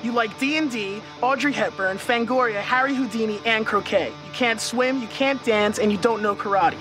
You 0.00 0.12
like 0.12 0.38
D&D, 0.38 1.02
Audrey 1.22 1.52
Hepburn, 1.52 1.98
Fangoria, 1.98 2.60
Harry 2.60 2.94
Houdini, 2.94 3.40
and 3.44 3.66
croquet. 3.66 4.12
You 4.26 4.32
can't 4.32 4.60
swim, 4.60 5.00
you 5.00 5.08
can't 5.08 5.44
dance, 5.44 5.80
and 5.80 5.90
you 5.90 5.98
don't 5.98 6.22
know 6.22 6.36
karate. 6.36 6.78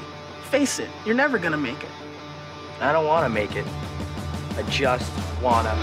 Face 0.52 0.78
it, 0.78 0.88
you're 1.04 1.16
never 1.16 1.40
gonna 1.40 1.58
make 1.58 1.82
it. 1.84 1.90
I 2.80 2.92
don't 2.92 3.08
want 3.08 3.26
to 3.26 3.30
make 3.30 3.56
it. 3.56 3.66
I 4.56 4.62
just 4.70 5.12
wanna. 5.42 5.74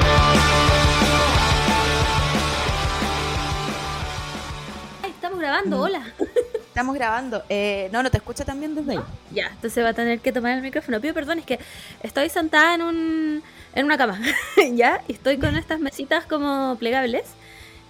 Ay, 5.03 5.11
estamos 5.11 5.41
grabando, 5.41 5.81
hola. 5.81 6.05
Estamos 6.69 6.95
grabando. 6.97 7.45
Eh, 7.49 7.89
no, 7.93 8.03
no 8.03 8.11
te 8.11 8.19
escucho 8.19 8.45
también 8.45 8.75
desde 8.75 8.93
ahí. 8.93 9.01
Ya, 9.31 9.47
entonces 9.47 9.85
va 9.85 9.91
a 9.91 9.95
tener 9.95 10.21
que 10.21 10.33
tomar 10.33 10.57
el 10.57 10.63
micrófono. 10.63 11.01
Pido 11.01 11.15
perdón, 11.15 11.39
es 11.39 11.47
que 11.47 11.61
estoy 12.03 12.29
sentada 12.29 12.75
en 12.75 12.83
un 12.83 13.43
en 13.75 13.85
una 13.87 13.99
cama, 13.99 14.21
¿ya? 14.75 15.03
Y 15.09 15.13
estoy 15.13 15.39
con 15.39 15.57
estas 15.57 15.81
mesitas 15.81 16.25
como 16.27 16.77
plegables, 16.79 17.25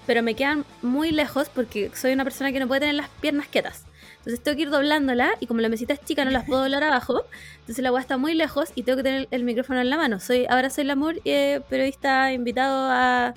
pero 0.06 0.22
me 0.22 0.34
quedan 0.34 0.64
muy 0.82 1.10
lejos 1.10 1.48
porque 1.48 1.90
soy 1.94 2.12
una 2.12 2.24
persona 2.24 2.52
que 2.52 2.60
no 2.60 2.66
puede 2.66 2.80
tener 2.80 2.94
las 2.94 3.08
piernas 3.20 3.46
quietas. 3.48 3.84
Entonces 4.18 4.42
tengo 4.42 4.56
que 4.56 4.62
ir 4.62 4.70
doblándola 4.70 5.32
y 5.40 5.46
como 5.46 5.60
la 5.60 5.68
mesita 5.68 5.92
es 5.92 6.00
chica 6.02 6.24
no 6.24 6.30
las 6.30 6.46
puedo 6.46 6.62
doblar 6.62 6.82
abajo, 6.82 7.24
entonces 7.60 7.82
la 7.82 7.90
agua 7.90 8.00
está 8.00 8.16
muy 8.16 8.32
lejos 8.32 8.72
y 8.74 8.82
tengo 8.82 8.96
que 8.96 9.02
tener 9.02 9.28
el 9.30 9.44
micrófono 9.44 9.82
en 9.82 9.90
la 9.90 9.98
mano. 9.98 10.18
Soy 10.18 10.46
Ahora 10.48 10.70
soy 10.70 10.84
Lamur, 10.84 11.20
eh, 11.24 11.60
periodista 11.68 12.32
invitado 12.32 12.88
a... 12.90 13.34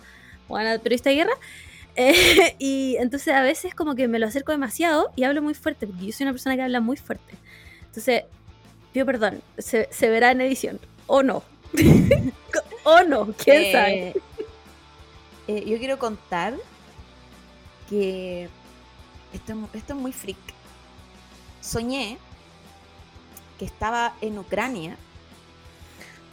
Bueno, 0.48 0.80
periodista 0.82 1.10
de 1.10 1.16
guerra. 1.16 1.34
Eh, 2.00 2.56
y 2.60 2.96
entonces 3.00 3.34
a 3.34 3.42
veces 3.42 3.74
como 3.74 3.96
que 3.96 4.08
me 4.08 4.20
lo 4.20 4.28
acerco 4.28 4.52
demasiado 4.52 5.12
y 5.16 5.24
hablo 5.24 5.42
muy 5.42 5.56
fuerte, 5.56 5.88
porque 5.88 6.06
yo 6.06 6.12
soy 6.12 6.26
una 6.26 6.32
persona 6.32 6.56
que 6.56 6.62
habla 6.62 6.80
muy 6.80 6.96
fuerte. 6.96 7.34
Entonces, 7.88 8.26
pido 8.94 9.04
perdón, 9.08 9.42
se, 9.58 9.88
se 9.90 10.08
verá 10.08 10.30
en 10.30 10.42
edición, 10.42 10.80
o 11.08 11.24
no. 11.24 11.42
o 12.84 13.04
no, 13.04 13.28
quién 13.38 13.64
Eh, 13.64 13.72
sabe. 13.72 14.14
eh, 15.48 15.66
yo 15.68 15.78
quiero 15.78 15.98
contar 16.00 16.54
que 17.90 18.50
esto, 19.34 19.54
esto 19.74 19.94
es 19.94 20.00
muy 20.00 20.12
freak. 20.14 20.38
Soñé 21.62 22.18
que 23.60 23.66
estaba 23.66 24.14
en 24.22 24.38
Ucrania. 24.40 24.98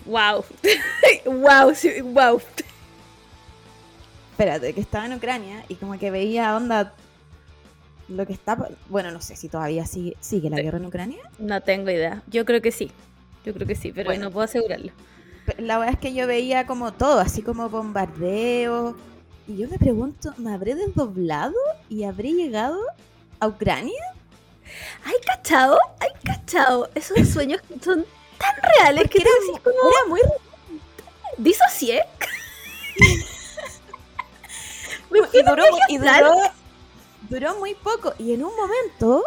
Wow. 0.07 0.45
wow, 1.27 1.75
sí, 1.75 2.01
wow. 2.03 2.41
Espérate, 4.33 4.73
que 4.75 4.81
estaba 4.81 5.07
en 5.07 5.15
Ucrania 5.15 5.65
y 5.69 5.77
como 5.77 5.99
que 5.99 6.11
veía 6.11 6.57
onda 6.57 6.93
lo 8.09 8.27
que 8.27 8.33
está. 8.33 8.57
Bueno, 8.89 9.11
no 9.13 9.21
sé 9.21 9.37
si 9.37 9.49
todavía 9.49 9.87
sigue, 9.87 10.17
sigue 10.21 10.51
la 10.51 10.61
guerra 10.61 10.79
en 10.79 10.87
Ucrania. 10.87 11.23
No 11.39 11.61
tengo 11.63 11.91
idea. 11.91 12.23
Yo 12.27 12.45
creo 12.45 12.61
que 12.61 12.73
sí. 12.73 12.91
Yo 13.45 13.55
creo 13.55 13.67
que 13.67 13.75
sí, 13.77 13.93
pero 13.93 14.11
Bueno. 14.11 14.25
no 14.25 14.31
puedo 14.31 14.45
asegurarlo. 14.45 14.93
La 15.59 15.79
verdad 15.79 15.95
es 15.95 16.01
que 16.01 16.15
yo 16.15 16.27
veía 16.27 16.67
como 16.67 16.93
todo, 16.93 17.21
así 17.21 17.43
como 17.43 17.69
bombardeos. 17.69 18.97
Y 19.47 19.59
yo 19.59 19.69
me 19.69 19.79
pregunto, 19.79 20.33
¿me 20.39 20.55
habré 20.55 20.75
desdoblado 20.75 21.55
y 21.91 22.05
habré 22.05 22.33
llegado 22.33 22.81
a 23.41 23.49
Ucrania? 23.49 24.03
¿Hay 25.05 25.15
cachado? 25.27 25.79
¿Hay 26.01 26.09
cachado? 26.25 26.89
Esos 26.95 27.29
sueños 27.29 27.61
que 27.63 27.79
son 27.79 28.07
tan 28.39 28.55
reales 28.79 29.05
que 29.11 29.19
Porque 29.19 29.29
era, 29.29 29.31
decís 29.41 29.61
como, 29.61 29.91
era 29.91 30.09
muy 30.09 30.21
disocié. 31.39 32.03
y 35.11 35.43
duró, 35.43 35.65
y 35.89 35.99
duró, 35.99 36.35
duró 37.29 37.59
muy 37.59 37.75
poco. 37.75 38.15
Y 38.19 38.33
en 38.33 38.45
un 38.45 38.57
momento, 38.57 39.25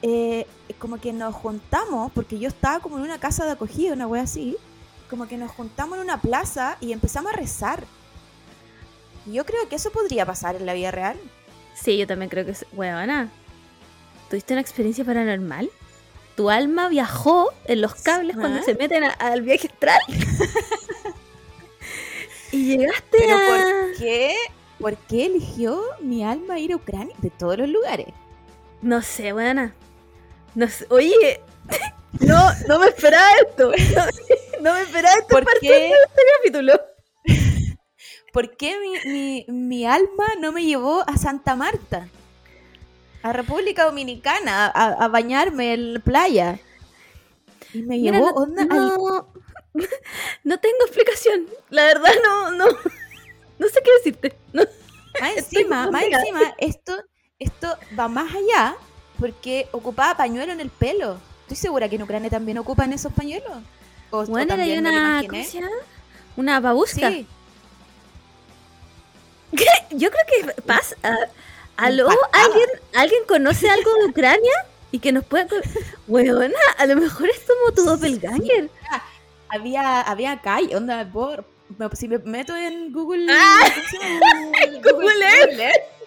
eh, 0.00 0.46
como 0.78 0.98
que 0.98 1.12
nos 1.12 1.34
juntamos, 1.34 2.10
porque 2.12 2.38
yo 2.38 2.48
estaba 2.48 2.80
como 2.80 2.96
en 2.96 3.04
una 3.04 3.20
casa 3.20 3.44
de 3.44 3.52
acogida, 3.52 3.92
una 3.92 4.06
wea 4.06 4.22
así, 4.22 4.56
como 5.10 5.28
que 5.28 5.36
nos 5.36 5.50
juntamos 5.50 5.98
en 5.98 6.04
una 6.04 6.20
plaza 6.22 6.78
y 6.80 6.92
empezamos 6.92 7.32
a 7.32 7.36
rezar. 7.36 7.84
Yo 9.26 9.44
creo 9.44 9.68
que 9.68 9.76
eso 9.76 9.90
podría 9.90 10.24
pasar 10.24 10.56
en 10.56 10.64
la 10.64 10.72
vida 10.72 10.90
real. 10.90 11.18
Sí, 11.74 11.98
yo 11.98 12.06
también 12.06 12.30
creo 12.30 12.46
que 12.46 12.52
es. 12.52 12.64
Huevona, 12.72 13.28
¿tuviste 14.30 14.54
una 14.54 14.62
experiencia 14.62 15.04
paranormal? 15.04 15.70
¿Tu 16.36 16.48
alma 16.48 16.88
viajó 16.88 17.50
en 17.66 17.82
los 17.82 17.94
cables 17.96 18.36
cuando 18.36 18.60
¿Ah? 18.60 18.62
se 18.64 18.74
meten 18.74 19.04
a- 19.04 19.10
al 19.10 19.42
viaje 19.42 19.66
astral? 19.68 20.00
y 22.52 22.76
llegaste 22.76 23.18
Pero 23.18 23.36
a... 23.36 23.40
¿por 23.48 23.96
qué? 23.98 24.34
¿Por 24.78 24.96
qué 24.96 25.26
eligió 25.26 25.82
mi 26.00 26.24
alma 26.24 26.58
ir 26.58 26.72
a 26.72 26.76
Ucrania 26.76 27.14
de 27.18 27.30
todos 27.30 27.58
los 27.58 27.68
lugares? 27.68 28.08
No 28.80 29.02
sé, 29.02 29.32
buena. 29.32 29.74
No 30.54 30.66
sé. 30.68 30.86
Oye, 30.88 31.40
no, 32.20 32.50
no 32.68 32.78
me 32.78 32.86
esperaba 32.88 33.28
esto. 33.48 33.70
No, 33.70 34.04
no 34.62 34.74
me 34.74 34.80
esperaba 34.82 35.14
esto 35.16 35.28
¿Por 35.28 35.44
parte 35.44 35.60
qué? 35.60 35.72
de 35.72 35.88
este 35.90 36.22
capítulo. 36.38 36.80
¿Por 38.32 38.56
qué 38.56 38.78
mi, 38.78 39.10
mi- 39.10 39.44
mi 39.48 39.86
alma 39.86 40.26
no 40.38 40.52
me 40.52 40.64
llevó 40.64 41.02
a 41.08 41.16
Santa 41.16 41.56
Marta? 41.56 42.08
A 43.22 43.32
República 43.32 43.84
Dominicana, 43.84 44.66
a, 44.66 44.86
a 45.04 45.08
bañarme 45.08 45.74
en 45.74 45.94
la 45.94 46.00
playa. 46.00 46.58
Y 47.74 47.82
me 47.82 47.98
Mira, 47.98 48.18
llevó 48.18 48.30
no, 48.30 48.36
onda 48.36 48.62
al- 48.62 48.96
no, 50.44 50.58
tengo 50.58 50.76
explicación. 50.86 51.46
La 51.70 51.84
verdad, 51.84 52.12
no, 52.24 52.50
no. 52.52 52.64
No 53.58 53.68
sé 53.68 53.80
qué 53.84 53.90
decirte. 53.98 54.36
No. 54.52 54.62
Más 55.20 55.36
encima, 55.36 55.90
más 55.90 56.04
encima, 56.04 56.54
esto, 56.58 56.96
esto 57.38 57.76
va 57.98 58.06
más 58.08 58.32
allá 58.34 58.76
porque 59.18 59.68
ocupaba 59.72 60.16
pañuelo 60.16 60.52
en 60.52 60.60
el 60.60 60.70
pelo. 60.70 61.18
Estoy 61.50 61.62
segura 61.62 61.88
que 61.88 61.96
en 61.96 62.02
Ucrania 62.02 62.30
también 62.30 62.58
ocupan 62.58 62.92
esos 62.92 63.12
pañuelos. 63.12 63.50
O, 64.12 64.18
o 64.20 64.26
Bueno, 64.26 64.56
me 64.56 64.72
lo 64.72 64.78
una. 64.78 65.20
¿Cómo 65.28 65.42
se 65.42 65.60
llama? 65.60 65.76
Una 66.36 66.60
babusca. 66.60 67.10
Sí, 67.10 67.26
Yo 69.90 70.10
creo 70.12 70.24
que 70.54 70.62
pasa. 70.62 70.94
¿Aló? 71.76 72.08
Impactada. 72.08 72.44
¿Alguien, 72.44 72.68
¿Alguien 72.94 73.22
conoce 73.26 73.68
algo 73.68 73.92
de 73.96 74.06
Ucrania? 74.06 74.52
Y 74.92 75.00
que 75.00 75.10
nos 75.10 75.24
pueda. 75.24 75.48
Weona, 76.06 76.54
a 76.78 76.86
lo 76.86 76.94
mejor 76.94 77.28
es 77.28 77.40
como 77.40 77.74
tu 77.74 77.82
doppelganger. 77.82 78.70
había, 79.48 80.02
había 80.02 80.40
calle, 80.42 80.76
onda, 80.76 81.04
por, 81.12 81.44
si 81.94 82.06
me 82.06 82.18
meto 82.18 82.56
en 82.56 82.92
Google, 82.92 83.26
Ah, 83.28 83.58
¿cómo 83.74 83.86
se 83.88 83.98
llama? 83.98 84.80
Google 84.92 85.24
Earth. 85.24 85.99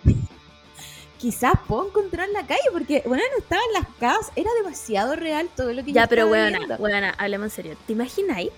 Quizás 1.23 1.53
puedo 1.69 1.87
encontrar 1.87 2.27
la 2.29 2.45
calle, 2.45 2.59
porque, 2.73 3.01
bueno, 3.05 3.23
no 3.31 3.37
estaban 3.41 3.63
las 3.71 3.87
casas, 3.97 4.29
era 4.35 4.49
demasiado 4.61 5.15
real 5.15 5.47
todo 5.55 5.71
lo 5.71 5.81
que 5.81 5.93
yo 5.93 5.95
Ya, 5.95 6.07
pero 6.07 6.25
estaba 6.25 6.49
viendo. 6.49 6.75
weona, 6.83 7.11
hablemos 7.17 7.45
en 7.45 7.51
serio. 7.51 7.77
¿Te 7.87 7.93
imagináis? 7.93 8.49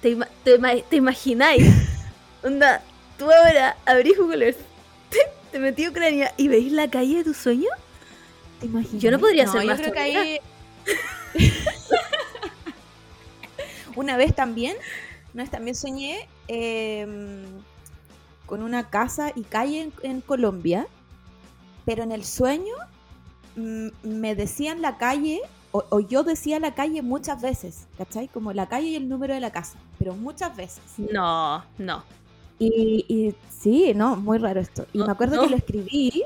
¿Te, 0.00 0.16
ima- 0.16 0.28
te, 0.42 0.58
ima- 0.58 0.82
te 0.82 0.96
imagináis? 0.96 1.64
Onda, 2.42 2.82
tú 3.16 3.30
ahora 3.30 3.76
abrís 3.86 4.18
Google 4.18 4.46
Earth, 4.46 4.58
te, 5.10 5.18
te 5.52 5.60
metí 5.60 5.84
a 5.84 5.90
Ucrania 5.90 6.34
y 6.36 6.48
veis 6.48 6.72
la 6.72 6.90
calle 6.90 7.18
de 7.18 7.24
tu 7.24 7.34
sueño. 7.34 7.68
¿Te 8.58 8.66
imaginas? 8.66 9.00
Yo 9.00 9.12
no 9.12 9.20
podría 9.20 9.44
No, 9.44 9.52
ser 9.52 9.60
yo 9.62 9.66
más 9.68 9.80
creo 9.80 9.92
que 9.92 9.98
ahí... 10.00 10.40
Una 13.94 14.16
vez 14.16 14.34
también, 14.34 14.76
una 15.34 15.44
vez 15.44 15.50
también 15.52 15.76
soñé 15.76 16.28
eh, 16.48 17.44
con 18.46 18.60
una 18.62 18.90
casa 18.90 19.30
y 19.36 19.42
calle 19.42 19.82
en, 19.82 19.92
en 20.02 20.20
Colombia, 20.20 20.88
pero 21.84 22.02
en 22.02 22.12
el 22.12 22.24
sueño 22.24 22.74
mm, 23.56 23.88
me 24.02 24.34
decían 24.34 24.82
la 24.82 24.98
calle, 24.98 25.40
o, 25.72 25.84
o 25.90 26.00
yo 26.00 26.22
decía 26.24 26.60
la 26.60 26.74
calle 26.74 27.02
muchas 27.02 27.40
veces, 27.42 27.88
¿cachai? 27.98 28.28
Como 28.28 28.52
la 28.52 28.68
calle 28.68 28.88
y 28.88 28.96
el 28.96 29.08
número 29.08 29.34
de 29.34 29.40
la 29.40 29.50
casa, 29.52 29.78
pero 29.98 30.14
muchas 30.14 30.54
veces. 30.56 30.82
No, 30.96 31.64
no. 31.78 32.04
Y, 32.58 33.04
y 33.08 33.34
sí, 33.50 33.92
no, 33.94 34.16
muy 34.16 34.38
raro 34.38 34.60
esto. 34.60 34.86
Y 34.92 34.98
No, 34.98 35.06
me 35.06 35.12
acuerdo 35.12 35.36
no. 35.36 35.42
que 35.42 35.48
lo 35.50 35.56
escribí, 35.56 36.24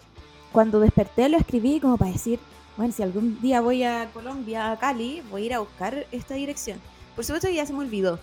cuando 0.52 0.80
desperté 0.80 1.28
lo 1.28 1.38
escribí 1.38 1.80
como 1.80 1.96
para 1.96 2.12
decir, 2.12 2.40
bueno, 2.76 2.92
si 2.92 3.02
algún 3.02 3.40
día 3.40 3.60
voy 3.62 3.84
a 3.84 4.10
Colombia, 4.12 4.72
a 4.72 4.78
Cali, 4.78 5.22
voy 5.30 5.42
a 5.42 5.46
ir 5.46 5.54
a 5.54 5.60
buscar 5.60 6.06
esta 6.12 6.34
dirección. 6.34 6.80
Por 7.14 7.24
supuesto 7.24 7.48
que 7.48 7.54
ya 7.54 7.66
se 7.66 7.72
me 7.72 7.80
olvidó. 7.80 8.20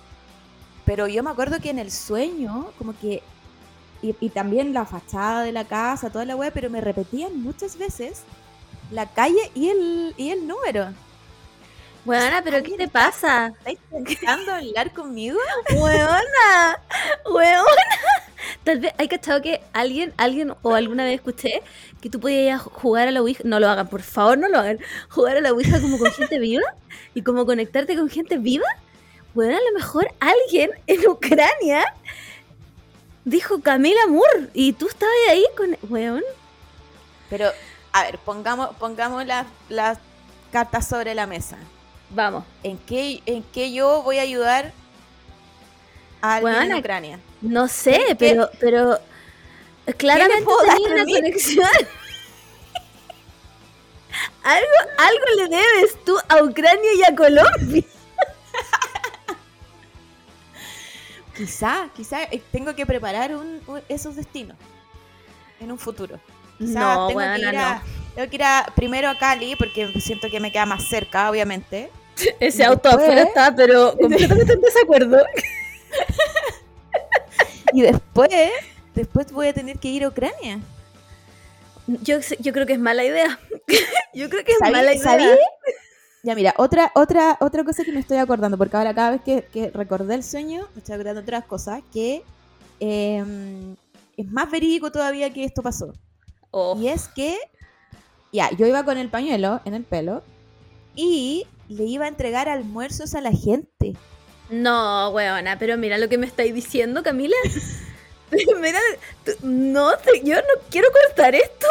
Pero 0.85 1.07
yo 1.07 1.23
me 1.23 1.31
acuerdo 1.31 1.59
que 1.59 1.69
en 1.71 1.79
el 1.79 1.91
sueño, 1.91 2.67
como 2.77 2.94
que... 2.97 3.23
Y, 4.03 4.15
y 4.19 4.29
también 4.29 4.73
la 4.73 4.85
fachada 4.85 5.44
de 5.44 5.51
la 5.51 5.63
casa, 5.63 6.11
toda 6.11 6.25
la 6.25 6.35
web, 6.35 6.51
pero 6.53 6.69
me 6.69 6.81
repetían 6.81 7.41
muchas 7.41 7.77
veces 7.77 8.23
la 8.91 9.07
calle 9.07 9.51
y 9.55 9.69
el, 9.69 10.13
y 10.17 10.29
el 10.29 10.47
número. 10.47 10.89
Weona, 12.05 12.41
pero 12.44 12.61
¿qué 12.61 12.75
te 12.75 12.89
pasa? 12.89 13.53
¿Estáis 13.59 13.79
intentando 13.91 14.53
hablar 14.53 14.91
conmigo? 14.91 15.39
Weona, 15.73 16.79
weona. 17.33 17.63
Tal 18.65 18.81
vez 18.81 18.94
hay 18.97 19.07
cachado 19.07 19.41
que 19.41 19.61
alguien, 19.71 20.13
alguien 20.17 20.53
o 20.61 20.75
alguna 20.75 21.06
vez 21.06 21.15
escuché 21.15 21.61
que 22.01 22.09
tú 22.09 22.19
podías 22.19 22.61
jugar 22.61 23.07
a 23.07 23.11
la 23.11 23.21
Ouija. 23.21 23.44
No 23.45 23.57
lo 23.59 23.69
hagan, 23.69 23.88
por 23.88 24.01
favor, 24.01 24.38
no 24.38 24.49
lo 24.49 24.59
hagan. 24.59 24.79
Jugar 25.09 25.38
a 25.38 25.41
la 25.41 25.53
Ouija 25.53 25.79
como 25.79 25.97
con 25.97 26.11
gente 26.11 26.39
viva 26.39 26.75
y 27.13 27.21
como 27.21 27.45
conectarte 27.45 27.95
con 27.95 28.09
gente 28.09 28.38
viva. 28.38 28.67
Bueno, 29.33 29.56
a 29.56 29.61
lo 29.61 29.77
mejor 29.77 30.13
alguien 30.19 30.71
en 30.88 31.07
Ucrania 31.07 31.85
dijo 33.25 33.61
Camila 33.61 34.07
Moore 34.07 34.49
y 34.53 34.73
tú 34.73 34.87
estabas 34.87 35.15
ahí 35.29 35.45
con. 35.57 35.77
Weón. 35.89 36.23
Pero, 37.29 37.51
a 37.91 38.03
ver, 38.03 38.17
pongamos, 38.19 38.75
pongamos 38.77 39.25
las, 39.25 39.47
las 39.69 39.97
cartas 40.51 40.87
sobre 40.87 41.15
la 41.15 41.27
mesa. 41.27 41.57
Vamos. 42.09 42.43
¿En 42.61 42.77
qué, 42.77 43.21
¿En 43.25 43.43
qué 43.43 43.73
yo 43.73 44.03
voy 44.03 44.19
a 44.19 44.21
ayudar 44.21 44.71
a 46.21 46.35
alguien 46.35 46.71
en 46.71 46.77
Ucrania? 46.77 47.19
No 47.41 47.67
sé, 47.67 48.15
pero, 48.19 48.49
pero 48.59 48.99
Claramente 49.97 50.45
tenía 50.65 50.89
una 50.89 51.01
a 51.01 51.05
mí? 51.05 51.13
conexión. 51.13 51.67
algo, 54.43 54.67
algo 54.97 55.25
le 55.37 55.47
debes 55.49 56.03
tú 56.05 56.17
a 56.29 56.43
Ucrania 56.43 56.93
y 56.95 57.03
a 57.03 57.15
Colombia. 57.15 57.83
Quizá, 61.35 61.89
quizá 61.95 62.24
eh, 62.24 62.41
tengo 62.51 62.75
que 62.75 62.85
preparar 62.85 63.35
un, 63.35 63.62
un- 63.68 63.81
esos 63.89 64.15
destinos 64.15 64.56
en 65.59 65.71
un 65.71 65.80
futuro. 65.80 66.19
Quizá 66.57 66.80
No, 66.95 67.07
tengo, 67.07 67.19
weona, 67.19 67.35
que 67.35 67.41
ir 67.41 67.57
a, 67.57 67.83
tengo 68.15 68.30
que 68.30 68.35
ir 68.35 68.44
a- 68.44 68.65
primero 68.75 69.09
a 69.09 69.18
Cali 69.18 69.56
porque 69.56 69.91
siento 70.00 70.30
que 70.30 70.39
me 70.39 70.51
queda 70.51 70.65
más 70.68 70.83
cerca, 70.88 71.30
obviamente. 71.30 71.89
Ese 72.39 72.63
auto 72.63 72.89
afuera 72.89 73.24
está, 73.24 73.56
pero 73.56 73.97
completamente 74.01 74.53
en 74.53 74.62
desacuerdo. 74.62 75.18
Y 77.75 77.81
después, 77.81 78.30
después 78.94 79.31
voy 79.31 79.47
a 79.47 79.53
tener 79.53 79.80
que 79.80 79.88
ir 79.88 80.03
a 80.03 80.09
Ucrania. 80.09 80.59
Yo, 81.88 82.18
yo 82.39 82.53
creo 82.53 82.68
que 82.68 82.74
es 82.74 82.80
mala 82.80 83.03
idea. 83.03 83.39
yo 84.13 84.30
creo 84.30 84.44
que 84.45 84.51
es 84.51 84.59
¿Sabí- 84.59 84.71
mala 84.71 84.94
idea. 84.94 85.03
sabí? 85.03 85.25
Ya, 86.25 86.35
mira, 86.35 86.53
otra, 86.57 86.89
otra, 86.95 87.37
otra 87.41 87.65
cosa 87.65 87.83
que 87.83 87.91
me 87.91 87.99
estoy 87.99 88.15
acordando, 88.15 88.57
porque 88.57 88.77
ahora 88.77 88.95
cada 88.95 89.11
vez 89.11 89.21
que, 89.21 89.43
que 89.51 89.69
recordé 89.71 90.15
el 90.15 90.23
sueño, 90.23 90.69
me 90.73 90.79
estoy 90.79 90.95
acordando 90.95 91.19
otras 91.19 91.43
cosas, 91.43 91.81
que 91.91 92.23
eh, 92.79 93.75
es 94.15 94.31
más 94.31 94.49
verídico 94.49 94.89
todavía 94.89 95.33
que 95.33 95.43
esto 95.43 95.61
pasó. 95.61 95.93
Oh, 96.51 96.79
Y 96.79 96.87
es 96.87 97.09
que, 97.09 97.37
ya, 98.31 98.49
yo 98.51 98.65
iba 98.65 98.85
con 98.85 98.97
el 98.97 99.09
pañuelo 99.09 99.59
en 99.65 99.73
el 99.73 99.83
pelo 99.83 100.23
y 100.95 101.45
le 101.67 101.83
iba 101.83 102.05
a 102.05 102.07
entregar 102.07 102.47
almuerzos 102.47 103.15
a 103.15 103.21
la 103.21 103.31
gente. 103.31 103.93
No, 104.49 105.09
weona, 105.09 105.59
pero 105.59 105.77
mira 105.77 105.97
lo 105.97 106.07
que 106.07 106.17
me 106.17 106.27
estáis 106.27 106.53
diciendo, 106.53 107.03
Camila. 107.03 107.35
mira, 108.61 108.79
no, 109.41 109.91
yo 110.23 110.35
no 110.35 110.61
quiero 110.69 110.87
cortar 110.91 111.35
esto. 111.35 111.67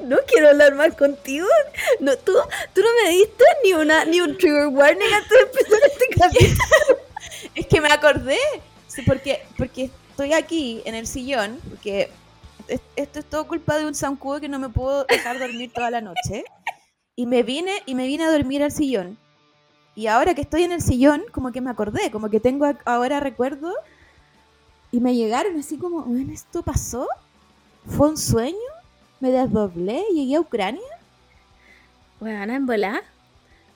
No 0.00 0.16
quiero 0.26 0.50
hablar 0.50 0.74
más 0.74 0.94
contigo. 0.94 1.46
No, 2.00 2.16
tú, 2.16 2.32
tú 2.74 2.80
no 2.82 2.88
me 3.04 3.10
diste 3.10 3.44
ni 3.64 3.72
una 3.72 4.04
ni 4.04 4.20
un 4.20 4.36
trigger 4.38 4.68
warning 4.68 5.12
antes 5.12 5.30
de 5.30 5.40
empezar 5.42 5.80
este 5.90 6.06
capítulo. 6.20 6.98
Es 7.54 7.66
que 7.66 7.80
me 7.80 7.88
acordé, 7.88 8.38
sí, 8.86 9.02
porque, 9.02 9.42
porque 9.56 9.90
estoy 10.10 10.32
aquí 10.32 10.82
en 10.84 10.94
el 10.94 11.06
sillón, 11.06 11.58
porque 11.68 12.10
es- 12.68 12.80
esto 12.96 13.18
es 13.18 13.24
todo 13.24 13.46
culpa 13.48 13.76
de 13.78 13.86
un 13.86 13.94
zancudo 13.94 14.40
que 14.40 14.48
no 14.48 14.58
me 14.58 14.68
puedo 14.68 15.04
dejar 15.04 15.38
dormir 15.38 15.72
toda 15.72 15.90
la 15.90 16.00
noche. 16.00 16.44
Y 17.16 17.26
me 17.26 17.42
vine, 17.42 17.82
y 17.86 17.94
me 17.96 18.06
vine 18.06 18.24
a 18.24 18.30
dormir 18.30 18.62
al 18.62 18.70
sillón. 18.70 19.18
Y 19.96 20.06
ahora 20.06 20.34
que 20.34 20.42
estoy 20.42 20.62
en 20.62 20.70
el 20.70 20.80
sillón, 20.82 21.24
como 21.32 21.50
que 21.50 21.60
me 21.60 21.70
acordé, 21.70 22.12
como 22.12 22.30
que 22.30 22.38
tengo 22.38 22.66
ahora 22.84 23.18
recuerdo. 23.18 23.74
Y 24.92 25.00
me 25.00 25.14
llegaron 25.16 25.58
así 25.58 25.76
como, 25.76 26.06
¿esto 26.32 26.62
pasó? 26.62 27.08
¿Fue 27.84 28.08
un 28.10 28.16
sueño? 28.16 28.56
¿Me 29.20 29.30
desdoblé? 29.30 30.04
¿Llegué 30.14 30.36
a 30.36 30.40
Ucrania? 30.40 30.82
Weona, 32.20 32.54
en 32.56 32.66
volar. 32.66 33.02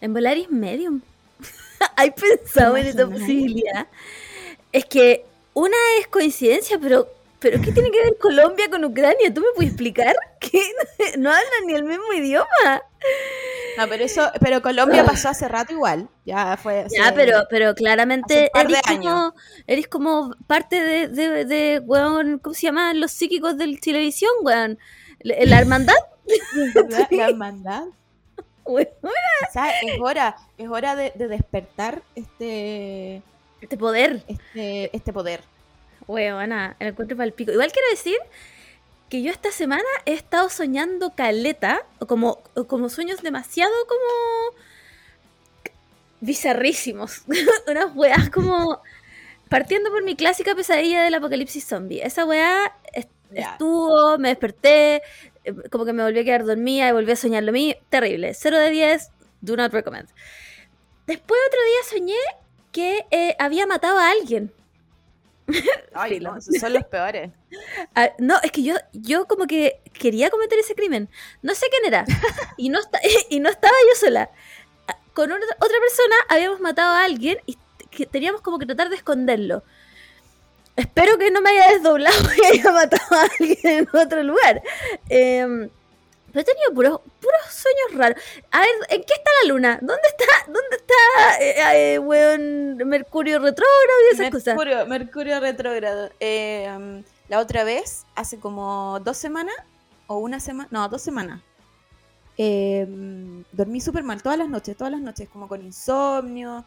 En 0.00 0.12
volar 0.12 0.36
es 0.36 0.50
medium. 0.50 1.00
¿Hay 1.96 2.10
pensado 2.12 2.76
en 2.76 2.86
esa 2.86 3.02
imaginas? 3.02 3.20
posibilidad? 3.20 3.86
Es 4.72 4.84
que 4.86 5.24
una 5.54 5.76
es 6.00 6.06
coincidencia, 6.08 6.78
pero, 6.78 7.08
pero 7.38 7.60
¿qué 7.60 7.72
tiene 7.72 7.90
que 7.90 8.02
ver 8.02 8.16
Colombia 8.18 8.68
con 8.70 8.84
Ucrania? 8.84 9.32
¿Tú 9.32 9.40
me 9.40 9.48
puedes 9.54 9.70
explicar? 9.72 10.14
Que 10.42 10.60
no 11.18 11.30
hablan 11.30 11.66
ni 11.68 11.74
el 11.74 11.84
mismo 11.84 12.12
idioma. 12.12 12.82
No, 13.78 13.88
pero 13.88 14.02
eso, 14.04 14.28
pero 14.40 14.60
Colombia 14.60 15.04
pasó 15.04 15.28
hace 15.28 15.46
rato 15.46 15.72
igual. 15.72 16.08
Ya 16.24 16.56
fue. 16.56 16.84
Ya, 16.90 17.04
hace- 17.06 17.14
pero, 17.14 17.44
pero 17.48 17.74
claramente 17.76 18.50
eres 18.52 18.82
como, 18.82 19.34
eres 19.68 19.86
como 19.86 20.34
parte 20.48 20.82
de, 20.82 21.06
de, 21.08 21.44
de, 21.44 21.78
weón, 21.84 22.40
¿cómo 22.40 22.54
se 22.54 22.62
llaman 22.62 22.98
los 23.00 23.12
psíquicos 23.12 23.56
de 23.56 23.76
televisión, 23.80 24.32
weón? 24.42 24.78
La 25.24 25.58
hermandad, 25.58 25.94
la, 26.88 27.08
la 27.10 27.28
hermandad. 27.28 27.84
weón. 28.64 28.88
Quizás 29.46 29.72
es 29.82 30.00
hora, 30.00 30.36
es 30.58 30.68
hora 30.68 30.94
de, 30.96 31.12
de 31.14 31.28
despertar 31.28 32.02
este, 32.14 33.22
Este 33.60 33.76
poder. 33.76 34.22
este, 34.28 34.94
este 34.96 35.12
poder. 35.12 35.42
Weona, 36.08 36.76
el 36.80 36.88
encuentro 36.88 37.16
para 37.16 37.26
el 37.26 37.32
pico. 37.32 37.52
Igual 37.52 37.70
quiero 37.72 37.88
decir 37.90 38.16
que 39.08 39.22
yo 39.22 39.30
esta 39.30 39.52
semana 39.52 39.84
he 40.06 40.14
estado 40.14 40.48
soñando 40.48 41.14
caleta, 41.14 41.82
o 41.98 42.06
como, 42.06 42.42
o 42.54 42.64
como 42.64 42.88
sueños 42.88 43.22
demasiado 43.22 43.72
como 43.86 44.56
bizarrísimos. 46.20 47.22
Unas 47.68 47.94
weas 47.94 48.30
como 48.30 48.80
partiendo 49.48 49.90
por 49.90 50.02
mi 50.02 50.16
clásica 50.16 50.54
pesadilla 50.54 51.02
del 51.02 51.14
apocalipsis 51.14 51.66
zombie. 51.66 52.00
Esa 52.02 52.24
wea 52.24 52.74
estuvo, 53.34 54.18
me 54.18 54.28
desperté, 54.28 55.02
eh, 55.44 55.54
como 55.70 55.84
que 55.84 55.92
me 55.92 56.02
volví 56.02 56.20
a 56.20 56.24
quedar 56.24 56.44
dormida 56.44 56.88
y 56.88 56.92
volví 56.92 57.12
a 57.12 57.16
soñar 57.16 57.42
lo 57.42 57.52
mío. 57.52 57.74
Terrible. 57.88 58.34
0 58.34 58.58
de 58.58 58.70
10, 58.70 59.10
do 59.40 59.56
not 59.56 59.72
recommend. 59.72 60.08
Después 61.06 61.40
otro 61.48 61.60
día 61.64 61.98
soñé 61.98 62.20
que 62.72 63.06
eh, 63.10 63.36
había 63.38 63.66
matado 63.66 63.98
a 63.98 64.10
alguien. 64.10 64.52
Ay, 65.94 66.20
no, 66.20 66.36
esos 66.36 66.56
son 66.58 66.72
los 66.72 66.84
peores. 66.84 67.30
Ah, 67.94 68.10
no, 68.18 68.36
es 68.42 68.50
que 68.50 68.62
yo, 68.62 68.74
yo 68.94 69.26
como 69.26 69.46
que 69.46 69.80
quería 69.92 70.30
cometer 70.30 70.58
ese 70.58 70.74
crimen. 70.74 71.10
No 71.42 71.54
sé 71.54 71.66
quién 71.70 71.84
era. 71.92 72.06
Y 72.56 72.70
no, 72.70 72.78
esta- 72.80 73.00
y 73.28 73.40
no 73.40 73.50
estaba 73.50 73.74
yo 73.90 73.94
sola. 74.00 74.30
Ah, 74.88 74.96
Con 75.12 75.30
una- 75.30 75.44
otra 75.44 75.78
persona 75.80 76.14
habíamos 76.30 76.60
matado 76.60 76.94
a 76.94 77.04
alguien 77.04 77.38
y 77.44 77.58
que 77.90 78.06
teníamos 78.06 78.40
como 78.40 78.58
que 78.58 78.64
tratar 78.64 78.88
de 78.88 78.96
esconderlo. 78.96 79.64
Espero 80.82 81.16
que 81.16 81.30
no 81.30 81.40
me 81.40 81.50
haya 81.50 81.72
desdoblado 81.74 82.28
y 82.36 82.44
haya 82.44 82.72
matado 82.72 83.16
a 83.16 83.22
alguien 83.38 83.58
en 83.62 83.88
otro 83.92 84.22
lugar. 84.22 84.62
Em, 85.08 85.70
pero 86.32 86.40
he 86.40 86.44
tenido 86.44 86.74
puros, 86.74 87.00
puros 87.20 87.40
sueños 87.50 87.98
raros. 87.98 88.22
A 88.50 88.60
ver, 88.60 88.68
¿en 88.88 89.04
qué 89.04 89.14
está 89.14 89.30
la 89.42 89.48
luna? 89.52 89.78
¿Dónde 89.80 90.08
está, 90.08 90.24
dónde 90.46 90.76
está, 90.76 91.40
eh, 91.40 91.94
eh, 91.94 91.98
weón, 91.98 92.76
Mercurio 92.88 93.38
retrógrado 93.38 94.00
y 94.10 94.14
esas 94.14 94.30
cosas? 94.30 94.56
Mercurio, 94.88 95.40
retrógrado. 95.40 96.10
Um, 96.20 97.04
la 97.28 97.38
otra 97.38 97.64
vez, 97.64 98.06
hace 98.14 98.38
como 98.38 98.98
dos 99.04 99.16
semanas, 99.18 99.54
o 100.06 100.16
una 100.16 100.40
semana, 100.40 100.68
no, 100.72 100.88
dos 100.88 101.02
semanas. 101.02 101.40
um, 102.38 103.44
dormí 103.52 103.80
súper 103.80 104.02
mal 104.02 104.22
todas 104.22 104.38
las 104.38 104.48
noches, 104.48 104.76
todas 104.76 104.92
las 104.92 105.00
noches, 105.00 105.28
como 105.28 105.48
con 105.48 105.62
insomnio. 105.62 106.64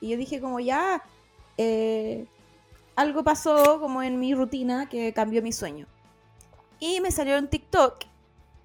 Y 0.00 0.08
yo 0.10 0.16
dije 0.16 0.40
como 0.40 0.58
ya, 0.58 1.02
eh, 1.58 2.26
algo 2.96 3.24
pasó 3.24 3.80
como 3.80 4.02
en 4.02 4.18
mi 4.18 4.34
rutina 4.34 4.88
que 4.88 5.12
cambió 5.12 5.42
mi 5.42 5.52
sueño. 5.52 5.86
Y 6.80 7.00
me 7.00 7.10
salió 7.10 7.38
un 7.38 7.48
TikTok 7.48 8.04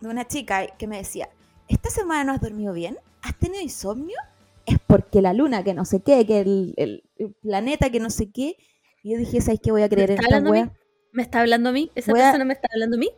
de 0.01 0.09
una 0.09 0.27
chica 0.27 0.67
que 0.77 0.87
me 0.87 0.97
decía, 0.97 1.29
¿esta 1.67 1.89
semana 1.89 2.23
no 2.23 2.31
has 2.33 2.41
dormido 2.41 2.73
bien? 2.73 2.97
¿Has 3.21 3.37
tenido 3.37 3.61
insomnio? 3.63 4.17
Es 4.65 4.77
porque 4.85 5.21
la 5.21 5.33
luna, 5.33 5.63
que 5.63 5.73
no 5.73 5.85
sé 5.85 6.01
qué, 6.01 6.25
que 6.25 6.41
el, 6.41 6.73
el- 6.77 7.03
el 7.17 7.33
planeta, 7.41 7.89
que 7.89 7.99
no 7.99 8.09
sé 8.09 8.31
qué. 8.31 8.57
Y 9.03 9.13
yo 9.13 9.17
dije, 9.19 9.39
¿sabes 9.41 9.59
qué? 9.63 9.71
Voy 9.71 9.83
a 9.83 9.89
creer 9.89 10.11
en 10.11 10.19
esta 10.19 10.39
wea. 10.51 10.71
¿Me 11.13 11.23
está 11.23 11.39
hablando 11.41 11.69
a 11.69 11.71
mí? 11.71 11.91
¿Esa 11.95 12.11
Voy 12.11 12.19
a- 12.21 12.25
persona 12.25 12.45
me 12.45 12.53
está 12.53 12.67
hablando 12.73 12.97
a 12.97 12.99
mí? 12.99 13.09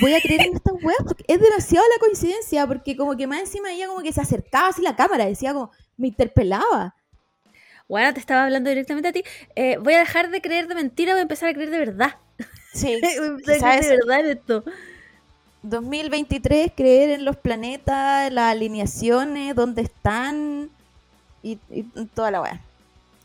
Voy 0.00 0.14
a 0.14 0.20
creer 0.20 0.42
en 0.46 0.54
esta 0.56 0.72
wea 0.72 0.96
porque 1.04 1.24
es 1.26 1.40
demasiado 1.40 1.84
la 1.94 1.98
coincidencia, 2.00 2.66
porque 2.66 2.96
como 2.96 3.16
que 3.16 3.26
más 3.26 3.40
encima 3.40 3.72
ella 3.72 3.86
como 3.88 4.00
que 4.02 4.12
se 4.12 4.20
acercaba 4.20 4.68
así 4.68 4.82
la 4.82 4.96
cámara, 4.96 5.26
decía 5.26 5.52
como, 5.52 5.70
me 5.96 6.08
interpelaba. 6.08 6.94
Bueno, 7.90 8.14
te 8.14 8.20
estaba 8.20 8.44
hablando 8.44 8.70
directamente 8.70 9.08
a 9.08 9.12
ti. 9.12 9.24
Eh, 9.56 9.76
voy 9.78 9.94
a 9.94 9.98
dejar 10.00 10.30
de 10.30 10.40
creer 10.40 10.68
de 10.68 10.76
mentira, 10.76 11.12
voy 11.12 11.20
a 11.20 11.22
empezar 11.22 11.48
a 11.50 11.54
creer 11.54 11.70
de 11.70 11.78
verdad. 11.78 12.16
Sí. 12.72 13.00
voy 13.46 13.54
a 13.56 13.60
creer 13.60 13.84
de 13.84 13.96
verdad 13.98 14.20
en 14.20 14.26
esto. 14.38 14.64
2023, 15.62 16.72
creer 16.74 17.10
en 17.10 17.24
los 17.24 17.36
planetas, 17.36 18.32
las 18.32 18.52
alineaciones, 18.52 19.54
dónde 19.54 19.82
están 19.82 20.70
y, 21.42 21.58
y 21.70 21.82
toda 22.14 22.30
la 22.30 22.42
wea. 22.42 22.60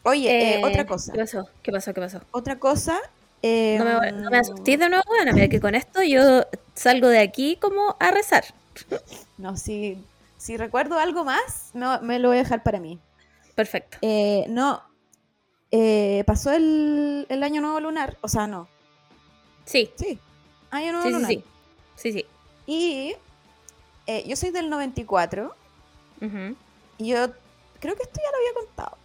Oye, 0.03 0.29
eh, 0.29 0.61
Eh, 0.61 0.61
otra 0.63 0.85
cosa. 0.85 1.13
¿Qué 1.13 1.19
pasó? 1.19 1.49
¿Qué 1.63 1.71
pasó? 1.71 1.93
¿Qué 1.93 2.01
pasó? 2.01 2.21
Otra 2.31 2.59
cosa. 2.59 2.99
eh, 3.41 3.77
No 3.77 3.85
me, 3.85 4.11
no 4.11 4.29
me 4.31 4.37
asustéis 4.39 4.79
de 4.79 4.89
nuevo, 4.89 5.03
bueno, 5.07 5.33
mira 5.33 5.47
que 5.47 5.59
con 5.61 5.75
esto 5.75 6.03
yo 6.03 6.43
salgo 6.73 7.07
de 7.07 7.19
aquí 7.19 7.57
como 7.61 7.95
a 7.99 8.11
rezar. 8.11 8.43
No, 9.37 9.57
si, 9.57 9.97
si 10.37 10.57
recuerdo 10.57 10.99
algo 10.99 11.23
más, 11.23 11.69
no, 11.73 12.01
me 12.01 12.19
lo 12.19 12.29
voy 12.29 12.37
a 12.37 12.43
dejar 12.43 12.63
para 12.63 12.79
mí. 12.79 12.99
Perfecto. 13.55 13.97
Eh, 14.01 14.45
no, 14.49 14.83
eh, 15.71 16.23
pasó 16.27 16.51
el, 16.51 17.25
el 17.29 17.43
año 17.43 17.61
nuevo 17.61 17.79
lunar, 17.79 18.17
o 18.21 18.27
sea, 18.27 18.47
no, 18.47 18.67
Sí, 19.65 19.89
sí, 19.95 20.19
año 20.71 20.91
nuevo 20.91 21.07
sí, 21.07 21.11
lunar. 21.13 21.31
sí. 21.31 21.43
Sí, 21.95 22.11
sí. 22.13 22.25
Y 22.67 23.15
eh, 24.07 24.23
yo 24.27 24.35
soy 24.35 24.51
del 24.51 24.69
94 24.69 25.55
Ujú. 26.21 26.55
y 26.97 27.07
yo 27.07 27.27
creo 27.79 27.95
que 27.95 28.03
esto 28.03 28.19
ya 28.23 28.31
lo 28.31 28.37
había 28.37 28.53
contado. 28.65 28.97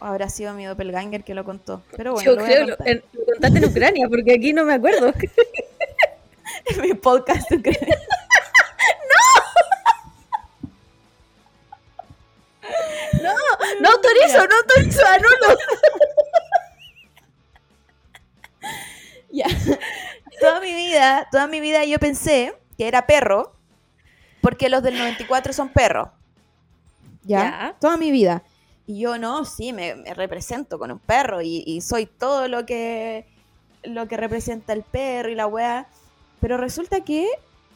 O 0.00 0.04
habrá 0.06 0.28
sido 0.28 0.52
mi 0.54 0.64
doppelganger 0.64 1.22
que 1.24 1.34
lo 1.34 1.44
contó, 1.44 1.82
pero 1.96 2.12
bueno, 2.12 2.30
yo 2.32 2.36
lo 2.36 2.44
creo 2.44 2.66
lo, 2.66 2.76
en- 2.84 3.04
lo 3.12 3.24
contaste 3.24 3.58
en 3.58 3.64
Ucrania, 3.66 4.06
porque 4.08 4.34
aquí 4.34 4.52
no 4.52 4.64
me 4.64 4.74
acuerdo. 4.74 5.12
en 6.66 6.80
mi 6.82 6.94
podcast. 6.94 7.48
¿tú 7.48 7.62
no 13.84 13.90
autorizo, 13.90 14.46
no 14.46 14.56
autorizo, 14.56 15.06
anulo. 15.06 15.58
Ya. 19.30 19.46
Toda 20.40 20.60
mi 20.60 20.72
vida, 20.72 21.26
toda 21.32 21.48
mi 21.48 21.58
vida 21.58 21.84
yo 21.84 21.98
pensé 21.98 22.54
que 22.78 22.86
era 22.86 23.04
perro, 23.04 23.52
porque 24.40 24.68
los 24.68 24.80
del 24.80 24.96
94 24.96 25.52
son 25.52 25.70
perros. 25.70 26.10
¿Ya? 27.24 27.38
Ya. 27.38 27.76
Toda 27.80 27.96
mi 27.96 28.12
vida. 28.12 28.44
Y 28.86 29.00
yo 29.00 29.18
no, 29.18 29.44
sí, 29.44 29.72
me, 29.72 29.96
me 29.96 30.14
represento 30.14 30.78
con 30.78 30.92
un 30.92 31.00
perro 31.00 31.42
y, 31.42 31.64
y 31.66 31.80
soy 31.80 32.06
todo 32.06 32.46
lo 32.46 32.64
que, 32.64 33.26
lo 33.82 34.06
que 34.06 34.16
representa 34.16 34.72
el 34.72 34.84
perro 34.84 35.30
y 35.30 35.34
la 35.34 35.48
weá. 35.48 35.88
Pero 36.38 36.56
resulta 36.56 37.00
que 37.00 37.28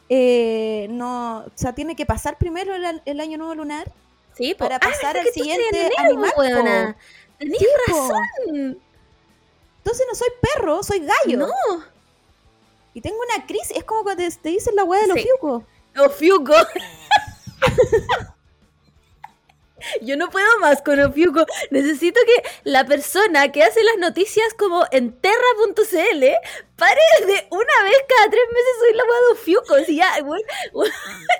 eh, 0.07 0.87
no, 0.89 1.39
o 1.39 1.51
sea, 1.55 1.73
tiene 1.73 1.97
que 1.97 2.05
pasar 2.05 2.37
primero 2.37 2.73
el, 2.73 3.01
el 3.03 3.19
año 3.19 3.37
nuevo 3.37 3.55
lunar 3.55 3.91
Sí, 4.39 4.55
para 4.55 4.77
Ah, 4.77 4.79
pasar 4.79 5.15
¿verdad 5.15 5.27
al 5.27 5.33
siguiente 5.33 5.91
animal. 5.97 6.31
weona? 6.37 6.95
Tenías 7.37 7.59
Sí, 7.59 7.65
razón. 7.87 8.23
Entonces 9.77 10.05
no 10.07 10.15
soy 10.15 10.29
perro, 10.41 10.81
soy 10.81 10.99
gallo. 10.99 11.37
No. 11.39 11.83
Y 12.93 13.01
tengo 13.01 13.17
una 13.35 13.45
crisis. 13.45 13.71
Es 13.75 13.83
como 13.83 14.03
cuando 14.03 14.23
te, 14.23 14.31
te 14.31 14.49
dicen 14.49 14.75
la 14.77 14.85
weá 14.85 15.01
de 15.01 15.07
los 15.07 15.17
Sí. 15.17 15.23
fiucos. 15.23 15.63
Ofiuco. 15.97 16.53
Yo 20.01 20.17
no 20.17 20.29
puedo 20.29 20.47
más 20.59 20.81
con 20.81 20.99
Ofiuco. 20.99 21.45
Necesito 21.71 22.19
que 22.25 22.49
la 22.63 22.85
persona 22.85 23.51
que 23.51 23.63
hace 23.63 23.83
las 23.83 23.97
noticias 23.97 24.53
como 24.57 24.85
en 24.91 25.11
terra.cl 25.19 26.23
pare 26.75 27.01
de 27.25 27.47
una 27.51 27.83
vez 27.83 27.97
cada 28.07 28.29
tres 28.29 28.43
meses 28.51 28.73
soy 28.79 28.93
la 28.95 29.03
wea 29.03 29.19
de 29.27 29.33
Ofiuco. 29.33 29.75
Si 29.85 29.95
ya, 29.97 30.13
we- 30.23 30.45
we- 30.73 30.91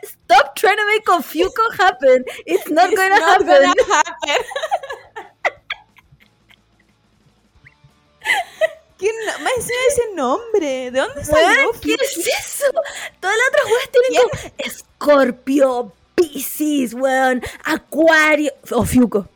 stop 0.03 0.53
trying 0.55 0.75
to 0.77 0.85
make 0.85 1.09
Ofiuco 1.11 1.61
happen. 1.79 2.25
It's 2.45 2.69
not 2.69 2.91
It's 2.91 2.95
gonna 2.95 3.19
not 3.19 3.41
happen. 3.41 3.47
gonna 3.47 3.73
happen. 3.93 4.45
¿Quién 8.97 9.15
no- 9.25 9.39
más 9.39 9.53
encima 9.55 9.79
ese 9.87 10.13
nombre? 10.13 10.91
¿De 10.91 10.99
dónde 10.99 11.23
salió? 11.23 11.71
¿Qué 11.81 11.93
es 11.93 12.17
eso? 12.17 12.65
Todas 13.21 13.37
las 13.37 13.47
otras 13.47 13.65
weas 13.71 13.89
tienen 13.91 14.21
como 14.21 14.53
Escorpio, 14.57 15.93
Pisces, 16.19 16.93
weón, 16.93 17.41
Acuario. 17.63 18.51
Ofiuco. 18.71 19.27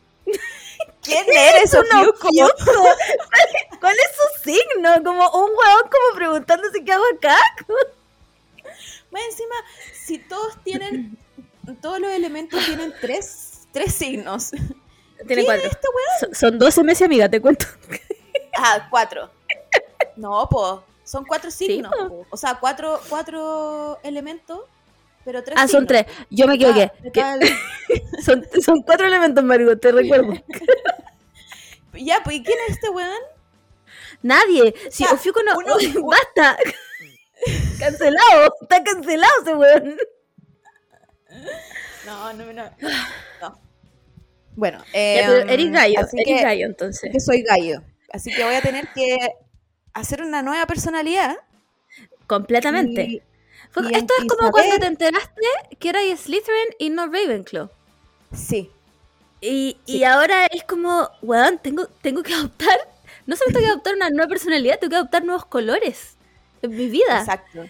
¿Quién 1.02 1.26
eres, 1.32 1.74
Ofiuco? 1.74 2.28
¿Cuál, 3.80 3.94
es 3.94 4.16
su 4.16 4.50
signo? 4.50 5.02
Como 5.04 5.28
un 5.30 5.50
huevón 5.50 5.82
como 5.82 6.16
preguntándose 6.16 6.84
qué 6.84 6.92
hago 6.92 7.04
acá. 7.16 7.36
Más 9.10 9.22
encima, 9.30 9.54
si 9.92 10.18
todos 10.18 10.62
tienen, 10.64 11.16
todos 11.80 12.00
los 12.00 12.10
elementos 12.10 12.64
tienen 12.64 12.92
tres, 13.00 13.68
tres 13.72 13.94
signos. 13.94 14.50
Tiene 14.50 14.76
¿Quién 15.26 15.44
cuatro. 15.44 15.66
es 15.66 15.72
este 15.72 15.88
weón? 15.88 16.34
Son, 16.34 16.34
son 16.34 16.58
12 16.58 16.82
meses, 16.82 17.02
amiga, 17.06 17.28
te 17.28 17.40
cuento. 17.40 17.66
Ah, 18.58 18.88
cuatro. 18.90 19.30
No, 20.16 20.48
po. 20.48 20.82
Son 21.04 21.24
cuatro 21.24 21.50
signos. 21.50 21.92
po. 21.96 22.08
po. 22.08 22.26
O 22.30 22.36
sea, 22.36 22.56
cuatro, 22.58 23.00
cuatro 23.08 24.00
elementos, 24.02 24.60
pero 25.24 25.42
tres 25.42 25.56
Ah, 25.58 25.66
son 25.68 25.86
tres. 25.86 26.04
Yo 26.30 26.46
me 26.46 26.54
equivoqué. 26.54 26.90
Ah, 27.22 27.36
son, 28.24 28.44
son 28.64 28.82
cuatro 28.82 29.06
elementos, 29.06 29.42
Marigo, 29.44 29.76
te 29.78 29.92
recuerdo. 29.92 30.32
Ya, 31.96 32.20
pues, 32.24 32.36
¿y 32.38 32.42
quién 32.42 32.58
es 32.66 32.74
este 32.74 32.88
weón? 32.90 33.12
Nadie. 34.20 34.74
Si 34.90 35.04
sea, 35.04 35.12
Ofiuco 35.12 35.40
no. 35.44 35.56
uno- 35.56 35.76
¡Basta! 36.10 36.56
cancelado. 37.78 38.52
Está 38.62 38.82
cancelado 38.82 39.32
ese 39.42 39.54
weón. 39.54 39.96
No, 42.04 42.32
no, 42.32 42.52
no. 42.52 42.64
no. 43.40 43.60
Bueno, 44.56 44.78
Ya, 44.86 44.92
pero 44.92 45.36
em, 45.42 45.48
eres 45.50 45.70
gallo. 45.70 46.00
así 46.00 46.16
Eres 46.20 46.36
que- 46.38 46.42
gallo, 46.42 46.66
entonces. 46.66 47.10
que 47.12 47.20
soy 47.20 47.42
gallo. 47.42 47.82
Así 48.12 48.32
que 48.34 48.44
voy 48.44 48.54
a 48.56 48.60
tener 48.60 48.88
que 48.94 49.16
hacer 49.92 50.22
una 50.22 50.42
nueva 50.42 50.66
personalidad. 50.66 51.36
Completamente. 52.26 53.02
Y- 53.04 53.22
Esto 53.76 54.14
es 54.20 54.28
como 54.28 54.50
cuando 54.50 54.78
te 54.78 54.86
enteraste 54.86 55.40
que 55.78 55.88
era 55.88 56.00
Slytherin 56.16 56.74
y 56.78 56.90
no 56.90 57.06
Ravenclaw. 57.06 57.68
sí, 58.32 58.70
Y, 59.40 59.76
Sí. 59.84 59.98
y 59.98 60.04
ahora 60.04 60.46
es 60.46 60.64
como, 60.64 61.10
weón, 61.22 61.58
tengo, 61.58 61.86
tengo 62.02 62.22
que 62.22 62.32
adoptar. 62.34 62.78
No 63.26 63.36
solo 63.36 63.52
tengo 63.52 63.60
que 63.66 63.70
adoptar 63.72 63.94
una 63.94 64.10
nueva 64.10 64.28
personalidad, 64.28 64.78
tengo 64.78 64.90
que 64.90 64.96
adoptar 64.96 65.24
nuevos 65.24 65.44
colores 65.46 66.16
en 66.62 66.70
mi 66.76 66.86
vida. 66.88 67.18
exacto. 67.20 67.66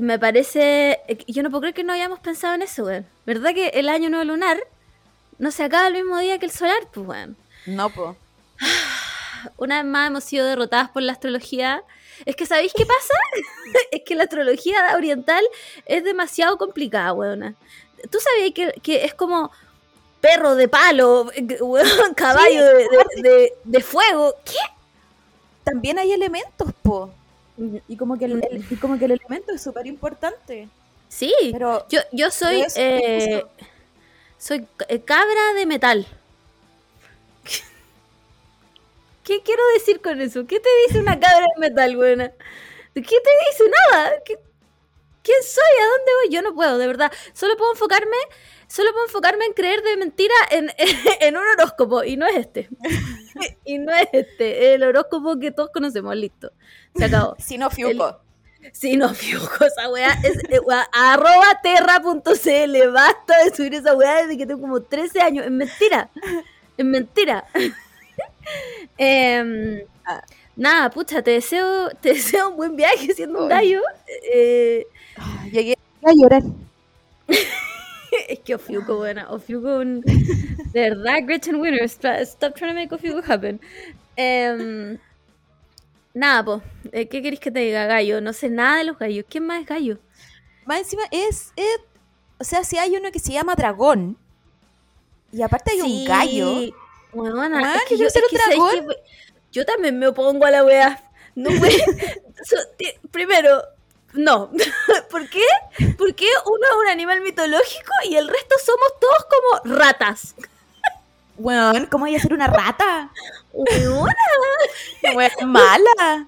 Me 0.00 0.18
parece. 0.18 1.00
Yo 1.26 1.42
no 1.42 1.50
puedo 1.50 1.62
creer 1.62 1.74
que 1.74 1.84
no 1.84 1.92
hayamos 1.92 2.20
pensado 2.20 2.54
en 2.54 2.62
eso, 2.62 2.84
weón. 2.84 3.06
¿Verdad 3.26 3.52
que 3.54 3.68
el 3.68 3.88
año 3.88 4.08
nuevo 4.08 4.24
lunar 4.24 4.58
no 5.38 5.50
se 5.50 5.64
acaba 5.64 5.88
el 5.88 5.94
mismo 5.94 6.18
día 6.18 6.38
que 6.38 6.46
el 6.46 6.52
solar? 6.52 6.88
Pues, 6.92 7.06
weón. 7.06 7.36
No, 7.66 7.90
po. 7.90 8.16
Una 9.56 9.82
vez 9.82 9.90
más 9.90 10.06
hemos 10.08 10.24
sido 10.24 10.46
derrotadas 10.46 10.90
por 10.90 11.02
la 11.02 11.12
astrología. 11.12 11.82
Es 12.24 12.36
que, 12.36 12.46
¿sabéis 12.46 12.72
qué 12.74 12.84
pasa? 12.86 13.14
es 13.90 14.02
que 14.04 14.14
la 14.14 14.24
astrología 14.24 14.94
oriental 14.96 15.44
es 15.86 16.04
demasiado 16.04 16.56
complicada, 16.58 17.12
weona. 17.12 17.54
¿Tú 18.10 18.18
sabías 18.20 18.52
que, 18.54 18.80
que 18.82 19.04
es 19.04 19.14
como 19.14 19.50
perro 20.20 20.54
de 20.54 20.68
palo, 20.68 21.30
weón, 21.60 22.14
caballo 22.14 22.64
de, 22.64 22.74
de- 22.74 23.22
de- 23.28 23.52
de 23.64 23.80
fuego? 23.80 24.34
¿Qué? 24.44 24.58
También 25.64 25.98
hay 25.98 26.12
elementos, 26.12 26.72
po. 26.82 27.10
Y 27.88 27.96
como 27.96 28.18
que 28.18 28.24
el, 28.24 28.42
el- 28.50 28.64
y 28.68 28.76
como 28.76 28.98
que 28.98 29.04
el 29.04 29.12
elemento 29.12 29.52
es 29.52 29.62
súper 29.62 29.86
importante. 29.86 30.68
Sí, 31.08 31.32
Pero 31.52 31.86
yo, 31.88 32.00
yo 32.10 32.30
soy, 32.30 32.64
eh, 32.76 33.44
soy 34.38 34.66
eh, 34.88 35.00
cabra 35.02 35.52
de 35.54 35.66
metal. 35.66 36.06
¿Qué 39.24 39.42
quiero 39.42 39.62
decir 39.74 40.00
con 40.00 40.20
eso? 40.20 40.46
¿Qué 40.46 40.58
te 40.60 40.68
dice 40.86 40.98
una 41.00 41.18
cabra 41.18 41.46
de 41.54 41.60
metal, 41.60 41.96
buena? 41.96 42.30
¿Qué 42.94 43.02
te 43.02 43.10
dice? 43.50 43.64
Nada. 43.90 44.12
¿Qué- 44.24 44.38
¿Quién 45.22 45.42
soy? 45.44 45.80
¿A 45.80 45.86
dónde 45.86 46.12
voy? 46.24 46.34
Yo 46.34 46.42
no 46.42 46.54
puedo, 46.54 46.78
de 46.78 46.86
verdad. 46.88 47.12
Solo 47.32 47.56
puedo 47.56 47.70
enfocarme, 47.72 48.16
solo 48.66 48.90
puedo 48.92 49.06
enfocarme 49.06 49.44
en 49.44 49.52
creer 49.52 49.80
de 49.82 49.96
mentira 49.96 50.34
en, 50.50 50.72
en 51.20 51.36
un 51.36 51.44
horóscopo. 51.46 52.02
Y 52.02 52.16
no 52.16 52.26
es 52.26 52.34
este. 52.36 52.68
y 53.64 53.78
no 53.78 53.94
es 53.94 54.08
este. 54.12 54.74
El 54.74 54.82
horóscopo 54.82 55.38
que 55.38 55.52
todos 55.52 55.70
conocemos. 55.72 56.16
Listo. 56.16 56.52
Se 56.96 57.04
acabó. 57.04 57.36
si 57.38 57.56
no, 57.58 57.70
Fiuco. 57.70 58.20
Sí, 58.72 58.96
no, 58.96 59.12
fiuco, 59.12 59.64
esa 59.64 59.88
weá 59.90 60.16
es 60.22 60.38
eh, 60.48 60.60
weá, 60.60 60.88
arroba 60.92 61.60
terra.cl. 61.64 62.90
Basta 62.92 63.44
de 63.44 63.52
subir 63.56 63.74
esa 63.74 63.92
weá 63.94 64.22
desde 64.22 64.38
que 64.38 64.46
tengo 64.46 64.60
como 64.60 64.80
13 64.82 65.20
años. 65.20 65.44
Es 65.46 65.50
mentira. 65.50 66.10
Es 66.76 66.84
mentira. 66.84 67.44
Em, 68.98 69.80
Ah. 70.04 70.22
nada, 70.56 70.90
pucha, 70.90 71.22
te 71.22 71.30
deseo, 71.32 71.90
te 72.00 72.10
deseo 72.10 72.50
un 72.50 72.56
buen 72.56 72.76
viaje 72.76 73.14
siendo 73.14 73.42
un 73.44 73.48
gallo. 73.48 73.80
Eh, 74.32 74.86
Llegué 75.52 75.76
a 76.04 76.12
llorar. 76.12 76.42
es 78.28 78.38
que 78.40 78.54
Ofiuco, 78.54 78.96
buena. 78.96 79.30
Ofiuco, 79.30 79.76
un- 79.78 80.00
de 80.02 80.80
verdad, 80.90 81.18
Gretchen 81.24 81.56
Winner. 81.60 81.82
Stop, 81.84 82.16
stop 82.22 82.54
trying 82.54 82.70
to 82.70 82.74
make 82.80 82.94
Ofiuco 82.94 83.22
happen. 83.26 83.60
Em, 84.16 84.98
nada, 86.14 86.44
po. 86.44 86.62
eh, 86.92 87.06
¿Qué 87.08 87.22
queréis 87.22 87.40
que 87.40 87.50
te 87.50 87.60
diga, 87.60 87.86
gallo? 87.86 88.20
No 88.20 88.32
sé 88.32 88.50
nada 88.50 88.78
de 88.78 88.84
los 88.84 88.98
gallos. 88.98 89.24
¿Quién 89.28 89.46
más 89.46 89.60
es 89.62 89.66
gallo? 89.66 89.98
Más 90.66 90.78
encima 90.80 91.02
es, 91.10 91.52
es- 91.56 91.80
O 92.38 92.44
sea, 92.44 92.64
si 92.64 92.76
hay 92.76 92.96
uno 92.96 93.10
que 93.12 93.20
se 93.20 93.32
llama 93.32 93.54
dragón. 93.54 94.16
Y 95.32 95.42
aparte 95.42 95.72
hay 95.72 95.80
un 95.80 96.04
gallo. 96.04 96.74
Weón, 97.12 97.54
es 97.60 97.84
que 97.84 97.98
yo 97.98 98.06
es 98.06 98.14
yo 99.52 99.66
también 99.66 99.98
me 99.98 100.06
opongo 100.06 100.46
a 100.46 100.50
la 100.50 100.64
wea. 100.64 101.02
No 101.34 101.50
so- 102.44 102.56
ti- 102.78 102.92
primero, 103.10 103.62
no. 104.14 104.50
¿Por 105.10 105.28
qué? 105.28 105.44
Porque 105.98 106.26
uno 106.46 106.66
es 106.70 106.76
un 106.80 106.88
animal 106.88 107.20
mitológico 107.20 107.92
y 108.08 108.16
el 108.16 108.28
resto 108.28 108.56
somos 108.64 108.98
todos 109.00 109.26
como 109.64 109.76
ratas. 109.76 110.34
Weón, 111.36 111.86
¿cómo 111.86 112.04
voy 112.06 112.14
a 112.16 112.20
ser 112.20 112.32
una 112.32 112.46
rata? 112.46 113.10
Weón, 113.52 114.08
mala. 115.46 116.26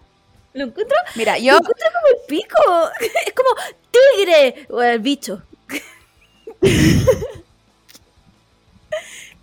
lo 0.52 0.64
encuentro, 0.64 0.96
Mira, 1.14 1.38
lo 1.38 1.44
yo. 1.44 1.52
encuentro 1.56 1.86
como 1.92 2.06
el 2.08 2.26
pico. 2.26 2.90
Es 3.26 3.32
como 3.32 3.50
tigre. 3.90 4.66
O 4.70 4.82
el 4.82 4.98
bicho. 5.00 5.42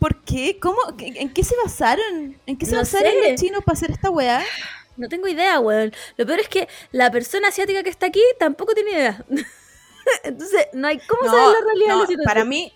¿Por 0.02 0.24
qué? 0.24 0.60
¿Cómo? 0.60 0.78
¿Qué- 0.98 1.14
¿En 1.18 1.32
qué 1.32 1.44
se 1.44 1.56
basaron? 1.64 2.36
¿En 2.48 2.58
qué 2.58 2.66
se 2.66 2.74
No 2.74 2.80
basaron 2.80 3.12
sé. 3.14 3.32
los 3.32 3.40
chinos 3.40 3.64
para 3.64 3.78
hacer 3.78 3.92
esta 3.92 4.10
weá? 4.10 4.44
No 4.98 5.08
tengo 5.08 5.28
idea, 5.28 5.60
weón. 5.60 5.94
Lo 6.18 6.26
peor 6.26 6.40
es 6.40 6.50
que 6.50 6.68
la 6.92 7.12
persona 7.12 7.50
asiática 7.50 7.84
que 7.84 7.90
está 7.92 8.08
aquí 8.08 8.22
tampoco 8.40 8.74
tiene 8.74 8.92
idea. 8.92 9.26
Entonces, 10.24 10.68
no 10.74 10.88
hay 10.88 11.00
cómo 11.00 11.26
saber 11.30 11.50
la 11.50 11.66
realidad 11.66 11.96
de 11.96 11.96
no, 11.96 12.02
la 12.02 12.08
situación. 12.08 12.26
para 12.26 12.46
mí, 12.46 12.74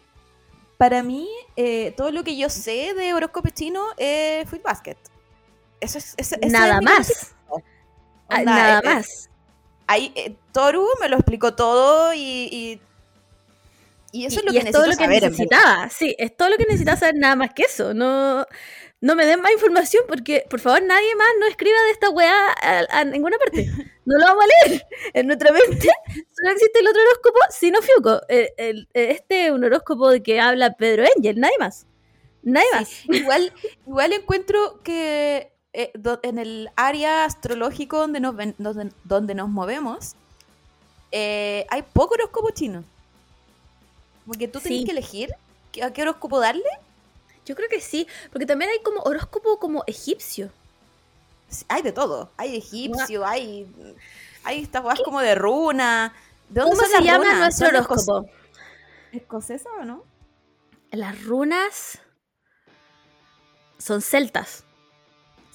para 0.77 1.03
mí 1.03 1.29
eh, 1.55 1.93
todo 1.97 2.11
lo 2.11 2.23
que 2.23 2.37
yo 2.37 2.49
sé 2.49 2.93
de 2.93 3.13
horóscopo 3.13 3.49
chino 3.49 3.83
es 3.97 4.47
Fruit 4.49 4.63
Basket. 4.63 4.97
Eso 5.81 5.97
es, 5.97 6.15
nada 6.47 6.77
es 6.77 6.81
más. 6.81 7.35
Ah, 8.29 8.39
Onda, 8.39 8.55
nada 8.55 8.79
eh, 8.79 8.81
eh, 8.83 8.95
más. 8.95 9.29
Ahí, 9.87 10.11
eh, 10.15 10.35
Toru 10.51 10.87
me 11.01 11.09
lo 11.09 11.17
explicó 11.17 11.55
todo 11.55 12.13
y, 12.13 12.19
y, 12.51 12.81
y 14.21 14.25
eso 14.25 14.35
Y- 14.35 14.39
es 14.39 14.45
lo 14.45 14.51
que 14.51 14.57
es 14.59 14.71
todo 14.71 14.85
lo 14.85 14.91
que 14.97 15.03
saber, 15.03 15.23
necesitaba. 15.23 15.89
Sí, 15.89 16.15
es 16.17 16.35
todo 16.37 16.49
lo 16.49 16.57
que 16.57 16.65
necesitaba 16.65 16.97
saber, 16.97 17.15
nada 17.15 17.35
más 17.35 17.53
que 17.53 17.63
eso. 17.63 17.93
No, 17.93 18.45
no 19.01 19.15
me 19.15 19.25
den 19.25 19.41
más 19.41 19.51
información 19.51 20.03
porque, 20.07 20.45
por 20.49 20.59
favor, 20.59 20.81
nadie 20.83 21.15
más 21.15 21.27
no 21.39 21.47
escriba 21.47 21.77
de 21.85 21.91
esta 21.91 22.09
weá 22.09 22.33
a, 22.61 22.99
a 22.99 23.03
ninguna 23.05 23.37
parte. 23.37 23.69
No 24.07 24.19
lo 24.19 24.25
vamos 24.25 24.43
a 24.45 24.67
leer. 24.67 24.85
En 25.15 25.25
nuestra 25.25 25.51
mente 25.51 25.89
solo 26.35 26.51
existe 26.51 26.77
el 26.79 26.87
otro 26.87 27.01
horóscopo, 27.01 27.39
sino 27.49 27.81
Fiuco. 27.81 28.21
El- 28.29 28.49
el- 28.57 28.87
este 28.93 29.47
es 29.47 29.51
un 29.51 29.63
horóscopo 29.63 30.09
de 30.11 30.21
que 30.21 30.39
habla 30.39 30.73
Pedro 30.77 31.05
Angel, 31.17 31.39
nadie 31.39 31.57
más. 31.59 31.87
Nadie 32.43 32.67
más. 32.71 32.87
Sí, 32.87 33.07
igual, 33.09 33.51
igual 33.87 34.13
encuentro 34.13 34.79
que 34.83 35.51
eh, 35.73 35.91
do- 35.95 36.19
en 36.21 36.37
el 36.37 36.69
área 36.75 37.25
astrológico 37.25 37.97
donde 37.97 38.19
nos, 38.19 38.35
ven- 38.35 38.53
donde, 38.59 38.91
donde 39.05 39.33
nos 39.33 39.49
movemos, 39.49 40.13
eh, 41.11 41.65
hay 41.71 41.81
poco 41.81 42.13
horóscopo 42.13 42.51
chino. 42.51 42.83
Porque 44.25 44.47
tú 44.47 44.59
tienes 44.59 44.79
Sí. 44.81 44.85
que 44.85 44.91
elegir 44.91 45.33
a 45.83 45.91
qué 45.91 46.01
horóscopo 46.01 46.39
darle. 46.39 46.63
Yo 47.45 47.55
creo 47.55 47.69
que 47.69 47.79
sí, 47.81 48.07
porque 48.31 48.45
también 48.45 48.71
hay 48.71 48.79
como 48.81 49.01
horóscopo 49.01 49.59
como 49.59 49.83
egipcio. 49.87 50.49
Sí, 51.49 51.63
Hay 51.69 51.81
de 51.83 51.91
todo. 51.91 52.31
Hay 52.37 52.55
egipcio, 52.57 53.25
hay, 53.25 53.67
hay 54.43 54.63
estas 54.63 54.81
cosas 54.81 55.01
como 55.05 55.21
de 55.21 55.35
runa. 55.35 56.13
¿De 56.49 56.61
dónde 56.61 56.75
¿Cómo 56.75 56.87
se 56.89 57.01
llama 57.03 57.17
runas? 57.23 57.37
nuestro 57.39 57.67
¿Son 57.67 57.75
esco- 57.75 57.91
horóscopo? 57.91 58.29
¿Escocesa 59.11 59.69
o 59.79 59.85
no? 59.85 60.03
Las 60.91 61.23
runas 61.23 61.99
son 63.77 64.01
celtas. 64.01 64.63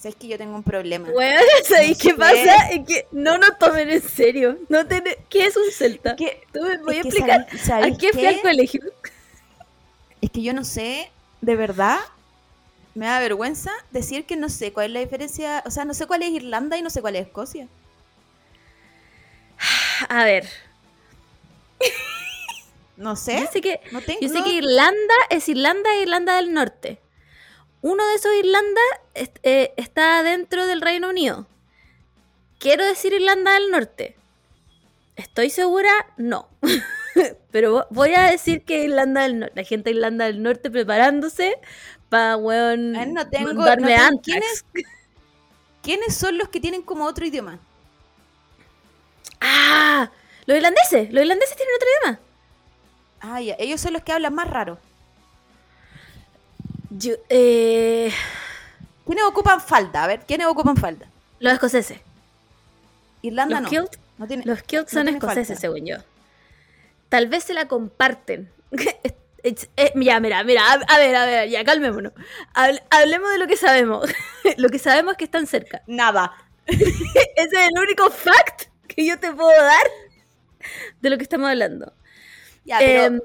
Sabes 0.00 0.16
que 0.16 0.28
yo 0.28 0.38
tengo 0.38 0.54
un 0.56 0.62
problema. 0.62 1.10
Bueno, 1.10 1.38
¿sabéis 1.64 2.02
No 2.02 2.10
qué 2.10 2.16
pasa? 2.16 2.68
Es 2.70 2.86
que 2.86 3.06
no 3.12 3.36
nos 3.36 3.58
tomen 3.58 3.90
en 3.90 4.00
serio. 4.02 4.56
No 4.70 4.86
tiene- 4.86 5.18
¿Qué 5.28 5.44
es 5.44 5.54
un 5.58 5.70
celta? 5.70 6.16
Tú 6.16 6.62
me 6.62 6.78
voy 6.78 6.96
a 6.96 7.00
explicar 7.02 7.46
sabéis- 7.50 7.60
a 7.62 7.64
¿sabéis 7.66 7.98
qué 7.98 8.12
fui 8.14 8.24
al 8.24 8.40
colegio. 8.40 8.80
Es 10.22 10.30
que 10.30 10.40
yo 10.42 10.54
no 10.54 10.64
sé, 10.64 11.10
de 11.42 11.54
verdad, 11.56 11.98
me 12.94 13.06
da 13.06 13.20
vergüenza 13.20 13.72
decir 13.90 14.24
que 14.24 14.36
no 14.36 14.48
sé 14.48 14.72
cuál 14.72 14.86
es 14.86 14.92
la 14.92 15.00
diferencia, 15.00 15.62
o 15.66 15.70
sea, 15.70 15.84
no 15.84 15.92
sé 15.92 16.06
cuál 16.06 16.22
es 16.22 16.30
Irlanda 16.30 16.78
y 16.78 16.82
no 16.82 16.88
sé 16.88 17.02
cuál 17.02 17.16
es 17.16 17.26
Escocia. 17.26 17.68
A 20.08 20.24
ver, 20.24 20.48
No 22.96 23.16
sé, 23.16 23.40
yo 23.40 23.46
sé 23.52 23.60
que, 23.60 23.80
no 23.92 24.00
tengo... 24.02 24.20
yo 24.20 24.28
sé 24.28 24.42
que 24.42 24.52
Irlanda 24.52 25.14
es 25.30 25.48
Irlanda 25.48 25.94
e 25.94 26.02
Irlanda 26.02 26.36
del 26.36 26.52
Norte. 26.52 26.98
Uno 27.82 28.06
de 28.08 28.14
esos 28.14 28.32
Irlanda 28.34 28.80
eh, 29.14 29.72
está 29.76 30.22
dentro 30.22 30.66
del 30.66 30.80
Reino 30.82 31.08
Unido. 31.08 31.46
Quiero 32.58 32.84
decir 32.84 33.12
Irlanda 33.14 33.54
del 33.54 33.70
Norte. 33.70 34.16
¿Estoy 35.16 35.50
segura? 35.50 35.90
No. 36.16 36.48
Pero 37.50 37.74
vo- 37.78 37.86
voy 37.90 38.14
a 38.14 38.24
decir 38.30 38.64
que 38.64 38.84
Irlanda 38.84 39.22
del 39.22 39.38
Norte. 39.40 39.54
La 39.56 39.64
gente 39.64 39.90
de 39.90 39.96
Irlanda 39.96 40.26
del 40.26 40.42
Norte 40.42 40.70
preparándose 40.70 41.56
para, 42.08 42.36
weón, 42.36 42.92
no 43.14 43.28
tengo- 43.28 43.52
no 43.54 43.64
darme 43.64 43.88
tengo- 43.94 44.02
antrax. 44.04 44.22
¿quién 44.24 44.42
es? 44.42 44.64
¿Quiénes 45.82 46.14
son 46.14 46.36
los 46.36 46.48
que 46.50 46.60
tienen 46.60 46.82
como 46.82 47.06
otro 47.06 47.24
idioma? 47.24 47.58
¡Ah! 49.40 50.10
Los 50.46 50.56
irlandeses. 50.56 51.10
Los 51.12 51.22
irlandeses 51.22 51.56
tienen 51.56 51.74
otro 51.76 51.88
idioma. 52.02 52.20
Ah, 53.22 53.40
ya, 53.40 53.54
ellos 53.58 53.80
son 53.80 53.92
los 53.94 54.02
que 54.02 54.12
hablan 54.12 54.34
más 54.34 54.48
raro. 54.48 54.78
Yo- 56.90 57.14
eh, 57.28 58.12
¿Quiénes 59.06 59.24
ocupan 59.24 59.60
falda? 59.60 60.04
A 60.04 60.06
ver, 60.06 60.20
¿quiénes 60.26 60.46
ocupan 60.46 60.76
falda? 60.76 61.06
los 61.40 61.52
escoceses. 61.54 61.98
Irlanda 63.22 63.60
Los 63.60 63.62
no. 63.62 63.68
kilt, 63.70 63.96
no 64.18 64.26
tiene, 64.26 64.42
los 64.44 64.62
kilt 64.62 64.88
son 64.88 65.08
escoceses, 65.08 65.58
según 65.58 65.86
yo. 65.86 65.96
Tal 67.08 67.26
vez 67.28 67.44
se 67.44 67.54
la 67.54 67.66
comparten. 67.68 68.50
Eh, 69.42 69.54
ya, 69.96 70.20
mira, 70.20 70.44
mira, 70.44 70.60
a, 70.70 70.72
a 70.74 70.98
ver, 70.98 71.16
a 71.16 71.24
ver, 71.24 71.48
ya, 71.48 71.64
calmémonos. 71.64 72.12
Hable- 72.52 72.82
hablemos 72.90 73.30
de 73.30 73.38
lo 73.38 73.46
que 73.46 73.56
sabemos. 73.56 74.06
lo 74.58 74.68
que 74.68 74.78
sabemos 74.78 75.12
es 75.12 75.16
que 75.16 75.24
están 75.24 75.46
cerca. 75.46 75.80
Nada. 75.86 76.34
Ese 76.66 76.84
es 77.36 77.52
el 77.72 77.78
único 77.82 78.10
fact 78.10 78.64
que 78.86 79.06
yo 79.06 79.18
te 79.18 79.32
puedo 79.32 79.50
dar 79.50 79.86
de 81.00 81.08
lo 81.08 81.16
que 81.16 81.22
estamos 81.22 81.48
hablando. 81.48 81.90
Ya, 82.66 82.80
pero 82.80 83.02
Em, 83.04 83.20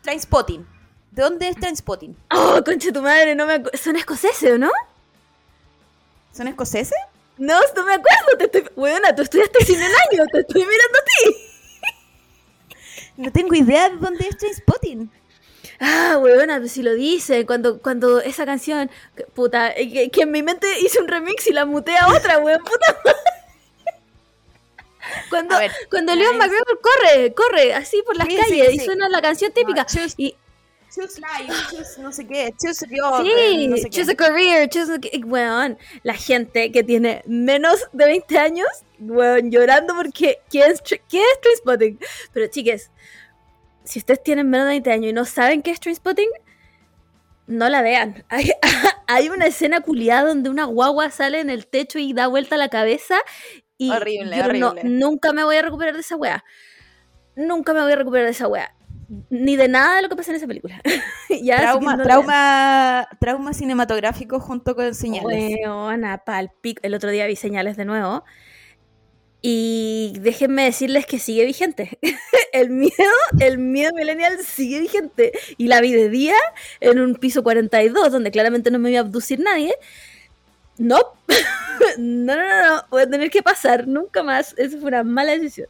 Trainspotting. 0.00 0.66
¿De 1.14 1.22
dónde 1.22 1.48
es 1.48 1.56
Trainspotting? 1.56 2.16
oh, 2.32 2.60
concha 2.64 2.90
tu 2.92 3.00
madre, 3.00 3.34
no 3.36 3.46
me 3.46 3.54
acu- 3.62 3.76
¿Son 3.76 3.94
escoceses 3.94 4.52
o 4.54 4.58
no? 4.58 4.70
¿Son 6.32 6.48
escoceses? 6.48 6.98
No, 7.38 7.54
no 7.76 7.84
me 7.84 7.94
acuerdo. 7.94 8.36
Te 8.38 8.44
estoy... 8.46 8.64
Buena, 8.74 9.14
tú 9.14 9.22
estudiaste 9.22 9.64
cine 9.64 9.86
en 9.86 9.92
año, 10.18 10.26
te 10.32 10.40
estoy 10.40 10.62
mirando 10.62 10.98
a 10.98 11.04
ti. 11.04 11.36
No 13.16 13.30
tengo 13.32 13.54
idea 13.54 13.90
de 13.90 13.96
dónde 13.96 14.26
es 14.28 14.36
Trainspotting. 14.38 15.08
Ah, 15.78 16.18
weona, 16.20 16.58
pues 16.58 16.72
si 16.72 16.82
lo 16.82 16.94
dice, 16.94 17.46
cuando, 17.46 17.80
cuando 17.80 18.20
esa 18.20 18.44
canción, 18.44 18.90
puta, 19.34 19.70
eh, 19.72 19.90
que, 19.92 20.10
que 20.10 20.22
en 20.22 20.32
mi 20.32 20.42
mente 20.42 20.66
hice 20.80 21.00
un 21.00 21.06
remix 21.08 21.46
y 21.46 21.52
la 21.52 21.64
muté 21.64 21.96
a 21.96 22.08
otra, 22.08 22.38
weón, 22.38 22.62
puta. 22.64 22.96
Cuando, 25.30 25.58
ver, 25.58 25.70
cuando 25.90 26.14
Leon. 26.14 26.38
McGregor 26.38 26.80
corre, 26.80 27.34
corre 27.34 27.74
así 27.74 28.02
por 28.06 28.16
las 28.16 28.26
calles 28.26 28.74
y 28.74 28.78
suena 28.80 29.08
la 29.08 29.20
canción 29.20 29.52
típica. 29.52 29.86
No, 29.94 30.00
y 30.16 30.34
Choose 30.94 31.18
life, 31.20 31.52
choose 31.70 32.00
no 32.00 32.12
sé 32.12 32.26
qué, 32.26 32.54
choose 32.60 32.86
yo, 32.88 33.22
sí, 33.24 33.66
no 33.68 33.76
sé 33.76 33.84
qué. 33.84 33.90
choose 33.90 34.12
a 34.12 34.14
career, 34.14 34.68
choose. 34.68 35.00
Weón, 35.24 35.76
la 36.02 36.14
gente 36.14 36.70
que 36.70 36.84
tiene 36.84 37.22
menos 37.26 37.80
de 37.92 38.04
20 38.06 38.38
años, 38.38 38.68
weón, 39.00 39.50
llorando 39.50 39.94
porque 39.96 40.38
¿quién 40.48 40.70
es, 40.70 40.80
¿qué 40.82 40.98
es 41.20 41.40
Trainspotting? 41.42 41.98
Pero 42.32 42.46
chiques, 42.48 42.90
si 43.82 43.98
ustedes 43.98 44.22
tienen 44.22 44.48
menos 44.48 44.66
de 44.66 44.72
20 44.74 44.92
años 44.92 45.10
y 45.10 45.12
no 45.12 45.24
saben 45.24 45.62
qué 45.62 45.72
es 45.72 45.80
Trainspotting, 45.80 46.28
no 47.46 47.68
la 47.68 47.82
vean. 47.82 48.24
Hay, 48.30 48.52
hay 49.06 49.28
una 49.28 49.46
escena 49.46 49.80
culiada 49.80 50.28
donde 50.28 50.48
una 50.48 50.64
guagua 50.64 51.10
sale 51.10 51.40
en 51.40 51.50
el 51.50 51.66
techo 51.66 51.98
y 51.98 52.12
da 52.12 52.26
vuelta 52.28 52.56
la 52.56 52.68
cabeza 52.68 53.16
y 53.76 53.90
Horrible, 53.90 54.36
yo 54.36 54.52
no- 54.54 54.68
horrible. 54.70 54.88
nunca 54.90 55.32
me 55.32 55.44
voy 55.44 55.56
a 55.56 55.62
recuperar 55.62 55.94
de 55.94 56.00
esa 56.00 56.16
wea. 56.16 56.44
Nunca 57.36 57.74
me 57.74 57.82
voy 57.82 57.92
a 57.92 57.96
recuperar 57.96 58.26
de 58.26 58.30
esa 58.30 58.46
wea. 58.48 58.73
Ni 59.30 59.56
de 59.56 59.68
nada 59.68 59.96
de 59.96 60.02
lo 60.02 60.08
que 60.08 60.16
pasa 60.16 60.30
en 60.30 60.36
esa 60.36 60.46
película. 60.46 60.80
Ya, 61.42 61.58
trauma, 61.58 61.96
no 61.96 62.04
trauma, 62.04 63.08
trauma 63.20 63.52
cinematográfico 63.52 64.38
junto 64.38 64.76
con 64.76 64.94
señales. 64.94 65.56
Weona, 65.60 66.18
pal 66.18 66.52
pico. 66.60 66.80
El 66.84 66.94
otro 66.94 67.10
día 67.10 67.26
vi 67.26 67.34
señales 67.34 67.76
de 67.76 67.84
nuevo. 67.84 68.24
Y 69.42 70.14
déjenme 70.20 70.64
decirles 70.64 71.04
que 71.04 71.18
sigue 71.18 71.44
vigente. 71.44 71.98
el 72.52 72.70
miedo, 72.70 72.94
el 73.40 73.58
miedo 73.58 73.92
millennial 73.94 74.38
sigue 74.38 74.80
vigente. 74.80 75.32
Y 75.58 75.66
la 75.66 75.82
vi 75.82 75.92
de 75.92 76.08
día 76.08 76.36
en 76.80 76.98
un 76.98 77.16
piso 77.16 77.42
42, 77.42 78.10
donde 78.10 78.30
claramente 78.30 78.70
no 78.70 78.78
me 78.78 78.90
iba 78.90 79.00
a 79.00 79.02
abducir 79.02 79.40
nadie. 79.40 79.74
No. 80.76 80.98
no, 81.98 82.34
no, 82.36 82.74
no. 82.74 82.82
Voy 82.90 83.02
a 83.02 83.08
tener 83.08 83.30
que 83.30 83.44
pasar 83.44 83.86
nunca 83.86 84.24
más. 84.24 84.54
Eso 84.58 84.78
fue 84.78 84.88
una 84.88 85.04
mala 85.04 85.30
decisión. 85.30 85.68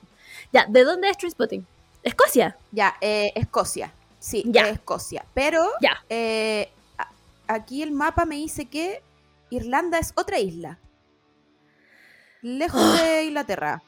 Ya, 0.50 0.66
¿de 0.66 0.82
dónde 0.82 1.10
es 1.10 1.18
Trainspotting? 1.18 1.66
Escocia. 2.04 2.56
Ya, 2.70 2.96
eh, 3.00 3.32
Escocia. 3.34 3.90
Sí, 4.20 4.44
Ya. 4.46 4.68
Escocia. 4.68 5.24
Pero 5.34 5.66
Ya. 5.80 6.04
eh, 6.08 6.70
aquí 7.48 7.82
el 7.82 7.90
mapa 7.92 8.24
me 8.24 8.36
dice 8.36 8.66
que 8.66 9.02
Irlanda 9.50 9.98
es 9.98 10.12
otra 10.16 10.38
isla. 10.38 10.78
Lejos 12.42 12.98
de 13.00 13.24
Inglaterra. 13.28 13.82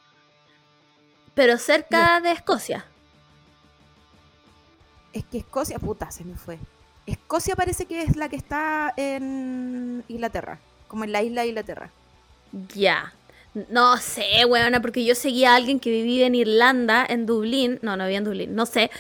Pero 1.35 1.59
cerca 1.59 2.21
de 2.21 2.33
Escocia. 2.33 2.87
Es 5.13 5.25
que 5.25 5.39
Escocia, 5.39 5.79
puta, 5.79 6.11
se 6.11 6.25
me 6.25 6.37
fue. 6.37 6.59
Escocia 7.07 7.55
parece 7.55 7.87
que 7.87 8.03
es 8.03 8.17
la 8.17 8.29
que 8.29 8.37
está 8.37 8.93
en 8.97 10.05
Inglaterra. 10.09 10.59
Como 10.89 11.05
en 11.05 11.13
la 11.13 11.23
isla 11.23 11.43
de 11.43 11.49
Inglaterra. 11.49 11.91
Ya. 12.75 13.13
No 13.71 13.97
sé, 13.97 14.45
weona, 14.47 14.81
porque 14.83 15.05
yo 15.05 15.15
seguía 15.15 15.53
a 15.53 15.57
alguien 15.57 15.81
que 15.81 15.91
vivía 15.91 16.27
en 16.27 16.35
Irlanda, 16.35 17.07
en 17.09 17.25
Dublín. 17.27 17.79
No, 17.83 17.97
no 17.97 18.05
vivía 18.05 18.19
en 18.19 18.25
Dublín, 18.25 18.55
no 18.55 18.67
sé. 18.67 18.91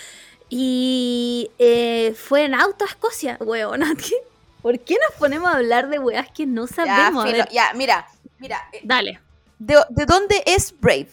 Y 0.48 1.50
eh, 1.58 2.14
fue 2.16 2.44
en 2.44 2.54
auto 2.54 2.84
a 2.84 2.88
Escocia, 2.88 3.36
weona. 3.40 3.92
¿Por 4.62 4.78
qué 4.80 4.94
nos 5.08 5.18
ponemos 5.18 5.48
a 5.52 5.56
hablar 5.56 5.88
de 5.88 5.98
weas 5.98 6.30
que 6.32 6.46
no 6.46 6.66
sabemos? 6.66 7.24
Filo, 7.30 7.44
ya, 7.50 7.72
mira, 7.74 8.06
mira. 8.38 8.68
eh, 8.72 8.80
dale. 8.82 9.20
¿De, 9.58 9.76
de 9.90 10.06
dónde 10.06 10.42
es 10.46 10.74
Brave? 10.80 11.08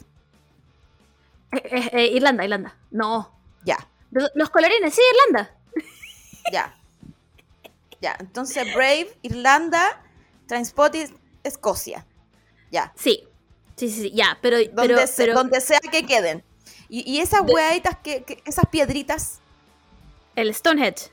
Eh, 1.52 2.12
Irlanda, 2.14 2.44
Irlanda. 2.44 2.76
No. 2.92 3.32
Ya, 3.64 3.78
De- 4.10 4.30
Los 4.36 4.50
colorines, 4.50 4.94
sí, 4.94 5.02
Irlanda. 5.14 5.54
ya. 6.52 6.76
Ya, 8.02 8.16
entonces 8.20 8.66
Brave, 8.74 9.16
Irlanda, 9.22 10.02
Transpotting, 10.48 11.16
Escocia. 11.44 12.06
Ya. 12.72 12.92
Sí. 12.96 13.24
Sí, 13.76 13.90
sí, 13.90 14.02
sí, 14.04 14.12
ya, 14.12 14.38
pero, 14.42 14.58
Donde, 14.58 14.72
pero, 14.76 15.08
se- 15.08 15.14
pero 15.18 15.34
donde 15.34 15.60
sea 15.62 15.80
que 15.80 16.06
queden. 16.06 16.44
Y, 16.90 17.10
y 17.12 17.20
esas 17.20 17.46
De- 17.46 17.82
que, 18.04 18.24
que- 18.24 18.42
esas 18.46 18.66
piedritas, 18.70 19.40
el 20.36 20.54
Stonehenge. 20.54 21.10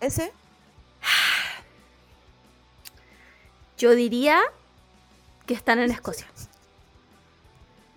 ese, 0.00 0.32
Yo 3.78 3.94
diría 3.94 4.40
que 5.46 5.54
están 5.54 5.78
en 5.78 5.90
Escocia. 5.90 6.26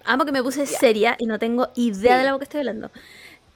Amo 0.03 0.25
que 0.25 0.31
me 0.31 0.41
puse 0.43 0.65
seria 0.65 1.15
y 1.19 1.25
no 1.27 1.37
tengo 1.39 1.69
idea 1.75 2.17
Sí. 2.17 2.23
de 2.23 2.29
lo 2.31 2.37
que 2.39 2.43
estoy 2.45 2.59
hablando. 2.61 2.91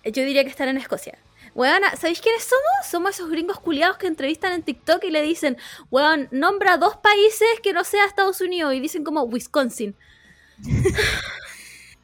Yo 0.03 0.23
diría 0.23 0.43
que 0.43 0.49
están 0.49 0.69
en 0.69 0.77
Escocia. 0.77 1.17
Weón, 1.53 1.81
¿sabéis 1.99 2.21
quiénes 2.21 2.43
somos? 2.43 2.87
Somos 2.89 3.11
esos 3.15 3.29
gringos 3.29 3.59
culiados 3.59 3.97
que 3.97 4.07
entrevistan 4.07 4.53
en 4.53 4.63
TikTok 4.63 5.03
y 5.03 5.09
le 5.11 5.21
dicen, 5.21 5.57
weón, 5.89 6.29
nombra 6.31 6.77
dos 6.77 6.95
países 6.97 7.47
que 7.61 7.73
no 7.73 7.83
sea 7.83 8.05
Estados 8.05 8.39
Unidos 8.39 8.73
y 8.73 8.79
dicen 8.79 9.03
como 9.03 9.23
Wisconsin. 9.23 9.95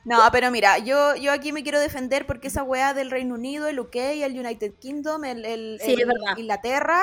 No, 0.06 0.22
pero 0.32 0.52
mira, 0.52 0.78
yo, 0.78 1.15
yo 1.17 1.34
aquí 1.34 1.52
me 1.52 1.63
quiero 1.63 1.82
defender 1.82 2.26
porque 2.26 2.48
esa 2.48 2.63
weá 2.63 2.93
del 2.93 3.12
Reino 3.12 3.36
Unido, 3.36 3.67
el 3.67 3.78
UK, 3.80 3.96
el 3.96 4.39
United 4.39 4.74
Kingdom, 4.80 5.26
el, 5.26 5.43
el- 5.43 5.80
Sí, 5.84 5.91
el- 5.91 6.00
es 6.02 6.08
verdad. 6.08 6.38
Inglaterra, 6.38 7.02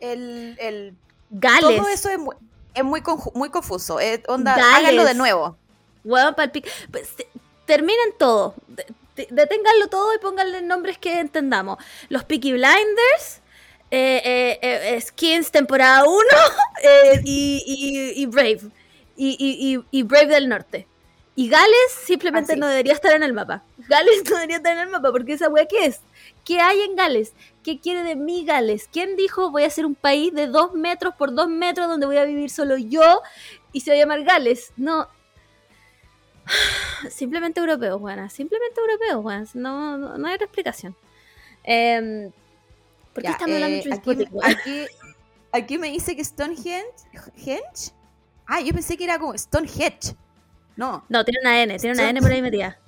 el, 0.00 0.56
el- 0.58 0.94
Gales. 1.28 1.60
todo 1.60 1.88
eso 1.88 2.08
es 2.08 2.18
muy, 2.18 2.34
es 2.72 2.82
muy, 2.82 3.02
confuso. 3.50 4.00
Eh, 4.00 4.22
onda, 4.26 4.56
Gales. 4.56 4.74
háganlo 4.78 5.04
de 5.04 5.14
nuevo. 5.14 5.58
Weón, 6.02 6.34
palpic- 6.34 6.70
pues, 6.90 7.14
te- 7.16 7.28
terminen 7.66 8.14
todo. 8.18 8.54
De- 8.68 8.86
de- 9.16 9.28
deténganlo 9.30 9.88
todo 9.88 10.14
y 10.14 10.18
pónganle 10.18 10.62
nombres 10.62 10.96
que 10.96 11.20
entendamos. 11.20 11.76
Los 12.08 12.24
Peaky 12.24 12.52
Blinders, 12.52 13.42
eh, 13.90 14.22
eh, 14.24 14.58
eh, 14.62 14.94
eh, 14.94 15.00
Skins 15.02 15.50
temporada 15.50 16.04
1 16.06 16.16
eh, 16.84 17.20
y, 17.22 17.62
y- 18.16 18.22
y 18.22 18.26
Brave. 18.26 18.60
Y 19.18 20.02
Brave 20.04 20.26
del 20.28 20.48
Norte. 20.48 20.86
Y 21.36 21.48
Gales 21.50 21.92
simplemente 22.04 22.52
Así. 22.52 22.60
no 22.60 22.66
debería 22.66 22.94
estar 22.94 23.14
en 23.14 23.22
el 23.22 23.34
mapa. 23.34 23.62
Gales 23.88 24.24
no 24.30 24.36
debería 24.36 24.56
estar 24.56 24.72
en 24.72 24.80
el 24.80 24.88
mapa 24.88 25.12
porque 25.12 25.34
esa 25.34 25.48
wea, 25.48 25.66
¿qué 25.66 25.84
es? 25.84 26.00
¿Qué 26.44 26.60
hay 26.60 26.80
en 26.80 26.96
Gales? 26.96 27.34
¿Qué 27.62 27.78
quiere 27.78 28.02
de 28.02 28.16
mí 28.16 28.44
Gales? 28.44 28.88
¿Quién 28.90 29.16
dijo 29.16 29.50
voy 29.50 29.64
a 29.64 29.70
ser 29.70 29.84
un 29.86 29.94
país 29.94 30.32
de 30.32 30.46
dos 30.46 30.72
metros 30.72 31.14
por 31.14 31.34
dos 31.34 31.48
metros 31.48 31.86
donde 31.88 32.06
voy 32.06 32.16
a 32.16 32.24
vivir 32.24 32.50
solo 32.50 32.76
yo 32.78 33.20
y 33.72 33.82
se 33.82 33.90
va 33.90 33.96
a 33.96 34.00
llamar 34.00 34.24
Gales? 34.24 34.72
No, 34.76 35.08
Simplemente 37.10 37.60
europeos, 37.60 38.00
buenas. 38.00 38.32
Simplemente 38.32 38.80
europeos, 38.80 39.22
buenas. 39.22 39.54
No, 39.54 39.98
no, 39.98 40.16
no 40.18 40.28
hay 40.28 40.34
otra 40.34 40.46
explicación. 40.46 40.96
Em, 41.64 42.30
¿Por 43.12 43.22
qué 43.22 43.28
Ya, 43.28 43.32
estamos 43.32 43.54
hablando 43.54 43.76
eh, 43.76 43.82
de 43.84 43.94
aquí, 43.94 44.28
aquí, 44.42 44.86
aquí 45.52 45.78
me 45.78 45.90
dice 45.90 46.16
que 46.16 46.24
Stonehenge. 46.24 46.94
¿Henge? 47.36 47.92
Ah, 48.46 48.60
yo 48.60 48.72
pensé 48.72 48.96
que 48.96 49.04
era 49.04 49.18
como 49.18 49.36
Stonehenge. 49.36 50.16
No, 50.76 51.04
No, 51.08 51.24
tiene 51.24 51.40
una 51.40 51.62
N, 51.62 51.78
tiene 51.78 51.94
una 51.94 52.10
N 52.10 52.20
por 52.20 52.30
ahí 52.32 52.42
metida. 52.42 52.78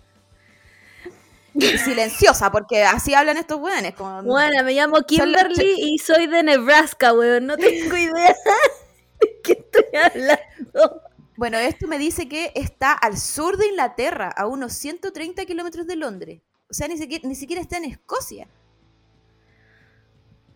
silenciosa, 1.85 2.51
porque 2.53 2.85
así 2.85 3.15
hablan 3.15 3.37
estos 3.37 3.59
weones. 3.59 3.95
Como, 3.95 4.23
Bueno, 4.23 4.63
me 4.63 4.75
llamo 4.75 5.03
Kimberly 5.03 5.75
y 5.79 5.99
soy 5.99 6.27
de 6.27 6.43
Nebraska, 6.43 7.13
weón. 7.13 7.47
No 7.47 7.57
tengo 7.57 7.97
idea 7.97 8.37
de 9.21 9.41
qué 9.43 9.53
estoy 9.53 10.01
hablando. 10.01 11.03
Bueno, 11.37 11.57
esto 11.59 11.87
me 11.87 11.99
dice 11.99 12.29
que 12.29 12.53
está 12.55 12.93
al 12.93 13.17
sur 13.17 13.57
de 13.57 13.69
Inglaterra, 13.69 14.29
a 14.37 14.47
unos 14.47 14.73
130 14.75 15.45
kilómetros 15.47 15.87
de 15.87 15.97
Londres. 15.97 16.41
O 16.71 16.75
sea, 16.75 16.87
ni 16.89 16.99
siquiera, 16.99 17.27
ni 17.27 17.35
siquiera 17.35 17.63
está 17.63 17.77
en 17.79 17.85
Escocia. 17.87 18.49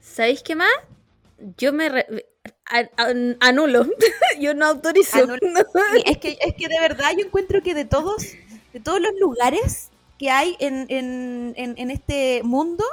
¿Sabéis 0.00 0.42
qué 0.42 0.54
más? 0.56 0.72
Yo 1.56 1.72
me 1.72 1.88
re- 1.88 2.26
an- 2.66 3.36
anulo. 3.40 3.86
Yo 4.40 4.54
no 4.54 4.66
autorizo. 4.66 5.18
Anulo. 5.18 5.38
Sí, 5.94 6.02
es, 6.06 6.18
que, 6.18 6.38
es 6.40 6.54
que 6.54 6.68
de 6.68 6.80
verdad 6.80 7.10
yo 7.16 7.26
encuentro 7.26 7.62
que 7.62 7.74
de 7.74 7.84
todos, 7.84 8.24
de 8.72 8.80
todos 8.80 9.00
los 9.00 9.12
lugares 9.20 9.90
que 10.18 10.30
hay 10.30 10.56
en, 10.58 10.86
en- 10.88 11.52
en- 11.56 11.74
en 11.76 11.90
este 11.90 12.40
mundo, 12.44 12.84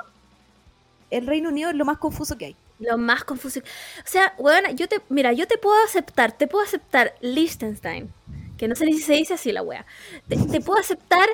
el 1.10 1.25
Reino 1.27 1.49
Unido 1.49 1.69
es 1.69 1.75
lo 1.75 1.86
más 1.86 1.97
confuso 1.97 2.38
que 2.38 2.45
hay. 2.45 2.55
Lo 2.79 2.97
más 2.97 3.23
confuso. 3.23 3.60
O 3.60 3.63
sea, 4.05 4.34
weón, 4.38 4.75
yo 4.77 4.88
te, 4.88 5.01
mira, 5.10 5.34
yo 5.34 5.47
te 5.47 5.58
puedo 5.58 5.75
aceptar, 5.84 6.32
te 6.38 6.47
puedo 6.47 6.63
aceptar 6.63 7.13
Liechtenstein, 7.19 8.10
que 8.58 8.67
no 8.67 8.75
sé 8.75 8.86
ni 8.86 8.93
si 8.93 9.01
se 9.03 9.13
dice 9.13 9.34
así 9.34 9.51
la 9.51 9.62
wea. 9.63 9.86
Te, 10.27 10.38
te 10.38 10.62
puedo 10.62 10.79
aceptar, 10.79 11.27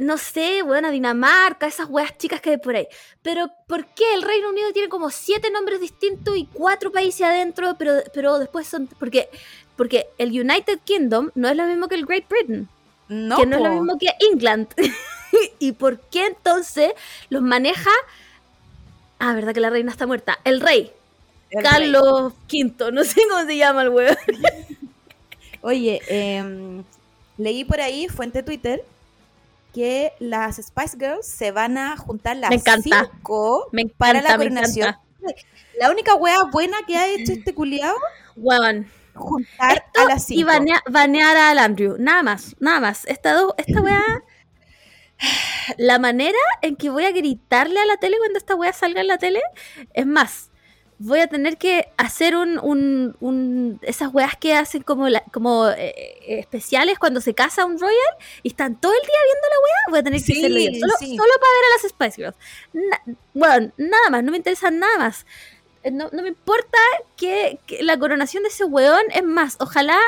no 0.00 0.16
sé, 0.16 0.60
a 0.60 0.90
Dinamarca, 0.90 1.66
esas 1.66 1.88
weas 1.88 2.16
chicas 2.16 2.40
que 2.40 2.50
hay 2.50 2.56
por 2.58 2.76
ahí. 2.76 2.86
Pero, 3.22 3.50
¿por 3.66 3.86
qué 3.86 4.14
el 4.14 4.22
Reino 4.22 4.50
Unido 4.50 4.72
tiene 4.72 4.88
como 4.88 5.10
siete 5.10 5.50
nombres 5.50 5.80
distintos 5.80 6.36
y 6.36 6.46
cuatro 6.52 6.92
países 6.92 7.22
adentro, 7.22 7.76
pero, 7.78 7.94
pero 8.14 8.38
después 8.38 8.66
son. 8.66 8.86
Porque, 8.98 9.28
porque 9.76 10.06
el 10.18 10.28
United 10.30 10.80
Kingdom 10.84 11.30
no 11.34 11.48
es 11.48 11.56
lo 11.56 11.66
mismo 11.66 11.88
que 11.88 11.96
el 11.96 12.06
Great 12.06 12.28
Britain, 12.28 12.68
No, 13.08 13.36
que 13.36 13.46
no 13.46 13.56
es 13.56 13.62
lo 13.62 13.70
mismo 13.70 13.98
que 13.98 14.08
England. 14.20 14.68
¿Y 15.58 15.72
por 15.72 15.98
qué 16.00 16.26
entonces 16.26 16.92
los 17.28 17.42
maneja? 17.42 17.90
Ah, 19.18 19.34
verdad 19.34 19.54
que 19.54 19.60
la 19.60 19.70
reina 19.70 19.90
está 19.90 20.06
muerta. 20.06 20.38
El 20.44 20.60
rey. 20.60 20.92
El 21.50 21.62
rey. 21.62 21.70
Carlos 21.70 22.32
V, 22.52 22.92
no 22.92 23.04
sé 23.04 23.22
cómo 23.28 23.44
se 23.46 23.56
llama 23.56 23.82
el 23.82 23.88
weón. 23.90 24.16
Oye, 25.62 26.00
em, 26.08 26.82
leí 27.38 27.64
por 27.64 27.80
ahí, 27.80 28.08
fuente 28.08 28.42
Twitter, 28.42 28.84
que 29.72 30.12
las 30.18 30.56
Spice 30.56 30.96
Girls 30.98 31.26
se 31.26 31.50
van 31.52 31.78
a 31.78 31.96
juntar 31.96 32.36
las 32.36 32.50
Me 32.50 32.56
encanta. 32.56 32.82
cinco 33.12 33.68
Me 33.72 33.82
encanta, 33.82 33.98
para 33.98 34.22
la 34.22 34.36
coronación. 34.36 34.96
La 35.78 35.90
única 35.90 36.14
wea 36.14 36.44
buena 36.52 36.76
que 36.86 36.96
ha 36.96 37.06
hecho 37.08 37.32
este 37.32 37.54
culiado, 37.54 37.96
Weón. 38.36 38.90
juntar 39.14 39.84
Esto 39.86 40.00
a 40.02 40.04
las 40.06 40.24
cinco. 40.26 40.40
y 40.40 40.44
banea- 40.44 40.82
banear 40.90 41.36
al 41.36 41.58
Andrew. 41.58 41.96
Nada 41.98 42.22
más, 42.22 42.54
nada 42.60 42.80
más. 42.80 43.04
Esta, 43.06 43.32
do- 43.34 43.54
esta 43.58 43.80
weá. 43.80 44.02
La 45.78 45.98
manera 45.98 46.38
en 46.62 46.74
que 46.76 46.90
voy 46.90 47.04
a 47.04 47.12
gritarle 47.12 47.78
a 47.80 47.84
la 47.86 47.96
tele 47.96 48.18
cuando 48.18 48.38
esta 48.38 48.54
weá 48.56 48.72
salga 48.72 49.00
en 49.00 49.06
la 49.06 49.18
tele 49.18 49.40
es 49.94 50.06
más. 50.06 50.50
Voy 51.04 51.20
a 51.20 51.26
tener 51.26 51.56
que 51.58 51.88
hacer 51.96 52.36
un, 52.36 52.58
un- 52.60 53.16
un- 53.20 53.80
esas 53.82 54.12
weas 54.14 54.36
que 54.36 54.54
hacen 54.54 54.82
como, 54.82 55.08
la- 55.08 55.24
como 55.32 55.68
eh, 55.68 55.94
eh, 56.26 56.38
especiales 56.40 56.98
cuando 56.98 57.20
se 57.20 57.34
casa 57.34 57.64
un 57.64 57.78
royal 57.78 58.14
y 58.42 58.48
están 58.50 58.80
todo 58.80 58.92
el 58.92 59.00
día 59.00 59.18
viendo 59.24 59.48
la 59.48 59.56
wea. 59.64 59.90
Voy 59.90 59.98
a 59.98 60.02
tener 60.02 60.22
que 60.22 60.32
hacerlo 60.32 60.58
yo. 60.58 60.80
Solo, 60.80 60.92
sí. 61.00 61.16
solo 61.16 61.32
para 61.40 61.52
ver 61.54 61.64
a 61.64 61.74
las 61.74 61.90
Spice 61.90 62.16
Girls. 62.22 62.36
Na- 62.72 63.16
bueno, 63.34 63.72
nada 63.78 64.10
más, 64.10 64.22
no 64.22 64.30
me 64.30 64.36
interesa 64.36 64.70
nada 64.70 64.98
más. 64.98 65.26
Eh, 65.82 65.90
No, 65.90 66.08
no 66.12 66.22
me 66.22 66.28
importa 66.28 66.78
que, 67.16 67.58
que 67.66 67.82
la 67.82 67.98
coronación 67.98 68.42
de 68.44 68.50
ese 68.50 68.64
weón 68.64 69.02
es 69.12 69.24
más. 69.24 69.56
Ojalá 69.60 69.98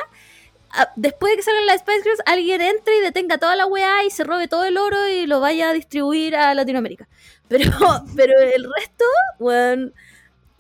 ah, 0.70 0.90
después 0.96 1.32
de 1.32 1.36
que 1.38 1.42
salgan 1.42 1.66
las 1.66 1.80
Spice 1.80 2.02
Girls, 2.02 2.20
alguien 2.26 2.60
entre 2.60 2.96
y 2.98 3.00
detenga 3.00 3.38
toda 3.38 3.56
la 3.56 3.66
weá 3.66 4.04
y 4.04 4.10
se 4.10 4.22
robe 4.24 4.48
todo 4.48 4.64
el 4.64 4.76
oro 4.78 5.08
y 5.08 5.26
lo 5.26 5.40
vaya 5.40 5.70
a 5.70 5.72
distribuir 5.72 6.36
a 6.36 6.54
Latinoamérica. 6.54 7.08
Pero, 7.48 7.70
pero 8.16 8.32
el 8.40 8.64
resto, 8.78 9.04
weón. 9.40 9.92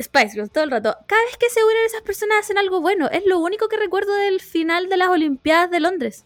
Spice 0.02 0.34
Girls 0.34 0.50
todo 0.50 0.64
el 0.64 0.70
rato. 0.70 0.96
Cada 1.06 1.24
vez 1.24 1.36
que 1.36 1.50
se 1.50 1.62
unen 1.62 1.86
esas 1.86 2.02
personas 2.02 2.40
hacen 2.40 2.58
algo 2.58 2.80
bueno. 2.80 3.08
Es 3.10 3.24
lo 3.26 3.38
único 3.38 3.68
que 3.68 3.76
recuerdo 3.76 4.14
del 4.14 4.40
final 4.40 4.88
de 4.88 4.96
las 4.96 5.08
Olimpiadas 5.08 5.70
de 5.70 5.80
Londres. 5.80 6.24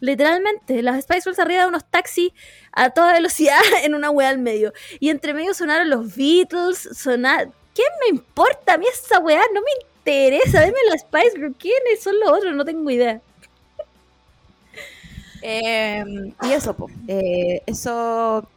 Literalmente, 0.00 0.82
las 0.82 1.02
Spice 1.02 1.22
Girls 1.22 1.38
arriba 1.38 1.62
de 1.62 1.68
unos 1.68 1.84
taxis 1.84 2.32
a 2.72 2.90
toda 2.90 3.12
velocidad 3.12 3.60
en 3.82 3.94
una 3.94 4.10
weá 4.10 4.30
al 4.30 4.38
medio. 4.38 4.72
Y 5.00 5.10
entre 5.10 5.34
medio 5.34 5.54
sonaron 5.54 5.90
los 5.90 6.14
Beatles, 6.14 6.88
sonar... 6.96 7.50
¿Qué 7.74 7.82
me 8.00 8.16
importa? 8.16 8.74
A 8.74 8.78
mí 8.78 8.86
esa 8.86 9.18
weá 9.18 9.42
no 9.52 9.60
me 9.60 9.70
interesa. 9.98 10.60
Deme 10.60 10.78
las 10.90 11.00
Spice 11.00 11.32
Girls. 11.36 11.56
¿Quiénes 11.58 12.02
son 12.02 12.18
los 12.20 12.30
otros? 12.30 12.54
No 12.54 12.64
tengo 12.64 12.88
idea. 12.88 13.20
Em, 15.42 16.32
y 16.40 16.52
eso, 16.52 16.74
po, 16.74 16.88
eh, 17.08 17.62
eso, 17.66 18.48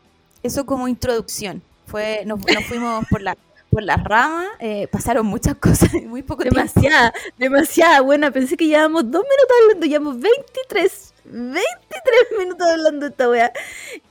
eso 0.43 0.65
como 0.65 0.87
introducción. 0.87 1.61
Fue, 1.87 2.23
nos 2.25 2.39
fuimos 2.67 3.05
por 3.09 3.21
la 3.21 3.35
por 3.69 3.83
las 3.83 4.03
ramas, 4.03 4.47
eh, 4.59 4.87
pasaron 4.87 5.25
muchas 5.25 5.55
cosas 5.59 5.93
en 5.93 6.09
muy 6.09 6.23
poco 6.23 6.43
tiempo. 6.43 6.59
Demasiada, 6.59 7.13
demasiada 7.37 8.01
buena. 8.01 8.31
Pensé 8.31 8.57
que 8.57 8.67
llevábamos 8.67 9.03
dos 9.11 9.23
minutos 9.23 9.57
hablando, 9.61 9.85
llevamos 9.85 10.19
23, 10.19 11.13
23 11.25 12.39
minutos 12.39 12.67
hablando 12.67 13.05
de 13.05 13.11
esta 13.11 13.29
weá. 13.29 13.51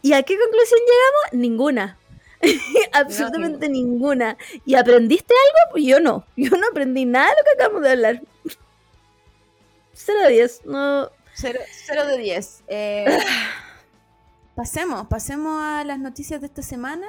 ¿Y 0.02 0.12
a 0.12 0.22
qué 0.22 0.38
conclusión 0.38 0.80
llegamos? 0.80 1.40
Ninguna. 1.40 1.98
Absolutamente 2.92 3.68
ninguna. 3.68 4.36
¿Y 4.64 4.74
aprendiste 4.74 5.34
algo? 5.34 5.72
Pues 5.72 5.84
yo 5.84 6.00
no. 6.00 6.24
Yo 6.36 6.50
no 6.56 6.68
aprendí 6.68 7.04
nada 7.04 7.26
de 7.26 7.32
lo 7.32 7.44
que 7.44 7.50
acabamos 7.54 7.82
de 7.82 7.90
hablar. 7.90 8.22
0 9.94 10.20
de 10.24 10.30
10. 10.30 10.66
No. 10.66 11.10
Cero, 11.38 11.60
cero 11.70 12.06
de 12.06 12.16
10. 12.16 12.64
Eh, 12.66 13.18
pasemos, 14.56 15.06
pasemos 15.06 15.62
a 15.62 15.84
las 15.84 15.98
noticias 15.98 16.40
de 16.40 16.46
esta 16.46 16.62
semana. 16.62 17.06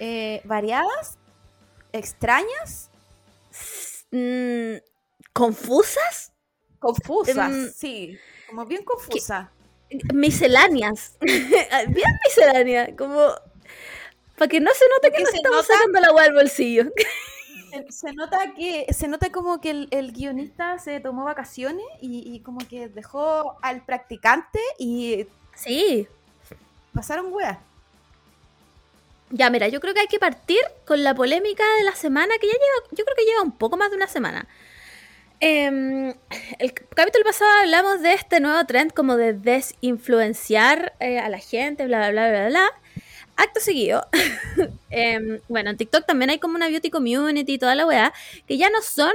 Eh, 0.00 0.40
variadas, 0.44 1.18
extrañas, 1.92 2.90
mm, 4.10 4.76
¿Confusas? 5.32 6.32
confusas, 6.78 7.36
Em, 7.52 7.70
sí, 7.72 8.18
como 8.48 8.64
bien 8.66 8.82
confusas. 8.84 9.48
Misceláneas. 10.14 11.16
Bien 11.20 12.08
miscelánea. 12.24 12.96
Como. 12.96 13.32
Para 14.38 14.48
que 14.48 14.60
no 14.60 14.70
se 14.72 14.84
note 14.94 15.10
que 15.10 15.22
no 15.22 15.30
se 15.30 15.36
estamos 15.36 15.62
nota- 15.62 15.74
sacando 15.74 16.00
la 16.00 16.12
weá 16.12 16.24
del 16.24 16.34
bolsillo. 16.34 16.84
Se, 17.70 17.92
se 17.92 18.12
nota 18.14 18.52
que 18.56 18.86
se 18.92 19.06
nota 19.06 19.30
como 19.30 19.60
que 19.60 19.70
el, 19.70 19.88
el 19.92 20.10
guionista 20.10 20.76
se 20.80 20.98
tomó 20.98 21.22
vacaciones 21.24 21.84
y, 22.00 22.22
y 22.34 22.40
como 22.40 22.58
que 22.66 22.88
dejó 22.88 23.56
al 23.62 23.84
practicante 23.84 24.58
y 24.76 25.28
Sí. 25.54 26.08
pasaron 26.92 27.32
weas. 27.32 27.58
Ya, 29.30 29.48
mira, 29.48 29.68
yo 29.68 29.80
creo 29.80 29.94
que 29.94 30.00
hay 30.00 30.08
que 30.08 30.18
partir 30.18 30.58
con 30.84 31.04
la 31.04 31.14
polémica 31.14 31.64
de 31.78 31.84
la 31.84 31.94
semana, 31.94 32.34
que 32.40 32.48
ya 32.48 32.52
lleva, 32.52 32.88
yo 32.90 33.04
creo 33.04 33.16
que 33.16 33.24
lleva 33.24 33.42
un 33.42 33.52
poco 33.52 33.76
más 33.76 33.90
de 33.90 33.96
una 33.96 34.08
semana. 34.08 34.48
Em, 35.38 36.12
el 36.58 36.74
capítulo 36.74 37.24
pasado 37.24 37.50
hablamos 37.62 38.02
de 38.02 38.12
este 38.12 38.40
nuevo 38.40 38.62
trend 38.66 38.92
como 38.92 39.16
de 39.16 39.32
desinfluenciar 39.32 40.94
eh, 41.00 41.18
a 41.18 41.28
la 41.28 41.38
gente, 41.38 41.86
bla, 41.86 41.98
bla, 41.98 42.10
bla, 42.10 42.28
bla, 42.28 42.48
bla. 42.48 42.66
acto 43.36 43.60
seguido, 43.60 44.06
em, 44.90 45.40
bueno, 45.48 45.70
en 45.70 45.76
TikTok 45.76 46.04
también 46.06 46.30
hay 46.30 46.38
como 46.38 46.56
una 46.56 46.68
beauty 46.68 46.90
community 46.90 47.54
y 47.54 47.58
toda 47.58 47.74
la 47.74 47.86
weá, 47.86 48.12
que 48.46 48.58
ya 48.58 48.68
no 48.68 48.82
son 48.82 49.12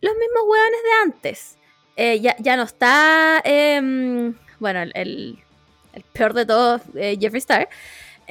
los 0.00 0.12
mismos 0.14 0.42
weones 0.46 0.82
de 0.82 0.90
antes. 1.04 1.56
Eh, 1.96 2.20
ya, 2.20 2.36
ya 2.38 2.56
no 2.56 2.64
está, 2.64 3.40
em, 3.44 4.34
bueno, 4.58 4.82
el, 4.82 4.92
el, 4.94 5.38
peor 6.12 6.34
de 6.34 6.46
todos, 6.46 6.82
eh, 6.96 7.16
Jeffree 7.20 7.38
Star. 7.38 7.68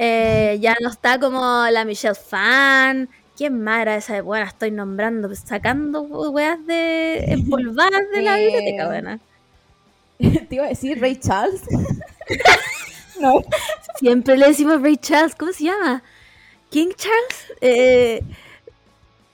Eh, 0.02 0.58
ya 0.62 0.78
no 0.80 0.90
está 0.90 1.20
como 1.20 1.66
la 1.70 1.84
Michelle 1.84 2.16
Fan. 2.16 3.10
¿Quién 3.36 3.62
más 3.62 3.82
era 3.82 3.98
esa 3.98 4.14
de 4.14 4.22
buena? 4.22 4.46
Estoy 4.46 4.72
nombrando, 4.72 5.30
sacando 5.36 6.04
weas 6.04 6.66
de 6.66 7.18
empolvadas 7.34 8.10
de 8.14 8.22
la 8.22 8.38
biblioteca, 8.38 8.88
buena. 8.88 9.20
Te 10.18 10.56
iba 10.56 10.64
a 10.64 10.70
decir 10.70 11.02
Ray 11.02 11.18
Charles. 11.18 11.64
no. 13.20 13.42
Siempre 13.98 14.38
le 14.38 14.48
decimos 14.48 14.82
Ray 14.82 14.96
Charles. 14.96 15.36
¿Cómo 15.36 15.52
se 15.52 15.66
llama? 15.66 16.02
¿King 16.70 16.92
Charles? 16.96 17.54
Eh, 17.60 18.24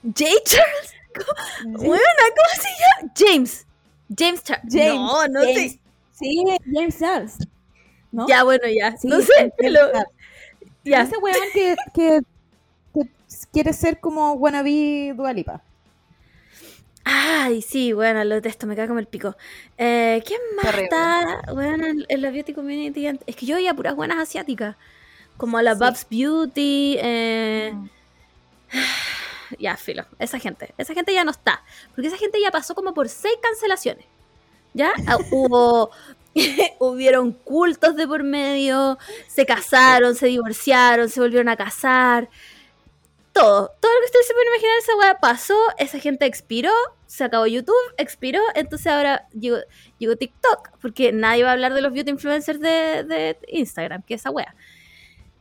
¿J. 0.02 0.26
Charles? 0.46 0.94
¿Cómo? 1.14 1.78
¿cómo 1.78 1.96
se 1.96 2.70
llama? 2.70 3.14
James. 3.16 3.68
James 4.18 4.44
Charles. 4.44 4.74
James, 4.74 4.96
no, 4.96 5.28
no 5.28 5.42
sé. 5.42 5.80
Sí, 6.12 6.44
James 6.74 6.98
Charles. 6.98 7.38
Ya, 8.28 8.44
bueno, 8.44 8.68
ya. 8.68 8.96
no 9.04 9.22
sé, 9.22 9.54
pero... 9.58 9.92
Ya. 10.86 11.02
Ese 11.02 11.18
weón 11.18 11.50
que, 11.54 11.76
que, 11.94 12.22
quiere 13.52 13.74
ser 13.74 14.00
como 14.00 14.34
wannabe 14.34 15.14
Dualipa. 15.16 15.62
Ay, 17.04 17.62
sí, 17.62 17.94
bueno, 17.94 18.24
lo 18.24 18.36
detesto, 18.36 18.66
me 18.66 18.76
cae 18.76 18.88
como 18.88 19.00
el 19.00 19.06
pico. 19.06 19.36
Eh, 19.78 20.24
¿Quién 20.26 20.40
más 20.56 20.74
está 20.76 21.44
bueno, 21.54 21.86
en, 22.08 22.22
la 22.22 22.32
beauty 22.32 22.54
community? 22.54 23.08
Es 23.28 23.36
que 23.36 23.46
yo 23.46 23.56
veía 23.56 23.76
puras 23.76 23.96
buenas 23.96 24.18
asiáticas. 24.18 24.76
Como 25.38 25.58
a 25.58 25.64
la 25.64 25.76
Bob's 25.76 26.08
Beauty. 26.10 26.98
Eh... 27.00 27.74
Mm. 27.74 27.90
Ya, 29.60 29.78
filo. 29.78 30.04
Esa 30.18 30.40
gente. 30.40 30.74
Esa 30.76 30.96
gente 30.96 31.14
ya 31.14 31.24
no 31.24 31.30
está. 31.30 31.64
Porque 31.94 32.08
esa 32.08 32.18
gente 32.18 32.42
ya 32.42 32.50
pasó 32.50 32.74
como 32.74 32.96
por 32.96 33.08
seis 33.08 33.36
cancelaciones. 33.42 34.06
¿Ya? 34.74 34.92
Ah, 35.08 35.18
hubo. 35.32 35.92
hubieron 36.80 37.32
cultos 37.32 37.96
de 37.96 38.08
por 38.08 38.24
medio. 38.24 38.98
Se 39.28 39.46
casaron, 39.46 40.16
se 40.16 40.28
divorciaron, 40.28 41.10
se 41.10 41.20
volvieron 41.20 41.50
a 41.50 41.56
casar 41.56 42.30
todo. 43.36 43.70
Todo 43.82 43.94
lo 43.94 44.00
que 44.00 44.06
ustedes 44.06 44.28
se 44.28 44.34
pueden 44.34 44.48
imaginar, 44.48 44.78
esa 44.80 44.96
weá 44.96 45.20
pasó, 45.20 45.58
esa 45.78 46.00
gente 46.00 46.26
expiró, 46.26 46.72
se 47.06 47.26
acabó 47.26 47.46
YouTube, 47.46 47.76
expiró, 47.98 48.40
entonces 48.56 48.88
ahora 48.88 49.28
llegó, 49.38 49.58
llegó 50.00 50.16
TikTok, 50.16 50.78
porque 50.80 51.12
nadie 51.12 51.44
va 51.44 51.50
a 51.50 51.54
hablar 51.54 51.74
de 51.74 51.82
los 51.82 51.92
beauty 51.92 52.12
influencers 52.12 52.62
de, 52.62 53.04
de 53.04 53.38
Instagram, 53.50 54.04
que 54.04 54.14
esa 54.14 54.32
weá. 54.32 54.56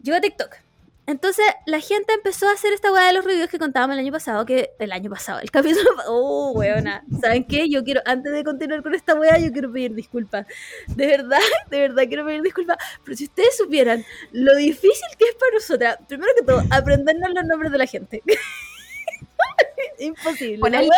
Llegó 0.03 0.21
TikTok. 0.21 0.64
Entonces 1.07 1.45
la 1.67 1.81
gente 1.81 2.15
empezó 2.15 2.49
a 2.49 2.53
hacer 2.53 2.73
esta 2.73 2.91
weá 2.91 3.07
de 3.07 3.13
los 3.13 3.25
reviews 3.25 3.51
que 3.51 3.59
contábamos 3.59 3.95
el 3.95 4.01
año 4.01 4.13
pasado, 4.13 4.47
que 4.47 4.71
el 4.79 4.91
año 4.91 5.11
pasado, 5.11 5.41
el 5.41 5.51
capítulo... 5.51 5.91
Oh, 6.07 6.53
weona. 6.53 7.05
¿Saben 7.21 7.45
qué? 7.45 7.69
Yo 7.69 7.85
quiero, 7.85 8.01
antes 8.07 8.33
de 8.33 8.43
continuar 8.43 8.83
con 8.83 8.95
esta 8.95 9.15
weá, 9.15 9.39
yo 9.39 9.53
quiero 9.53 9.71
pedir 9.71 9.95
disculpas. 9.95 10.47
De 10.87 11.07
verdad, 11.07 11.41
de 11.71 11.81
verdad 11.81 12.05
quiero 12.09 12.25
pedir 12.25 12.41
disculpas. 12.41 12.79
Pero 13.05 13.17
si 13.17 13.25
ustedes 13.25 13.57
supieran 13.57 14.05
lo 14.33 14.55
difícil 14.57 15.07
que 15.19 15.27
es 15.27 15.35
para 15.35 15.53
nosotras, 15.53 15.99
primero 16.09 16.33
que 16.37 16.45
todo, 16.45 16.63
aprendernos 16.71 17.35
los 17.35 17.45
nombres 17.45 17.71
de 17.73 17.79
la 17.79 17.87
gente. 17.87 18.23
Imposible. 19.99 20.59
Ponerle, 20.59 20.91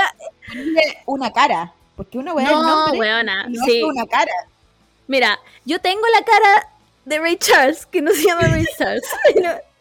una 1.06 1.32
cara. 1.32 1.72
Porque 1.96 2.18
una 2.18 2.32
weá 2.32 2.50
no, 2.50 2.60
el 2.60 2.66
nombre 2.66 3.00
weona, 3.00 3.46
no 3.48 3.64
sí. 3.64 3.82
una 3.82 4.06
cara. 4.06 4.32
Mira, 5.08 5.38
yo 5.64 5.80
tengo 5.80 6.02
la 6.14 6.24
cara 6.24 6.68
de 7.04 7.18
Ray 7.18 7.36
Charles, 7.38 7.86
que 7.86 8.02
no 8.02 8.12
se 8.12 8.24
llama 8.24 8.42
Ray 8.42 8.66
Charles. 8.78 9.02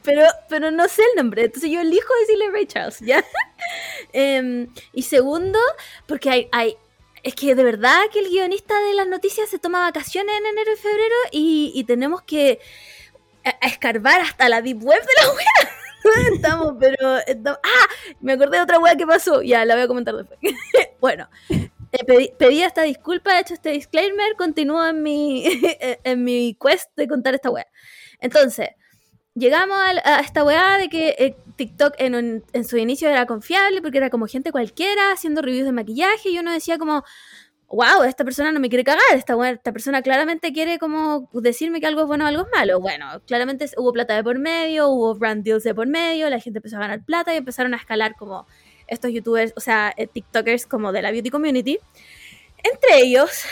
Pero, 0.06 0.24
pero 0.48 0.72
no 0.72 0.88
sé 0.88 1.02
el 1.02 1.24
nombre, 1.24 1.46
entonces 1.46 1.70
yo 1.70 1.82
elijo 1.82 2.08
decirle 2.22 2.52
Ray 2.52 2.65
Charles, 2.68 3.00
¿ya? 3.00 3.24
Em, 4.13 4.68
y 4.94 5.02
segundo, 5.02 5.60
porque 6.08 6.30
hay, 6.30 6.48
hay, 6.52 6.78
es 7.24 7.36
que 7.36 7.56
de 7.56 7.63
verdad 7.63 8.00
que 8.13 8.20
el 8.20 8.30
guionista 8.30 8.80
de 8.80 8.94
las 8.94 9.08
noticias 9.08 9.50
se 9.50 9.60
toma 9.60 9.80
vacaciones 9.80 10.34
en 10.38 10.46
enero 10.46 10.72
y 10.74 10.78
febrero 10.78 11.15
y, 11.32 11.84
tenemos 11.86 12.22
que 12.22 12.60
escarbar 13.62 14.22
hasta 14.22 14.48
la 14.48 14.62
deep 14.62 14.84
web 14.84 15.02
de 15.02 15.22
la 15.22 15.34
web. 15.34 16.34
estamos, 16.36 16.76
pero 16.80 17.18
Ah, 17.63 17.88
me 18.22 18.34
acordé 18.34 18.58
de 18.58 18.63
otra 18.63 18.80
web 18.80 18.96
que 18.96 19.08
pasó. 19.08 19.41
Ya, 19.41 19.65
la 19.65 19.74
voy 19.74 19.84
a 19.84 19.88
comentar 19.88 20.15
después. 20.15 20.39
bueno, 21.02 21.28
eh, 21.50 22.32
pedí, 22.38 22.62
esta 22.62 22.84
disculpa, 22.84 23.38
he 23.38 23.41
hecho 23.41 23.56
este 23.56 23.72
disclaimer, 23.72 24.36
continúo 24.36 24.86
en 24.86 25.02
mi, 25.02 25.44
en 26.04 26.24
mi 26.24 26.56
quest 26.62 26.91
de 26.96 27.08
contar 27.08 27.34
esta 27.34 27.50
web. 27.50 27.65
Entonces, 28.20 28.70
llegamos 29.36 29.78
a, 29.78 30.19
esta 30.19 30.43
weá 30.43 30.78
de 30.78 30.89
que 30.89 31.15
eh, 31.19 31.36
TikTok 31.58 31.93
en, 31.98 32.43
su 32.67 32.78
inicio 32.78 33.10
era 33.10 33.26
confiable 33.26 33.82
porque 33.82 33.98
era 33.98 34.10
como 34.10 34.28
gente 34.28 34.52
cualquiera 34.52 35.12
haciendo 35.12 35.41
reviews 35.41 35.65
de 35.65 35.71
maquillaje 35.71 36.30
y 36.30 36.39
uno 36.39 36.52
decía 36.52 36.78
como, 36.78 37.04
wow, 37.67 38.04
esta 38.04 38.24
persona 38.24 38.52
no 38.52 38.60
me 38.60 38.69
quiere 38.69 38.84
cagar, 38.84 39.04
esta, 39.13 39.36
esta 39.50 39.71
persona 39.71 40.02
claramente 40.02 40.54
quiere 40.54 40.80
como 40.80 41.30
decirme 41.34 41.80
que 41.80 41.88
algo 41.88 42.02
es 42.02 42.08
bueno 42.08 42.26
o 42.26 42.28
algo 42.28 42.43
es 42.43 42.50
malo. 42.52 42.80
Bueno, 42.80 43.21
claramente 43.28 43.69
hubo 43.78 43.93
plata 43.93 44.15
de 44.15 44.24
por 44.24 44.39
medio, 44.39 44.89
hubo 44.89 45.15
brand 45.15 45.43
deals 45.43 45.63
de 45.63 45.76
por 45.76 45.88
medio, 45.88 46.30
la 46.30 46.39
gente 46.39 46.60
empezó 46.60 46.78
a 46.78 46.80
ganar 46.82 47.04
plata 47.04 47.34
y 47.34 47.38
empezaron 47.38 47.74
a 47.74 47.78
escalar 47.78 48.15
como 48.15 48.48
estos 48.88 49.12
youtubers, 49.12 49.54
o 49.56 49.60
sea, 49.60 49.93
eh, 49.98 50.08
TikTokers 50.08 50.65
como 50.65 50.91
de 50.91 51.02
la 51.02 51.12
beauty 51.12 51.30
community. 51.30 51.80
Entre 52.63 53.02
ellos, 53.02 53.43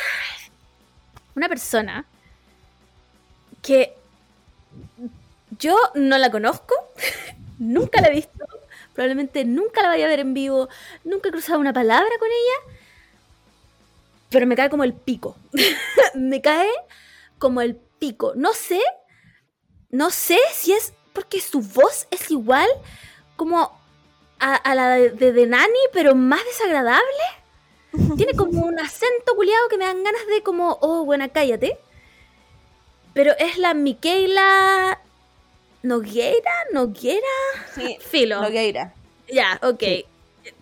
una 1.36 1.48
persona 1.50 2.06
que 3.62 3.93
yo 5.60 5.78
no 5.96 6.18
la 6.18 6.32
conozco, 6.32 6.74
nunca 7.60 8.02
la 8.02 8.08
he 8.08 8.13
visto, 8.13 8.46
probablemente 8.94 9.46
nunca 9.46 9.82
la 9.82 9.89
vaya 9.89 10.06
a 10.06 10.10
ver 10.10 10.20
en 10.20 10.34
vivo, 10.34 10.70
nunca 11.04 11.30
he 11.30 11.32
cruzado 11.32 11.60
una 11.60 11.74
palabra 11.74 12.12
con 12.20 12.28
ella, 12.28 12.78
pero 14.34 14.48
me 14.48 14.56
cae 14.56 14.70
como 14.70 14.84
el 14.84 14.94
pico. 14.94 15.36
me 16.16 16.42
cae 16.42 16.72
como 17.38 17.62
el 17.62 17.76
pico. 17.76 18.34
No 18.36 18.54
sé, 18.54 18.82
no 19.92 20.10
sé 20.10 20.39
si 20.52 20.74
es 20.74 20.94
porque 21.13 21.39
su 21.39 21.62
voz 21.62 22.08
es 22.10 22.32
igual 22.32 22.68
como 23.36 23.80
a, 24.39 24.76
la 24.76 24.89
de, 24.89 25.32
de, 25.32 25.48
Nani, 25.48 25.80
pero 25.94 26.16
más 26.16 26.44
desagradable. 26.46 27.04
Tiene 28.18 28.34
como 28.34 28.66
un 28.66 28.80
acento 28.80 29.36
culiado 29.36 29.70
que 29.70 29.78
me 29.78 29.86
dan 29.86 30.04
ganas 30.04 30.26
de 30.28 30.42
como, 30.42 30.80
oh, 30.82 31.06
buena, 31.06 31.30
cállate. 31.30 31.78
Pero 33.13 33.34
es 33.38 33.60
la 33.60 33.76
Miquela 33.76 35.00
Nogueira, 35.84 36.52
Noguera, 36.72 37.22
sí, 37.76 37.98
Filo. 38.00 38.41
Nogueira. 38.41 38.93
Ya, 39.28 39.60
ok. 39.62 39.84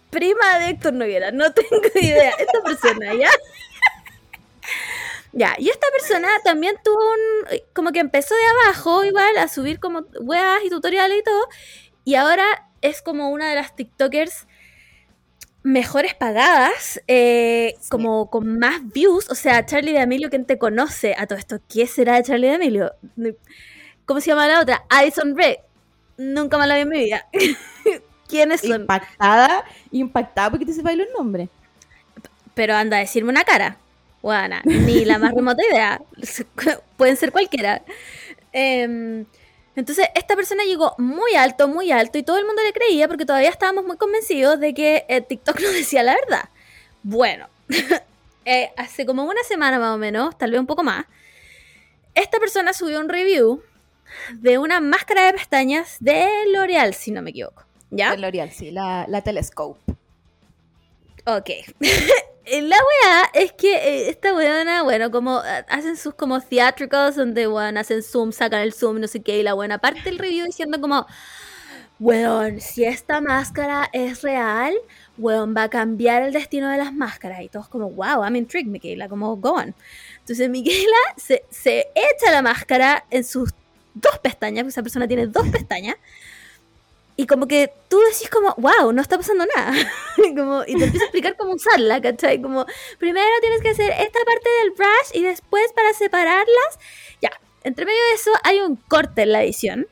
Prima 0.09 0.59
de 0.59 0.71
Héctor 0.71 0.93
Noguera, 0.93 1.31
no 1.31 1.53
tengo 1.53 1.81
idea. 1.95 2.31
Esta 2.31 2.61
persona, 2.63 3.13
¿ya? 3.13 3.29
ya, 5.31 5.55
y 5.59 5.69
esta 5.69 5.87
persona 5.91 6.27
también 6.43 6.75
tuvo 6.83 6.97
un. 6.97 7.59
como 7.73 7.91
que 7.91 7.99
empezó 7.99 8.33
de 8.35 8.65
abajo, 8.65 9.03
igual, 9.05 9.37
a 9.37 9.47
subir 9.47 9.79
como 9.79 10.05
weas 10.19 10.63
y 10.65 10.69
tutoriales 10.69 11.19
y 11.19 11.23
todo. 11.23 11.47
Y 12.03 12.15
ahora 12.15 12.67
es 12.81 13.03
como 13.03 13.29
una 13.29 13.47
de 13.49 13.55
las 13.55 13.75
TikTokers 13.75 14.47
mejores 15.63 16.15
pagadas, 16.15 16.99
eh, 17.07 17.75
como 17.89 18.31
con 18.31 18.57
más 18.57 18.81
views. 18.91 19.29
O 19.29 19.35
sea, 19.35 19.65
Charlie 19.67 19.93
de 19.93 19.99
Emilio, 19.99 20.31
¿quién 20.31 20.45
te 20.45 20.57
conoce 20.57 21.13
a 21.15 21.27
todo 21.27 21.37
esto? 21.37 21.59
¿Qué 21.69 21.85
será 21.85 22.15
de 22.15 22.23
Charlie 22.23 22.47
de 22.47 22.53
Emilio? 22.55 22.93
¿Cómo 24.11 24.19
se 24.19 24.29
llama 24.31 24.45
la 24.45 24.59
otra? 24.59 24.83
Addison 24.89 25.37
Ray. 25.37 25.55
Nunca 26.17 26.57
más 26.57 26.67
la 26.67 26.75
vi 26.75 26.81
en 26.81 26.89
mi 26.89 26.99
vida. 26.99 27.25
¿Quiénes 28.27 28.59
son? 28.59 28.81
Impactada, 28.81 29.63
impactada 29.89 30.49
porque 30.49 30.65
te 30.65 30.73
sepa 30.73 30.91
el 30.91 31.07
nombre. 31.17 31.47
Pero 32.53 32.75
anda 32.75 32.97
a 32.97 32.99
decirme 32.99 33.29
una 33.29 33.45
cara. 33.45 33.77
Bueno, 34.21 34.57
ni 34.65 35.05
la 35.05 35.17
más 35.17 35.33
remota 35.33 35.63
idea. 35.65 36.01
Pueden 36.97 37.15
ser 37.15 37.31
cualquiera. 37.31 37.83
Em, 38.51 39.25
entonces, 39.77 40.09
esta 40.13 40.35
persona 40.35 40.65
llegó 40.65 40.93
muy 40.97 41.35
alto, 41.35 41.69
muy 41.69 41.93
alto, 41.93 42.17
y 42.17 42.23
todo 42.23 42.37
el 42.37 42.45
mundo 42.45 42.61
le 42.63 42.73
creía 42.73 43.07
porque 43.07 43.25
todavía 43.25 43.47
estábamos 43.47 43.85
muy 43.85 43.95
convencidos 43.95 44.59
de 44.59 44.73
que 44.73 45.05
eh, 45.07 45.21
TikTok 45.21 45.57
no 45.61 45.69
decía 45.69 46.03
la 46.03 46.15
verdad. 46.15 46.49
Bueno, 47.01 47.47
eh, 48.43 48.73
hace 48.75 49.05
como 49.05 49.23
una 49.23 49.41
semana 49.43 49.79
más 49.79 49.95
o 49.95 49.97
menos, 49.97 50.37
tal 50.37 50.51
vez 50.51 50.59
un 50.59 50.67
poco 50.67 50.83
más, 50.83 51.05
esta 52.13 52.39
persona 52.39 52.73
subió 52.73 52.99
un 52.99 53.07
review 53.07 53.63
de 54.33 54.57
una 54.57 54.79
máscara 54.79 55.25
de 55.25 55.33
pestañas 55.33 55.97
de 55.99 56.27
L'Oreal, 56.53 56.93
si 56.93 57.11
no 57.11 57.21
me 57.21 57.31
equivoco. 57.31 57.63
¿Ya? 57.89 58.11
De 58.11 58.17
L'Oreal, 58.17 58.51
sí, 58.51 58.71
la, 58.71 59.05
la 59.07 59.21
Telescope. 59.21 59.79
Ok. 61.25 61.49
la 62.45 62.77
weá 62.77 63.29
es 63.33 63.53
que 63.53 63.73
eh, 63.73 64.09
esta 64.09 64.33
weona, 64.33 64.83
bueno, 64.83 65.11
como 65.11 65.41
eh, 65.43 65.65
hacen 65.69 65.95
sus 65.95 66.13
como 66.15 66.41
theatricals 66.41 67.15
donde 67.15 67.47
weón 67.47 67.77
hacen 67.77 68.01
zoom, 68.03 68.31
sacan 68.31 68.61
el 68.61 68.73
zoom, 68.73 68.99
no 68.99 69.07
sé 69.07 69.21
qué, 69.21 69.39
y 69.39 69.43
la 69.43 69.53
buena 69.53 69.77
parte 69.77 70.01
del 70.03 70.17
review 70.17 70.45
diciendo 70.45 70.81
como, 70.81 71.05
weón, 71.99 72.59
si 72.59 72.83
esta 72.83 73.21
máscara 73.21 73.89
es 73.93 74.23
real, 74.23 74.73
weón, 75.17 75.55
va 75.55 75.63
a 75.63 75.69
cambiar 75.69 76.23
el 76.23 76.33
destino 76.33 76.69
de 76.69 76.77
las 76.77 76.93
máscaras. 76.93 77.41
Y 77.41 77.49
todos 77.49 77.69
como, 77.69 77.89
wow, 77.91 78.23
I'm 78.23 78.35
intrigued, 78.35 78.71
Michaela, 78.71 79.07
como, 79.07 79.35
go 79.37 79.53
on. 79.53 79.75
Entonces 80.19 80.49
Michaela 80.49 80.97
se, 81.17 81.45
se 81.49 81.87
echa 81.93 82.31
la 82.31 82.41
máscara 82.41 83.05
en 83.11 83.23
sus 83.23 83.53
dos 83.93 84.19
pestañas, 84.19 84.63
porque 84.63 84.71
esa 84.71 84.83
persona 84.83 85.07
tiene 85.07 85.27
dos 85.27 85.47
pestañas. 85.49 85.95
Y 87.17 87.27
como 87.27 87.47
que 87.47 87.71
tú 87.87 87.99
decís 88.11 88.29
como, 88.29 88.55
wow, 88.57 88.91
no 88.93 89.01
está 89.01 89.17
pasando 89.17 89.45
nada. 89.55 89.73
y 90.17 90.77
te 90.77 90.85
empieza 90.85 91.03
a 91.03 91.07
explicar 91.07 91.37
cómo 91.37 91.53
usarla, 91.53 92.01
¿cachai? 92.01 92.41
Como, 92.41 92.65
primero 92.97 93.29
tienes 93.41 93.61
que 93.61 93.69
hacer 93.69 93.91
esta 93.91 94.19
parte 94.25 94.49
del 94.61 94.71
brush 94.71 95.11
y 95.13 95.23
después 95.23 95.71
para 95.73 95.93
separarlas. 95.93 96.79
Ya, 97.21 97.31
entre 97.63 97.85
medio 97.85 98.01
de 98.09 98.15
eso 98.15 98.31
hay 98.43 98.59
un 98.61 98.75
corte 98.75 99.23
en 99.23 99.33
la 99.33 99.43
edición. 99.43 99.87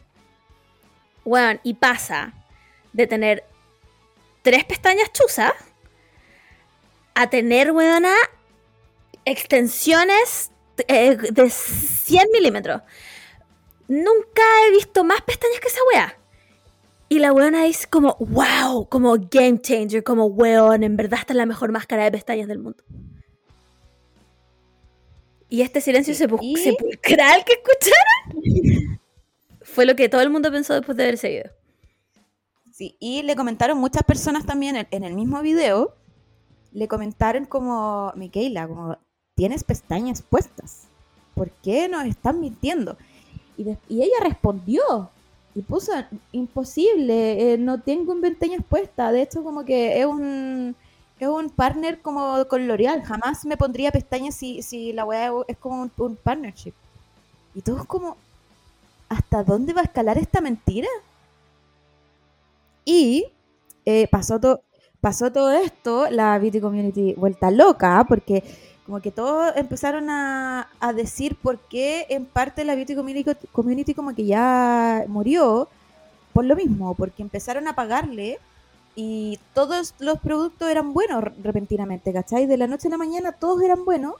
Bueno, 1.23 1.59
y 1.63 1.75
pasa 1.75 2.33
de 2.93 3.05
tener 3.05 3.43
tres 4.41 4.63
pestañas 4.65 5.11
chuzas 5.13 5.53
a 7.13 7.29
tener, 7.29 7.71
weona, 7.71 8.15
extensiones 9.25 10.51
eh, 10.87 11.17
de 11.17 11.49
100 11.49 12.29
milímetros. 12.31 12.81
Nunca 13.89 14.43
he 14.67 14.71
visto 14.71 15.03
más 15.03 15.19
pestañas 15.23 15.59
que 15.59 15.67
esa 15.67 15.79
wea. 15.91 16.15
Y 17.09 17.17
la 17.17 17.33
weona 17.33 17.65
es 17.65 17.87
como, 17.87 18.15
wow, 18.19 18.87
como 18.87 19.17
game 19.17 19.59
changer, 19.59 20.03
como 20.03 20.27
weón, 20.27 20.83
en 20.83 20.95
verdad 20.95 21.21
esta 21.21 21.33
es 21.33 21.37
la 21.37 21.47
mejor 21.47 21.71
máscara 21.71 22.03
de 22.03 22.11
pestañas 22.11 22.47
del 22.47 22.59
mundo. 22.59 22.83
Y 25.49 25.61
este 25.63 25.81
silencio 25.81 26.13
sepulcral 26.13 27.43
que 27.43 27.53
escucharon 27.53 28.99
fue 29.63 29.87
lo 29.87 29.95
que 29.95 30.07
todo 30.07 30.21
el 30.21 30.29
mundo 30.29 30.51
pensó 30.51 30.75
después 30.75 30.95
de 30.95 31.09
ese 31.09 31.29
video. 31.29 31.51
Sí, 32.71 32.95
y 32.99 33.23
le 33.23 33.35
comentaron 33.35 33.79
muchas 33.79 34.03
personas 34.03 34.45
también 34.45 34.75
en, 34.75 34.87
en 34.91 35.03
el 35.03 35.15
mismo 35.15 35.41
video, 35.41 35.95
le 36.73 36.87
comentaron 36.87 37.45
como, 37.45 38.13
Miquela, 38.15 38.67
como, 38.67 38.99
tienes 39.33 39.63
pestañas 39.63 40.21
puestas, 40.21 40.89
¿por 41.33 41.49
qué 41.49 41.89
nos 41.89 42.05
están 42.05 42.39
mintiendo? 42.39 42.95
Y, 43.59 43.63
de- 43.65 43.77
y 43.89 44.01
ella 44.03 44.17
respondió 44.23 44.81
y 45.55 45.61
puso, 45.61 45.91
imposible, 46.31 47.53
eh, 47.53 47.57
no 47.57 47.81
tengo 47.81 48.19
pestañas 48.21 48.63
puestas, 48.69 49.11
de 49.13 49.23
hecho 49.23 49.43
como 49.43 49.65
que 49.65 49.99
es 49.99 50.05
un, 50.05 50.75
es 51.19 51.27
un 51.27 51.49
partner 51.49 52.01
como 52.01 52.45
con 52.47 52.67
L'Oreal, 52.67 53.03
jamás 53.03 53.45
me 53.45 53.57
pondría 53.57 53.91
pestañas 53.91 54.35
si, 54.35 54.61
si 54.61 54.93
la 54.93 55.05
weá 55.05 55.31
es 55.47 55.57
como 55.57 55.81
un, 55.83 55.91
un 55.97 56.15
partnership. 56.15 56.73
Y 57.55 57.61
todos 57.61 57.85
como, 57.85 58.15
¿hasta 59.09 59.43
dónde 59.43 59.73
va 59.73 59.81
a 59.81 59.85
escalar 59.85 60.17
esta 60.17 60.41
mentira? 60.41 60.87
Y 62.85 63.25
eh, 63.85 64.07
pasó, 64.07 64.39
to- 64.39 64.61
pasó 65.01 65.31
todo 65.31 65.51
esto, 65.51 66.09
la 66.09 66.37
beauty 66.39 66.59
community 66.61 67.13
vuelta 67.15 67.51
loca, 67.51 68.05
porque 68.07 68.43
como 68.89 69.01
que 69.01 69.11
todos 69.11 69.53
empezaron 69.55 70.09
a, 70.09 70.67
a 70.79 70.93
decir 70.93 71.35
por 71.35 71.59
qué 71.59 72.07
en 72.09 72.25
parte 72.25 72.65
la 72.65 72.73
beauty 72.73 72.95
community, 72.95 73.35
community 73.51 73.93
como 73.93 74.15
que 74.15 74.25
ya 74.25 75.05
murió 75.07 75.69
por 76.33 76.43
lo 76.45 76.55
mismo, 76.55 76.95
porque 76.95 77.21
empezaron 77.21 77.67
a 77.67 77.75
pagarle 77.75 78.39
y 78.95 79.37
todos 79.53 79.93
los 79.99 80.17
productos 80.19 80.69
eran 80.71 80.91
buenos 80.93 81.23
repentinamente, 81.43 82.11
¿cachai? 82.11 82.47
De 82.47 82.57
la 82.57 82.65
noche 82.65 82.87
a 82.87 82.91
la 82.91 82.97
mañana 82.97 83.31
todos 83.31 83.61
eran 83.61 83.85
buenos 83.85 84.15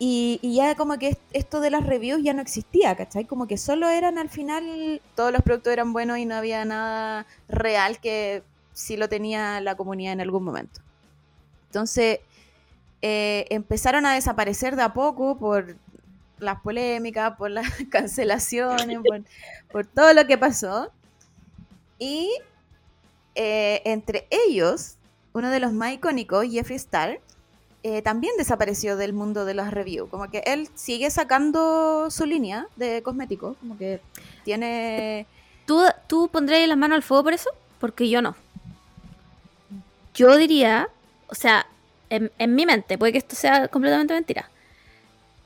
y, 0.00 0.40
y 0.42 0.56
ya 0.56 0.74
como 0.74 0.98
que 0.98 1.10
est- 1.10 1.20
esto 1.32 1.60
de 1.60 1.70
las 1.70 1.86
reviews 1.86 2.24
ya 2.24 2.34
no 2.34 2.42
existía, 2.42 2.96
¿cachai? 2.96 3.24
Como 3.24 3.46
que 3.46 3.56
solo 3.56 3.88
eran 3.88 4.18
al 4.18 4.30
final, 4.30 5.00
todos 5.14 5.30
los 5.30 5.42
productos 5.42 5.72
eran 5.72 5.92
buenos 5.92 6.18
y 6.18 6.26
no 6.26 6.34
había 6.34 6.64
nada 6.64 7.24
real 7.48 8.00
que 8.00 8.42
sí 8.72 8.96
lo 8.96 9.08
tenía 9.08 9.60
la 9.60 9.76
comunidad 9.76 10.12
en 10.14 10.22
algún 10.22 10.42
momento. 10.42 10.80
Entonces, 11.68 12.20
eh, 13.02 13.46
empezaron 13.50 14.06
a 14.06 14.14
desaparecer 14.14 14.76
de 14.76 14.82
a 14.82 14.92
poco 14.92 15.36
por 15.38 15.76
las 16.38 16.60
polémicas, 16.60 17.36
por 17.36 17.50
las 17.50 17.66
cancelaciones, 17.90 18.98
por, 19.06 19.22
por 19.70 19.86
todo 19.86 20.12
lo 20.12 20.26
que 20.26 20.38
pasó. 20.38 20.90
Y 21.98 22.30
eh, 23.34 23.82
entre 23.84 24.26
ellos, 24.30 24.96
uno 25.32 25.50
de 25.50 25.60
los 25.60 25.72
más 25.72 25.92
icónicos, 25.92 26.46
Jeffree 26.50 26.76
Star, 26.76 27.20
eh, 27.82 28.02
también 28.02 28.32
desapareció 28.36 28.96
del 28.96 29.12
mundo 29.12 29.44
de 29.44 29.54
las 29.54 29.72
reviews. 29.72 30.10
Como 30.10 30.28
que 30.30 30.42
él 30.46 30.68
sigue 30.74 31.10
sacando 31.10 32.10
su 32.10 32.26
línea 32.26 32.66
de 32.76 33.02
cosméticos, 33.02 33.56
como 33.58 33.78
que 33.78 34.00
tiene... 34.44 35.26
¿Tú, 35.66 35.82
¿Tú 36.06 36.28
pondrías 36.28 36.68
las 36.68 36.78
manos 36.78 36.96
al 36.96 37.02
fuego 37.02 37.24
por 37.24 37.32
eso? 37.32 37.50
Porque 37.78 38.08
yo 38.08 38.22
no. 38.22 38.36
Yo 40.14 40.36
diría, 40.36 40.88
o 41.28 41.34
sea, 41.34 41.66
en, 42.10 42.30
en 42.38 42.54
mi 42.54 42.66
mente, 42.66 42.98
puede 42.98 43.12
que 43.12 43.18
esto 43.18 43.36
sea 43.36 43.68
completamente 43.68 44.14
mentira. 44.14 44.50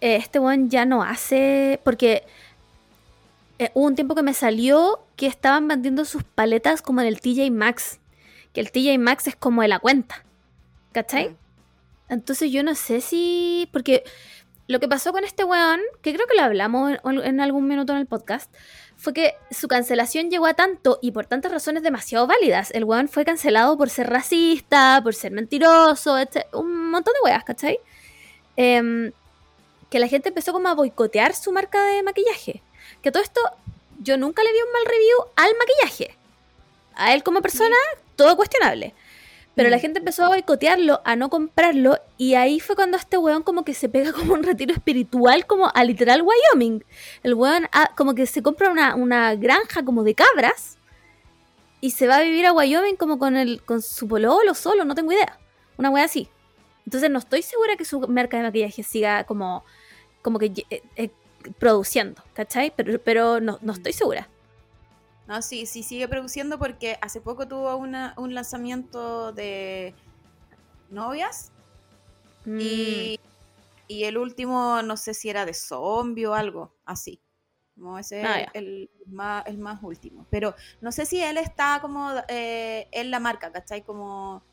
eh, 0.00 0.16
Este 0.16 0.38
one 0.38 0.68
ya 0.68 0.84
no 0.84 1.02
hace. 1.02 1.80
Porque 1.84 2.24
eh, 3.58 3.70
hubo 3.74 3.86
un 3.86 3.94
tiempo 3.94 4.14
que 4.14 4.22
me 4.22 4.34
salió 4.34 5.00
que 5.16 5.26
estaban 5.26 5.68
vendiendo 5.68 6.04
sus 6.04 6.22
paletas 6.24 6.82
como 6.82 7.00
en 7.00 7.06
el 7.06 7.20
TJ 7.20 7.50
Maxx. 7.50 7.98
Que 8.52 8.60
el 8.60 8.70
TJ 8.72 8.98
Maxx 8.98 9.28
es 9.28 9.36
como 9.36 9.62
de 9.62 9.68
la 9.68 9.78
cuenta. 9.78 10.24
¿Cachai? 10.92 11.36
Entonces 12.08 12.50
yo 12.50 12.62
no 12.62 12.74
sé 12.74 13.00
si. 13.00 13.68
Porque 13.72 14.02
lo 14.66 14.80
que 14.80 14.88
pasó 14.88 15.12
con 15.12 15.24
este 15.24 15.44
weón, 15.44 15.80
que 16.02 16.14
creo 16.14 16.26
que 16.26 16.36
lo 16.36 16.42
hablamos 16.42 16.92
en, 17.04 17.20
en 17.20 17.40
algún 17.40 17.66
minuto 17.68 17.92
en 17.92 17.98
el 18.00 18.06
podcast, 18.06 18.52
fue 19.00 19.14
que 19.14 19.34
su 19.50 19.66
cancelación 19.66 20.30
llegó 20.30 20.46
a 20.46 20.52
tanto 20.52 20.98
y 21.00 21.12
por 21.12 21.24
tantas 21.24 21.50
razones 21.50 21.82
demasiado 21.82 22.26
válidas. 22.26 22.70
El 22.72 22.84
weón 22.84 23.08
fue 23.08 23.24
cancelado 23.24 23.78
por 23.78 23.88
ser 23.88 24.10
racista, 24.10 25.00
por 25.02 25.14
ser 25.14 25.32
mentiroso, 25.32 26.18
etc. 26.18 26.46
un 26.52 26.90
montón 26.90 27.14
de 27.14 27.20
weas, 27.24 27.42
¿cachai? 27.42 27.80
Em, 28.56 29.10
que 29.88 29.98
la 29.98 30.06
gente 30.06 30.28
empezó 30.28 30.52
como 30.52 30.68
a 30.68 30.74
boicotear 30.74 31.34
su 31.34 31.50
marca 31.50 31.82
de 31.86 32.02
maquillaje. 32.02 32.62
Que 33.02 33.10
todo 33.10 33.22
esto, 33.22 33.40
yo 34.00 34.18
nunca 34.18 34.42
le 34.42 34.52
vi 34.52 34.58
un 34.58 34.72
mal 34.72 34.84
review 34.84 35.18
al 35.34 35.52
maquillaje. 35.58 36.16
A 36.94 37.14
él 37.14 37.22
como 37.22 37.40
persona, 37.40 37.76
todo 38.16 38.36
cuestionable. 38.36 38.94
Pero 39.56 39.68
la 39.68 39.76
Mm. 39.76 39.80
gente 39.80 39.98
empezó 39.98 40.24
a 40.24 40.28
boicotearlo, 40.28 41.00
a 41.04 41.16
no 41.16 41.28
comprarlo, 41.28 41.98
y 42.16 42.34
ahí 42.34 42.60
fue 42.60 42.76
cuando 42.76 42.96
este 42.96 43.18
weón 43.18 43.42
como 43.42 43.64
que 43.64 43.74
se 43.74 43.88
pega 43.88 44.12
como 44.12 44.34
un 44.34 44.42
retiro 44.42 44.72
espiritual, 44.72 45.46
como 45.46 45.70
a 45.74 45.84
literal 45.84 46.22
Wyoming. 46.22 46.84
El 47.22 47.34
weón 47.34 47.66
ah, 47.72 47.90
como 47.96 48.14
que 48.14 48.26
se 48.26 48.42
compra 48.42 48.70
una, 48.70 48.94
una 48.94 49.34
granja 49.34 49.84
como 49.84 50.04
de 50.04 50.14
cabras 50.14 50.78
y 51.80 51.90
se 51.92 52.06
va 52.06 52.16
a 52.16 52.20
vivir 52.22 52.46
a 52.46 52.52
Wyoming 52.52 52.96
como 52.96 53.18
con 53.18 53.36
el 53.36 53.62
con 53.62 53.82
su 53.82 54.06
pololo 54.06 54.54
solo, 54.54 54.84
no 54.84 54.94
tengo 54.94 55.12
idea. 55.12 55.38
Una 55.78 55.90
wea 55.90 56.04
así. 56.04 56.28
Entonces 56.86 57.10
no 57.10 57.18
estoy 57.18 57.42
segura 57.42 57.76
que 57.76 57.84
su 57.84 58.00
marca 58.00 58.36
de 58.36 58.42
maquillaje 58.44 58.82
siga 58.82 59.24
como, 59.24 59.64
como 60.22 60.38
que 60.38 60.52
eh, 60.70 60.82
eh, 60.96 61.10
produciendo, 61.58 62.22
¿cachai? 62.34 62.72
Pero, 62.76 62.98
pero 63.00 63.40
no, 63.40 63.58
no 63.62 63.72
estoy 63.72 63.92
segura. 63.92 64.28
No, 65.30 65.42
sí, 65.42 65.64
sí 65.66 65.82
sigue 65.84 66.08
produciendo 66.08 66.58
porque 66.58 66.98
hace 67.02 67.20
poco 67.20 67.46
tuvo 67.48 67.76
una, 67.76 68.14
un 68.18 68.34
lanzamiento 68.34 69.32
de 69.32 69.94
novias 70.88 71.52
Mm. 72.46 73.10
y, 73.10 73.16
y 73.88 74.04
el 74.04 74.18
último 74.18 74.82
no 74.82 74.96
sé 74.96 75.14
si 75.14 75.30
era 75.30 75.46
de 75.46 75.54
zombie 75.54 76.26
o 76.26 76.34
algo 76.34 76.76
así. 76.84 77.22
Como 77.76 77.98
ese 77.98 78.22
Ah, 78.22 78.40
es 78.42 78.48
el, 78.54 78.90
más, 79.06 79.46
el 79.46 79.58
más 79.58 79.82
último. 79.82 80.26
Pero 80.30 80.54
no 80.80 80.92
sé 80.92 81.06
si 81.06 81.22
él 81.22 81.38
está 81.38 81.80
como 81.82 82.12
eh, 82.28 82.88
en 82.92 83.10
la 83.10 83.20
marca, 83.20 83.52
¿cachai? 83.52 83.84
Como 83.84 84.44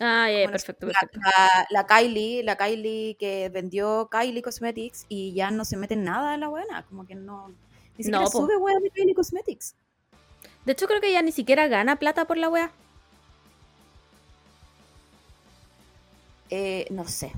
Ah, 0.00 0.28
como 0.30 0.50
perfecto, 0.50 0.86
la, 0.86 0.86
perfecto. 0.86 1.20
la- 1.24 1.66
la 1.70 1.86
Kylie, 1.86 2.42
la 2.44 2.56
Kylie 2.56 3.16
que 3.18 3.48
vendió 3.50 4.08
Kylie 4.10 4.42
Cosmetics 4.42 5.06
y 5.08 5.34
ya 5.34 5.50
no 5.50 5.64
se 5.64 5.76
mete 5.76 5.94
en 5.94 6.04
nada 6.04 6.34
en 6.34 6.40
la 6.40 6.48
buena, 6.48 6.86
como 6.86 7.06
que 7.06 7.14
no 7.14 7.56
ni 7.96 8.04
siquiera 8.04 8.26
No, 8.26 8.26
sube 8.26 8.56
wea 8.56 8.78
de 8.80 8.90
Kylie 8.90 9.14
Cosmetics. 9.14 9.76
De 10.68 10.72
hecho, 10.72 10.86
creo 10.86 11.00
que 11.00 11.10
ya 11.10 11.22
ni 11.22 11.32
siquiera 11.32 11.66
gana 11.66 11.96
plata 11.96 12.26
por 12.26 12.36
la 12.36 12.50
wea. 12.50 12.70
Eh, 16.50 16.86
no 16.90 17.08
sé. 17.08 17.32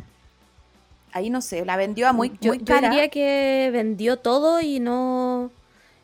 Ahí 1.12 1.30
no 1.30 1.40
sé, 1.40 1.64
la 1.64 1.76
vendió 1.76 2.08
a 2.08 2.12
muy, 2.12 2.30
yo, 2.40 2.48
muy 2.54 2.58
yo 2.58 2.64
cara. 2.64 2.88
diría 2.90 3.08
que 3.08 3.70
vendió 3.72 4.16
todo 4.16 4.60
y 4.60 4.80
no. 4.80 5.52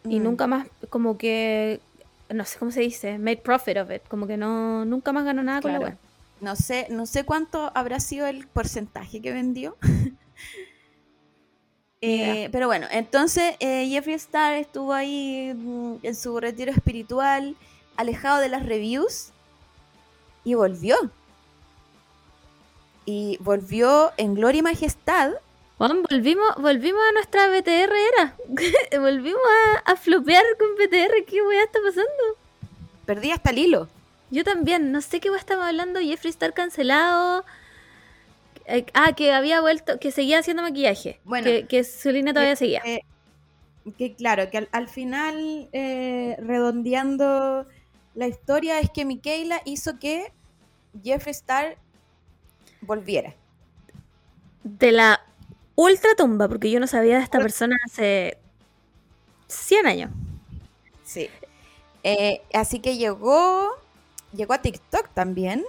Y 0.04 0.20
Mm. 0.20 0.22
nunca 0.22 0.46
más, 0.46 0.68
como 0.88 1.18
que. 1.18 1.80
No 2.28 2.44
sé 2.44 2.60
cómo 2.60 2.70
se 2.70 2.82
dice, 2.82 3.18
made 3.18 3.38
profit 3.38 3.78
of 3.78 3.90
it. 3.90 4.03
Como 4.07 4.28
que 4.28 4.36
no, 4.36 4.84
nunca 4.84 5.11
más 5.12 5.24
ganó 5.24 5.42
nada 5.42 5.61
con 5.62 5.72
la 5.72 5.80
wea. 5.80 5.96
No 6.40 6.55
sé, 6.55 6.86
no 6.90 7.07
sé 7.07 7.24
cuánto 7.24 7.72
habrá 7.74 7.98
sido 7.98 8.28
el 8.28 8.46
porcentaje 8.46 9.20
que 9.20 9.32
vendió. 9.32 9.76
Eh, 12.03 12.49
pero 12.53 12.66
bueno, 12.66 12.86
entonces 12.90 13.55
eh, 13.59 13.88
Jeffree 13.88 14.16
Star 14.16 14.55
estuvo 14.55 14.92
ahí 14.92 15.53
mm, 15.55 15.97
en 16.03 16.14
su 16.14 16.38
retiro 16.38 16.70
espiritual, 16.70 17.57
alejado 17.97 18.40
de 18.40 18.49
las 18.49 18.66
reviews, 18.66 19.30
y 20.44 20.55
volvió. 20.55 20.97
Y 23.05 23.38
volvió 23.40 24.12
en 24.16 24.34
gloria 24.34 24.59
y 24.59 24.62
majestad. 24.62 25.32
Bueno, 25.78 26.03
volvimos, 26.09 26.55
volvimos 26.59 27.03
a 27.09 27.12
nuestra 27.12 27.49
BTR 27.49 27.92
era. 28.14 28.36
volvimos 29.01 29.42
a, 29.84 29.92
a 29.92 29.97
flopear 29.97 30.44
con 30.59 30.74
BTR. 30.74 31.24
¿Qué 31.26 31.42
wea 31.42 31.64
está 31.64 31.78
pasando? 31.80 32.38
Perdí 33.05 33.30
hasta 33.30 33.51
el 33.51 33.59
hilo. 33.59 33.88
Yo 34.30 34.44
también, 34.44 34.90
no 34.90 35.01
sé 35.01 35.20
qué 35.20 35.30
wea 35.30 35.38
estamos 35.38 35.64
hablando. 35.64 36.01
Jeffrey 36.01 36.30
Star 36.30 36.53
cancelado. 36.53 37.44
Eh, 38.66 38.84
ah, 38.94 39.12
que 39.14 39.32
había 39.32 39.60
vuelto, 39.60 39.98
que 39.98 40.10
seguía 40.10 40.40
haciendo 40.40 40.62
maquillaje. 40.62 41.20
Bueno, 41.24 41.46
que, 41.46 41.66
que 41.66 41.84
su 41.84 42.10
línea 42.10 42.32
todavía 42.32 42.56
seguía. 42.56 42.82
Eh, 42.84 43.00
que 43.96 44.14
claro, 44.14 44.50
que 44.50 44.58
al, 44.58 44.68
al 44.72 44.88
final, 44.88 45.68
eh, 45.72 46.36
redondeando 46.40 47.66
la 48.14 48.26
historia, 48.26 48.80
es 48.80 48.90
que 48.90 49.04
Michaela 49.04 49.60
hizo 49.64 49.98
que 49.98 50.32
Jeffree 51.02 51.30
Star 51.32 51.76
volviera. 52.80 53.34
De 54.64 54.90
la 54.90 55.20
ultra 55.76 56.14
tumba, 56.16 56.48
porque 56.48 56.70
yo 56.70 56.80
no 56.80 56.88
sabía 56.88 57.18
de 57.18 57.22
esta 57.22 57.38
persona 57.38 57.76
hace 57.84 58.38
100 59.46 59.86
años. 59.86 60.10
Sí. 61.04 61.28
Eh, 62.02 62.42
así 62.52 62.80
que 62.80 62.96
llegó, 62.96 63.70
llegó 64.32 64.54
a 64.54 64.62
TikTok 64.62 65.10
también. 65.14 65.64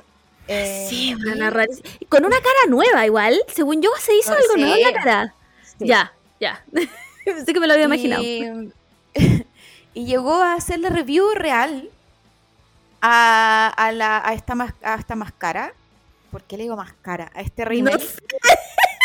Eh, 0.47 0.87
sí, 0.89 1.15
rarísimo. 1.15 1.87
Y 1.99 2.05
Con 2.05 2.25
una 2.25 2.37
cara 2.37 2.69
nueva 2.69 3.05
igual. 3.05 3.39
Según 3.53 3.81
yo, 3.81 3.89
se 3.99 4.15
hizo 4.15 4.31
No, 4.31 4.37
algo 4.37 4.57
nuevo 4.57 4.75
en 4.75 4.83
la 4.83 4.93
cara. 4.93 5.33
sí. 5.77 5.87
Ya, 5.87 6.13
ya. 6.39 6.63
Pensé 7.25 7.53
que 7.53 7.59
me 7.59 7.67
lo 7.67 7.73
había 7.73 7.85
imaginado. 7.85 8.23
Y, 8.23 8.71
y 9.93 10.05
llegó 10.05 10.35
a 10.41 10.53
hacerle 10.53 10.89
review 10.89 11.33
real 11.35 11.89
a, 13.01 13.73
a 13.75 13.91
la, 13.91 14.21
a, 14.27 14.33
esta, 14.33 14.55
mas- 14.55 14.73
a 14.81 14.95
esta 14.95 15.15
máscara. 15.15 15.73
¿Por 16.31 16.43
qué 16.43 16.57
le 16.57 16.63
digo 16.63 16.75
máscara? 16.75 17.31
A 17.35 17.41
este 17.41 17.63
No 17.63 17.69
rímel. 17.69 17.99
sé. 18.01 18.19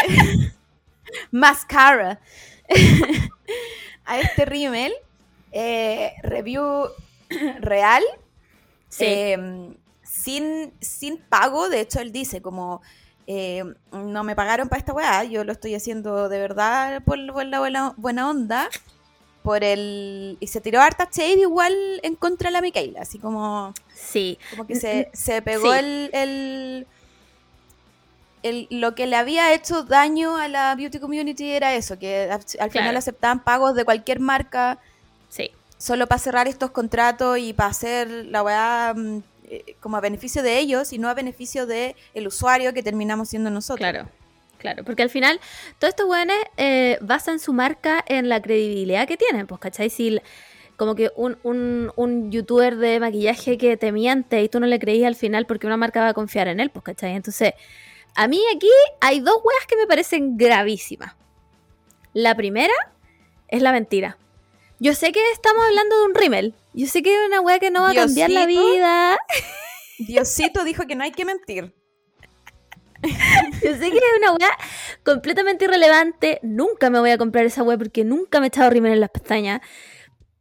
Mascara. 1.31 2.21
a 4.05 4.19
este 4.21 4.45
rímel. 4.45 4.93
eh, 5.53 6.13
review 6.23 6.89
real. 7.61 8.03
Sí. 8.89 9.05
eh, 9.07 9.73
sin, 10.13 10.73
sin 10.81 11.17
pago. 11.19 11.69
De 11.71 11.81
hecho, 11.81 12.01
él 12.01 12.13
dice 12.13 12.43
como... 12.43 12.83
eh, 13.27 13.65
no 13.93 14.25
me 14.25 14.35
pagaron 14.37 14.69
para 14.69 14.81
esta 14.81 14.93
weá, 14.93 15.25
yo 15.25 15.45
lo 15.45 15.53
estoy 15.53 15.75
haciendo 15.75 16.29
de 16.29 16.39
verdad 16.39 17.03
por, 17.05 17.19
por 17.33 17.47
la 17.47 17.61
buena, 17.61 17.95
buena 17.97 18.29
onda. 18.29 18.69
Por 19.43 19.65
el. 19.65 20.37
Y 20.39 20.47
se 20.47 20.61
tiró 20.61 20.81
harta 20.81 21.09
shade 21.11 21.41
igual 21.41 21.75
en 22.05 22.15
contra 22.15 22.49
de 22.49 22.53
la 22.53 22.61
Micaela. 22.61 23.01
Así 23.03 23.19
como. 23.19 23.75
sí. 23.95 24.39
Como 24.51 24.67
que 24.67 24.77
se, 24.77 25.11
se 25.15 25.43
pegó 25.43 25.73
Sí. 25.73 25.79
el, 25.79 26.11
el, 26.13 26.87
el- 28.43 28.69
Lo 28.71 28.95
que 28.95 29.07
le 29.07 29.17
había 29.17 29.53
hecho 29.53 29.83
daño 29.85 30.37
a 30.37 30.47
la 30.49 30.75
beauty 30.77 30.99
community 31.01 31.51
era 31.53 31.75
eso, 31.75 31.99
que 31.99 32.31
al, 32.31 32.41
al 32.61 32.71
final 32.71 32.97
aceptaban 32.97 33.43
pagos 33.43 33.75
de 33.75 33.85
cualquier 33.85 34.21
marca 34.21 34.79
Sí. 35.29 35.51
solo 35.79 36.07
para 36.07 36.19
cerrar 36.21 36.47
estos 36.49 36.71
contratos 36.71 37.39
y 37.39 37.53
para 37.53 37.71
hacer 37.71 38.09
la 38.09 38.43
weá 38.45 38.95
mm, 38.97 39.23
eh, 39.53 39.77
como 39.81 39.99
a 39.99 40.01
beneficio 40.01 40.43
de 40.43 40.59
ellos 40.59 40.95
y 40.95 40.99
no 40.99 41.11
a 41.11 41.15
beneficio 41.15 41.67
del 41.67 41.95
el 42.15 42.27
usuario 42.27 42.73
que 42.73 42.83
terminamos 42.83 43.29
siendo 43.29 43.51
nosotros. 43.51 43.79
Claro, 43.79 44.09
claro, 44.57 44.83
porque 44.83 45.03
al 45.03 45.11
final 45.11 45.39
todos 45.79 45.91
estos 45.91 46.09
weones 46.09 46.39
eh, 46.57 46.97
basan 47.03 47.39
su 47.39 47.53
marca 47.53 48.03
en 48.09 48.31
la 48.31 48.41
credibilidad 48.41 49.07
que 49.07 49.19
tienen, 49.19 49.47
pues, 49.47 49.61
¿cachai? 49.61 49.91
Si 49.91 50.19
como 50.77 50.95
que 50.95 51.11
un, 51.17 51.37
un, 51.43 51.93
un 51.97 52.33
youtuber 52.33 52.77
de 52.77 52.99
maquillaje 52.99 53.59
que 53.59 53.77
te 53.77 53.93
miente 53.93 54.43
y 54.43 54.49
tú 54.49 54.59
no 54.59 54.67
le 54.67 54.79
creís 54.79 55.05
al 55.05 55.17
final 55.17 55.45
porque 55.45 55.67
una 55.67 55.77
marca 55.77 56.01
va 56.01 56.09
a 56.09 56.15
confiar 56.15 56.49
en 56.49 56.59
él, 56.59 56.71
pues, 56.71 56.83
¿cachai? 56.83 57.15
Entonces, 57.15 57.53
a 58.15 58.29
mí 58.29 58.43
aquí 58.57 58.71
hay 59.03 59.21
dos 59.21 59.37
weas 59.45 59.67
que 59.67 59.77
me 59.77 59.87
parecen 59.87 60.39
gravísimas. 60.39 61.15
La 62.15 62.35
primera 62.35 62.73
es 63.49 63.61
la 63.61 63.73
mentira. 63.73 64.17
Yo 64.79 64.95
sé 64.95 65.13
que 65.13 65.21
estamos 65.33 65.63
hablando 65.67 65.99
de 65.99 66.07
un 66.07 66.15
rímel. 66.15 66.55
Yo 66.75 66.87
sé 66.87 67.03
que 67.03 67.13
es 67.13 67.21
una 67.27 67.41
wea 67.41 67.59
que 67.59 67.71
no 67.71 67.83
va 67.83 67.91
a 67.91 67.95
cambiar 67.95 68.31
la 68.31 68.47
vida. 68.47 69.19
Diosito 69.99 70.65
dijo 70.65 70.87
que 70.87 70.95
no 70.95 71.05
hay 71.05 71.13
que 71.13 71.25
mentir. 71.25 71.75
Yo 73.03 73.75
sé 73.75 73.91
que 73.91 73.97
es 73.97 74.19
una 74.19 74.33
weá 74.33 74.51
completamente 75.05 75.65
irrelevante. 75.65 76.39
Nunca 76.43 76.89
me 76.89 77.01
voy 77.01 77.11
a 77.11 77.19
comprar 77.19 77.45
esa 77.45 77.63
weá 77.63 77.77
porque 77.77 78.05
nunca 78.05 78.41
me 78.41 78.47
he 78.47 78.49
echado 78.49 78.71
rímel 78.71 78.93
en 78.93 79.01
las 79.01 79.11
pestañas. 79.11 79.61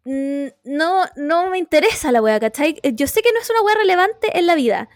Mm, 0.05 0.47
No, 0.63 1.05
no 1.15 1.49
me 1.49 1.57
interesa 1.57 2.11
la 2.11 2.21
weá, 2.21 2.39
¿cachai? 2.39 2.79
Yo 2.93 3.07
sé 3.07 3.21
que 3.21 3.31
no 3.33 3.39
es 3.39 3.49
una 3.49 3.61
weá 3.61 3.75
relevante 3.75 4.37
en 4.37 4.45
la 4.45 4.55
vida. 4.55 4.89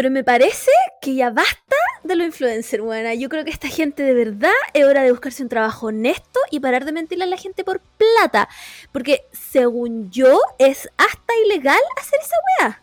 Pero 0.00 0.10
me 0.10 0.24
parece 0.24 0.70
que 1.02 1.14
ya 1.14 1.28
basta 1.28 1.76
de 2.04 2.14
los 2.16 2.24
influencers, 2.26 2.82
buena. 2.82 3.12
Yo 3.12 3.28
creo 3.28 3.44
que 3.44 3.50
esta 3.50 3.68
gente 3.68 4.02
de 4.02 4.14
verdad 4.14 4.50
es 4.72 4.86
hora 4.86 5.02
de 5.02 5.10
buscarse 5.10 5.42
un 5.42 5.50
trabajo 5.50 5.88
honesto 5.88 6.40
y 6.50 6.58
parar 6.58 6.86
de 6.86 6.92
mentirle 6.92 7.24
a 7.24 7.26
la 7.26 7.36
gente 7.36 7.64
por 7.64 7.80
plata. 7.98 8.48
Porque 8.92 9.26
según 9.30 10.10
yo 10.10 10.40
es 10.56 10.88
hasta 10.96 11.34
ilegal 11.44 11.78
hacer 12.00 12.18
esa 12.18 12.36
weá. 12.60 12.82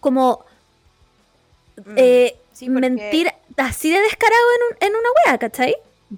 Como 0.00 0.44
Mm, 1.84 1.94
eh, 1.96 2.36
sí, 2.52 2.66
porque- 2.66 2.80
mentir 2.80 3.32
así 3.56 3.92
de 3.92 4.00
descarado 4.00 4.42
en, 4.56 4.62
un- 4.72 4.88
en 4.88 5.00
una 5.00 5.08
wea, 5.26 5.38
¿cachai? 5.38 5.76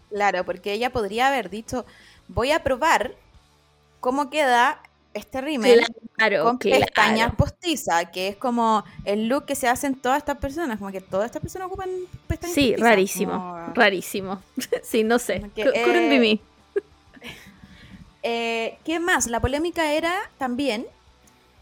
Claro, 0.09 0.47
porque 0.47 0.73
ella 0.73 0.89
podría 0.89 1.29
haber 1.29 1.51
dicho, 1.51 1.85
voy 2.29 2.53
a 2.53 2.63
probar 2.63 3.15
cómo 4.01 4.31
queda 4.31 4.81
este 5.15 5.41
rímel 5.41 5.85
Claro, 6.17 6.45
con 6.45 6.59
claro. 6.59 6.81
pestañas 6.85 7.35
postizas, 7.35 8.07
que 8.13 8.29
es 8.29 8.37
como 8.37 8.85
el 9.05 9.29
look 9.29 9.45
que 9.47 9.55
se 9.55 9.67
hacen 9.69 9.95
todas 9.95 10.19
estas 10.19 10.39
personas, 10.39 10.79
como 10.79 10.91
que 10.93 11.01
todas 11.01 11.27
estas 11.27 11.43
personas 11.43 11.67
ocupan 11.67 11.91
pestañas 12.27 12.55
Sí, 12.55 12.69
postizas, 12.71 12.89
rarísimo, 12.91 13.33
como- 13.33 13.73
rarísimo. 13.75 14.43
sí, 14.83 15.03
no 15.05 15.19
sé. 15.19 15.51
Que, 15.55 15.63
eh. 15.75 16.41
Eh, 18.25 18.79
¿Qué 18.85 19.01
más? 19.01 19.27
La 19.27 19.41
polémica 19.41 19.93
era 19.95 20.15
también 20.39 20.87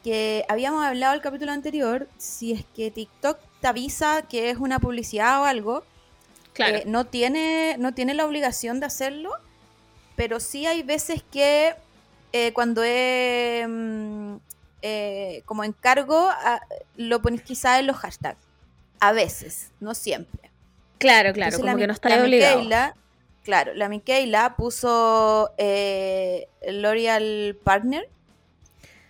que 0.04 0.44
habíamos 0.48 0.84
hablado 0.84 1.14
el 1.14 1.22
capítulo 1.22 1.52
anterior, 1.52 2.06
si 2.18 2.52
es 2.52 2.64
que 2.76 2.90
TikTok 2.90 3.38
te 3.60 3.66
avisa 3.66 4.22
que 4.28 4.50
es 4.50 4.58
una 4.58 4.78
publicidad 4.78 5.40
o 5.40 5.44
algo, 5.44 5.84
Claro. 6.52 6.76
eh, 6.76 6.82
no, 6.86 7.06
tiene, 7.06 7.76
no 7.78 7.94
tiene 7.94 8.12
la 8.14 8.26
obligación 8.26 8.78
de 8.80 8.86
hacerlo, 8.86 9.30
pero 10.16 10.38
sí 10.40 10.66
hay 10.66 10.82
veces 10.82 11.22
que 11.22 11.74
eh, 12.32 12.52
cuando 12.52 12.82
es 12.84 13.66
mm, 13.68 14.36
eh, 14.82 15.42
como 15.46 15.64
encargo, 15.64 16.28
ah, 16.30 16.60
lo 16.96 17.20
pones 17.22 17.42
quizá 17.42 17.78
en 17.78 17.86
los 17.86 17.96
hashtags. 17.96 18.38
A 19.00 19.12
veces, 19.12 19.70
no 19.80 19.94
siempre. 19.94 20.50
claro, 20.98 21.32
claro, 21.32 21.48
Entonces, 21.54 21.60
como 21.60 21.76
que 21.78 21.86
no 21.86 21.92
está 21.94 22.08
obligado. 22.22 22.56
Micaela, 22.58 22.94
claro, 23.44 23.72
la 23.74 23.88
Micaela 23.88 24.54
puso 24.56 25.50
eh, 25.58 26.48
L'Oreal 26.68 27.56
Partner, 27.64 28.08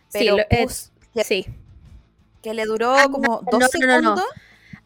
Sí, 0.08 0.18
pero 0.20 0.36
lo- 0.38 0.42
eh, 0.50 0.62
pus- 0.64 0.90
que, 1.12 1.24
Sí. 1.24 1.46
que 2.42 2.54
le 2.54 2.64
duró 2.66 2.94
Ah, 2.96 3.08
como 3.10 3.42
no, 3.44 3.58
dos 3.58 3.60
no, 3.60 3.86
no, 3.86 4.00
no. 4.00 4.16
segundos. 4.16 4.24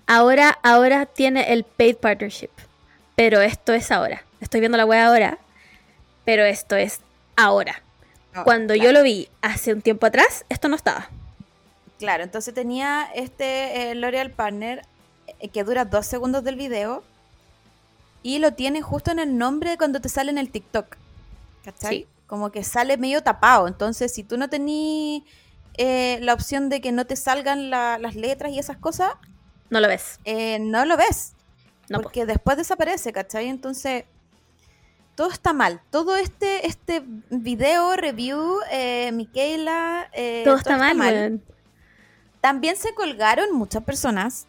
Ahora, 0.06 0.58
ahora 0.62 1.06
tiene 1.06 1.52
el 1.52 1.64
paid 1.64 1.96
partnership. 1.96 2.50
Pero 3.16 3.40
esto 3.40 3.72
es 3.72 3.90
ahora. 3.92 4.24
Estoy 4.40 4.60
viendo 4.60 4.76
la 4.76 4.84
wea 4.84 5.06
ahora. 5.06 5.38
Pero 6.24 6.44
esto 6.44 6.74
es 6.76 7.00
ahora. 7.36 7.80
No, 8.34 8.44
Cuando 8.44 8.74
claro. 8.74 8.88
yo 8.90 8.92
lo 8.92 9.02
vi 9.02 9.28
hace 9.42 9.72
un 9.72 9.80
tiempo 9.82 10.06
atrás, 10.06 10.44
esto 10.48 10.68
no 10.68 10.76
estaba. 10.76 11.08
Claro, 11.98 12.24
entonces 12.24 12.52
tenía 12.52 13.08
este 13.14 13.90
eh, 13.90 13.94
L'Oreal 13.94 14.30
Partner 14.30 14.82
eh, 15.38 15.48
que 15.48 15.62
dura 15.64 15.84
dos 15.84 16.06
segundos 16.06 16.42
del 16.42 16.56
video 16.56 17.04
y 18.22 18.38
lo 18.40 18.52
tiene 18.54 18.82
justo 18.82 19.10
en 19.12 19.18
el 19.20 19.38
nombre 19.38 19.76
cuando 19.76 20.00
te 20.00 20.08
sale 20.08 20.30
en 20.30 20.38
el 20.38 20.50
TikTok. 20.50 20.96
¿Cachai? 21.64 21.98
Sí. 22.00 22.06
Como 22.26 22.50
que 22.50 22.64
sale 22.64 22.96
medio 22.96 23.22
tapado. 23.22 23.68
Entonces, 23.68 24.12
si 24.12 24.24
tú 24.24 24.36
no 24.38 24.48
tenías 24.48 25.22
eh, 25.76 26.18
la 26.22 26.34
opción 26.34 26.68
de 26.68 26.80
que 26.80 26.90
no 26.92 27.04
te 27.06 27.16
salgan 27.16 27.70
la- 27.70 27.98
las 27.98 28.14
letras 28.16 28.52
y 28.52 28.58
esas 28.58 28.76
cosas, 28.78 29.12
No 29.70 29.80
lo 29.80 29.88
ves. 29.88 30.18
eh, 30.24 30.58
no 30.58 30.84
lo 30.84 30.96
ves. 30.96 31.32
No, 31.88 31.98
po. 31.98 32.04
porque 32.04 32.26
después 32.26 32.56
desaparece, 32.56 33.12
¿cachai? 33.12 33.48
Entonces, 33.48 34.04
todo 35.14 35.30
está 35.30 35.52
mal. 35.52 35.80
Todo 35.90 36.16
este, 36.16 36.66
este 36.66 37.02
video, 37.30 37.96
review, 37.96 38.58
eh, 38.70 39.10
Miquela, 39.12 40.08
eh, 40.12 40.42
Todo 40.44 40.56
está 40.56 40.76
mal, 40.76 41.40
también 42.40 42.76
se 42.76 42.94
colgaron 42.94 43.52
muchas 43.54 43.82
personas 43.84 44.46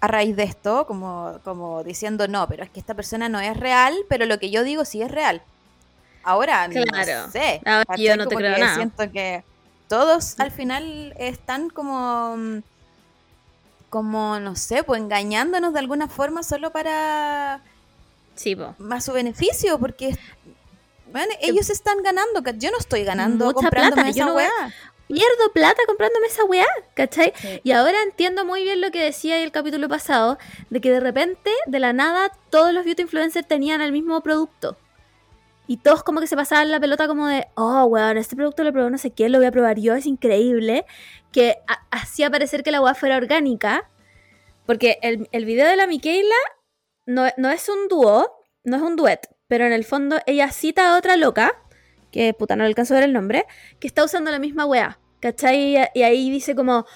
a 0.00 0.06
raíz 0.06 0.36
de 0.36 0.44
esto, 0.44 0.86
como, 0.86 1.38
como 1.44 1.82
diciendo, 1.82 2.28
no, 2.28 2.46
pero 2.48 2.62
es 2.62 2.70
que 2.70 2.78
esta 2.80 2.94
persona 2.94 3.28
no 3.28 3.40
es 3.40 3.56
real, 3.56 3.94
pero 4.08 4.26
lo 4.26 4.38
que 4.38 4.50
yo 4.50 4.62
digo 4.62 4.84
sí 4.84 5.02
es 5.02 5.10
real. 5.10 5.42
Ahora, 6.22 6.68
Claro. 6.68 7.26
no 7.26 7.32
sé. 7.32 7.60
Ahora 7.64 7.96
yo 7.96 8.16
no 8.16 8.26
te 8.28 8.36
creo 8.36 8.58
nada. 8.58 8.74
Siento 8.76 9.10
que 9.10 9.42
todos 9.88 10.38
al 10.38 10.50
final 10.52 11.12
están 11.18 11.68
como, 11.68 12.62
como, 13.88 14.38
no 14.38 14.54
sé, 14.54 14.84
pues 14.84 15.00
engañándonos 15.02 15.72
de 15.72 15.80
alguna 15.80 16.06
forma 16.08 16.42
solo 16.42 16.70
para 16.70 17.60
Sí, 18.40 18.56
más 18.78 19.04
su 19.04 19.12
beneficio, 19.12 19.78
porque 19.78 20.16
bueno, 21.12 21.32
ellos 21.42 21.68
están 21.68 22.02
ganando, 22.02 22.42
yo 22.56 22.70
no 22.70 22.78
estoy 22.78 23.04
ganando 23.04 23.46
Mucha 23.46 23.54
comprándome 23.54 24.02
plata, 24.02 24.10
yo 24.16 24.22
esa 24.22 24.26
no 24.26 24.32
voy 24.32 24.44
a- 24.44 24.46
weá. 24.46 24.74
Pierdo 25.08 25.52
plata 25.52 25.82
comprándome 25.88 26.28
esa 26.28 26.44
weá, 26.44 26.66
¿cachai? 26.94 27.32
Sí. 27.36 27.60
Y 27.64 27.72
ahora 27.72 28.00
entiendo 28.04 28.44
muy 28.44 28.62
bien 28.62 28.80
lo 28.80 28.92
que 28.92 29.02
decía 29.02 29.42
el 29.42 29.50
capítulo 29.50 29.88
pasado, 29.88 30.38
de 30.70 30.80
que 30.80 30.90
de 30.92 31.00
repente, 31.00 31.50
de 31.66 31.80
la 31.80 31.92
nada, 31.92 32.30
todos 32.48 32.72
los 32.72 32.84
beauty 32.84 33.02
influencers 33.02 33.46
tenían 33.48 33.80
el 33.80 33.90
mismo 33.90 34.20
producto. 34.20 34.76
Y 35.66 35.78
todos 35.78 36.04
como 36.04 36.20
que 36.20 36.28
se 36.28 36.36
pasaban 36.36 36.70
la 36.70 36.78
pelota 36.80 37.08
como 37.08 37.26
de, 37.26 37.48
oh, 37.56 37.84
weón, 37.86 38.18
este 38.18 38.36
producto 38.36 38.62
lo 38.62 38.72
probó 38.72 38.88
no 38.88 38.98
sé 38.98 39.10
quién, 39.10 39.32
lo 39.32 39.38
voy 39.38 39.48
a 39.48 39.52
probar 39.52 39.78
yo, 39.80 39.94
es 39.96 40.06
increíble. 40.06 40.86
Que 41.32 41.56
ha- 41.66 41.82
hacía 41.90 42.30
parecer 42.30 42.62
que 42.62 42.70
la 42.70 42.80
weá 42.80 42.94
fuera 42.94 43.16
orgánica. 43.16 43.90
Porque 44.64 44.98
el, 45.02 45.28
el 45.32 45.44
video 45.44 45.66
de 45.66 45.74
la 45.76 45.88
Miquela 45.88 46.36
no, 47.06 47.26
no 47.36 47.50
es 47.50 47.68
un 47.68 47.88
dúo, 47.88 48.30
no 48.64 48.76
es 48.76 48.82
un 48.82 48.96
duet, 48.96 49.28
pero 49.48 49.66
en 49.66 49.72
el 49.72 49.84
fondo 49.84 50.18
ella 50.26 50.50
cita 50.50 50.92
a 50.94 50.98
otra 50.98 51.16
loca, 51.16 51.52
que 52.10 52.34
puta, 52.34 52.56
no 52.56 52.64
le 52.64 52.68
alcanzo 52.68 52.94
a 52.94 52.98
ver 52.98 53.04
el 53.04 53.12
nombre, 53.12 53.46
que 53.78 53.86
está 53.86 54.04
usando 54.04 54.30
la 54.30 54.38
misma 54.38 54.66
weá, 54.66 54.98
¿cachai? 55.20 55.76
Y 55.94 56.02
ahí 56.02 56.30
dice 56.30 56.54
como, 56.54 56.86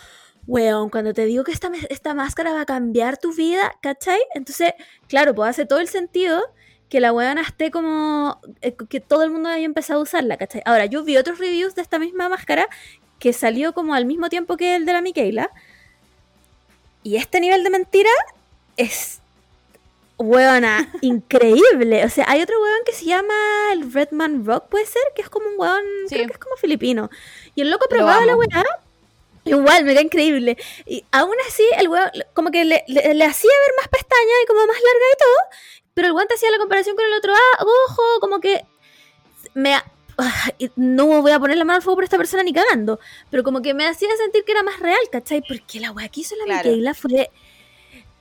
weón, 0.46 0.90
cuando 0.90 1.14
te 1.14 1.24
digo 1.26 1.44
que 1.44 1.52
esta, 1.52 1.70
esta 1.88 2.14
máscara 2.14 2.52
va 2.52 2.62
a 2.62 2.66
cambiar 2.66 3.16
tu 3.16 3.34
vida, 3.34 3.74
¿cachai? 3.80 4.20
Entonces, 4.34 4.74
claro, 5.08 5.34
pues 5.34 5.50
hace 5.50 5.66
todo 5.66 5.80
el 5.80 5.88
sentido 5.88 6.42
que 6.88 7.00
la 7.00 7.12
weona 7.12 7.42
esté 7.42 7.70
como, 7.70 8.40
eh, 8.60 8.76
que 8.88 9.00
todo 9.00 9.22
el 9.24 9.30
mundo 9.30 9.48
haya 9.48 9.64
empezado 9.64 10.00
a 10.00 10.02
usarla, 10.02 10.36
¿cachai? 10.36 10.62
Ahora, 10.64 10.86
yo 10.86 11.02
vi 11.02 11.16
otros 11.16 11.38
reviews 11.38 11.74
de 11.74 11.82
esta 11.82 11.98
misma 11.98 12.28
máscara 12.28 12.68
que 13.18 13.32
salió 13.32 13.72
como 13.72 13.94
al 13.94 14.04
mismo 14.04 14.28
tiempo 14.28 14.56
que 14.56 14.76
el 14.76 14.86
de 14.86 14.92
la 14.92 15.00
Michaela. 15.00 15.50
Y 17.02 17.16
este 17.16 17.40
nivel 17.40 17.64
de 17.64 17.70
mentira 17.70 18.10
es 18.76 19.20
Weona, 20.18 20.92
increíble. 21.00 22.04
O 22.04 22.08
sea, 22.08 22.24
hay 22.28 22.42
otro 22.42 22.60
weón 22.60 22.80
que 22.86 22.92
se 22.92 23.04
llama 23.06 23.34
el 23.72 23.92
Redman 23.92 24.44
Rock, 24.46 24.68
puede 24.68 24.86
ser, 24.86 25.02
que 25.14 25.22
es 25.22 25.28
como 25.28 25.46
un 25.48 26.08
Sí. 26.08 26.14
creo 26.14 26.26
que 26.26 26.32
es 26.34 26.38
como 26.38 26.56
filipino. 26.56 27.10
Y 27.54 27.62
el 27.62 27.70
loco 27.70 27.86
Lo 27.90 27.96
probaba 27.96 28.24
la 28.24 28.32
amo. 28.32 28.40
weá. 28.42 28.64
Igual, 29.46 29.84
me 29.84 29.92
da 29.94 30.00
increíble. 30.00 30.56
Y 30.86 31.04
aún 31.12 31.34
así, 31.48 31.64
el 31.78 31.88
weón 31.88 32.10
como 32.32 32.50
que 32.50 32.64
le, 32.64 32.82
le- 32.88 33.12
le 33.14 33.24
hacía 33.24 33.50
ver 33.50 33.72
más 33.78 33.88
pestañas 33.88 34.36
y 34.42 34.46
como 34.46 34.60
más 34.60 34.76
larga 34.76 35.06
y 35.12 35.18
todo. 35.18 35.60
Pero 35.94 36.08
el 36.08 36.12
weón 36.14 36.28
te 36.28 36.34
hacía 36.34 36.50
la 36.50 36.58
comparación 36.58 36.96
con 36.96 37.04
el 37.04 37.12
otro 37.14 37.32
ah, 37.34 37.64
ojo, 37.64 38.02
como 38.20 38.40
que 38.40 38.64
me... 39.54 39.74
ah, 39.74 39.84
No 40.76 41.06
voy 41.20 41.32
a 41.32 41.38
poner 41.38 41.56
la 41.58 41.64
mano 41.64 41.76
al 41.76 41.82
fuego 41.82 41.96
por 41.96 42.04
esta 42.04 42.16
persona 42.16 42.42
ni 42.42 42.52
cagando. 42.54 42.98
Pero 43.30 43.42
como 43.42 43.60
que 43.62 43.74
me 43.74 43.86
hacía 43.86 44.08
sentir 44.16 44.44
que 44.44 44.52
era 44.52 44.62
más 44.62 44.80
real, 44.80 44.98
¿cachai? 45.12 45.42
Porque 45.46 45.78
la 45.80 45.90
weá 45.92 46.08
que 46.08 46.20
hizo 46.22 46.36
la 46.36 46.44
Claro. 46.44 46.68
Michaela 46.70 46.94
fue... 46.94 47.30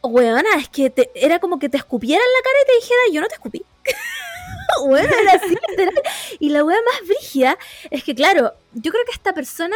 Weona, 0.04 0.56
es 0.58 0.70
que 0.70 0.90
te- 0.90 1.12
era 1.16 1.40
como 1.40 1.60
que 1.60 1.70
te 1.70 1.78
escupiera 1.78 2.22
en 2.24 2.32
la 2.32 2.44
cara 2.44 2.56
y 2.62 2.66
te 2.68 2.74
dijera, 2.76 3.00
yo 3.14 3.22
no 3.22 3.28
te 3.28 3.36
escupí. 3.36 3.66
Weona, 4.86 5.16
era 5.22 5.34
así, 5.34 5.56
literal. 5.70 6.02
Y 6.40 6.50
la 6.50 6.64
wea 6.64 6.78
más 6.86 7.08
brígida 7.08 7.58
es 7.92 8.04
que, 8.04 8.14
claro, 8.16 8.54
yo 8.74 8.92
creo 8.92 9.06
que 9.06 9.12
esta 9.12 9.34
persona 9.34 9.76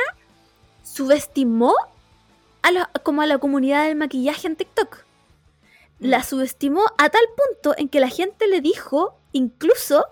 subestimó 0.83 1.75
a 2.61 2.71
la, 2.71 2.89
como 3.03 3.21
a 3.21 3.25
la 3.25 3.37
comunidad 3.37 3.85
del 3.87 3.95
maquillaje 3.95 4.47
en 4.47 4.55
TikTok. 4.55 5.05
La 5.99 6.23
subestimó 6.23 6.83
a 6.97 7.09
tal 7.09 7.23
punto 7.35 7.75
en 7.77 7.89
que 7.89 7.99
la 7.99 8.09
gente 8.09 8.47
le 8.47 8.61
dijo 8.61 9.17
incluso 9.31 10.05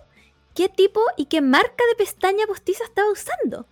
qué 0.56 0.70
tipo 0.70 1.02
y 1.18 1.26
qué 1.26 1.42
marca 1.42 1.84
de 1.90 1.96
pestaña 1.96 2.48
postiza 2.48 2.84
estaba 2.84 3.12
usando. 3.12 3.68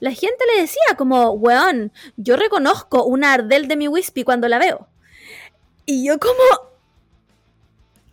La 0.00 0.10
gente 0.10 0.44
le 0.54 0.60
decía 0.62 0.82
como, 0.98 1.30
weón, 1.32 1.92
yo 2.16 2.36
reconozco 2.36 3.04
una 3.04 3.32
Ardell 3.32 3.68
de 3.68 3.76
mi 3.76 3.88
Wispy 3.88 4.24
cuando 4.24 4.48
la 4.48 4.58
veo. 4.58 4.88
Y 5.86 6.06
yo 6.06 6.18
como, 6.18 6.38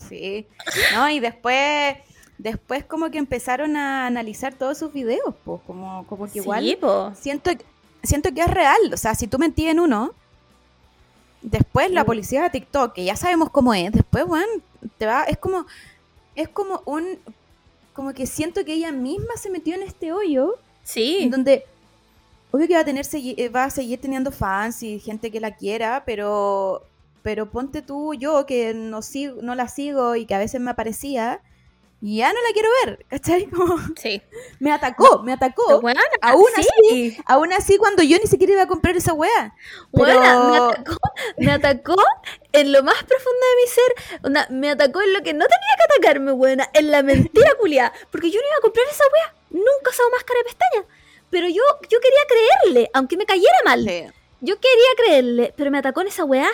Sí. 0.10 0.48
No, 0.94 1.10
y 1.10 1.20
después, 1.20 1.96
después 2.38 2.84
como 2.86 3.10
que 3.12 3.18
empezaron 3.18 3.78
a 3.78 4.08
analizar 4.08 4.54
todos 4.56 4.78
sus 4.78 4.92
videos, 4.92 5.34
pues, 5.46 5.62
como, 5.66 6.06
como 6.08 6.30
que 6.30 6.40
igual 6.40 6.64
sí, 6.64 6.78
siento, 7.22 7.52
siento 8.04 8.34
que 8.34 8.42
es 8.42 8.48
real. 8.50 8.78
O 8.94 8.98
sea, 8.98 9.16
si 9.16 9.28
tú 9.28 9.38
mentí 9.40 9.68
en 9.68 9.80
uno, 9.80 10.14
después 11.42 11.92
la 11.92 12.04
Mm. 12.04 12.08
policía 12.08 12.42
de 12.44 12.50
TikTok, 12.50 12.94
que 12.94 13.06
ya 13.06 13.16
sabemos 13.16 13.50
cómo 13.52 13.74
es, 13.74 13.92
después, 13.92 14.26
bueno, 14.26 14.48
te 14.98 15.06
va, 15.06 15.24
es 15.24 15.38
como, 15.38 15.66
es 16.36 16.50
como 16.50 16.82
un, 16.86 17.20
como 17.94 18.14
que 18.14 18.26
siento 18.26 18.66
que 18.66 18.74
ella 18.74 18.92
misma 18.92 19.38
se 19.38 19.50
metió 19.50 19.76
en 19.76 19.84
este 19.84 20.12
hoyo, 20.12 20.56
Sí. 20.84 21.20
en 21.22 21.30
donde, 21.32 21.64
obvio 22.52 22.68
que 22.68 22.74
va 22.74 22.82
a 22.82 22.86
tener, 22.86 23.06
eh, 23.14 23.50
va 23.50 23.66
a 23.66 23.70
seguir 23.70 24.02
teniendo 24.02 24.32
fans 24.32 24.82
y 24.84 25.00
gente 25.00 25.30
que 25.32 25.40
la 25.40 25.56
quiera, 25.56 26.04
pero, 26.06 26.84
pero 27.24 27.50
ponte 27.52 27.82
tú, 27.82 28.14
yo 28.14 28.46
que 28.46 28.74
no, 28.74 29.02
sigo, 29.02 29.42
no 29.42 29.56
la 29.56 29.68
sigo 29.68 30.16
y 30.16 30.26
que 30.26 30.36
a 30.36 30.40
veces 30.40 30.60
me 30.62 30.72
aparecía, 30.72 31.42
ya 32.04 32.34
no 32.34 32.40
la 32.42 32.54
quiero 32.54 32.70
ver, 32.86 33.06
¿cachai? 33.10 33.46
Como, 33.52 33.78
Sí. 33.96 34.22
me 34.60 34.72
atacó, 34.72 35.22
me 35.22 35.34
atacó. 35.34 35.78
Weona, 35.78 36.02
aún 36.22 36.46
sí. 36.90 37.16
Aún 37.28 37.54
así, 37.54 37.78
cuando 37.78 38.02
yo 38.02 38.18
ni 38.18 38.26
siquiera 38.28 38.54
iba 38.54 38.64
a 38.64 38.68
comprar 38.68 38.96
esa 38.98 39.14
wea. 39.14 39.54
Weona, 39.92 40.40
me 40.40 40.52
Pero- 40.52 40.70
atacó, 40.70 40.96
me 41.38 41.52
atacó 41.52 41.96
en 42.54 42.72
lo 42.72 42.82
más 42.82 42.96
profundo 43.04 43.40
de 43.40 43.62
mi 43.62 43.68
ser. 43.70 44.20
Onda, 44.26 44.48
me 44.50 44.70
atacó 44.72 45.02
en 45.02 45.14
lo 45.14 45.22
que 45.22 45.34
no 45.34 45.46
tenía 45.46 45.76
que 45.78 45.94
atacarme, 45.94 46.32
weona. 46.32 46.70
En 46.74 46.90
la 46.90 47.04
mentira 47.04 47.52
culiada. 47.60 47.94
Porque 48.12 48.32
yo 48.32 48.40
no 48.42 48.48
iba 48.48 48.58
a 48.58 48.62
comprar 48.62 48.86
esa 48.90 49.04
wea. 49.14 49.36
Nunca 49.52 49.92
usado 49.92 50.10
máscara 50.10 50.40
de 50.40 50.44
pestaña. 50.46 50.86
Pero 51.30 51.48
yo, 51.48 51.62
yo 51.88 52.00
quería 52.00 52.20
creerle, 52.28 52.90
aunque 52.96 53.16
me 53.16 53.26
cayera 53.28 53.58
mal. 53.64 53.86
Yo 54.44 54.56
quería 54.60 54.90
creerle, 54.98 55.54
pero 55.56 55.70
me 55.70 55.78
atacó 55.78 56.02
en 56.02 56.08
esa 56.08 56.26
weá. 56.26 56.50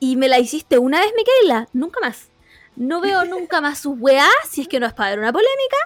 Y 0.00 0.16
me 0.16 0.28
la 0.28 0.38
hiciste 0.38 0.78
una 0.78 0.98
vez, 1.00 1.12
Micaela. 1.16 1.68
Nunca 1.74 2.00
más. 2.00 2.30
No 2.74 3.00
veo 3.00 3.24
nunca 3.26 3.60
más 3.60 3.78
sus 3.78 3.96
weás, 3.98 4.30
si 4.48 4.62
es 4.62 4.68
que 4.68 4.80
no 4.80 4.86
es 4.86 4.94
para 4.94 5.10
ver 5.10 5.18
una 5.20 5.32
polémica. 5.32 5.76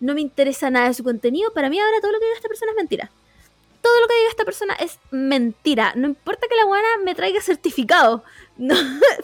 No 0.00 0.14
me 0.14 0.20
interesa 0.20 0.70
nada 0.70 0.88
de 0.88 0.94
su 0.94 1.04
contenido. 1.04 1.52
Para 1.52 1.68
mí 1.68 1.78
ahora 1.78 2.00
todo 2.00 2.12
lo 2.12 2.18
que 2.18 2.24
diga 2.26 2.36
esta 2.36 2.48
persona 2.48 2.70
es 2.70 2.76
mentira. 2.76 3.10
Todo 3.82 4.00
lo 4.00 4.08
que 4.08 4.16
diga 4.16 4.30
esta 4.30 4.44
persona 4.44 4.74
es 4.74 4.98
mentira. 5.10 5.92
No 5.96 6.06
importa 6.06 6.46
que 6.48 6.56
la 6.56 6.64
buena 6.64 6.88
me 7.04 7.14
traiga 7.14 7.40
certificado. 7.42 8.24
No, 8.58 8.74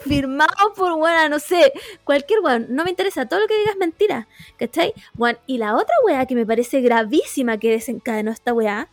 firmado 0.05 0.75
por 0.75 0.95
buena, 0.95 1.27
no 1.27 1.39
sé. 1.39 1.73
Cualquier 2.03 2.41
weón. 2.41 2.67
No 2.69 2.83
me 2.83 2.91
interesa. 2.91 3.25
Todo 3.25 3.39
lo 3.39 3.47
que 3.47 3.57
diga 3.57 3.71
es 3.71 3.77
mentira. 3.77 4.27
¿Cachai? 4.59 4.93
Weón, 5.17 5.39
Y 5.47 5.57
la 5.57 5.75
otra 5.75 5.95
weá 6.05 6.27
que 6.27 6.35
me 6.35 6.45
parece 6.45 6.81
gravísima 6.81 7.57
que 7.57 7.71
desencadenó 7.71 8.29
esta 8.29 8.53
weá 8.53 8.89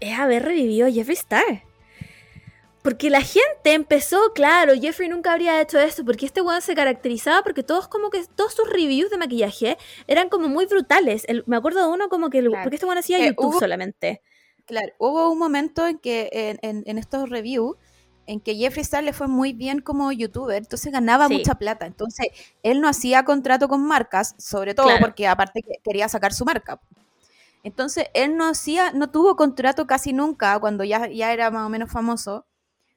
es 0.00 0.18
haber 0.18 0.42
revivido 0.42 0.88
a 0.88 0.90
Jeffree 0.90 1.14
Star. 1.14 1.62
Porque 2.82 3.10
la 3.10 3.20
gente 3.20 3.74
empezó, 3.74 4.32
claro, 4.34 4.72
Jeffrey 4.74 5.08
nunca 5.08 5.32
habría 5.32 5.60
hecho 5.60 5.78
esto, 5.78 6.04
porque 6.04 6.26
este 6.26 6.40
weón 6.40 6.60
se 6.62 6.74
caracterizaba 6.74 7.42
porque 7.42 7.62
todos 7.62 7.86
como 7.86 8.10
que, 8.10 8.24
todos 8.34 8.54
sus 8.54 8.68
reviews 8.68 9.08
de 9.10 9.18
maquillaje 9.18 9.78
eran 10.08 10.28
como 10.28 10.48
muy 10.48 10.66
brutales. 10.66 11.24
El- 11.28 11.44
me 11.46 11.56
acuerdo 11.56 11.80
de 11.82 11.88
uno 11.92 12.08
como 12.08 12.28
que, 12.28 12.40
Claro. 12.42 12.64
porque 12.64 12.76
este 12.76 12.86
weón 12.86 12.98
hacía 12.98 13.18
Eh, 13.18 13.28
YouTube 13.28 13.46
hubo- 13.54 13.60
solamente. 13.60 14.20
Claro, 14.66 14.92
hubo 14.98 15.30
un 15.30 15.38
momento 15.38 15.86
en 15.86 15.98
que 15.98 16.28
en, 16.32 16.58
en- 16.62 16.82
en 16.86 16.98
estos 16.98 17.28
reviews 17.30 17.76
en 18.26 18.40
que 18.40 18.54
Jeffree 18.54 18.82
Star 18.82 19.02
le 19.04 19.12
fue 19.12 19.26
muy 19.28 19.52
bien 19.52 19.80
como 19.80 20.10
youtuber, 20.12 20.56
entonces 20.56 20.92
ganaba 20.92 21.26
Sí. 21.28 21.34
mucha 21.34 21.56
plata. 21.56 21.86
Entonces, 21.86 22.28
él 22.62 22.80
no 22.80 22.88
hacía 22.88 23.24
contrato 23.24 23.68
con 23.68 23.84
marcas, 23.84 24.34
sobre 24.38 24.74
todo 24.74 24.86
Claro. 24.86 25.00
porque 25.04 25.26
aparte 25.26 25.62
que 25.62 25.74
quería 25.84 26.08
sacar 26.08 26.32
su 26.32 26.44
marca. 26.44 26.80
Entonces, 27.64 28.06
él 28.14 28.36
no 28.36 28.48
hacía, 28.48 28.92
no 28.92 29.10
tuvo 29.10 29.36
contrato 29.36 29.86
casi 29.86 30.12
nunca 30.12 30.58
cuando 30.60 30.82
ya, 30.84 31.08
ya 31.08 31.32
era 31.32 31.50
más 31.50 31.66
o 31.66 31.68
menos 31.68 31.90
famoso. 31.90 32.44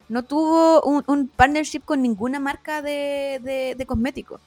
No 0.09 0.23
tuvo 0.23 0.81
un, 0.83 1.03
un 1.07 1.27
partnership 1.27 1.81
con 1.83 2.01
ninguna 2.01 2.39
marca 2.39 2.81
de, 2.81 3.39
de, 3.43 3.75
de 3.75 3.85
cosméticos. 3.85 4.39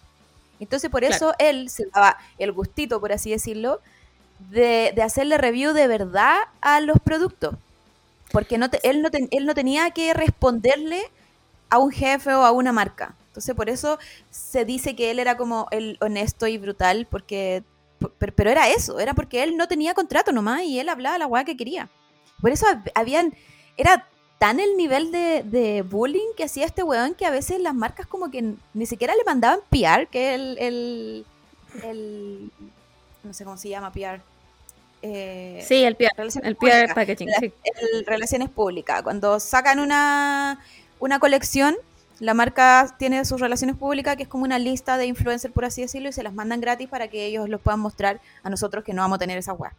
Entonces, 0.61 0.91
por 0.91 1.01
Claro. 1.01 1.15
eso 1.15 1.35
él 1.39 1.69
se 1.71 1.87
daba 1.87 2.17
el 2.39 2.53
gustito, 2.53 3.01
por 3.01 3.13
así 3.13 3.31
decirlo, 3.31 3.81
de, 4.51 4.93
de 4.95 5.03
hacerle 5.03 5.37
review 5.39 5.73
de 5.73 5.87
verdad 5.89 6.37
a 6.61 6.81
los 6.81 6.99
productos. 7.01 7.55
Porque 8.31 8.59
no 8.59 8.69
te- 8.71 8.81
él, 8.89 9.03
no 9.03 9.09
él 9.13 9.47
no 9.47 9.55
tenía 9.55 9.91
que 9.91 10.15
responderle 10.15 11.03
a 11.71 11.79
un 11.79 11.91
jefe 11.91 12.35
o 12.35 12.45
a 12.45 12.53
una 12.53 12.73
marca. 12.73 13.15
Entonces, 13.29 13.55
por 13.55 13.69
eso 13.69 13.99
se 14.31 14.65
dice 14.65 14.95
que 14.97 15.11
él 15.11 15.19
era 15.19 15.37
como 15.37 15.67
el 15.71 15.97
honesto 16.01 16.47
y 16.47 16.59
brutal, 16.59 17.07
porque 17.11 17.63
pero, 18.19 18.33
pero 18.35 18.51
era 18.51 18.69
eso, 18.69 19.01
era 19.01 19.15
porque 19.15 19.43
él 19.43 19.57
no 19.57 19.67
tenía 19.67 19.93
contrato 19.95 20.31
nomás 20.33 20.63
y 20.63 20.79
él 20.79 20.89
hablaba 20.89 21.19
la 21.19 21.27
weá 21.27 21.45
que 21.45 21.57
quería. 21.57 21.89
Por 22.41 22.51
eso 22.51 22.67
hab- 22.67 22.91
habían, 22.95 23.35
era 23.77 24.07
tan 24.39 24.61
el 24.61 24.77
nivel 24.77 25.11
de, 25.13 25.43
de 25.45 25.83
bullying 25.83 26.35
que 26.37 26.45
hacía 26.45 26.65
este 26.67 26.83
weón 26.83 27.15
que 27.15 27.27
a 27.27 27.31
veces 27.31 27.61
las 27.61 27.75
marcas 27.75 28.07
como 28.07 28.31
que 28.31 28.55
ni 28.75 28.87
siquiera 28.87 29.15
le 29.17 29.25
mandaban 29.25 29.61
PR, 29.71 30.07
que 30.11 30.31
es 30.35 30.41
el, 30.41 30.59
el, 30.59 31.27
el- 31.85 32.51
no 33.25 33.33
sé 33.35 33.45
cómo 33.45 33.57
se 33.57 33.69
llama 33.69 33.93
PR. 33.93 34.21
Eh, 35.03 35.65
Sí, 35.67 35.85
el 35.85 35.97
PR, 35.97 36.13
el 36.43 36.57
PR 36.57 36.95
packaging. 36.95 37.29
Sí. 37.41 37.53
el 37.93 38.07
relaciones 38.07 38.49
públicas. 38.49 39.03
Cuando 39.03 39.39
sacan 39.41 39.79
una, 39.81 40.61
una 41.01 41.19
colección, 41.19 41.77
la 42.21 42.35
marca 42.35 42.95
tiene 42.99 43.25
sus 43.25 43.41
relaciones 43.41 43.77
públicas, 43.77 44.17
que 44.17 44.25
es 44.25 44.29
como 44.29 44.45
una 44.45 44.59
lista 44.59 44.97
de 44.97 45.07
influencers, 45.07 45.53
por 45.55 45.65
así 45.65 45.83
decirlo, 45.83 46.09
y 46.09 46.13
se 46.13 46.23
las 46.23 46.33
mandan 46.35 46.61
gratis 46.61 46.89
para 46.89 47.09
que 47.09 47.27
ellos 47.27 47.49
los 47.49 47.61
puedan 47.61 47.81
mostrar 47.81 48.21
a 48.43 48.51
nosotros 48.51 48.83
que 48.85 48.93
no 48.93 49.03
vamos 49.03 49.17
a 49.17 49.19
tener 49.21 49.39
esa 49.39 49.53
weá. 49.53 49.73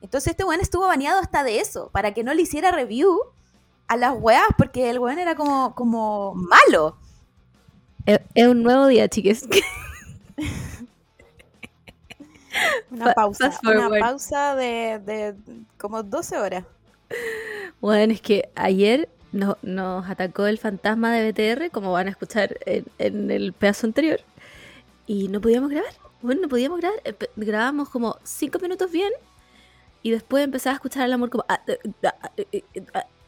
Entonces 0.00 0.32
este 0.32 0.44
weón 0.44 0.60
estuvo 0.60 0.86
baneado 0.88 1.20
hasta 1.20 1.44
de 1.44 1.60
eso, 1.60 1.88
para 1.92 2.12
que 2.14 2.24
no 2.24 2.34
le 2.34 2.42
hiciera 2.42 2.72
review 2.72 3.20
a 3.92 3.96
las 3.96 4.14
weas, 4.18 4.46
porque 4.56 4.88
el 4.90 4.98
weón 4.98 5.18
era 5.18 5.34
como, 5.34 5.74
como 5.74 6.34
malo. 6.34 6.96
Es, 8.06 8.20
es 8.34 8.46
un 8.48 8.62
nuevo 8.62 8.86
día, 8.86 9.08
chiques. 9.08 9.46
Una 12.90 13.14
pausa, 13.14 13.50
fast 13.50 13.64
una 13.64 13.82
forward. 13.84 14.00
pausa 14.00 14.54
de, 14.56 14.98
de 15.04 15.34
como 15.78 16.02
12 16.02 16.36
horas. 16.38 16.64
Bueno, 17.80 18.12
es 18.12 18.20
que 18.20 18.50
ayer 18.54 19.08
no- 19.32 19.56
nos 19.62 20.08
atacó 20.08 20.46
el 20.46 20.58
fantasma 20.58 21.12
de 21.12 21.32
BTR, 21.32 21.70
como 21.70 21.92
van 21.92 22.08
a 22.08 22.10
escuchar 22.10 22.58
en, 22.66 22.84
en 22.98 23.30
el 23.30 23.52
pedazo 23.54 23.86
anterior, 23.86 24.20
y 25.06 25.28
no 25.28 25.40
podíamos 25.40 25.70
grabar. 25.70 25.92
Bueno, 26.20 26.42
no 26.42 26.48
podíamos 26.48 26.80
grabar. 26.80 27.00
Empe- 27.04 27.30
Grabamos 27.36 27.88
como 27.88 28.16
cinco 28.22 28.58
minutos 28.58 28.90
bien, 28.90 29.12
y 30.02 30.10
después 30.10 30.44
empezaba 30.44 30.72
a 30.74 30.76
escuchar 30.76 31.04
el 31.06 31.12
amor 31.14 31.30
como... 31.30 31.44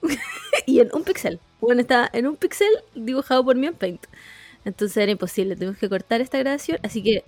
y 0.66 0.80
en 0.80 0.90
un 0.94 1.04
pixel. 1.04 1.40
Bueno, 1.60 1.80
estaba 1.82 2.10
en 2.12 2.26
un 2.26 2.36
pixel 2.36 2.70
dibujado 2.94 3.44
por 3.44 3.56
mí 3.56 3.66
en 3.66 3.74
Paint. 3.74 4.06
Entonces 4.64 4.96
era 4.98 5.12
imposible, 5.12 5.56
tuvimos 5.56 5.78
que 5.78 5.88
cortar 5.88 6.20
esta 6.20 6.38
grabación, 6.38 6.78
así 6.82 7.02
que 7.02 7.24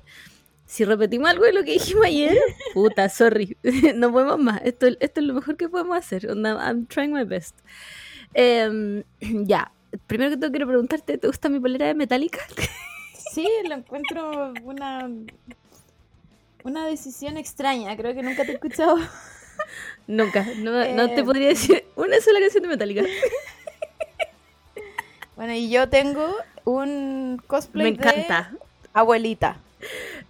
Si 0.66 0.85
repetimos 0.85 1.31
algo 1.31 1.45
de 1.45 1.53
lo 1.53 1.64
que 1.64 1.72
dijimos 1.72 2.07
ayer, 2.07 2.37
puta, 2.74 3.09
sorry, 3.09 3.57
no 3.97 4.12
podemos 4.12 4.39
más. 4.39 4.62
Esto, 4.64 4.87
esto 5.01 5.20
es 5.20 5.27
lo 5.27 5.35
mejor 5.35 5.57
que 5.57 5.68
podemos 5.68 5.97
hacer. 5.99 6.27
I'm 6.27 6.87
trying 6.89 7.12
my 7.12 7.24
best. 7.24 7.59
Em, 8.35 9.05
ya, 9.47 9.72
primero 10.07 10.31
que 10.31 10.37
todo 10.39 10.51
quiero 10.51 10.66
preguntarte, 10.68 11.18
¿te 11.18 11.27
gusta 11.29 11.49
mi 11.49 11.61
polera 11.61 11.87
de 11.87 11.95
Metallica? 11.95 12.41
Sí, 13.12 13.47
lo 13.68 13.74
encuentro 13.74 14.53
una, 14.62 15.11
una 16.64 16.87
decisión 16.87 17.37
extraña. 17.37 17.97
Creo 17.97 18.14
que 18.14 18.22
nunca 18.22 18.45
te 18.45 18.51
he 18.53 18.55
escuchado. 18.55 18.97
Nunca, 20.07 20.46
no, 20.59 20.70
no 20.94 21.09
te 21.11 21.20
Eh, 21.20 21.24
podría 21.24 21.48
decir 21.48 21.84
una 21.96 22.20
sola 22.20 22.40
canción 22.40 22.62
de 22.62 22.68
Metallica. 22.68 23.02
Bueno, 25.36 25.52
y 25.52 25.68
yo 25.68 25.88
tengo 25.88 26.34
un 26.64 27.42
cosplay 27.46 27.84
Me 27.92 27.98
encanta. 27.98 28.50
de 28.52 28.59
abuelita. 28.94 29.59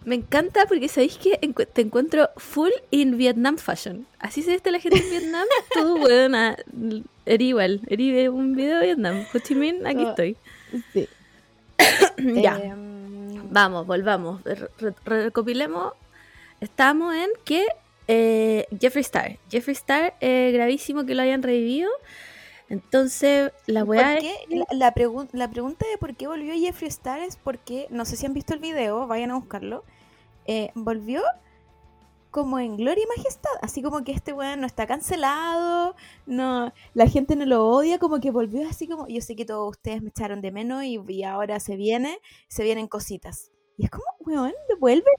Me 0.05 0.17
encanta 0.17 0.67
porque 0.67 0.89
sabéis 0.89 1.17
que 1.17 1.39
te 1.73 1.81
encuentro 1.83 2.29
full 2.37 2.71
in 2.91 3.17
Vietnam 3.17 3.57
fashion. 3.57 4.05
Así 4.19 4.43
se 4.43 4.51
viste 4.51 4.71
la 4.73 4.81
gente 4.81 4.99
en 4.99 5.11
Vietnam. 5.11 5.47
Tú, 5.75 5.99
buena. 5.99 6.57
Eres 7.25 7.47
igual. 7.47 7.81
Eres 7.87 8.29
un 8.31 8.57
video 8.57 8.81
de 8.81 8.87
Vietnam. 8.87 9.25
Ho 9.33 9.39
Chi 9.39 9.55
Minh, 9.55 9.87
aquí 9.87 10.05
Ah. 10.05 10.09
estoy. 10.11 10.37
Sí. 10.93 11.09
ya. 12.43 12.57
Em, 12.59 13.49
Vamos, 13.53 13.87
volvamos. 13.87 14.43
Re- 14.43 14.69
re- 14.79 14.95
recopilemos. 15.05 15.93
Estamos 16.61 17.15
en 17.15 17.31
que 17.45 17.65
eh, 18.09 18.67
Jeffree 18.81 19.03
Star. 19.03 19.39
Jeffree 19.51 19.73
Star, 19.75 20.15
eh, 20.21 20.51
gravísimo 20.53 21.05
que 21.07 21.15
lo 21.15 21.23
hayan 21.23 21.43
revivido. 21.43 21.91
Entonces, 22.69 23.53
la 23.67 23.85
¿por 23.85 23.91
weá 23.91 24.19
es. 24.19 24.25
La, 24.49 24.65
la 24.71 24.95
la 25.33 25.51
pregunta 25.51 25.87
de 25.91 25.99
por 25.99 26.17
qué 26.17 26.27
volvió 26.27 26.55
Jeffree 26.55 26.89
Star 26.89 27.21
es 27.21 27.37
porque, 27.37 27.87
no 27.91 28.05
sé 28.05 28.17
si 28.17 28.27
han 28.27 28.35
visto 28.35 28.55
el 28.55 28.61
video, 28.61 29.07
vayan 29.07 29.31
a 29.31 29.37
buscarlo. 29.37 29.85
eh, 30.47 30.71
volvió 30.75 31.23
como 32.31 32.59
en 32.59 32.77
gloria 32.77 33.03
y 33.05 33.19
majestad, 33.19 33.51
así 33.63 33.81
como 33.83 34.05
que 34.05 34.13
este 34.13 34.33
weón 34.35 34.61
no 34.61 34.67
está 34.67 34.87
cancelado, 34.87 35.97
no, 36.27 36.73
la 36.93 37.07
gente 37.09 37.35
no 37.35 37.47
lo 37.47 37.67
odia, 37.69 37.99
como 37.99 38.21
que 38.21 38.31
volvió 38.31 38.69
así 38.69 38.87
como, 38.87 39.09
yo 39.09 39.23
sé 39.23 39.37
que 39.37 39.47
todos 39.47 39.71
ustedes 39.71 40.03
me 40.03 40.11
echaron 40.11 40.43
de 40.43 40.53
menos 40.53 40.85
y, 40.85 41.01
y 41.09 41.23
ahora 41.25 41.61
se 41.61 41.77
viene, 41.77 42.19
se 42.49 42.63
vienen 42.65 42.89
cositas. 42.89 43.53
Y 43.79 43.85
es 43.85 43.91
como, 43.91 44.05
weón, 44.27 44.53
devuelve 44.69 45.11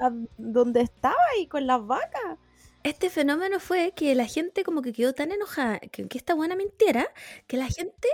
a, 0.00 0.10
donde 0.38 0.80
estaba 0.80 1.14
y 1.38 1.46
con 1.46 1.66
las 1.66 1.86
vacas. 1.86 2.38
Este 2.82 3.10
fenómeno 3.10 3.60
fue 3.60 3.92
que 3.94 4.14
la 4.14 4.26
gente 4.26 4.64
como 4.64 4.82
que 4.82 4.92
quedó 4.92 5.12
tan 5.12 5.32
enojada 5.32 5.78
que, 5.78 6.06
esta 6.14 6.34
buena 6.34 6.56
mintiera 6.56 7.08
que 7.46 7.56
la 7.56 7.66
gente 7.66 8.08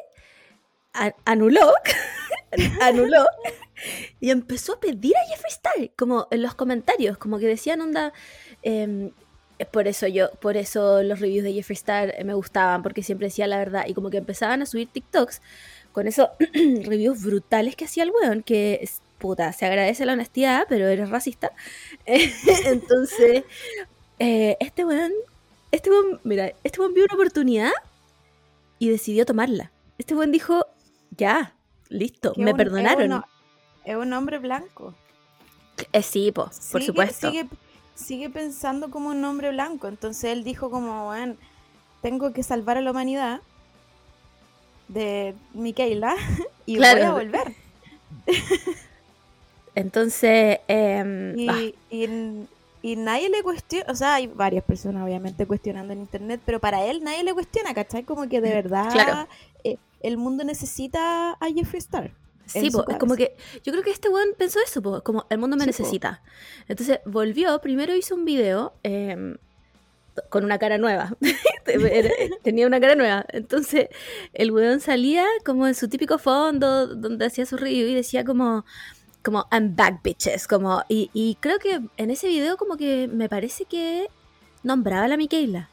anuló, 1.24 1.72
anuló 2.80 3.24
y 4.20 4.30
empezó 4.30 4.74
a 4.74 4.80
pedir 4.80 5.14
a 5.16 5.28
Jeffree 5.28 5.50
Star, 5.50 5.90
como 5.96 6.26
en 6.30 6.42
los 6.42 6.54
comentarios, 6.54 7.18
como 7.18 7.38
que 7.38 7.46
decían 7.46 7.80
onda, 7.80 8.12
es 9.62 9.68
por 9.68 9.86
eso 9.86 10.06
yo, 10.06 10.30
por 10.40 10.56
eso 10.56 11.02
los 11.02 11.20
reviews 11.20 11.44
de 11.44 11.52
Jeffree 11.52 11.74
Star 11.74 12.14
eh, 12.16 12.24
me 12.24 12.34
gustaban, 12.34 12.82
porque 12.82 13.02
siempre 13.02 13.28
decía 13.28 13.46
la 13.46 13.58
verdad, 13.58 13.84
y 13.86 13.94
como 13.94 14.10
que 14.10 14.16
empezaban 14.18 14.62
a 14.62 14.66
subir 14.66 14.88
TikToks 14.88 15.40
con 15.92 16.08
esos 16.08 16.30
reviews 16.84 17.22
brutales 17.22 17.76
que 17.76 17.84
hacía 17.84 18.02
el 18.02 18.10
weón, 18.10 18.42
que 18.42 18.80
puta, 19.22 19.52
se 19.52 19.64
agradece 19.64 20.04
la 20.04 20.12
honestidad, 20.14 20.66
pero 20.68 20.86
eres 20.88 21.08
racista. 21.08 21.52
Entonces, 22.06 23.44
eh, 24.18 24.56
este 24.60 24.84
weón, 24.84 25.12
este 25.70 25.88
weón, 25.90 26.20
mira, 26.24 26.52
este 26.64 26.80
weón 26.80 26.92
vio 26.94 27.04
una 27.04 27.14
oportunidad 27.14 27.70
y 28.78 28.88
decidió 28.90 29.24
tomarla. 29.24 29.70
Este 29.98 30.14
weón 30.14 30.32
dijo, 30.32 30.66
ya, 31.16 31.54
listo, 31.88 32.32
me 32.36 32.50
un- 32.50 32.56
perdonaron. 32.56 33.12
Es 33.12 33.16
un, 33.18 33.24
es 33.84 33.96
un 33.96 34.12
hombre 34.12 34.38
blanco. 34.38 34.94
Eh, 35.92 36.02
sí, 36.02 36.32
po, 36.32 36.44
por 36.44 36.52
Sigue- 36.82 36.86
supuesto. 36.86 37.30
Sigue, 37.30 37.46
sigue 37.94 38.28
pensando 38.30 38.90
como 38.90 39.10
un 39.10 39.24
hombre 39.24 39.50
blanco. 39.50 39.86
Entonces 39.88 40.24
él 40.32 40.44
dijo 40.44 40.70
como, 40.70 41.06
bueno, 41.06 41.36
tengo 42.02 42.32
que 42.32 42.42
salvar 42.42 42.76
a 42.76 42.80
la 42.80 42.90
humanidad 42.90 43.40
de 44.88 45.34
Micaela 45.54 46.14
y 46.66 46.76
Claro. 46.76 46.98
voy 47.00 47.08
a 47.08 47.12
volver. 47.12 47.54
Entonces, 49.74 50.58
em, 50.68 51.38
Y, 51.38 51.48
ah, 51.48 51.60
y- 51.90 52.46
y 52.82 52.96
nadie 52.96 53.28
le 53.30 53.42
cuestiona, 53.42 53.86
o 53.90 53.94
sea, 53.94 54.14
hay 54.16 54.26
varias 54.26 54.64
personas 54.64 55.04
obviamente 55.04 55.46
cuestionando 55.46 55.92
en 55.92 56.00
internet, 56.00 56.40
pero 56.44 56.58
para 56.60 56.84
él 56.86 57.02
nadie 57.04 57.22
le 57.22 57.32
cuestiona, 57.32 57.72
¿cachai? 57.74 58.02
Como 58.04 58.28
que 58.28 58.40
de 58.40 58.50
verdad 58.50 58.90
Claro. 58.92 59.28
eh, 59.64 59.76
el 60.00 60.16
mundo 60.16 60.42
necesita 60.44 61.32
a 61.32 61.46
Jeffree 61.54 61.78
Star. 61.78 62.10
sí, 62.44 62.70
po, 62.70 62.84
es 62.90 62.96
como 62.98 63.14
que 63.16 63.34
yo 63.64 63.72
creo 63.72 63.84
que 63.84 63.92
este 63.92 64.08
weón 64.10 64.30
pensó 64.36 64.58
eso, 64.62 64.82
po, 64.82 65.00
como 65.02 65.24
el 65.30 65.38
mundo 65.38 65.56
me 65.56 65.64
Sí, 65.64 65.70
po. 65.70 65.78
necesita. 65.78 66.22
Entonces 66.68 66.98
volvió, 67.06 67.58
primero 67.60 67.94
hizo 67.94 68.14
un 68.16 68.24
video 68.24 68.74
em, 68.82 69.36
con 70.28 70.44
una 70.44 70.58
cara 70.58 70.76
nueva. 70.76 71.16
Tenía 72.42 72.66
una 72.66 72.80
cara 72.80 72.94
nueva. 72.96 73.24
Entonces 73.28 73.88
el 74.34 74.50
weón 74.50 74.80
salía 74.80 75.24
como 75.44 75.66
en 75.66 75.74
su 75.74 75.88
típico 75.88 76.18
fondo 76.18 76.88
donde 76.88 77.26
hacía 77.26 77.46
su 77.46 77.56
review 77.56 77.88
y 77.88 77.94
decía 77.94 78.24
como 78.24 78.64
como 79.22 79.46
I'm 79.52 79.74
back 79.76 80.02
bitches, 80.02 80.46
como 80.48 80.82
y, 80.88 81.10
y 81.12 81.36
creo 81.40 81.58
que 81.58 81.80
en 81.96 82.10
ese 82.10 82.28
video 82.28 82.56
como 82.56 82.76
que 82.76 83.08
me 83.08 83.28
parece 83.28 83.64
que 83.64 84.08
nombraba 84.62 85.04
a 85.04 85.08
la 85.08 85.16
Micaela 85.16 85.68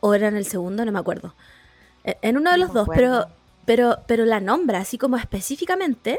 o 0.00 0.14
era 0.14 0.28
en 0.28 0.36
el 0.36 0.44
segundo, 0.46 0.84
no 0.84 0.92
me 0.92 0.98
acuerdo. 0.98 1.34
E- 2.04 2.18
En 2.22 2.36
uno 2.36 2.50
de 2.50 2.58
los 2.58 2.72
dos, 2.72 2.86
pero 2.98 3.26
pero 3.64 3.98
pero 4.06 4.24
la 4.24 4.40
nombra 4.40 4.80
así 4.80 4.98
como 4.98 5.16
específicamente 5.16 6.18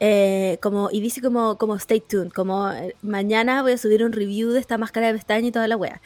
eh, 0.00 0.58
como 0.60 0.88
y 0.90 1.00
dice 1.00 1.20
como 1.20 1.56
como 1.56 1.76
stay 1.76 2.00
tuned, 2.00 2.32
como 2.32 2.70
eh, 2.72 2.96
mañana 3.02 3.62
voy 3.62 3.72
a 3.72 3.78
subir 3.78 4.04
un 4.04 4.12
review 4.12 4.50
de 4.50 4.58
esta 4.60 4.76
máscara 4.78 5.06
de 5.08 5.14
pestaña 5.14 5.46
y 5.48 5.52
toda 5.52 5.68
la 5.68 5.76
wea. 5.76 6.00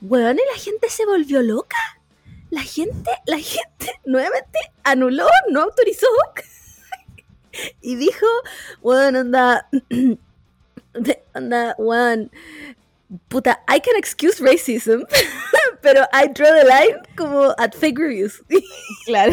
Weón, 0.00 0.36
y 0.36 0.42
la 0.56 0.58
gente 0.60 0.88
se 0.88 1.04
volvió 1.06 1.42
loca. 1.42 1.76
La 2.50 2.62
gente, 2.62 3.10
la 3.26 3.38
gente 3.38 3.92
nuevamente 4.04 4.58
anuló, 4.84 5.26
no 5.50 5.62
autorizó. 5.62 6.06
y 7.80 7.96
dijo, 7.96 8.26
weón, 8.82 9.16
anda, 9.16 9.68
anda, 11.34 11.74
weón, 11.78 12.30
puta, 13.28 13.62
I 13.68 13.80
can 13.80 13.96
excuse 13.96 14.40
racism, 14.40 15.04
pero 15.82 16.02
I 16.12 16.28
draw 16.28 16.52
the 16.52 16.64
line 16.64 16.96
como 17.16 17.54
at 17.58 17.74
fake 17.74 17.98
reviews. 17.98 18.42
Claro. 19.06 19.32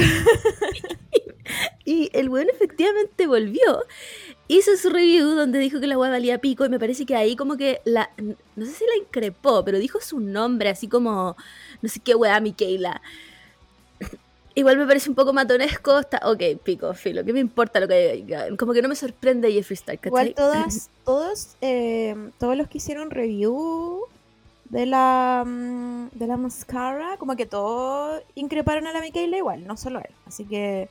Y 1.83 2.09
el 2.13 2.29
weón 2.29 2.47
efectivamente 2.49 3.25
volvió, 3.25 3.83
hizo 4.47 4.75
su 4.77 4.89
review 4.89 5.29
donde 5.29 5.57
dijo 5.57 5.79
que 5.79 5.87
la 5.87 5.97
weá 5.97 6.11
valía 6.11 6.39
pico 6.39 6.65
y 6.65 6.69
me 6.69 6.79
parece 6.79 7.05
que 7.05 7.15
ahí 7.15 7.35
como 7.35 7.57
que 7.57 7.81
la, 7.85 8.11
no 8.17 8.65
sé 8.65 8.71
si 8.73 8.85
la 8.85 8.97
increpó, 8.97 9.65
pero 9.65 9.79
dijo 9.79 9.99
su 9.99 10.19
nombre 10.19 10.69
así 10.69 10.87
como, 10.87 11.35
no 11.81 11.89
sé 11.89 11.99
qué 12.01 12.13
weá, 12.13 12.39
Micaela. 12.39 13.01
Igual 14.59 14.77
me 14.77 14.85
parece 14.85 15.09
un 15.09 15.15
poco 15.15 15.31
matonesco, 15.33 15.99
está, 15.99 16.19
ok, 16.25 16.41
pico, 16.63 16.93
filo, 16.93 17.23
¿qué 17.23 17.31
me 17.33 17.39
importa 17.39 17.79
lo 17.79 17.87
que 17.87 18.13
diga? 18.13 18.45
Como 18.57 18.73
que 18.73 18.81
no 18.81 18.89
me 18.89 18.95
sorprende 18.95 19.51
Jeffree 19.51 19.75
Star, 19.75 19.95
¿cachai? 19.97 20.09
Igual 20.09 20.33
todas, 20.35 20.89
todos, 21.05 21.55
eh, 21.61 22.15
todos 22.37 22.57
los 22.57 22.67
que 22.67 22.79
hicieron 22.79 23.09
review 23.09 24.01
de 24.65 24.85
la 24.85 25.43
mm, 25.47 26.09
de 26.11 26.27
la 26.27 26.37
mascara, 26.37 27.15
como 27.17 27.35
que 27.35 27.45
todos 27.45 28.21
increparon 28.35 28.85
a 28.87 28.91
la 28.93 29.01
Micaela 29.01 29.37
igual, 29.37 29.65
no 29.65 29.77
solo 29.77 29.99
él. 29.99 30.13
Así 30.27 30.43
que 30.45 30.89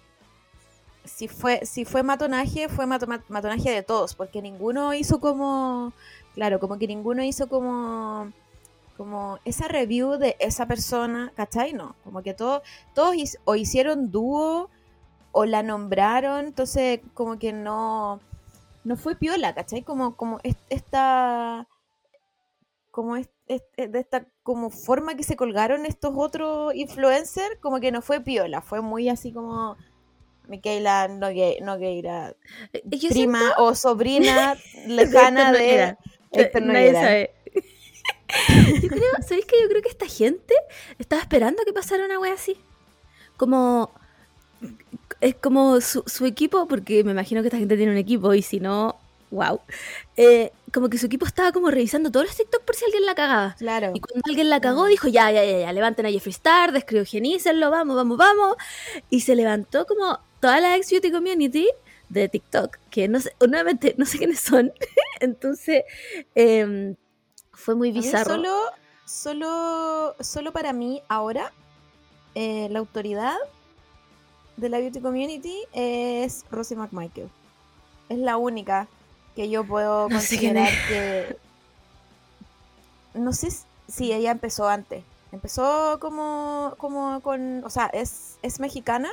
si 1.04 1.28
fue, 1.28 1.64
si 1.64 1.84
fue 1.84 2.02
matonaje, 2.02 2.68
fue 2.68 2.86
mato- 2.86 3.06
ma- 3.06 3.24
matonaje 3.28 3.70
de 3.70 3.82
todos, 3.82 4.14
porque 4.14 4.42
ninguno 4.42 4.92
hizo 4.94 5.20
como, 5.20 5.92
claro, 6.34 6.58
como 6.58 6.78
que 6.78 6.86
ninguno 6.86 7.22
hizo 7.22 7.48
como 7.48 8.32
como 8.98 9.38
esa 9.46 9.68
review 9.68 10.18
de 10.18 10.36
esa 10.40 10.66
persona, 10.66 11.32
¿cachai? 11.34 11.72
No, 11.72 11.96
como 12.04 12.22
que 12.22 12.34
todos, 12.34 12.60
todos 12.94 13.14
o 13.44 13.54
hicieron 13.54 14.10
dúo 14.10 14.68
o 15.32 15.44
la 15.46 15.62
nombraron, 15.62 16.46
entonces 16.46 17.00
como 17.14 17.38
que 17.38 17.52
no, 17.54 18.20
no 18.84 18.96
fue 18.96 19.14
piola, 19.16 19.54
¿cachai? 19.54 19.82
Como, 19.82 20.16
como 20.16 20.40
es- 20.42 20.56
esta, 20.68 21.66
como 22.90 23.16
es, 23.16 23.28
es- 23.46 23.62
es 23.76 23.92
de 23.92 24.00
esta 24.00 24.26
como 24.42 24.70
forma 24.70 25.14
que 25.14 25.22
se 25.22 25.36
colgaron 25.36 25.86
estos 25.86 26.12
otros 26.16 26.74
influencers, 26.74 27.56
como 27.60 27.80
que 27.80 27.92
no 27.92 28.02
fue 28.02 28.20
piola, 28.20 28.60
fue 28.62 28.80
muy 28.80 29.08
así 29.08 29.32
como 29.32 29.76
Micaela 30.48 31.06
Nogue- 31.08 31.60
Nogueira, 31.62 32.34
Eh, 32.72 32.82
prima 33.10 33.38
siento- 33.40 33.62
o 33.64 33.74
sobrina 33.74 34.56
lejana 34.86 35.52
de. 35.52 35.96
Héctor 36.30 36.62
sabe. 37.00 37.30
Yo 38.82 38.88
creo, 38.88 39.12
¿sabéis 39.26 39.46
que 39.46 39.60
yo 39.60 39.68
creo 39.68 39.82
que 39.82 39.88
esta 39.88 40.06
gente 40.06 40.54
estaba 40.98 41.22
esperando 41.22 41.62
que 41.64 41.72
pasara 41.72 42.04
una 42.04 42.18
wea 42.18 42.34
así? 42.34 42.56
Como. 43.36 43.90
Es 45.20 45.34
como 45.34 45.80
su, 45.80 46.04
su 46.06 46.26
equipo, 46.26 46.68
porque 46.68 47.02
me 47.02 47.12
imagino 47.12 47.40
que 47.40 47.48
esta 47.48 47.58
gente 47.58 47.76
tiene 47.76 47.90
un 47.90 47.98
equipo 47.98 48.34
y 48.34 48.42
si 48.42 48.60
no, 48.60 48.96
wow. 49.30 49.60
Eh, 50.16 50.52
como 50.72 50.88
que 50.88 50.98
su 50.98 51.06
equipo 51.06 51.26
estaba 51.26 51.52
como 51.52 51.70
revisando 51.70 52.10
todos 52.10 52.26
los 52.26 52.36
TikTok 52.36 52.62
por 52.62 52.76
si 52.76 52.84
alguien 52.84 53.06
la 53.06 53.14
cagaba. 53.14 53.56
Claro. 53.58 53.92
Y 53.94 54.00
cuando 54.00 54.22
alguien 54.26 54.50
la 54.50 54.60
cagó, 54.60 54.86
dijo, 54.86 55.08
ya, 55.08 55.30
ya, 55.30 55.44
ya, 55.44 55.58
ya, 55.58 55.72
levanten 55.72 56.06
a 56.06 56.10
Jeffree 56.10 56.30
Star, 56.30 56.72
descriogenícenlo, 56.72 57.70
vamos, 57.70 57.96
vamos, 57.96 58.18
vamos. 58.18 58.56
Y 59.10 59.20
se 59.20 59.34
levantó 59.34 59.86
como 59.86 60.20
toda 60.40 60.60
la 60.60 60.76
ex 60.76 60.90
beauty 60.90 61.10
community 61.10 61.68
de 62.08 62.28
TikTok, 62.28 62.78
que 62.90 63.08
no 63.08 63.20
sé, 63.20 63.32
nuevamente 63.40 63.94
no 63.98 64.06
sé 64.06 64.18
quiénes 64.18 64.40
son. 64.40 64.72
Entonces, 65.20 65.84
em, 66.34 66.96
fue 67.68 67.74
muy 67.74 67.92
bizarro. 67.92 68.36
Solo, 68.36 68.54
solo, 69.04 70.14
solo 70.20 70.52
para 70.52 70.72
mí 70.72 71.02
ahora, 71.06 71.52
eh, 72.34 72.68
la 72.70 72.78
autoridad 72.78 73.36
de 74.56 74.70
la 74.70 74.78
beauty 74.78 75.02
community 75.02 75.54
es 75.74 76.46
Rosie 76.50 76.78
McMichael. 76.78 77.28
Es 78.08 78.16
la 78.16 78.38
única 78.38 78.88
que 79.36 79.50
yo 79.50 79.64
puedo 79.64 80.04
No 80.08 80.14
considerar 80.16 80.70
que. 80.88 81.36
No 83.12 83.34
sé 83.34 83.50
si- 83.50 83.64
si 83.86 84.12
ella 84.14 84.30
empezó 84.30 84.66
antes. 84.66 85.04
Empezó 85.30 85.98
como, 86.00 86.72
como 86.78 87.20
con. 87.20 87.62
O 87.64 87.68
sea, 87.70 87.88
es, 87.88 88.38
es 88.40 88.60
mexicana. 88.60 89.10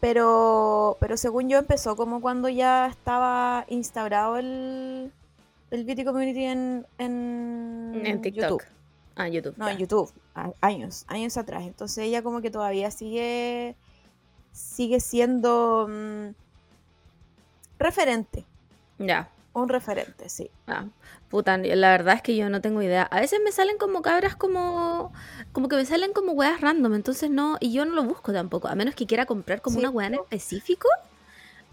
Pero, 0.00 0.96
pero 0.98 1.16
según 1.16 1.48
yo 1.48 1.58
empezó 1.58 1.94
como 1.94 2.20
cuando 2.20 2.48
ya 2.48 2.88
estaba 2.88 3.64
instaurado 3.68 4.36
el, 4.36 5.12
el 5.72 5.84
beauty 5.84 6.04
community 6.04 6.44
en, 6.44 6.86
en, 6.98 8.02
en 8.04 8.22
TikTok. 8.22 8.42
YouTube. 8.62 8.62
Ah, 9.16 9.28
YouTube. 9.28 9.54
No, 9.58 9.68
en 9.68 9.76
YouTube, 9.78 10.10
años, 10.60 11.04
años 11.08 11.36
atrás. 11.36 11.64
Entonces 11.64 11.98
ella 12.04 12.22
como 12.22 12.40
que 12.40 12.50
todavía 12.50 12.90
sigue, 12.90 13.74
sigue 14.52 15.00
siendo 15.00 15.86
mm, 15.88 16.28
referente, 17.78 18.44
Ya. 18.98 19.28
un 19.52 19.68
referente, 19.68 20.28
sí. 20.28 20.50
Ah, 20.66 20.86
puta, 21.28 21.58
la 21.58 21.90
verdad 21.90 22.14
es 22.16 22.22
que 22.22 22.36
yo 22.36 22.48
no 22.48 22.60
tengo 22.60 22.80
idea. 22.80 23.02
A 23.02 23.20
veces 23.20 23.40
me 23.44 23.52
salen 23.52 23.76
como 23.78 24.00
cabras 24.02 24.36
como. 24.36 25.12
Como 25.52 25.68
que 25.68 25.76
me 25.76 25.84
salen 25.84 26.12
como 26.12 26.32
weas 26.32 26.60
random, 26.60 26.94
entonces 26.94 27.30
no. 27.30 27.56
Y 27.60 27.72
yo 27.72 27.84
no 27.84 27.94
lo 27.94 28.04
busco 28.04 28.32
tampoco. 28.32 28.68
A 28.68 28.74
menos 28.74 28.94
que 28.94 29.06
quiera 29.06 29.26
comprar 29.26 29.60
como 29.60 29.74
Sí, 29.74 29.80
una 29.80 29.90
wea 29.90 30.06
en 30.08 30.14
específico. 30.14 30.88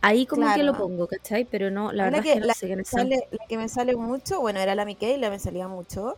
Ahí 0.01 0.25
como 0.25 0.53
que 0.53 0.63
lo 0.63 0.77
pongo, 0.77 1.07
¿cachai? 1.07 1.45
Pero 1.45 1.69
no, 1.71 1.91
la 1.91 2.05
verdad 2.05 2.17
la 2.17 2.19
es 2.19 2.23
que 2.25 2.33
que- 2.35 2.39
no 2.39 2.45
la 2.47 2.53
sé 2.53 2.65
quiénes 2.67 2.87
son. 2.87 2.99
Sale- 3.01 3.27
la 3.31 3.45
que 3.47 3.57
me 3.57 3.67
sale 3.69 3.95
mucho, 3.95 4.39
bueno, 4.39 4.59
era 4.59 4.73
la 4.75 4.85
Michaela, 4.85 5.29
me 5.29 5.39
salía 5.39 5.67
mucho. 5.67 6.15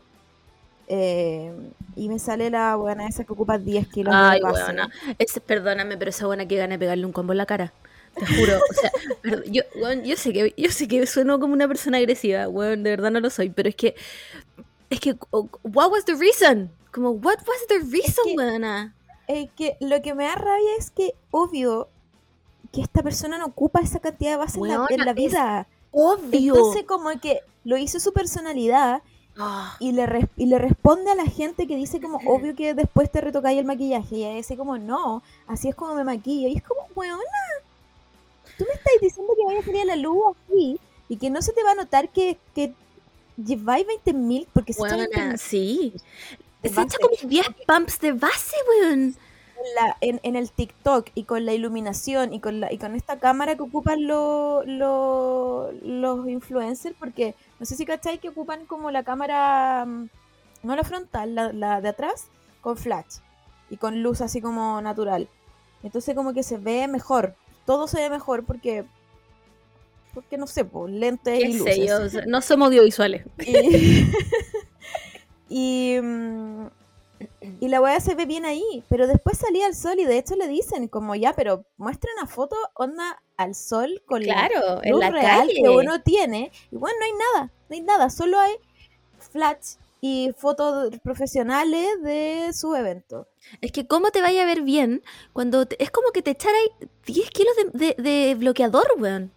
Eh, 0.87 1.51
y 1.95 2.09
me 2.09 2.19
sale 2.19 2.49
la 2.49 2.75
buena 2.75 3.07
esa 3.07 3.23
que 3.23 3.31
ocupa 3.33 3.57
10 3.57 3.87
kilos 3.87 4.13
Ay, 4.15 4.39
de 4.39 4.43
base. 4.43 4.63
weona. 4.63 4.89
Ese- 5.17 5.39
perdóname, 5.41 5.97
pero 5.97 6.09
esa 6.09 6.25
buena 6.25 6.47
que 6.47 6.57
gana 6.57 6.75
de 6.75 6.79
pegarle 6.79 7.05
un 7.05 7.11
combo 7.13 7.31
en 7.33 7.37
la 7.37 7.45
cara. 7.45 7.73
Te 8.15 8.25
juro. 8.25 8.57
O 8.57 8.73
sea, 8.73 8.91
yo, 10.03 10.17
sé 10.17 10.33
que 10.33 10.53
yo 10.57 10.69
sé 10.69 10.87
que 10.89 11.05
sueno 11.07 11.39
como 11.39 11.53
una 11.53 11.67
persona 11.67 11.97
agresiva, 11.97 12.49
weón, 12.49 12.83
de 12.83 12.89
verdad 12.89 13.09
no 13.11 13.21
lo 13.21 13.29
soy, 13.29 13.49
pero 13.49 13.69
es 13.69 13.75
que 13.75 13.95
es 14.89 14.99
que 14.99 15.15
what 15.63 15.89
was 15.89 16.03
the 16.03 16.15
reason? 16.15 16.69
Como 16.91 17.11
what 17.11 17.37
was 17.47 17.65
the 17.69 17.79
reason, 17.79 18.25
que- 18.25 18.35
weona? 18.35 18.93
Eh, 19.29 19.47
que 19.55 19.77
lo 19.79 20.01
que 20.01 20.13
me 20.13 20.25
da 20.25 20.35
rabia 20.35 20.71
es 20.77 20.91
que, 20.91 21.13
obvio, 21.31 21.87
que 22.71 22.81
esta 22.81 23.03
persona 23.03 23.37
no 23.37 23.45
ocupa 23.47 23.79
esa 23.81 23.99
cantidad 23.99 24.31
de 24.31 24.37
base 24.37 24.59
en 24.59 24.67
la, 24.67 24.73
en 24.75 24.81
Weona, 24.81 25.05
la 25.05 25.13
vida. 25.13 25.67
Obvio. 25.91 26.55
Entonces, 26.55 26.83
como 26.85 27.09
que 27.19 27.39
lo 27.63 27.77
hizo 27.77 27.99
su 27.99 28.13
personalidad 28.13 29.01
Ah, 29.37 29.77
y 29.79 29.93
le, 29.93 30.05
res- 30.07 30.27
y 30.35 30.45
le 30.47 30.57
responde 30.59 31.09
a 31.09 31.15
la 31.15 31.25
gente 31.25 31.65
que 31.65 31.77
dice 31.77 32.01
como 32.01 32.17
obvio 32.25 32.53
que 32.53 32.73
después 32.73 33.09
te 33.09 33.21
retocáis 33.21 33.57
el 33.59 33.65
maquillaje 33.65 34.15
y 34.17 34.35
dice 34.35 34.57
como 34.57 34.77
no, 34.77 35.23
así 35.47 35.69
es 35.69 35.75
como 35.75 35.95
me 35.95 36.03
maquillo 36.03 36.49
y 36.49 36.57
es 36.57 36.63
como 36.63 36.81
weona 36.95 37.21
tú 38.57 38.65
me 38.67 38.73
estás 38.73 38.91
diciendo 39.01 39.31
que 39.37 39.45
vaya 39.45 39.61
a 39.61 39.63
salir 39.63 39.81
a 39.83 39.85
la 39.85 39.95
luz 39.95 40.35
así 40.49 40.77
y 41.07 41.15
que 41.15 41.29
no 41.29 41.41
se 41.41 41.53
te 41.53 41.63
va 41.63 41.71
a 41.71 41.75
notar 41.75 42.09
que, 42.09 42.37
que 42.53 42.73
lleváis 43.37 43.87
20 43.87 44.13
mil 44.13 44.47
porque 44.53 44.73
se 44.73 44.81
echa 44.85 44.97
weona, 44.97 45.33
20.000 45.33 45.37
sí. 45.37 45.93
Se 46.61 46.67
echa 46.67 46.97
como 47.01 47.15
10 47.29 47.47
pumps 47.65 47.99
de 48.01 48.11
base, 48.11 48.55
weón. 48.81 49.15
En, 49.65 49.75
la- 49.75 49.97
en, 50.01 50.19
en 50.23 50.35
el 50.35 50.51
TikTok 50.51 51.07
y 51.15 51.23
con 51.23 51.45
la 51.45 51.53
iluminación 51.53 52.33
y 52.33 52.39
con 52.39 52.59
la 52.59 52.71
y 52.73 52.77
con 52.77 52.95
esta 52.95 53.19
cámara 53.19 53.55
que 53.55 53.61
ocupan 53.63 54.05
lo- 54.07 54.63
lo- 54.65 55.71
los 55.83 56.27
influencers, 56.27 56.95
porque 56.99 57.35
no 57.59 57.65
sé 57.65 57.75
si 57.75 57.85
cacháis 57.85 58.19
que 58.19 58.29
ocupan 58.29 58.65
como 58.65 58.91
la 58.91 59.03
cámara, 59.03 59.85
mm, 59.85 60.09
no 60.63 60.75
la 60.75 60.83
frontal, 60.83 61.35
la, 61.35 61.53
la 61.53 61.81
de 61.81 61.89
atrás, 61.89 62.27
con 62.61 62.77
flash 62.77 63.17
y 63.69 63.77
con 63.77 64.03
luz 64.03 64.21
así 64.21 64.41
como 64.41 64.81
natural. 64.81 65.27
Entonces 65.83 66.13
como 66.15 66.33
que 66.33 66.43
se 66.43 66.57
ve 66.57 66.87
mejor, 66.87 67.35
todo 67.65 67.87
se 67.87 67.99
ve 67.99 68.09
mejor 68.09 68.43
porque, 68.45 68.83
porque 70.13 70.37
no 70.37 70.45
sé, 70.45 70.65
pues, 70.65 70.91
lentes 70.93 71.39
y 71.39 71.53
luces. 71.53 71.75
sé 71.75 71.85
yo, 71.87 72.21
no 72.27 72.41
somos 72.41 72.67
audiovisuales. 72.67 73.25
Y, 73.47 74.05
y, 75.49 75.99
mm, 76.01 76.67
y 77.59 77.67
la 77.69 77.81
weá 77.81 77.99
se 77.99 78.13
ve 78.15 78.25
bien 78.25 78.45
ahí, 78.45 78.83
pero 78.89 79.07
después 79.07 79.37
salía 79.37 79.65
al 79.65 79.75
sol 79.75 79.99
y 79.99 80.05
de 80.05 80.17
hecho 80.17 80.35
le 80.35 80.47
dicen 80.47 80.87
como 80.87 81.15
ya, 81.15 81.33
pero 81.33 81.65
muestra 81.77 82.11
una 82.17 82.27
foto 82.27 82.55
onda 82.75 83.21
al 83.37 83.55
sol 83.55 84.03
con 84.05 84.21
Claro, 84.21 84.59
la 84.75 84.81
en 84.83 84.91
luz 84.91 84.99
la 85.01 85.09
real 85.09 85.39
calle. 85.47 85.61
que 85.63 85.69
uno 85.69 86.01
tiene. 86.01 86.51
Y 86.71 86.77
bueno, 86.77 86.97
no 86.99 87.05
hay 87.05 87.11
nada, 87.13 87.51
no 87.69 87.75
hay 87.75 87.81
nada, 87.81 88.09
solo 88.11 88.39
hay 88.39 88.53
flash 89.31 89.75
y 90.01 90.31
fotos 90.37 90.97
profesionales 91.03 91.87
de 92.03 92.51
su 92.53 92.75
evento. 92.75 93.27
Es 93.61 93.71
que 93.71 93.87
cómo 93.87 94.11
te 94.11 94.21
vaya 94.21 94.43
a 94.43 94.45
ver 94.45 94.61
bien 94.61 95.03
cuando 95.33 95.65
te- 95.67 95.81
es 95.83 95.89
como 95.91 96.11
que 96.11 96.21
te 96.21 96.31
echara 96.31 96.55
ahí 96.57 96.87
10 97.05 97.29
kilos 97.31 97.53
de, 97.73 97.93
de- 97.95 98.01
de 98.01 98.35
bloqueador, 98.35 98.85
weón. 98.97 99.31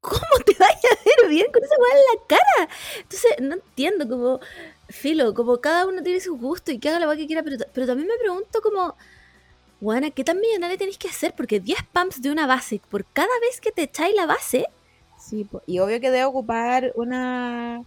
¿Cómo 0.00 0.20
te 0.46 0.54
vaya 0.58 0.74
a 0.92 1.04
ver 1.22 1.30
bien 1.30 1.46
con 1.52 1.62
esa 1.64 1.74
weá 1.78 1.92
en 1.92 2.18
la 2.18 2.26
cara? 2.26 2.68
Entonces, 2.98 3.30
no 3.40 3.54
entiendo, 3.54 4.08
como, 4.08 4.40
filo, 4.88 5.34
como 5.34 5.58
cada 5.60 5.86
uno 5.86 6.02
tiene 6.02 6.20
su 6.20 6.36
gusto 6.36 6.72
y 6.72 6.78
que 6.78 6.88
haga 6.88 6.98
la 6.98 7.16
que 7.16 7.26
quiera, 7.26 7.42
pero, 7.42 7.56
pero 7.72 7.86
también 7.86 8.08
me 8.08 8.16
pregunto 8.18 8.60
como, 8.62 8.96
weona, 9.80 10.10
¿qué 10.10 10.24
tan 10.24 10.40
millonaria 10.40 10.76
tenéis 10.76 10.98
que 10.98 11.08
hacer? 11.08 11.34
Porque 11.36 11.60
10 11.60 11.78
pumps 11.92 12.22
de 12.22 12.30
una 12.30 12.46
base, 12.46 12.80
por 12.90 13.04
cada 13.04 13.38
vez 13.40 13.60
que 13.60 13.72
te 13.72 13.82
echáis 13.82 14.14
la 14.14 14.26
base, 14.26 14.66
Sí, 15.18 15.46
y 15.66 15.80
obvio 15.80 16.00
que 16.00 16.10
debe 16.12 16.24
ocupar 16.24 16.92
una 16.94 17.82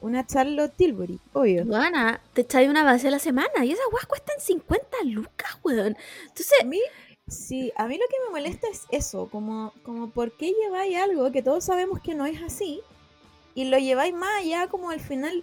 una 0.00 0.26
Charlotte 0.26 0.74
Tilbury, 0.76 1.18
obvio. 1.32 1.64
weona, 1.64 2.20
te 2.34 2.42
echáis 2.42 2.68
una 2.68 2.84
base 2.84 3.08
a 3.08 3.10
la 3.10 3.18
semana 3.18 3.64
y 3.64 3.72
esas 3.72 3.86
weas 3.90 4.04
cuestan 4.04 4.38
50 4.38 4.98
lucas, 5.06 5.58
weón. 5.64 5.96
Entonces, 6.28 6.58
A 6.60 6.64
mí, 6.64 6.78
sí, 7.26 7.72
a 7.74 7.86
mí 7.86 7.96
lo 7.96 8.04
que 8.08 8.16
me 8.26 8.30
molesta 8.30 8.68
es 8.68 8.82
eso, 8.90 9.28
como, 9.30 9.72
como 9.82 10.10
por 10.10 10.36
qué 10.36 10.52
lleváis 10.52 10.96
algo 10.98 11.32
que 11.32 11.42
todos 11.42 11.64
sabemos 11.64 12.00
que 12.00 12.14
no 12.14 12.26
es 12.26 12.42
así 12.42 12.82
y 13.54 13.64
lo 13.64 13.78
lleváis 13.78 14.12
más 14.14 14.42
allá 14.42 14.66
como 14.66 14.90
al 14.90 15.00
final, 15.00 15.42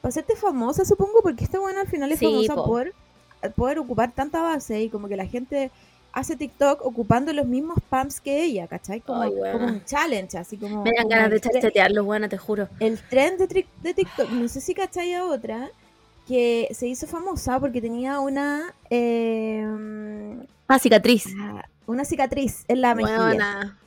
para 0.00 0.10
hacerte 0.10 0.36
famosa 0.36 0.84
supongo, 0.84 1.20
porque 1.22 1.44
esta 1.44 1.58
buena 1.58 1.80
al 1.82 1.86
final 1.88 2.10
es 2.12 2.18
Sí, 2.18 2.26
famosa 2.26 2.54
po. 2.54 2.64
por 2.66 2.92
poder 3.54 3.78
ocupar 3.78 4.12
tanta 4.12 4.42
base 4.42 4.82
y 4.82 4.88
como 4.88 5.08
que 5.08 5.16
la 5.16 5.26
gente 5.26 5.70
hace 6.12 6.34
TikTok 6.36 6.84
ocupando 6.84 7.32
los 7.34 7.46
mismos 7.46 7.78
pumps 7.90 8.20
que 8.20 8.42
ella, 8.44 8.66
¿cachai? 8.66 9.00
Como, 9.02 9.20
un 9.28 9.84
challenge, 9.84 10.38
así 10.38 10.56
como... 10.56 10.82
me 10.82 10.92
dan 10.96 11.08
ganas 11.08 11.30
de 11.30 11.40
chatearlos, 11.60 12.06
weona, 12.06 12.28
te 12.28 12.38
juro. 12.38 12.68
el 12.80 12.98
trend 12.98 13.38
de, 13.38 13.66
de 13.82 13.94
TikTok, 13.94 14.30
no 14.30 14.48
sé 14.48 14.62
si 14.62 14.72
cachai 14.72 15.12
a 15.12 15.26
otra, 15.26 15.68
que 16.26 16.68
se 16.72 16.86
hizo 16.88 17.06
famosa 17.06 17.60
porque 17.60 17.80
tenía 17.82 18.18
una... 18.20 18.74
eh, 18.88 19.66
Ah, 20.68 20.78
cicatriz. 20.78 21.26
Ah, 21.38 21.64
una 21.86 22.04
cicatriz 22.04 22.64
en 22.66 22.80
la 22.80 22.94
mejilla. 22.94 23.26
Buena. 23.26 23.78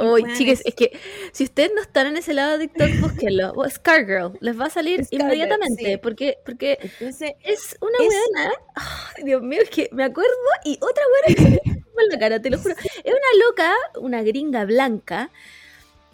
Uy, 0.00 0.24
chicas, 0.36 0.62
es- 0.64 0.74
que 0.74 0.98
si 1.32 1.44
ustedes 1.44 1.70
no 1.74 1.82
están 1.82 2.06
en 2.06 2.16
ese 2.16 2.32
lado 2.32 2.56
de 2.58 2.68
TikTok, 2.68 2.88
búsquenlo. 3.00 3.52
O 3.56 3.68
Scargirl, 3.68 4.38
les 4.40 4.58
va 4.58 4.66
a 4.66 4.70
salir 4.70 5.04
Scargirl, 5.04 5.22
inmediatamente. 5.24 5.84
sí. 5.84 5.96
Porque, 5.98 6.38
porque 6.44 6.78
Entonces, 6.80 7.32
es 7.42 7.76
una 7.80 7.98
Es- 8.00 8.08
weona. 8.08 8.52
Ay, 8.74 9.24
Dios 9.24 9.42
mío, 9.42 9.60
es 9.62 9.70
que 9.70 9.88
me 9.92 10.04
acuerdo. 10.04 10.30
Y 10.64 10.78
otra 10.80 11.02
weona 11.12 11.34
que 11.36 11.42
se 11.42 11.72
me 11.96 12.04
la 12.10 12.18
cara, 12.18 12.40
te 12.40 12.50
lo 12.50 12.58
juro. 12.58 12.74
Es 12.74 13.12
una 13.12 13.46
loca, 13.46 13.74
una 14.00 14.22
gringa 14.22 14.64
blanca, 14.64 15.30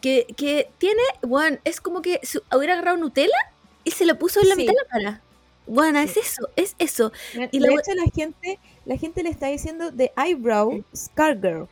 que, 0.01 0.27
que 0.37 0.69
tiene, 0.79 1.03
weón, 1.23 1.61
es 1.65 1.81
como 1.81 2.03
que 2.03 2.21
hubiera 2.57 2.75
agarrado 2.75 2.97
Nutella 2.99 3.39
y 3.85 3.91
se 3.93 4.05
lo 4.07 4.19
puso 4.19 4.41
en 4.41 4.49
la 4.49 4.55
Sí. 4.55 4.63
mitad 4.63 4.73
de 4.75 4.79
la 4.83 4.89
cara. 4.89 5.23
Buena, 5.67 6.03
es 6.03 6.17
eso, 6.17 6.49
es 6.57 6.75
eso. 6.79 7.13
Y 7.53 7.59
de 7.61 7.67
la 7.69 7.75
hecho 7.75 7.93
la 7.95 8.11
gente, 8.15 8.59
la 8.87 8.97
gente 8.97 9.23
le 9.23 9.29
está 9.31 9.49
diciendo 9.49 9.91
de 9.91 10.11
eyebrow 10.17 10.83
scar 10.97 11.37
girl. 11.41 11.69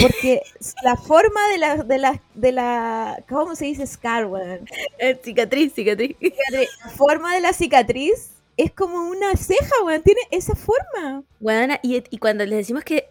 Porque 0.00 0.42
la 0.82 0.96
forma 0.96 1.48
de 1.48 1.58
la, 1.58 1.76
de 1.76 1.98
la, 1.98 2.22
de 2.34 2.52
la, 2.52 3.22
¿cómo 3.28 3.54
se 3.56 3.66
dice 3.66 3.86
scar, 3.86 4.26
weón? 4.26 4.66
Eh, 4.98 5.18
cicatriz, 5.22 5.72
cicatriz. 5.74 6.16
La 6.50 6.90
forma 6.90 7.34
de 7.34 7.40
la 7.40 7.52
cicatriz 7.52 8.30
es 8.56 8.70
como 8.72 9.08
una 9.08 9.34
ceja, 9.36 9.74
weón. 9.84 10.02
Tiene 10.02 10.20
esa 10.30 10.54
forma. 10.54 11.22
Buena, 11.40 11.78
y, 11.82 12.02
y 12.10 12.18
cuando 12.18 12.44
les 12.46 12.58
decimos 12.58 12.84
que 12.84 13.08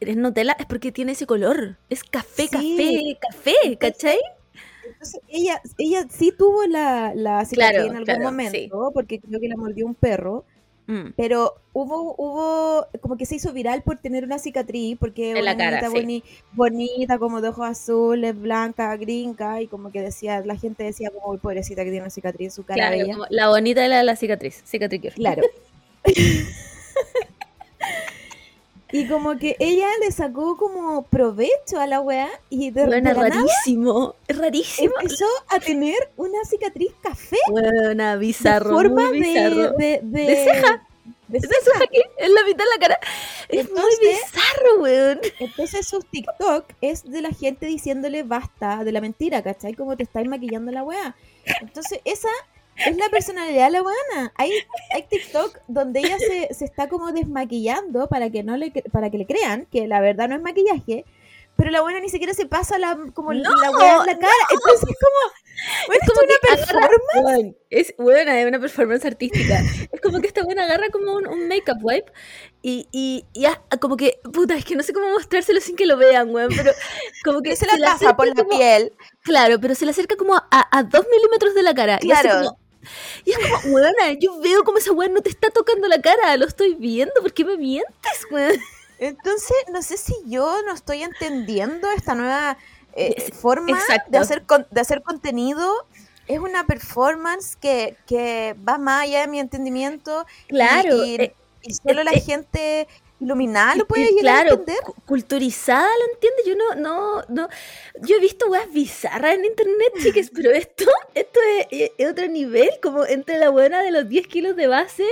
eres 0.00 0.16
Nutella 0.16 0.56
es 0.58 0.66
porque 0.66 0.92
tiene 0.92 1.12
ese 1.12 1.26
color. 1.26 1.76
Es 1.90 2.02
café, 2.04 2.48
Sí. 2.48 3.18
café, 3.20 3.52
café, 3.52 3.76
¿cachai? 3.78 4.18
Entonces, 4.86 5.20
ella, 5.28 5.60
ella 5.78 6.06
sí 6.10 6.32
tuvo 6.32 6.64
la, 6.66 7.12
la 7.14 7.44
cicatriz 7.44 7.70
Claro, 7.70 7.84
en 7.90 7.96
algún 7.96 8.04
claro, 8.04 8.22
momento, 8.22 8.90
porque 8.94 9.20
creo 9.20 9.38
que 9.40 9.48
la 9.48 9.56
mordió 9.56 9.86
un 9.86 9.94
perro. 9.94 10.44
Mm. 10.90 11.12
Pero 11.16 11.54
hubo, 11.72 12.14
hubo, 12.18 12.86
como 13.00 13.16
que 13.16 13.24
se 13.26 13.36
hizo 13.36 13.52
viral 13.52 13.82
por 13.82 13.98
tener 13.98 14.24
una 14.24 14.38
cicatriz, 14.40 14.98
porque 14.98 15.30
En 15.30 15.36
una 15.38 15.52
la 15.52 15.56
cara, 15.56 15.80
sí. 15.80 15.86
boni- 15.94 16.22
bonita, 16.52 17.18
como 17.18 17.40
de 17.40 17.48
ojos 17.50 17.64
azules, 17.68 18.34
blanca, 18.40 18.96
gringa, 18.96 19.60
y 19.62 19.68
como 19.68 19.92
que 19.92 20.02
decía, 20.02 20.40
la 20.44 20.56
gente 20.56 20.82
decía 20.82 21.10
como, 21.10 21.28
"Uy, 21.32 21.38
pobrecita 21.38 21.82
que 21.84 21.90
tiene 21.90 22.02
una 22.02 22.10
cicatriz 22.10 22.46
en 22.48 22.50
su 22.52 22.64
cara 22.64 22.74
Claro, 22.88 22.96
bella. 22.98 23.12
como 23.14 23.26
la 23.30 23.48
bonita 23.48 23.82
de 23.82 23.88
la, 23.88 24.02
la 24.02 24.16
cicatriz, 24.16 24.62
cicatriz. 24.66 25.14
Claro. 25.14 25.42
Y 28.92 29.06
como 29.08 29.36
que 29.38 29.56
ella 29.58 29.88
le 30.00 30.10
sacó 30.12 30.56
como 30.56 31.02
provecho 31.04 31.78
a 31.78 31.86
la 31.86 32.00
weá 32.00 32.28
y 32.48 32.70
de, 32.70 32.86
Buena, 32.86 33.10
de 33.10 33.16
la 33.20 33.28
nada 33.28 33.40
rarísimo. 33.42 34.14
Es 34.28 34.36
rarísimo. 34.38 34.92
empezó 35.00 35.26
a 35.48 35.58
tener 35.60 35.96
una 36.16 36.44
cicatriz 36.44 36.92
café 37.02 37.36
Buena, 37.48 38.14
de 38.14 38.18
bizarro. 38.18 38.70
forma 38.70 39.08
muy 39.08 39.20
de, 39.20 39.28
bizarro. 39.28 39.72
de, 39.76 40.00
de, 40.02 40.20
De 40.26 40.36
ceja. 40.44 40.86
de 41.28 41.40
ceja. 41.40 41.54
ceja 41.64 41.84
aquí, 41.84 42.00
en 42.18 42.34
la 42.34 42.44
mitad 42.44 42.64
de 42.64 42.70
la 42.70 42.78
cara. 42.80 43.00
Es 43.48 43.70
muy 43.70 43.90
bizarro, 44.00 44.80
weón. 44.82 45.20
Entonces 45.38 45.86
sus 45.86 46.04
TikTok 46.06 46.64
es 46.80 47.04
de 47.04 47.20
la 47.22 47.30
gente 47.30 47.66
diciéndole 47.66 48.22
basta 48.22 48.82
de 48.84 48.92
la 48.92 49.00
mentira, 49.00 49.42
¿cachai? 49.42 49.74
Como 49.74 49.96
te 49.96 50.02
estáis 50.02 50.28
maquillando 50.28 50.72
la 50.72 50.82
weá. 50.82 51.14
Entonces 51.60 52.00
esa 52.04 52.28
es 52.86 52.96
la 52.96 53.08
personalidad 53.10 53.66
de 53.66 53.70
la 53.72 53.82
weana. 53.82 54.32
Hay, 54.36 54.50
hay 54.94 55.02
TikTok 55.08 55.58
donde 55.68 56.00
ella 56.00 56.16
se, 56.18 56.54
se 56.54 56.64
está 56.64 56.88
como 56.88 57.12
desmaquillando 57.12 58.08
para 58.08 58.30
que 58.30 58.42
no 58.42 58.56
le 58.56 58.70
para 58.92 59.10
que 59.10 59.18
le 59.18 59.26
crean 59.26 59.66
que 59.66 59.86
la 59.86 60.00
verdad 60.00 60.28
no 60.28 60.36
es 60.36 60.42
maquillaje. 60.42 61.04
Pero 61.56 61.72
la 61.72 61.82
buena 61.82 62.00
ni 62.00 62.08
siquiera 62.08 62.32
se 62.32 62.46
pasa 62.46 62.78
la, 62.78 62.96
como 63.12 63.34
No, 63.34 63.54
la 63.54 63.70
weá 63.70 63.92
en 63.96 64.06
la 64.06 64.18
cara. 64.18 64.32
Entonces 64.50 64.88
es 64.88 64.96
como, 64.98 65.86
bueno, 65.88 66.00
es 66.02 66.08
una 66.08 66.26
que 66.40 66.62
agarra- 66.62 66.88
performance. 67.12 67.56
es 67.68 67.94
buena, 67.98 68.40
es 68.40 68.46
una 68.48 68.60
performance 68.60 69.04
artística. 69.04 69.58
es 69.92 70.00
como 70.00 70.20
que 70.22 70.28
esta 70.28 70.42
buena 70.42 70.64
agarra 70.64 70.88
como 70.90 71.12
un, 71.12 71.26
un 71.26 71.48
make-up 71.48 71.76
wipe 71.82 72.10
y, 72.62 72.88
y, 72.92 73.26
y 73.34 73.44
ah, 73.44 73.60
como 73.78 73.98
que, 73.98 74.20
puta, 74.32 74.54
es 74.54 74.64
que 74.64 74.74
no 74.74 74.82
sé 74.82 74.94
cómo 74.94 75.10
mostrárselo 75.10 75.60
sin 75.60 75.76
que 75.76 75.84
lo 75.84 75.98
vean, 75.98 76.34
weón, 76.34 76.50
pero 76.56 76.72
como 77.24 77.42
que 77.42 77.54
se 77.56 77.66
la 77.66 77.92
acerca 77.92 78.16
por 78.16 78.28
la 78.28 78.34
como- 78.36 78.48
piel. 78.56 78.92
Claro, 79.22 79.60
pero 79.60 79.74
se 79.74 79.84
le 79.84 79.90
acerca 79.90 80.16
como 80.16 80.36
a, 80.36 80.46
a 80.50 80.82
dos 80.84 81.04
milímetros 81.12 81.54
de 81.54 81.62
la 81.62 81.74
cara. 81.74 81.98
Y, 82.00 82.10
hace 82.10 82.22
Claro. 82.22 82.38
como- 82.48 82.58
y 83.24 83.30
es 83.32 83.38
como, 83.38 83.74
weona, 83.74 84.12
yo 84.18 84.40
veo 84.40 84.64
como 84.64 84.78
esa 84.78 84.92
weón 84.92 85.14
no 85.14 85.20
te 85.20 85.30
está 85.30 85.50
tocando 85.50 85.86
la 85.88 86.00
cara, 86.00 86.36
lo 86.36 86.46
estoy 86.46 86.74
viendo, 86.74 87.14
¿por 87.20 87.32
qué 87.32 87.44
me 87.44 87.56
mientes, 87.56 88.26
weón? 88.30 88.58
Entonces, 88.98 89.56
no 89.72 89.82
sé 89.82 89.96
si 89.96 90.14
yo 90.26 90.62
no 90.66 90.72
estoy 90.74 91.02
entendiendo 91.02 91.90
esta 91.90 92.14
nueva 92.14 92.58
eh, 92.94 93.14
Es- 93.16 93.32
forma 93.38 93.70
exacto. 93.78 94.10
de 94.10 94.18
hacer, 94.18 94.42
con- 94.44 94.66
de 94.70 94.80
hacer 94.80 95.02
contenido. 95.02 95.72
Es 96.26 96.38
una 96.38 96.66
performance 96.66 97.56
que, 97.56 97.96
que 98.06 98.54
va 98.68 98.78
más 98.78 99.02
allá 99.04 99.20
de 99.22 99.26
mi 99.28 99.40
entendimiento. 99.40 100.26
Claro, 100.48 101.04
Y, 101.04 101.14
eh, 101.16 101.34
y 101.62 101.74
solo 101.74 102.04
la 102.04 102.12
eh, 102.12 102.20
gente 102.20 102.88
iluminada 103.20 103.76
lo 103.76 103.86
puede 103.86 104.10
y 104.10 104.14
llegar 104.16 104.38
a 104.38 104.40
claro, 104.42 104.60
entender. 104.60 104.82
cu- 104.82 104.94
culturizada 105.06 105.86
lo 105.88 106.12
entiende. 106.14 106.42
Yo 106.46 106.54
no, 106.56 106.74
no, 106.74 107.22
no. 107.28 107.48
Yo 108.02 108.16
he 108.16 108.20
visto 108.20 108.46
weas 108.48 108.72
bizarras 108.72 109.34
en 109.34 109.44
internet, 109.44 109.92
chicas, 110.02 110.30
pero 110.34 110.50
esto, 110.50 110.86
esto 111.14 111.38
es, 111.58 111.66
es- 111.70 111.90
es 111.98 112.10
otro 112.10 112.26
nivel, 112.28 112.70
como 112.82 113.04
entre 113.06 113.38
la 113.38 113.50
buena 113.50 113.82
de 113.82 113.90
los 113.90 114.08
10 114.08 114.26
kilos 114.26 114.56
de 114.56 114.66
base 114.66 115.04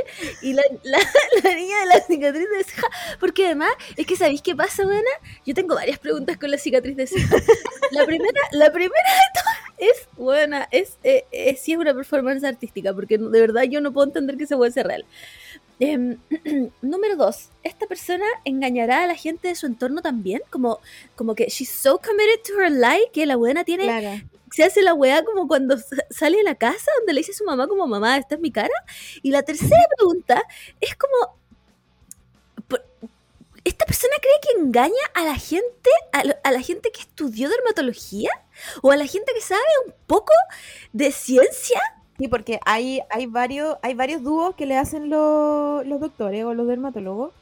y 0.43 0.55
la, 0.55 0.63
la, 0.85 0.99
la 1.45 1.55
niña 1.55 1.81
de 1.81 1.87
la 1.87 2.01
cicatriz 2.01 2.49
de 2.49 2.65
ceja. 2.65 2.87
Porque 3.21 3.47
además, 3.47 3.73
es 3.97 4.07
que 4.07 4.17
¿sabéis 4.17 4.43
qué 4.43 4.57
pasa, 4.57 4.85
buena? 4.85 5.11
Yo 5.45 5.55
tengo 5.55 5.75
varias 5.75 5.99
preguntas 5.99 6.37
con 6.39 6.51
la 6.51 6.59
cicatriz 6.59 6.97
de 6.97 7.07
ceja. 7.07 7.37
La 7.91 8.05
primera, 8.07 8.41
la 8.53 8.73
primera 8.73 8.95
de 9.11 9.41
todas 9.41 9.59
es, 9.79 10.09
buena, 10.17 10.69
es, 10.73 10.99
eh, 11.05 11.25
eh, 11.31 11.57
sí 11.57 11.73
es 11.73 11.79
una 11.79 11.95
performance 11.95 12.43
artística, 12.45 12.93
porque 12.95 13.17
de 13.19 13.41
verdad 13.41 13.63
yo 13.63 13.81
no 13.81 13.93
puedo 13.93 14.07
entender 14.09 14.37
que 14.37 14.47
se 14.47 14.57
puede 14.57 14.73
ser 14.73 14.87
real. 14.89 15.05
Em, 15.81 16.19
número 16.83 17.17
dos, 17.17 17.51
esta 17.63 17.87
persona 17.87 18.25
engañará 18.45 19.05
a 19.05 19.07
la 19.07 19.15
gente 19.15 19.49
de 19.49 19.55
su 19.55 19.67
entorno 19.67 20.03
también, 20.03 20.43
como, 20.51 20.81
como 21.15 21.35
que 21.35 21.47
she's 21.49 21.71
so 21.71 21.99
committed 21.99 22.41
to 22.47 22.61
her 22.61 22.71
lie 22.71 23.11
que 23.13 23.27
la 23.27 23.37
buena 23.37 23.63
tiene, 23.65 23.85
Claro. 23.85 24.21
se 24.51 24.65
hace 24.65 24.83
la 24.83 24.95
weá 24.95 25.25
como 25.25 25.47
cuando 25.47 25.79
sa- 25.79 26.05
sale 26.11 26.39
de 26.39 26.43
la 26.43 26.57
casa 26.57 26.91
donde 26.99 27.13
le 27.13 27.21
dice 27.21 27.31
a 27.33 27.35
su 27.37 27.45
mamá 27.45 27.69
como 27.69 27.87
mamá, 27.87 28.17
esta 28.19 28.35
es 28.35 28.41
mi 28.41 28.51
cara. 28.51 28.75
Y 29.23 29.31
la 29.31 29.43
tercera 29.43 29.85
pregunta 29.97 30.43
es 30.81 30.97
como, 30.97 31.37
¿esta 33.65 33.85
persona 33.87 34.15
cree 34.21 34.41
que 34.43 34.61
engaña 34.61 34.95
a 35.15 35.25
la 35.25 35.35
gente, 35.37 35.91
a, 36.13 36.25
lo- 36.25 36.35
a 36.43 36.51
la 36.53 36.61
gente 36.61 36.91
que 36.91 37.03
estudió 37.03 37.49
dermatología? 37.49 38.31
¿O 38.83 38.91
a 38.91 38.97
la 38.97 39.07
gente 39.07 39.33
que 39.35 39.41
sabe 39.41 39.63
un 39.87 39.95
poco 40.07 40.33
de 40.93 41.13
ciencia? 41.13 41.81
Sí, 42.19 42.27
porque 42.29 42.59
hay, 42.65 43.01
hay, 43.11 43.27
varios, 43.27 43.77
hay 43.83 43.95
varios 43.95 44.23
dúos 44.23 44.55
que 44.57 44.67
le 44.67 44.77
hacen 44.77 45.09
los, 45.09 45.87
los 45.87 46.01
doctores 46.01 46.45
o 46.45 46.53
los 46.55 46.67
dermatólogos. 46.67 47.33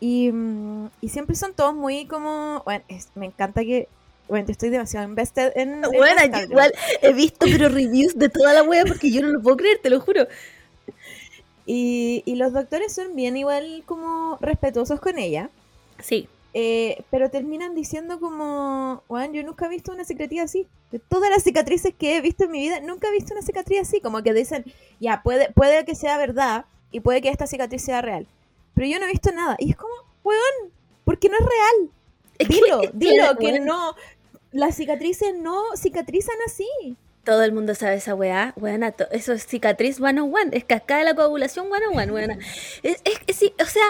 Y, 0.00 0.30
mm, 0.32 0.88
y 1.02 1.08
siempre 1.10 1.36
son 1.36 1.52
todos 1.54 1.74
muy 1.74 2.06
como. 2.06 2.62
Bueno, 2.64 2.84
es- 2.88 3.08
me 3.14 3.26
encanta 3.26 3.62
que. 3.62 3.88
Bueno, 4.28 4.46
estoy 4.50 4.68
demasiado 4.70 5.06
invested 5.08 5.52
en. 5.56 5.82
en 5.84 5.90
Bueno, 5.92 6.20
yo 6.32 6.38
igual 6.44 6.72
he 7.02 7.12
visto 7.12 7.46
pero 7.50 7.68
reviews 7.68 8.16
de 8.18 8.28
toda 8.28 8.52
la 8.54 8.62
wea 8.62 8.84
porque 8.86 9.10
yo 9.10 9.22
no 9.22 9.28
lo 9.28 9.42
puedo 9.42 9.56
creer, 9.56 9.78
te 9.82 9.90
lo 9.90 10.00
juro. 10.00 10.26
Y, 11.66 12.22
y 12.24 12.36
los 12.36 12.52
doctores 12.52 12.94
son 12.94 13.14
bien 13.14 13.36
igual 13.36 13.82
como 13.84 14.38
respetuosos 14.40 15.00
con 15.00 15.18
ella. 15.18 15.50
Sí. 16.00 16.28
Eh, 16.54 17.02
pero 17.10 17.30
terminan 17.30 17.74
diciendo 17.74 18.18
como, 18.20 19.02
Juan, 19.08 19.32
yo 19.32 19.42
nunca 19.42 19.66
he 19.66 19.68
visto 19.68 19.92
una 19.92 20.04
cicatriz 20.04 20.40
así. 20.42 20.66
De 20.90 20.98
todas 20.98 21.30
las 21.30 21.42
cicatrices 21.42 21.94
que 21.96 22.16
he 22.16 22.20
visto 22.20 22.44
en 22.44 22.50
mi 22.50 22.60
vida, 22.60 22.80
nunca 22.80 23.08
he 23.08 23.12
visto 23.12 23.32
una 23.34 23.42
cicatriz 23.42 23.80
así. 23.82 24.00
Como 24.00 24.22
que 24.22 24.32
dicen, 24.32 24.64
ya, 25.00 25.22
puede, 25.22 25.50
puede 25.52 25.84
que 25.84 25.94
sea 25.94 26.16
verdad 26.18 26.64
y 26.90 27.00
puede 27.00 27.20
que 27.20 27.28
esta 27.28 27.46
cicatriz 27.46 27.82
sea 27.84 28.00
real. 28.02 28.26
Pero 28.74 28.86
yo 28.86 28.98
no 28.98 29.06
he 29.06 29.10
visto 29.10 29.30
nada. 29.32 29.56
Y 29.58 29.70
es 29.70 29.76
como, 29.76 29.92
weón, 30.24 30.72
porque 31.04 31.28
no 31.28 31.34
es 31.38 31.44
real. 31.44 32.48
Dilo, 32.48 32.80
dilo, 32.94 33.36
que 33.36 33.60
no. 33.60 33.94
Las 34.52 34.76
cicatrices 34.76 35.34
no 35.36 35.62
cicatrizan 35.76 36.36
así. 36.46 36.96
Todo 37.24 37.42
el 37.42 37.52
mundo 37.52 37.74
sabe 37.74 37.96
esa 37.96 38.14
weá. 38.14 38.54
Weona, 38.56 38.94
eso 39.10 39.32
es 39.34 39.44
cicatriz 39.46 39.96
101. 39.96 40.52
Es 40.52 40.64
cascada 40.64 41.00
de 41.00 41.04
la 41.04 41.14
coagulación 41.14 41.66
101, 41.66 42.14
weona. 42.14 42.38
Es, 42.82 43.02
es, 43.04 43.18
es- 43.26 43.36
sí, 43.36 43.52
o 43.60 43.66
sea, 43.66 43.84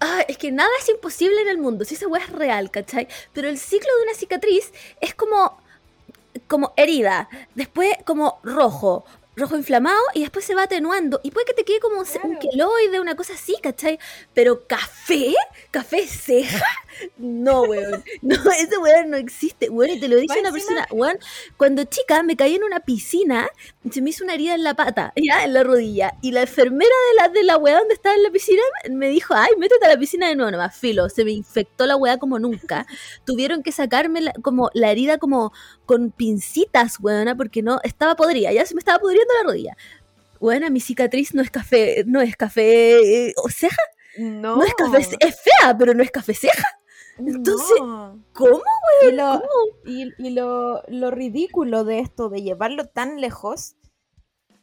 ah, 0.00 0.24
es 0.28 0.38
que 0.38 0.50
nada 0.52 0.70
es 0.80 0.88
imposible 0.88 1.40
en 1.42 1.48
el 1.48 1.58
mundo. 1.58 1.84
Si 1.84 1.94
esa 1.94 2.06
weá 2.08 2.22
es 2.24 2.30
real, 2.30 2.70
¿cachai? 2.70 3.08
Pero 3.32 3.48
el 3.48 3.58
ciclo 3.58 3.90
de 3.98 4.02
una 4.04 4.14
cicatriz 4.14 4.72
es 5.00 5.14
como, 5.14 5.60
como 6.48 6.72
herida, 6.76 7.28
después 7.54 7.90
como 8.04 8.40
rojo. 8.42 9.04
Rojo 9.36 9.56
inflamado 9.56 10.00
y 10.14 10.20
después 10.20 10.44
se 10.44 10.54
va 10.54 10.62
atenuando. 10.64 11.18
Y 11.24 11.32
puede 11.32 11.46
que 11.46 11.54
te 11.54 11.64
quede 11.64 11.80
como 11.80 11.96
un, 11.96 12.06
un 12.22 12.36
Claro. 12.36 12.38
queloide, 12.38 13.00
una 13.00 13.16
cosa 13.16 13.32
así, 13.34 13.56
¿cachai? 13.60 13.98
Pero 14.32 14.64
café, 14.68 15.34
café 15.72 16.06
ceja, 16.06 16.64
no, 17.18 17.62
weón. 17.62 18.02
No, 18.22 18.34
ese 18.58 18.78
weón 18.78 19.10
no 19.10 19.16
existe. 19.16 19.68
Weón, 19.70 19.90
y 19.96 20.00
te 20.00 20.08
lo 20.08 20.16
dice 20.16 20.38
una 20.40 20.52
persona, 20.52 20.86
weón, 20.90 21.18
cuando 21.56 21.84
chica 21.84 22.22
me 22.22 22.36
caí 22.36 22.54
en 22.56 22.64
una 22.64 22.80
piscina, 22.80 23.48
se 23.90 24.02
me 24.02 24.10
hizo 24.10 24.24
una 24.24 24.34
herida 24.34 24.54
en 24.54 24.64
la 24.64 24.74
pata, 24.74 25.12
ya, 25.22 25.44
en 25.44 25.54
la 25.54 25.62
rodilla. 25.62 26.14
Y 26.22 26.32
la 26.32 26.42
enfermera 26.42 26.90
de 27.10 27.16
la, 27.22 27.28
de 27.28 27.42
la 27.42 27.56
weá 27.56 27.78
donde 27.78 27.94
estaba 27.94 28.14
en 28.14 28.22
la 28.22 28.30
piscina 28.30 28.62
me 28.90 29.08
dijo, 29.08 29.34
ay, 29.36 29.50
métete 29.58 29.84
a 29.86 29.88
la 29.90 29.98
piscina 29.98 30.28
de 30.28 30.36
nuevo, 30.36 30.50
nomás, 30.50 30.76
filo. 30.76 31.08
Se 31.08 31.24
me 31.24 31.32
infectó 31.32 31.86
la 31.86 31.96
weá 31.96 32.18
como 32.18 32.38
nunca. 32.38 32.86
Tuvieron 33.24 33.62
que 33.62 33.72
sacarme 33.72 34.20
la- 34.20 34.34
como 34.42 34.70
la 34.74 34.90
herida 34.90 35.18
como 35.18 35.52
con 35.86 36.10
pincitas, 36.10 36.98
weona, 37.00 37.36
porque 37.36 37.62
no, 37.62 37.80
estaba 37.84 38.16
podrida, 38.16 38.52
ya 38.52 38.64
se 38.66 38.74
me 38.74 38.78
estaba 38.78 38.98
pudriendo 38.98 39.32
la 39.38 39.44
rodilla. 39.50 39.76
Weona, 40.40 40.68
mi 40.68 40.80
cicatriz 40.80 41.32
no 41.34 41.40
es 41.42 41.50
café, 41.50 42.04
no 42.06 42.20
es 42.20 42.36
café 42.36 43.28
eh, 43.28 43.32
o 43.36 43.48
ceja, 43.48 43.80
No. 44.18 44.56
no, 44.56 44.64
es 44.64 44.74
café, 44.74 44.98
es 45.20 45.36
fea, 45.40 45.76
pero 45.78 45.94
no 45.94 46.02
es 46.02 46.10
café 46.10 46.34
ceja. 46.34 46.64
Entonces- 47.18 47.80
No. 47.80 48.18
¿Cómo? 48.32 48.62
Y, 49.08 49.12
lo, 49.12 49.24
¿Cómo? 49.40 49.44
y, 49.86 50.12
y 50.18 50.30
lo, 50.30 50.82
lo 50.88 51.10
ridículo 51.10 51.84
de 51.84 52.00
esto, 52.00 52.28
de 52.28 52.42
llevarlo 52.42 52.86
tan 52.86 53.20
lejos, 53.20 53.76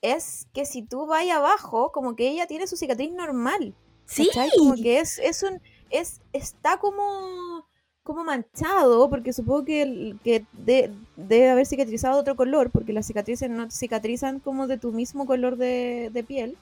es 0.01 0.47
que 0.53 0.65
si 0.65 0.81
tú 0.81 1.05
vas 1.05 1.29
abajo, 1.29 1.91
como 1.91 2.15
que 2.15 2.29
ella 2.29 2.47
tiene 2.47 2.67
su 2.67 2.75
cicatriz 2.77 3.11
normal. 3.11 3.75
Sí. 4.05 4.27
¿cachai? 4.27 4.49
Como 4.57 4.75
que 4.75 4.99
es, 4.99 5.19
es 5.19 5.43
un, 5.43 5.61
es, 5.89 6.21
está 6.33 6.77
como, 6.79 7.65
como 8.03 8.23
manchado, 8.23 9.09
porque 9.09 9.31
supongo 9.31 9.63
que, 9.65 10.15
que 10.23 10.43
de- 10.53 10.91
debe 11.15 11.51
haber 11.51 11.65
cicatrizado 11.65 12.15
de 12.15 12.21
otro 12.21 12.35
color, 12.35 12.71
porque 12.71 12.93
las 12.93 13.05
cicatrices 13.07 13.49
no 13.49 13.69
cicatrizan 13.69 14.39
como 14.39 14.67
de 14.67 14.77
tu 14.77 14.91
mismo 14.91 15.25
color 15.25 15.55
de, 15.55 16.09
de 16.11 16.23
piel. 16.23 16.57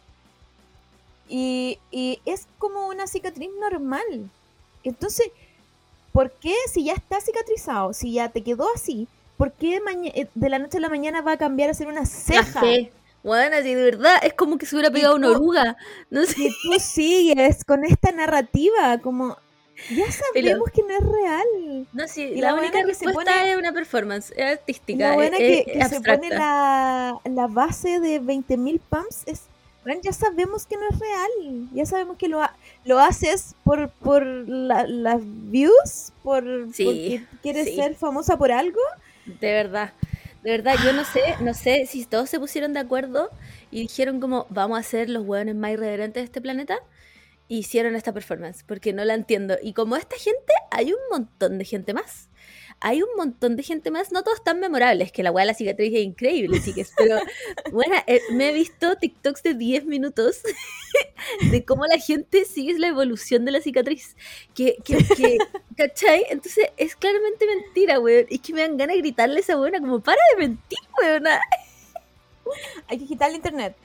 Y, 1.27 1.79
y 1.91 2.19
es 2.25 2.47
como 2.57 2.87
una 2.87 3.07
cicatriz 3.07 3.49
normal. 3.59 4.29
Entonces, 4.83 5.31
¿por 6.11 6.31
qué 6.31 6.53
si 6.71 6.83
ya 6.85 6.93
está 6.93 7.19
cicatrizado, 7.21 7.93
si 7.93 8.13
ya 8.13 8.29
te 8.29 8.43
quedó 8.43 8.67
así, 8.73 9.07
¿por 9.37 9.51
qué 9.51 9.79
eh, 10.15 10.27
de 10.35 10.49
la 10.49 10.59
noche 10.59 10.77
a 10.77 10.81
la 10.81 10.89
mañana 10.89 11.21
va 11.21 11.33
a 11.33 11.37
cambiar 11.37 11.69
a 11.69 11.73
ser 11.73 11.87
una 11.87 12.05
ceja? 12.05 12.61
Bueno, 13.23 13.57
si 13.61 13.73
de 13.73 13.83
verdad 13.83 14.15
es 14.23 14.33
como 14.33 14.57
que 14.57 14.65
se 14.65 14.75
hubiera 14.75 14.91
pegado 14.91 15.15
una 15.15 15.31
oruga. 15.31 15.75
No 16.09 16.25
sé. 16.25 16.35
que 16.35 16.49
tú 16.63 16.79
sigues 16.79 17.63
con 17.65 17.83
esta 17.83 18.11
narrativa, 18.13 18.97
como 19.01 19.37
ya 19.89 20.05
sabemos 20.33 20.69
que 20.73 20.83
no 20.83 20.89
es 20.89 21.03
real. 21.05 21.87
No, 21.93 22.07
sí, 22.07 22.23
Y 22.23 22.41
la, 22.41 22.51
la 22.53 22.59
única 22.61 22.83
que 22.85 22.93
se 22.95 23.05
pone- 23.09 23.51
es 23.51 23.57
una 23.57 23.73
performance, 23.73 24.31
es 24.31 24.37
Y 24.37 24.41
artística, 24.41 25.09
la 25.09 25.15
buena 25.15 25.37
es, 25.37 25.65
que, 25.65 25.71
es- 25.71 25.89
que 25.89 25.95
se 25.95 26.01
pone 26.01 26.29
la, 26.29 27.19
la 27.25 27.47
base 27.47 27.99
de 27.99 28.21
20.000 28.21 28.79
pumps 28.89 29.23
es, 29.25 29.41
bueno, 29.89 30.01
ya 30.03 30.13
sabemos 30.13 30.65
que 30.65 30.75
no 30.77 30.83
es 30.89 30.99
real, 30.99 31.69
ya 31.73 31.85
sabemos 31.85 32.17
que 32.17 32.27
lo, 32.27 32.41
ha- 32.41 32.55
lo 32.85 32.99
haces 32.99 33.55
por, 33.63 33.89
por 33.89 34.25
la- 34.25 34.85
las 34.87 35.19
views, 35.23 36.13
por, 36.23 36.43
Sí, 36.73 36.85
porque 36.85 37.25
quieres 37.41 37.67
sí. 37.69 37.75
ser 37.75 37.95
famosa 37.95 38.37
por 38.37 38.51
algo. 38.51 38.79
De 39.25 39.51
verdad. 39.51 39.93
De 40.43 40.51
verdad, 40.51 40.75
yo 40.85 40.93
no 40.93 41.03
sé, 41.03 41.21
no 41.41 41.53
sé 41.53 41.85
si 41.85 42.05
todos 42.05 42.29
se 42.29 42.39
pusieron 42.39 42.71
de 42.73 42.79
acuerdo 42.79 43.29
y 43.71 43.81
dijeron 43.81 44.19
como 44.21 44.45
vamos 44.49 44.79
a 44.79 44.83
ser 44.83 45.09
los 45.09 45.25
hueones 45.25 45.55
más 45.55 45.71
irreverentes 45.71 46.21
de 46.21 46.25
este 46.25 46.39
planeta 46.41 46.77
hicieron 47.49 47.95
esta 47.95 48.13
performance, 48.13 48.63
porque 48.63 48.93
no 48.93 49.03
la 49.03 49.15
entiendo. 49.15 49.57
Y 49.61 49.73
como 49.73 49.95
esta 49.97 50.15
gente, 50.17 50.53
hay 50.71 50.93
un 50.93 50.99
montón 51.11 51.57
de 51.57 51.65
gente 51.65 51.93
más. 51.93 52.28
Hay 52.81 53.01
un 53.01 53.09
montón 53.17 53.55
de 53.57 53.63
gente 53.63 53.91
más, 53.91 54.11
no 54.11 54.23
todos 54.23 54.43
tan 54.43 54.59
memorables, 54.59 55.11
que 55.11 55.21
la 55.23 55.31
weá 55.31 55.43
de 55.43 55.47
la 55.47 55.53
cicatriz 55.53 55.93
es 55.93 56.01
increíble, 56.01 56.61
chicas, 56.63 56.93
pero 56.97 57.17
bueno, 57.73 57.95
eh, 58.07 58.21
me 58.31 58.49
he 58.49 58.53
visto 58.53 58.95
TikToks 58.95 59.43
de 59.43 59.53
10 59.53 59.85
minutos 59.85 60.39
de 61.51 61.65
cómo 61.65 61.85
la 61.87 61.97
gente 61.97 62.45
sigue 62.45 62.79
la 62.79 62.87
evolución 62.87 63.43
de 63.45 63.51
la 63.51 63.61
cicatriz. 63.61 64.15
Que, 64.55 64.77
que, 64.85 64.97
que 65.03 65.37
¿cachai? 65.77 66.25
Entonces 66.29 66.67
es 66.77 66.95
claramente 66.95 67.45
mentira, 67.45 67.99
weón. 67.99 68.25
Y 68.29 68.39
que 68.39 68.53
me 68.53 68.61
dan 68.61 68.77
ganas 68.77 68.95
de 68.95 69.01
gritarle 69.01 69.37
a 69.37 69.39
esa 69.41 69.55
buena 69.57 69.79
como, 69.79 69.99
para 69.99 70.17
de 70.33 70.47
mentir, 70.47 70.79
weón. 71.01 71.25
Hay 72.87 72.97
que 72.97 73.05
quitarle 73.05 73.35
internet. 73.35 73.75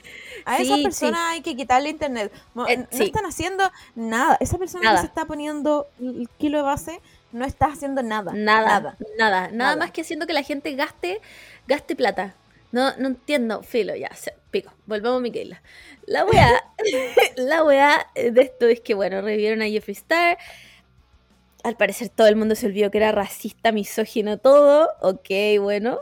A 0.47 0.57
Sí, 0.57 0.63
esa 0.63 0.77
sí. 0.77 0.83
persona 0.83 1.31
hay 1.31 1.43
que 1.43 1.55
quitarle 1.55 1.91
internet. 1.91 2.33
No, 2.55 2.67
Eh, 2.67 2.79
no 2.79 2.87
sí. 2.91 3.05
están 3.05 3.27
haciendo 3.27 3.71
nada. 3.95 4.39
Esa 4.41 4.57
persona 4.57 4.85
Nada. 4.85 4.97
que 4.97 5.01
se 5.03 5.07
está 5.09 5.27
poniendo 5.27 5.87
el 6.01 6.29
kilo 6.39 6.59
de 6.59 6.65
base 6.65 7.01
no 7.35 7.45
está 7.45 7.67
haciendo 7.67 8.03
nada. 8.03 8.33
Nada, 8.33 8.67
Nada. 8.69 8.97
nada, 9.19 9.41
nada, 9.43 9.49
Nada. 9.53 9.77
más 9.77 9.91
que 9.91 10.01
haciendo 10.01 10.27
que 10.27 10.33
la 10.33 10.43
gente 10.43 10.73
gaste, 10.75 11.21
gaste 11.67 11.95
plata. 11.97 12.35
No, 12.73 12.97
no 12.97 13.09
entiendo, 13.09 13.63
filo, 13.63 13.95
ya, 13.95 14.13
se- 14.15 14.35
pico. 14.51 14.73
Volvamos 14.87 15.19
a 15.19 15.23
Miquela. 15.23 15.63
La 16.07 16.25
weá, 16.25 16.51
la 17.37 17.63
weá 17.65 18.07
de 18.15 18.41
esto 18.43 18.67
es 18.67 18.81
que, 18.81 18.95
bueno, 18.95 19.21
revivieron 19.21 19.63
a 19.63 19.67
Jeffree 19.67 19.93
Star. 19.95 20.39
Al 21.63 21.77
parecer 21.77 22.09
todo 22.09 22.27
el 22.27 22.37
mundo 22.37 22.55
se 22.57 22.67
olvidó 22.67 22.91
que 22.91 22.99
era 22.99 23.13
racista, 23.13 23.73
misógino, 23.73 24.39
todo. 24.39 24.91
Ok, 25.01 25.31
bueno. 25.61 26.01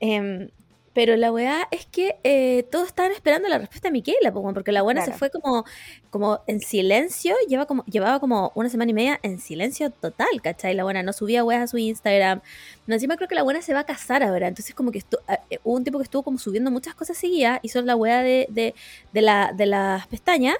Em, 0.00 0.50
pero 0.94 1.16
la 1.16 1.32
weá 1.32 1.66
es 1.72 1.86
que 1.86 2.16
eh, 2.24 2.62
todos 2.70 2.86
estaban 2.86 3.10
esperando 3.12 3.48
la 3.48 3.58
respuesta 3.58 3.88
de 3.88 3.92
Miquela, 3.92 4.32
porque 4.32 4.70
la 4.72 4.82
buena 4.82 5.00
se 5.04 5.10
fue 5.18 5.30
como, 5.30 5.64
como 6.10 6.40
en 6.46 6.60
silencio, 6.60 7.34
lleva 7.48 7.66
como, 7.66 7.84
llevaba 7.86 8.20
como 8.20 8.52
una 8.54 8.68
semana 8.70 8.92
y 8.92 8.94
media 8.94 9.18
en 9.22 9.40
silencio 9.40 9.90
total, 9.90 10.28
¿cachai? 10.42 10.72
La 10.74 10.84
buena 10.84 11.02
no 11.02 11.12
subía 11.12 11.42
weas 11.44 11.62
a 11.62 11.66
su 11.66 11.78
Instagram. 11.78 12.40
No, 12.86 12.94
encima 12.94 13.16
creo 13.16 13.28
que 13.28 13.34
la 13.34 13.42
buena 13.42 13.60
se 13.60 13.74
va 13.74 13.80
a 13.80 13.84
casar 13.84 14.22
ahora, 14.22 14.46
entonces 14.48 14.74
como 14.74 14.92
que 14.92 15.00
estu- 15.00 15.18
eh, 15.28 15.38
eh, 15.50 15.58
hubo 15.64 15.74
un 15.74 15.82
tiempo 15.84 15.98
que 15.98 16.04
estuvo 16.04 16.22
como 16.22 16.38
subiendo 16.38 16.70
muchas 16.70 16.94
cosas 16.94 17.16
seguidas, 17.18 17.58
hizo 17.62 17.82
la 17.82 17.96
wea 17.96 18.22
de, 18.22 18.46
de, 18.50 18.74
de, 19.12 19.20
la, 19.20 19.52
de 19.52 19.66
las 19.66 20.06
pestañas. 20.06 20.56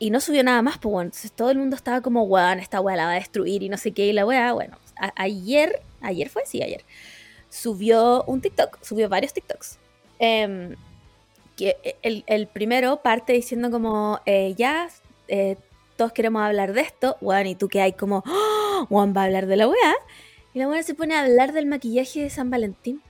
Y 0.00 0.10
no 0.10 0.20
subió 0.20 0.44
nada 0.44 0.62
más, 0.62 0.78
pues 0.78 0.92
bueno, 0.92 1.08
entonces 1.08 1.32
todo 1.32 1.50
el 1.50 1.58
mundo 1.58 1.74
estaba 1.74 2.00
como, 2.00 2.22
weón, 2.22 2.60
esta 2.60 2.80
wea 2.80 2.94
la 2.96 3.06
va 3.06 3.12
a 3.12 3.14
destruir 3.16 3.64
y 3.64 3.68
no 3.68 3.76
sé 3.76 3.90
qué, 3.90 4.06
y 4.06 4.12
la 4.12 4.24
wea, 4.24 4.52
bueno, 4.52 4.78
ayer, 5.16 5.80
ayer 6.00 6.28
fue, 6.28 6.44
sí, 6.46 6.62
ayer, 6.62 6.84
subió 7.50 8.24
un 8.24 8.40
TikTok, 8.40 8.78
subió 8.82 9.08
varios 9.08 9.32
TikToks. 9.32 9.78
Em, 10.18 10.74
que 11.56 11.76
el, 12.02 12.24
el 12.26 12.46
primero 12.46 13.02
parte 13.02 13.32
diciendo 13.32 13.70
como, 13.70 14.20
eh, 14.26 14.54
ya, 14.56 14.88
eh, 15.28 15.56
todos 15.96 16.12
queremos 16.12 16.42
hablar 16.42 16.72
de 16.72 16.82
esto, 16.82 17.16
weón, 17.20 17.46
y 17.48 17.54
tú 17.56 17.68
que 17.68 17.80
hay 17.80 17.92
como, 17.92 18.22
"Oh, 18.26 18.86
Juan 18.88 19.12
va 19.16 19.22
a 19.22 19.24
hablar 19.24 19.46
de 19.46 19.56
la 19.56 19.66
weá, 19.68 19.94
y 20.54 20.58
la 20.60 20.68
weá 20.68 20.82
se 20.84 20.94
pone 20.94 21.14
a 21.16 21.22
hablar 21.22 21.52
del 21.52 21.66
maquillaje 21.66 22.22
de 22.22 22.30
San 22.30 22.50
Valentín. 22.50 23.02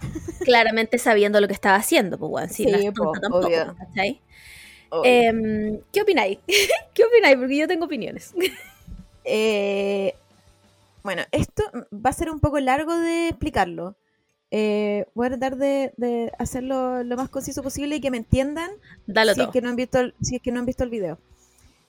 Claramente 0.44 0.98
sabiendo 0.98 1.40
lo 1.40 1.46
que 1.48 1.54
estaba 1.54 1.76
haciendo, 1.76 2.18
pues 2.18 2.30
weón, 2.32 2.48
no 2.48 2.54
Sí, 2.54 2.64
es 2.68 2.94
tonta 2.94 3.12
po, 3.12 3.12
tampoco, 3.20 3.46
obvio. 3.46 3.74
¿cachai? 3.78 4.20
Em, 5.04 5.80
¿Qué 5.92 6.02
opináis? 6.02 6.38
¿Qué 6.94 7.04
opináis? 7.04 7.36
Porque 7.36 7.56
yo 7.56 7.68
tengo 7.68 7.84
opiniones. 7.86 8.32
Eh, 9.24 10.14
bueno, 11.04 11.22
esto 11.30 11.62
va 11.92 12.10
a 12.10 12.14
ser 12.14 12.30
un 12.30 12.40
poco 12.40 12.58
largo 12.58 12.96
de 12.96 13.28
explicarlo. 13.28 13.94
Eh, 14.50 15.06
voy 15.14 15.26
a 15.26 15.30
tratar 15.30 15.56
de, 15.56 15.92
de 15.96 16.32
hacerlo 16.38 17.02
lo 17.04 17.16
más 17.16 17.28
conciso 17.28 17.62
posible 17.62 17.96
y 17.96 18.00
que 18.00 18.10
me 18.10 18.16
entiendan 18.18 18.70
Dalo 19.06 19.32
si 19.32 19.38
todo. 19.40 19.48
es, 19.48 19.52
que 19.52 19.60
no 19.60 19.68
han 19.68 19.76
visto 19.76 19.98
el, 20.00 20.14
si 20.22 20.36
es 20.36 20.42
que 20.42 20.50
no 20.52 20.60
han 20.60 20.66
visto 20.66 20.82
el 20.84 20.90
video. 20.90 21.18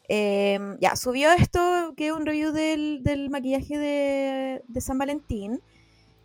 Eh, 0.08 0.60
ya, 0.80 0.96
subió 0.96 1.32
esto, 1.32 1.94
que 1.98 2.08
es 2.08 2.14
un 2.14 2.26
review 2.26 2.52
del, 2.52 3.02
del 3.04 3.30
maquillaje 3.30 3.78
de, 3.78 4.62
de 4.68 4.82
San 4.82 4.98
Valentín. 4.98 5.62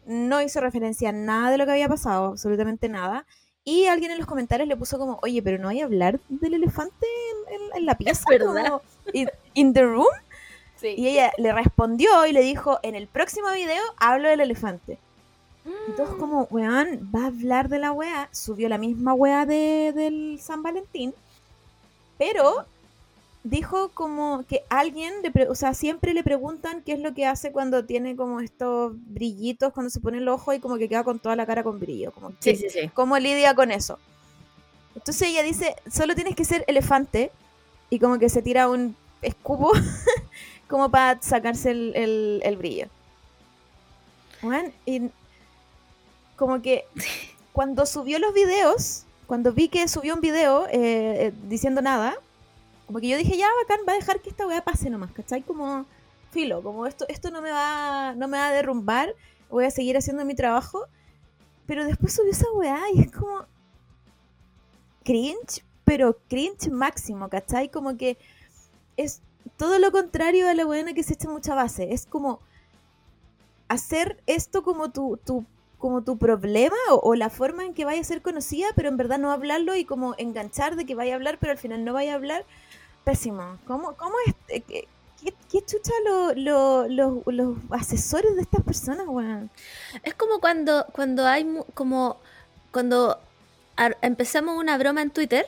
No 0.06 0.40
hizo 0.42 0.60
referencia 0.60 1.10
a 1.10 1.12
nada 1.12 1.50
de 1.50 1.58
lo 1.58 1.64
que 1.66 1.72
había 1.72 1.88
pasado, 1.88 2.26
absolutamente 2.28 2.88
nada. 2.88 3.26
Y 3.62 3.86
alguien 3.86 4.10
en 4.10 4.18
los 4.18 4.26
comentarios 4.26 4.66
le 4.68 4.76
puso 4.76 4.98
como, 4.98 5.18
oye, 5.22 5.42
pero 5.42 5.58
no 5.58 5.68
hay 5.68 5.82
a 5.82 5.84
hablar 5.84 6.18
del 6.28 6.54
elefante 6.54 7.06
en, 7.50 7.54
en- 7.62 7.76
en 7.76 7.86
la 7.86 7.96
pieza. 7.96 8.24
verdad. 8.30 8.64
como, 8.64 8.82
in, 9.12 9.28
in 9.54 9.72
the 9.74 9.82
room. 9.82 10.06
Sí. 10.80 10.94
Y 10.96 11.08
ella 11.08 11.32
le 11.36 11.52
respondió 11.52 12.26
y 12.26 12.32
le 12.32 12.40
dijo, 12.40 12.78
en 12.82 12.94
el 12.94 13.06
próximo 13.06 13.50
video 13.52 13.82
hablo 13.98 14.28
del 14.28 14.40
elefante. 14.40 14.98
Y 15.88 15.92
todos 15.92 16.14
como, 16.16 16.44
weón, 16.50 17.10
va 17.14 17.24
a 17.24 17.26
hablar 17.26 17.68
de 17.68 17.78
la 17.78 17.92
weá. 17.92 18.28
Subió 18.32 18.68
la 18.68 18.78
misma 18.78 19.12
weá 19.12 19.44
de, 19.46 19.92
del 19.94 20.40
San 20.42 20.62
Valentín. 20.62 21.12
Pero 22.18 22.64
dijo 23.44 23.90
como 23.94 24.44
que 24.48 24.62
alguien, 24.68 25.14
le 25.22 25.48
o 25.48 25.54
sea, 25.54 25.72
siempre 25.74 26.12
le 26.12 26.22
preguntan 26.22 26.82
qué 26.82 26.92
es 26.92 27.00
lo 27.00 27.14
que 27.14 27.26
hace 27.26 27.52
cuando 27.52 27.84
tiene 27.84 28.16
como 28.16 28.40
estos 28.40 28.92
brillitos, 28.94 29.72
cuando 29.72 29.90
se 29.90 30.00
pone 30.00 30.18
el 30.18 30.28
ojo 30.28 30.52
y 30.52 30.60
como 30.60 30.76
que 30.76 30.88
queda 30.88 31.04
con 31.04 31.18
toda 31.18 31.36
la 31.36 31.46
cara 31.46 31.62
con 31.62 31.78
brillo. 31.80 32.10
Como 32.12 32.30
Sí, 32.40 32.52
que- 32.52 32.56
sí, 32.56 32.70
sí. 32.70 32.88
¿Cómo 32.94 33.18
lidia 33.18 33.54
con 33.54 33.70
eso? 33.70 33.98
Entonces 34.94 35.28
ella 35.28 35.42
dice, 35.42 35.76
solo 35.90 36.14
tienes 36.14 36.34
que 36.36 36.44
ser 36.44 36.64
elefante 36.66 37.30
y 37.90 37.98
como 37.98 38.18
que 38.18 38.28
se 38.28 38.42
tira 38.42 38.68
un 38.68 38.96
escupo 39.22 39.70
como 40.70 40.90
para 40.90 41.20
sacarse 41.20 41.72
el, 41.72 41.92
el- 41.94 42.40
el 42.44 42.56
brillo. 42.56 42.86
Weón, 44.42 44.72
y 44.86 45.10
como 46.36 46.62
que 46.62 46.84
cuando 47.52 47.84
subió 47.84 48.18
los 48.18 48.32
videos, 48.32 49.04
cuando 49.26 49.52
vi 49.52 49.68
que 49.68 49.86
subió 49.88 50.14
un 50.14 50.20
video 50.22 50.66
eh, 50.68 51.26
eh, 51.26 51.32
diciendo 51.48 51.82
nada, 51.82 52.14
como 52.86 53.00
que 53.00 53.08
yo 53.08 53.18
dije, 53.18 53.36
ya, 53.36 53.48
bacán, 53.62 53.84
va 53.86 53.92
a 53.92 53.96
dejar 53.96 54.20
que 54.20 54.30
esta 54.30 54.46
weá 54.46 54.62
pase 54.64 54.88
nomás, 54.90 55.12
¿cachai? 55.12 55.42
Como 55.42 55.84
filo, 56.30 56.62
como 56.62 56.86
esto, 56.86 57.04
esto 57.08 57.30
no 57.30 57.42
me 57.42 57.50
va, 57.50 58.14
no 58.16 58.26
me 58.28 58.38
va 58.38 58.48
a 58.48 58.52
derrumbar, 58.52 59.14
voy 59.50 59.64
a 59.64 59.70
seguir 59.70 59.96
haciendo 59.96 60.24
mi 60.24 60.34
trabajo. 60.34 60.86
Pero 61.66 61.84
después 61.84 62.12
subió 62.14 62.32
esa 62.32 62.50
weá 62.52 62.80
y 62.94 63.02
es 63.02 63.12
como 63.12 63.44
cringe, 65.04 65.64
pero 65.84 66.16
cringe 66.28 66.68
máximo, 66.70 67.28
¿cachai? 67.28 67.68
Como 67.70 67.96
que 67.96 68.18
es 68.96 69.20
todo 69.56 69.78
lo 69.78 69.92
contrario 69.92 70.48
a 70.48 70.54
la 70.54 70.66
weá 70.66 70.84
que 70.94 71.02
se 71.02 71.14
echa 71.14 71.28
mucha 71.28 71.54
base. 71.54 71.92
Es 71.92 72.06
como 72.06 72.40
hacer 73.68 74.20
esto 74.26 74.62
como 74.62 74.90
tu, 74.90 75.18
tu, 75.24 75.44
como 75.78 76.02
tu 76.02 76.18
problema 76.18 76.76
o, 76.90 77.14
la 77.14 77.30
forma 77.30 77.64
en 77.64 77.74
que 77.74 77.84
vaya 77.84 78.00
a 78.00 78.04
ser 78.04 78.22
conocida, 78.22 78.66
pero 78.74 78.88
en 78.88 78.96
verdad 78.96 79.18
no 79.18 79.30
hablarlo 79.30 79.76
y 79.76 79.84
como 79.84 80.14
enganchar 80.18 80.76
de 80.76 80.84
que 80.86 80.94
vaya 80.94 81.12
a 81.12 81.16
hablar, 81.16 81.38
pero 81.40 81.52
al 81.52 81.58
final 81.58 81.84
no 81.84 81.92
vaya 81.92 82.12
a 82.12 82.16
hablar. 82.16 82.44
Pésimo. 83.04 83.58
¿Cómo, 83.66 83.94
cómo 83.94 84.14
es? 84.26 84.34
eh, 84.48 84.62
¿Qué, 85.22 85.34
qué, 85.50 85.62
chucha 85.64 85.92
lo- 86.06 86.34
lo- 86.34 86.88
los- 86.88 87.26
los 87.26 87.56
asesores 87.70 88.34
de 88.36 88.42
estas 88.42 88.62
personas, 88.64 89.06
weón? 89.06 89.50
Es 90.02 90.14
como 90.14 90.40
cuando, 90.40 90.86
cuando 90.92 91.26
hay 91.26 91.46
como 91.74 92.16
cuando 92.72 93.18
empezamos 94.02 94.56
una 94.58 94.78
broma 94.78 95.02
en 95.02 95.10
Twitter 95.10 95.46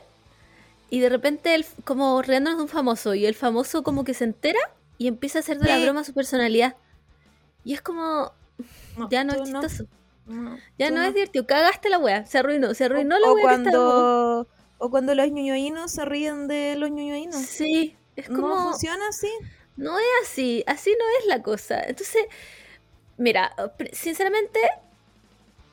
y 0.92 1.00
de 1.00 1.08
repente 1.08 1.54
el, 1.54 1.64
como 1.84 2.20
riéndonos 2.20 2.58
de 2.58 2.62
un 2.64 2.68
famoso 2.68 3.14
y 3.14 3.24
el 3.24 3.34
famoso 3.34 3.82
como 3.82 4.04
que 4.04 4.12
se 4.12 4.24
entera 4.24 4.60
y 4.98 5.08
empieza 5.08 5.38
a 5.38 5.40
hacer 5.40 5.58
de 5.58 5.66
la 5.66 5.76
Sí. 5.76 5.82
broma 5.84 6.04
su 6.04 6.12
personalidad. 6.12 6.76
Y 7.64 7.72
es 7.72 7.80
como, 7.80 8.30
ya 9.10 9.24
no 9.24 9.32
es 9.32 9.42
chistoso. 9.44 9.84
no, 10.26 10.58
ya 10.78 10.90
no, 10.90 11.02
es 11.02 11.14
divertido. 11.14 11.46
Cagaste 11.46 11.88
la 11.88 11.98
wea. 11.98 12.26
Se 12.26 12.36
arruinó. 12.38 12.74
Se 12.74 12.84
arruinó 12.84 13.16
o, 13.16 13.18
la 13.20 13.30
o 13.30 13.34
wea 13.36 13.54
estábamos. 13.54 13.62
cuando 13.72 14.48
o 14.76 14.90
cuando 14.90 15.14
los 15.14 15.30
ñoñoínos 15.30 15.90
se 15.92 16.04
ríen 16.04 16.46
de 16.46 16.76
los 16.76 16.90
ñoñoínos. 16.90 17.36
Sí. 17.40 17.96
Es 18.16 18.28
No 18.28 18.42
como. 18.42 18.62
funciona 18.70 19.08
así. 19.08 19.30
No 19.76 19.98
es 19.98 20.04
así, 20.24 20.62
así 20.66 20.90
no 20.98 21.04
es 21.20 21.26
la 21.26 21.42
cosa. 21.42 21.80
Entonces, 21.80 22.26
mira, 23.16 23.54
sinceramente, 23.92 24.60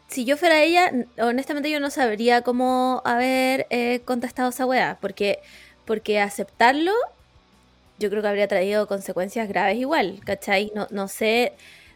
si 0.10 0.26
yo 0.26 0.38
fuera 0.38 0.62
ella, 0.64 0.92
honestamente 1.22 1.70
yo 1.70 1.80
no 1.80 1.92
sabría 1.92 2.42
cómo 2.42 3.02
haber 3.06 3.68
eh, 3.70 4.02
contestado 4.06 4.50
esa 4.50 4.66
weá, 4.66 4.98
porque, 5.00 5.40
porque 5.86 6.20
aceptarlo, 6.20 6.94
yo 8.00 8.10
creo 8.10 8.22
que 8.22 8.28
habría 8.28 8.48
traído 8.48 8.88
consecuencias 8.88 9.48
graves 9.48 9.78
igual, 9.78 10.20
¿cachai? 10.26 10.72
No, 10.74 10.88
no 10.90 11.08
sé, 11.08 11.54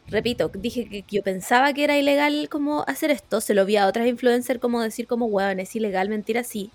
repito, 0.07 0.49
dije 0.53 0.87
que 0.87 1.03
yo 1.09 1.23
pensaba 1.23 1.73
que 1.73 1.83
era 1.83 1.97
ilegal 1.97 2.49
como 2.49 2.83
hacer 2.87 3.09
esto, 3.09 3.41
se 3.41 3.55
lo 3.55 3.65
vi 3.65 3.77
a 3.77 3.87
otras 3.87 4.07
influencers 4.07 4.59
como 4.59 4.81
decir 4.81 5.07
como, 5.07 5.25
weón, 5.25 5.59
es 5.59 5.75
ilegal 5.75 6.09
mentir 6.09 6.37
así. 6.37 6.69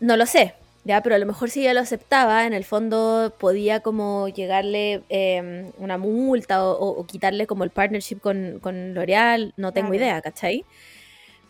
No 0.00 0.16
lo 0.16 0.26
sé, 0.26 0.54
ya, 0.84 1.02
pero 1.02 1.14
a 1.14 1.18
lo 1.18 1.26
mejor 1.26 1.48
si 1.50 1.60
ella 1.62 1.74
lo 1.74 1.80
aceptaba, 1.80 2.46
en 2.46 2.52
el 2.52 2.64
fondo 2.64 3.34
podía 3.38 3.80
como 3.80 4.28
llegarle 4.28 5.02
eh, 5.08 5.72
una 5.78 5.96
multa 5.98 6.62
o, 6.64 6.72
o- 6.72 7.00
o 7.00 7.06
quitarle 7.06 7.46
como 7.46 7.64
el 7.64 7.70
partnership 7.70 8.18
con, 8.20 8.58
con 8.60 8.92
L'Oreal, 8.94 9.54
no 9.56 9.72
tengo 9.72 9.88
Claro. 9.90 10.02
idea, 10.04 10.20
¿cachai? 10.22 10.64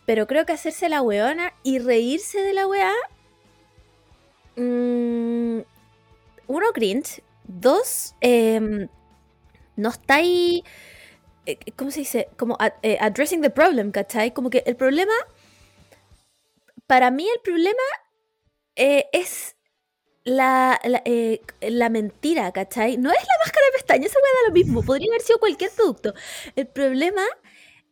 Pero 0.07 0.26
creo 0.26 0.47
que 0.47 0.53
hacerse 0.53 0.89
la 0.89 1.03
weona 1.03 1.53
y 1.62 1.78
reírse 1.80 2.41
de 2.43 2.53
la 2.53 2.66
weá, 2.66 2.93
mm, 4.57 5.59
uno, 6.47 6.66
cringe, 6.74 7.22
dos, 7.45 8.14
em, 8.20 8.89
no 9.76 9.89
está 9.89 10.16
ahí, 10.16 10.62
eh, 11.47 11.59
¿cómo 11.76 11.91
se 11.91 12.01
dice? 12.01 12.28
Como 12.37 12.57
eh, 12.82 12.99
addressing 13.01 13.41
the 13.43 13.51
problem, 13.51 13.91
¿cachai? 13.91 14.32
Como 14.32 14.51
que 14.51 14.62
el 14.66 14.76
problema, 14.76 15.12
para 16.87 17.11
mí 17.11 17.26
el 17.28 17.41
problema 17.41 17.82
eh, 18.77 19.07
es 19.12 19.57
la, 20.25 20.81
la, 20.85 21.03
eh, 21.05 21.43
la 21.62 21.91
mentira, 21.91 22.53
¿cachai? 22.53 22.97
No 22.99 23.11
es 23.11 23.18
la 23.22 23.39
máscara 23.45 23.66
de 23.66 23.72
pestañas, 23.75 24.07
esa 24.11 24.20
weá 24.20 24.43
da 24.45 24.49
lo 24.49 24.55
mismo. 24.55 24.83
Podría 24.85 25.09
haber 25.11 25.22
sido 25.22 25.39
cualquier 25.41 25.70
producto. 25.72 26.14
El 26.57 26.68
problema 26.68 27.22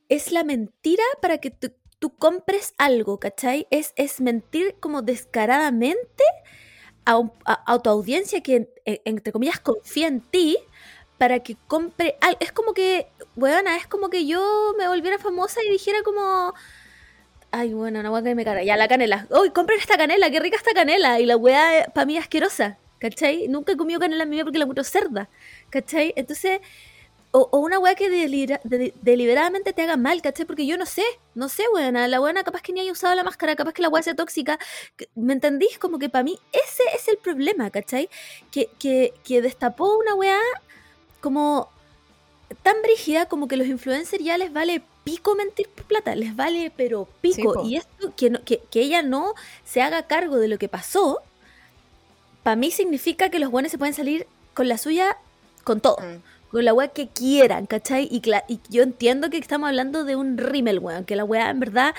es 0.09 0.33
la 0.33 0.45
mentira 0.45 1.05
para 1.22 1.39
que 1.39 1.51
tú, 1.51 1.72
tú 1.99 2.16
compres 2.16 2.74
algo, 2.78 3.18
¿cachai? 3.20 3.66
Es, 3.70 3.93
es 3.97 4.20
mentir 4.20 4.76
como 4.80 5.03
descaradamente 5.03 6.24
a, 7.05 7.18
un- 7.18 7.33
a- 7.45 7.78
tu 7.83 7.91
audiencia 7.91 8.43
que, 8.43 8.68
entre 8.85 9.33
comillas, 9.33 9.61
confía 9.61 10.07
en 10.09 10.20
ti 10.20 10.59
para 11.18 11.41
que 11.41 11.57
compre 11.68 12.16
algo. 12.20 12.39
Es 12.41 12.53
como 12.53 12.74
que, 12.74 13.09
weona, 13.37 13.76
es 13.76 13.87
como 13.87 14.11
que 14.11 14.26
yo 14.26 14.74
me 14.78 14.89
volviera 14.89 15.18
famosa 15.18 15.62
y 15.64 15.70
dijera 15.70 16.03
como... 16.05 16.55
Ay, 17.55 17.74
bueno, 17.74 18.00
una 18.00 18.11
hueá 18.11 18.22
que 18.22 18.34
me 18.34 18.44
cara. 18.44 18.62
Ya, 18.64 18.76
la 18.76 18.88
canela. 18.88 19.26
¡Uy, 19.30 19.50
compren 19.50 19.78
esta 19.78 19.96
canela! 19.98 20.30
¡Qué 20.30 20.40
rica 20.40 20.57
esta 20.57 20.72
canela! 20.72 21.20
Y 21.20 21.26
la 21.26 21.36
hueá 21.36 21.86
para 21.94 22.07
mí 22.07 22.16
es 22.16 22.22
asquerosa, 22.22 22.78
¿cachai? 22.98 23.46
Nunca 23.48 23.72
he 23.72 23.76
comido 23.76 24.00
canela 24.00 24.22
en 24.24 24.30
mi 24.30 24.42
porque 24.42 24.59
la 24.59 24.64
encuentro 24.64 24.84
cerda, 24.84 25.28
¿cachai? 25.68 26.14
Entonces, 26.16 26.61
o, 27.32 27.48
una 27.59 27.78
weá 27.78 27.94
que 27.94 28.11
delibera- 28.11 28.61
de- 28.64 28.94
deliberadamente 29.03 29.72
te 29.74 29.82
haga 29.82 29.96
mal, 29.98 30.22
¿cachai? 30.22 30.46
Porque 30.46 30.66
yo 30.66 30.78
no 30.78 30.86
sé, 30.86 31.05
no 31.34 31.48
sé, 31.50 31.64
weona. 31.74 32.09
La 32.09 32.20
weona 32.22 32.44
capaz 32.44 32.62
que 32.62 32.72
ni 32.72 32.80
haya 32.80 32.92
usado 32.92 33.14
la 33.14 33.24
máscara, 33.24 33.57
capaz 33.57 33.72
que 33.74 33.82
la 33.82 33.88
weá 33.90 34.03
sea 34.03 34.14
tóxica. 34.16 34.59
¿Me 35.14 35.34
entendís? 35.34 35.78
Como 35.78 35.98
que 35.98 36.09
para 36.11 36.24
mí 36.24 36.38
ese 36.53 36.82
es 36.96 37.09
el 37.09 37.18
problema, 37.18 37.70
¿cachai? 37.70 38.09
Que, 38.50 38.70
que, 38.78 39.14
que 39.24 39.42
destapó 39.42 39.96
una 39.98 40.14
weá 40.14 40.38
como 41.20 41.68
tan 42.62 42.76
brígida 42.82 43.26
como 43.26 43.48
que 43.48 43.57
los 43.57 43.66
influencers 43.66 44.22
ya 44.24 44.38
les 44.38 44.53
vale 44.53 44.82
pico 45.05 45.34
mentir 45.34 45.68
por 45.68 45.84
plata, 45.84 46.14
les 46.14 46.34
vale 46.36 46.72
pero 46.76 47.09
pico. 47.20 47.64
y 47.66 47.76
esto, 47.76 48.12
que, 48.16 48.30
no- 48.30 48.42
que, 48.44 48.61
que 48.70 48.80
ella 48.80 49.03
no 49.03 49.34
se 49.64 49.82
haga 49.82 50.07
cargo 50.07 50.38
de 50.38 50.48
lo 50.48 50.59
que 50.59 50.68
pasó, 50.68 51.20
para 52.42 52.57
mí 52.57 52.70
significa 52.70 53.28
que 53.30 53.38
los 53.38 53.50
buenos 53.50 53.70
se 53.70 53.78
pueden 53.78 53.94
salir 53.94 54.26
con 54.55 54.68
la 54.68 54.78
suya, 54.78 55.16
con 55.64 55.80
todo. 55.80 55.96
Mm. 55.98 56.22
Con 56.50 56.64
la 56.66 56.74
weá 56.74 56.88
que 56.88 57.09
quieran, 57.09 57.66
¿cachai? 57.66 58.09
Y 58.11 58.20
yo 58.68 58.82
entiendo 58.82 59.30
que 59.30 59.38
estamos 59.38 59.68
hablando 59.68 60.05
de 60.05 60.16
un 60.16 60.36
rímel, 60.36 60.80
weón, 60.80 61.05
que 61.05 61.16
la 61.16 61.24
weá 61.24 61.48
en 61.48 61.61
verdad 61.61 61.94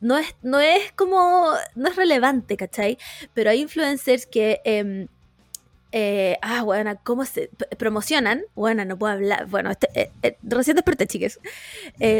no 0.00 0.18
es, 0.18 0.34
no 0.42 0.60
es 0.60 0.92
como, 0.92 1.48
no 1.74 1.88
es 1.88 1.96
relevante, 1.96 2.56
¿cachai? 2.56 2.96
Pero 3.34 3.50
hay 3.50 3.60
influencers 3.60 4.26
que, 4.26 4.60
em, 4.64 5.08
eh, 5.92 6.38
ah, 6.40 6.62
bueno, 6.62 6.98
¿cómo 7.04 7.26
se 7.26 7.50
promocionan? 7.78 8.44
Bueno, 8.54 8.84
no 8.86 8.98
puedo 8.98 9.12
hablar, 9.12 9.46
bueno, 9.46 9.70
este, 9.70 9.88
eh, 9.94 10.10
eh, 10.22 10.38
recién 10.42 10.74
desperté, 10.74 11.06
chiques. 11.06 11.38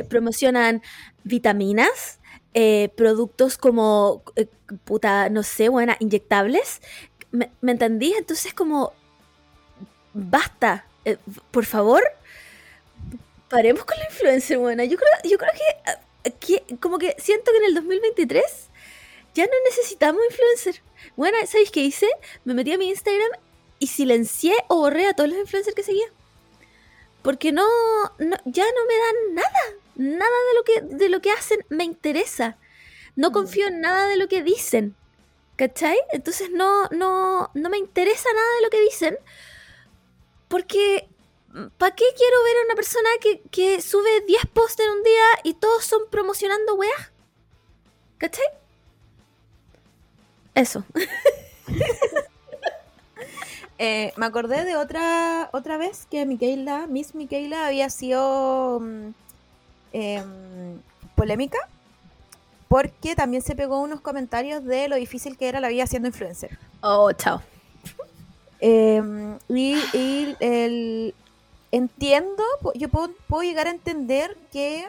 Promocionan 0.09 0.83
vitaminas, 1.25 2.21
productos 2.97 3.57
como, 3.57 4.23
puta, 4.85 5.31
no 5.31 5.43
sé, 5.43 5.71
buena, 5.71 5.97
inyectables. 6.01 6.83
¿Me, 7.31 7.51
me 7.63 7.73
entendí? 7.73 8.13
Entonces 8.13 8.53
como, 8.53 8.93
basta, 10.13 10.85
por 11.51 11.65
favor, 11.65 12.03
paremos 13.49 13.85
con 13.87 13.97
la 13.99 14.05
influencer, 14.05 14.59
buena. 14.59 14.85
Yo 14.85 14.99
creo, 14.99 15.31
yo 15.31 15.39
creo 15.39 15.53
que, 15.53 16.33
que, 16.39 16.77
como 16.77 16.99
que 16.99 17.17
siento 17.19 17.51
que 17.53 17.57
en 17.59 17.65
el 17.65 17.75
2023 17.75 18.45
ya 19.35 19.47
no 19.47 19.53
necesitamos 19.65 20.21
influencer. 20.29 20.83
Bueno, 21.17 21.39
¿sabéis 21.47 21.71
qué 21.71 21.81
hice? 21.81 22.07
Me 22.45 22.53
metí 22.53 22.71
a 22.73 22.77
mi 22.77 22.91
Instagram 22.91 23.31
y 23.83 23.89
silencié 23.89 24.55
o 24.69 24.77
borré 24.77 25.07
a 25.09 25.13
todos 25.15 25.29
los 25.31 25.39
influencers 25.41 25.75
que 25.75 25.83
seguía. 25.83 26.07
Porque 27.23 27.51
no, 27.51 27.67
no- 28.19 28.37
ya 28.45 28.65
no 28.65 28.83
me 28.87 28.97
dan 29.05 29.35
nada. 29.35 29.63
Nada 29.97 30.39
de 30.49 30.55
lo 30.57 30.63
que, 30.65 30.97
de 30.97 31.09
lo 31.09 31.21
que 31.21 31.33
hacen 31.33 31.65
me 31.69 31.83
interesa. 31.85 32.57
No 33.17 33.33
confío 33.33 33.67
en 33.67 33.81
nada 33.81 34.07
de 34.07 34.17
lo 34.17 34.29
que 34.29 34.43
dicen. 34.43 34.95
¿Cachai? 35.57 35.99
Entonces 36.13 36.51
no, 36.51 36.89
no, 36.91 37.51
no 37.55 37.69
me 37.71 37.79
interesa 37.79 38.29
nada 38.33 38.55
de 38.57 38.63
lo 38.63 38.71
que 38.71 38.81
dicen. 38.83 39.19
Porque, 40.49 41.09
¿para 41.79 41.95
qué 41.95 42.05
quiero 42.17 42.43
ver 42.45 42.57
a 42.59 42.65
una 42.67 42.75
persona 42.77 43.09
que, 43.21 43.43
que 43.51 43.83
sube 43.83 44.21
10 44.27 44.47
posts 44.55 44.81
en 44.81 44.91
un 44.91 45.03
día 45.03 45.27
y 45.43 45.55
todos 45.55 45.85
son 45.85 46.03
promocionando 46.11 46.75
weas? 46.75 47.11
¿Cachai? 48.19 48.47
Eso. 50.55 50.85
Eh, 53.85 54.13
me 54.17 54.27
acordé 54.27 54.65
de 54.65 54.77
otra 54.77 55.49
otra 55.53 55.77
vez 55.77 56.07
que 56.09 56.25
Micaela, 56.25 56.87
Miss 56.87 57.17
Micaela 57.17 57.67
había 57.67 57.91
sido 57.91 58.79
mm, 58.79 59.09
em, 59.93 60.79
polémica 61.17 61.59
porque 62.69 63.17
también 63.17 63.43
se 63.43 63.57
pegó 63.57 63.81
unos 63.81 64.01
comentarios 64.01 64.63
de 64.65 64.87
lo 64.87 64.95
difícil 64.95 65.37
que 65.37 65.49
era 65.49 65.59
la 65.59 65.67
vida 65.69 65.85
siendo 65.89 66.07
influencer. 66.07 66.57
Oh, 66.81 67.11
chao. 67.13 67.43
Em, 68.61 69.37
y 69.49 69.75
y 69.93 70.37
el- 70.39 71.13
entiendo, 71.73 72.45
yo 72.77 72.89
puedo, 72.89 73.11
puedo 73.27 73.43
llegar 73.43 73.67
a 73.67 73.71
entender 73.71 74.37
que 74.53 74.87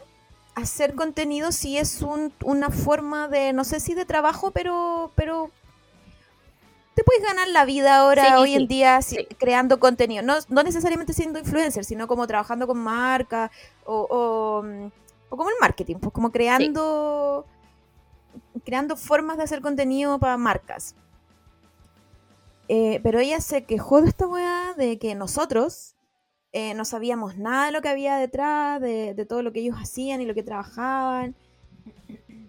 hacer 0.54 0.94
contenido 0.94 1.52
sí 1.52 1.80
es 1.80 2.04
un- 2.04 2.32
una 2.44 2.70
forma 2.70 3.28
de, 3.28 3.54
no 3.54 3.64
sé 3.64 3.80
si 3.80 3.96
de 3.96 4.06
trabajo, 4.06 4.52
pero, 4.52 5.12
pero 5.16 5.50
te 6.96 7.04
puedes 7.04 7.24
ganar 7.24 7.48
la 7.48 7.66
vida 7.66 7.98
ahora, 7.98 8.26
Sí, 8.26 8.34
hoy 8.38 8.50
sí, 8.50 8.56
en 8.56 8.68
día, 8.68 9.02
si- 9.02 9.16
sí. 9.16 9.28
creando 9.40 9.80
contenido. 9.80 10.22
No, 10.24 10.36
no 10.50 10.64
necesariamente 10.64 11.14
siendo 11.14 11.40
influencer, 11.40 11.86
sino 11.86 12.08
como 12.08 12.28
trabajando 12.28 12.68
con 12.68 12.78
marcas 12.80 13.50
o, 13.86 14.08
o, 14.10 14.64
mm, 14.64 14.92
o 15.30 15.38
como 15.38 15.50
el 15.50 15.56
marketing, 15.60 15.96
pues 15.98 16.14
como 16.14 16.32
creando, 16.32 17.46
creando 18.64 18.96
formas 18.96 19.38
de 19.38 19.44
hacer 19.44 19.62
contenido 19.62 20.20
para 20.20 20.38
marcas. 20.38 20.96
Eh, 22.68 23.00
pero 23.04 23.20
ella 23.20 23.42
se 23.42 23.66
quejó 23.66 24.02
de 24.02 24.10
esta 24.10 24.28
weá, 24.28 24.74
de 24.78 24.98
que 24.98 25.16
nosotros 25.16 25.96
eh, 26.54 26.74
no 26.76 26.86
sabíamos 26.86 27.38
nada 27.38 27.66
de 27.66 27.72
lo 27.72 27.82
que 27.82 27.90
había 27.90 28.16
detrás, 28.18 28.80
de, 28.80 29.14
de 29.16 29.26
todo 29.26 29.42
lo 29.42 29.52
que 29.52 29.60
ellos 29.62 29.76
hacían 29.80 30.22
y 30.22 30.26
lo 30.26 30.34
que 30.36 30.44
trabajaban. 30.44 31.36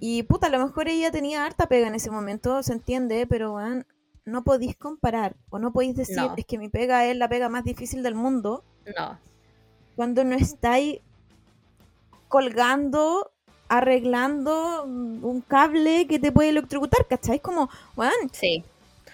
Y 0.00 0.22
puta, 0.24 0.48
a 0.48 0.50
lo 0.50 0.58
mejor 0.64 0.88
ella 0.88 1.10
tenía 1.10 1.44
harta 1.46 1.66
pega 1.66 1.88
en 1.88 1.94
ese 1.94 2.10
momento, 2.10 2.62
se 2.62 2.74
entiende, 2.74 3.26
pero 3.26 3.54
weón, 3.54 3.86
no 4.24 4.42
podéis 4.44 4.76
comparar 4.76 5.34
o 5.50 5.58
no 5.58 5.72
podéis 5.72 5.96
decir, 5.96 6.16
No. 6.16 6.34
es 6.36 6.44
que 6.46 6.58
mi 6.58 6.68
pega 6.68 7.04
es 7.06 7.16
la 7.16 7.28
pega 7.28 7.48
más 7.48 7.64
difícil 7.64 8.02
del 8.02 8.14
mundo, 8.14 8.62
No. 8.96 9.18
cuando 9.96 10.24
no 10.24 10.34
estáis 10.34 11.00
colgando, 12.28 13.30
arreglando 13.68 14.84
un 14.84 15.40
cable 15.46 16.06
que 16.06 16.18
te 16.18 16.32
puede 16.32 16.50
electrocutar, 16.50 17.06
¿cachai? 17.06 17.40
Como, 17.40 17.68
weón, 17.96 18.12
Sí. 18.32 18.64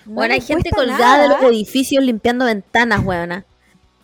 no 0.07 0.15
bueno, 0.15 0.35
hay 0.35 0.41
gente 0.41 0.71
colgada 0.71 1.23
de 1.23 1.29
nada. 1.29 1.41
los 1.41 1.51
edificios 1.51 2.03
limpiando 2.03 2.45
ventanas, 2.45 3.05
weona. 3.05 3.45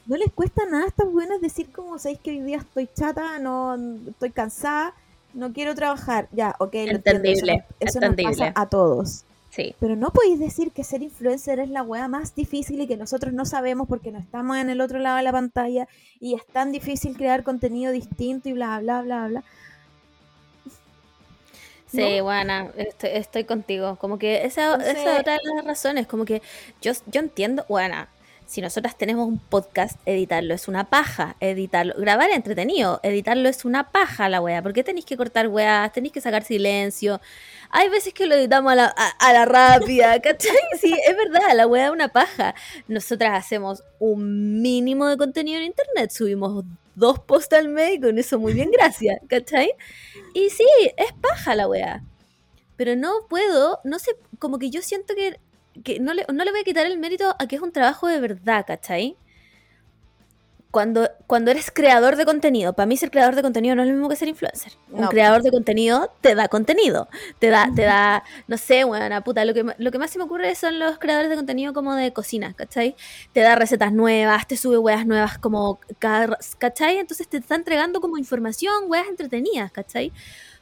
no 0.07 0.17
les 0.17 0.33
cuesta 0.33 0.63
nada 0.71 0.85
a 0.85 0.89
estas 0.89 1.11
buenas 1.11 1.41
decir 1.41 1.69
como 1.73 1.99
sabéis 1.99 2.21
que 2.21 2.31
hoy 2.31 2.41
día 2.41 2.59
estoy 2.59 2.89
chata, 2.95 3.39
no 3.41 3.75
estoy 4.09 4.31
cansada, 4.31 4.95
no 5.35 5.53
quiero 5.53 5.75
trabajar. 5.75 6.29
Ya, 6.33 6.55
ok, 6.61 6.75
lo 6.75 6.81
Entendible, 6.93 7.65
Eso, 7.81 7.99
eso 7.99 8.01
nos 8.01 8.11
entendible. 8.11 8.37
pasa 8.49 8.53
a 8.55 8.67
todos. 8.69 9.25
Sí. 9.57 9.75
Pero 9.81 9.97
no 9.97 10.11
podéis 10.11 10.39
decir 10.39 10.71
que 10.71 10.85
ser 10.85 11.03
influencer 11.03 11.59
es 11.61 11.71
la 11.71 11.83
weá 11.83 12.09
más 12.09 12.35
difícil 12.35 12.79
y 12.83 12.87
que 12.87 12.99
nosotros 12.99 13.33
no 13.33 13.47
sabemos 13.47 13.89
porque 13.89 14.13
no 14.13 14.19
estamos 14.19 14.59
en 14.59 14.69
el 14.69 14.83
otro 14.83 14.99
lado 14.99 15.17
de 15.17 15.23
la 15.23 15.33
pantalla 15.33 15.89
y 16.21 16.35
es 16.35 16.47
tan 16.47 16.73
difícil 16.73 17.17
crear 17.17 17.43
contenido 17.43 17.91
distinto 17.91 18.51
y 18.51 18.53
bla, 18.53 18.79
bla, 18.81 19.01
bla, 19.01 19.29
bla. 19.29 19.45
Sí, 21.91 22.21
buena, 22.21 22.71
estoy, 22.77 23.11
estoy 23.15 23.45
contigo. 23.45 23.97
Como 23.97 24.19
que 24.19 24.45
esa, 24.45 24.75
Entonces- 24.75 24.99
esa 24.99 25.15
es 25.15 25.21
otra 25.21 25.33
de 25.35 25.39
las 25.57 25.65
razones. 25.65 26.07
Como 26.07 26.27
que 26.27 26.43
yo, 26.83 26.93
yo 27.07 27.21
entiendo, 27.21 27.65
buena, 27.69 28.09
si 28.47 28.61
nosotras 28.61 28.97
tenemos 28.97 29.27
un 29.27 29.39
podcast, 29.39 29.97
editarlo 30.07 30.55
es 30.55 30.69
una 30.69 30.89
paja. 30.89 31.37
Editarlo, 31.41 31.95
grabar 31.99 32.31
es 32.31 32.37
entretenido, 32.37 33.01
editarlo 33.03 33.49
es 33.49 33.65
una 33.65 33.91
paja 33.91 34.29
la 34.29 34.41
wea. 34.41 34.63
¿Por 34.63 34.73
qué 34.73 34.85
tenéis 34.85 35.05
que 35.05 35.17
cortar 35.17 35.49
weas? 35.49 35.93
Tenéis 35.93 36.13
que 36.13 36.21
sacar 36.21 36.45
silencio. 36.45 37.21
Hay 37.71 37.89
veces 37.89 38.15
que 38.15 38.27
lo 38.27 38.37
editamos 38.37 38.73
a 38.73 38.77
la, 38.77 38.87
a, 38.87 39.45
rápida, 39.45 40.21
¿cachai? 40.23 40.57
Sí, 40.81 40.95
es 41.09 41.17
verdad, 41.17 41.55
la 41.55 41.67
wea 41.67 41.87
es 41.87 41.91
una 41.91 42.09
paja. 42.09 42.55
Nosotras 42.87 43.45
hacemos 43.45 43.83
un 43.99 44.63
mínimo 44.63 45.07
de 45.09 45.17
contenido 45.17 45.59
en 45.59 45.67
internet, 45.67 46.13
subimos 46.13 46.65
dos 46.95 47.19
posts 47.19 47.53
al 47.55 47.69
mes 47.69 47.95
y 47.95 48.01
con 48.01 48.17
eso 48.17 48.39
muy 48.39 48.55
bien, 48.55 48.71
gracias, 48.71 49.19
¿cachai? 49.29 49.73
Y 50.35 50.51
sí, 50.51 50.67
es 50.97 51.13
paja 51.21 51.57
la 51.57 51.67
wea. 51.67 52.05
Pero 52.77 52.95
no 52.95 53.27
puedo, 53.29 53.81
no 53.85 53.99
sé, 53.99 54.13
como 54.39 54.59
que 54.59 54.71
yo 54.71 54.83
siento 54.83 55.15
que, 55.15 55.41
que 55.83 56.01
no, 56.01 56.15
le, 56.15 56.25
no 56.33 56.45
le 56.45 56.51
voy 56.51 56.61
a 56.61 56.65
quitar 56.65 56.87
el 56.87 56.99
mérito 56.99 57.35
a 57.39 57.47
que 57.47 57.57
es 57.57 57.63
un 57.63 57.73
trabajo 57.73 58.09
de 58.09 58.21
verdad, 58.21 58.65
¿cachai? 58.67 59.17
Cuando, 60.71 61.09
cuando 61.27 61.51
eres 61.51 61.71
creador 61.71 62.17
de 62.17 62.27
contenido, 62.27 62.75
para 62.75 62.85
mí 62.85 62.99
ser 62.99 63.11
creador 63.11 63.35
de 63.35 63.41
contenido 63.41 63.75
no 63.75 63.83
es 63.83 63.89
lo 63.89 63.95
mismo 63.95 64.11
que 64.11 64.17
ser 64.17 64.29
influencer. 64.29 64.75
Un 64.91 65.07
creador 65.07 65.43
de 65.43 65.51
contenido 65.51 66.13
te 66.21 66.35
da 66.35 66.49
contenido, 66.49 67.09
te 67.39 67.49
da, 67.49 67.71
te 67.75 67.83
da, 67.83 68.23
no 68.47 68.59
sé, 68.59 68.85
buena 68.85 69.23
puta, 69.23 69.47
lo 69.47 69.55
que, 69.55 69.65
lo 69.79 69.91
que 69.91 69.99
más 69.99 70.11
se 70.11 70.19
me 70.19 70.25
ocurre 70.25 70.55
son 70.55 70.79
los 70.79 70.99
creadores 70.99 71.31
de 71.31 71.37
contenido 71.37 71.73
como 71.73 71.95
de 71.95 72.13
cocina, 72.13 72.53
¿cachai? 72.53 72.95
Te 73.33 73.41
da 73.41 73.55
recetas 73.55 73.91
nuevas, 73.93 74.47
te 74.47 74.59
sube 74.59 74.77
weas 74.77 75.07
nuevas 75.07 75.39
como, 75.39 75.81
¿cachai? 76.59 76.99
Entonces 76.99 77.27
te 77.27 77.39
está 77.39 77.55
entregando 77.55 78.03
como 78.03 78.19
información, 78.19 78.85
weas 78.89 79.09
entretenidas, 79.09 79.73
¿cachai? 79.73 80.13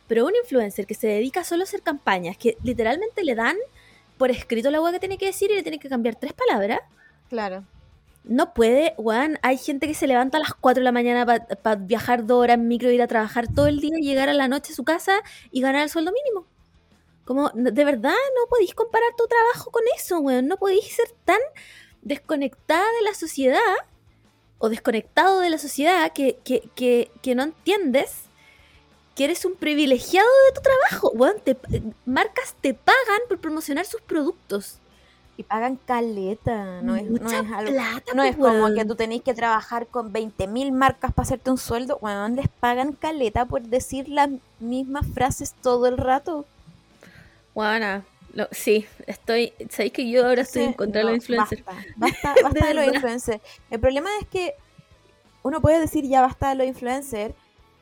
Pero 0.06 0.26
un 0.26 0.32
influencer 0.36 0.86
que 0.86 0.94
se 0.94 1.08
dedica 1.08 1.42
solo 1.42 1.62
a 1.62 1.64
hacer 1.64 1.82
campañas, 1.82 2.36
que 2.36 2.56
literalmente 2.62 3.24
le 3.24 3.34
dan 3.34 3.56
por 4.16 4.30
escrito 4.30 4.70
la 4.70 4.80
weá 4.80 4.92
que 4.92 5.00
tiene 5.00 5.18
que 5.18 5.26
decir 5.26 5.50
y 5.50 5.54
le 5.54 5.62
tiene 5.62 5.78
que 5.78 5.88
cambiar 5.88 6.16
tres 6.16 6.32
palabras. 6.32 6.80
Claro. 7.28 7.64
No 8.24 8.54
puede, 8.54 8.94
weón. 8.96 9.38
Hay 9.42 9.58
gente 9.58 9.86
que 9.86 9.94
se 9.94 10.06
levanta 10.06 10.38
a 10.38 10.40
las 10.40 10.54
4 10.54 10.80
de 10.80 10.84
la 10.84 10.92
mañana 10.92 11.26
para 11.26 11.76
viajar 11.76 12.24
dos 12.24 12.42
horas 12.42 12.54
en 12.54 12.68
micro, 12.68 12.90
ir 12.90 13.02
a 13.02 13.06
trabajar 13.06 13.52
todo 13.52 13.66
el 13.66 13.80
día, 13.80 13.96
llegar 14.00 14.28
a 14.28 14.34
la 14.34 14.48
noche 14.48 14.72
a 14.72 14.76
su 14.76 14.84
casa 14.84 15.20
y 15.50 15.60
ganar 15.60 15.82
el 15.82 15.90
sueldo 15.90 16.12
mínimo. 16.12 16.46
Como, 17.24 17.50
de 17.50 17.84
verdad, 17.84 18.10
no 18.10 18.48
podéis 18.48 18.74
comparar 18.74 19.10
tu 19.16 19.26
trabajo 19.26 19.70
con 19.70 19.82
eso, 19.96 20.20
weón. 20.20 20.46
No 20.46 20.56
podéis 20.56 20.86
ser 20.94 21.08
tan 21.24 21.40
desconectada 22.00 22.84
de 22.98 23.04
la 23.04 23.14
sociedad 23.14 23.60
o 24.58 24.68
desconectado 24.68 25.40
de 25.40 25.50
la 25.50 25.58
sociedad 25.58 26.12
que, 26.12 26.38
que, 26.44 26.62
que, 26.74 27.10
que 27.22 27.34
no 27.34 27.42
entiendes 27.42 28.23
que 29.14 29.24
eres 29.24 29.44
un 29.44 29.54
privilegiado 29.54 30.28
de 30.48 30.54
tu 30.54 30.60
trabajo. 30.62 31.10
Weón, 31.14 31.36
te, 31.44 31.56
marcas 32.04 32.54
te 32.60 32.74
pagan 32.74 33.20
por 33.28 33.38
promocionar 33.38 33.84
sus 33.86 34.00
productos. 34.00 34.78
Y 35.36 35.42
pagan 35.42 35.76
caleta, 35.84 36.80
no 36.82 36.94
es, 36.94 37.10
no 37.10 37.28
es 37.28 37.52
algo. 37.52 37.72
plata, 37.72 38.12
No 38.14 38.22
es 38.22 38.36
como 38.36 38.48
weón. 38.50 38.76
que 38.76 38.84
tú 38.84 38.94
tenés 38.94 39.20
que 39.22 39.34
trabajar 39.34 39.88
con 39.88 40.12
20.000 40.12 40.70
marcas 40.70 41.12
para 41.12 41.24
hacerte 41.24 41.50
un 41.50 41.58
sueldo. 41.58 41.98
Bueno, 42.00 42.28
les 42.28 42.46
pagan 42.48 42.92
caleta 42.92 43.44
por 43.44 43.62
decir 43.62 44.08
las 44.08 44.30
mismas 44.60 45.04
frases 45.12 45.54
todo 45.60 45.86
el 45.86 45.96
rato. 45.98 46.44
Buena. 47.52 48.04
Lo- 48.32 48.48
sí, 48.52 48.86
estoy. 49.06 49.52
¿Sabéis 49.70 49.92
que 49.92 50.08
yo 50.08 50.26
ahora 50.26 50.42
estoy 50.42 50.64
en 50.64 50.72
contra 50.72 51.00
de 51.00 51.04
no, 51.04 51.10
los 51.10 51.16
influencers? 51.18 51.64
Basta, 51.64 51.84
basta, 51.96 52.34
basta 52.42 52.60
De 52.60 52.68
de, 52.68 52.74
los 52.74 52.94
influencers. 52.94 53.40
El 53.70 53.80
problema 53.80 54.10
es 54.20 54.28
que 54.28 54.54
uno 55.42 55.60
puede 55.60 55.80
decir 55.80 56.04
ya 56.08 56.20
basta 56.22 56.48
de 56.50 56.54
los 56.56 56.66
influencers, 56.66 57.34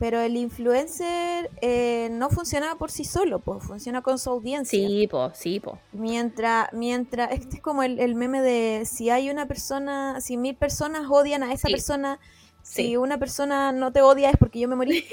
pero 0.03 0.19
el 0.20 0.37
influencer 0.37 1.49
eh, 1.61 2.09
no 2.11 2.29
funciona 2.29 2.74
por 2.74 2.91
sí 2.91 3.05
solo, 3.05 3.39
pues 3.39 3.62
funciona 3.62 4.03
con 4.03 4.19
su 4.19 4.31
audiencia. 4.31 4.77
Sí, 4.77 5.07
po, 5.07 5.31
sí, 5.33 5.61
po. 5.61 5.79
Mientras, 5.93 6.73
mientras, 6.73 7.31
este 7.33 7.59
es 7.59 7.62
como 7.62 7.85
el, 7.85 8.01
el 8.01 8.16
meme 8.16 8.43
de 8.43 8.83
si 8.85 9.11
hay 9.11 9.31
una 9.31 9.47
persona, 9.47 10.20
si 10.20 10.37
mil 10.37 10.57
personas 10.57 11.07
odian 11.09 11.45
a 11.45 11.53
esa 11.53 11.69
Sí. 11.69 11.74
persona, 11.74 12.19
si 12.65 12.97
una 12.97 13.16
persona 13.19 13.70
no 13.70 13.93
te 13.93 14.03
odia 14.03 14.31
es 14.31 14.37
porque 14.37 14.59
yo 14.59 14.66
me 14.66 14.74
morí. 14.74 15.05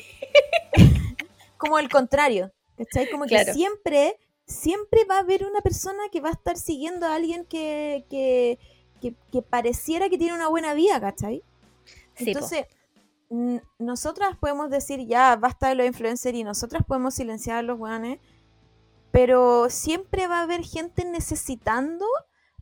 como 1.57 1.77
el 1.77 1.87
contrario, 1.87 2.51
¿cachai? 2.75 3.11
Como 3.11 3.25
que 3.25 3.35
Claro. 3.35 3.53
siempre, 3.53 4.17
siempre 4.47 5.05
va 5.05 5.17
a 5.17 5.19
haber 5.19 5.45
una 5.45 5.61
persona 5.61 6.01
que 6.11 6.19
va 6.19 6.29
a 6.29 6.33
estar 6.33 6.57
siguiendo 6.57 7.05
a 7.05 7.13
alguien 7.13 7.45
que, 7.45 8.05
que, 8.09 8.57
que, 8.99 9.13
que 9.31 9.41
pareciera 9.43 10.09
que 10.09 10.17
tiene 10.17 10.33
una 10.33 10.47
buena 10.47 10.73
vida, 10.73 10.99
¿cachai? 10.99 11.43
Sí. 12.15 12.31
Entonces, 12.31 12.65
nosotras 13.77 14.35
podemos 14.39 14.69
decir 14.69 15.05
ya 15.05 15.35
basta 15.35 15.69
de 15.69 15.75
los 15.75 15.85
influencers 15.85 16.35
y 16.35 16.43
nosotras 16.43 16.83
podemos 16.87 17.13
silenciar 17.13 17.57
a 17.57 17.61
los 17.61 17.79
weones, 17.79 18.19
pero 19.11 19.69
siempre 19.69 20.27
va 20.27 20.39
a 20.39 20.43
haber 20.43 20.63
gente 20.63 21.05
necesitando 21.05 22.05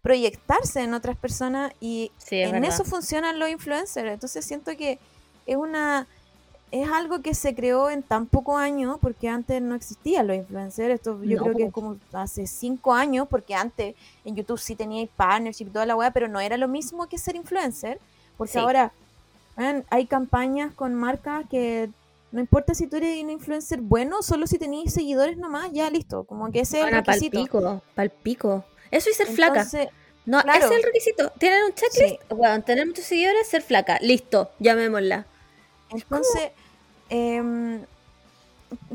proyectarse 0.02 0.82
en 0.84 0.94
otras 0.94 1.18
personas 1.18 1.74
y 1.80 2.12
Sí, 2.18 2.40
es 2.42 2.48
en 2.48 2.54
verdad. 2.62 2.70
eso 2.70 2.84
funcionan 2.86 3.40
los 3.40 3.50
influencers. 3.50 4.12
Entonces 4.12 4.46
siento 4.46 4.76
que 4.78 5.00
es 5.46 5.56
una 5.58 6.08
es 6.70 6.90
algo 6.92 7.22
que 7.22 7.34
se 7.34 7.56
creó 7.56 7.90
en 7.90 8.04
tan 8.04 8.26
poco 8.26 8.58
años 8.58 8.98
porque 9.02 9.30
antes 9.30 9.62
no 9.62 9.74
existían 9.74 10.28
los 10.28 10.36
influencers. 10.36 10.96
Esto 10.96 11.24
yo 11.24 11.38
No, 11.38 11.44
creo 11.44 11.56
que 11.56 11.64
es 11.64 11.72
como 11.74 11.96
hace 12.12 12.46
cinco 12.46 12.94
años 12.94 13.26
porque 13.30 13.56
antes 13.56 13.96
en 14.26 14.36
YouTube 14.36 14.60
sí 14.60 14.76
teníais 14.76 15.10
partnership 15.16 15.68
y 15.68 15.70
toda 15.70 15.86
la 15.86 15.96
weá, 15.96 16.12
pero 16.12 16.28
no 16.28 16.42
era 16.42 16.58
lo 16.58 16.68
mismo 16.68 17.08
que 17.08 17.18
ser 17.18 17.38
influencer. 17.38 18.02
Porque 18.38 18.54
Sí. 18.54 18.60
ahora 18.60 18.92
hay 19.90 20.06
campañas 20.06 20.74
con 20.74 20.94
marcas 20.94 21.46
que 21.50 21.90
no 22.32 22.40
importa 22.42 22.74
si 22.74 22.88
tú 22.88 22.98
eres 22.98 23.24
un 23.24 23.30
influencer 23.30 23.82
bueno, 23.82 24.22
solo 24.22 24.48
si 24.48 24.60
tenéis 24.60 24.94
seguidores 24.94 25.38
nomás, 25.38 25.72
ya 25.72 25.90
listo. 25.90 26.24
Como 26.26 26.52
que 26.52 26.60
ese 26.62 26.82
es 26.82 26.88
el 26.88 26.92
requisito. 26.92 27.42
pico, 27.42 27.82
pal 27.96 28.10
pico. 28.10 28.66
Eso 28.92 29.10
y 29.10 29.14
ser 29.14 29.28
flaca. 29.28 29.66
No, 30.26 30.42
claro. 30.42 30.66
ese 30.66 30.74
es 30.74 30.80
el 30.80 30.84
requisito. 30.84 31.32
Tienen 31.40 31.64
un 31.64 31.74
checklist. 31.74 32.22
Bueno, 32.30 32.62
tener 32.64 32.86
muchos 32.86 33.06
seguidores, 33.06 33.48
ser 33.48 33.62
flaca. 33.62 33.98
Listo, 34.02 34.52
llamémosla. 34.60 35.26
Entonces, 35.90 36.52
em, 37.10 37.86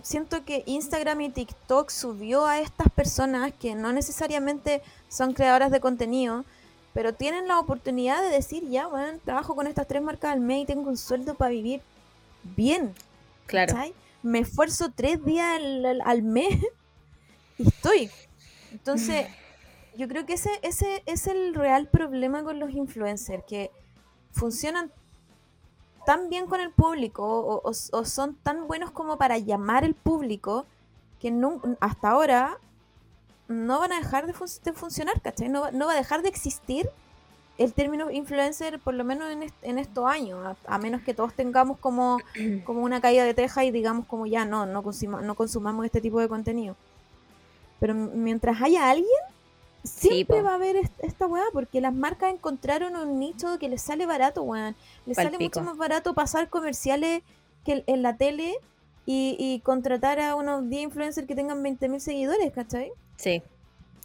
siento 0.03 0.45
que 0.45 0.63
Instagram 0.67 1.23
y 1.23 1.31
TikTok 1.31 1.89
subió 1.89 2.47
a 2.47 2.61
estas 2.61 2.91
personas 2.91 3.53
que 3.59 3.75
no 3.75 3.93
necesariamente 3.93 4.83
son 5.09 5.33
creadoras 5.33 5.71
de 5.71 5.81
contenido, 5.81 6.45
pero 6.95 7.15
tienen 7.15 7.49
la 7.49 7.59
oportunidad 7.59 8.21
de 8.23 8.29
decir, 8.29 8.69
ya, 8.69 8.87
bueno, 8.87 9.19
trabajo 9.25 9.55
con 9.55 9.67
estas 9.67 9.87
tres 9.87 10.03
marcas 10.03 10.33
al 10.33 10.41
mes 10.41 10.63
y 10.63 10.67
tengo 10.67 10.89
un 10.91 10.97
sueldo 10.97 11.35
para 11.35 11.51
vivir 11.51 11.81
bien. 12.57 12.95
Claro. 13.47 13.75
Me 14.23 14.41
esfuerzo 14.41 14.91
tres 14.95 15.25
días 15.25 15.57
al, 15.57 15.85
al- 15.87 16.01
al 16.03 16.23
mes 16.23 16.59
y 17.59 17.67
estoy. 17.69 18.11
Entonces, 18.71 19.27
yo 19.97 20.07
creo 20.09 20.27
que 20.27 20.35
ese, 20.35 20.51
ese 20.63 21.03
es 21.07 21.27
el 21.27 21.55
real 21.55 21.89
problema 21.89 22.43
con 22.45 22.59
los 22.59 22.71
influencers, 22.73 23.45
que 23.45 23.71
funcionan 24.33 24.91
tan 26.07 26.29
bien 26.29 26.47
con 26.47 26.61
el 26.61 26.71
público 26.71 27.23
o, 27.25 27.57
o- 27.69 27.71
o 27.71 28.05
son 28.05 28.35
tan 28.43 28.67
buenos 28.67 28.91
como 28.91 29.19
para 29.19 29.39
llamar 29.39 29.85
el 29.85 29.95
público 29.95 30.67
que 31.21 31.31
nun- 31.31 31.77
hasta 31.81 32.11
ahora 32.11 32.59
no 33.53 33.79
van 33.79 33.93
a 33.93 33.99
dejar 33.99 34.27
de, 34.27 34.33
fun- 34.33 34.49
de 34.65 34.73
funcionar, 34.73 35.21
¿cachai? 35.21 35.49
No, 35.49 35.61
va- 35.63 35.71
no 35.71 35.87
va 35.87 35.93
a 35.93 35.97
dejar 35.97 36.23
de 36.23 36.29
existir 36.29 36.89
el 37.59 37.75
término 37.75 38.11
influencer 38.11 38.79
por 38.81 38.95
lo 38.95 39.05
menos 39.05 39.31
en, 39.31 39.43
est- 39.43 39.55
en 39.63 39.79
estos 39.79 40.07
años, 40.11 40.39
a, 40.67 40.75
a 40.75 40.79
menos 40.79 41.03
que 41.03 41.15
todos 41.15 41.35
tengamos 41.35 41.79
como, 41.79 42.19
como 42.65 42.81
una 42.83 43.01
caída 43.01 43.25
de 43.25 43.35
teja 43.35 43.65
y 43.65 43.71
digamos 43.71 44.07
como 44.07 44.27
ya 44.27 44.45
no, 44.45 44.67
no, 44.67 44.83
consuma- 44.83 45.21
no 45.23 45.35
consumamos 45.35 45.85
este 45.85 46.01
tipo 46.01 46.19
de 46.21 46.29
contenido. 46.29 46.75
Pero 47.79 47.95
mientras 47.95 48.61
haya 48.63 48.91
alguien, 48.91 49.09
Sí, 49.85 50.09
siempre 50.11 50.39
po. 50.39 50.45
va 50.45 50.53
a 50.53 50.55
haber 50.55 50.77
est- 50.77 50.93
esta 51.03 51.27
weá, 51.27 51.43
porque 51.53 51.81
las 51.81 51.93
marcas 51.93 52.33
encontraron 52.33 52.95
un 52.97 53.19
nicho 53.19 53.59
que 53.59 53.69
les 53.69 53.83
sale 53.83 54.07
barato, 54.07 54.43
weón. 54.43 54.77
Les 55.07 55.17
sale 55.17 55.37
mucho 55.39 55.61
más 55.63 55.77
barato 55.77 56.15
pasar 56.15 56.49
comerciales 56.49 57.23
que 57.65 57.83
en 57.87 58.03
la 58.03 58.17
tele 58.17 58.55
y, 59.07 59.37
y 59.41 59.59
contratar 59.61 60.21
a 60.21 60.37
unos 60.37 60.69
10 60.71 60.85
influencers 60.85 61.27
que 61.27 61.35
tengan 61.35 61.63
20.000 61.65 61.99
seguidores, 61.99 62.53
¿cachai? 62.53 62.93
Sí. 63.23 63.43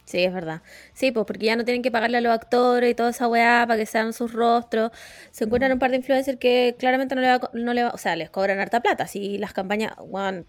Sí, 0.04 0.24
es 0.24 0.32
verdad. 0.32 0.62
Sí, 0.94 1.12
pues 1.12 1.26
porque 1.26 1.44
ya 1.46 1.56
no 1.56 1.64
tienen 1.66 1.82
que 1.82 1.90
pagarle 1.90 2.16
a 2.18 2.20
los 2.22 2.32
actores 2.32 2.90
y 2.90 2.94
toda 2.94 3.10
esa 3.10 3.28
weá 3.28 3.64
para 3.66 3.78
que 3.78 3.84
sean 3.84 4.14
sus 4.14 4.32
rostros. 4.32 4.90
Se 5.32 5.44
encuentran 5.44 5.72
un 5.72 5.78
par 5.78 5.90
de 5.90 5.98
influencers 5.98 6.38
que 6.38 6.76
claramente 6.78 7.14
no 7.14 7.20
le 7.20 7.28
va, 7.28 7.50
no 7.52 7.74
le 7.74 7.82
va- 7.84 7.90
o 7.90 7.98
sea, 7.98 8.16
les 8.16 8.30
cobran 8.30 8.58
harta 8.58 8.80
plata. 8.80 9.06
Si 9.06 9.36
las 9.36 9.52
campañas, 9.52 9.92
weón, 9.98 10.46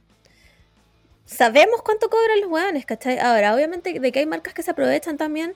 sabemos 1.26 1.82
cuánto 1.84 2.10
cobran 2.10 2.40
los 2.42 2.50
weones, 2.50 2.86
¿cachai? 2.86 3.20
Ahora, 3.20 3.54
obviamente 3.54 4.00
de 4.00 4.12
que 4.12 4.20
hay 4.20 4.26
marcas 4.26 4.54
que 4.54 4.64
se 4.64 4.72
aprovechan 4.72 5.18
también. 5.18 5.56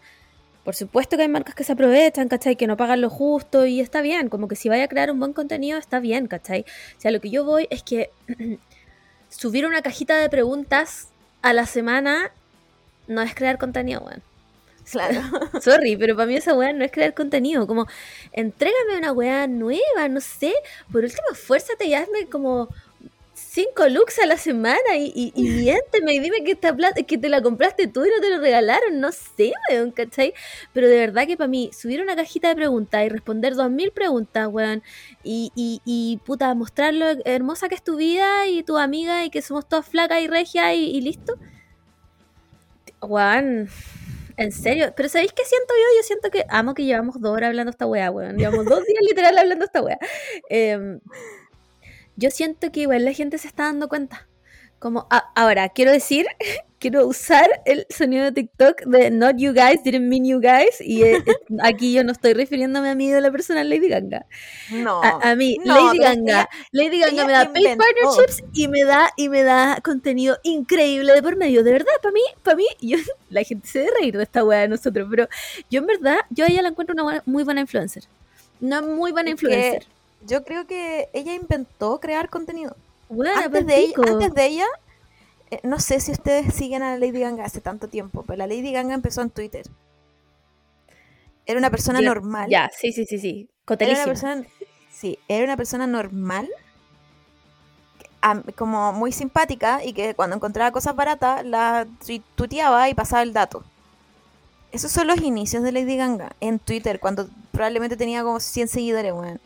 Por 0.66 0.76
supuesto 0.76 1.16
que 1.18 1.24
hay 1.24 1.30
marcas 1.30 1.56
que 1.56 1.64
se 1.64 1.74
aprovechan, 1.74 2.28
¿cachai? 2.30 2.56
Que 2.56 2.68
no 2.68 2.78
pagan 2.78 3.02
lo 3.02 3.10
justo 3.10 3.66
y 3.66 3.80
está 3.82 4.02
bien. 4.02 4.30
Como 4.30 4.48
que 4.50 4.56
si 4.56 4.70
vaya 4.70 4.84
a 4.86 4.88
crear 4.90 5.12
un 5.12 5.20
buen 5.20 5.34
contenido, 5.34 5.78
está 5.80 6.00
bien, 6.02 6.28
¿cachai? 6.28 6.62
O 6.98 7.02
sea, 7.02 7.12
lo 7.12 7.22
que 7.22 7.30
yo 7.30 7.46
voy 7.46 7.68
es 7.70 7.84
que 7.84 8.10
subir 9.30 9.66
una 9.66 9.82
cajita 9.82 10.18
de 10.18 10.30
preguntas 10.30 11.08
a 11.42 11.54
la 11.54 11.66
semana 11.66 12.32
no 13.08 13.22
es 13.22 13.36
crear 13.36 13.58
contenido, 13.58 14.02
weón. 14.02 14.24
Claro. 14.92 15.22
Sorry, 15.62 15.96
pero 15.98 16.16
para 16.16 16.28
mí 16.28 16.36
esa 16.36 16.54
weá 16.56 16.74
no 16.74 16.84
es 16.84 16.92
crear 16.92 17.14
contenido. 17.14 17.68
Como, 17.68 17.88
entrégame 18.32 18.98
una 18.98 19.12
weá 19.14 19.48
nueva, 19.48 20.10
no 20.10 20.22
sé. 20.22 20.54
Por 20.92 21.04
último, 21.04 21.24
esfuérzate 21.32 21.86
y 21.88 21.94
hazme 21.94 22.28
como 22.30 22.70
cinco 23.36 23.88
looks 23.90 24.20
a 24.20 24.28
la 24.28 24.38
semana 24.38 24.96
y, 24.98 25.12
y, 25.16 25.34
y 25.36 25.50
miénteme 25.50 26.14
y 26.16 26.20
dime 26.20 26.44
que, 26.44 26.52
esta 26.52 26.76
plata, 26.76 27.02
que 27.04 27.18
te 27.18 27.30
la 27.30 27.42
compraste 27.42 27.88
tú 27.88 28.06
y 28.06 28.10
no 28.10 28.20
te 28.22 28.30
lo 28.30 28.40
regalaron. 28.40 29.00
No 29.00 29.12
sé, 29.12 29.54
weón, 29.70 29.92
¿cachai? 29.92 30.34
Pero 30.74 30.88
de 30.88 30.98
verdad 30.98 31.28
que 31.28 31.38
para 31.38 31.48
mí, 31.48 31.70
subir 31.74 32.02
una 32.02 32.16
cajita 32.16 32.50
de 32.50 32.56
preguntas 32.56 33.06
y 33.06 33.10
responder 33.10 33.56
dos 33.56 33.72
mil 33.72 33.92
preguntas, 33.92 34.48
weón, 34.52 34.84
y, 35.24 35.52
y, 35.56 35.82
y 35.86 36.18
puta, 36.26 36.54
mostrar 36.56 36.94
lo 36.94 37.06
hermosa 37.26 37.70
que 37.70 37.76
es 37.76 37.84
tu 37.84 37.96
vida 37.96 38.48
y 38.48 38.64
tu 38.64 38.78
amiga 38.78 39.26
y 39.26 39.30
que 39.30 39.42
somos 39.42 39.68
todas 39.68 39.86
flacas 39.88 40.22
y 40.22 40.28
regias 40.28 40.74
y, 40.76 40.92
y 40.92 41.02
listo. 41.02 41.36
Weón, 43.06 43.70
en 44.38 44.52
serio, 44.52 44.94
pero 44.96 45.10
¿sabéis 45.10 45.34
qué 45.34 45.44
siento 45.46 45.74
yo? 45.74 45.98
Yo 45.98 46.04
siento 46.04 46.32
que 46.32 46.46
amo 46.50 46.74
que 46.74 46.86
llevamos 46.86 47.20
dos 47.20 47.32
horas 47.32 47.50
hablando 47.50 47.72
esta 47.72 47.86
weá, 47.86 48.10
weón. 48.10 48.38
Llevamos 48.38 48.66
dos 48.66 48.86
días 48.86 49.04
literal 49.08 49.38
hablando 49.38 49.66
esta 49.66 49.82
weá. 49.82 49.98
Em, 50.50 51.00
yo 52.16 52.32
siento 52.32 52.72
que 52.72 52.82
igual 52.82 53.06
la 53.06 53.14
gente 53.14 53.38
se 53.38 53.48
está 53.48 53.64
dando 53.64 53.88
cuenta. 53.88 54.28
Como, 54.84 55.08
a- 55.10 55.32
ahora, 55.34 55.70
quiero 55.70 55.92
decir, 55.94 56.28
quiero 56.80 57.08
usar 57.08 57.50
el 57.66 57.86
sonido 57.90 58.26
de 58.26 58.34
TikTok 58.34 58.82
de 58.82 59.10
Not 59.12 59.38
You 59.38 59.54
Guys, 59.54 59.82
didn't 59.82 60.10
mean 60.10 60.26
you 60.26 60.42
guys. 60.42 60.82
Y 60.82 61.04
eh, 61.04 61.24
eh, 61.26 61.36
aquí 61.64 61.94
yo 61.94 62.04
no 62.04 62.12
estoy 62.12 62.34
refiriéndome 62.34 62.90
a 62.90 62.96
mí 62.96 63.10
de 63.10 63.22
la 63.22 63.32
persona 63.32 63.64
Lady 63.64 63.88
Gaga. 63.88 64.26
No. 64.72 65.02
A, 65.02 65.32
a 65.32 65.36
mí, 65.38 65.58
No, 65.64 65.94
Lady 65.94 66.00
ella- 66.04 66.50
Lady 66.74 67.02
ella 67.02 67.26
me 67.26 67.32
da 67.32 67.54
paid 67.54 67.78
partnerships 67.78 68.44
y 68.54 68.68
me 68.68 68.84
da, 68.84 69.10
y 69.16 69.30
me 69.30 69.44
da 69.44 69.80
contenido 69.82 70.38
increíble 70.44 71.14
de 71.14 71.24
por 71.24 71.38
medio. 71.38 71.64
De 71.64 71.72
verdad, 71.72 71.94
para 72.02 72.12
mí, 72.12 72.22
para 72.44 72.58
mí, 72.58 72.66
yo, 72.82 72.98
la 73.30 73.42
gente 73.44 73.66
se 73.70 73.80
debe 73.80 73.92
reír 74.02 74.18
de 74.18 74.24
esta 74.24 74.44
weá 74.44 74.60
de 74.60 74.68
nosotros, 74.68 75.08
pero 75.10 75.30
yo 75.72 75.80
en 75.80 75.86
verdad, 75.88 76.18
yo 76.30 76.44
a 76.44 76.50
ella 76.50 76.62
la 76.62 76.68
encuentro 76.68 76.94
una 76.94 77.04
buena- 77.04 77.24
muy 77.26 77.46
buena 77.46 77.62
influencer. 77.62 78.04
Una 78.60 78.82
muy 78.82 79.14
buena 79.14 79.30
Es 79.32 79.40
que 79.40 79.46
influencer. 79.46 79.86
Yo 80.28 80.44
creo 80.44 80.68
que 80.68 81.08
ella 81.14 81.34
inventó 81.34 82.02
crear 82.02 82.30
contenido. 82.30 82.76
Antes, 83.22 83.66
de 83.66 83.78
ella, 83.78 83.94
palpico. 83.96 84.14
antes 84.14 84.34
de 84.34 84.46
ella, 84.46 84.66
eh, 85.52 85.60
no 85.64 85.80
sé 85.80 86.00
si 86.00 86.12
ustedes 86.12 86.54
siguen 86.54 86.84
a 86.84 86.92
la 86.92 86.98
Lady 86.98 87.20
Gaga 87.20 87.46
hace 87.46 87.62
tanto 87.62 87.88
tiempo, 87.88 88.24
pero 88.26 88.38
la 88.38 88.48
Lady 88.48 88.72
Gaga 88.72 88.94
empezó 88.94 89.22
en 89.22 89.30
Twitter. 89.30 89.66
Era 91.46 91.60
una 91.60 91.70
persona 91.70 92.02
normal. 92.02 92.50
Ya, 92.50 92.72
sí, 92.76 92.92
sí, 92.92 93.06
sí, 93.06 93.20
sí. 93.20 93.50
Era 93.68 93.94
una 93.94 94.06
persona, 94.06 94.44
sí, 94.92 95.20
era 95.28 95.44
una 95.44 95.58
persona 95.58 95.88
normal, 95.88 96.50
como 98.56 98.94
muy 98.94 99.12
simpática 99.12 99.84
y 99.84 99.94
que 99.94 100.16
cuando 100.16 100.36
encontraba 100.38 100.72
cosas 100.72 100.96
baratas 100.96 101.46
la 101.46 101.86
tuiteaba 102.36 102.90
y 102.90 102.94
pasaba 102.94 103.22
el 103.22 103.34
dato. 103.34 103.64
Esos 104.72 104.92
son 104.92 105.08
los 105.08 105.22
inicios 105.22 105.62
de 105.62 105.72
Lady 105.72 105.98
Gaga 105.98 106.36
en 106.40 106.58
Twitter, 106.58 107.00
cuando 107.00 107.30
probablemente 107.52 107.96
tenía 107.96 108.24
como 108.24 108.40
100 108.40 108.68
seguidores, 108.70 109.14
weón. 109.14 109.40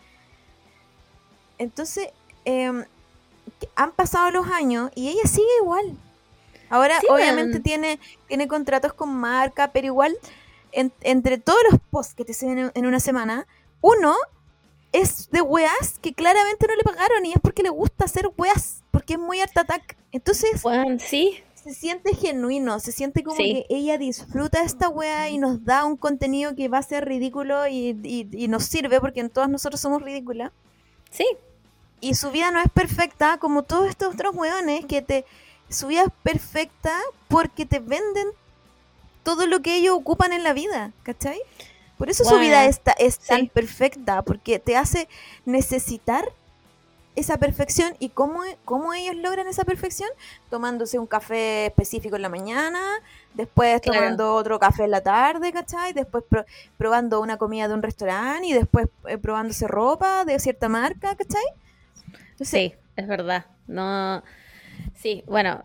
Entonces, 1.57 2.09
que 2.45 2.85
han 3.75 3.91
pasado 3.91 4.31
los 4.31 4.47
años 4.47 4.91
y 4.95 5.09
ella 5.09 5.23
sigue 5.27 5.47
igual. 5.61 5.97
Ahora, 6.69 6.99
Sí, 6.99 7.07
obviamente, 7.09 7.59
tiene, 7.59 7.99
tiene 8.27 8.47
contratos 8.47 8.93
con 8.93 9.09
marca, 9.15 9.71
pero 9.71 9.87
igual, 9.87 10.17
en- 10.71 10.91
entre 11.01 11.37
todos 11.37 11.59
los 11.71 11.79
posts 11.89 12.13
que 12.13 12.25
te 12.25 12.33
siguen 12.33 12.57
en, 12.59 12.71
en 12.73 12.85
una 12.85 12.99
semana, 12.99 13.47
uno 13.81 14.15
es 14.91 15.29
de 15.31 15.41
weas 15.41 15.99
que 16.01 16.13
claramente 16.13 16.65
no 16.67 16.75
le 16.75 16.83
pagaron 16.83 17.25
y 17.25 17.31
es 17.33 17.39
porque 17.41 17.63
le 17.63 17.69
gusta 17.69 18.05
hacer 18.05 18.29
weas, 18.37 18.83
porque 18.91 19.13
es 19.13 19.19
muy 19.19 19.39
art 19.39 19.57
attack. 19.57 19.95
Entonces, 20.11 20.61
sí. 20.99 21.41
se 21.53 21.73
siente 21.73 22.15
genuino, 22.15 22.79
se 22.79 22.91
siente 22.91 23.23
como 23.23 23.37
Sí. 23.37 23.65
que 23.67 23.75
ella 23.75 23.97
disfruta 23.97 24.61
esta 24.63 24.89
wea 24.89 25.29
y 25.29 25.37
nos 25.37 25.63
da 25.65 25.85
un 25.85 25.97
contenido 25.97 26.55
que 26.55 26.67
va 26.69 26.79
a 26.79 26.83
ser 26.83 27.05
ridículo 27.05 27.67
y, 27.67 27.97
y- 28.03 28.29
y 28.31 28.47
nos 28.47 28.63
sirve 28.63 28.99
porque 28.99 29.19
en 29.19 29.29
todas 29.29 29.49
nosotros 29.49 29.79
somos 29.79 30.01
ridículas. 30.01 30.51
Sí. 31.11 31.25
Y 31.99 32.15
su 32.15 32.31
vida 32.31 32.51
no 32.51 32.59
es 32.59 32.69
perfecta 32.71 33.37
como 33.37 33.63
todos 33.63 33.89
estos 33.89 34.13
otros 34.13 34.35
weones 34.35 34.85
que 34.85 35.01
te... 35.01 35.25
Su 35.69 35.87
vida 35.87 36.03
es 36.03 36.11
perfecta 36.23 36.97
porque 37.27 37.65
te 37.65 37.79
venden 37.79 38.27
todo 39.23 39.47
lo 39.47 39.61
que 39.61 39.75
ellos 39.75 39.95
ocupan 39.97 40.31
en 40.31 40.43
la 40.43 40.53
vida, 40.53 40.91
¿cachai? 41.03 41.41
Por 41.97 42.09
eso 42.09 42.23
su 42.23 42.37
vida 42.37 42.65
está, 42.65 42.91
es 42.93 43.17
tan 43.19 43.41
sí. 43.41 43.51
perfecta, 43.53 44.21
porque 44.21 44.59
te 44.59 44.77
hace 44.77 45.09
necesitar 45.45 46.31
esa 47.15 47.37
perfección. 47.37 47.95
¿Y 47.99 48.09
cómo, 48.09 48.41
cómo 48.63 48.93
ellos 48.93 49.15
logran 49.15 49.47
esa 49.47 49.65
perfección? 49.65 50.07
Tomándose 50.51 50.99
un 50.99 51.07
café 51.07 51.65
específico 51.65 52.15
en 52.15 52.21
la 52.21 52.29
mañana, 52.29 52.79
después 53.33 53.81
Claro. 53.81 53.99
tomando 53.99 54.35
otro 54.35 54.59
café 54.59 54.83
en 54.83 54.91
la 54.91 55.01
tarde, 55.01 55.51
¿cachai? 55.51 55.91
Después 55.93 56.23
pro- 56.29 56.45
probando 56.77 57.19
una 57.19 57.37
comida 57.37 57.67
de 57.67 57.73
un 57.73 57.81
restaurante 57.81 58.45
y 58.47 58.53
después 58.53 58.87
eh, 59.07 59.17
probándose 59.17 59.67
ropa 59.67 60.23
de 60.23 60.39
cierta 60.39 60.69
marca, 60.69 61.15
¿cachai? 61.15 61.43
Sí, 62.41 62.73
es 62.95 63.07
verdad. 63.07 63.45
No. 63.67 64.23
Sí, 64.95 65.23
bueno, 65.27 65.63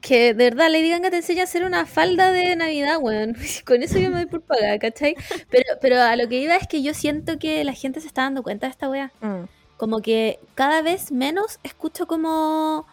que 0.00 0.34
de 0.34 0.44
verdad 0.50 0.70
Lady 0.70 0.90
Gaga 0.90 1.10
te 1.10 1.16
enseña 1.18 1.42
a 1.42 1.44
hacer 1.44 1.64
una 1.64 1.86
falda 1.86 2.32
de 2.32 2.56
Navidad, 2.56 2.98
weón. 3.00 3.36
Con 3.66 3.82
eso 3.82 3.98
yo 3.98 4.10
me 4.10 4.16
doy 4.16 4.26
por 4.26 4.42
pagada, 4.42 4.78
¿cachai? 4.78 5.16
Pero, 5.50 5.64
pero 5.80 6.00
a 6.02 6.16
lo 6.16 6.28
que 6.28 6.38
iba 6.40 6.56
es 6.56 6.68
que 6.68 6.82
yo 6.82 6.94
siento 6.94 7.38
que 7.38 7.64
la 7.64 7.72
gente 7.74 8.00
se 8.00 8.06
está 8.06 8.22
dando 8.22 8.42
cuenta 8.42 8.66
de 8.66 8.72
esta 8.72 8.88
weá. 8.90 9.12
mm, 9.20 9.44
Como 9.76 10.00
que 10.02 10.38
cada 10.54 10.82
vez 10.82 11.10
menos 11.12 11.58
escucho 11.62 12.06
como. 12.06 12.86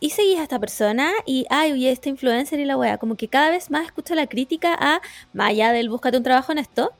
Y 0.00 0.10
seguís 0.10 0.38
a 0.38 0.44
esta 0.44 0.58
persona 0.60 1.12
y, 1.26 1.46
ay, 1.50 1.72
oye, 1.72 1.90
esta 1.90 2.08
influencer 2.08 2.60
y 2.60 2.64
la 2.64 2.76
weá. 2.76 2.98
Como 2.98 3.16
que 3.16 3.28
cada 3.28 3.50
vez 3.50 3.70
más 3.70 3.86
escucho 3.86 4.14
la 4.14 4.26
crítica 4.28 4.74
a, 4.78 5.00
más 5.32 5.50
allá 5.50 5.72
del 5.72 5.88
búscate 5.90 6.16
un 6.16 6.22
trabajo 6.22 6.52
en 6.52 6.58
esto, 6.58 6.92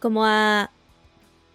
como 0.00 0.24
a. 0.24 0.70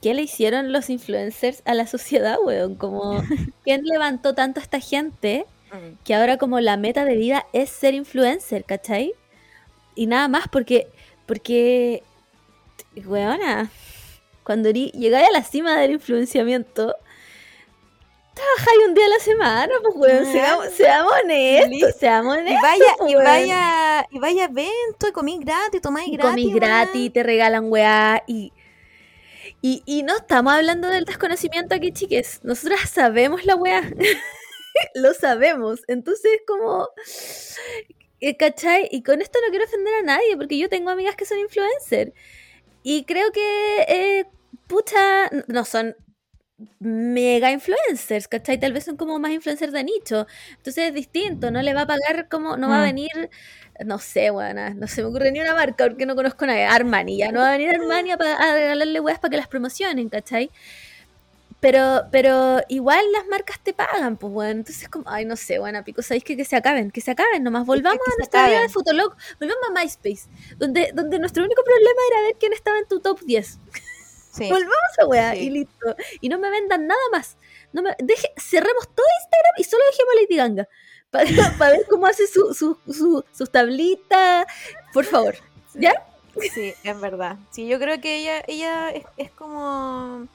¿Qué 0.01 0.13
le 0.13 0.21
hicieron 0.21 0.71
los 0.71 0.89
influencers 0.89 1.61
a 1.65 1.73
la 1.73 1.85
sociedad, 1.87 2.37
weón? 2.43 2.75
Como, 2.75 3.21
¿quién 3.63 3.83
levantó 3.85 4.33
tanto 4.33 4.59
a 4.59 4.63
esta 4.63 4.79
gente 4.79 5.45
mm. 5.71 6.03
que 6.05 6.15
ahora 6.15 6.37
como 6.37 6.59
la 6.59 6.77
meta 6.77 7.05
de 7.05 7.15
vida 7.15 7.45
es 7.53 7.69
ser 7.69 7.93
influencer, 7.93 8.63
¿cachai? 8.63 9.13
Y 9.95 10.07
nada 10.07 10.27
más 10.29 10.47
porque, 10.47 10.87
porque, 11.25 12.03
weona, 13.05 13.69
cuando 14.43 14.69
llegáis 14.71 15.27
a 15.27 15.31
la 15.31 15.43
cima 15.43 15.77
del 15.77 15.91
influenciamiento, 15.91 16.95
trabajáis 18.33 18.79
un 18.87 18.93
día 18.93 19.05
a 19.05 19.09
la 19.09 19.19
semana, 19.19 19.73
pues 19.83 19.95
weón, 19.97 20.25
Ah, 20.27 20.31
seamos, 20.31 20.65
seamos 20.69 21.13
honestos, 21.23 21.95
seamos 21.99 22.35
Y 22.37 22.39
honestos. 22.39 22.61
vaya, 22.61 22.95
y 23.01 23.15
weón. 23.15 23.23
vaya, 23.25 24.07
y 24.09 24.19
vaya 24.19 24.41
a 24.43 24.45
evento 24.45 25.07
y 25.09 25.11
comí 25.11 25.39
gratis, 25.43 25.81
tomáis 25.81 26.07
Y 26.07 26.11
gratis. 26.13 26.29
comís 26.31 26.55
gratis, 26.55 27.11
te 27.13 27.23
regalan 27.23 27.65
weá 27.69 28.23
y, 28.27 28.53
y, 29.61 29.83
y 29.85 30.03
no 30.03 30.15
estamos 30.17 30.53
hablando 30.53 30.87
del 30.89 31.05
desconocimiento 31.05 31.75
aquí, 31.75 31.91
chiques. 31.91 32.39
Nosotras 32.43 32.89
sabemos 32.89 33.45
la 33.45 33.55
weá. 33.55 33.81
Lo 34.95 35.13
sabemos. 35.13 35.81
Entonces, 35.87 36.39
como. 36.47 36.89
eh, 38.19 38.37
¿Cachai? 38.37 38.87
Y 38.91 39.03
con 39.03 39.21
esto 39.21 39.39
no 39.43 39.49
quiero 39.49 39.65
ofender 39.65 39.93
a 39.95 40.01
nadie, 40.03 40.35
porque 40.37 40.57
yo 40.57 40.69
tengo 40.69 40.89
amigas 40.89 41.15
que 41.15 41.25
son 41.25 41.39
influencers. 41.39 42.11
Y 42.83 43.05
creo 43.05 43.31
que. 43.31 43.81
eh, 43.87 44.25
pucha. 44.67 45.29
No 45.47 45.65
son 45.65 45.95
mega 46.79 47.51
influencers, 47.51 48.27
¿cachai? 48.27 48.59
Tal 48.59 48.73
vez 48.73 48.85
son 48.85 48.97
como 48.97 49.19
más 49.19 49.31
influencers 49.31 49.73
de 49.73 49.83
nicho. 49.83 50.27
Entonces 50.57 50.89
es 50.89 50.93
distinto, 50.93 51.51
no 51.51 51.61
le 51.61 51.73
va 51.73 51.83
a 51.83 51.87
pagar 51.87 52.29
como, 52.29 52.57
no 52.57 52.69
va 52.69 52.77
a 52.77 52.79
Mm. 52.81 52.83
venir, 52.85 53.29
no 53.85 53.99
sé, 53.99 54.31
weona, 54.31 54.71
no 54.73 54.87
se 54.87 55.01
me 55.01 55.07
ocurre 55.09 55.31
ni 55.31 55.39
una 55.39 55.53
marca 55.53 55.87
porque 55.87 56.05
no 56.05 56.15
conozco 56.15 56.45
a 56.45 56.47
nadie, 56.47 56.65
Armani, 56.65 57.17
ya 57.17 57.31
no 57.31 57.39
va 57.39 57.49
a 57.49 57.51
venir 57.57 57.69
Armani 57.69 58.11
a, 58.11 58.15
a 58.15 58.53
regalarle 58.53 58.99
weas 58.99 59.19
para 59.19 59.31
que 59.31 59.37
las 59.37 59.47
promocionen, 59.47 60.09
¿cachai? 60.09 60.51
Pero, 61.61 62.03
pero 62.09 62.61
igual 62.69 63.03
las 63.11 63.27
marcas 63.27 63.59
te 63.61 63.73
pagan, 63.73 64.15
pues 64.15 64.31
bueno, 64.31 64.51
entonces 64.51 64.87
como, 64.87 65.09
ay, 65.09 65.25
no 65.25 65.35
sé, 65.35 65.59
buena 65.59 65.83
pico, 65.83 66.01
¿sabéis 66.01 66.23
que, 66.23 66.37
que 66.37 66.45
se 66.45 66.55
acaben? 66.55 66.89
Que 66.89 67.01
se 67.01 67.11
acaben 67.11 67.43
nomás, 67.43 67.65
volvamos 67.65 67.99
a 67.99 68.17
nuestra 68.17 68.47
vida 68.47 68.61
de. 68.61 68.69
Fotolog, 68.69 69.13
volvamos 69.41 69.69
a 69.69 69.73
MySpace, 69.73 70.29
donde, 70.57 70.91
donde 70.93 71.19
nuestro 71.19 71.43
único 71.43 71.61
problema 71.63 72.01
era 72.11 72.21
ver 72.27 72.35
quién 72.39 72.53
estaba 72.53 72.77
en 72.79 72.87
tu 72.87 73.01
top 73.01 73.19
10. 73.21 73.59
Sí. 74.31 74.43
Volvamos 74.49 74.99
a 75.01 75.05
weá 75.07 75.33
Sí. 75.33 75.39
y 75.39 75.49
listo. 75.49 75.95
Y 76.21 76.29
no 76.29 76.39
me 76.39 76.49
vendan 76.49 76.87
nada 76.87 77.01
más. 77.11 77.35
No 77.73 77.81
me, 77.81 77.93
deje, 77.99 78.31
cerremos 78.37 78.87
todo 78.95 79.05
Instagram 79.21 79.53
y 79.57 79.63
solo 79.65 79.83
dejemos 79.91 80.15
Lady 80.15 80.35
Ganga. 80.37 80.69
Para 81.57 81.71
ver 81.71 81.85
cómo 81.89 82.05
hace 82.05 82.27
su, 82.27 82.53
su, 82.53 82.77
su- 82.91 83.23
sus 83.33 83.49
tablitas. 83.49 84.45
Por 84.93 85.05
favor. 85.05 85.35
¿Ya? 85.73 85.93
Sí, 86.53 86.73
es 86.83 86.99
verdad. 87.01 87.37
Sí, 87.51 87.67
yo 87.67 87.79
creo 87.79 87.99
que 87.99 88.17
ella, 88.19 88.43
ella 88.47 88.91
es, 88.91 89.03
es 89.17 89.31
como 89.31 90.27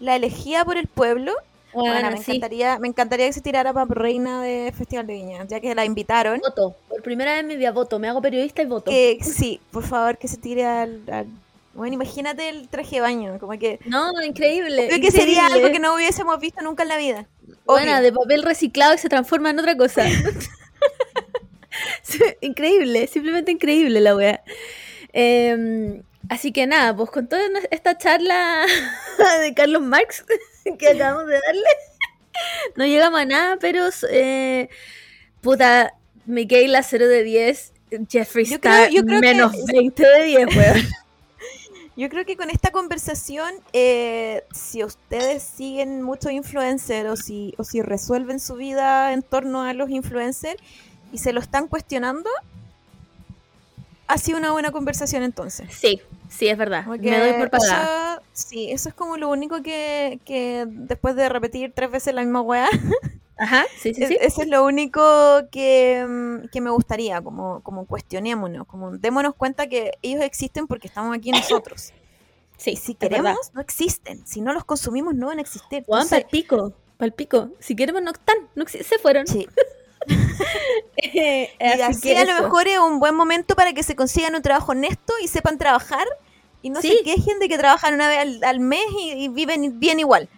la 0.00 0.16
elegida 0.16 0.64
por 0.64 0.76
el 0.76 0.86
pueblo. 0.86 1.32
Bueno, 1.74 1.92
Bueno, 1.92 2.10
me 2.12 2.22
sí. 2.22 2.30
encantaría, 2.30 2.78
me 2.78 2.88
encantaría 2.88 3.26
que 3.26 3.32
se 3.34 3.40
tirara 3.42 3.72
para 3.72 3.86
reina 3.92 4.40
de 4.42 4.72
Festival 4.76 5.06
de 5.06 5.12
Viña, 5.14 5.44
ya 5.46 5.60
que 5.60 5.74
la 5.74 5.84
invitaron. 5.84 6.38
Voto. 6.40 6.74
Por 6.88 7.02
primera 7.02 7.32
vez 7.32 7.40
en 7.40 7.48
mi 7.48 7.56
vida 7.56 7.72
voto. 7.72 7.98
Me 7.98 8.08
hago 8.08 8.22
periodista 8.22 8.62
y 8.62 8.66
voto. 8.66 8.90
Que 8.90 9.18
sí, 9.22 9.60
por 9.72 9.82
favor, 9.84 10.16
que 10.16 10.28
se 10.28 10.38
tire 10.38 10.64
al, 10.64 11.02
al- 11.12 11.26
Bueno, 11.74 11.94
imagínate 11.94 12.48
el 12.48 12.68
traje 12.68 12.96
de 12.96 13.00
baño, 13.02 13.38
como 13.38 13.58
que... 13.58 13.78
No, 13.84 14.10
increíble. 14.22 14.86
Creo 14.88 15.00
que 15.02 15.10
sería 15.10 15.42
increíble. 15.42 15.64
algo 15.64 15.72
que 15.72 15.80
no 15.80 15.94
hubiésemos 15.94 16.38
visto 16.40 16.62
nunca 16.62 16.84
en 16.84 16.88
la 16.88 16.96
vida. 16.96 17.26
Buena, 17.66 17.98
Obvio. 17.98 18.02
de 18.02 18.12
papel 18.12 18.42
reciclado 18.42 18.94
y 18.94 18.98
se 18.98 19.08
transforma 19.08 19.50
en 19.50 19.58
otra 19.58 19.76
cosa. 19.76 20.04
Increíble, 22.40 23.06
simplemente 23.06 23.50
increíble 23.52 24.00
la 24.00 24.16
wea. 24.16 24.42
Eh, 25.12 26.00
así 26.28 26.52
que 26.52 26.66
nada, 26.66 26.96
pues 26.96 27.10
con 27.10 27.28
toda 27.28 27.42
esta 27.70 27.98
charla 27.98 28.64
de 29.42 29.54
Carlos 29.54 29.82
Marx 29.82 30.24
que 30.78 30.88
acabamos 30.88 31.26
de 31.26 31.34
darle, 31.34 31.68
no 32.76 32.86
llegamos 32.86 33.20
a 33.20 33.24
nada, 33.24 33.56
pero 33.60 33.88
eh, 34.10 34.68
puta, 35.42 35.92
Michaela 36.26 36.82
0 36.82 37.08
de 37.08 37.22
10, 37.24 37.72
Jeffrey 38.08 38.44
Yo 38.46 38.54
Star 38.56 38.88
creo- 38.88 39.00
yo 39.02 39.06
creo 39.06 39.20
que- 39.20 39.26
menos 39.26 39.52
20 39.66 40.06
de 40.06 40.22
10, 40.22 40.56
weón. 40.56 40.86
Yo 41.96 42.08
creo 42.10 42.26
que 42.26 42.36
con 42.36 42.50
esta 42.50 42.70
conversación, 42.72 43.54
eh, 43.72 44.44
si 44.52 44.84
ustedes 44.84 45.42
siguen 45.42 46.02
muchos 46.02 46.30
influencers 46.32 47.08
o 47.10 47.16
si, 47.16 47.54
o 47.56 47.64
si 47.64 47.80
resuelven 47.80 48.38
su 48.38 48.54
vida 48.56 49.12
en 49.14 49.22
torno 49.22 49.62
a 49.62 49.72
los 49.72 49.88
influencers 49.88 50.56
y 51.12 51.18
se 51.18 51.32
lo 51.32 51.40
están 51.40 51.68
cuestionando, 51.68 52.28
ha 54.08 54.18
sido 54.18 54.38
una 54.38 54.52
buena 54.52 54.70
conversación 54.72 55.22
entonces. 55.22 55.72
Sí, 55.74 56.00
sí, 56.28 56.48
es 56.48 56.58
verdad. 56.58 56.84
Como 56.84 56.96
que 56.98 57.10
Me 57.10 57.18
doy 57.18 57.32
por 57.38 57.50
pagada. 57.50 58.14
eso- 58.16 58.22
sí, 58.34 58.70
eso 58.70 58.88
es 58.90 58.94
como 58.94 59.16
lo 59.16 59.30
único 59.30 59.62
que, 59.62 60.20
que 60.24 60.64
después 60.68 61.16
de 61.16 61.28
repetir 61.30 61.72
tres 61.74 61.90
veces 61.90 62.14
la 62.14 62.20
misma 62.22 62.42
weá, 62.42 62.68
Ajá, 63.38 63.64
sí, 63.80 63.92
sí, 63.94 64.02
es- 64.02 64.08
sí. 64.08 64.16
eso 64.20 64.42
es 64.42 64.48
lo 64.48 64.64
único 64.64 65.02
que, 65.52 66.04
mm, 66.08 66.48
que 66.48 66.60
me 66.60 66.70
gustaría, 66.70 67.20
como, 67.20 67.60
como 67.62 67.84
cuestionémonos, 67.86 68.66
como 68.66 68.92
démonos 68.92 69.34
cuenta 69.34 69.66
que 69.66 69.92
ellos 70.02 70.22
existen 70.22 70.66
porque 70.66 70.88
estamos 70.88 71.16
aquí 71.16 71.30
nosotros. 71.30 71.92
Sí, 72.58 72.70
Y 72.70 72.76
si 72.76 72.94
verdad. 72.98 73.18
queremos, 73.18 73.50
no 73.52 73.60
existen. 73.60 74.26
Si 74.26 74.40
no 74.40 74.54
los 74.54 74.64
consumimos, 74.64 75.14
no 75.14 75.26
van 75.26 75.36
a 75.36 75.42
existir. 75.42 75.84
Juan, 75.84 76.00
Entonces, 76.04 76.22
palpico, 76.22 76.72
palpico. 76.96 77.50
Si 77.60 77.76
queremos, 77.76 78.00
no 78.00 78.12
están, 78.12 78.36
no 78.54 78.64
se 78.66 78.82
fueron. 78.98 79.26
sí. 79.26 79.46
Eh, 80.96 81.50
Y 81.60 81.80
así 81.82 82.14
a 82.14 82.24
lo 82.24 82.42
mejor 82.42 82.66
es 82.68 82.78
un 82.78 82.98
buen 82.98 83.14
momento 83.14 83.54
para 83.54 83.72
que 83.72 83.82
se 83.82 83.94
consigan 83.96 84.34
un 84.34 84.42
trabajo 84.42 84.72
honesto 84.72 85.12
y 85.22 85.28
sepan 85.28 85.58
trabajar 85.58 86.06
y 86.62 86.70
no 86.70 86.80
Sí. 86.80 86.96
se 86.96 87.04
quejen 87.04 87.38
de 87.38 87.48
que 87.48 87.58
trabajan 87.58 87.94
una 87.94 88.08
vez 88.08 88.18
al, 88.20 88.44
al 88.44 88.60
mes 88.60 88.84
y, 89.00 89.12
y 89.24 89.28
viven 89.28 89.78
bien 89.78 90.00
igual. 90.00 90.28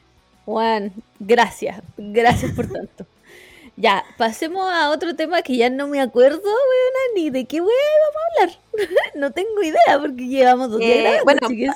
Juan, 0.48 0.92
gracias, 1.20 1.82
gracias 1.98 2.52
por 2.52 2.66
tanto. 2.66 3.06
Ya, 3.80 4.02
pasemos 4.16 4.68
a 4.72 4.90
otro 4.90 5.14
tema 5.14 5.40
que 5.42 5.56
ya 5.56 5.70
no 5.70 5.86
me 5.86 6.00
acuerdo, 6.00 6.40
weona, 6.42 7.14
ni 7.14 7.30
de 7.30 7.44
qué 7.44 7.60
wea 7.60 7.76
íbamos 7.76 8.16
a 8.16 8.42
hablar. 8.42 8.98
no 9.14 9.30
tengo 9.30 9.62
idea 9.62 10.00
porque 10.00 10.26
llevamos 10.26 10.70
dos 10.70 10.80
días 10.80 10.96
Eh, 10.96 11.00
grabando, 11.02 11.24
bueno, 11.24 11.48
chiques. 11.48 11.70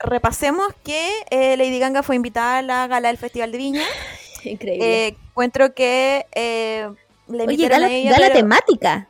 repasemos 0.00 0.66
que 0.82 1.10
eh, 1.30 1.56
Lady 1.56 1.78
Ganga 1.78 2.02
fue 2.02 2.16
invitada 2.16 2.58
a 2.58 2.62
la 2.62 2.86
gala 2.88 3.06
del 3.06 3.18
Festival 3.18 3.52
de 3.52 3.58
Viña. 3.58 3.84
Increíble. 4.44 5.06
Eh, 5.06 5.16
encuentro 5.30 5.74
que 5.74 6.26
eh, 6.34 6.88
le 7.28 7.44
Oye, 7.44 7.68
gala, 7.68 7.86
a 7.86 7.90
ella, 7.92 8.10
gala 8.10 8.26
pero- 8.28 8.38
temática. 8.40 9.06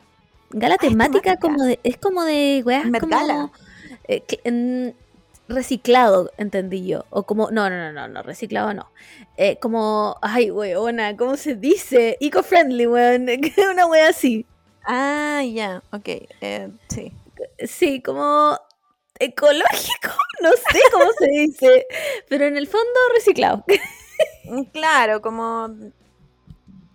Gala 0.51 0.75
Ah, 0.75 0.77
temática, 0.77 1.21
temática. 1.35 1.39
como 1.39 1.63
de, 1.63 1.79
es 1.83 1.97
como 1.97 2.23
de 2.25 2.61
weas 2.63 2.85
Met 2.85 3.01
como 3.01 3.17
Gala. 3.17 3.49
eh, 4.07 4.19
que- 4.21 4.39
en- 4.43 4.93
reciclado, 5.49 6.31
entendí 6.37 6.85
yo. 6.87 7.05
O 7.09 7.23
como, 7.23 7.51
no, 7.51 7.69
no, 7.69 7.77
no, 7.77 7.91
no, 7.91 8.07
no, 8.07 8.23
reciclado 8.23 8.73
no. 8.73 8.89
Eh, 9.37 9.57
como, 9.59 10.15
ay, 10.21 10.51
weona, 10.51 11.17
¿cómo 11.17 11.35
se 11.37 11.55
dice? 11.55 12.17
Eco-friendly, 12.21 12.87
weón. 12.87 13.27
Una 13.71 13.85
wea 13.87 14.09
así. 14.09 14.45
Ah, 14.85 15.43
ya, 15.43 15.83
ok. 15.91 16.07
eh, 16.41 16.69
sí. 16.89 17.11
Sí, 17.67 18.01
como 18.01 18.57
ecológico, 19.19 20.09
no 20.41 20.49
sé 20.51 20.79
cómo 20.91 21.05
se 21.19 21.27
dice, 21.27 21.85
pero 22.29 22.45
en 22.45 22.57
el 22.57 22.67
fondo 22.67 22.87
reciclado. 23.13 23.65
Mm, 24.45 24.63
Claro, 24.71 25.21
como... 25.21 25.69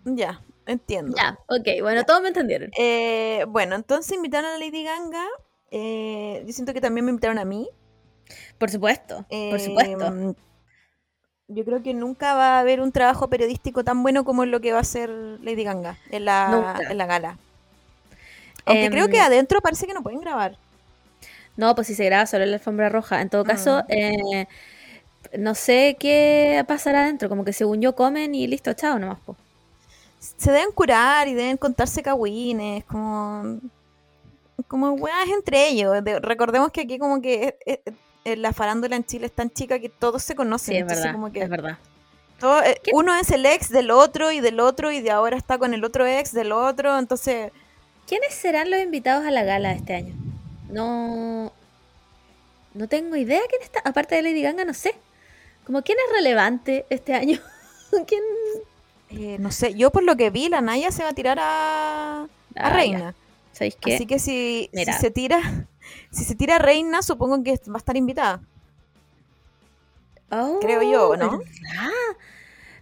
Ya, 0.05 0.43
entiendo. 0.67 1.17
ya, 1.17 1.39
ok, 1.49 1.81
bueno, 1.81 2.05
todos 2.05 2.21
me 2.21 2.29
entendieron. 2.29 2.71
Eh, 2.79 3.45
bueno, 3.49 3.75
entonces 3.75 4.15
invitaron 4.17 4.51
a 4.51 4.59
Lady 4.59 4.85
Ganga. 4.85 5.27
eh, 5.71 6.43
yo 6.47 6.53
siento 6.53 6.75
que 6.75 6.81
también 6.83 7.05
me 7.07 7.11
invitaron 7.11 7.39
a 7.39 7.45
mí. 7.45 7.69
Por 8.65 8.71
supuesto, 8.71 9.27
por 9.51 9.61
supuesto. 9.61 10.35
Yo 11.49 11.65
creo 11.67 11.83
que 11.83 11.93
nunca 11.93 12.33
va 12.35 12.57
a 12.57 12.61
haber 12.61 12.81
un 12.81 12.91
trabajo 12.93 13.29
periodístico 13.29 13.85
tan 13.85 14.03
bueno 14.03 14.25
como 14.25 14.47
lo 14.47 14.61
que 14.63 14.73
va 14.73 14.79
a 14.79 14.81
hacer 14.81 15.11
Lady 15.11 15.63
Ganga 15.65 15.99
en 16.11 16.25
la, 16.25 16.83
en 16.89 16.97
la 16.97 17.05
gala. 17.07 17.39
Aunque 18.65 18.89
creo 18.89 19.05
Em, 19.05 19.11
que 19.11 19.21
adentro 19.21 19.61
parece 19.61 19.87
que 19.87 19.93
no 19.93 20.03
pueden 20.03 20.21
grabar. 20.21 20.57
No, 21.59 21.75
pues 21.75 21.87
si 21.89 21.95
se 21.95 22.07
graba 22.07 22.25
solo 22.25 22.45
en 22.45 22.51
la 22.53 22.57
alfombra 22.57 22.89
roja. 22.89 23.21
En 23.21 23.29
todo 23.29 23.45
caso, 23.45 23.83
Mm. 23.83 23.93
eh, 23.93 24.49
no 25.39 25.55
sé 25.55 25.97
qué 26.01 26.65
pasará 26.67 27.03
adentro. 27.03 27.29
Como 27.29 27.45
que 27.45 27.53
según 27.53 27.83
yo 27.83 27.95
comen 27.95 28.35
y 28.35 28.47
listo, 28.47 28.73
chao 28.73 28.99
nomás. 28.99 29.19
po. 29.21 29.37
Se 30.19 30.51
deben 30.51 30.73
curar 30.73 31.29
y 31.29 31.35
deben 31.35 31.59
contarse 31.59 32.03
cagüines, 32.03 32.85
como. 32.87 33.59
Como 34.69 34.93
weas 34.93 35.29
entre 35.29 35.69
ellos. 35.69 36.03
De- 36.03 36.21
recordemos 36.21 36.71
que 36.73 36.81
aquí, 36.81 36.99
como 36.99 37.21
que 37.21 37.59
eh, 37.67 37.83
eh, 37.85 37.93
la 38.25 38.53
farándula 38.53 38.97
en 38.97 39.05
Chile 39.05 39.27
es 39.27 39.33
tan 39.33 39.51
chica 39.51 39.79
que 39.79 39.89
todos 39.89 40.23
se 40.23 40.35
conocen. 40.35 40.75
Sí, 40.75 40.79
es 40.81 40.87
verdad. 40.87 41.13
como 41.13 41.31
que 41.33 41.43
Es 41.43 41.49
verdad. 41.49 41.79
todo- 42.41 42.63
eh, 42.63 42.81
uno 42.93 43.15
es 43.15 43.31
el 43.31 43.45
ex 43.47 43.69
del 43.71 43.91
otro 43.91 44.31
y 44.33 44.41
del 44.41 44.61
otro 44.61 44.91
y 44.93 45.01
de 45.01 45.11
ahora 45.11 45.37
está 45.37 45.59
con 45.59 45.75
el 45.75 45.85
otro 45.85 46.07
ex 46.07 46.33
del 46.33 46.53
otro. 46.53 46.99
Entonces. 46.99 47.53
¿Quiénes 48.07 48.35
serán 48.35 48.71
los 48.71 48.81
invitados 48.81 49.27
a 49.27 49.31
la 49.31 49.45
gala 49.45 49.73
este 49.73 49.95
año? 49.95 50.15
No. 50.71 51.53
No 52.75 52.89
tengo 52.89 53.17
idea 53.17 53.41
quién 53.49 53.63
está. 53.63 53.81
Aparte 53.85 54.15
de 54.17 54.23
Lady 54.23 54.43
Ganga, 54.43 54.65
no 54.65 54.75
sé. 54.75 54.95
Como 55.65 55.83
quién 55.83 55.97
es 56.07 56.13
relevante 56.17 56.85
este 56.91 57.15
año. 57.15 57.39
¿Quién? 58.07 58.23
eh, 59.11 59.37
no 59.39 59.53
sé, 59.53 59.75
yo 59.75 59.91
por 59.91 60.03
lo 60.03 60.17
que 60.17 60.31
vi, 60.31 60.49
la 60.49 60.61
Naya 60.61 60.91
se 60.91 61.05
va 61.05 61.11
a 61.11 61.15
tirar 61.15 61.39
a, 61.41 62.23
a 62.23 62.29
Ah. 62.57 62.71
Reina. 62.71 63.15
¿Sabéis 63.53 63.77
qué? 63.81 63.95
Así 63.95 64.07
que 64.07 64.19
si, 64.19 64.69
se 65.01 65.11
tira, 65.13 65.67
si 66.15 66.25
se 66.25 66.35
tira 66.35 66.59
Reina, 66.59 67.03
supongo 67.03 67.43
que 67.43 67.61
va 67.69 67.75
a 67.75 67.79
estar 67.79 67.97
invitada. 67.97 68.41
Creo 70.61 70.83
yo, 70.83 71.17
¿no? 71.17 71.41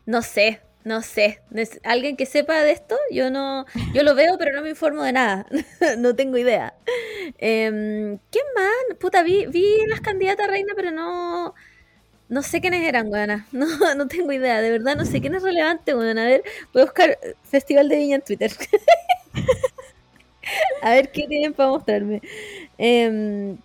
No 0.07 0.23
sé, 0.23 0.61
no 0.85 1.03
sé. 1.03 1.41
Alguien 1.85 2.17
que 2.17 2.27
sepa 2.27 2.63
de 2.63 2.73
esto, 2.73 2.97
yo 3.11 3.31
no, 3.31 3.67
yo 3.95 4.03
lo 4.03 4.15
veo, 4.15 4.39
pero 4.39 4.55
no 4.55 4.63
me 4.63 4.71
informo 4.71 5.03
de 5.03 5.13
nada. 5.13 5.47
no 5.99 6.15
tengo 6.15 6.39
idea. 6.39 6.75
Em, 7.39 8.19
¿Quién 8.31 8.45
más? 8.55 8.99
Puta, 8.99 9.23
vi, 9.23 9.47
vi 9.47 9.65
las 9.89 10.01
candidatas 10.01 10.47
a 10.47 10.51
reina, 10.51 10.73
pero 10.75 10.91
no, 10.91 11.55
no 12.29 12.43
sé 12.43 12.61
quiénes 12.61 12.83
eran, 12.83 13.09
weona. 13.09 13.47
No, 13.53 13.95
no 13.95 14.09
tengo 14.09 14.33
idea, 14.33 14.61
de 14.61 14.71
verdad 14.71 14.97
no 14.97 15.05
sé 15.05 15.21
quién 15.21 15.35
es 15.35 15.43
relevante, 15.43 15.95
weona. 15.95 16.23
A 16.23 16.27
ver, 16.27 16.43
voy 16.73 16.83
a 16.83 16.87
buscar 16.87 17.19
Festival 17.45 17.89
de 17.89 17.97
Viña 17.97 18.17
en 18.17 18.23
Twitter. 18.23 18.51
a 20.83 20.91
ver 20.91 21.13
qué 21.13 21.27
tienen 21.29 21.53
para 21.53 21.69
mostrarme. 21.69 22.23
Em, 22.85 23.59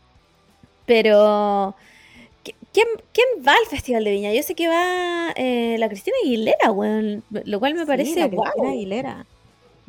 pero 0.86 1.76
¿qui- 2.44 2.54
¿Quién, 2.72 2.88
¿Quién 3.12 3.28
va 3.48 3.54
al 3.54 3.66
Festival 3.68 4.04
de 4.04 4.12
Viña? 4.12 4.32
Yo 4.34 4.44
sé 4.44 4.54
que 4.54 4.68
va 4.68 5.32
eh, 5.36 5.76
la 5.80 5.90
Cristina 5.90 6.16
Aguilera, 6.24 6.72
weón. 6.72 7.24
Lo 7.32 7.60
cual 7.60 7.74
me 7.74 7.80
Sí, 7.82 7.86
parece 7.88 8.20
la. 8.20 8.30
Cristina 8.30 8.70
Aguilera. 8.70 9.26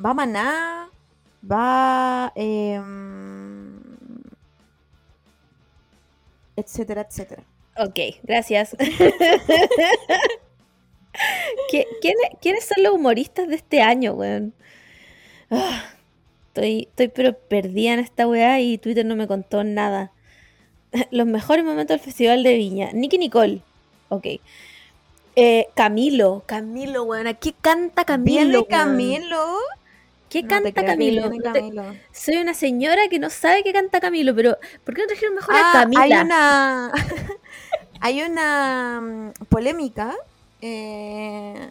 Va 0.05 0.15
Maná, 0.15 0.89
va... 1.45 2.33
em, 2.37 3.79
etcétera, 6.57 7.03
etcétera. 7.09 7.43
Ok, 7.77 7.99
gracias. 8.23 8.77
¿Qui- 11.71 11.87
¿Quiénes, 12.01 12.31
quiénes 12.41 12.65
son 12.65 12.83
los 12.83 12.93
humoristas 12.95 13.49
de 13.49 13.57
este 13.57 13.81
año, 13.83 14.15
weón? 14.15 14.55
Ah, 15.51 15.83
estoy, 16.59 16.83
estoy 16.91 17.09
pero 17.09 17.37
perdida 17.37 17.95
en 17.95 18.01
esta 18.01 18.27
weá 18.27 18.61
y 18.61 18.79
Twitter 18.79 19.05
no 19.07 19.17
me 19.17 19.27
contó 19.27 19.65
nada. 19.65 20.13
Los 21.11 21.27
mejores 21.27 21.65
momentos 21.65 21.89
del 21.97 22.01
Festival 22.01 22.43
de 22.43 22.55
Viña. 22.55 22.91
Nicky 22.93 23.19
Nicole. 23.19 23.63
Ok. 24.09 24.27
Eh, 25.37 25.69
Camilo, 25.75 26.43
Camilo, 26.47 27.05
weón. 27.05 27.37
¿Qué 27.41 27.53
canta 27.61 28.05
Camilo? 28.05 28.67
Camilo? 28.67 29.57
¿Qué 30.29 30.43
No 30.43 30.49
canta 30.49 30.73
que 30.73 30.85
Camilo? 30.85 31.23
viene 31.31 31.37
No 31.39 31.53
te- 31.53 31.61
Camilo. 31.61 31.85
Soy 32.13 32.37
una 32.39 32.55
señora 32.55 33.03
que 33.09 33.19
no 33.19 33.31
sabe 33.31 33.63
qué 33.63 33.73
canta 33.73 34.01
Camilo, 34.01 34.35
pero 34.35 34.59
¿por 34.85 34.95
qué 34.95 35.03
no 35.03 35.07
trajeron 35.07 35.35
mejor 35.37 35.55
a 35.55 35.71
Ah, 35.71 35.73
Camila? 35.73 36.03
hay 36.03 36.13
una... 36.25 36.93
hay 38.01 38.23
una 38.23 39.01
mm, 39.01 39.45
polémica 39.49 40.15
eh, 40.61 41.69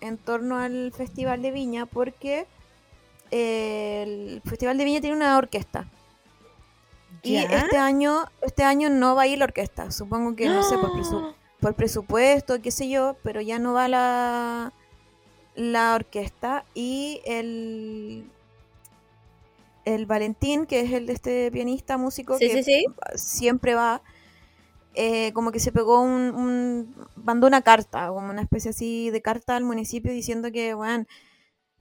en 0.00 0.16
torno 0.18 0.58
al 0.58 0.92
Festival 0.96 1.42
de 1.42 1.50
Viña 1.50 1.86
porque 1.86 2.46
eh, 3.30 4.02
el 4.06 4.42
Festival 4.44 4.78
de 4.78 4.84
Viña 4.84 5.00
tiene 5.00 5.16
una 5.16 5.36
orquesta. 5.38 5.86
Y 7.22 7.36
este 7.36 7.78
año, 7.78 8.26
este 8.42 8.64
año 8.64 8.90
no 8.90 9.14
va 9.14 9.22
a 9.22 9.26
ir 9.26 9.38
la 9.38 9.46
orquesta. 9.46 9.90
Supongo 9.90 10.36
que, 10.36 10.46
no 10.46 10.62
sé, 10.62 10.76
por, 10.76 10.90
presu- 10.92 11.34
por 11.58 11.74
presupuesto, 11.74 12.60
qué 12.60 12.70
sé 12.70 12.88
yo, 12.90 13.16
pero 13.22 13.40
ya 13.40 13.58
no 13.58 13.72
va 13.72 13.88
la, 13.88 14.72
la 15.54 15.94
orquesta. 15.94 16.66
Y 16.74 17.22
el, 17.24 18.30
el 19.86 20.04
Valentín, 20.04 20.66
que 20.66 20.80
es 20.80 20.92
el 20.92 21.06
de 21.06 21.14
este 21.14 21.50
pianista, 21.50 21.96
músico, 21.96 22.38
Sí, 22.38 22.48
que 22.48 22.62
sí, 22.62 22.64
sí. 22.64 22.84
siempre 23.14 23.74
va, 23.74 24.02
eh, 24.94 25.32
como 25.32 25.50
que 25.50 25.60
se 25.60 25.72
pegó 25.72 26.00
un, 26.02 26.34
un- 26.34 26.94
mandó 27.16 27.46
una 27.46 27.62
carta, 27.62 28.08
como 28.08 28.28
una 28.30 28.42
especie 28.42 28.70
así 28.70 29.08
de 29.10 29.22
carta 29.22 29.56
al 29.56 29.64
municipio 29.64 30.12
diciendo 30.12 30.52
que, 30.52 30.74
bueno, 30.74 31.06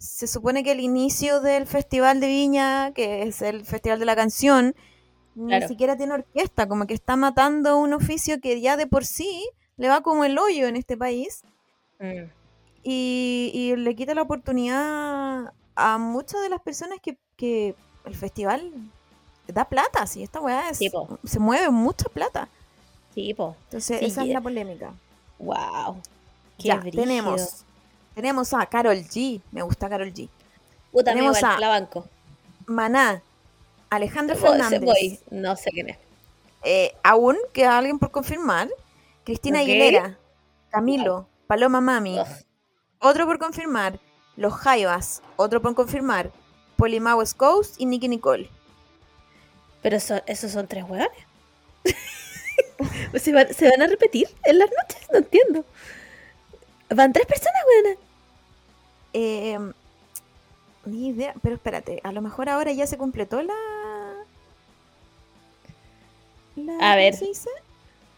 se 0.03 0.27
supone 0.27 0.63
que 0.63 0.71
el 0.73 0.79
inicio 0.81 1.39
del 1.39 1.65
Festival 1.65 2.19
de 2.19 2.27
Viña, 2.27 2.91
que 2.93 3.23
es 3.23 3.41
el 3.41 3.63
Festival 3.65 3.99
de 3.99 4.05
la 4.05 4.15
Canción, 4.15 4.75
Claro. 5.35 5.61
ni 5.61 5.67
siquiera 5.67 5.95
tiene 5.97 6.13
orquesta, 6.13 6.67
como 6.67 6.85
que 6.85 6.93
está 6.93 7.15
matando 7.15 7.77
un 7.77 7.93
oficio 7.93 8.39
que 8.39 8.61
ya 8.61 8.77
de 8.77 8.85
por 8.85 9.03
sí 9.05 9.49
le 9.77 9.87
va 9.87 10.01
como 10.01 10.25
el 10.25 10.37
hoyo 10.37 10.67
en 10.67 10.75
este 10.75 10.95
país 10.97 11.41
Mm. 11.99 12.25
y, 12.83 13.51
y 13.53 13.75
le 13.77 13.95
quita 13.95 14.13
la 14.13 14.21
oportunidad 14.23 15.53
a 15.75 15.97
muchas 15.97 16.41
de 16.41 16.49
las 16.49 16.61
personas 16.61 16.99
que, 17.01 17.17
que 17.37 17.75
el 18.05 18.13
festival 18.15 18.71
da 19.47 19.65
plata, 19.65 20.05
si 20.05 20.21
esta 20.21 20.39
weá 20.41 20.69
es, 20.69 20.79
se 21.23 21.39
mueve 21.39 21.69
mucha 21.69 22.09
plata. 22.09 22.47
Entonces, 23.15 23.99
Sí, 23.99 24.05
esa 24.05 24.23
es 24.23 24.29
la 24.29 24.41
polémica. 24.41 24.93
Wow. 25.39 25.97
Qué 26.57 26.67
Ya, 26.67 26.75
brígido. 26.77 27.03
tenemos. 27.03 27.63
Tenemos 28.15 28.53
a 28.53 28.65
Carol 28.65 28.97
G. 28.97 29.41
Me 29.51 29.61
gusta 29.61 29.89
Carol 29.89 30.13
G. 30.13 30.29
Puta, 30.91 31.11
me 31.11 31.15
tenemos 31.17 31.37
igual, 31.37 31.53
a- 31.55 31.59
la 31.59 31.67
banco. 31.69 32.05
Maná. 32.67 33.21
Alejandro 33.89 34.35
Fernández. 34.35 34.81
voy, 34.81 35.19
no 35.29 35.55
sé 35.55 35.69
quién 35.71 35.89
es. 35.89 35.97
eh, 36.63 36.95
aún 37.03 37.37
queda 37.53 37.77
alguien 37.77 37.99
por 37.99 38.09
confirmar. 38.11 38.69
Cristina 39.23 39.59
Ok. 39.59 39.63
Aguilera. 39.65 40.17
Camilo. 40.69 41.27
Paloma 41.47 41.81
Mami. 41.81 42.17
Otro 42.99 43.25
por 43.25 43.37
confirmar. 43.39 43.99
Los 44.35 44.53
Jaivas. 44.53 45.21
Otro 45.35 45.61
por 45.61 45.75
confirmar. 45.75 46.31
Polimau 46.77 47.19
West 47.19 47.37
Coast 47.37 47.75
y 47.79 47.85
Nicky 47.85 48.07
Nicole. 48.07 48.49
Pero 49.81 49.97
eso- 49.97 50.21
esos 50.25 50.51
son 50.51 50.67
tres 50.67 50.83
hueones. 50.87 51.09
¿Se, 53.21 53.31
van, 53.33 53.53
¿Se 53.53 53.69
van 53.69 53.81
a 53.81 53.87
repetir 53.87 54.27
en 54.45 54.59
las 54.59 54.69
noches? 54.69 55.07
No 55.11 55.17
entiendo. 55.19 55.65
Van 56.95 57.11
tres 57.13 57.25
personas, 57.25 57.61
weona. 57.67 57.97
Eh, 59.13 59.57
ni 60.85 61.07
idea, 61.09 61.33
pero 61.41 61.55
espérate, 61.55 61.99
a 62.03 62.11
lo 62.11 62.21
mejor 62.21 62.49
ahora 62.49 62.71
ya 62.71 62.87
se 62.87 62.97
completó 62.97 63.41
la. 63.41 63.53
la- 66.55 66.73
A 66.73 66.77
¿cómo 66.77 66.95
ver. 66.95 67.13
se 67.15 67.25
dice? 67.25 67.49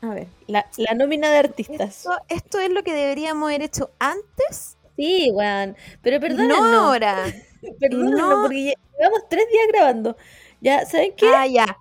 A 0.01 0.07
ver. 0.09 0.27
La, 0.47 0.67
la 0.77 0.93
nómina 0.95 1.29
de 1.31 1.37
artistas. 1.39 1.97
Esto, 1.99 2.11
esto 2.29 2.59
es 2.59 2.69
lo 2.71 2.83
que 2.83 2.93
deberíamos 2.93 3.49
haber 3.49 3.63
hecho 3.63 3.91
antes 3.99 4.77
Sí, 4.95 5.29
weón. 5.33 5.75
Pero 6.01 6.19
perdónennos. 6.21 6.59
no 6.59 6.81
ahora. 6.87 7.25
Perdónennos, 7.79 8.19
no- 8.29 8.41
porque 8.43 8.75
llevamos 8.99 9.29
tres 9.29 9.45
días 9.51 9.67
grabando. 9.69 10.15
Ya, 10.61 10.85
¿saben 10.85 11.13
qué? 11.17 11.27
Ah, 11.35 11.47
ya. 11.47 11.77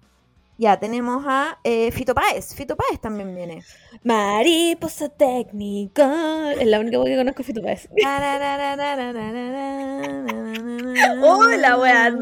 Ya, 0.57 0.79
tenemos 0.79 1.25
a 1.27 1.59
eh, 1.65 1.91
Fito 1.91 2.15
Páez. 2.15 2.55
Fito 2.55 2.77
Páez 2.77 3.01
también 3.01 3.35
viene. 3.35 3.65
Mariposa 4.05 5.09
técnica. 5.09 6.53
Es 6.53 6.67
la 6.67 6.79
única 6.79 6.99
voz 6.99 7.07
que 7.07 7.17
conozco 7.17 7.43
Fito 7.43 7.61
Páez. 7.61 7.89
Hola, 11.23 11.79
weón. 11.79 12.21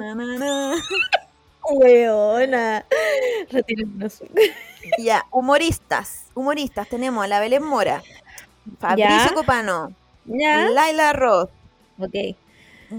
Weona. 1.71 2.85
Retírennos. 3.51 4.23
Ya, 4.99 5.25
humoristas. 5.31 6.25
Humoristas. 6.35 6.89
Tenemos 6.89 7.25
a 7.25 7.29
la 7.29 7.39
Belén 7.39 7.63
Mora, 7.63 8.03
Fabricio 8.81 9.09
Ya. 9.09 9.31
Copano, 9.33 9.93
¿Ya? 10.25 10.69
Laila 10.69 11.13
Roth, 11.13 11.51
Ok. 12.01 12.35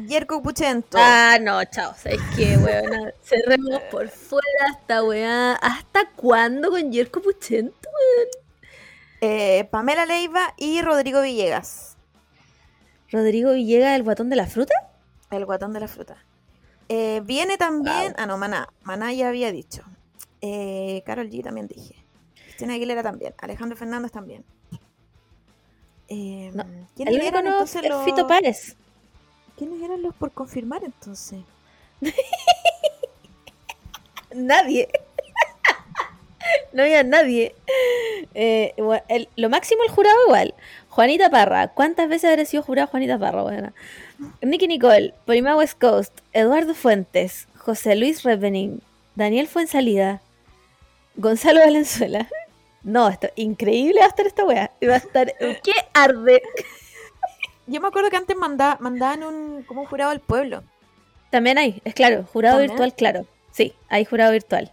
Yerko 0.07 0.41
Puchento. 0.41 0.97
Ah, 0.99 1.37
no, 1.41 1.63
chao. 1.65 1.93
¿Sabes 1.97 2.19
qué, 2.35 2.57
weona? 2.57 3.11
Cerremos 3.23 3.81
por 3.91 4.09
fuera 4.09 4.67
esta 4.79 5.03
weá. 5.03 5.53
¿Hasta 5.53 6.09
cuándo 6.15 6.69
con 6.71 6.91
Yerko 6.91 7.21
Puchento? 7.21 7.89
eh, 9.21 9.67
Pamela 9.71 10.05
Leiva 10.05 10.53
y 10.57 10.81
Rodrigo 10.81 11.21
Villegas, 11.21 11.95
Rodrigo 13.11 13.53
Villegas, 13.53 13.95
el 13.95 14.03
guatón 14.03 14.29
de 14.29 14.35
la 14.35 14.47
fruta. 14.47 14.73
el 15.31 15.45
guatón 15.45 15.71
de 15.73 15.79
la 15.79 15.87
fruta. 15.87 16.17
Eh, 16.89 17.21
viene 17.23 17.57
también, 17.57 18.07
Wow. 18.11 18.13
ah 18.17 18.25
no, 18.25 18.37
Maná, 18.37 18.67
Maná 18.83 19.13
ya 19.13 19.29
había 19.29 19.51
dicho. 19.51 19.83
Eh, 20.41 21.01
Carol 21.05 21.29
G 21.29 21.41
también 21.43 21.67
dije. 21.67 21.95
Cristina 22.35 22.73
Aguilera 22.73 23.01
también, 23.01 23.33
Alejandro 23.39 23.77
Fernández 23.77 24.11
también. 24.11 24.43
Eh, 26.09 26.51
No, 26.53 26.65
¿Quiénes 26.95 27.15
El 27.15 27.21
único 27.21 27.41
no 27.41 27.59
los... 27.61 28.03
Fito 28.03 28.27
Páez. 28.27 28.75
¿Quiénes 29.57 29.81
eran 29.81 30.01
los 30.01 30.13
por 30.15 30.31
confirmar 30.31 30.83
entonces? 30.83 31.39
Nadie. 34.33 34.89
no 36.73 36.83
había 36.83 37.03
nadie. 37.03 37.55
Eh, 38.33 38.73
el- 39.09 39.29
lo 39.35 39.49
máximo 39.49 39.83
el 39.83 39.91
jurado 39.91 40.15
igual. 40.27 40.53
Juanita 40.89 41.29
Parra. 41.29 41.69
¿Cuántas 41.69 42.09
veces 42.09 42.29
habrá 42.31 42.45
sido 42.45 42.63
jurado 42.63 42.87
Juanita 42.87 43.17
Parra? 43.19 43.43
Bueno. 43.43 43.73
Nicky 44.41 44.67
Nicole, 44.67 45.13
Polima 45.25 45.55
West 45.55 45.79
Coast, 45.79 46.13
Eduardo 46.33 46.73
Fuentes, 46.73 47.47
José 47.57 47.95
Luis 47.95 48.23
Revening, 48.23 48.79
Daniel 49.15 49.47
Fuensalida, 49.47 50.21
Gonzalo 51.15 51.59
Valenzuela. 51.59 52.27
No, 52.83 53.09
esto 53.09 53.27
increíble 53.35 53.99
va 53.99 54.05
a 54.05 54.09
estar 54.09 54.25
esta 54.27 54.45
wea. 54.45 54.71
Va 54.87 54.93
a 54.93 54.97
estar. 54.97 55.33
¡Qué 55.63 55.73
arde! 55.93 56.41
Yo 57.67 57.79
me 57.81 57.87
acuerdo 57.87 58.09
que 58.09 58.17
antes 58.17 58.35
manda- 58.37 58.77
mandaban 58.79 59.23
un, 59.23 59.63
como 59.63 59.81
un 59.81 59.87
jurado 59.87 60.11
al 60.11 60.19
pueblo. 60.19 60.63
También 61.29 61.57
hay, 61.57 61.81
es 61.85 61.93
claro, 61.93 62.25
jurado 62.31 62.55
¿También? 62.57 62.71
virtual, 62.71 62.93
claro. 62.95 63.27
Sí, 63.51 63.73
hay 63.89 64.05
jurado 64.05 64.31
virtual. 64.31 64.71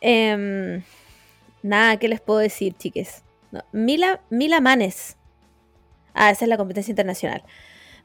Em, 0.00 0.82
nada, 1.62 1.96
¿qué 1.98 2.08
les 2.08 2.20
puedo 2.20 2.38
decir, 2.40 2.74
chiques? 2.76 3.22
No, 3.52 3.62
Mila, 3.72 4.20
Mila 4.30 4.60
Manes. 4.60 5.16
Ah, 6.14 6.30
esa 6.30 6.44
es 6.44 6.48
la 6.48 6.56
competencia 6.56 6.90
internacional. 6.92 7.42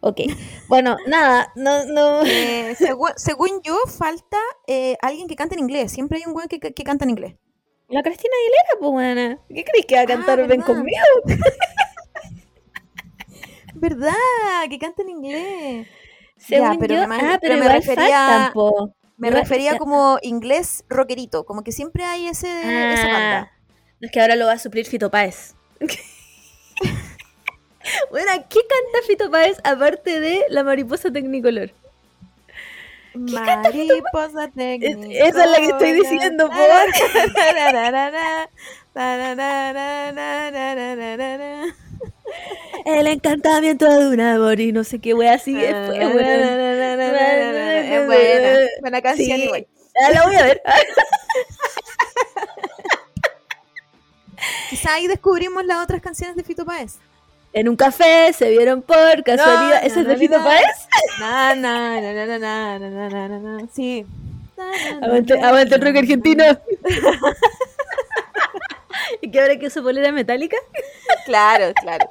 Ok. 0.01 0.21
Bueno, 0.67 0.97
nada, 1.07 1.51
no, 1.55 1.85
no. 1.85 2.21
Eh, 2.25 2.75
según, 2.77 3.09
según 3.15 3.61
yo, 3.63 3.75
falta 3.87 4.37
eh, 4.67 4.97
alguien 5.01 5.27
que 5.27 5.35
cante 5.35 5.55
en 5.55 5.61
inglés. 5.61 5.91
Siempre 5.91 6.19
hay 6.19 6.25
un 6.27 6.33
güey 6.33 6.47
que, 6.47 6.59
que- 6.59 6.73
que 6.73 6.83
canta 6.83 7.05
en 7.05 7.11
inglés. 7.11 7.35
La 7.87 8.03
Cristina 8.03 8.31
Aguilera, 8.39 8.79
pues, 8.79 8.91
buena. 8.91 9.39
¿Qué 9.49 9.63
crees 9.63 9.85
que 9.87 9.95
va 9.95 10.01
a 10.01 10.05
cantar 10.05 10.39
Ah, 10.41 10.45
Ven 10.45 10.61
conmigo? 10.61 10.97
¿Verdad? 13.79 14.13
Que 14.69 14.77
canta 14.77 15.01
en 15.01 15.09
inglés. 15.09 15.87
Según 16.37 16.77
pero 16.79 16.95
yo, 16.95 17.07
me 17.07 17.15
ah, 17.15 17.37
pero 17.41 17.55
pero, 17.55 17.57
me 17.57 17.69
refería-. 17.69 18.53
Me 19.17 19.29
refería 19.31 19.77
como 19.77 20.17
inglés 20.21 20.85
rockerito. 20.89 21.45
Como 21.45 21.63
que 21.63 21.71
siempre 21.71 22.05
hay 22.05 22.27
ese, 22.27 22.47
esa 22.93 23.07
banda. 23.07 23.39
Ah, 23.39 23.51
es 23.99 24.11
que 24.11 24.21
ahora 24.21 24.35
lo 24.35 24.45
va 24.45 24.53
a 24.53 24.59
suplir 24.59 24.85
Fito 24.85 25.11
Páez. 25.11 25.55
bueno, 28.11 28.31
¿qué 28.49 28.59
canta 28.59 29.07
Fito 29.07 29.29
Páez 29.29 29.57
aparte 29.63 30.21
de 30.21 30.45
La 30.49 30.63
Mariposa 30.63 31.11
Tecnicolor? 31.11 31.71
Mariposa 33.13 34.49
técnica. 34.55 35.27
esa 35.27 35.43
es 35.43 35.51
la 35.51 35.57
que 35.57 35.65
estoy 35.65 35.91
diciendo, 35.93 36.49
po. 36.49 36.55
El 42.85 43.07
encantamiento 43.07 43.85
de 43.85 44.07
un 44.07 44.19
amor 44.21 44.59
y 44.59 44.71
no 44.71 44.83
sé 44.83 44.99
qué 44.99 45.13
wea 45.13 45.33
así. 45.33 45.55
es 45.55 45.71
buena, 48.05 48.67
buena 48.81 49.01
canción 49.01 49.39
igual. 49.39 49.67
Ah, 50.01 50.11
la 50.11 50.23
voy 50.23 50.35
a 50.35 50.43
ver. 50.43 50.61
Quizá 54.69 54.93
ahí 54.93 55.07
descubrimos 55.07 55.65
las 55.65 55.83
otras 55.83 56.01
canciones 56.01 56.35
de 56.35 56.43
Fito 56.43 56.65
Páez. 56.65 56.97
En 57.51 57.67
un 57.67 57.75
café 57.75 58.31
se 58.31 58.49
vieron 58.49 58.81
por 58.81 59.23
casualidad. 59.23 59.81
No, 59.81 59.87
¿Ese 59.87 60.01
es 60.01 60.07
de 60.07 60.13
no, 60.13 60.19
Fito 60.19 60.37
no. 60.37 60.43
Páez? 60.43 60.87
Na, 61.19 61.55
na, 61.55 61.99
na, 61.99 62.13
na, 62.13 62.25
na, 62.37 62.79
na, 62.79 62.89
na, 63.09 63.27
na, 63.27 63.39
na. 63.39 63.67
Sí. 63.73 64.05
Aguante 65.01 65.75
el 65.75 65.81
rock 65.81 65.97
argentino. 65.97 66.43
¿Y 69.21 69.31
qué 69.31 69.41
ahora 69.41 69.57
que 69.57 69.69
su 69.69 69.81
polera 69.81 70.11
metálica? 70.11 70.57
Claro, 71.25 71.73
claro. 71.81 72.09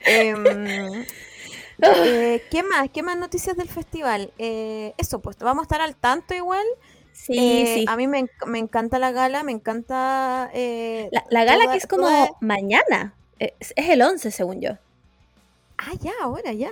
Em, 0.00 0.44
eh, 1.82 2.42
¿Qué 2.50 2.62
más? 2.62 2.88
¿Qué 2.92 3.02
más 3.02 3.16
noticias 3.16 3.56
del 3.56 3.68
festival? 3.68 4.32
Eh, 4.38 4.94
eso, 4.98 5.20
pues 5.20 5.36
vamos 5.38 5.62
a 5.62 5.64
estar 5.64 5.80
al 5.80 5.94
tanto 5.96 6.34
igual. 6.34 6.64
Sí, 7.12 7.34
Eh, 7.36 7.74
sí. 7.74 7.84
A 7.88 7.96
mí 7.96 8.06
me, 8.06 8.26
me 8.46 8.58
encanta 8.58 8.98
la 8.98 9.10
gala, 9.10 9.42
me 9.42 9.52
encanta... 9.52 10.50
eh, 10.54 11.08
La, 11.12 11.24
la 11.30 11.44
gala 11.44 11.64
toda- 11.64 11.72
que 11.72 11.78
es 11.78 11.86
como 11.86 12.04
toda- 12.04 12.30
mañana. 12.40 13.14
Es, 13.38 13.72
es 13.76 13.88
el 13.88 14.02
11, 14.02 14.30
según 14.30 14.60
yo. 14.60 14.72
Ah, 15.78 15.92
ya, 16.00 16.12
ahora, 16.22 16.52
ya. 16.52 16.70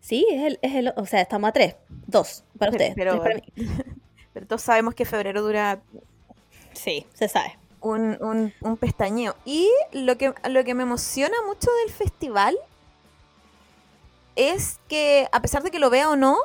Sí, 0.00 0.26
es 0.30 0.42
el, 0.42 0.58
es 0.62 0.74
el. 0.74 0.92
O 0.96 1.06
sea, 1.06 1.20
estamos 1.20 1.48
a 1.48 1.52
tres. 1.52 1.76
Dos 2.06 2.44
para 2.58 2.72
Pero- 2.72 2.84
ustedes. 2.84 2.94
pero- 2.96 3.20
tres 3.22 3.40
para 3.56 3.68
mí. 3.78 3.84
Pero 4.34 4.46
todos 4.46 4.62
sabemos 4.62 4.94
que 4.94 5.04
febrero 5.04 5.42
dura 5.42 5.82
Sí, 6.72 7.06
se 7.12 7.28
sabe. 7.28 7.58
Un, 7.82 8.16
un- 8.22 8.52
un 8.60 8.76
pestañeo. 8.76 9.34
Y 9.44 9.68
lo 9.92 10.16
que, 10.16 10.32
lo 10.48 10.64
que 10.64 10.74
me 10.74 10.82
emociona 10.84 11.36
mucho 11.46 11.68
del 11.84 11.92
festival 11.94 12.56
es 14.36 14.78
que, 14.88 15.28
a 15.32 15.42
pesar 15.42 15.62
de 15.62 15.70
que 15.70 15.78
lo 15.78 15.90
vea 15.90 16.08
o 16.10 16.16
no, 16.16 16.36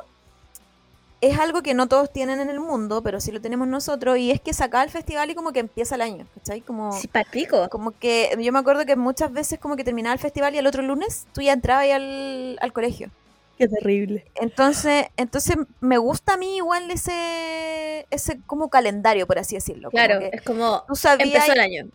es 1.20 1.38
algo 1.38 1.62
que 1.62 1.74
no 1.74 1.88
todos 1.88 2.12
tienen 2.12 2.38
en 2.38 2.48
el 2.48 2.60
mundo, 2.60 3.02
pero 3.02 3.20
sí 3.20 3.32
lo 3.32 3.40
tenemos 3.40 3.66
nosotros, 3.66 4.18
y 4.18 4.30
es 4.30 4.40
que 4.40 4.52
se 4.52 4.62
acaba 4.62 4.84
el 4.84 4.90
festival 4.90 5.30
y 5.30 5.34
como 5.34 5.52
que 5.52 5.58
empieza 5.60 5.96
el 5.96 6.02
año, 6.02 6.26
¿cachai? 6.34 6.60
Como, 6.60 6.92
Sí, 6.92 7.08
pico. 7.32 7.68
como 7.70 7.90
que 7.92 8.36
yo 8.40 8.52
me 8.52 8.58
acuerdo 8.60 8.84
que 8.86 8.94
muchas 8.94 9.32
veces 9.32 9.58
como 9.58 9.74
que 9.74 9.82
terminaba 9.84 10.12
el 10.12 10.20
festival 10.20 10.54
y 10.54 10.58
el 10.58 10.66
otro 10.66 10.82
lunes 10.82 11.26
tú 11.32 11.40
ya 11.40 11.54
entrabas 11.54 11.84
ahí 11.84 11.90
al, 11.90 12.58
al 12.60 12.72
colegio. 12.72 13.10
Qué 13.58 13.66
terrible. 13.66 14.24
Entonces, 14.36 15.06
entonces 15.16 15.56
me 15.80 15.98
gusta 15.98 16.34
a 16.34 16.36
mí 16.36 16.58
igual 16.58 16.88
ese, 16.92 18.06
ese 18.10 18.40
como 18.46 18.70
calendario, 18.70 19.26
por 19.26 19.38
así 19.40 19.56
decirlo. 19.56 19.90
como 19.90 20.04
Claro, 20.04 20.20
que 20.20 20.30
es 20.32 20.42
como. 20.42 20.84
tú 20.86 20.94
sabías 20.94 21.28
Empezó 21.28 21.52
el 21.52 21.60
año. 21.60 21.88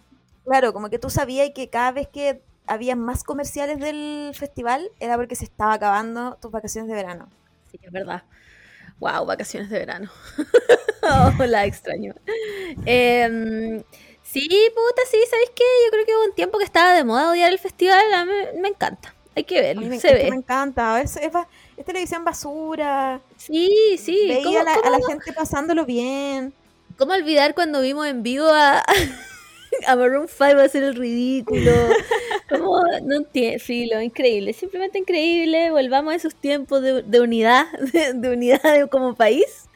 Claro, 0.43 0.73
como 0.73 0.89
que 0.89 0.99
tú 0.99 1.09
sabías 1.09 1.51
que 1.55 1.69
cada 1.69 1.93
vez 1.93 2.09
que 2.09 2.41
había 2.67 2.97
más 2.97 3.23
comerciales 3.23 3.79
del 3.79 4.31
festival 4.33 4.89
era 4.99 5.15
porque 5.15 5.35
se 5.35 5.45
estaba 5.45 5.73
acabando 5.73 6.37
tus 6.41 6.51
vacaciones 6.51 6.89
de 6.89 6.95
verano. 6.95 7.29
Sí, 7.71 7.79
es 7.81 7.91
verdad. 7.91 8.23
Wow, 8.99 9.25
vacaciones 9.25 9.69
de 9.69 9.79
verano. 9.79 10.11
oh, 11.39 11.43
la 11.45 11.65
extraño. 11.65 12.13
Em, 12.85 13.81
sí, 14.21 14.49
puta, 14.75 15.01
sí, 15.09 15.17
¿sabéis 15.29 15.51
qué? 15.55 15.63
Yo 15.85 15.91
creo 15.91 16.05
que 16.05 16.15
hubo 16.15 16.25
un 16.25 16.35
tiempo 16.35 16.57
que 16.57 16.65
estaba 16.65 16.93
de 16.93 17.05
moda 17.05 17.31
odiar 17.31 17.51
el 17.53 17.59
festival. 17.59 18.13
A 18.13 18.25
mí 18.25 18.33
me 18.61 18.67
encanta. 18.67 19.12
Hay 19.35 19.43
que 19.45 19.57
A 19.57 19.61
mí 19.61 19.67
verlo. 19.67 19.87
me, 19.87 19.99
Se 19.99 20.11
es 20.15 20.23
que 20.25 20.29
me 20.29 20.35
encanta. 20.37 21.01
Es, 21.01 21.17
es, 21.17 21.31
ba- 21.31 21.47
es 21.77 21.85
televisión 21.85 22.23
basura. 22.23 23.19
Sí, 23.37 23.95
sí. 23.97 24.25
Veía 24.27 24.43
¿Cómo, 24.43 24.59
a, 24.59 24.63
la, 24.63 24.73
a 24.73 24.81
cómo- 24.81 24.91
la 24.99 25.07
gente 25.07 25.33
pasándolo 25.33 25.85
bien. 25.85 26.53
cómo 26.97 27.13
olvidar 27.13 27.55
cuando 27.55 27.81
vimos 27.81 28.05
en 28.07 28.21
vivo 28.23 28.45
a, 28.47 28.83
a 29.87 29.95
Maroon 29.95 30.27
5 30.27 30.59
hacer 30.61 30.83
el 30.83 30.95
ridículo? 30.95 31.71
No 33.03 33.15
entiendo, 33.17 33.59
filo, 33.63 33.99
increíble. 33.99 34.53
Simplemente 34.53 34.99
increíble. 34.99 35.71
Volvamos 35.71 36.13
a 36.13 36.15
esos 36.17 36.35
tiempos 36.35 36.81
de, 36.83 37.01
de 37.01 37.19
unidad, 37.19 37.65
de, 37.93 38.13
de 38.13 38.29
unidad 38.29 38.61
de- 38.61 38.87
como 38.87 39.15
país. 39.15 39.67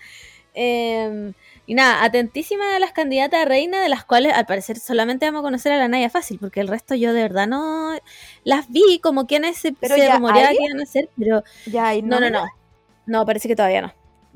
Em, 0.53 1.34
y 1.65 1.73
nada, 1.73 2.03
atentísima 2.03 2.75
a 2.75 2.79
las 2.79 2.91
candidatas 2.91 3.41
a 3.41 3.45
reina, 3.45 3.81
de 3.81 3.89
las 3.89 4.05
cuales 4.05 4.34
al 4.34 4.45
parecer 4.45 4.77
solamente 4.79 5.25
vamos 5.25 5.39
a 5.39 5.43
conocer 5.43 5.71
a 5.73 5.77
la 5.77 5.88
Naya 5.88 6.09
Fácil, 6.09 6.39
porque 6.39 6.59
el 6.61 6.67
resto 6.67 6.95
yo 6.95 7.13
de 7.13 7.21
verdad 7.23 7.47
no 7.47 7.93
las 8.47 8.69
vi 8.69 8.99
como 9.03 9.27
quienes 9.27 9.57
se, 9.57 9.75
se 9.81 10.09
rumoreaba 10.09 10.51
que 10.51 10.63
iban 10.63 10.79
a 10.79 10.85
ser, 10.85 11.09
pero 11.19 11.43
Ya, 11.65 11.93
no, 12.01 12.21
no, 12.21 12.29
no. 12.29 12.47
No, 13.05 13.25
parece 13.25 13.49
que 13.49 13.57
todavía 13.57 13.81
no. 13.81 13.93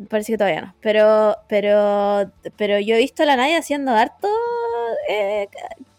Parece 0.10 0.34
que 0.34 0.38
todavía 0.38 0.60
no. 0.60 0.76
Pero, 0.82 1.38
pero, 1.48 2.30
pero 2.58 2.78
yo 2.80 2.96
he 2.96 2.98
visto 2.98 3.24
a 3.24 3.26
la 3.26 3.38
Naya 3.38 3.58
haciendo 3.58 3.94
harto, 3.94 4.28
eh, 5.08 5.48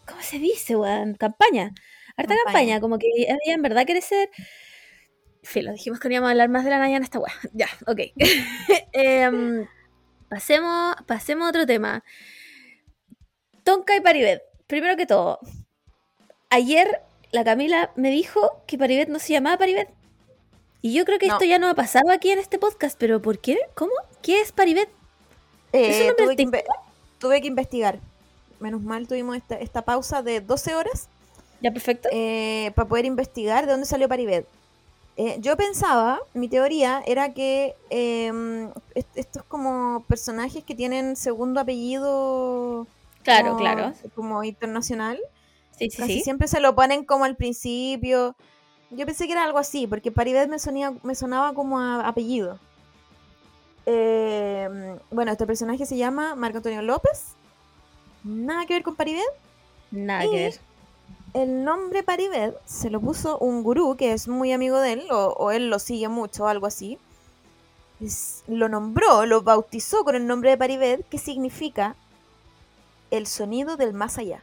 ¿cómo 0.07 0.21
se 0.21 0.39
dice, 0.39 0.77
weón? 0.77 1.15
Campaña. 1.15 1.73
Harta 2.15 2.35
Campaña. 2.35 2.45
campaña. 2.45 2.81
Como 2.81 2.99
que 2.99 3.07
ella 3.17 3.37
en 3.47 3.63
verdad 3.63 3.87
quiere 3.87 4.03
ser 4.03 4.29
Filo, 5.43 5.73
dijimos 5.73 5.99
que 5.99 6.09
no 6.09 6.15
íbamos 6.15 6.29
a 6.29 6.31
hablar 6.33 6.51
más 6.51 6.65
de 6.65 6.71
la 6.71 6.79
Naya 6.81 6.99
en 6.99 7.05
esta 7.05 7.19
weá. 7.19 7.33
Ya, 7.55 7.69
ok. 7.87 8.01
Em, 8.93 9.67
pasemos, 10.29 10.97
pasemos 11.07 11.47
a 11.47 11.49
otro 11.49 11.65
tema. 11.65 12.05
Tonka 13.65 13.97
y 13.97 14.03
Paribet. 14.03 14.43
Primero 14.67 14.99
que 14.99 15.07
todo, 15.07 15.39
ayer 16.51 17.01
la 17.33 17.45
Camila 17.45 17.91
me 17.97 18.11
dijo 18.11 18.51
que 18.67 18.79
Paribet 18.79 19.09
no 19.09 19.19
se 19.19 19.33
llamaba 19.33 19.59
Paribet. 19.59 19.89
Y 20.83 20.93
yo 20.95 21.05
creo 21.05 21.19
que 21.19 21.27
No. 21.29 21.35
esto 21.35 21.45
ya 21.45 21.59
no 21.59 21.69
ha 21.69 21.75
pasado 21.75 22.11
aquí 22.13 22.31
en 22.31 22.39
este 22.39 22.59
podcast, 22.59 22.97
pero 22.99 23.21
¿por 23.23 23.39
qué? 23.39 23.59
¿Cómo? 23.75 23.93
¿Qué 24.23 24.41
es 24.41 24.53
Paribet? 24.53 24.89
¿Es 25.73 26.03
un 26.03 26.11
Eh, 26.11 26.15
tuve, 26.19 26.37
que 26.37 26.65
tuve 27.19 27.41
que 27.41 27.47
investigar. 27.49 27.99
Menos 28.61 28.83
mal 28.83 29.07
tuvimos 29.09 29.37
esta, 29.37 29.57
esta 29.57 29.83
pausa 29.83 30.23
de 30.23 30.41
12 30.41 30.75
horas 30.75 31.09
Ya, 31.61 31.71
perfecto. 31.73 32.09
eh, 32.13 32.73
para 32.75 32.89
poder 32.89 33.05
investigar 33.07 33.65
de 33.67 33.73
dónde 33.73 33.87
salió 33.87 34.09
Paribet. 34.09 34.47
Eh, 35.17 35.37
yo 35.41 35.57
pensaba, 35.57 36.21
mi 36.35 36.49
teoría 36.49 37.03
era 37.07 37.33
que 37.35 37.75
est- 38.95 39.17
estos 39.17 39.43
como 39.45 40.05
personajes 40.09 40.65
que 40.65 40.75
tienen 40.75 41.17
segundo 41.17 41.61
apellido 41.61 42.87
claro, 43.23 43.49
como- 43.51 43.59
claro. 43.61 43.93
como 44.15 44.43
internacional, 44.45 45.19
Sí, 45.91 45.91
sí, 45.91 45.97
casi 45.97 46.13
sí. 46.15 46.21
siempre 46.23 46.49
se 46.49 46.61
lo 46.61 46.75
ponen 46.75 47.05
como 47.05 47.25
al 47.25 47.37
principio. 47.37 48.37
Yo 48.91 49.07
pensé 49.07 49.27
que 49.27 49.33
era 49.33 49.45
algo 49.45 49.59
así, 49.59 49.87
porque 49.87 50.13
Paribet 50.13 50.49
me, 50.49 50.59
sonía, 50.59 50.93
me 51.03 51.15
sonaba 51.15 51.55
como 51.55 51.79
a 51.81 52.07
apellido. 52.07 52.59
Eh, 53.87 54.69
bueno, 55.11 55.33
este 55.33 55.47
personaje 55.47 55.87
se 55.87 55.97
llama 55.97 56.35
Marco 56.35 56.59
Antonio 56.59 56.83
López. 56.83 57.35
Nada 58.25 58.67
que 58.67 58.75
ver 58.75 58.83
con 58.83 58.95
Paribet. 58.97 59.25
Nada 59.91 60.25
y- 60.27 60.31
que 60.31 60.37
ver. 60.37 60.61
El 61.35 61.65
nombre 61.65 62.03
Paribet 62.03 62.55
se 62.67 62.91
lo 62.91 63.01
puso 63.01 63.39
un 63.39 63.63
gurú 63.63 63.97
que 63.97 64.13
es 64.13 64.29
muy 64.29 64.53
amigo 64.53 64.79
de 64.79 64.93
él, 64.93 65.07
o, 65.11 65.29
o 65.39 65.51
él 65.51 65.71
lo 65.71 65.79
sigue 65.79 66.09
mucho, 66.09 66.47
algo 66.47 66.67
así. 66.67 66.99
Es- 68.01 68.45
lo 68.49 68.69
nombró, 68.69 69.25
lo 69.27 69.43
bautizó 69.43 70.05
con 70.05 70.15
el 70.15 70.27
nombre 70.27 70.51
de 70.51 70.59
Paribet, 70.59 71.09
que 71.09 71.19
significa 71.19 71.97
el 73.11 73.27
sonido 73.27 73.77
del 73.77 73.95
más 73.95 74.19
allá. 74.19 74.43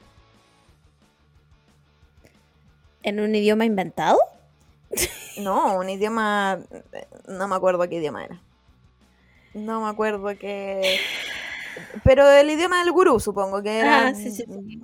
¿En 3.03 3.19
un 3.19 3.35
idioma 3.35 3.65
inventado? 3.65 4.19
No, 5.37 5.77
un 5.77 5.89
idioma. 5.89 6.59
No 7.27 7.47
me 7.47 7.55
acuerdo 7.55 7.87
qué 7.87 7.95
idioma 7.97 8.25
era. 8.25 8.41
No 9.53 9.81
me 9.81 9.89
acuerdo 9.89 10.27
qué. 10.37 11.01
Pero 12.03 12.29
el 12.29 12.49
idioma 12.49 12.79
del 12.83 12.91
gurú, 12.91 13.19
supongo 13.19 13.61
que 13.63 13.79
era. 13.79 14.07
Ah, 14.07 14.13
sí, 14.13 14.31
sí, 14.31 14.43
sí. 14.47 14.81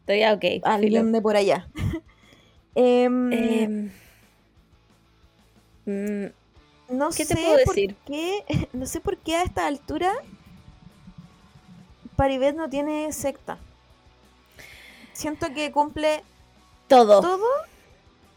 Estoy 0.00 0.20
ya, 0.20 0.34
ok. 0.34 0.44
filo. 0.78 1.04
Alguien 1.04 1.12
de 1.12 1.22
por 1.22 1.36
allá. 1.36 1.68
Em, 2.76 3.66
Em, 3.66 3.90
mm, 5.86 6.26
no 6.90 7.12
¿qué 7.14 7.24
sé 7.24 7.34
te 7.34 7.36
puedo 7.36 7.58
por 7.64 7.76
decir? 7.76 7.96
qué. 8.06 8.44
No 8.72 8.86
sé 8.86 9.00
por 9.00 9.16
qué 9.18 9.36
a 9.36 9.42
esta 9.42 9.66
altura. 9.66 10.12
Paribet 12.16 12.54
no 12.56 12.68
tiene 12.70 13.12
secta. 13.12 13.58
Siento 15.12 15.52
que 15.54 15.72
cumple 15.72 16.22
todo. 16.96 17.20
todo 17.20 17.46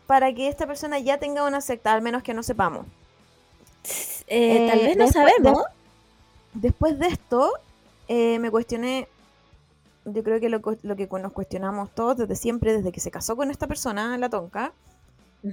para 0.07 0.33
que 0.33 0.47
esta 0.47 0.65
persona 0.67 0.99
ya 0.99 1.19
tenga 1.19 1.45
una 1.45 1.61
secta, 1.61 1.93
al 1.93 2.01
menos 2.01 2.23
que 2.23 2.33
no 2.33 2.41
sepamos. 2.43 2.87
Eh, 4.27 4.63
tal 4.65 4.79
Eh, 4.79 4.83
vez 4.83 4.97
no 4.97 5.07
sabemos. 5.07 5.63
Después 6.53 6.99
de 6.99 7.07
esto, 7.07 7.51
eh, 8.07 8.39
me 8.39 8.51
cuestioné, 8.51 9.07
yo 10.05 10.23
creo 10.23 10.39
que 10.39 10.49
lo, 10.49 10.61
que 10.61 11.07
nos 11.21 11.33
cuestionamos 11.33 11.93
todos 11.93 12.17
desde 12.17 12.35
siempre, 12.35 12.73
desde 12.75 12.91
que 12.91 12.99
se 13.01 13.11
casó 13.11 13.35
con 13.35 13.51
esta 13.51 13.67
persona, 13.67 14.17
la 14.17 14.29
tonca, 14.29 14.73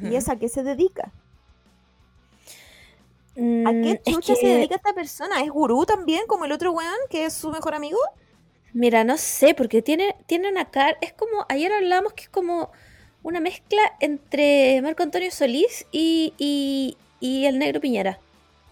y 0.01 0.17
es 0.17 0.29
a 0.29 0.37
qué 0.39 0.49
se 0.49 0.63
dedica. 0.65 1.13
¿A 3.65 3.73
Mm, 3.73 3.81
qué 3.81 4.01
es 4.05 4.05
chucha 4.05 4.37
se 4.37 4.47
dedica 4.47 4.77
esta 4.77 4.93
persona? 4.95 5.43
¿Es 5.43 5.51
gurú 5.51 5.85
también, 5.87 6.27
como 6.27 6.45
el 6.45 6.53
otro 6.53 6.73
weón, 6.73 6.99
que 7.11 7.25
es 7.27 7.35
su 7.35 7.51
mejor 7.51 7.75
amigo? 7.75 7.99
Mira, 8.73 9.05
no 9.05 9.17
sé, 9.19 9.55
porque 9.55 9.83
tiene, 9.83 10.17
tiene 10.27 10.49
una 10.51 10.71
cara. 10.71 10.97
Es 11.01 11.13
como. 11.13 11.47
Ayer 11.49 11.73
hablábamos 11.73 12.13
que 12.15 12.25
es 12.25 12.29
como 12.29 12.71
una 13.25 13.41
mezcla 13.41 13.83
entre 14.01 14.81
Marco 14.83 15.03
Antonio 15.05 15.31
Solís 15.33 15.87
y, 15.93 16.35
y, 16.39 16.99
y 17.21 17.47
el 17.47 17.59
negro 17.59 17.81
Piñera. 17.83 18.21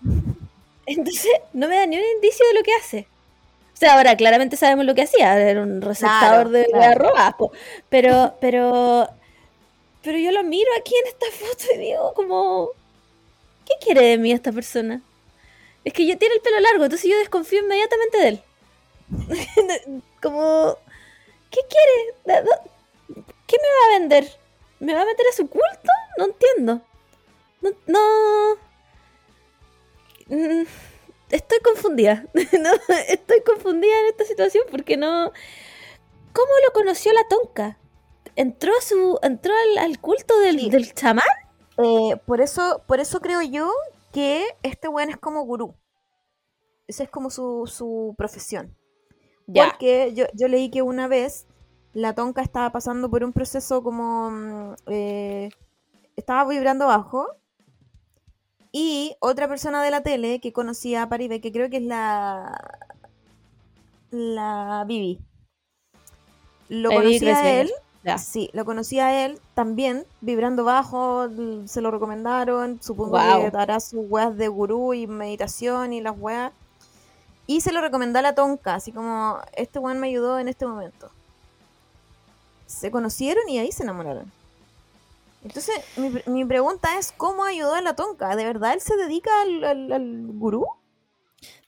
Entonces, 0.87 1.31
no 1.53 1.69
me 1.69 1.77
da 1.77 1.87
ni 1.87 1.97
un 1.97 2.05
indicio 2.17 2.47
de 2.49 2.55
lo 2.55 2.63
que 2.63 2.75
hace. 2.75 3.09
O 3.75 3.77
sea, 3.79 3.95
ahora 3.97 4.17
claramente 4.17 4.57
sabemos 4.57 4.85
lo 4.87 4.95
que 4.95 5.03
hacía, 5.03 5.39
era 5.41 5.63
un 5.63 5.81
receptador 5.83 6.51
Claro, 6.51 6.51
de 6.51 6.67
claro. 6.67 7.09
arrobas. 7.09 7.35
Pero, 7.89 8.37
pero, 8.41 9.09
pero 10.03 10.19
yo 10.19 10.33
lo 10.33 10.45
miro 10.45 10.71
aquí 10.79 10.95
en 10.97 11.09
esta 11.09 11.27
foto 11.33 11.65
y 11.75 11.79
digo 11.79 12.15
como, 12.15 12.71
¿qué 13.67 13.75
quiere 13.85 14.03
de 14.07 14.19
mí 14.19 14.33
esta 14.33 14.53
persona? 14.53 15.03
Es 15.85 15.93
que 15.95 16.07
ya 16.07 16.17
tiene 16.19 16.37
el 16.37 16.43
pelo 16.43 16.61
largo, 16.61 16.85
entonces 16.85 17.11
yo 17.11 17.19
desconfío 17.19 17.61
inmediatamente 17.61 18.19
de 18.19 18.29
él. 18.29 18.43
como, 20.23 20.77
¿qué 21.51 21.61
quiere? 21.69 22.43
¿Qué 23.47 23.57
me 23.57 23.69
va 23.69 23.97
a 23.97 23.99
vender? 23.99 24.42
¿Me 24.83 24.95
va 24.95 25.03
a 25.03 25.07
meter 25.07 25.27
a 25.31 25.37
su 25.37 25.49
culto? 25.49 25.91
No 26.19 26.25
entiendo. 26.27 26.83
No, 27.61 27.71
no. 27.87 28.55
Mm, 30.29 30.65
Estoy 31.31 31.59
confundida. 31.61 32.27
No, 32.61 32.71
estoy 33.09 33.41
confundida 33.43 33.99
en 34.01 34.07
esta 34.07 34.25
situación 34.25 34.65
porque 34.71 34.97
no. 34.97 35.33
¿Cómo 36.33 36.53
lo 36.67 36.73
conoció 36.73 37.13
la 37.13 37.27
tonca? 37.29 37.79
¿Entró 38.37 38.73
a 38.77 38.83
su. 38.83 39.19
entró 39.23 39.53
al, 39.55 39.79
al 39.85 40.01
culto 40.01 40.39
del, 40.41 40.59
Sí. 40.61 40.71
del 40.71 40.93
chamán? 40.95 41.25
Eh, 41.79 42.17
por, 42.27 42.41
eso, 42.41 42.83
por 42.87 43.01
eso 43.01 43.21
creo 43.21 43.41
yo 43.43 43.71
que 44.13 44.47
este 44.63 44.89
weón 44.89 45.11
es 45.11 45.17
como 45.17 45.43
gurú. 45.45 45.75
Esa 46.87 47.05
es 47.05 47.09
como 47.11 47.31
su, 47.31 47.67
su 47.67 48.15
profesión. 48.19 48.77
Porque 49.47 50.13
yo, 50.15 50.27
yo 50.35 50.49
leí 50.49 50.71
que 50.71 50.83
una 50.83 51.09
vez 51.09 51.47
la 51.95 52.15
tonca 52.15 52.43
estaba 52.43 52.71
pasando 52.71 53.11
por 53.11 53.25
un 53.25 53.33
proceso 53.33 53.83
como... 53.83 54.31
mm, 54.31 54.75
eh, 54.87 55.51
estaba 56.17 56.49
vibrando 56.49 56.87
bajo. 56.87 57.27
Y 58.71 59.17
otra 59.21 59.49
persona 59.49 59.83
de 59.83 59.91
la 59.91 60.03
tele 60.03 60.41
que 60.41 60.53
conocía 60.53 61.03
a 61.03 61.09
Paribet, 61.09 61.43
que 61.43 61.53
creo 61.53 61.69
que 61.69 61.79
es 61.79 61.83
la... 61.85 62.79
La 64.11 64.85
Bibi. 64.87 65.21
Lo 66.69 66.91
conocía 66.91 67.37
a 67.37 67.51
él. 67.51 67.71
Ya. 68.05 68.19
Sí, 68.19 68.51
lo 68.53 68.65
conocía 68.65 69.07
a 69.07 69.25
él 69.25 69.39
también, 69.55 70.05
vibrando 70.21 70.65
bajo, 70.65 71.29
se 71.67 71.81
lo 71.81 71.93
recomendaron, 71.93 72.83
supongo 72.83 73.17
que 73.17 73.57
hará 73.57 73.79
sus 73.79 74.01
weas 74.09 74.37
de 74.37 74.49
gurú 74.49 74.93
y 74.93 75.07
meditación 75.07 75.93
y 75.93 76.01
las 76.01 76.19
weas. 76.19 76.53
Y 77.47 77.61
se 77.61 77.73
lo 77.73 77.81
recomendó 77.81 78.19
a 78.19 78.23
la 78.23 78.35
tonca, 78.35 78.75
así 78.75 78.91
como, 78.91 79.39
este 79.55 79.79
weón 79.79 80.01
me 80.01 80.09
ayudó 80.09 80.41
en 80.41 80.49
este 80.49 80.67
momento. 80.67 81.13
Se 82.73 82.91
conocieron 82.91 83.49
y 83.49 83.59
ahí 83.59 83.73
se 83.73 83.83
enamoraron. 83.85 84.33
Entonces, 85.45 85.75
mi, 85.97 86.11
mi 86.27 86.45
pregunta 86.45 86.99
es, 86.99 87.13
¿cómo 87.13 87.45
ayudó 87.45 87.75
a 87.75 87.83
la 87.83 87.95
tonca? 87.97 88.35
¿De 88.37 88.45
verdad 88.45 88.75
él 88.75 88.81
se 88.81 88.97
dedica 88.97 89.31
al, 89.43 89.65
al- 89.65 89.93
al 89.93 90.27
gurú? 90.33 90.65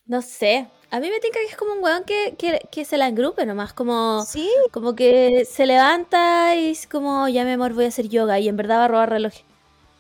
No 0.07 0.23
sé. 0.23 0.69
A 0.91 1.01
mí 1.01 1.11
me 1.11 1.19
tinca 1.19 1.39
que 1.41 1.47
es 1.47 1.57
como 1.57 1.73
un 1.73 1.83
weón 1.83 2.05
que, 2.05 2.35
que, 2.39 2.61
que 2.71 2.85
se 2.85 2.99
la 2.99 3.09
engrupe 3.09 3.47
nomás, 3.47 3.73
como, 3.73 4.25
Sí, 4.27 4.49
como 4.71 4.95
que 4.95 5.45
se 5.51 5.67
levanta 5.67 6.55
y 6.55 6.71
es 6.71 6.87
como, 6.87 7.27
ya 7.29 7.45
mi 7.45 7.53
amor, 7.53 7.73
voy 7.75 7.87
a 7.87 7.89
hacer 7.89 8.09
yoga 8.09 8.39
y 8.39 8.49
en 8.49 8.57
verdad 8.57 8.79
va 8.81 8.85
a 8.85 8.89
robar 8.89 9.11
reloj. 9.11 9.33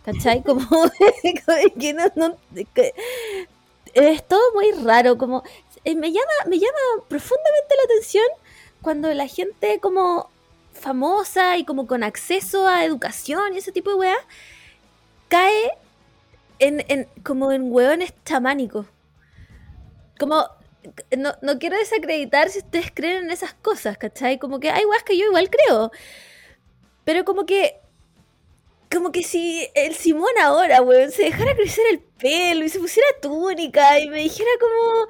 ¿Cachai? 0.05 0.43
Como, 0.47 0.60
como 0.68 0.90
que 1.81 1.94
no, 1.94 2.05
no- 2.16 2.36
que- 2.74 2.94
es 3.94 4.26
todo 4.28 4.40
muy 4.55 4.72
raro, 4.85 5.16
como 5.18 5.43
eh, 5.85 5.94
me 5.94 6.12
llama, 6.12 6.32
me 6.48 6.59
llama 6.59 6.78
profundamente 7.09 7.74
la 7.76 7.85
atención 7.85 8.24
cuando 8.82 9.12
la 9.14 9.26
gente 9.28 9.81
como 9.81 10.28
famosa 10.74 11.56
y 11.56 11.64
como 11.64 11.86
con 11.86 12.02
acceso 12.02 12.68
a 12.68 12.84
educación 12.84 13.55
y 13.55 13.59
ese 13.59 13.72
tipo 13.72 13.90
de 13.90 13.96
weá 13.96 14.16
cae 15.28 15.70
en, 16.59 16.84
en 16.88 17.09
como 17.22 17.52
en 17.52 17.72
hueones 17.72 18.12
chamánicos. 18.24 18.86
Como 20.18 20.46
no, 21.16 21.34
no 21.42 21.59
quiero 21.59 21.76
desacreditar 21.76 22.51
si 22.51 22.59
ustedes 22.59 22.90
creen 22.92 23.24
en 23.24 23.30
esas 23.30 23.55
cosas, 23.55 23.96
¿cachai? 23.98 24.38
Como 24.38 24.60
que 24.60 24.70
hay 24.70 24.84
weas 24.84 25.02
que 25.02 25.16
yo 25.16 25.26
igual 25.26 25.51
creo. 25.51 25.90
Pero 27.05 27.24
como 27.24 27.46
que. 27.46 27.80
Como 28.92 29.10
que 29.10 29.24
si 29.24 29.68
el 29.74 29.94
Simón 29.94 30.30
ahora, 30.40 30.80
weón, 30.80 31.10
se 31.10 31.24
dejara 31.24 31.56
crecer 31.56 31.84
el 31.90 31.98
pelo 31.98 32.64
y 32.64 32.68
se 32.68 32.78
pusiera 32.78 33.09
túnica 33.20 33.98
y 33.98 34.09
me 34.09 34.18
dijera 34.18 34.51
como. 34.60 35.09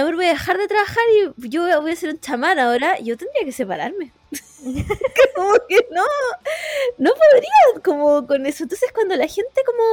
Amor, 0.00 0.16
voy 0.16 0.26
a 0.26 0.30
dejar 0.30 0.58
de 0.58 0.68
trabajar 0.68 1.02
y 1.14 1.48
yo 1.48 1.62
voy 1.80 1.92
a 1.92 1.96
ser 1.96 2.10
un 2.10 2.20
chamán 2.20 2.58
ahora, 2.58 2.98
yo 2.98 3.16
tendría 3.16 3.44
que 3.44 3.52
separarme. 3.52 4.12
como 5.34 5.54
que 5.68 5.86
no. 5.90 6.04
No 6.98 7.10
podría 7.12 7.82
como 7.84 8.26
con 8.26 8.46
eso. 8.46 8.64
Entonces 8.64 8.92
cuando 8.92 9.16
la 9.16 9.26
gente 9.26 9.62
como. 9.64 9.84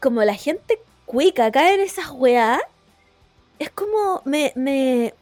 Como 0.00 0.22
la 0.24 0.34
gente 0.34 0.80
cuica 1.06 1.52
cae 1.52 1.74
en 1.74 1.80
esas 1.80 2.10
weas 2.10 2.60
es 3.58 3.70
como 3.70 4.22
me, 4.24 4.52
me 4.56 5.14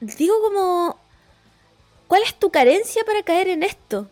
digo 0.00 0.34
como 0.42 0.98
¿cuál 2.06 2.22
es 2.22 2.34
tu 2.34 2.50
carencia 2.50 3.04
para 3.04 3.22
caer 3.22 3.48
en 3.48 3.62
esto? 3.62 4.08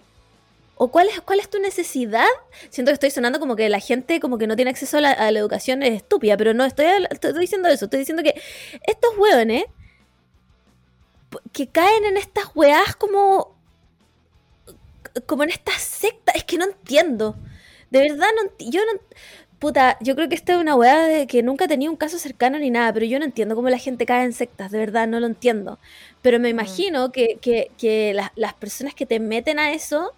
¿O 0.77 0.89
cuál 0.93 1.09
es, 1.09 1.21
cuál 1.23 1.41
es 1.41 1.51
tu 1.51 1.59
necesidad? 1.59 2.29
Siento 2.71 2.91
que 2.91 2.95
estoy 2.95 3.11
sonando 3.11 3.41
como 3.41 3.57
que 3.57 3.69
la 3.69 3.81
gente 3.81 4.21
como 4.21 4.39
que 4.39 4.47
no 4.47 4.55
tiene 4.55 4.71
acceso 4.71 4.99
a 4.99 5.01
la, 5.01 5.29
educación 5.31 5.83
es 5.83 5.95
estúpida, 5.95 6.37
pero 6.37 6.55
no 6.55 6.65
estoy, 6.65 6.87
estoy 7.11 7.33
diciendo 7.37 7.69
eso. 7.69 7.87
Estoy 7.87 7.99
diciendo 7.99 8.23
que 8.23 8.41
estos 8.87 9.19
hueones 9.19 9.65
que 11.53 11.67
caen 11.69 12.05
en 12.05 12.17
estas 12.17 12.47
weás 12.55 12.97
como 12.97 13.55
como 15.27 15.43
en 15.43 15.51
estas 15.51 15.81
sectas, 15.83 16.37
es 16.37 16.45
que 16.45 16.59
no 16.59 16.65
entiendo. 16.67 17.35
De 17.91 18.01
verdad 18.01 18.29
no 18.37 18.51
yo 18.71 18.81
no 18.85 19.01
puta, 19.59 19.97
yo 20.01 20.15
creo 20.15 20.29
que 20.29 20.37
esta 20.37 20.53
es 20.53 20.59
una 20.59 20.77
weá 20.77 21.01
de 21.05 21.27
que 21.27 21.43
nunca 21.43 21.65
he 21.65 21.69
tenido 21.69 21.91
un 21.91 21.97
caso 21.99 22.19
cercano 22.19 22.59
ni 22.61 22.71
nada, 22.71 22.93
pero 22.93 23.07
yo 23.07 23.19
no 23.19 23.25
entiendo 23.25 23.57
cómo 23.57 23.69
la 23.71 23.79
gente 23.79 24.07
cae 24.07 24.25
en 24.25 24.33
sectas, 24.33 24.71
de 24.71 24.79
verdad 24.79 25.09
no 25.09 25.19
lo 25.19 25.27
entiendo. 25.27 25.79
Pero 26.23 26.39
me 26.39 26.49
imagino 26.49 27.11
que, 27.11 27.39
que, 27.41 27.71
que 27.77 28.15
las- 28.15 28.31
las 28.37 28.55
personas 28.55 28.95
que 28.95 29.05
te 29.07 29.19
meten 29.19 29.59
a 29.59 29.73
eso 29.73 30.13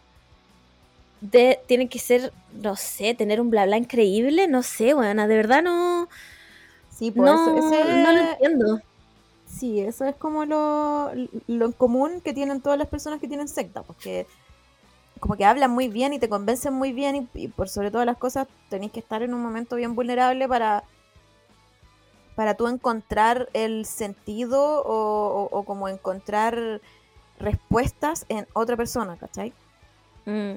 de, 1.23 1.59
tienen 1.67 1.89
que 1.89 1.99
ser, 1.99 2.33
no 2.63 2.77
sé, 2.77 3.15
tener 3.15 3.41
un 3.41 3.51
bla 3.51 3.65
bla 3.67 3.77
increíble, 3.79 4.47
no 4.49 4.63
sé, 4.63 4.95
weona, 4.95 5.27
de 5.27 5.37
verdad 5.37 5.63
no, 5.63 6.09
Sí, 6.91 7.11
pues 7.11 7.25
no, 7.25 7.35
eso- 7.35 7.57
ese- 7.57 7.85
no 8.03 8.13
lo 8.13 8.19
entiendo. 8.33 8.81
Sí, 9.61 9.81
eso 9.81 10.07
es 10.07 10.17
como 10.17 10.47
lo, 10.47 11.11
lo 11.47 11.67
en 11.67 11.73
común 11.73 12.23
que 12.23 12.33
tienen 12.33 12.63
todas 12.63 12.79
las 12.79 12.89
personas 12.89 13.21
que 13.21 13.29
tienen 13.29 13.47
secta, 13.47 13.83
porque 13.83 14.27
como 15.21 15.37
que 15.37 15.45
hablan 15.45 15.71
muy 15.71 15.89
bien 15.89 16.15
y 16.15 16.19
te 16.19 16.31
convencen 16.31 16.73
muy 16.73 16.93
bien 16.95 17.15
y, 17.17 17.29
y 17.35 17.49
por 17.49 17.69
sobre 17.69 17.91
todas 17.91 18.07
las 18.07 18.17
cosas 18.17 18.49
tenés 18.71 18.91
que 18.91 19.01
estar 19.01 19.23
en 19.23 19.35
un 19.35 19.43
momento 19.43 19.77
bien 19.77 19.95
vulnerable 19.95 20.49
para 20.49 20.83
para 22.37 22.55
tú 22.55 22.69
encontrar 22.69 23.51
el 23.53 23.85
sentido 23.85 24.83
o, 24.83 25.43
o- 25.43 25.59
o 25.59 25.63
como 25.65 25.89
encontrar 25.89 26.81
respuestas 27.39 28.25
en 28.31 28.47
otra 28.55 28.79
persona, 28.79 29.19
¿cachai? 29.19 29.53
Mm. 30.25 30.55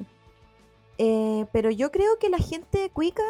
Eh, 0.96 1.44
pero 1.52 1.70
yo 1.70 1.90
creo 1.90 2.18
que 2.18 2.30
la 2.30 2.38
gente 2.38 2.88
cuica 2.90 3.24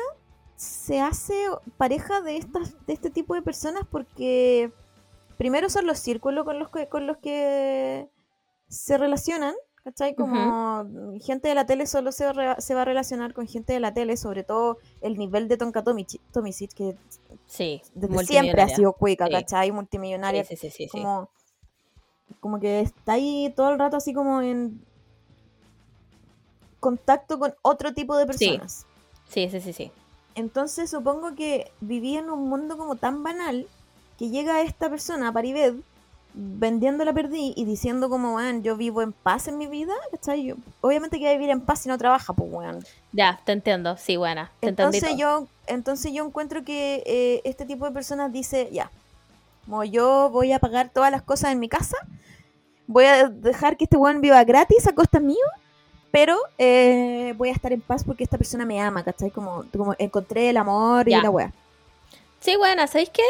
se 0.54 1.00
hace 1.00 1.34
pareja 1.78 2.20
de 2.20 2.36
estas 2.36 2.74
de 2.86 2.92
este 2.92 3.10
tipo 3.10 3.34
de 3.34 3.42
personas 3.42 3.82
porque 3.90 4.70
primero 5.36 5.68
son 5.70 5.86
los 5.86 5.98
círculos 5.98 6.44
con 6.44 6.58
los 6.58 6.68
que 6.70 6.88
con 6.88 7.06
los 7.06 7.16
que 7.18 8.08
se 8.68 8.96
relacionan 8.98 9.54
¿cachai? 9.84 10.14
Como 10.14 10.86
gente 11.20 11.48
de 11.48 11.54
la 11.54 11.66
tele 11.66 11.86
solo 11.86 12.10
se, 12.10 12.32
re- 12.32 12.58
se 12.58 12.74
va 12.74 12.82
a 12.82 12.84
relacionar 12.86 13.34
con 13.34 13.46
gente 13.46 13.74
de 13.74 13.80
la 13.80 13.92
tele, 13.92 14.16
sobre 14.16 14.42
todo 14.42 14.78
el 15.02 15.18
nivel 15.18 15.46
de 15.46 15.58
Tonka 15.58 15.84
Tomicic, 15.84 16.72
que 16.72 16.96
Sí, 17.46 17.82
desde 17.94 18.24
siempre 18.24 18.62
ha 18.62 18.68
sido 18.68 18.94
cuica, 18.94 19.26
Sí. 19.26 19.32
¿cachai? 19.32 19.70
Multimillonaria, 19.72 20.42
sí, 20.44 20.56
sí, 20.56 20.88
como, 20.88 21.28
como 22.40 22.58
que 22.60 22.80
está 22.80 23.12
ahí 23.12 23.52
todo 23.54 23.70
el 23.72 23.78
rato 23.78 23.98
así 23.98 24.14
como 24.14 24.40
en 24.40 24.82
contacto 26.80 27.38
con 27.38 27.54
otro 27.62 27.92
tipo 27.94 28.16
de 28.16 28.26
personas. 28.26 28.86
Sí, 29.28 29.48
sí, 29.50 29.60
sí, 29.60 29.72
sí. 29.74 29.90
Entonces 30.34 30.90
supongo 30.90 31.34
que 31.34 31.70
vivía 31.80 32.20
en 32.20 32.30
un 32.30 32.48
mundo 32.48 32.76
como 32.76 32.96
tan 32.96 33.22
banal 33.22 33.68
que 34.18 34.28
llega 34.30 34.62
esta 34.62 34.88
persona, 34.88 35.32
Paribet, 35.32 35.74
vendiendo 36.36 37.04
la 37.04 37.12
perdí 37.12 37.52
y 37.56 37.64
diciendo 37.64 38.08
como, 38.08 38.34
weón, 38.36 38.62
yo 38.62 38.76
vivo 38.76 39.02
en 39.02 39.12
paz 39.12 39.46
en 39.48 39.56
mi 39.56 39.66
vida, 39.66 39.92
¿cachai? 40.10 40.44
Yo- 40.44 40.56
obviamente 40.80 41.18
que 41.20 41.32
vivir 41.32 41.50
en 41.50 41.60
paz 41.60 41.80
si 41.82 41.88
no 41.88 41.96
trabaja, 41.98 42.32
pues, 42.32 42.50
weón. 42.52 42.84
Ya, 43.12 43.40
te 43.44 43.52
entiendo. 43.52 43.96
Sí, 43.96 44.16
buena. 44.16 44.50
Te 44.60 44.68
Entonces 44.68 45.16
yo, 45.16 45.46
entonces 45.68 46.12
yo 46.12 46.24
encuentro 46.26 46.64
que 46.64 47.02
eh, 47.06 47.40
este 47.44 47.64
tipo 47.66 47.84
de 47.86 47.92
personas 47.92 48.32
dice, 48.32 48.68
ya, 48.72 48.90
como 49.64 49.84
yo 49.84 50.28
voy 50.30 50.52
a 50.52 50.58
pagar 50.58 50.90
todas 50.92 51.10
las 51.12 51.22
cosas 51.22 51.52
en 51.52 51.60
mi 51.60 51.68
casa, 51.68 51.96
voy 52.86 53.04
a 53.04 53.28
dejar 53.28 53.76
que 53.76 53.84
este 53.84 53.96
weón 53.96 54.20
viva 54.20 54.42
gratis 54.44 54.86
a 54.88 54.92
costa 54.94 55.20
mío, 55.20 55.36
pero 56.10 56.36
eh, 56.58 57.32
voy 57.38 57.48
a 57.48 57.52
estar 57.52 57.72
en 57.72 57.80
paz 57.80 58.02
porque 58.04 58.24
esta 58.24 58.38
persona 58.38 58.64
me 58.66 58.80
ama, 58.80 59.02
¿cachai? 59.04 59.30
Como, 59.30 59.64
como 59.76 59.94
encontré 59.98 60.50
el 60.50 60.56
amor 60.56 61.08
Ya. 61.08 61.18
y 61.18 61.22
la 61.22 61.30
weá. 61.30 61.52
Sí, 62.44 62.56
buena, 62.56 62.86
¿sabéis 62.86 63.08
qué? 63.10 63.22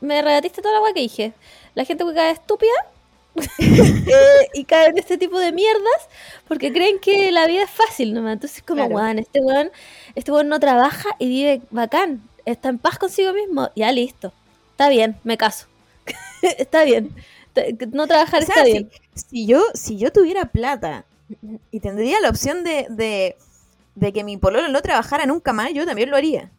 Me 0.00 0.22
regatiste 0.22 0.62
toda 0.62 0.72
la 0.74 0.78
agua 0.78 0.92
que 0.94 1.00
dije. 1.00 1.32
La 1.74 1.84
gente 1.84 2.04
que 2.04 2.14
cae 2.14 2.30
estúpida 2.30 2.70
eh, 3.58 4.48
y 4.54 4.64
cae 4.64 4.88
en 4.88 4.98
este 4.98 5.18
tipo 5.18 5.38
de 5.38 5.50
mierdas 5.52 6.08
porque 6.46 6.72
creen 6.72 6.98
que 7.00 7.32
la 7.32 7.46
vida 7.46 7.64
es 7.64 7.70
fácil 7.70 8.14
nomás. 8.14 8.34
Entonces, 8.34 8.62
como, 8.62 8.86
Claro. 8.86 8.94
weón, 8.94 9.18
este 9.18 9.40
weón, 9.40 9.70
este 10.14 10.30
weón 10.30 10.48
no 10.48 10.60
trabaja 10.60 11.08
y 11.18 11.28
vive 11.28 11.62
bacán. 11.70 12.22
Está 12.44 12.68
en 12.68 12.78
paz 12.78 12.98
consigo 12.98 13.32
mismo. 13.32 13.70
Ya 13.74 13.90
listo. 13.92 14.32
Está 14.70 14.88
bien, 14.88 15.16
me 15.24 15.36
caso. 15.36 15.66
está 16.42 16.84
bien. 16.84 17.14
No 17.92 18.06
trabajar 18.06 18.42
O 18.42 18.46
sea, 18.46 18.54
está 18.54 18.64
si- 18.66 18.72
bien. 18.72 18.90
Si, 19.14 19.46
yo, 19.46 19.62
si 19.74 19.96
yo 19.98 20.12
tuviera 20.12 20.44
plata 20.44 21.04
y 21.72 21.80
tendría 21.80 22.20
la 22.20 22.30
opción 22.30 22.62
de, 22.64 22.86
de, 22.88 23.36
de 23.96 24.12
que 24.12 24.22
mi 24.24 24.36
pololo 24.36 24.68
no 24.68 24.80
trabajara 24.80 25.26
nunca 25.26 25.52
más, 25.52 25.72
yo 25.74 25.84
también 25.84 26.08
lo 26.10 26.16
haría. 26.16 26.50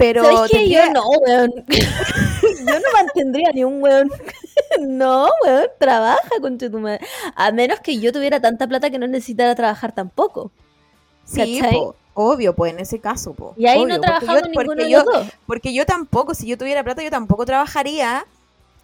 Pero 0.00 0.24
¿Sabéis 0.24 0.50
que 0.50 0.68
yo 0.70 0.90
no, 0.92 1.06
weón? 1.10 1.52
yo 1.68 2.74
no 2.80 2.92
mantendría 2.94 3.50
ni 3.52 3.64
un 3.64 3.82
weón. 3.82 4.10
no, 4.80 5.28
weón, 5.44 5.66
trabaja 5.78 6.40
con 6.40 6.56
tu 6.56 6.70
madre. 6.78 7.00
A 7.36 7.52
menos 7.52 7.80
que 7.80 7.98
yo 8.00 8.10
tuviera 8.12 8.40
tanta 8.40 8.66
plata 8.66 8.88
que 8.88 8.98
no 8.98 9.06
necesitara 9.06 9.54
trabajar 9.54 9.92
tampoco. 9.94 10.50
Sí, 11.24 11.60
obvio, 12.14 12.54
pues 12.54 12.72
en 12.72 12.80
ese 12.80 12.98
caso, 12.98 13.34
po. 13.34 13.54
Y 13.58 13.66
ahí 13.66 13.78
obvio, 13.82 13.88
no 13.88 13.94
porque 14.00 14.06
trabajamos 14.06 14.42
yo- 14.42 14.48
ninguno 14.48 14.66
porque 14.66 14.84
de 14.84 14.90
los 14.90 15.04
dos. 15.04 15.26
Porque 15.46 15.74
yo 15.74 15.84
tampoco, 15.86 16.34
si 16.34 16.46
yo 16.46 16.56
tuviera 16.58 16.82
plata, 16.82 17.02
yo 17.02 17.10
tampoco 17.10 17.44
trabajaría 17.44 18.24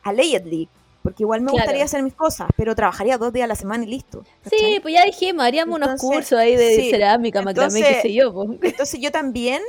allegedly. 0.03 0.69
Porque 1.03 1.23
igual 1.23 1.41
me 1.41 1.47
Claro. 1.53 1.63
gustaría 1.63 1.85
hacer 1.85 2.03
mis 2.03 2.15
cosas, 2.15 2.49
pero 2.57 2.75
trabajaría 2.75 3.17
dos 3.17 3.33
días 3.33 3.45
a 3.45 3.49
la 3.49 3.55
semana 3.55 3.85
y 3.85 3.87
listo. 3.87 4.25
Sí, 4.51 4.81
pues 4.83 4.93
ya 4.93 5.05
dijimos, 5.05 5.45
haríamos 5.47 5.77
unos 5.77 6.01
cursos 6.01 6.39
ahí 6.39 6.57
de 6.57 6.77
sí. 6.77 6.91
cerámica, 6.91 7.43
macramé, 7.43 7.81
qué 7.81 8.01
sé 8.03 8.13
yo. 8.13 8.33
po. 8.33 8.45
Entonces 8.61 9.01
yo 9.01 9.11
también 9.13 9.63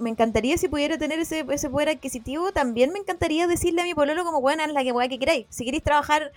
me 0.00 0.10
encantaría 0.10 0.56
si 0.58 0.68
pudiera 0.68 0.98
tener 0.98 1.20
ese, 1.20 1.44
ese 1.50 1.70
poder 1.70 1.90
adquisitivo, 1.90 2.52
también 2.52 2.92
me 2.92 2.98
encantaría 2.98 3.46
decirle 3.46 3.82
a 3.82 3.84
mi 3.84 3.94
pololo 3.94 4.24
como, 4.24 4.40
bueno, 4.40 4.64
es 4.64 4.72
la 4.72 4.82
que, 4.82 4.92
que 5.08 5.18
queráis. 5.18 5.46
Si 5.50 5.64
queréis 5.64 5.82
trabajar 5.84 6.32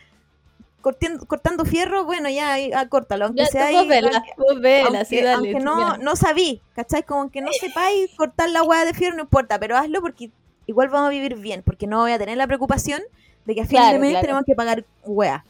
cortiendo, 0.81 1.25
cortando 1.25 1.63
fierro, 1.65 2.03
bueno, 2.05 2.29
ya, 2.29 2.53
ahí, 2.53 2.71
ah, 2.75 2.87
córtalo. 2.89 3.25
Aunque 3.25 3.41
Ya, 3.43 3.47
sea 3.47 3.65
ahí, 3.67 3.75
aunque- 3.77 3.99
aunque, 3.99 5.05
sí, 5.05 5.15
dale. 5.21 5.33
aunque 5.51 5.59
no, 5.63 5.97
ya. 5.97 5.97
no 5.97 6.15
sabí, 6.15 6.61
¿cachai? 6.75 7.03
Como 7.03 7.31
que 7.31 7.41
no 7.41 7.51
sepáis 7.53 8.11
cortar 8.17 8.49
la 8.49 8.63
hueá 8.63 8.85
de 8.85 8.93
fierro, 8.93 9.15
no 9.15 9.21
importa, 9.23 9.57
pero 9.59 9.77
hazlo 9.77 10.01
porque 10.01 10.29
igual 10.67 10.89
vamos 10.89 11.07
a 11.07 11.11
vivir 11.11 11.35
bien, 11.35 11.63
porque 11.63 11.87
no 11.87 11.99
voy 12.01 12.11
a 12.11 12.19
tener 12.19 12.37
la 12.37 12.47
preocupación 12.47 13.01
de 13.45 13.55
que 13.55 13.61
a 13.61 13.65
fin 13.65 13.77
Claro, 13.77 13.93
de 13.93 13.99
mes 13.99 14.09
claro. 14.11 14.21
tenemos 14.23 14.43
que 14.45 14.55
pagar 14.55 14.85
hueá. 15.05 15.45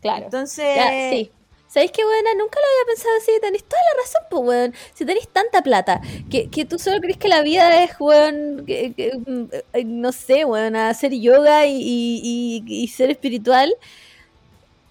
Claro. 0.00 0.24
Entonces, 0.24 0.76
Ya, 0.76 0.90
sí. 1.10 1.30
¿Sabéis 1.68 1.90
qué, 1.92 2.04
buena? 2.04 2.30
Nunca 2.38 2.58
lo 2.60 2.66
había 2.66 2.94
pensado 2.94 3.16
así. 3.18 3.32
Tenéis 3.40 3.64
toda 3.64 3.82
la 3.82 4.02
razón, 4.02 4.22
pues, 4.30 4.42
weón. 4.44 4.74
Si 4.94 5.04
tenéis 5.04 5.28
tanta 5.28 5.62
plata, 5.62 6.00
que, 6.30 6.48
que 6.48 6.64
tú 6.64 6.78
solo 6.78 7.00
crees 7.00 7.18
que 7.18 7.28
la 7.28 7.42
vida 7.42 7.82
es, 7.84 7.92
weón, 8.00 8.64
que, 8.66 8.94
que, 8.94 9.12
mm, 9.26 9.44
eh, 9.74 9.84
no 9.84 10.12
sé, 10.12 10.44
weón, 10.44 10.76
hacer 10.76 11.12
yoga 11.12 11.66
y, 11.66 11.76
y, 11.76 12.62
y- 12.66 12.82
y 12.84 12.88
ser 12.88 13.10
espiritual. 13.10 13.74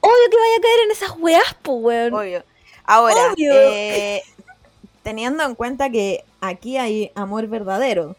Obvio 0.02 0.30
que 0.30 0.38
vaya 0.38 0.58
a 0.58 0.62
caer 0.62 0.80
en 0.86 0.92
esas 0.92 1.18
weás, 1.18 1.56
pues, 1.64 1.78
weón. 1.82 2.14
obvio. 2.14 2.44
Ahora, 2.86 3.16
Obvio. 3.34 3.52
eh, 3.54 4.22
teniendo 5.02 5.44
en 5.44 5.56
cuenta 5.56 5.90
que 5.90 6.24
aquí 6.42 6.78
hay 6.78 7.12
amor 7.16 7.48
verdadero, 7.48 8.16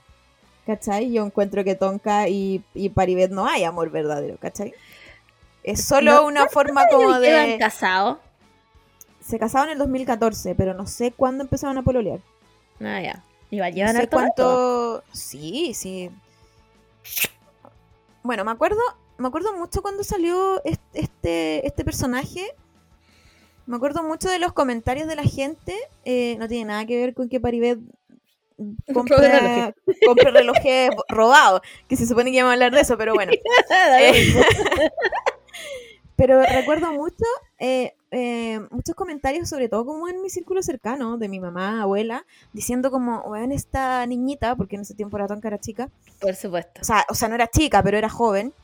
¿cachai? 0.66 1.12
Yo 1.12 1.24
encuentro 1.24 1.62
que 1.62 1.76
Tonka 1.76 2.28
y, 2.28 2.62
y 2.74 2.88
Paribet 2.88 3.30
no 3.30 3.46
hay 3.46 3.62
amor 3.62 3.90
verdadero, 3.90 4.36
¿cachai? 4.40 4.74
Es 5.62 5.84
solo 5.84 6.12
No, 6.12 6.24
una 6.26 6.48
forma 6.48 6.86
como 6.88 7.20
de... 7.20 7.56
casados. 7.60 8.18
Se 9.26 9.38
casaron 9.38 9.68
en 9.68 9.72
el 9.72 9.78
2014, 9.78 10.54
pero 10.54 10.74
no 10.74 10.86
sé 10.86 11.10
cuándo 11.12 11.42
empezaron 11.42 11.76
a 11.78 11.82
pololear. 11.82 12.20
Ah, 12.80 13.00
ya. 13.00 13.22
Igual 13.50 13.70
No 13.72 13.76
llevan 13.76 13.92
sé 13.96 14.02
harto 14.02 14.18
rato. 14.18 14.32
cuánto. 14.34 15.04
Sí, 15.12 15.72
sí. 15.74 16.10
Bueno, 18.22 18.44
me 18.44 18.50
acuerdo, 18.52 18.78
me 19.18 19.28
acuerdo 19.28 19.52
mucho 19.56 19.82
cuando 19.82 20.04
salió 20.04 20.62
est- 20.64 20.80
este, 20.94 21.66
este 21.66 21.84
personaje. 21.84 22.46
Me 23.66 23.76
acuerdo 23.76 24.02
mucho 24.04 24.28
de 24.28 24.38
los 24.38 24.52
comentarios 24.52 25.08
de 25.08 25.16
la 25.16 25.24
gente. 25.24 25.74
eh, 26.04 26.36
no 26.38 26.46
tiene 26.48 26.66
nada 26.66 26.86
que 26.86 26.96
ver 26.96 27.14
con 27.14 27.28
que 27.28 27.40
Paribet 27.40 27.78
compre, 28.94 29.16
relojes. 29.28 29.74
compre 30.06 30.30
relojes 30.30 30.90
robados. 31.08 31.60
Que 31.88 31.96
se 31.96 32.06
supone 32.06 32.30
que 32.30 32.36
íbamos 32.36 32.50
a 32.50 32.54
hablar 32.54 32.72
de 32.72 32.80
eso, 32.80 32.96
pero 32.96 33.14
bueno. 33.14 33.32
Eh. 34.00 34.34
Pero 36.16 36.40
recuerdo 36.42 36.92
mucho, 36.92 37.24
eh, 37.58 37.92
eh, 38.10 38.60
muchos 38.70 38.94
comentarios, 38.94 39.48
sobre 39.50 39.68
todo 39.68 39.84
como 39.84 40.08
en 40.08 40.22
mi 40.22 40.30
círculo 40.30 40.62
cercano, 40.62 41.18
de 41.18 41.28
mi 41.28 41.40
mamá, 41.40 41.82
abuela, 41.82 42.24
diciendo 42.54 42.90
como, 42.90 43.20
weón, 43.20 43.52
esta 43.52 44.04
niñita, 44.06 44.56
porque 44.56 44.76
en 44.76 44.82
ese 44.82 44.94
tiempo 44.94 45.18
era 45.18 45.26
Tonka 45.26 45.48
era 45.48 45.58
chica, 45.58 45.90
Por 46.20 46.34
supuesto. 46.34 46.80
o 46.80 46.84
sea, 46.84 47.04
o 47.10 47.14
sea, 47.14 47.28
no 47.28 47.34
era 47.34 47.48
chica, 47.48 47.82
pero 47.82 47.98
era 47.98 48.08
joven, 48.08 48.54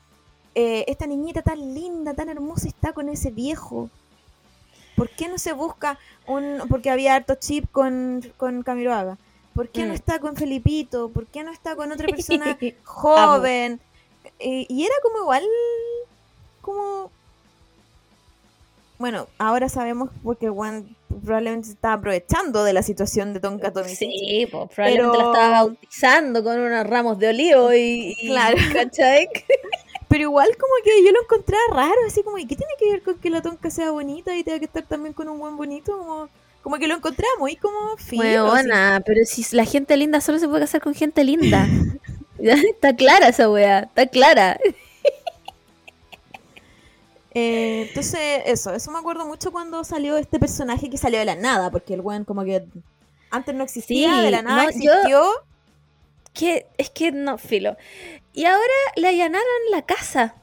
eh, 0.54 0.84
esta 0.88 1.06
niñita 1.06 1.42
tan 1.42 1.74
linda, 1.74 2.14
tan 2.14 2.28
hermosa 2.30 2.68
está 2.68 2.92
con 2.94 3.08
ese 3.10 3.30
viejo. 3.30 3.90
¿Por 4.96 5.08
qué 5.10 5.28
no 5.28 5.38
se 5.38 5.52
busca 5.52 5.98
un, 6.26 6.58
porque 6.68 6.90
había 6.90 7.14
harto 7.16 7.34
chip 7.34 7.70
con, 7.70 8.22
con 8.36 8.62
Camiroaga? 8.62 9.18
¿Por 9.54 9.68
qué 9.68 9.84
no 9.84 9.92
Mm. 9.92 9.96
está 9.96 10.18
con 10.18 10.36
Felipito? 10.36 11.10
¿Por 11.10 11.26
qué 11.26 11.42
no 11.44 11.50
está 11.52 11.76
con 11.76 11.92
otra 11.92 12.06
persona 12.16 12.58
joven? 12.84 13.80
Y 14.38 14.84
era 14.84 14.94
como 15.02 15.18
igual, 15.18 15.44
como 16.60 17.10
bueno, 19.02 19.26
ahora 19.38 19.68
sabemos 19.68 20.10
porque 20.22 20.48
Juan 20.48 20.96
probablemente 21.24 21.66
se 21.66 21.72
estaba 21.74 21.94
aprovechando 21.94 22.62
de 22.62 22.72
la 22.72 22.82
situación 22.84 23.34
de 23.34 23.40
Tonka 23.40 23.72
Tomisic. 23.72 23.98
Sí, 24.08 24.46
pues 24.50 24.68
probablemente 24.74 25.18
Pero- 25.18 25.22
la 25.32 25.32
estaba 25.38 25.50
bautizando 25.64 26.44
con 26.44 26.60
unos 26.60 26.86
ramos 26.86 27.18
de 27.18 27.28
olivo 27.30 27.72
y, 27.72 28.14
y- 28.20 28.28
Claro. 28.28 28.56
¿cachai? 28.72 29.28
Pero 30.08 30.22
igual 30.22 30.48
como 30.58 30.72
que 30.84 31.04
yo 31.04 31.10
lo 31.10 31.20
encontraba 31.22 31.62
raro, 31.72 31.98
así 32.06 32.22
como, 32.22 32.38
¿y 32.38 32.46
qué 32.46 32.54
tiene 32.54 32.72
que 32.78 32.90
ver 32.90 33.02
con 33.02 33.18
que 33.18 33.28
la 33.28 33.42
Tonka 33.42 33.70
sea 33.70 33.90
bonita 33.90 34.36
y 34.36 34.44
tenga 34.44 34.60
que 34.60 34.66
estar 34.66 34.84
también 34.84 35.14
con 35.14 35.28
un 35.28 35.38
buen 35.40 35.56
bonito? 35.56 35.98
Como, 35.98 36.28
como 36.62 36.76
que 36.78 36.86
lo 36.86 36.94
encontraba 36.94 37.32
muy 37.40 37.56
como 37.56 37.96
fino. 37.96 38.22
así. 38.22 38.30
Huevona, 38.30 39.02
pero 39.04 39.24
si 39.26 39.44
la 39.56 39.64
gente 39.64 39.96
linda 39.96 40.20
solo 40.20 40.38
se 40.38 40.46
puede 40.46 40.60
casar 40.60 40.80
con 40.80 40.94
gente 40.94 41.24
linda. 41.24 41.66
Está 42.38 42.94
clara 42.96 43.28
esa 43.28 43.48
wea, 43.50 43.80
está 43.80 44.06
clara. 44.06 44.58
Eh, 47.34 47.86
entonces, 47.88 48.42
eso, 48.46 48.74
eso 48.74 48.90
me 48.90 48.98
acuerdo 48.98 49.26
mucho 49.26 49.50
cuando 49.52 49.82
salió 49.84 50.16
este 50.18 50.38
personaje 50.38 50.90
que 50.90 50.98
salió 50.98 51.18
de 51.18 51.24
la 51.24 51.34
nada, 51.36 51.70
porque 51.70 51.94
el 51.94 52.00
weón 52.00 52.24
como 52.24 52.44
que 52.44 52.64
antes 53.30 53.54
no 53.54 53.64
existía, 53.64 54.14
Sí, 54.16 54.22
de 54.22 54.30
la 54.30 54.42
nada 54.42 54.64
no, 54.64 54.70
yo- 54.70 54.92
existió. 54.92 55.22
Que 56.34 56.66
es 56.78 56.88
que 56.90 57.12
no, 57.12 57.36
filo. 57.36 57.76
Y 58.32 58.46
ahora 58.46 58.72
le 58.96 59.08
allanaron 59.08 59.42
la 59.70 59.82
casa. 59.82 60.34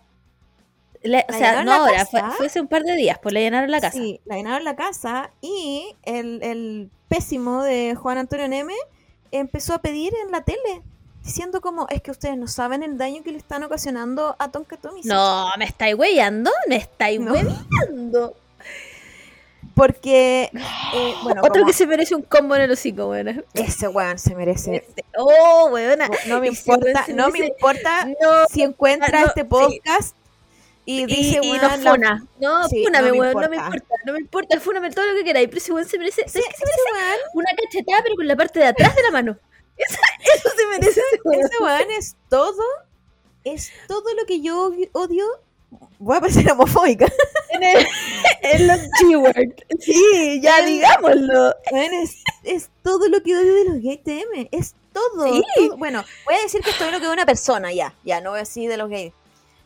O 1.03 1.07
¿Le 1.07 1.25
sea, 1.29 1.63
no 1.63 1.71
ahora, 1.73 2.05
fue, 2.05 2.19
hace 2.19 2.59
un 2.61 2.67
par 2.67 2.83
de 2.83 2.93
días, 2.95 3.17
pues 3.23 3.33
le 3.33 3.39
allanaron 3.39 3.71
la 3.71 3.79
casa. 3.81 3.97
Sí, 3.97 4.19
la 4.25 4.35
llenaron 4.35 4.63
la 4.65 4.75
casa 4.75 5.31
y 5.41 5.95
el, 6.03 6.43
el 6.43 6.89
pésimo 7.07 7.63
de 7.63 7.95
Juan 7.95 8.17
Antonio 8.19 8.47
Neme 8.47 8.75
empezó 9.31 9.73
a 9.73 9.81
pedir 9.81 10.13
en 10.25 10.31
la 10.31 10.41
tele, 10.43 10.81
diciendo 11.23 11.61
como, 11.61 11.87
es 11.89 12.01
que 12.01 12.11
ustedes 12.11 12.37
no 12.37 12.47
saben 12.47 12.83
el 12.83 12.97
daño 12.97 13.23
que 13.23 13.31
le 13.31 13.37
están 13.37 13.63
ocasionando 13.63 14.35
a 14.39 14.51
Tonka 14.51 14.77
Tomisic. 14.77 15.11
No, 15.11 15.49
me 15.57 15.65
estáis 15.65 15.95
huellando, 15.95 16.51
me 16.67 16.75
estáis 16.77 17.19
No. 17.19 17.33
hueveando. 17.33 18.35
Porque, 19.75 20.49
eh, 20.93 21.13
bueno, 21.23 21.41
Otro 21.41 21.53
como 21.53 21.67
que 21.67 21.73
se 21.73 21.87
merece 21.87 22.13
un 22.13 22.21
combo 22.23 22.55
en 22.55 22.61
el 22.63 22.71
hocico, 22.71 23.07
weón. 23.09 23.45
ese 23.53 23.87
weón 23.87 24.19
se 24.19 24.35
merece... 24.35 24.85
Oh, 25.17 25.69
weona. 25.71 26.09
No 26.27 26.41
me 26.41 26.47
importa, 26.47 27.05
weón 27.07 27.15
no 27.15 27.29
me 27.29 27.39
importa 27.47 28.05
No, 28.05 28.45
si 28.51 28.63
encuentra 28.63 29.21
no, 29.21 29.27
este 29.27 29.45
podcast 29.45 30.15
y 30.85 31.03
y, 31.03 31.05
dice, 31.05 31.39
y 31.43 31.51
weón, 31.51 31.61
nos 31.83 31.99
la-. 31.99 32.23
No, 32.41 32.67
Sí, 32.67 32.83
fúname, 32.83 33.07
no 33.09 33.13
me 33.13 33.19
weón, 33.21 33.33
no 33.41 33.49
me 33.49 33.55
importa. 33.57 33.85
No 34.05 34.13
me 34.13 34.19
importa, 34.19 34.59
fúname 34.59 34.89
todo 34.91 35.05
lo 35.05 35.13
que 35.13 35.23
queráis. 35.23 35.47
Pero 35.47 35.59
ese 35.59 35.71
weón 35.71 35.87
se 35.87 35.97
merece. 35.99 36.23
Sí, 36.23 36.29
¿sabes 36.41 36.47
qué 36.49 36.55
se 36.57 36.65
merece? 36.65 36.83
weón, 36.93 37.19
Una 37.35 37.49
cachetada, 37.55 37.99
pero 38.03 38.15
con 38.15 38.27
la 38.27 38.35
parte 38.35 38.59
de 38.59 38.65
atrás 38.65 38.95
de 38.95 39.03
la 39.03 39.11
mano. 39.11 39.37
Esa- 39.79 40.33
eso 40.35 40.49
se 40.55 40.67
merece 40.67 41.01
ese 41.11 41.21
weón. 41.23 41.41
ese 41.45 41.63
weón 41.63 41.91
es 41.97 42.15
todo, 42.29 42.63
es 43.43 43.71
todo 43.87 44.13
lo 44.19 44.25
que 44.25 44.41
yo 44.41 44.71
odio. 44.93 45.25
Voy 45.99 46.17
a 46.17 46.21
parecer 46.21 46.51
homofóbica. 46.51 47.05
En, 47.51 47.63
el, 47.63 47.87
en 48.41 48.67
los 48.67 48.79
G-Word. 49.01 49.53
Sí, 49.79 50.39
ya 50.41 50.63
digámoslo. 50.65 51.55
Es, 51.71 52.23
es 52.43 52.69
todo 52.83 53.07
lo 53.07 53.21
que 53.21 53.35
odio 53.37 53.53
de 53.53 53.65
los 53.65 53.81
gays 53.83 54.03
TM. 54.03 54.47
Es 54.51 54.73
todo, 54.93 55.31
Sí. 55.33 55.43
todo. 55.55 55.77
Bueno, 55.77 56.03
voy 56.25 56.35
a 56.35 56.41
decir 56.41 56.61
que 56.61 56.71
es 56.71 56.77
todo 56.77 56.89
lo 56.91 56.99
que 56.99 57.05
odio 57.05 57.13
una 57.13 57.25
persona, 57.25 57.71
ya. 57.71 57.93
Ya, 58.03 58.19
no 58.21 58.31
voy 58.31 58.37
a 58.37 58.43
decir 58.43 58.69
de 58.69 58.77
los 58.77 58.89
gays. 58.89 59.13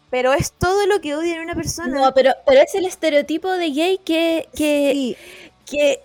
Pero 0.09 0.33
es 0.33 0.51
todo 0.51 0.85
lo 0.87 0.99
que 1.01 1.15
odio 1.15 1.33
en 1.35 1.41
una 1.41 1.55
persona. 1.55 1.87
No, 1.87 2.13
pero, 2.13 2.31
pero 2.45 2.61
es 2.61 2.75
el 2.75 2.85
estereotipo 2.85 3.49
de 3.51 3.71
gay 3.71 3.97
que, 3.99 4.47
que, 4.55 4.91
Sí, 4.93 5.17
que, 5.65 6.01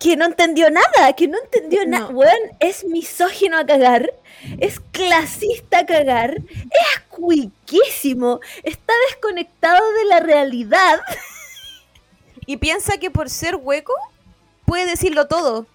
que 0.00 0.16
no 0.16 0.24
entendió 0.24 0.70
nada, 0.70 1.12
que 1.14 1.28
no 1.28 1.38
entendió 1.38 1.86
nada. 1.86 2.10
No. 2.10 2.18
Weón, 2.18 2.38
es 2.58 2.84
misógino 2.84 3.56
a 3.58 3.66
cagar, 3.66 4.12
es 4.58 4.80
clasista 4.90 5.80
a 5.80 5.86
cagar, 5.86 6.36
es 6.38 7.00
cuiquísimo, 7.10 8.40
está 8.64 8.94
desconectado 9.10 9.92
de 9.92 10.04
la 10.06 10.20
realidad. 10.20 11.00
y 12.46 12.56
piensa 12.56 12.96
que 12.98 13.10
por 13.10 13.28
ser 13.30 13.56
hueco 13.56 13.92
puede 14.64 14.86
decirlo 14.86 15.28
todo. 15.28 15.66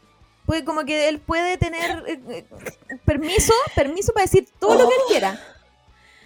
Puede, 0.45 0.63
como 0.65 0.85
que 0.85 1.07
él 1.07 1.19
puede 1.19 1.57
tener 1.57 2.03
eh, 2.07 2.19
eh, 2.29 2.45
permiso, 3.05 3.53
permiso 3.75 4.13
para 4.13 4.25
decir 4.25 4.47
todo 4.59 4.75
lo 4.75 4.87
que 4.89 4.95
él 4.95 5.01
quiera. 5.07 5.39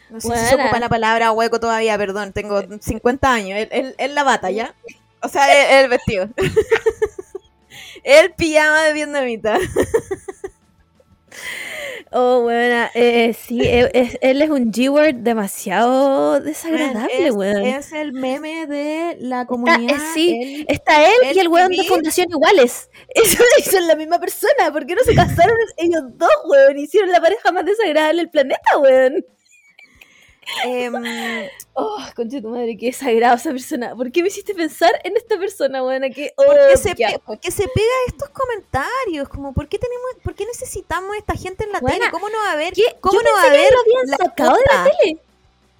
No 0.09 0.19
sé 0.19 0.35
si 0.37 0.45
se 0.47 0.55
ocupa 0.55 0.79
la 0.79 0.89
palabra 0.89 1.31
hueco 1.31 1.59
todavía, 1.59 1.97
perdón, 1.97 2.33
tengo 2.33 2.61
50 2.81 3.31
años. 3.31 3.59
Él, 3.59 3.67
él- 3.71 3.95
él 3.97 4.15
la 4.15 4.23
bata, 4.23 4.49
¿ya? 4.51 4.73
O 5.21 5.27
sea, 5.29 5.81
el 5.81 5.89
vestido. 5.89 6.29
el 8.03 8.33
pijama 8.33 8.83
de 8.83 8.93
vietnamita. 8.93 9.57
Oh, 12.11 12.41
buena, 12.41 12.89
eh, 12.95 13.35
sí, 13.35 13.61
eh, 13.61 13.87
es- 13.93 14.17
él 14.21 14.41
es 14.41 14.49
un 14.49 14.71
G-word 14.71 15.13
demasiado 15.17 16.39
desagradable, 16.39 17.27
es, 17.27 17.31
weón. 17.35 17.63
es 17.63 17.91
el 17.93 18.13
meme 18.13 18.65
de 18.65 19.15
la 19.19 19.41
Está- 19.41 19.45
comunidad. 19.45 19.95
eh, 19.95 19.99
sí, 20.15 20.39
él- 20.41 20.65
está 20.69 21.05
él, 21.05 21.11
él 21.25 21.37
y 21.37 21.39
el 21.39 21.47
weón 21.49 21.69
de 21.69 21.83
Fundación 21.83 22.25
Iguales. 22.31 22.89
Eso 23.09 23.37
lo 23.43 23.59
hizo 23.63 23.79
la 23.81 23.95
misma 23.95 24.19
persona. 24.19 24.71
¿Por 24.71 24.87
qué 24.87 24.95
no 24.95 25.03
se 25.03 25.13
casaron 25.13 25.55
ellos 25.77 26.01
dos, 26.15 26.31
weón? 26.49 26.79
Hicieron 26.79 27.11
la 27.11 27.21
pareja 27.21 27.51
más 27.51 27.63
desagradable 27.65 28.21
del 28.23 28.29
planeta, 28.31 28.77
weón. 28.79 29.23
Em, 30.65 30.93
Oh, 31.73 31.97
concha 32.15 32.37
de 32.37 32.41
tu 32.41 32.49
madre, 32.49 32.75
qué 32.77 32.87
desagrado 32.87 33.35
esa 33.37 33.51
persona. 33.51 33.95
¿Por 33.95 34.11
qué 34.11 34.21
me 34.21 34.27
hiciste 34.27 34.53
pensar 34.53 34.91
en 35.03 35.15
esta 35.15 35.37
persona, 35.37 35.81
weón? 35.83 36.11
Que, 36.13 36.33
oh, 36.35 36.43
¿Por 36.45 36.55
qué, 36.71 36.77
se 36.77 36.89
qué 36.89 36.95
pe- 36.95 37.05
asco. 37.05 37.21
por 37.25 37.39
qué 37.39 37.51
se 37.51 37.63
pega 37.67 37.93
estos 38.07 38.29
comentarios? 38.29 39.29
Como, 39.29 39.53
¿por 39.53 39.67
qué 39.69 39.77
tenemos, 39.79 40.05
por 40.23 40.35
qué 40.35 40.45
necesitamos 40.45 41.15
esta 41.15 41.35
gente 41.35 41.63
en 41.63 41.71
la 41.71 41.79
Buena, 41.79 41.97
tele? 41.99 42.11
¿Cómo 42.11 42.29
no 42.29 42.37
va 42.39 42.49
a 42.49 42.53
haber, 42.53 42.73
¿Qué? 42.73 42.97
cómo 42.99 43.13
Yo 43.13 43.21
no 43.23 43.33
va 43.35 43.43
a 43.43 43.45
haber 43.47 43.71
lo 43.71 43.79
habían 43.79 44.07
la 44.07 44.17
sacado 44.17 44.53
de 44.55 44.61
la 44.69 44.83
cuota? 44.83 44.97
tele. 45.01 45.17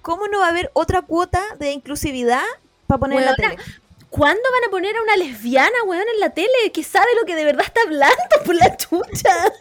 ¿Cómo 0.02 0.28
no 0.28 0.38
va 0.38 0.46
a 0.46 0.50
haber 0.50 0.70
otra 0.72 1.02
cuota 1.02 1.42
de 1.58 1.72
inclusividad 1.72 2.42
para 2.86 2.98
poner 2.98 3.18
en 3.18 3.24
la 3.26 3.34
Buena, 3.36 3.56
tele? 3.56 3.70
¿Cuándo 4.08 4.42
van 4.42 4.64
a 4.66 4.70
poner 4.70 4.96
a 4.96 5.02
una 5.02 5.16
lesbiana, 5.16 5.82
weón, 5.84 6.06
en 6.14 6.18
la 6.20 6.30
tele 6.30 6.72
que 6.72 6.82
sabe 6.82 7.06
lo 7.20 7.26
que 7.26 7.36
de 7.36 7.44
verdad 7.44 7.66
está 7.66 7.82
hablando 7.82 8.16
por 8.46 8.54
la 8.54 8.76
chucha? 8.76 9.52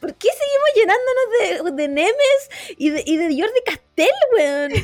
¿Por 0.00 0.14
qué 0.14 0.28
seguimos 0.28 0.70
llenándonos 0.74 1.76
de, 1.76 1.82
de 1.82 1.88
Nemes 1.88 2.50
y 2.76 2.90
de, 2.90 3.02
y 3.06 3.16
de 3.16 3.24
Jordi 3.42 3.60
Castell, 3.64 4.08
weón? 4.36 4.72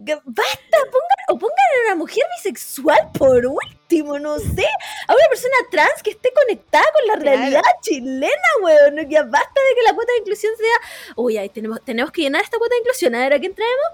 Basta, 0.00 0.78
pongan, 0.92 1.24
o 1.28 1.38
pongan 1.38 1.56
a 1.56 1.86
una 1.86 1.94
mujer 1.96 2.22
bisexual 2.36 3.10
por 3.18 3.44
último, 3.44 4.18
no 4.20 4.38
sé, 4.38 4.64
a 5.08 5.12
una 5.12 5.28
persona 5.28 5.54
trans 5.72 6.02
que 6.04 6.10
esté 6.10 6.32
conectada 6.32 6.84
con 6.92 7.06
la 7.08 7.14
Claro. 7.14 7.36
realidad 7.38 7.62
chilena, 7.82 8.30
weón. 8.62 9.08
Ya 9.10 9.24
basta 9.24 9.60
de 9.68 9.74
que 9.74 9.82
la 9.82 9.94
cuota 9.94 10.12
de 10.12 10.18
inclusión 10.20 10.52
sea, 10.56 11.14
uy, 11.16 11.36
ahí 11.36 11.48
tenemos, 11.48 11.84
tenemos 11.84 12.12
que 12.12 12.22
llenar 12.22 12.42
esta 12.44 12.58
cuota 12.58 12.74
de 12.76 12.78
inclusión, 12.80 13.14
a 13.16 13.18
ver 13.20 13.32
a 13.34 13.40
quién 13.40 13.54
traemos. 13.54 13.88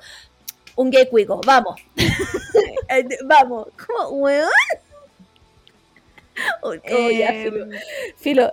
Un 0.76 0.90
gay 0.90 1.08
cuico, 1.08 1.40
vamos. 1.46 1.80
Vamos, 3.24 3.68
como, 3.86 4.08
weón. 4.10 4.50
Oh, 6.62 6.70
oh, 6.70 7.10
ya, 7.10 7.28
Em, 7.32 7.52
filo. 7.52 7.66
Filo, 8.16 8.52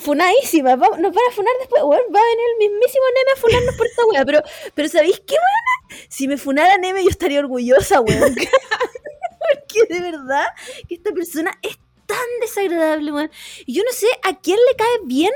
funadísima. 0.00 0.76
va- 0.76 0.96
nos 0.98 1.12
van 1.14 1.24
a 1.30 1.32
funar 1.32 1.52
después. 1.60 1.82
Weón, 1.82 2.02
va 2.14 2.20
a 2.20 2.22
venir 2.22 2.46
el 2.52 2.58
mismísimo 2.68 3.04
Neme 3.14 3.32
a 3.32 3.40
funarnos 3.40 3.74
por 3.76 3.86
esta 3.86 4.06
weá. 4.06 4.24
Pero, 4.24 4.42
pero 4.74 4.88
¿sabéis 4.88 5.20
qué, 5.26 5.34
weón? 5.34 6.06
Si 6.08 6.28
me 6.28 6.36
funara 6.36 6.76
Neme, 6.78 7.02
yo 7.02 7.10
estaría 7.10 7.38
orgullosa, 7.40 8.00
weón. 8.00 8.34
Porque 9.38 9.92
de 9.94 10.00
verdad 10.00 10.46
que 10.88 10.94
esta 10.96 11.12
persona 11.12 11.52
es 11.62 11.78
tan 12.06 12.18
desagradable, 12.40 13.12
weón. 13.12 13.30
Y 13.66 13.74
yo 13.74 13.82
no 13.84 13.92
sé 13.92 14.06
a 14.22 14.38
quién 14.40 14.58
le 14.70 14.76
cae 14.76 14.98
bien 15.04 15.32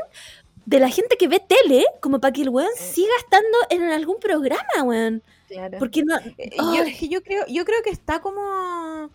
de 0.66 0.80
la 0.80 0.90
gente 0.90 1.16
que 1.16 1.28
ve 1.28 1.40
tele 1.40 1.86
como 2.00 2.20
para 2.20 2.32
que 2.32 2.42
el 2.42 2.50
weón 2.50 2.68
siga 2.76 3.12
estando 3.18 3.58
en 3.70 3.84
algún 3.84 4.18
programa, 4.18 4.82
weón. 4.84 5.22
claro. 5.48 5.78
Porque 5.78 6.02
no. 6.04 6.16
Eh, 6.36 6.50
yo, 6.56 7.08
yo 7.08 7.22
creo, 7.22 7.44
yo 7.48 7.64
creo 7.64 7.82
que 7.82 7.90
está 7.90 8.20
como. 8.20 9.10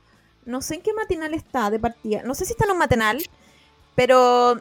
No 0.46 0.62
sé 0.62 0.76
en 0.76 0.82
qué 0.82 0.94
matinal 0.94 1.34
está 1.34 1.70
de 1.70 1.80
partida. 1.80 2.22
No 2.24 2.36
sé 2.36 2.46
si 2.46 2.52
está 2.54 2.66
en 2.66 2.72
un 2.72 2.78
matinal, 2.78 3.18
pero. 3.96 4.60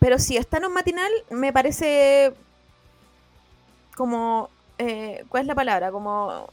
Pero 0.00 0.18
si 0.18 0.36
está 0.36 0.56
en 0.58 0.64
un 0.66 0.74
matinal, 0.74 1.10
me 1.30 1.52
parece. 1.52 2.34
Como. 3.96 4.48
eh, 4.78 5.24
¿Cuál 5.28 5.42
es 5.42 5.46
la 5.46 5.54
palabra? 5.54 5.90
Como. 5.92 6.48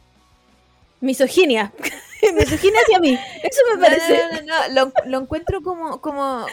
Misoginia. 1.01 1.71
Misoginia 2.35 2.79
hacia 2.83 2.99
mí. 2.99 3.17
Eso 3.43 3.61
me 3.73 3.81
parece. 3.81 4.21
no, 4.33 4.41
no, 4.41 4.67
no, 4.67 4.73
Lo, 4.85 5.09
lo 5.09 5.19
encuentro 5.19 5.61
como, 5.61 6.01
como, 6.01 6.45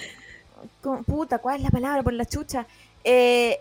como- 0.81 1.03
Puta, 1.03 1.39
¿cuál 1.39 1.57
es 1.57 1.63
la 1.63 1.71
palabra 1.71 2.03
por 2.03 2.13
la 2.13 2.25
chucha? 2.25 2.67
Eh, 3.05 3.61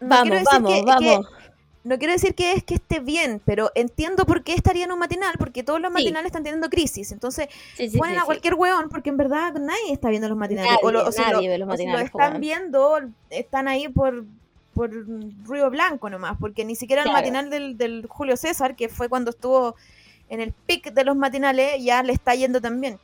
Vamos, 0.00 0.42
vamos, 0.44 0.72
que- 0.72 0.82
vamos. 0.84 1.26
que- 1.26 1.39
no 1.82 1.98
quiero 1.98 2.12
decir 2.12 2.34
que 2.34 2.52
es 2.52 2.62
que 2.62 2.74
esté 2.74 3.00
bien, 3.00 3.40
pero 3.44 3.70
entiendo 3.74 4.26
por 4.26 4.42
qué 4.44 4.52
estaría 4.54 4.84
en 4.84 4.92
un 4.92 4.98
matinal, 4.98 5.34
porque 5.38 5.62
todos 5.62 5.80
los 5.80 5.88
Sí. 5.90 5.94
matinales 5.94 6.26
están 6.26 6.42
teniendo 6.44 6.68
crisis. 6.68 7.10
Entonces, 7.12 7.48
Sí, 7.76 7.88
sí, 7.90 7.96
ponen 7.98 8.18
a 8.18 8.24
cualquier 8.24 8.54
weón, 8.54 8.88
porque 8.90 9.08
en 9.10 9.16
verdad 9.16 9.54
nadie 9.54 9.92
está 9.92 10.10
viendo 10.10 10.28
los 10.28 10.36
matinales. 10.36 10.70
Nadie, 10.70 10.80
o 10.84 10.92
lo, 10.92 11.06
o 11.06 11.10
nadie 11.10 11.32
lo- 11.32 11.40
ve 11.40 11.58
los 11.58 11.68
o 11.68 11.76
si 11.76 11.84
lo 11.84 11.88
matinales, 11.90 12.10
po, 12.10 12.18
están 12.18 12.32
weón. 12.32 12.40
viendo, 12.42 13.00
están 13.30 13.66
ahí 13.68 13.88
por, 13.88 14.24
por 14.74 14.90
ruido 15.46 15.70
blanco 15.70 16.10
nomás, 16.10 16.36
porque 16.38 16.64
ni 16.66 16.76
siquiera 16.76 17.02
el 17.02 17.12
matinal 17.12 17.48
del, 17.50 17.78
del 17.78 18.06
Julio 18.08 18.36
César, 18.36 18.76
que 18.76 18.88
fue 18.90 19.08
cuando 19.08 19.30
estuvo 19.30 19.74
en 20.28 20.40
el 20.40 20.52
pic 20.52 20.92
de 20.92 21.04
los 21.04 21.16
matinales, 21.16 21.82
ya 21.82 22.02
le 22.02 22.12
está 22.12 22.34
yendo 22.34 22.60
también. 22.60 22.98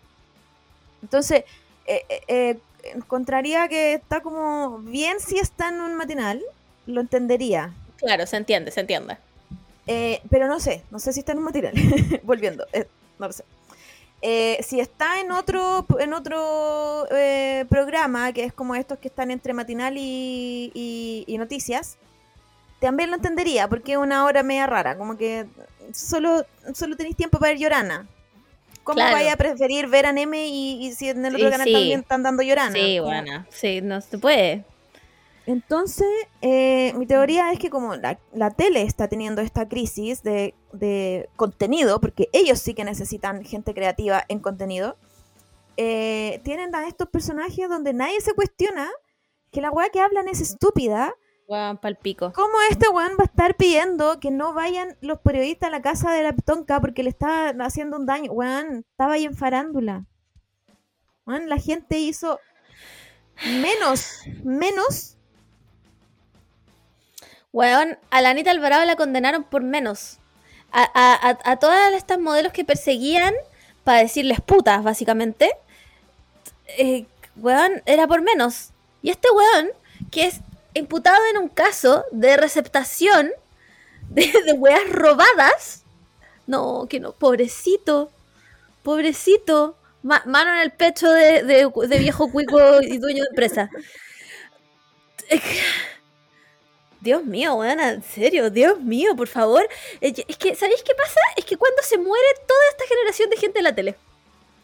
Entonces, 1.02 1.44
eh, 1.86 2.02
eh, 2.08 2.20
eh, 2.28 2.58
encontraría 2.94 3.68
que 3.68 3.94
está 3.94 4.20
como 4.20 4.78
bien 4.78 5.18
si 5.20 5.38
está 5.38 5.68
en 5.70 5.80
un 5.80 5.94
matinal, 5.94 6.42
lo 6.86 7.00
entendería. 7.00 7.72
Claro, 7.98 8.26
se 8.26 8.36
entiende, 8.36 8.70
se 8.70 8.80
entiende. 8.80 9.16
Eh, 9.86 10.20
pero 10.30 10.48
no 10.48 10.58
sé, 10.60 10.82
no 10.90 10.98
sé 10.98 11.12
si 11.12 11.20
está 11.20 11.32
en 11.32 11.38
un 11.38 11.44
matinal. 11.44 11.72
Volviendo, 12.24 12.66
eh, 12.72 12.86
no 13.18 13.26
lo 13.28 13.32
sé. 13.32 13.44
eh, 14.22 14.58
si 14.62 14.80
está 14.80 15.20
en 15.20 15.30
otro, 15.30 15.86
en 16.00 16.12
otro 16.14 17.06
eh, 17.12 17.64
programa, 17.68 18.32
que 18.32 18.44
es 18.44 18.52
como 18.52 18.74
estos 18.74 18.98
que 18.98 19.08
están 19.08 19.30
entre 19.30 19.52
matinal 19.52 19.96
y, 19.96 20.70
y- 20.74 21.24
y 21.26 21.38
noticias, 21.38 21.96
también 22.80 23.10
lo 23.10 23.16
entendería, 23.16 23.68
porque 23.68 23.92
es 23.92 23.98
una 23.98 24.24
hora 24.24 24.42
media 24.42 24.66
rara, 24.66 24.96
como 24.98 25.16
que 25.16 25.46
solo, 25.92 26.44
solo 26.74 26.96
tenéis 26.96 27.16
tiempo 27.16 27.38
para 27.38 27.52
ver 27.52 27.60
Llorana. 27.60 28.06
¿Cómo 28.84 28.96
Claro. 28.96 29.16
vaya 29.16 29.32
a 29.32 29.36
preferir 29.36 29.88
ver 29.88 30.06
a 30.06 30.12
Neme 30.12 30.46
y, 30.46 30.86
y 30.86 30.92
si 30.94 31.08
en 31.08 31.24
el 31.26 31.34
otro 31.36 31.50
canal 31.50 31.66
sí. 31.66 31.72
también 31.72 32.00
están 32.00 32.22
dando 32.22 32.42
Llorana? 32.42 32.72
Sí, 32.72 32.98
bueno, 33.00 33.46
sí, 33.50 33.80
no 33.82 34.00
se 34.00 34.16
puede. 34.18 34.64
Entonces, 35.46 36.08
eh, 36.42 36.92
mi 36.96 37.06
teoría 37.06 37.52
es 37.52 37.60
que 37.60 37.70
como 37.70 37.94
la, 37.94 38.18
la 38.32 38.50
tele 38.50 38.82
está 38.82 39.06
teniendo 39.06 39.40
esta 39.40 39.68
crisis 39.68 40.24
de, 40.24 40.54
de 40.72 41.28
contenido, 41.36 42.00
porque 42.00 42.28
ellos 42.32 42.58
sí 42.58 42.74
que 42.74 42.84
necesitan 42.84 43.44
gente 43.44 43.72
creativa 43.72 44.24
en 44.28 44.40
contenido, 44.40 44.96
eh, 45.76 46.40
tienen 46.42 46.74
a 46.74 46.88
estos 46.88 47.08
personajes 47.08 47.68
donde 47.68 47.92
nadie 47.92 48.20
se 48.20 48.34
cuestiona 48.34 48.90
que 49.52 49.60
la 49.60 49.70
weá 49.70 49.88
que 49.90 50.00
hablan 50.00 50.26
es 50.26 50.40
estúpida. 50.40 51.14
Weón, 51.46 51.78
palpico. 51.78 52.32
¿Cómo 52.32 52.54
este 52.68 52.88
weón 52.88 53.12
va 53.12 53.22
a 53.22 53.26
estar 53.26 53.54
pidiendo 53.56 54.18
que 54.18 54.32
no 54.32 54.52
vayan 54.52 54.96
los 55.00 55.20
periodistas 55.20 55.68
a 55.68 55.70
la 55.70 55.80
casa 55.80 56.10
de 56.10 56.24
la 56.24 56.32
tonca 56.32 56.80
porque 56.80 57.04
le 57.04 57.10
está 57.10 57.50
haciendo 57.60 57.96
un 57.98 58.06
daño? 58.06 58.32
Weón, 58.32 58.84
estaba 58.90 59.12
ahí 59.12 59.26
en 59.26 59.36
farándula. 59.36 60.06
Weón, 61.24 61.48
la 61.48 61.58
gente 61.58 61.98
hizo 61.98 62.40
menos, 63.60 64.22
menos 64.42 65.15
Weón, 67.56 67.98
a 68.10 68.20
la 68.20 68.30
Anita 68.30 68.50
Alvarado 68.50 68.84
la 68.84 68.96
condenaron 68.96 69.42
por 69.44 69.62
menos. 69.62 70.18
A, 70.72 71.56
todas 71.58 71.94
estas 71.94 72.18
modelos 72.18 72.52
que 72.52 72.64
perseguían 72.66 73.32
para 73.82 74.00
decirles 74.00 74.40
putas, 74.42 74.82
básicamente. 74.82 75.50
eh, 76.78 77.06
weón, 77.36 77.82
era 77.86 78.06
por 78.06 78.22
menos. 78.22 78.70
Y 79.02 79.10
este 79.10 79.28
weón, 79.30 79.70
que 80.10 80.26
es 80.26 80.40
imputado 80.74 81.18
en 81.30 81.38
un 81.38 81.48
caso 81.48 82.04
de 82.10 82.36
receptación 82.36 83.30
de, 84.10 84.32
de 84.44 84.52
weas 84.52 84.88
robadas. 84.90 85.84
No, 86.46 86.86
que 86.88 87.00
no, 87.00 87.12
pobrecito. 87.12 88.10
Pobrecito. 88.82 89.76
Ma- 90.02 90.22
mano 90.26 90.52
en 90.52 90.58
el 90.60 90.72
pecho 90.72 91.10
de- 91.10 91.42
de 91.42 91.98
viejo 91.98 92.30
cuico 92.30 92.58
y 92.82 92.98
dueño 92.98 93.22
de 93.24 93.28
empresa. 93.30 93.70
Dios 97.06 97.24
mío, 97.24 97.54
weón, 97.54 97.78
en 97.78 98.02
serio, 98.02 98.50
Dios 98.50 98.80
mío, 98.80 99.14
por 99.14 99.28
favor. 99.28 99.64
Es 100.00 100.12
que, 100.14 100.56
¿sabéis 100.56 100.82
qué 100.82 100.92
pasa? 100.96 101.20
Es 101.36 101.44
que 101.44 101.56
cuando 101.56 101.80
se 101.82 101.98
muere 101.98 102.26
toda 102.48 102.60
esta 102.70 102.84
generación 102.88 103.30
de 103.30 103.36
gente 103.36 103.58
en 103.60 103.64
la 103.64 103.74
tele. 103.74 103.94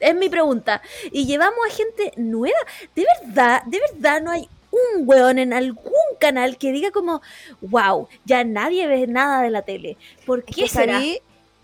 Es 0.01 0.15
mi 0.17 0.29
pregunta. 0.29 0.83
Y 1.13 1.25
llevamos 1.25 1.61
a 1.65 1.73
gente 1.73 2.13
nueva. 2.17 2.59
De 2.97 3.07
verdad, 3.21 3.63
de 3.67 3.79
verdad 3.79 4.21
no 4.21 4.33
hay 4.33 4.49
un 4.73 5.09
weón 5.09 5.39
en 5.39 5.53
algún 5.53 5.93
canal 6.19 6.59
que 6.59 6.73
diga 6.73 6.91
como, 6.91 7.23
wow, 7.61 8.09
ya 8.25 8.43
nadie 8.43 8.89
ve 8.89 9.07
nada 9.07 9.43
de 9.43 9.51
la 9.51 9.63
tele. 9.63 9.97
¿Por 10.27 10.41
Es 10.41 10.47
qué 10.47 10.63
que 10.63 10.69
será? 10.69 11.01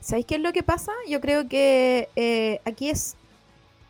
¿Sabéis 0.00 0.26
qué 0.26 0.36
es 0.36 0.40
lo 0.40 0.52
que 0.52 0.62
pasa? 0.62 0.92
Yo 1.08 1.20
creo 1.20 1.48
que 1.48 2.08
eh, 2.14 2.60
aquí 2.64 2.88
es 2.88 3.16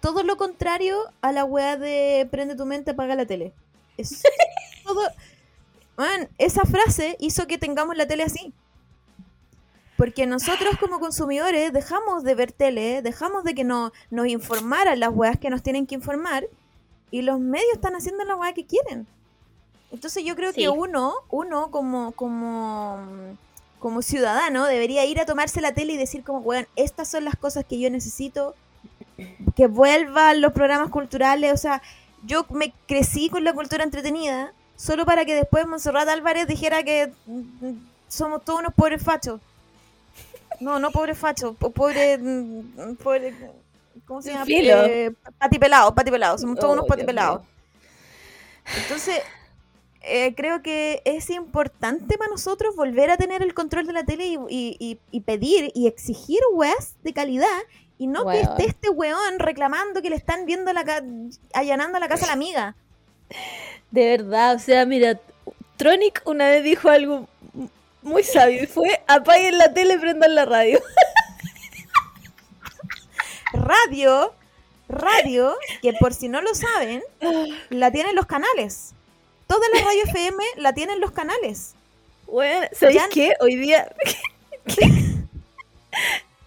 todo 0.01 0.23
lo 0.23 0.39
contrario 0.39 0.97
a 1.21 1.33
la 1.33 1.45
weá 1.45 1.77
de 1.77 2.27
prende 2.31 2.57
tu 2.57 2.65
mente, 2.65 2.93
apaga 2.93 3.15
la 3.15 3.27
tele. 3.27 3.53
Es 3.99 4.23
todo. 4.85 5.03
Man, 5.99 6.29
esa 6.39 6.63
frase 6.63 7.17
hizo 7.19 7.47
que 7.49 7.59
tengamos 7.59 7.97
la 7.97 8.07
tele 8.07 8.23
así. 8.23 8.53
Porque 9.97 10.27
nosotros 10.27 10.77
como 10.79 11.01
consumidores 11.01 11.73
dejamos 11.73 12.23
de 12.23 12.37
ver 12.37 12.53
tele, 12.53 13.03
dejamos 13.03 13.43
de 13.43 13.55
que 13.57 13.65
no, 13.65 13.93
nos 14.11 14.29
informaran 14.29 15.01
las 15.01 15.11
weas 15.13 15.39
que 15.41 15.51
nos 15.51 15.61
tienen 15.63 15.89
que 15.89 15.97
informar 15.97 16.47
y 17.11 17.23
los 17.23 17.41
medios 17.41 17.73
están 17.75 17.97
haciendo 17.97 18.23
la 18.25 18.37
weá 18.37 18.53
que 18.55 18.65
quieren. 18.65 19.09
Entonces 19.91 20.23
yo 20.25 20.37
creo 20.37 20.53
Sí. 20.53 20.61
que 20.61 20.69
uno, 20.69 21.15
uno 21.31 21.73
como, 21.73 22.13
como, 22.13 22.99
como 23.81 24.01
ciudadano 24.03 24.67
debería 24.67 25.05
ir 25.05 25.19
a 25.19 25.27
tomarse 25.27 25.61
la 25.61 25.73
tele 25.75 25.95
y 25.95 25.97
decir 25.97 26.23
como, 26.23 26.39
weón, 26.39 26.69
estas 26.77 27.09
son 27.09 27.25
las 27.25 27.35
cosas 27.35 27.65
que 27.65 27.81
yo 27.81 27.91
necesito, 27.91 28.55
que 29.57 29.67
vuelvan 29.67 30.41
los 30.41 30.53
programas 30.53 30.91
culturales, 30.91 31.53
o 31.53 31.57
sea, 31.57 31.83
yo 32.25 32.47
me 32.51 32.73
crecí 32.87 33.31
con 33.31 33.43
la 33.43 33.53
cultura 33.53 33.83
entretenida 33.83 34.53
solo 34.79 35.05
para 35.05 35.25
que 35.25 35.35
después 35.35 35.67
Monserrat 35.67 36.09
Álvarez 36.09 36.47
dijera 36.47 36.83
que 36.85 37.13
mm, 37.27 37.73
somos 38.09 38.45
todos 38.45 38.61
unos 38.61 38.73
pobres 38.75 39.03
fachos. 39.03 39.41
No, 40.61 40.79
no 40.79 40.91
pobres 40.91 41.19
fachos, 41.19 41.55
po- 41.57 41.71
pobre, 41.71 42.17
mm, 42.19 42.95
pobre, 43.03 43.35
¿cómo 44.07 44.23
se 44.23 44.31
llama? 44.33 44.45
Eh, 44.89 45.13
patipelados, 45.39 45.93
patipelados, 45.93 46.41
somos 46.41 46.57
todos 46.59 46.71
Oh, 46.71 46.73
unos 46.75 46.87
patipelados. 46.89 47.43
Entonces, 48.83 49.21
eh, 50.03 50.35
creo 50.35 50.63
que 50.63 51.03
es 51.05 51.31
importante 51.31 52.17
para 52.19 52.31
nosotros 52.31 52.75
volver 52.77 53.11
a 53.11 53.17
tener 53.17 53.43
el 53.43 53.55
control 53.55 53.87
de 53.87 53.93
la 53.93 54.05
tele 54.05 54.27
y, 54.27 54.35
y- 54.49 54.77
y- 54.79 54.99
y 55.11 55.21
pedir 55.21 55.71
y 55.75 55.87
exigir 55.87 56.41
weas 56.55 56.95
de 57.03 57.13
calidad 57.13 57.47
y 57.99 58.07
no 58.07 58.25
que 58.27 58.41
esté 58.53 58.67
este 58.67 58.91
weón 58.91 59.39
reclamando 59.39 60.03
que 60.03 60.11
le 60.11 60.17
están 60.17 60.45
viendo 60.47 60.73
la 60.73 60.85
ca- 60.85 61.03
allanando 61.53 61.99
la 61.99 62.09
casa 62.09 62.25
a 62.25 62.29
la 62.29 62.33
amiga. 62.35 62.75
De 63.91 64.05
verdad, 64.17 64.57
o 64.57 64.59
sea, 64.59 64.85
mira, 64.85 65.19
Tronic 65.77 66.23
una 66.25 66.49
vez 66.49 66.65
dijo 66.65 66.89
algo 66.89 67.29
muy 68.03 68.23
sabio 68.23 68.63
y 68.63 68.67
fue 68.67 69.01
apaguen 69.07 69.59
la 69.59 69.73
tele, 69.73 69.99
prendan 69.99 70.35
la 70.35 70.45
radio. 70.45 70.81
Radio, 73.53 74.35
radio, 74.89 75.57
que 75.83 75.93
por 75.95 76.13
si 76.15 76.29
no 76.29 76.41
lo 76.43 76.55
saben, 76.55 77.03
la 77.71 77.91
tienen 77.91 78.15
los 78.15 78.27
canales. 78.27 78.93
Toda 79.47 79.67
la 79.75 79.81
radio 79.81 80.05
FM 80.05 80.43
la 80.57 80.75
tienen 80.75 81.01
los 81.01 81.13
canales. 81.13 81.75
Bueno, 82.27 82.67
¿sabéis 82.73 83.03
qué? 83.11 83.33
Hoy 83.41 83.57
día. 83.57 83.91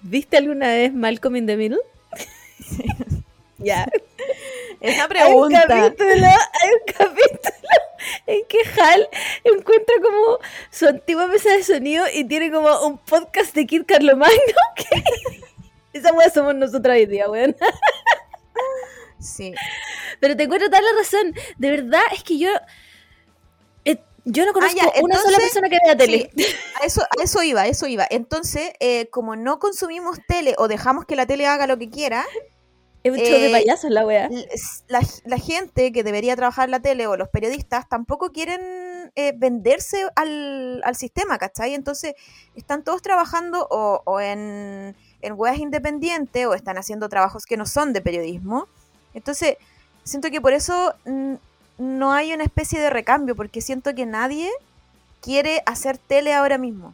¿Viste 0.01 0.37
alguna 0.37 0.67
vez 0.67 0.93
Malcolm 0.93 1.35
in 1.35 1.47
the 1.47 1.57
Middle? 1.57 1.81
Ya. 3.63 3.87
Esa 4.81 4.95
Hay 4.95 5.01
un 5.03 5.09
pregunta. 5.09 5.65
capítulo, 5.67 6.25
hay 6.27 6.69
un 6.69 6.93
capítulo 6.97 7.53
en 8.25 8.45
que 8.47 8.57
Hal 8.81 9.07
encuentra 9.43 9.95
como 10.01 10.39
su 10.71 10.87
antigua 10.87 11.27
mesa 11.27 11.51
de 11.51 11.63
sonido 11.63 12.05
y 12.13 12.23
tiene 12.25 12.51
como 12.51 12.81
un 12.87 12.97
podcast 12.97 13.53
de 13.53 13.65
Kid 13.67 13.83
Carlomagno. 13.87 14.35
Que... 14.75 15.99
Esa 15.99 16.13
weá 16.13 16.29
somos 16.29 16.55
nosotros 16.55 16.95
hoy 16.95 17.05
día, 17.05 17.29
weón. 17.29 17.55
Sí. 19.19 19.53
Pero 20.19 20.35
te 20.35 20.43
encuentro 20.43 20.69
toda 20.69 20.81
la 20.81 20.97
razón. 20.97 21.35
De 21.57 21.69
verdad, 21.69 22.01
es 22.13 22.23
que 22.23 22.37
yo. 22.39 22.49
eh, 23.85 23.97
yo 24.25 24.45
no 24.45 24.53
conozco 24.53 24.79
Ah, 24.81 24.91
ya, 24.95 25.01
una 25.01 25.17
sola 25.19 25.37
persona 25.37 25.69
que 25.69 25.77
vea 25.85 25.95
tele. 25.97 26.31
Sí, 26.35 26.45
a 26.81 26.85
eso, 26.85 27.01
a 27.01 27.23
eso 27.23 27.43
iba, 27.43 27.61
a 27.63 27.67
eso 27.67 27.87
iba. 27.87 28.07
Entonces, 28.09 28.71
eh, 28.79 29.09
como 29.09 29.35
no 29.35 29.59
consumimos 29.59 30.17
tele 30.27 30.55
o 30.57 30.67
dejamos 30.67 31.05
que 31.05 31.15
la 31.15 31.25
tele 31.25 31.45
haga 31.45 31.67
lo 31.67 31.77
que 31.77 31.89
quiera, 31.89 32.25
Es 33.03 33.11
un 33.11 33.17
show 33.17 33.39
de 33.39 33.47
eh, 33.47 33.51
payasos 33.51 33.89
la 33.89 34.05
weá. 34.05 34.29
la, 34.87 35.01
la 35.25 35.37
gente 35.37 35.91
que 35.91 36.03
debería 36.03 36.35
trabajar 36.35 36.65
en 36.65 36.71
la 36.71 36.79
tele 36.81 37.07
o 37.07 37.17
los 37.17 37.29
periodistas 37.29 37.89
tampoco 37.89 38.31
quieren 38.31 38.61
eh, 39.15 39.33
venderse 39.35 40.07
al, 40.15 40.81
al 40.85 40.95
sistema, 40.95 41.37
¿cachai? 41.37 41.73
Entonces, 41.73 42.13
están 42.55 42.83
todos 42.83 43.01
trabajando 43.01 43.67
o, 43.71 44.01
o 44.05 44.19
en, 44.21 44.95
en 45.21 45.33
weas 45.35 45.57
independientes 45.57 46.45
o 46.45 46.53
están 46.53 46.77
haciendo 46.77 47.09
trabajos 47.09 47.45
que 47.45 47.57
no 47.57 47.65
son 47.65 47.91
de 47.91 48.01
periodismo. 48.01 48.67
Entonces, 49.13 49.57
siento 50.03 50.29
que 50.29 50.39
por 50.39 50.53
eso 50.53 50.93
mm, 51.05 51.33
no 51.79 52.13
hay 52.13 52.33
una 52.33 52.43
especie 52.43 52.79
de 52.79 52.89
recambio, 52.91 53.35
porque 53.35 53.61
siento 53.61 53.95
que 53.95 54.05
nadie 54.05 54.49
quiere 55.21 55.63
hacer 55.65 55.97
tele 55.97 56.33
ahora 56.33 56.57
mismo. 56.57 56.93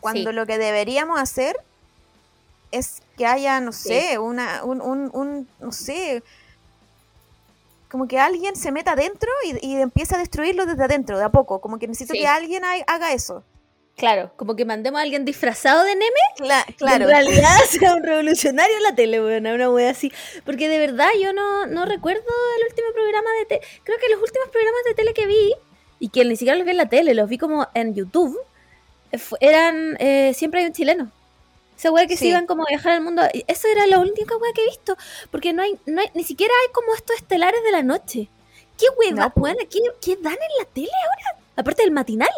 Cuando 0.00 0.30
Sí. 0.30 0.36
lo 0.36 0.46
que 0.46 0.58
deberíamos 0.58 1.20
hacer 1.20 1.56
es 2.72 3.00
que 3.16 3.26
haya, 3.26 3.60
no 3.60 3.70
sé, 3.72 4.18
una, 4.18 4.64
un, 4.64 4.80
un, 4.80 5.10
un- 5.14 5.48
no 5.60 5.70
sé, 5.72 6.22
como 7.90 8.08
que 8.08 8.18
alguien 8.18 8.56
se 8.56 8.72
meta 8.72 8.92
adentro 8.92 9.30
y, 9.44 9.66
y 9.66 9.76
empiece 9.80 10.14
a 10.14 10.18
destruirlo 10.18 10.64
desde 10.66 10.84
adentro, 10.84 11.18
de 11.18 11.24
a 11.24 11.28
poco. 11.28 11.60
Como 11.60 11.78
que 11.78 11.86
necesito 11.86 12.14
Sí. 12.14 12.20
que 12.20 12.26
alguien 12.26 12.64
ha- 12.64 12.82
haga 12.86 13.12
eso. 13.12 13.44
Claro, 13.94 14.32
como 14.36 14.56
que 14.56 14.64
mandemos 14.64 14.98
a 14.98 15.02
alguien 15.02 15.26
disfrazado 15.26 15.84
de 15.84 15.94
Neme 15.94 16.16
Cla- 16.38 16.64
claro. 16.76 17.04
en 17.04 17.10
realidad 17.10 17.54
sea 17.68 17.94
un 17.94 18.02
revolucionario 18.02 18.74
en 18.78 18.82
la 18.82 18.94
tele, 18.94 19.22
weón, 19.22 19.46
una 19.46 19.68
wea 19.70 19.90
así. 19.90 20.10
Porque 20.46 20.70
de 20.70 20.78
verdad 20.78 21.08
yo 21.22 21.34
no, 21.34 21.66
no 21.66 21.84
recuerdo 21.84 22.22
el 22.58 22.66
último 22.70 22.88
programa 22.94 23.28
de 23.40 23.44
tele. 23.46 23.60
Creo 23.84 23.98
que 23.98 24.08
los 24.08 24.22
últimos 24.22 24.48
programas 24.48 24.80
de 24.86 24.94
tele 24.94 25.12
que 25.12 25.26
vi, 25.26 25.52
y 25.98 26.08
que 26.08 26.24
ni 26.24 26.36
siquiera 26.36 26.56
los 26.56 26.64
vi 26.64 26.70
en 26.70 26.78
la 26.78 26.88
tele, 26.88 27.12
los 27.12 27.28
vi 27.28 27.36
como 27.36 27.68
en 27.74 27.94
YouTube, 27.94 28.38
eh, 29.12 29.18
eran 29.40 29.96
eh, 30.00 30.32
Siempre 30.34 30.60
hay 30.60 30.66
un 30.68 30.72
chileno. 30.72 31.12
Esa 31.82 31.90
wea 31.90 32.06
que 32.06 32.16
se 32.16 32.26
Sí. 32.26 32.28
iban 32.30 32.46
como 32.46 32.62
a 32.62 32.66
viajar 32.68 32.92
al 32.92 33.00
mundo. 33.00 33.22
y 33.34 33.44
Eso 33.48 33.66
era 33.66 33.86
la 33.88 33.98
única 33.98 34.36
wea 34.36 34.52
que 34.54 34.62
he 34.62 34.66
visto. 34.68 34.96
Porque 35.32 35.52
no 35.52 35.62
hay, 35.62 35.76
no 35.84 36.00
hay, 36.00 36.10
ni 36.14 36.22
siquiera 36.22 36.54
hay 36.62 36.72
como 36.72 36.94
estos 36.94 37.16
estelares 37.16 37.60
de 37.64 37.72
la 37.72 37.82
noche. 37.82 38.28
¿Qué 38.78 38.86
hueva, 38.96 39.32
No, 39.36 39.44
¿Qué 40.00 40.16
dan 40.16 40.34
en 40.34 40.58
la 40.60 40.64
tele 40.72 40.90
ahora? 41.04 41.42
Aparte 41.56 41.82
del 41.82 41.90
matinal 41.90 42.30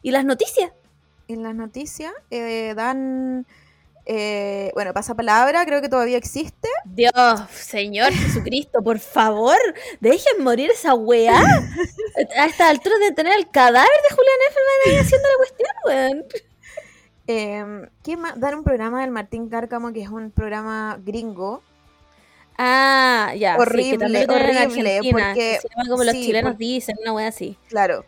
y 0.00 0.12
las 0.12 0.24
noticias. 0.24 0.70
En 1.26 1.42
las 1.42 1.56
noticias 1.56 2.12
eh, 2.30 2.72
dan, 2.76 3.46
eh, 4.06 4.70
bueno, 4.74 4.92
pasapalabra, 4.94 5.64
creo 5.66 5.80
que 5.82 5.88
todavía 5.88 6.16
existe. 6.16 6.68
Dios, 6.84 7.12
Señor 7.50 8.12
Jesucristo, 8.12 8.80
por 8.80 9.00
favor, 9.00 9.58
dejen 10.00 10.44
morir 10.44 10.70
esa 10.70 10.94
weá. 10.94 11.36
A 12.38 12.46
esta 12.46 12.68
altura 12.68 12.96
de 12.98 13.10
tener 13.10 13.36
el 13.36 13.50
cadáver 13.50 13.88
de 14.08 14.14
Julián 14.14 14.38
Efferman 14.48 14.76
ahí 14.86 14.96
haciendo 15.04 15.28
la 15.28 15.36
cuestión, 15.36 15.70
weón. 15.84 16.24
Eh, 17.26 17.88
¿Qué 18.02 18.16
más? 18.16 18.38
Dar 18.38 18.54
un 18.54 18.64
programa 18.64 19.00
del 19.00 19.10
Martín 19.10 19.48
Cárcamo, 19.48 19.92
que 19.92 20.02
es 20.02 20.08
un 20.08 20.30
programa 20.30 20.98
gringo. 21.04 21.62
Ah, 22.56 23.32
ya. 23.36 23.52
sí, 23.52 23.56
que 23.56 23.62
Horrible, 23.62 24.22
en 24.22 24.30
horrible, 24.30 25.00
porque- 25.10 25.34
que 25.34 25.58
se 25.60 25.68
llama 25.68 25.88
como 25.90 26.04
los 26.04 26.14
sí, 26.14 26.22
chilenos 26.26 26.52
por- 26.52 26.58
dicen, 26.58 26.96
una 27.02 27.12
wea 27.12 27.28
así. 27.28 27.58
Claro. 27.68 28.04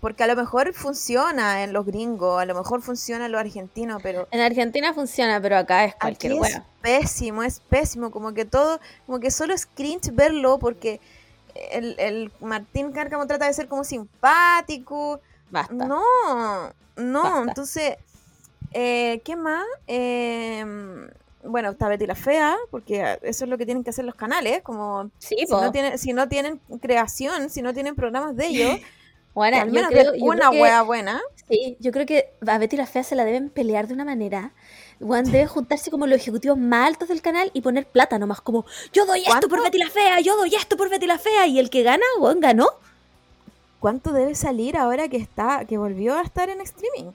Porque 0.00 0.22
a 0.22 0.26
lo 0.26 0.36
mejor 0.36 0.72
funciona 0.74 1.64
en 1.64 1.72
los 1.72 1.84
gringos, 1.86 2.40
a 2.40 2.44
lo 2.44 2.54
mejor 2.54 2.82
funciona 2.82 3.26
en 3.26 3.32
los 3.32 3.40
argentinos, 3.40 4.00
pero 4.02 4.28
En 4.30 4.40
Argentina 4.40 4.92
funciona, 4.94 5.40
pero 5.40 5.56
acá 5.56 5.84
es 5.84 5.92
aquí 5.94 6.00
cualquier 6.00 6.32
es 6.32 6.38
wea. 6.40 6.64
pésimo, 6.82 7.42
es 7.42 7.60
pésimo. 7.60 8.10
Como 8.10 8.32
que 8.34 8.44
todo, 8.44 8.80
como 9.06 9.18
que 9.20 9.30
solo 9.30 9.54
es 9.54 9.66
cringe 9.66 10.10
verlo 10.12 10.58
porque 10.58 11.00
el, 11.72 11.96
el 11.98 12.32
Martín 12.40 12.92
Cárcamo 12.92 13.26
trata 13.26 13.46
de 13.46 13.54
ser 13.54 13.66
como 13.66 13.82
simpático. 13.84 15.20
Basta. 15.50 15.72
No, 15.74 16.02
no, 16.96 17.22
Basta. 17.22 17.42
entonces, 17.48 17.96
eh, 18.74 19.20
¿qué 19.24 19.36
más? 19.36 19.64
Eh, 19.86 20.64
bueno, 21.44 21.70
está 21.70 21.88
Betty 21.88 22.06
la 22.06 22.14
Fea, 22.14 22.56
porque 22.70 23.18
eso 23.22 23.44
es 23.44 23.50
lo 23.50 23.56
que 23.58 23.64
tienen 23.66 23.84
que 23.84 23.90
hacer 23.90 24.04
los 24.04 24.14
canales, 24.14 24.62
como 24.62 25.10
Sí, 25.18 25.36
si 25.38 25.46
po. 25.46 25.60
no, 25.60 25.72
tienen, 25.72 25.98
si 25.98 26.12
no 26.12 26.28
tienen 26.28 26.58
creación, 26.80 27.50
si 27.50 27.62
no 27.62 27.72
tienen 27.74 27.94
programas 27.94 28.36
de 28.36 28.46
ellos, 28.46 28.78
Bueno, 29.34 29.56
al 29.60 29.66
yo 29.68 29.74
menos 29.74 29.90
creo- 29.90 30.14
yo 30.14 30.24
una 30.26 30.36
creo 30.36 30.50
que- 30.52 30.62
wea 30.62 30.82
buena. 30.82 31.20
Sí, 31.48 31.76
yo 31.80 31.90
creo 31.90 32.06
que 32.06 32.30
a 32.46 32.56
Betty 32.58 32.76
la 32.76 32.86
Fea 32.86 33.02
se 33.02 33.16
la 33.16 33.24
deben 33.24 33.50
pelear 33.50 33.88
de 33.88 33.94
una 33.94 34.04
manera. 34.04 34.52
Juan 35.00 35.24
deben 35.24 35.48
juntarse 35.48 35.90
como 35.90 36.06
los 36.06 36.16
ejecutivos 36.18 36.56
más 36.56 36.86
altos 36.86 37.08
del 37.08 37.20
canal 37.20 37.50
y 37.52 37.60
poner 37.60 37.84
plata 37.84 38.16
nomás, 38.18 38.40
como 38.40 38.64
yo 38.92 39.04
doy 39.06 39.24
esto 39.26 39.48
por. 39.48 39.60
Betty 39.62 39.76
la 39.78 39.90
Fea, 39.90 40.20
yo 40.20 40.36
doy 40.36 40.54
esto 40.54 40.76
por 40.76 40.88
Betty 40.88 41.06
la 41.06 41.18
Fea, 41.18 41.46
y 41.48 41.58
el 41.58 41.68
que 41.68 41.82
gana, 41.82 42.04
Juan 42.18 42.38
ganó. 42.40 42.68
¿Cuánto 43.80 44.12
debe 44.12 44.34
salir 44.36 44.76
ahora 44.76 45.08
que 45.08 45.16
está, 45.18 45.64
que 45.66 45.76
volvió 45.78 46.14
a 46.16 46.22
estar 46.22 46.48
en 46.48 46.60
streaming? 46.62 47.10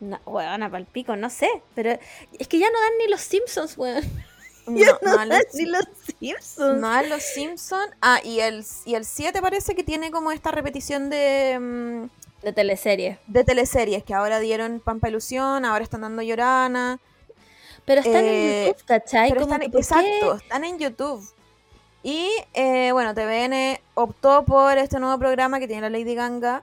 No, 0.00 0.20
weón, 0.26 0.62
a 0.62 0.70
palpico, 0.70 1.16
no 1.16 1.28
sé, 1.30 1.48
pero 1.74 1.98
es 2.38 2.48
que 2.48 2.58
ya 2.58 2.70
no 2.70 2.80
dan 2.80 2.98
ni 2.98 3.08
los 3.08 3.20
Simpsons, 3.20 3.76
weón. 3.78 4.02
No, 4.68 4.76
Ya 4.76 4.86
no, 4.92 4.98
no, 5.12 5.16
dan 5.16 5.28
los, 5.30 5.38
ni 5.54 5.64
los 5.64 5.84
Simpsons. 6.20 6.78
no 6.78 6.90
a 6.90 7.02
los 7.02 7.22
Simpsons. 7.22 7.90
Ah, 8.02 8.20
y 8.22 8.40
el, 8.40 8.62
y 8.84 8.96
el 8.96 9.06
7 9.06 9.40
parece 9.40 9.74
que 9.74 9.82
tiene 9.82 10.10
como 10.10 10.30
esta 10.30 10.50
repetición 10.50 11.08
de, 11.08 11.58
mm, 11.58 12.44
De 12.44 12.52
teleserie. 12.52 13.18
de 13.28 13.44
teleseries, 13.44 14.04
que 14.04 14.12
ahora 14.12 14.40
dieron 14.40 14.80
Pampa 14.80 15.08
Ilusión, 15.08 15.64
ahora 15.64 15.82
están 15.82 16.02
dando 16.02 16.20
Llorana. 16.20 16.98
Pero 17.86 18.02
están 18.02 18.22
Eh, 18.26 18.60
en 18.64 18.66
YouTube, 18.68 18.84
¿cachai? 18.84 19.30
Pero 19.30 19.40
están, 19.44 19.62
exacto, 19.62 20.34
están 20.34 20.64
en 20.64 20.78
YouTube. 20.78 21.26
Y 22.02 22.28
eh, 22.52 22.92
bueno, 22.92 23.14
TVN 23.14 23.80
optó 23.94 24.44
por 24.44 24.76
este 24.76 25.00
nuevo 25.00 25.18
programa 25.18 25.60
que 25.60 25.66
tiene 25.66 25.88
la 25.88 25.98
Lady 25.98 26.14
Ganga, 26.14 26.62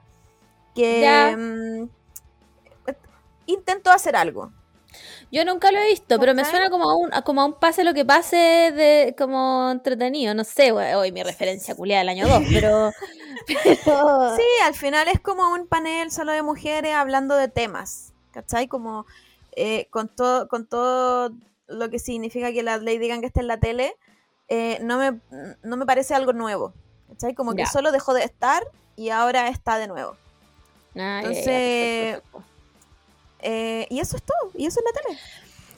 que 0.75 1.35
mm, 1.35 1.89
intentó 3.47 3.91
hacer 3.91 4.15
algo. 4.15 4.51
Yo 5.31 5.43
nunca 5.43 5.72
lo 5.72 5.80
he 5.80 5.88
visto, 5.88 6.19
pero 6.19 6.34
me 6.34 6.45
suena 6.45 6.69
como 6.69 6.89
a 6.89 6.95
un, 6.95 7.09
como 7.26 7.41
a 7.41 7.45
un 7.45 7.53
pase 7.59 7.84
lo 7.84 7.93
que 7.93 8.05
pase 8.05 8.38
de 8.38 9.15
como 9.17 9.69
entretenido, 9.72 10.34
no 10.34 10.43
sé, 10.45 10.72
hoy 10.72 11.11
mi 11.11 11.22
referencia 11.23 11.76
culiada 11.76 12.01
del 12.01 12.09
año 12.09 12.27
2, 12.27 12.43
pero, 12.53 12.91
pero 13.84 14.35
Sí, 14.38 14.43
al 14.63 14.73
final 14.76 15.07
es 15.09 15.19
como 15.19 15.49
un 15.51 15.67
panel 15.67 16.11
solo 16.11 16.31
de 16.31 16.41
mujeres 16.43 16.93
hablando 16.93 17.35
de 17.35 17.47
temas, 17.49 18.13
¿cachai? 18.31 18.67
Como 18.67 19.05
eh, 19.55 19.88
con, 19.89 20.07
todo, 20.07 20.47
con 20.47 20.67
todo 20.67 21.31
lo 21.67 21.89
que 21.89 21.99
significa 21.99 22.53
que 22.53 22.63
la 22.63 22.77
Lady 22.77 23.07
Gaga 23.07 23.27
esté 23.27 23.41
en 23.41 23.47
la 23.47 23.59
tele, 23.59 23.95
eh, 24.47 24.80
no, 24.81 24.97
me, 24.99 25.19
no 25.63 25.76
me 25.77 25.85
parece 25.85 26.13
algo 26.13 26.31
nuevo, 26.34 26.73
¿cachai? 27.09 27.34
Como 27.34 27.55
que 27.55 27.63
Ya. 27.63 27.65
solo 27.65 27.91
dejó 27.91 28.13
de 28.13 28.23
estar 28.23 28.63
y 28.95 29.09
ahora 29.09 29.49
está 29.49 29.77
de 29.77 29.88
nuevo. 29.88 30.15
Ah, 30.95 31.22
ya, 31.23 31.31
ya, 31.31 32.13
Entonces-. 32.13 32.22
Eh, 33.47 33.85
y 33.91 33.99
eso 33.99 34.17
es 34.17 34.23
todo, 34.23 34.51
y 34.55 34.65
eso 34.65 34.80
es 34.80 34.85
la 34.85 35.01
tele. 35.01 35.19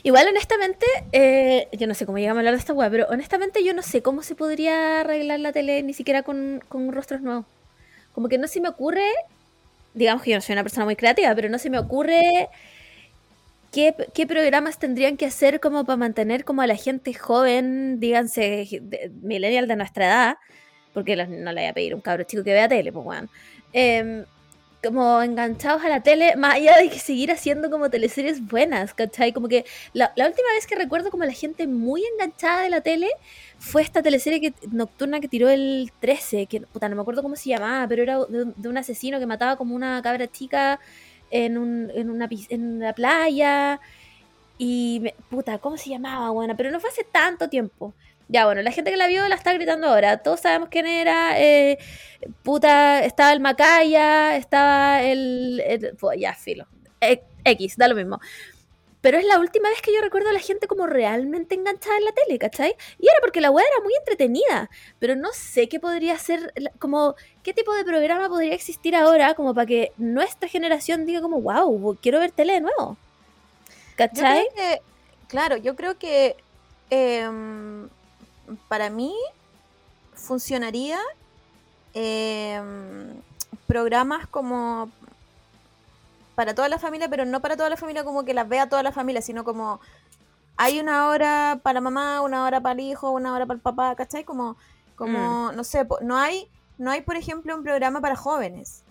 Igual, 0.04 0.26
honestamente, 0.30 0.86
eh, 1.12 1.68
yo 1.74 1.86
no 1.86 1.94
sé 1.94 2.06
cómo 2.06 2.18
llegamos 2.18 2.38
a 2.38 2.40
hablar 2.40 2.54
de 2.54 2.60
esta 2.60 2.72
weá, 2.72 2.90
pero 2.90 3.08
honestamente 3.10 3.62
yo 3.62 3.74
no 3.74 3.82
sé 3.82 4.02
cómo 4.02 4.24
se 4.24 4.36
podría 4.36 5.02
arreglar 5.02 5.42
la 5.42 5.52
tele 5.52 5.84
ni 5.84 5.94
siquiera 5.94 6.24
con, 6.24 6.64
con 6.70 6.90
rostros 6.94 7.20
nuevos. 7.22 7.46
Como 8.14 8.30
que 8.30 8.38
no 8.38 8.48
se 8.48 8.62
me 8.62 8.70
ocurre, 8.70 9.06
digamos 9.94 10.24
que 10.24 10.32
yo 10.32 10.38
no 10.38 10.42
soy 10.42 10.54
una 10.54 10.64
persona 10.64 10.86
muy 10.86 10.96
creativa, 10.96 11.36
pero 11.36 11.50
no 11.50 11.60
se 11.60 11.70
me 11.70 11.78
ocurre 11.78 12.48
qué, 13.74 13.94
qué 14.14 14.26
programas 14.26 14.80
tendrían 14.80 15.18
que 15.18 15.26
hacer 15.26 15.60
como 15.60 15.84
para 15.84 15.98
mantener 15.98 16.46
como 16.46 16.62
a 16.62 16.68
la 16.68 16.76
gente 16.76 17.14
joven, 17.14 18.00
díganse, 18.00 18.66
de- 18.82 19.12
millennial 19.22 19.68
de 19.68 19.76
nuestra 19.76 20.06
edad, 20.06 20.38
porque 20.94 21.18
no 21.18 21.52
le 21.52 21.62
voy 21.62 21.70
a 21.70 21.74
pedir 21.74 21.92
a 21.94 21.96
un 21.98 22.02
cabro 22.02 22.24
chico 22.24 22.44
que 22.46 22.54
vea 22.54 22.70
tele, 22.70 22.94
pues 22.94 23.06
weón. 23.06 23.30
Em, 23.74 24.24
como 24.88 25.22
enganchados 25.22 25.84
a 25.84 25.90
la 25.90 26.02
tele, 26.02 26.36
más 26.36 26.56
allá 26.56 26.78
de 26.78 26.90
que 26.90 27.00
seguir 27.00 27.32
haciendo 27.32 27.70
como 27.70 27.90
teleseries 27.90 28.46
buenas, 28.46 28.94
¿cachai? 28.94 29.34
Como 29.34 29.48
que 29.48 29.66
la, 29.94 30.12
última 30.16 30.52
vez 30.56 30.66
que 30.68 30.76
recuerdo 30.76 31.12
como 31.12 31.24
la 31.26 31.34
gente 31.34 31.68
muy 31.68 32.04
enganchada 32.14 32.62
de 32.62 32.70
la 32.70 32.82
tele 32.82 33.10
fue 33.60 33.82
esta 33.82 34.02
teleserie 34.04 34.54
nocturna 34.72 35.20
que 35.20 35.28
tiró 35.28 35.50
el 35.50 35.92
13, 36.00 36.46
que 36.48 36.62
puta, 36.62 36.90
no 36.90 36.96
me 36.96 37.02
acuerdo 37.02 37.22
cómo 37.24 37.36
se 37.36 37.50
llamaba, 37.50 37.88
pero 37.88 38.04
era 38.04 38.20
de, 38.26 38.70
un- 38.70 38.78
asesino 38.78 39.20
que 39.20 39.26
mataba 39.26 39.56
como 39.58 39.76
una 39.76 40.02
cabra 40.02 40.28
chica 40.28 40.80
en, 41.32 41.58
un, 41.58 41.92
en, 41.94 42.10
una, 42.10 42.30
en 42.50 42.80
la 42.80 42.94
playa. 42.94 43.80
Y, 44.58 45.00
me- 45.02 45.16
puta, 45.30 45.60
¿cómo 45.60 45.78
se 45.78 45.90
llamaba, 45.90 46.32
buena? 46.32 46.56
Pero 46.58 46.72
no 46.72 46.80
fue 46.80 46.90
hace 46.90 47.04
tanto 47.04 47.50
tiempo. 47.50 47.94
Ya, 48.30 48.46
bueno, 48.46 48.62
la 48.62 48.72
gente 48.72 48.92
que 48.92 48.98
la 48.98 49.08
vio 49.08 49.28
la 49.28 49.36
está 49.36 49.54
gritando 49.54 49.88
ahora. 49.88 50.18
Todos 50.18 50.42
sabemos 50.42 50.70
quién 50.70 50.86
era. 50.88 51.40
eh, 51.40 51.78
puta, 52.44 53.04
estaba 53.06 53.32
el 53.34 53.40
Macaya, 53.40 54.36
estaba 54.38 55.02
el. 55.04 55.62
el- 55.66 55.96
pues 55.98 56.20
ya, 56.20 56.34
filo. 56.34 56.68
E- 57.02 57.24
X, 57.46 57.78
da 57.78 57.88
lo 57.88 57.96
mismo. 57.96 58.20
Pero 59.02 59.18
es 59.20 59.26
la 59.26 59.40
última 59.40 59.70
vez 59.70 59.82
que 59.82 59.94
yo 59.94 60.02
recuerdo 60.02 60.30
a 60.30 60.34
la 60.34 60.40
gente 60.40 60.68
como 60.68 60.88
realmente 60.88 61.56
enganchada 61.56 61.98
en 61.98 62.06
la 62.06 62.12
tele, 62.12 62.40
¿cachai? 62.40 62.76
Y 63.00 63.08
era 63.08 63.18
porque 63.22 63.42
la 63.42 63.52
weá 63.52 63.66
era 63.72 63.84
muy 63.84 63.94
entretenida. 63.96 64.70
Pero 65.00 65.16
no 65.16 65.30
sé 65.34 65.70
qué 65.70 65.80
podría 65.80 66.18
ser, 66.20 66.54
como, 66.80 67.16
qué 67.44 67.54
tipo 67.54 67.74
de 67.76 67.86
programa 67.86 68.28
podría 68.30 68.54
existir 68.56 68.96
ahora 68.96 69.36
como 69.36 69.54
para 69.54 69.68
que 69.68 69.94
nuestra 69.98 70.50
generación 70.50 71.06
diga 71.06 71.22
como, 71.22 71.42
wow, 71.42 71.98
quiero 72.02 72.20
ver 72.20 72.32
tele 72.32 72.54
de 72.54 72.62
nuevo. 72.62 72.98
Yo 74.12 74.26
¿Cachai? 74.26 74.26
creo 74.28 74.48
que, 74.56 74.82
claro, 75.28 75.58
yo 75.58 75.76
creo 75.76 75.98
que 75.98 76.36
em, 76.90 77.90
para 78.68 78.90
mí 78.90 79.14
funcionaría 80.14 81.00
em, 81.94 83.22
programas 83.68 84.28
como 84.28 84.90
para 86.36 86.54
toda 86.54 86.70
la 86.70 86.78
familia, 86.80 87.10
pero 87.10 87.26
no 87.26 87.42
para 87.42 87.58
toda 87.58 87.70
la 87.70 87.78
familia 87.78 88.04
como 88.04 88.24
que 88.24 88.34
las 88.34 88.48
vea 88.48 88.70
toda 88.70 88.84
la 88.84 88.92
familia, 88.92 89.22
sino 89.22 89.44
como 89.44 89.80
hay 90.56 90.80
una 90.80 91.08
hora 91.08 91.60
para 91.64 91.82
mamá, 91.82 92.22
una 92.22 92.44
hora 92.44 92.62
para 92.62 92.74
el 92.74 92.80
hijo, 92.82 93.12
una 93.12 93.34
hora 93.34 93.46
para 93.46 93.56
el 93.56 93.62
papá, 93.62 93.96
¿cachai? 93.96 94.24
Como, 94.24 94.58
como 94.96 95.52
no 95.52 95.64
sé, 95.64 95.88
no 96.02 96.18
hay, 96.18 96.48
no 96.78 96.92
hay, 96.92 97.02
por 97.02 97.16
ejemplo, 97.16 97.56
un 97.56 97.64
programa 97.64 98.02
para 98.02 98.16
jóvenes. 98.16 98.84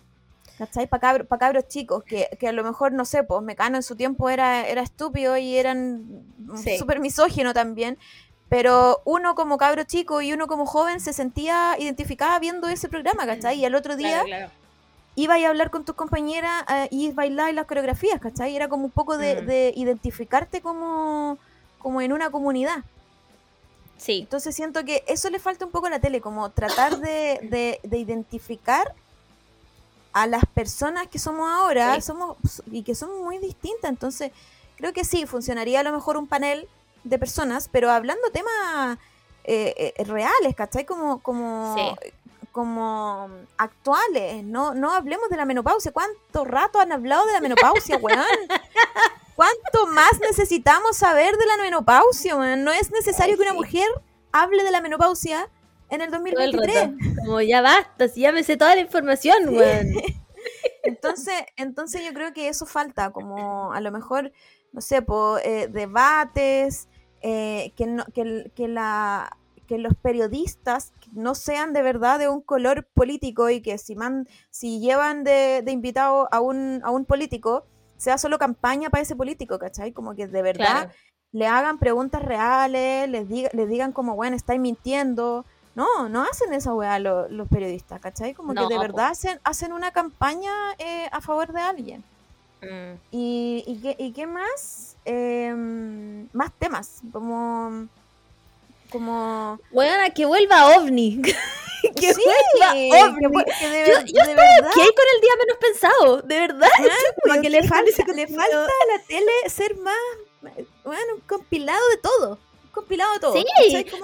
¿Cachai? 0.59 0.87
Para 0.87 1.01
cabros, 1.03 1.27
pa' 1.29 1.39
cabros 1.39 1.69
chicos, 1.69 2.03
que, 2.03 2.31
que 2.41 2.49
a 2.49 2.53
lo 2.53 2.65
mejor, 2.65 2.93
no 2.93 3.05
sé, 3.05 3.23
pues 3.25 3.43
Mecano 3.43 3.77
en 3.77 3.83
su 3.83 3.95
tiempo 3.95 4.31
era, 4.31 4.67
era 4.67 4.81
estúpido 4.81 5.37
y 5.37 5.57
eran 5.57 6.25
Sí. 6.57 6.79
súper 6.79 6.99
misógino 6.99 7.53
también, 7.53 7.99
pero 8.49 9.01
uno 9.05 9.35
como 9.35 9.59
cabro 9.59 9.83
chico 9.85 10.21
y 10.23 10.33
uno 10.33 10.47
como 10.47 10.67
joven 10.67 11.01
se 11.01 11.13
sentía 11.13 11.77
identificada 11.79 12.39
viendo 12.39 12.69
ese 12.69 12.89
programa, 12.89 13.27
¿cachai? 13.27 13.59
Y 13.59 13.65
al 13.65 13.75
otro 13.75 13.97
día 13.97 14.23
Claro, 14.23 14.27
claro. 14.27 14.51
iba 15.17 15.35
a 15.35 15.49
hablar 15.49 15.71
con 15.71 15.85
tus 15.85 15.95
compañeras 15.97 16.65
eh, 16.71 16.89
y 16.91 17.11
bailar 17.13 17.53
las 17.55 17.67
coreografías, 17.67 18.21
¿cachai? 18.21 18.55
Era 18.55 18.69
como 18.69 18.85
un 18.85 18.91
poco 18.93 19.19
de, 19.19 19.43
Mm. 19.43 19.47
de 19.47 19.73
identificarte 19.77 20.61
como, 20.61 21.39
como 21.79 22.01
en 22.01 22.13
una 22.13 22.31
comunidad. 22.31 22.85
Sí, 23.99 24.21
Entonces 24.21 24.55
siento 24.55 24.85
que 24.85 25.03
eso 25.09 25.31
le 25.31 25.39
falta 25.39 25.65
un 25.65 25.71
poco 25.71 25.87
a 25.87 25.91
la 25.91 25.99
tele, 25.99 26.21
como 26.21 26.51
tratar 26.51 26.99
de, 26.99 27.41
de- 27.51 27.81
de 27.83 27.99
identificar 27.99 28.93
a 30.13 30.27
las 30.27 30.45
personas 30.47 31.09
que 31.09 31.19
somos 31.19 31.49
ahora 31.51 31.95
Sí. 31.97 32.03
somos 32.03 32.37
y 32.71 32.83
que 32.83 32.95
son 32.95 33.23
muy 33.25 33.39
distintas. 33.39 33.89
Entonces 33.91 34.33
creo 34.77 34.93
que 34.93 35.05
sí, 35.05 35.27
funcionaría 35.27 35.81
a 35.81 35.83
lo 35.83 35.93
mejor 35.93 36.17
un 36.19 36.27
panel 36.27 36.69
de 37.09 37.19
personas, 37.19 37.69
pero 37.71 37.91
hablando 37.91 38.31
temas 38.31 38.99
eh, 39.45 39.95
eh, 39.97 40.05
reales, 40.05 40.55
¿cachai? 40.57 40.85
Como, 40.85 41.23
como, 41.23 41.75
Sí. 41.77 42.13
como 42.53 43.29
actuales. 43.57 44.43
No, 44.45 44.75
no 44.75 44.93
hablemos 44.93 45.29
de 45.31 45.37
la 45.37 45.45
menopausia. 45.45 45.93
¿Cuánto 45.93 46.45
rato 46.45 46.81
han 46.81 46.93
hablado 46.93 47.25
de 47.27 47.33
la 47.33 47.41
menopausia, 47.41 47.97
weón? 48.03 48.25
¿Cuánto 49.35 49.87
más 49.89 50.19
necesitamos 50.21 50.97
saber 50.97 51.37
de 51.37 51.47
la 51.47 51.57
menopausia, 51.59 52.37
weón? 52.37 52.65
No 52.65 52.73
es 52.73 52.91
necesario 52.91 53.35
Ay, 53.35 53.37
que 53.37 53.43
una 53.43 53.53
sí. 53.53 53.57
mujer 53.57 53.89
hable 54.33 54.65
de 54.65 54.71
la 54.71 54.81
menopausia 54.81 55.49
en 55.91 56.01
el 56.01 56.11
todo 56.11 56.25
el 56.27 56.53
2023. 56.53 56.77
rato. 56.77 56.95
Como 57.25 57.41
ya 57.43 57.61
basta, 57.61 58.09
si 58.09 58.21
ya 58.23 58.33
me 58.33 58.43
sé 58.43 58.57
toda 58.57 58.75
la 58.75 58.81
información, 58.81 59.49
weón. 59.51 59.87
Entonces, 60.83 61.35
entonces 61.57 62.05
yo 62.05 62.13
creo 62.15 62.33
que 62.33 62.49
eso 62.49 62.65
falta, 62.65 63.11
como 63.11 63.73
a 63.73 63.81
lo 63.81 63.91
mejor, 63.91 64.31
no 64.73 64.81
sé, 64.81 65.03
po, 65.03 65.37
eh, 65.39 65.67
debates, 65.69 66.89
eh, 67.29 67.73
que, 67.77 67.87
no- 67.87 68.05
que, 68.15 68.51
que 68.55 68.69
la, 68.69 69.37
que 69.67 69.79
los 69.79 69.95
periodistas 69.95 70.93
no 71.13 71.35
sean 71.35 71.73
de 71.73 71.83
verdad 71.83 72.21
de 72.21 72.29
un 72.29 72.41
color 72.41 72.87
político 72.95 73.51
y 73.51 73.61
que 73.61 73.79
si, 73.79 73.97
man, 73.97 74.29
si 74.51 74.79
llevan 74.81 75.25
de, 75.25 75.63
de 75.65 75.73
invitado 75.73 76.29
a 76.31 76.41
un, 76.41 76.81
a 76.85 76.91
un 76.91 77.05
político, 77.05 77.65
sea 77.97 78.17
solo 78.19 78.39
campaña 78.39 78.91
para 78.91 79.03
ese 79.03 79.17
político, 79.17 79.59
¿cachai? 79.59 79.91
Como 79.93 80.15
que 80.15 80.29
de 80.29 80.43
verdad 80.43 80.85
Claro. 80.85 80.91
le 81.33 81.47
hagan 81.49 81.79
preguntas 81.79 82.23
reales, 82.23 83.09
les, 83.09 83.29
diga, 83.29 83.51
les 83.55 83.69
digan 83.69 83.91
como, 83.93 84.15
bueno, 84.15 84.37
estáis 84.37 84.61
mintiendo. 84.61 85.45
No, 85.75 86.09
no 86.09 86.23
hacen 86.23 86.53
esa 86.55 86.73
weá 86.75 86.99
lo- 87.01 87.29
los 87.29 87.49
periodistas, 87.49 88.01
¿cachai? 88.01 88.35
Como 88.35 88.55
No, 88.55 88.69
que 88.69 88.75
de 88.75 88.79
verdad 88.81 89.09
hacen, 89.09 89.41
hacen 89.45 89.73
una 89.73 89.91
campaña 89.91 90.53
eh, 90.79 91.09
a 91.11 91.21
favor 91.21 91.53
de 91.53 91.61
alguien. 91.61 92.05
Mm. 92.63 92.95
¿Y, 93.11 93.65
y, 93.67 93.81
qué, 93.83 93.97
y 93.99 94.13
qué 94.13 94.27
más? 94.27 94.86
Em, 95.09 96.29
más 96.33 96.51
temas, 96.59 97.01
como... 97.13 97.87
como 98.91 99.59
Weona, 99.71 100.11
que 100.11 100.25
vuelva 100.27 100.77
OVNI. 100.77 101.23
que 101.97 102.13
sí, 102.15 102.21
vuelva 102.25 102.73
OVNI. 103.07 103.45
que 103.61 103.69
de, 103.69 103.87
Yo- 103.87 104.01
yo 104.07 104.23
de 104.27 104.35
verdad, 104.35 104.71
¿Qué 104.75 104.83
hay 104.83 104.89
con 104.89 105.05
el 105.15 105.21
día 105.21 105.31
menos 105.39 105.59
pensado? 105.61 106.23
De 106.23 106.41
verdad. 106.41 106.69
que 107.43 107.51
le 107.51 107.61
¿qué 107.61 107.69
falta, 107.69 108.13
le 108.15 108.23
a 108.25 108.27
la 108.27 109.03
tele 109.07 109.31
ser 109.49 109.77
más, 109.77 109.95
bueno, 110.85 111.15
un 111.15 111.21
compilado 111.21 111.89
de 111.91 111.97
todo, 111.99 112.31
un 112.65 112.71
compilado 112.73 113.13
de 113.15 113.21
todo. 113.21 113.33
Sí, 113.35 113.45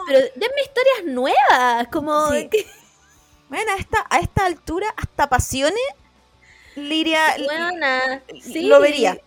Pero 0.07 0.19
denme 0.37 0.63
historias 0.63 1.05
nuevas, 1.07 1.89
como... 1.93 2.31
Sí. 2.31 2.49
que- 2.49 2.67
Bueno, 3.49 3.71
a 3.73 3.77
esta, 3.77 4.07
a 4.09 4.19
esta 4.21 4.47
altura, 4.47 4.95
hasta 4.97 5.29
pasiones, 5.29 5.77
Liria 6.75 7.37
Weona, 7.47 8.23
sí. 8.43 8.63
lo 8.63 8.81
vería. 8.81 9.19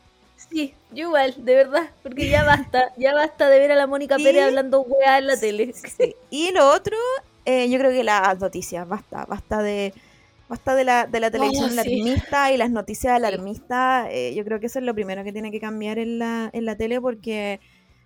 Sí, 0.50 0.74
yo 0.96 1.08
igual, 1.08 1.36
de 1.46 1.56
verdad, 1.56 1.90
porque 2.02 2.30
ya 2.30 2.44
basta, 2.44 2.92
ya 2.98 3.14
basta 3.14 3.48
de 3.50 3.60
ver 3.60 3.72
a 3.72 3.76
la 3.76 3.86
Mónica 3.88 4.16
Y- 4.18 4.24
Pérez 4.24 4.46
hablando 4.46 4.82
weá 4.82 5.20
en 5.20 5.28
la 5.28 5.38
tele. 5.40 5.74
Sí. 5.74 6.16
Y 6.32 6.52
lo 6.52 6.68
otro, 6.72 6.98
eh, 7.46 7.70
yo 7.70 7.78
creo 7.78 7.92
que 7.92 8.04
las 8.04 8.40
noticias, 8.40 8.88
basta, 8.88 9.26
basta 9.26 9.62
de 9.62 9.94
basta 10.48 10.76
de 10.76 10.84
la, 10.84 11.08
de 11.08 11.20
la 11.20 11.32
televisión 11.32 11.72
sí. 11.72 11.80
alarmista 11.80 12.52
y 12.52 12.58
las 12.58 12.70
noticias 12.70 13.14
alarmistas. 13.14 14.08
eh, 14.12 14.34
yo 14.36 14.44
creo 14.46 14.60
que 14.60 14.68
eso 14.68 14.78
es 14.80 14.86
lo 14.86 14.94
primero 14.94 15.24
que 15.24 15.34
tiene 15.34 15.52
que 15.52 15.60
cambiar 15.60 15.98
en 16.00 16.20
la, 16.20 16.50
en 16.54 16.66
la 16.66 16.76
tele 16.76 17.02
porque 17.02 17.60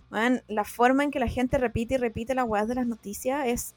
man, 0.09 0.41
la 0.47 0.63
forma 0.63 1.03
en 1.03 1.11
que 1.11 1.19
la 1.19 1.27
gente 1.27 1.57
repite 1.57 1.95
y 1.95 1.97
repite 1.97 2.33
las 2.35 2.45
weas 2.47 2.67
de 2.67 2.75
las 2.75 2.87
noticias 2.87 3.45
es 3.47 3.73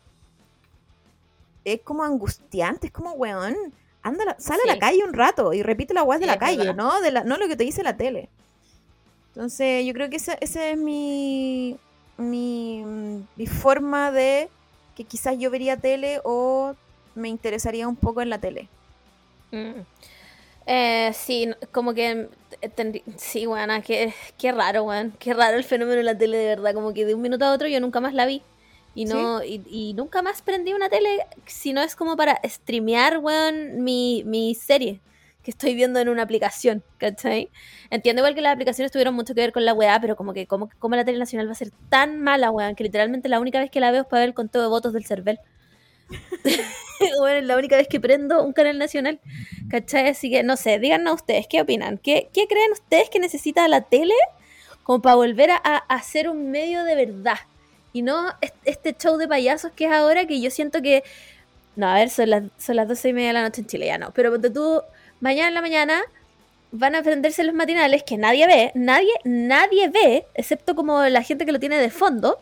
es 1.64 1.80
como 1.82 2.04
angustiante, 2.04 2.88
es 2.88 2.92
como 2.92 3.12
weón. 3.12 3.54
Anda, 4.04 4.34
sale 4.38 4.62
a 4.64 4.74
la 4.74 4.78
calle 4.80 5.04
un 5.04 5.12
rato 5.12 5.52
y 5.52 5.62
repite 5.62 5.94
las 5.94 6.04
weas 6.04 6.20
de 6.20 6.26
Sí, 6.26 6.30
la 6.32 6.38
calle. 6.38 6.74
¿no? 6.74 7.00
De 7.00 7.12
la, 7.12 7.22
no 7.24 7.36
lo 7.36 7.46
que 7.46 7.54
te 7.56 7.62
dice 7.64 7.82
la 7.84 7.96
tele. 7.96 8.28
Entonces, 9.34 9.86
yo 9.86 9.94
creo 9.94 10.10
que 10.10 10.16
ese, 10.16 10.36
ese 10.40 10.72
es 10.72 10.78
mi, 10.78 11.78
mi, 12.18 12.84
mi 13.36 13.46
forma 13.46 14.12
de 14.12 14.50
que 14.94 15.04
quizás 15.04 15.38
yo 15.38 15.50
vería 15.50 15.78
tele 15.78 16.20
o 16.22 16.74
me 17.14 17.28
interesaría 17.28 17.88
un 17.88 17.96
poco 17.96 18.20
en 18.20 18.28
la 18.28 18.38
tele. 18.38 18.68
Mm. 19.50 19.80
Eh, 20.66 21.12
sí, 21.14 21.48
como 21.72 21.94
que 21.94 22.28
eh, 22.60 23.02
sí, 23.16 23.46
weona, 23.46 23.80
qué, 23.80 24.12
qué 24.36 24.52
raro, 24.52 24.84
weón, 24.84 25.12
qué 25.18 25.32
raro 25.32 25.56
el 25.56 25.64
fenómeno 25.64 25.96
de 25.96 26.04
la 26.04 26.16
tele, 26.16 26.36
de 26.36 26.46
verdad, 26.46 26.74
como 26.74 26.92
que 26.92 27.06
de 27.06 27.14
un 27.14 27.22
minuto 27.22 27.46
a 27.46 27.52
otro 27.52 27.66
yo 27.68 27.80
nunca 27.80 28.00
más 28.00 28.12
la 28.12 28.26
vi. 28.26 28.42
Y 28.94 29.06
no, 29.06 29.42
y, 29.42 29.62
y 29.70 29.94
nunca 29.94 30.20
más 30.20 30.42
prendí 30.42 30.74
una 30.74 30.90
tele 30.90 31.24
si 31.46 31.72
no 31.72 31.80
es 31.80 31.96
como 31.96 32.14
para 32.14 32.38
streamear, 32.44 33.16
weón, 33.16 33.82
mi, 33.82 34.22
mi 34.26 34.54
serie 34.54 35.00
que 35.42 35.50
estoy 35.50 35.74
viendo 35.74 35.98
en 36.00 36.08
una 36.08 36.22
aplicación, 36.22 36.82
¿cachai? 36.98 37.50
Entiendo 37.90 38.20
igual 38.20 38.34
que 38.34 38.40
las 38.40 38.52
aplicaciones 38.54 38.92
tuvieron 38.92 39.14
mucho 39.14 39.34
que 39.34 39.40
ver 39.40 39.52
con 39.52 39.64
la 39.64 39.74
weá, 39.74 40.00
pero 40.00 40.16
como 40.16 40.32
que 40.32 40.46
como, 40.46 40.70
como 40.78 40.96
la 40.96 41.04
tele 41.04 41.18
nacional 41.18 41.48
va 41.48 41.52
a 41.52 41.56
ser 41.56 41.70
tan 41.88 42.20
mala, 42.20 42.50
weón, 42.50 42.74
que 42.76 42.84
literalmente 42.84 43.28
la 43.28 43.40
única 43.40 43.58
vez 43.60 43.70
que 43.70 43.80
la 43.80 43.90
veo 43.90 44.02
es 44.02 44.06
para 44.08 44.20
ver 44.20 44.28
el 44.30 44.34
conteo 44.34 44.62
de 44.62 44.68
votos 44.68 44.92
del 44.92 45.04
CERVEL. 45.04 45.38
bueno, 47.18 47.38
es 47.38 47.44
la 47.44 47.56
única 47.56 47.76
vez 47.76 47.88
que 47.88 48.00
prendo 48.00 48.44
un 48.44 48.52
canal 48.52 48.78
nacional, 48.78 49.20
¿cachai? 49.70 50.08
Así 50.08 50.30
que 50.30 50.42
no 50.42 50.56
sé, 50.56 50.78
díganos 50.78 51.14
ustedes, 51.16 51.46
¿qué 51.48 51.60
opinan? 51.60 51.98
¿Qué, 51.98 52.28
creen 52.32 52.72
ustedes 52.72 53.10
que 53.10 53.18
necesita 53.18 53.66
la 53.68 53.82
tele 53.82 54.14
como 54.82 55.00
para 55.02 55.16
volver 55.16 55.50
a, 55.50 55.56
a 55.64 55.76
hacer 55.88 56.28
un 56.28 56.50
medio 56.50 56.84
de 56.84 56.94
verdad? 56.94 57.38
Y 57.92 58.02
no 58.02 58.30
est- 58.40 58.54
este 58.64 58.94
show 58.94 59.16
de 59.18 59.28
payasos 59.28 59.72
que 59.72 59.86
es 59.86 59.92
ahora 59.92 60.26
que 60.26 60.40
yo 60.40 60.50
siento 60.50 60.80
que... 60.82 61.02
No, 61.76 61.88
a 61.88 61.94
ver, 61.94 62.10
son 62.10 62.30
las, 62.30 62.42
son 62.58 62.76
las 62.76 62.86
12 62.88 63.10
y 63.10 63.12
media 63.14 63.28
de 63.28 63.32
la 63.34 63.42
noche 63.42 63.62
en 63.62 63.66
Chile, 63.66 63.86
ya 63.86 63.98
no. 63.98 64.12
Pero 64.12 64.38
tú, 64.40 64.82
mañana 65.22 65.48
en 65.48 65.54
la 65.54 65.62
mañana 65.62 66.02
van 66.70 66.94
a 66.94 67.02
prenderse 67.02 67.42
los 67.44 67.54
matinales 67.54 68.02
que 68.02 68.16
nadie 68.18 68.46
ve, 68.46 68.72
nadie, 68.74 69.12
nadie 69.24 69.88
ve, 69.88 70.24
excepto 70.34 70.74
como 70.74 71.02
la 71.04 71.22
gente 71.22 71.44
que 71.46 71.52
lo 71.52 71.60
tiene 71.60 71.78
de 71.78 71.90
fondo. 71.90 72.38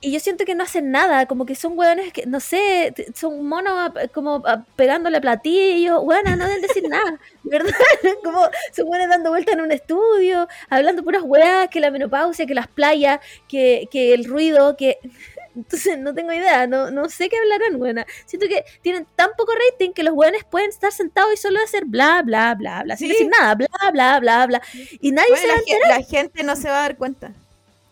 Y 0.00 0.12
yo 0.12 0.20
siento 0.20 0.44
que 0.44 0.54
no 0.54 0.64
hacen 0.64 0.90
nada, 0.90 1.24
como 1.24 1.46
que 1.46 1.54
son 1.54 1.78
hueones 1.78 2.12
que, 2.12 2.26
no 2.26 2.38
sé, 2.38 2.92
son 3.14 3.46
monos 3.48 3.72
ap- 3.88 4.12
como 4.12 4.42
a- 4.46 4.62
pegándole 4.76 5.18
platillos, 5.18 5.98
hueonas, 6.02 6.36
no 6.36 6.44
deben 6.46 6.60
decir 6.60 6.84
nada, 6.88 7.18
¿verdad? 7.42 7.72
Como 8.22 8.40
son 8.76 8.86
hueones 8.86 9.08
dando 9.08 9.30
vueltas 9.30 9.54
en 9.54 9.62
un 9.62 9.72
estudio, 9.72 10.46
hablando 10.68 11.02
puras 11.02 11.22
hueas, 11.24 11.68
que 11.70 11.80
la 11.80 11.90
menopausia, 11.90 12.44
que 12.44 12.52
las 12.54 12.68
playas, 12.68 13.18
que, 13.48 13.88
que 13.90 14.12
el 14.12 14.26
ruido, 14.26 14.76
que... 14.76 14.98
Entonces 15.56 15.98
no 15.98 16.12
tengo 16.14 16.32
idea, 16.32 16.66
no, 16.66 16.90
no 16.90 17.08
sé 17.08 17.28
qué 17.28 17.36
hablarán, 17.38 17.78
buena. 17.78 18.04
Siento 18.26 18.48
que 18.48 18.64
tienen 18.82 19.06
tan 19.14 19.30
poco 19.36 19.52
rating 19.70 19.92
que 19.92 20.02
los 20.02 20.14
hueones 20.14 20.44
pueden 20.44 20.68
estar 20.70 20.90
sentados 20.90 21.32
y 21.32 21.36
solo 21.36 21.60
hacer 21.62 21.84
bla, 21.84 22.22
bla, 22.22 22.54
bla, 22.56 22.82
bla, 22.82 22.96
sin 22.96 23.06
Sí. 23.08 23.12
decir 23.12 23.28
nada, 23.28 23.54
bla, 23.54 23.68
bla, 23.92 24.20
bla, 24.20 24.46
bla. 24.46 24.62
Y 25.00 25.12
nadie 25.12 25.28
Bueno, 25.30 25.42
se 25.42 25.48
va 25.48 25.54
a 25.54 25.62
gen- 25.64 25.80
la 25.88 26.02
gente 26.02 26.42
no 26.42 26.56
se 26.56 26.68
va 26.68 26.78
a 26.78 26.82
dar 26.82 26.96
cuenta. 26.96 27.32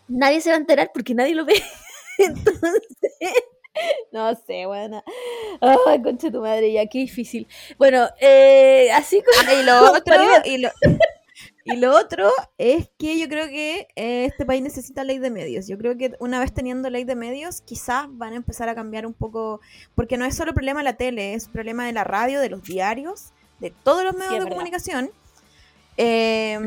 nadie 0.09 0.41
se 0.41 0.51
va 0.51 0.57
a 0.57 0.59
enterar 0.59 0.91
porque 0.93 1.15
nadie 1.15 1.35
lo 1.35 1.45
ve. 1.45 1.55
Entonces, 2.19 2.83
no 4.13 4.35
sé, 4.47 4.67
buena. 4.67 5.03
Ay, 5.61 6.03
concha 6.03 6.27
de 6.29 6.33
tu 6.33 6.41
madre, 6.41 6.73
ya, 6.73 6.87
qué 6.87 6.99
difícil. 6.99 7.47
Bueno, 7.79 8.09
eh, 8.21 8.91
así 8.93 9.23
como. 9.23 9.49
Ah, 9.49 9.55
y 9.55 9.63
lo 9.63 9.93
otro, 9.93 10.15
y 10.45 10.59
lo, 10.59 10.71
y 11.65 11.77
lo 11.77 11.97
otro 11.97 12.31
es 12.59 12.89
que 12.99 13.19
yo 13.19 13.29
creo 13.29 13.47
que 13.49 13.89
eh, 13.97 14.25
este 14.25 14.45
país 14.45 14.63
necesita 14.63 15.05
ley 15.05 15.19
de 15.19 15.31
medios. 15.31 15.67
Yo 15.69 15.79
creo 15.79 15.97
que 15.97 16.15
una 16.19 16.41
vez 16.41 16.53
teniendo 16.53 16.91
ley 16.91 17.05
de 17.05 17.15
medios, 17.17 17.61
quizás 17.61 18.07
van 18.11 18.33
a 18.33 18.37
empezar 18.37 18.69
a 18.69 18.75
cambiar 18.75 19.07
un 19.07 19.15
poco, 19.15 19.61
porque 19.95 20.17
no 20.17 20.25
es 20.25 20.35
solo 20.37 20.53
problema 20.55 20.81
de 20.81 20.85
la 20.85 20.95
tele, 20.97 21.35
es 21.35 21.49
problema 21.49 21.87
de 21.87 21.93
la 21.93 22.05
radio, 22.05 22.41
de 22.41 22.51
los 22.51 22.63
diarios, 22.63 23.27
de 23.61 23.73
todos 23.85 24.03
los 24.05 24.15
medios 24.15 24.33
de 24.33 24.39
verdad. 24.41 24.51
comunicación. 24.51 25.11
Eh, 25.97 26.59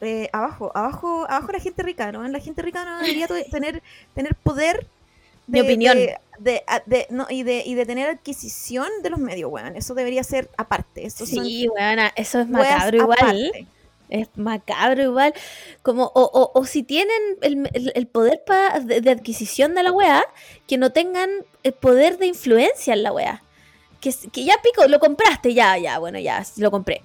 eh, 0.00 0.28
abajo, 0.32 0.72
abajo, 0.74 1.26
abajo 1.28 1.52
la 1.52 1.58
gente 1.60 1.82
rica, 1.82 2.10
¿no? 2.12 2.26
La 2.26 2.38
gente 2.40 2.62
rica 2.62 2.84
no 2.84 2.98
debería 3.00 3.28
tener, 3.50 3.82
tener 4.14 4.34
poder 4.36 4.86
Mi 5.46 5.60
opinión. 5.60 5.96
de- 5.96 6.16
de- 6.40 6.62
a- 6.66 6.82
de- 6.86 7.06
no, 7.10 7.26
y, 7.30 7.42
de, 7.44 7.62
y 7.64 7.74
de 7.74 7.86
tener 7.86 8.08
adquisición 8.08 8.88
de 9.02 9.10
los 9.10 9.18
medios, 9.20 9.50
weón. 9.52 9.76
Eso 9.76 9.94
debería 9.94 10.24
ser 10.24 10.50
aparte. 10.56 11.06
Eso 11.06 11.24
Sí, 11.26 11.68
buena, 11.68 12.12
eso 12.16 12.40
es 12.40 12.48
macabro 12.48 12.96
igual. 12.96 13.18
aparte. 13.20 13.66
Es 14.08 14.28
macabro 14.34 15.02
igual. 15.02 15.32
Como, 15.82 16.04
o, 16.06 16.22
o, 16.22 16.50
o 16.58 16.64
si 16.66 16.82
tienen 16.82 17.20
el, 17.42 17.68
el- 17.74 17.92
el 17.94 18.06
poder 18.08 18.42
pa- 18.44 18.80
de, 18.80 19.00
de 19.00 19.10
adquisición 19.10 19.74
de 19.74 19.84
la 19.84 19.92
wea, 19.92 20.24
que 20.66 20.78
no 20.78 20.90
tengan 20.90 21.30
el 21.62 21.72
poder 21.74 22.18
de 22.18 22.26
influencia 22.26 22.92
en 22.94 23.02
la 23.04 23.12
wea. 23.12 23.42
Que, 24.00 24.12
que 24.32 24.44
ya 24.44 24.54
pico, 24.62 24.86
lo 24.88 24.98
compraste, 24.98 25.52
ya, 25.54 25.76
ya, 25.78 25.98
bueno, 25.98 26.18
ya, 26.18 26.44
lo 26.56 26.70
compré. 26.70 27.02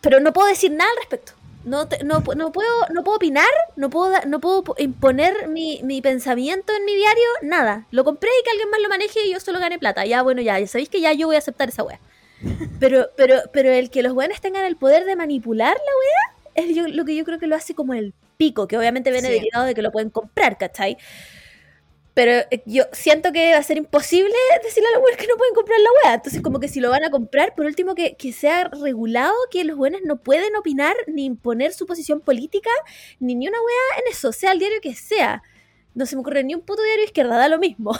Pero 0.00 0.20
no 0.20 0.32
puedo 0.32 0.46
decir 0.48 0.70
nada 0.70 0.88
al 0.90 0.96
respecto. 0.98 1.32
No, 1.64 1.86
te- 1.88 2.02
no, 2.04 2.22
no 2.36 2.52
puedo, 2.52 2.70
no 2.94 3.04
puedo 3.04 3.16
opinar, 3.16 3.48
no 3.76 3.90
puedo, 3.90 4.14
no 4.26 4.40
puedo 4.40 4.64
po- 4.64 4.74
imponer 4.78 5.48
mi, 5.48 5.80
mi 5.82 6.00
pensamiento 6.00 6.72
en 6.74 6.84
mi 6.84 6.94
diario, 6.94 7.24
nada. 7.42 7.86
Lo 7.90 8.04
compré 8.04 8.30
y 8.40 8.44
que 8.44 8.50
alguien 8.50 8.70
más 8.70 8.80
lo 8.80 8.88
maneje 8.88 9.20
y 9.26 9.32
yo 9.32 9.40
solo 9.40 9.58
gane 9.58 9.78
plata. 9.78 10.06
Ya, 10.06 10.22
bueno, 10.22 10.40
ya, 10.40 10.58
ya 10.58 10.66
sabéis 10.66 10.88
que 10.88 11.00
ya 11.00 11.12
yo 11.12 11.26
voy 11.26 11.36
a 11.36 11.40
aceptar 11.40 11.68
esa 11.68 11.82
wea. 11.82 12.00
Pero, 12.80 13.08
pero, 13.16 13.34
pero 13.52 13.70
el 13.72 13.90
que 13.90 14.02
los 14.04 14.12
weones 14.12 14.40
tengan 14.40 14.64
el 14.64 14.76
poder 14.76 15.04
de 15.04 15.16
manipular 15.16 15.76
la 15.76 16.62
wea 16.62 16.64
es 16.68 16.74
yo- 16.76 16.86
lo 16.86 17.04
que 17.04 17.16
yo 17.16 17.24
creo 17.24 17.38
que 17.40 17.48
lo 17.48 17.56
hace 17.56 17.74
como 17.74 17.94
el 17.94 18.14
pico, 18.36 18.68
que 18.68 18.78
obviamente 18.78 19.10
viene 19.10 19.26
Sí. 19.28 19.34
derivado 19.34 19.64
de 19.66 19.74
que 19.74 19.82
lo 19.82 19.90
pueden 19.90 20.10
comprar, 20.10 20.56
¿cachai? 20.56 20.96
Pero 22.18 22.32
eh, 22.50 22.62
yo 22.66 22.82
siento 22.90 23.30
que 23.30 23.52
va 23.52 23.58
a 23.58 23.62
ser 23.62 23.76
imposible 23.76 24.34
decirle 24.64 24.88
a 24.88 24.96
los 24.96 25.04
weones 25.04 25.20
que 25.20 25.28
no 25.28 25.36
pueden 25.36 25.54
comprar 25.54 25.78
la 25.78 25.88
wea. 26.02 26.14
Entonces, 26.14 26.42
como 26.42 26.58
que 26.58 26.66
si 26.66 26.80
lo 26.80 26.90
van 26.90 27.04
a 27.04 27.12
comprar, 27.12 27.54
por 27.54 27.64
último, 27.64 27.94
que, 27.94 28.16
que 28.16 28.32
sea 28.32 28.64
regulado 28.64 29.32
que 29.52 29.62
los 29.62 29.78
weones 29.78 30.00
no 30.04 30.16
pueden 30.16 30.56
opinar 30.56 30.96
ni 31.06 31.26
imponer 31.26 31.72
su 31.72 31.86
posición 31.86 32.18
política, 32.20 32.70
ni 33.20 33.36
ni 33.36 33.46
una 33.46 33.58
wea 33.60 34.02
en 34.02 34.10
eso, 34.10 34.32
sea 34.32 34.50
el 34.50 34.58
diario 34.58 34.80
que 34.82 34.96
sea. 34.96 35.44
No 35.94 36.06
se 36.06 36.16
me 36.16 36.22
ocurre 36.22 36.42
ni 36.42 36.56
un 36.56 36.62
puto 36.62 36.82
diario 36.82 37.04
izquierda, 37.04 37.36
da 37.36 37.48
lo 37.48 37.60
mismo. 37.60 37.96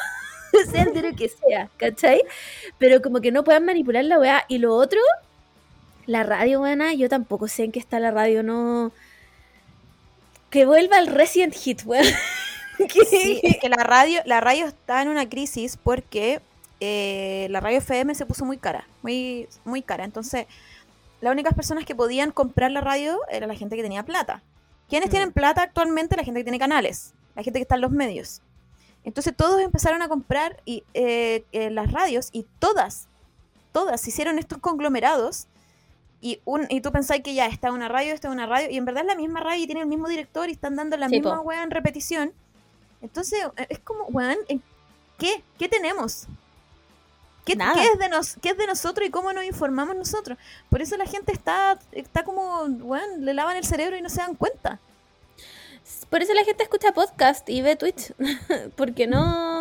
sea 0.73 0.83
el 0.83 0.93
diario 0.95 1.15
que 1.15 1.29
sea, 1.29 1.71
¿cachai? 1.77 2.21
Pero 2.79 3.01
como 3.01 3.21
que 3.21 3.31
no 3.31 3.45
puedan 3.45 3.65
manipular 3.67 4.05
la 4.05 4.19
weá. 4.19 4.45
Y 4.49 4.59
lo 4.59 4.75
otro, 4.75 4.99
la 6.07 6.25
radio, 6.25 6.59
buena, 6.59 6.93
yo 6.93 7.09
tampoco 7.09 7.47
sé 7.47 7.63
en 7.63 7.71
qué 7.71 7.79
está 7.79 8.01
la 8.01 8.11
radio, 8.11 8.43
no. 8.43 8.91
Que 10.51 10.67
vuelva 10.67 10.99
el 10.99 11.07
Resident 11.07 11.55
Hit, 11.55 11.83
weón. 11.85 12.05
Sí, 13.11 13.41
es 13.43 13.59
que 13.59 13.69
la 13.69 13.83
radio, 13.85 14.21
la 14.25 14.41
radio 14.41 14.67
está 14.67 15.03
en 15.03 15.09
una 15.09 15.29
crisis 15.29 15.77
porque 15.77 16.41
eh, 16.81 17.49
la 17.51 17.61
radio 17.61 17.79
FM 17.79 18.15
se 18.15 18.27
puso 18.27 18.45
muy 18.45 18.57
cara, 18.59 18.87
muy, 19.03 19.49
muy 19.65 19.83
cara. 19.83 20.05
Entonces, 20.05 20.47
las 21.21 21.33
únicas 21.33 21.55
personas 21.55 21.85
que 21.85 21.95
podían 21.95 22.31
comprar 22.31 22.71
la 22.71 22.81
radio 22.81 23.19
era 23.31 23.47
la 23.47 23.55
gente 23.55 23.77
que 23.77 23.83
tenía 23.83 24.05
plata. 24.05 24.43
¿Quiénes 24.89 25.09
Mm. 25.09 25.11
tienen 25.11 25.33
plata 25.33 25.63
actualmente? 25.63 26.17
La 26.17 26.25
gente 26.25 26.41
que 26.41 26.45
tiene 26.45 26.59
canales, 26.59 27.15
la 27.35 27.43
gente 27.43 27.59
que 27.59 27.63
está 27.63 27.75
en 27.75 27.81
los 27.83 27.91
medios. 27.91 28.41
Entonces 29.05 29.35
todos 29.37 29.61
empezaron 29.61 30.03
a 30.03 30.09
comprar 30.09 30.61
y, 30.65 30.85
eh, 30.95 31.45
eh, 31.53 31.71
las 31.71 31.91
radios 31.93 32.29
y 32.33 32.47
todas, 32.59 33.09
todas 33.73 34.07
hicieron 34.07 34.39
estos 34.39 34.59
conglomerados 34.59 35.47
y, 36.21 36.41
un, 36.45 36.67
y 36.69 36.81
tú 36.81 36.91
pensáis 36.93 37.23
que 37.23 37.33
ya 37.35 37.47
está 37.47 37.71
una 37.73 37.89
radio, 37.89 38.13
está 38.13 38.29
una 38.31 38.47
radio, 38.47 38.69
y 38.71 38.77
en 38.77 38.85
verdad 38.85 39.03
es 39.03 39.07
la 39.09 39.15
misma 39.15 39.41
radio 39.41 39.63
y 39.63 39.67
tiene 39.67 39.83
el 39.83 39.87
mismo 39.87 40.09
director 40.09 40.49
y 40.49 40.53
están 40.53 40.75
dando 40.77 40.97
la 40.97 41.09
Sí, 41.09 41.17
misma 41.17 41.37
po. 41.37 41.43
weá 41.43 41.63
en 41.63 41.71
repetición. 41.71 42.33
Entonces 43.01 43.41
eh, 43.57 43.67
es 43.69 43.79
como, 43.81 44.05
weón, 44.07 44.39
¿en 44.49 44.63
¿qué? 45.19 45.43
¿Qué 45.59 45.69
tenemos? 45.69 46.27
¿Qué, 47.45 47.57
qué 47.57 47.85
es 47.93 47.99
de 47.99 48.09
nos, 48.11 48.37
¿Qué 48.43 48.51
es 48.51 48.59
de 48.59 48.67
nosotros 48.67 49.09
y 49.09 49.11
cómo 49.11 49.33
nos 49.33 49.45
informamos 49.45 49.97
nosotros? 49.97 50.37
Por 50.69 50.83
eso 50.83 50.97
la 50.99 51.07
gente 51.07 51.33
está, 51.33 51.79
está 51.93 52.23
como, 52.23 52.65
weón, 52.65 53.25
le 53.25 53.33
lavan 53.33 53.57
el 53.57 53.65
cerebro 53.65 53.97
y 53.97 54.03
no 54.03 54.11
se 54.11 54.21
dan 54.21 54.35
cuenta. 54.35 54.81
Por 56.11 56.23
eso 56.23 56.35
la 56.35 56.45
gente 56.45 56.63
escucha 56.63 56.93
podcast 56.93 57.49
y 57.49 57.63
ve 57.63 57.77
Twitch. 57.77 58.13
Porque 58.77 59.07
no. 59.07 59.58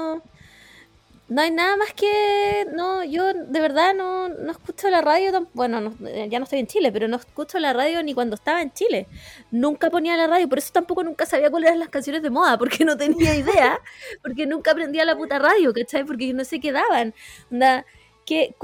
No 1.30 1.42
hay 1.42 1.52
nada 1.52 1.76
más 1.76 1.92
que. 1.94 2.66
No, 2.74 3.04
yo 3.04 3.34
de 3.34 3.60
verdad 3.60 3.94
no, 3.94 4.30
no 4.30 4.52
escucho 4.52 4.90
la 4.90 5.02
radio. 5.02 5.32
tam- 5.34 5.48
Bueno, 5.54 5.82
no- 5.82 5.94
eh, 6.08 6.28
ya 6.30 6.40
no 6.40 6.44
estoy 6.46 6.60
en 6.60 6.68
Chile, 6.68 6.90
pero 6.92 7.08
no 7.10 7.18
escucho 7.18 7.60
la 7.60 7.74
radio 7.74 8.02
ni 8.02 8.14
cuando 8.14 8.36
estaba 8.36 8.62
en 8.62 8.72
Chile. 8.72 9.08
Nunca 9.52 9.90
ponía 9.90 10.16
la 10.16 10.28
radio, 10.28 10.48
por 10.48 10.58
eso 10.60 10.72
tampoco 10.72 11.04
nunca 11.04 11.26
sabía 11.26 11.50
cuáles 11.52 11.68
eran 11.68 11.80
las 11.80 11.90
canciones 11.90 12.22
de 12.24 12.30
moda, 12.30 12.58
porque 12.58 12.86
no 12.86 12.96
tenía 12.96 13.36
idea. 13.36 13.80
Porque 14.24 14.46
nunca 14.48 14.72
aprendía 14.72 15.04
la 15.06 15.18
puta 15.18 15.38
radio, 15.40 15.74
¿cachai? 15.74 16.06
Porque 16.06 16.34
no 16.34 16.46
sé 16.46 16.60
qué 16.62 16.72
daban. 16.72 17.14
Onda, 17.52 17.86
que, 18.26 18.56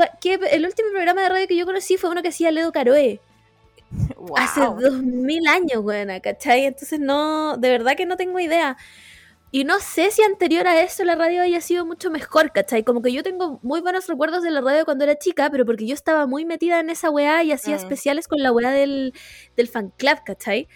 el 0.52 0.66
último 0.66 0.90
programa 0.92 1.22
de 1.24 1.30
radio 1.30 1.48
que 1.48 1.56
yo 1.58 1.66
conocí 1.66 1.98
fue 1.98 2.10
uno 2.10 2.22
que 2.22 2.30
hacía 2.30 2.52
Ledo 2.52 2.72
Caroe. 2.72 3.20
Hace 4.38 4.62
dos 4.62 5.02
mil 5.04 5.46
años, 5.48 5.84
buena, 5.84 6.20
¿cachai? 6.20 6.66
Entonces 6.66 7.00
no, 7.00 7.58
de 7.58 7.70
verdad 7.70 7.96
que 7.96 8.06
no 8.06 8.18
tengo 8.18 8.40
idea. 8.40 8.78
Y 9.56 9.66
no 9.66 9.80
sé 9.80 10.10
si 10.10 10.24
anterior 10.24 10.66
a 10.68 10.82
eso 10.82 11.04
la 11.04 11.14
radio 11.14 11.44
haya 11.44 11.62
sido 11.62 11.86
mucho 11.86 12.10
mejor, 12.10 12.52
¿cachai? 12.52 12.84
Como 12.84 13.04
que 13.04 13.14
yo 13.14 13.22
tengo 13.22 13.60
muy 13.62 13.82
buenos 13.82 14.08
recuerdos 14.08 14.42
de 14.42 14.50
la 14.50 14.62
radio 14.62 14.84
cuando 14.84 15.04
era 15.04 15.16
chica, 15.20 15.52
pero 15.52 15.64
porque 15.64 15.86
yo 15.86 15.94
estaba 15.94 16.26
muy 16.26 16.44
metida 16.44 16.80
en 16.80 16.90
esa 16.90 17.12
weá 17.12 17.44
y 17.44 17.52
hacía 17.52 17.76
Mm. 17.76 17.80
especiales 17.80 18.28
con 18.28 18.42
la 18.42 18.52
weá 18.52 18.72
del, 18.72 19.14
del 19.56 19.68
fan 19.68 19.92
club, 19.96 20.18
¿cachai? 20.26 20.68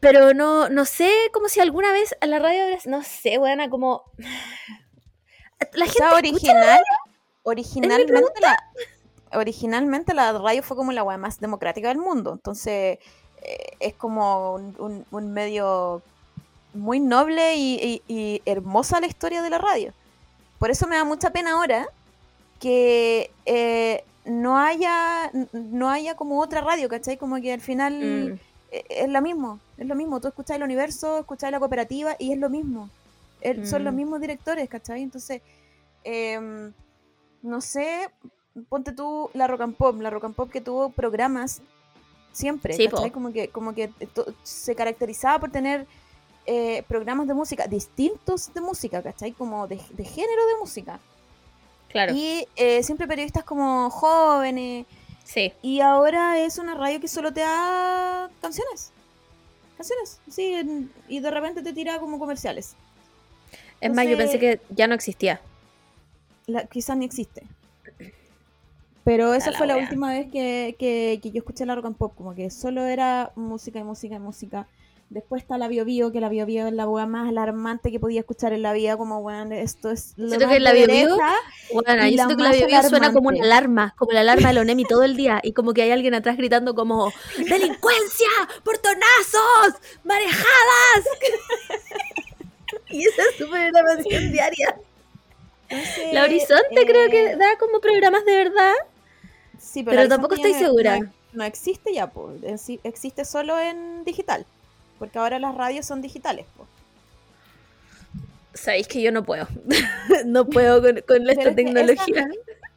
Pero 0.00 0.34
no, 0.34 0.68
no 0.70 0.84
sé 0.84 1.08
como 1.32 1.48
si 1.48 1.60
alguna 1.60 1.92
vez 1.92 2.16
a 2.20 2.26
la 2.26 2.40
radio, 2.40 2.64
no 2.86 3.04
sé, 3.04 3.38
weana, 3.38 3.70
como... 3.70 4.02
La 5.74 5.84
O 5.84 5.88
gente 5.88 5.92
sea, 5.98 6.06
escucha 6.08 6.16
original, 6.16 6.80
originalmente 7.44 8.40
la, 8.40 8.58
originalmente 9.38 10.14
la 10.14 10.32
radio 10.32 10.62
fue 10.64 10.76
como 10.76 10.90
la 10.90 11.04
web 11.04 11.18
más 11.18 11.38
democrática 11.38 11.86
del 11.88 11.98
mundo. 11.98 12.32
Entonces, 12.32 12.98
eh, 13.42 13.66
es 13.78 13.94
como 13.94 14.54
un, 14.54 14.74
un- 14.80 15.06
un 15.12 15.32
medio 15.32 16.02
muy 16.74 17.00
noble 17.00 17.56
y, 17.56 17.74
y- 18.08 18.14
y 18.14 18.42
hermosa 18.46 19.00
la 19.00 19.06
historia 19.06 19.42
de 19.42 19.50
la 19.50 19.58
radio. 19.58 19.92
Por 20.58 20.70
eso 20.70 20.86
me 20.86 20.96
da 20.96 21.04
mucha 21.04 21.30
pena 21.30 21.52
ahora 21.52 21.86
que 22.60 23.30
eh, 23.46 24.04
no 24.24 24.56
haya 24.58 25.30
no 25.52 25.90
haya 25.90 26.14
como 26.14 26.40
otra 26.40 26.60
radio, 26.60 26.88
¿cachai? 26.88 27.16
Como 27.16 27.40
que 27.40 27.52
al 27.52 27.60
final 27.60 27.94
Mm. 28.32 28.38
eh, 28.70 28.84
es 28.88 29.08
lo 29.08 29.20
mismo, 29.20 29.58
es 29.76 29.86
lo 29.86 29.94
mismo. 29.94 30.20
Tú 30.20 30.28
escuchas 30.28 30.56
el 30.56 30.62
universo, 30.62 31.18
escuchas 31.18 31.50
la 31.50 31.58
cooperativa 31.58 32.14
y 32.18 32.32
es 32.32 32.38
lo 32.38 32.48
mismo. 32.48 32.88
El- 33.40 33.66
Son 33.66 33.82
los 33.84 33.92
Mm. 33.92 33.96
mismos 33.96 34.20
directores, 34.20 34.68
¿cachai? 34.68 35.02
Entonces, 35.02 35.42
em, 36.04 36.72
no 37.42 37.60
sé, 37.60 38.08
ponte 38.68 38.92
tú 38.92 39.30
la 39.34 39.46
Rock 39.48 39.62
and 39.62 39.74
Pop, 39.76 40.00
la 40.00 40.10
Rock 40.10 40.24
and 40.24 40.34
Pop 40.36 40.50
que 40.50 40.60
tuvo 40.60 40.90
programas 40.90 41.60
siempre, 42.32 42.74
Sí, 42.74 42.88
¿cachai? 42.88 43.10
Como 43.10 43.32
que, 43.32 43.48
como 43.48 43.74
que 43.74 43.90
se 44.44 44.74
caracterizaba 44.76 45.40
por 45.40 45.50
tener 45.50 45.86
eh, 46.46 46.82
programas 46.88 47.26
de 47.28 47.34
música, 47.34 47.66
distintos 47.66 48.52
de 48.54 48.60
música, 48.60 49.02
¿cachai? 49.02 49.32
Como 49.32 49.66
de, 49.68 49.80
de 49.90 50.04
género 50.04 50.46
de 50.46 50.56
música. 50.60 50.98
Claro, 51.88 52.14
Y 52.14 52.46
eh, 52.56 52.82
siempre 52.82 53.06
periodistas 53.06 53.44
como 53.44 53.90
jóvenes. 53.90 54.86
sí. 55.24 55.52
Y 55.62 55.80
ahora 55.80 56.38
es 56.38 56.58
una 56.58 56.74
radio 56.74 57.00
que 57.00 57.08
solo 57.08 57.32
te 57.32 57.40
da 57.40 58.30
canciones. 58.40 58.92
Canciones, 59.76 60.20
sí, 60.30 60.88
y 61.08 61.20
de 61.20 61.30
repente 61.30 61.62
te 61.62 61.72
tira 61.72 61.98
como 61.98 62.18
comerciales. 62.18 62.74
Es 63.80 63.92
más, 63.92 64.06
yo 64.06 64.16
pensé 64.16 64.38
que 64.38 64.60
ya 64.70 64.86
no 64.86 64.94
existía. 64.94 65.40
La- 66.46 66.64
quizás 66.66 66.96
ni 66.96 67.04
existe. 67.04 67.42
Pero 69.04 69.34
esa 69.34 69.50
la 69.50 69.58
fue 69.58 69.66
la 69.66 69.76
última 69.76 70.10
vez 70.12 70.30
que, 70.30 70.76
que- 70.78 71.18
que 71.20 71.30
yo 71.32 71.38
escuché 71.38 71.66
la 71.66 71.74
rock 71.74 71.86
and 71.86 71.96
pop, 71.96 72.14
como 72.16 72.34
que 72.34 72.50
solo 72.50 72.84
era 72.86 73.32
música 73.34 73.80
y 73.80 73.84
música 73.84 74.14
y 74.14 74.18
música. 74.20 74.68
Después 75.12 75.42
está 75.42 75.58
la 75.58 75.68
Bio 75.68 75.84
Bio, 75.84 76.10
que 76.10 76.20
la 76.20 76.30
Bio 76.30 76.46
Bio 76.46 76.66
es 76.68 76.72
la 76.72 76.88
wea 76.88 77.04
más 77.04 77.28
alarmante 77.28 77.90
que 77.90 78.00
podía 78.00 78.20
escuchar 78.20 78.54
en 78.54 78.62
la 78.62 78.72
vida, 78.72 78.96
como 78.96 79.18
weón, 79.18 79.52
esto 79.52 79.90
es 79.90 80.14
lo 80.16 80.28
Siento 80.28 80.46
más 80.46 80.54
que 80.54 80.60
la 80.60 80.72
Bio. 80.72 80.86
Bueno, 80.86 82.06
yo 82.08 82.16
la 82.16 82.24
siento 82.24 82.36
que 82.38 82.42
la 82.42 82.52
Bio 82.52 82.66
Bio 82.66 82.82
suena 82.82 83.12
como 83.12 83.28
una 83.28 83.44
alarma, 83.44 83.94
como 83.98 84.12
la 84.12 84.20
alarma 84.20 84.48
de 84.48 84.54
la 84.54 84.60
ONEMI 84.62 84.84
todo 84.88 85.02
el 85.02 85.14
día, 85.14 85.38
y 85.42 85.52
como 85.52 85.74
que 85.74 85.82
hay 85.82 85.90
alguien 85.90 86.14
atrás 86.14 86.38
gritando 86.38 86.74
como 86.74 87.12
¡Delincuencia! 87.36 88.28
¡Portonazos! 88.64 89.82
¡Marejadas! 90.02 91.04
y 92.88 93.06
esa 93.06 93.22
es 93.30 93.36
su 93.36 93.50
programación 93.50 94.32
diaria. 94.32 94.76
Entonces, 95.68 96.14
La 96.14 96.24
Horizonte 96.24 96.86
creo 96.86 97.10
que 97.10 97.32
eh, 97.32 97.36
da 97.36 97.58
como 97.58 97.80
programas 97.80 98.24
de 98.24 98.32
verdad. 98.32 98.72
Sí, 99.58 99.82
pero 99.82 100.04
la 100.04 100.08
tampoco 100.08 100.36
estoy 100.36 100.54
segura. 100.54 101.00
No, 101.00 101.12
no 101.34 101.44
existe 101.44 101.92
ya. 101.92 102.10
Existe 102.82 103.26
solo 103.26 103.60
en 103.60 104.04
digital. 104.04 104.46
Porque 105.02 105.18
ahora 105.18 105.40
las 105.40 105.56
radios 105.56 105.84
son 105.84 106.00
digitales, 106.00 106.46
po. 106.56 106.64
Sabéis 108.54 108.86
que 108.86 109.02
yo 109.02 109.10
no 109.10 109.24
puedo. 109.24 109.48
no 110.26 110.46
puedo 110.46 110.80
con, 110.80 111.00
con 111.00 111.28
esta 111.28 111.48
es 111.48 111.56
tecnología. 111.56 112.28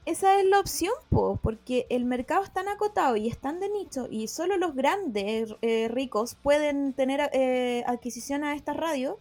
Esa 0.08 0.40
es 0.40 0.46
la 0.48 0.60
opción, 0.60 0.92
po, 1.10 1.38
porque 1.44 1.86
el 1.92 2.04
mercado 2.04 2.44
es 2.44 2.52
tan 2.52 2.68
acotado 2.68 3.16
y 3.16 3.28
es 3.28 3.38
tan 3.38 3.60
de 3.60 3.70
nicho 3.70 4.08
y 4.10 4.28
solo 4.28 4.58
los 4.58 4.74
grandes 4.74 5.54
eh, 5.62 5.88
ricos 5.88 6.36
pueden 6.42 6.94
tener 6.94 7.30
eh, 7.32 7.84
adquisición 7.86 8.44
a 8.44 8.56
estas 8.56 8.76
radios 8.76 9.18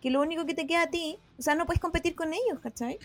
que 0.00 0.08
lo 0.08 0.22
único 0.22 0.46
que 0.46 0.54
te 0.54 0.66
queda 0.66 0.84
a 0.84 0.90
ti, 0.90 1.18
o 1.38 1.42
sea, 1.42 1.54
no 1.54 1.66
puedes 1.66 1.80
competir 1.82 2.14
con 2.14 2.32
ellos, 2.32 2.60
¿cachai? 2.62 2.98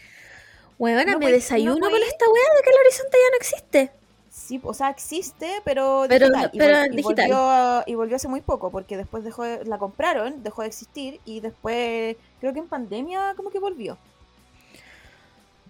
Huevona, 0.80 1.12
no 1.12 1.20
me 1.20 1.26
voy- 1.26 1.34
desayuno 1.34 1.76
no 1.76 1.90
con 1.90 2.02
esta 2.02 2.30
weá 2.30 2.44
de 2.58 2.64
que 2.64 2.70
el 2.70 2.76
horizonte 2.80 3.18
ya 3.18 3.30
no 3.30 3.38
existe. 3.38 3.92
Sí, 4.36 4.60
o 4.64 4.74
sea, 4.74 4.90
existe, 4.90 5.62
pero, 5.64 6.06
Pero- 6.10 6.26
digital. 6.28 6.50
Y, 6.54 6.58
pero 6.58 6.76
vol- 6.78 6.94
y 6.94 6.96
digital. 6.96 7.28
volvió, 7.30 7.84
y 7.86 7.94
volvió 7.96 8.16
hace 8.16 8.28
muy 8.28 8.42
poco, 8.42 8.72
porque 8.72 8.98
después 8.98 9.24
dejó 9.24 9.44
de- 9.44 9.64
la 9.66 9.78
compraron, 9.78 10.42
dejó 10.42 10.64
de 10.64 10.70
existir 10.70 11.20
y 11.24 11.40
después, 11.40 12.16
creo 12.40 12.52
que 12.52 12.58
en 12.60 12.68
pandemia 12.68 13.34
como 13.38 13.52
que 13.52 13.60
volvió. 13.60 13.96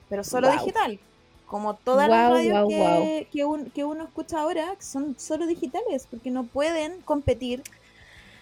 Pero 0.07 0.23
solo 0.23 0.49
digital. 0.52 0.98
Como 1.45 1.76
todas 1.76 2.07
las 2.10 2.31
radios 2.31 2.68
que. 2.69 3.27
Que, 3.31 3.45
un- 3.45 3.69
que 3.69 3.84
uno 3.84 4.06
escucha 4.06 4.40
ahora, 4.40 4.76
son 4.80 5.15
solo 5.19 5.45
digitales, 5.45 6.07
porque 6.10 6.31
no 6.31 6.45
pueden 6.45 7.02
competir. 7.02 7.61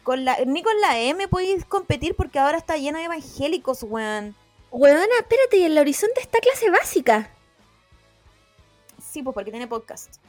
Con 0.04 0.24
la, 0.26 0.38
ni 0.46 0.64
con 0.64 0.80
la 0.82 1.00
M 1.00 1.28
podéis 1.28 1.66
competir 1.66 2.16
porque 2.16 2.40
ahora 2.40 2.58
está 2.58 2.78
llena 2.78 3.00
de 3.00 3.06
evangélicos, 3.06 3.84
weón. 3.84 4.36
Huevona, 4.72 5.06
espérate, 5.20 5.58
y 5.58 5.64
en 5.64 5.72
el 5.74 5.78
horizonte 5.80 6.22
está 6.22 6.40
clase 6.40 6.70
básica. 6.70 7.30
Sí, 9.12 9.22
pues 9.22 9.34
porque 9.34 9.52
tiene 9.52 9.68
podcast. 9.68 10.22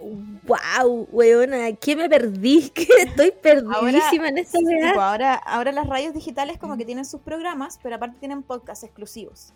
Wow, 0.00 1.08
weona, 1.10 1.72
¿qué 1.72 1.96
me 1.96 2.10
perdí? 2.10 2.70
Que 2.74 2.86
estoy 2.98 3.30
perdidísima 3.32 4.28
en 4.28 4.38
esta 4.38 4.58
Sí, 4.58 4.64
pues 4.64 4.96
ahora, 4.98 5.34
ahora 5.34 5.72
las 5.72 5.86
radios 5.86 6.12
digitales 6.12 6.58
como 6.58 6.76
que 6.76 6.84
tienen 6.84 7.06
sus 7.06 7.22
programas, 7.22 7.80
pero 7.82 7.96
aparte 7.96 8.18
tienen 8.18 8.42
podcasts 8.42 8.84
exclusivos. 8.84 9.54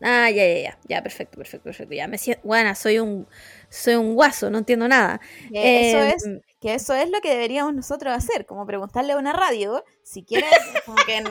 Ah, 0.00 0.30
ya, 0.30 0.46
ya, 0.46 0.62
ya, 0.62 0.78
ya, 0.88 1.02
perfecto, 1.02 1.36
perfecto, 1.36 1.64
perfecto. 1.64 1.94
Ya 1.94 2.08
me 2.08 2.16
siento, 2.16 2.40
bueno, 2.42 2.74
soy 2.74 2.98
un, 3.00 3.28
soy 3.68 3.96
un 3.96 4.14
guaso, 4.14 4.48
no 4.48 4.58
entiendo 4.58 4.88
nada. 4.88 5.20
Que, 5.52 5.90
eso 5.90 5.98
Em, 5.98 6.36
es, 6.36 6.42
que 6.58 6.74
eso 6.74 6.94
es 6.94 7.10
lo 7.10 7.20
que 7.20 7.28
deberíamos 7.28 7.74
nosotros 7.74 8.16
hacer, 8.16 8.46
como 8.46 8.66
preguntarle 8.66 9.12
a 9.12 9.18
una 9.18 9.34
radio, 9.34 9.84
si 10.02 10.22
quiere, 10.22 10.46
como 10.86 10.96
que, 11.04 11.22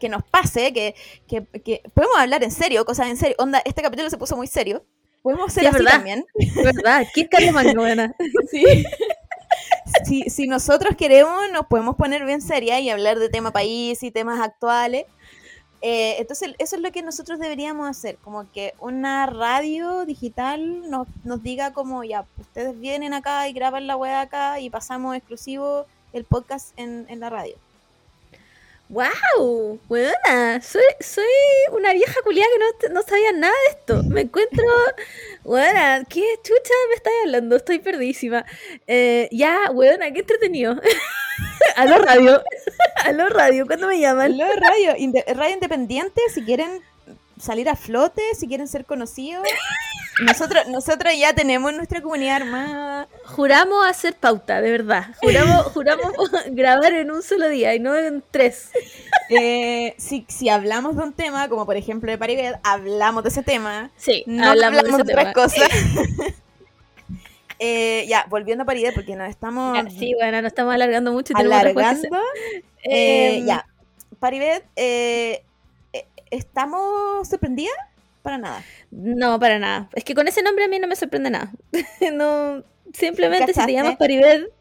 que 0.00 0.08
nos 0.08 0.24
pase, 0.24 0.72
que, 0.72 0.94
que, 1.26 1.46
que 1.60 1.82
podemos 1.94 2.16
hablar 2.18 2.42
en 2.44 2.50
serio, 2.50 2.84
cosas 2.84 3.08
en 3.08 3.16
serio. 3.16 3.36
Onda, 3.38 3.60
este 3.64 3.82
capítulo 3.82 4.10
se 4.10 4.18
puso 4.18 4.36
muy 4.36 4.46
serio. 4.46 4.84
Podemos 5.22 5.48
hacer 5.48 5.64
Sí, 5.64 5.66
así 5.68 5.76
verdad. 5.78 5.92
también. 5.92 6.24
¿Verdad? 6.62 7.06
¿Qué 7.14 7.28
Carlos 7.28 7.54
weona? 7.76 8.14
si, 10.04 10.22
si 10.30 10.46
nosotros 10.46 10.96
queremos, 10.96 11.50
nos 11.52 11.66
podemos 11.66 11.96
poner 11.96 12.24
bien 12.24 12.40
seria 12.40 12.78
y 12.80 12.90
hablar 12.90 13.18
de 13.18 13.28
tema 13.28 13.50
país 13.52 14.02
y 14.02 14.10
temas 14.10 14.40
actuales. 14.40 15.06
Eh, 15.82 16.16
entonces, 16.18 16.54
eso 16.58 16.76
es 16.76 16.82
lo 16.82 16.90
que 16.90 17.02
nosotros 17.02 17.38
deberíamos 17.38 17.88
hacer, 17.88 18.16
como 18.18 18.50
que 18.50 18.74
una 18.80 19.26
radio 19.26 20.04
digital 20.06 20.88
nos, 20.90 21.06
nos 21.22 21.42
diga 21.42 21.72
como, 21.72 22.02
ya, 22.02 22.26
ustedes 22.38 22.78
vienen 22.80 23.12
acá 23.12 23.46
y 23.48 23.52
graban 23.52 23.86
la 23.86 23.96
web 23.96 24.14
acá 24.14 24.58
y 24.58 24.70
pasamos 24.70 25.14
exclusivo 25.16 25.86
el 26.12 26.24
podcast 26.24 26.72
en, 26.78 27.06
en 27.08 27.20
la 27.20 27.30
radio. 27.30 27.56
¡Wow! 28.88 29.80
Buena, 29.88 30.62
soy, 30.62 30.82
soy 31.00 31.24
una 31.72 31.92
vieja 31.92 32.14
culiada 32.22 32.48
que 32.78 32.88
no, 32.88 32.94
no 32.94 33.02
sabía 33.02 33.32
nada 33.32 33.52
de 33.66 33.70
esto. 33.78 34.02
Me 34.04 34.20
encuentro. 34.22 34.64
Buena, 35.44 36.04
¿qué 36.08 36.22
chucha 36.42 36.74
me 36.88 36.94
estás 36.94 37.12
hablando? 37.24 37.56
Estoy 37.56 37.80
perdísima. 37.80 38.44
Eh, 38.86 39.28
ya, 39.32 39.70
buena, 39.72 40.10
qué 40.12 40.20
entretenido. 40.20 40.80
Aló 41.74 41.98
radio. 41.98 42.42
Aló 43.04 43.28
radio, 43.28 43.66
¿cuándo 43.66 43.88
me 43.88 43.98
llaman? 43.98 44.38
Lo 44.38 44.46
radio, 44.46 44.94
inde- 44.96 45.24
radio 45.34 45.54
independiente, 45.54 46.20
si 46.32 46.42
quieren 46.44 46.80
salir 47.40 47.68
a 47.68 47.76
flote, 47.76 48.22
si 48.38 48.46
quieren 48.46 48.68
ser 48.68 48.84
conocidos. 48.84 49.46
Nosotros, 50.24 50.66
nosotros 50.68 51.12
ya 51.18 51.34
tenemos 51.34 51.74
nuestra 51.74 52.00
comunidad 52.00 52.36
armada. 52.36 53.08
Juramos 53.24 53.86
hacer 53.86 54.14
pauta, 54.14 54.60
de 54.62 54.70
verdad. 54.70 55.14
Juramos, 55.20 55.66
juramos 55.74 56.12
grabar 56.52 56.92
en 56.94 57.10
un 57.10 57.22
solo 57.22 57.48
día 57.48 57.74
y 57.74 57.80
no 57.80 57.94
en 57.96 58.22
tres. 58.30 58.70
Eh, 59.28 59.94
si, 59.98 60.24
si 60.28 60.48
hablamos 60.48 60.96
de 60.96 61.02
un 61.02 61.12
tema, 61.12 61.48
como 61.48 61.66
por 61.66 61.76
ejemplo 61.76 62.10
de 62.10 62.16
Paribet, 62.16 62.56
hablamos 62.62 63.24
de 63.24 63.28
ese 63.28 63.42
tema. 63.42 63.90
Sí, 63.96 64.24
No 64.26 64.48
hablamos 64.50 64.78
hablamos, 64.80 64.96
de 65.06 65.12
otras 65.12 65.24
tema. 65.24 65.32
cosas. 65.32 65.68
Eh, 67.58 68.04
ya, 68.06 68.26
volviendo 68.28 68.64
a 68.64 68.66
Paribet, 68.66 68.94
porque 68.94 69.16
nos 69.16 69.30
estamos 69.30 69.78
Sí, 69.98 70.12
bueno, 70.14 70.42
nos 70.42 70.48
estamos 70.48 70.74
alargando 70.74 71.10
mucho 71.12 71.32
y 71.34 71.40
alargando. 71.40 72.18
Eh, 72.82 73.38
Em, 73.38 73.46
ya, 73.46 73.66
Paribet, 74.18 74.62
eh, 74.76 75.42
eh, 75.94 76.06
¿estamos 76.30 77.26
sorprendidas? 77.26 77.74
Para 78.26 78.38
nada. 78.38 78.64
No, 78.90 79.38
para 79.38 79.60
nada. 79.60 79.88
Es 79.92 80.02
que 80.02 80.12
con 80.12 80.26
ese 80.26 80.42
nombre 80.42 80.64
a 80.64 80.68
mí 80.68 80.80
no 80.80 80.88
me 80.88 80.96
sorprende 80.96 81.30
nada. 81.30 81.52
no, 82.12 82.64
simplemente 82.92 83.46
si 83.46 83.52
te 83.52 83.54
¿Cachaste? 83.54 83.72
llamas 83.72 83.96
Paribet, 83.96 84.52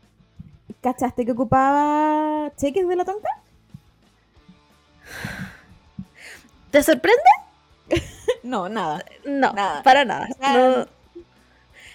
¿Cachaste 0.83 1.25
que 1.25 1.31
ocupaba 1.31 2.51
cheques 2.57 2.87
de 2.87 2.95
la 2.95 3.03
tonta? 3.05 3.27
¿te 6.69 6.83
sorprende? 6.83 7.21
No, 8.43 8.69
nada. 8.69 9.03
No, 9.25 9.51
Nada. 9.53 9.81
para 9.81 10.05
nada. 10.05 10.27
No. 10.39 10.85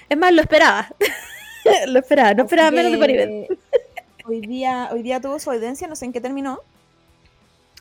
Es 0.09 0.19
más, 0.19 0.33
lo 0.33 0.43
esperaba. 0.43 0.89
lo 1.87 2.01
esperaba, 2.01 2.35
no 2.35 2.43
esperaba 2.43 2.67
Así 2.67 2.77
menos 2.79 2.91
de 2.91 2.99
Paribet. 2.99 3.59
Hoy 4.27 4.41
día, 4.41 4.89
hoy 4.91 5.03
día 5.03 5.21
tuvo 5.21 5.39
su 5.39 5.53
audiencia, 5.53 5.87
no 5.87 5.95
sé 5.95 6.07
en 6.07 6.13
qué 6.13 6.21
terminó. 6.21 6.59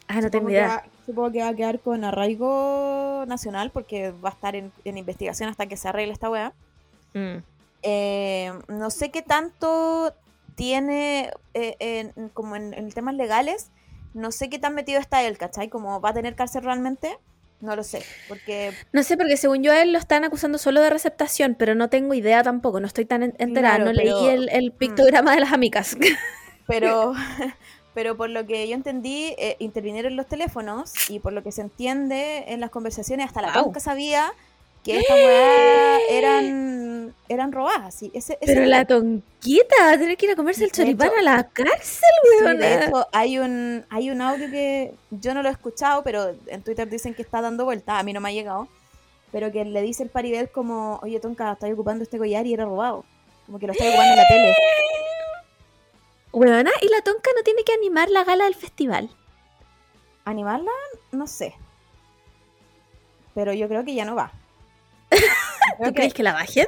Ah, 0.07 0.21
no 0.21 0.29
tengo 0.29 0.47
idea. 0.51 0.83
Supongo 1.09 1.31
que 1.31 1.39
va 1.41 1.47
a 1.47 1.55
quedar 1.55 1.79
con 1.79 2.03
arraigo 2.03 3.25
nacional 3.27 3.71
porque 3.71 4.11
va 4.11 4.29
a 4.29 4.33
estar 4.33 4.55
en, 4.55 4.71
en 4.85 4.97
investigación 4.99 5.49
hasta 5.49 5.65
que 5.65 5.75
se 5.75 5.87
arregle 5.87 6.13
esta 6.13 6.29
weá. 6.29 6.53
Mm. 7.15 7.37
Eh, 7.81 8.51
no 8.67 8.91
sé 8.91 9.09
qué 9.09 9.23
tanto 9.23 10.13
tiene 10.53 11.31
eh, 11.55 11.75
en- 11.79 12.29
como 12.29 12.55
en, 12.55 12.75
en 12.75 12.91
temas 12.91 13.15
legales. 13.15 13.71
No 14.13 14.31
sé 14.31 14.49
qué 14.49 14.59
tan 14.59 14.75
metido 14.75 14.99
está 14.99 15.23
él, 15.23 15.37
¿cachai? 15.39 15.69
Como 15.69 15.99
va 15.99 16.09
a 16.09 16.13
tener 16.13 16.35
cárcel 16.35 16.63
realmente. 16.63 17.17
No 17.61 17.75
lo 17.75 17.83
sé. 17.83 18.03
Porque 18.27 18.71
No 18.93 19.01
sé, 19.01 19.17
porque 19.17 19.35
según 19.35 19.63
yo 19.63 19.71
a 19.71 19.81
él 19.81 19.91
lo 19.93 19.97
están 19.97 20.23
acusando 20.23 20.59
solo 20.59 20.79
de 20.81 20.91
receptación, 20.91 21.55
pero 21.57 21.73
no 21.73 21.89
tengo 21.89 22.13
idea 22.13 22.43
tampoco, 22.43 22.79
no 22.79 22.85
estoy 22.87 23.05
tan 23.05 23.23
en- 23.23 23.35
enterada, 23.39 23.77
Claro, 23.77 23.91
no 23.91 23.93
leí 23.93 24.05
pero- 24.13 24.29
el, 24.29 24.49
el 24.49 24.71
pictograma 24.71 25.33
de 25.33 25.39
las 25.39 25.53
amicas. 25.53 25.97
Pero, 26.67 27.15
pero 27.99 28.15
por 28.15 28.29
lo 28.29 28.45
que 28.45 28.65
yo 28.65 28.75
entendí, 28.75 29.35
eh, 29.37 29.57
intervinieron 29.59 30.15
los 30.15 30.25
teléfonos 30.25 30.93
y 31.09 31.19
por 31.19 31.33
lo 31.33 31.43
que 31.43 31.51
se 31.51 31.59
entiende 31.59 32.45
en 32.47 32.61
las 32.61 32.69
conversaciones, 32.69 33.25
hasta 33.27 33.41
la 33.41 33.51
tonca 33.51 33.81
sabía 33.81 34.31
que 34.85 34.99
estas 34.99 35.17
weas 35.17 35.99
eran, 36.09 37.13
eran 37.27 37.51
robadas. 37.51 37.93
sí, 37.95 38.09
ese- 38.13 38.37
ese 38.39 38.53
pero 38.53 38.65
la 38.67 38.85
tonquita 38.85 39.75
va 39.81 39.91
a 39.91 39.97
tener 39.99 40.15
que 40.15 40.27
ir 40.27 40.31
a 40.31 40.37
comerse 40.37 40.63
el 40.63 40.71
choripán 40.71 41.09
hecho- 41.09 41.17
a 41.19 41.21
la 41.23 41.43
cárcel, 41.49 42.09
Sí, 42.39 42.45
weón. 42.45 42.57
de 42.59 42.85
hecho, 42.85 43.05
hay 43.11 43.37
un, 43.37 43.85
hay 43.89 44.11
un 44.11 44.21
audio 44.21 44.49
que 44.49 44.93
yo 45.11 45.33
no 45.33 45.43
lo 45.43 45.49
he 45.49 45.51
escuchado, 45.51 46.01
pero 46.01 46.33
en 46.47 46.61
Twitter 46.63 46.87
dicen 46.89 47.13
que 47.13 47.21
está 47.21 47.41
dando 47.41 47.65
vuelta, 47.65 47.99
a 47.99 48.03
mí 48.03 48.13
no 48.13 48.21
me 48.21 48.29
ha 48.29 48.31
llegado, 48.31 48.69
pero 49.33 49.51
que 49.51 49.65
le 49.65 49.81
dice 49.81 50.03
el 50.03 50.09
Paribet 50.09 50.49
como, 50.53 51.01
oye 51.03 51.19
Tonka, 51.19 51.51
estoy 51.51 51.73
ocupando 51.73 52.03
este 52.05 52.17
collar 52.17 52.45
y 52.47 52.53
era 52.53 52.63
robado. 52.63 53.03
Como 53.45 53.59
que 53.59 53.67
lo 53.67 53.73
estoy 53.73 53.89
ocupando 53.89 54.11
en 54.13 54.17
la 54.17 54.27
tele. 54.29 54.53
Weona, 56.31 56.71
y 56.81 56.87
la 56.89 57.01
tonca 57.01 57.29
no 57.35 57.43
tiene 57.43 57.63
que 57.63 57.73
animar 57.73 58.09
la 58.09 58.23
gala 58.23 58.45
del 58.45 58.55
festival. 58.55 59.09
¿Animarla? 60.25 60.71
No 61.11 61.25
sé. 61.27 61.55
Pero 63.33 63.53
yo 63.53 63.67
creo 63.67 63.83
que 63.83 63.95
ya 63.95 64.05
no 64.05 64.15
va. 64.15 64.31
¿Tú 65.09 65.83
que- 65.85 65.93
crees 65.93 66.13
que 66.13 66.23
la 66.23 66.33
bajen? 66.33 66.67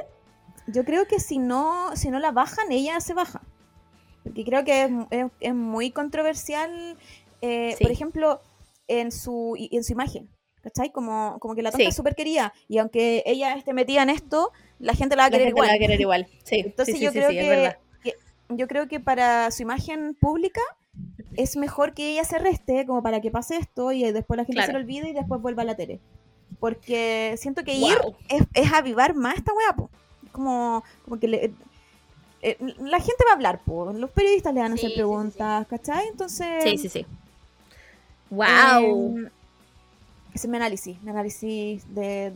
Yo 0.68 0.84
creo 0.84 1.06
que 1.06 1.18
si 1.20 1.38
no, 1.38 1.94
si 1.96 2.10
no 2.10 2.18
la 2.18 2.30
bajan, 2.32 2.70
ella 2.70 3.00
se 3.00 3.14
baja. 3.14 3.42
Porque 4.24 4.44
creo 4.44 4.64
que 4.64 4.84
es, 4.84 4.90
es- 5.10 5.30
es 5.40 5.54
muy 5.54 5.90
controversial, 5.90 6.96
eh, 7.40 7.74
Sí. 7.76 7.84
por 7.84 7.92
ejemplo, 7.92 8.40
en 8.88 9.10
su, 9.12 9.56
en 9.58 9.84
su 9.84 9.92
imagen. 9.92 10.28
¿Cachai? 10.62 10.92
Como, 10.92 11.38
como 11.40 11.56
que 11.56 11.62
la 11.62 11.70
tonta 11.72 11.82
Sí. 11.82 11.88
es 11.88 11.96
súper 11.96 12.14
querida. 12.14 12.52
Y 12.68 12.78
aunque 12.78 13.24
ella 13.26 13.54
esté 13.54 13.72
metida 13.72 14.02
en 14.04 14.10
esto, 14.10 14.52
la 14.78 14.94
gente 14.94 15.16
la 15.16 15.22
va 15.22 15.26
a 15.26 15.30
La 15.30 15.32
querer 15.38 15.46
gente 15.48 15.58
igual. 15.58 15.66
la 15.66 15.72
va 15.72 15.76
a 15.76 15.80
querer 15.80 16.00
igual. 16.00 16.26
Sí, 16.44 16.60
Entonces 16.64 16.94
sí, 16.94 16.98
sí, 17.00 17.04
yo 17.04 17.10
creo 17.12 17.30
que- 17.30 17.76
yo 18.56 18.66
creo 18.68 18.88
que 18.88 19.00
para 19.00 19.50
su 19.50 19.62
imagen 19.62 20.14
pública 20.20 20.60
es 21.36 21.56
mejor 21.56 21.94
que 21.94 22.10
ella 22.12 22.24
se 22.24 22.38
reste 22.38 22.86
como 22.86 23.02
para 23.02 23.20
que 23.20 23.30
pase 23.30 23.56
esto 23.56 23.92
y 23.92 24.02
después 24.12 24.36
la 24.36 24.44
gente 24.44 24.60
se 24.62 24.72
lo 24.72 24.78
olvide 24.78 25.08
y 25.10 25.12
después 25.14 25.40
vuelva 25.40 25.62
a 25.62 25.66
la 25.66 25.76
tele. 25.76 26.00
Porque 26.60 27.34
siento 27.38 27.64
que 27.64 27.76
Wow. 27.78 27.90
ir 27.90 27.98
es, 28.28 28.42
es 28.54 28.72
avivar 28.72 29.14
más 29.14 29.36
esta 29.36 29.52
weá, 29.52 29.74
po. 29.74 29.90
Como, 30.32 30.82
como 31.04 31.18
que 31.18 31.28
le- 31.28 31.52
eh, 32.42 32.56
la 32.80 32.98
gente 32.98 33.24
va 33.26 33.32
a 33.32 33.34
hablar, 33.34 33.60
po. 33.64 33.92
los 33.92 34.10
periodistas 34.10 34.52
le 34.54 34.60
van 34.60 34.72
a 34.72 34.76
Sí, 34.76 34.80
hacer 34.80 34.90
sí, 34.90 34.94
sí, 34.94 34.96
preguntas, 34.96 35.66
¿cachai? 35.68 36.06
Entonces, 36.08 36.62
Sí, 36.64 36.78
sí, 36.78 36.88
sí. 36.88 37.06
¡Wow! 38.30 39.16
eh, 39.18 39.30
ese 40.34 40.46
es 40.46 40.48
mi 40.50 40.56
análisis, 40.56 41.00
mi 41.02 41.10
análisis 41.10 41.94
de... 41.94 42.32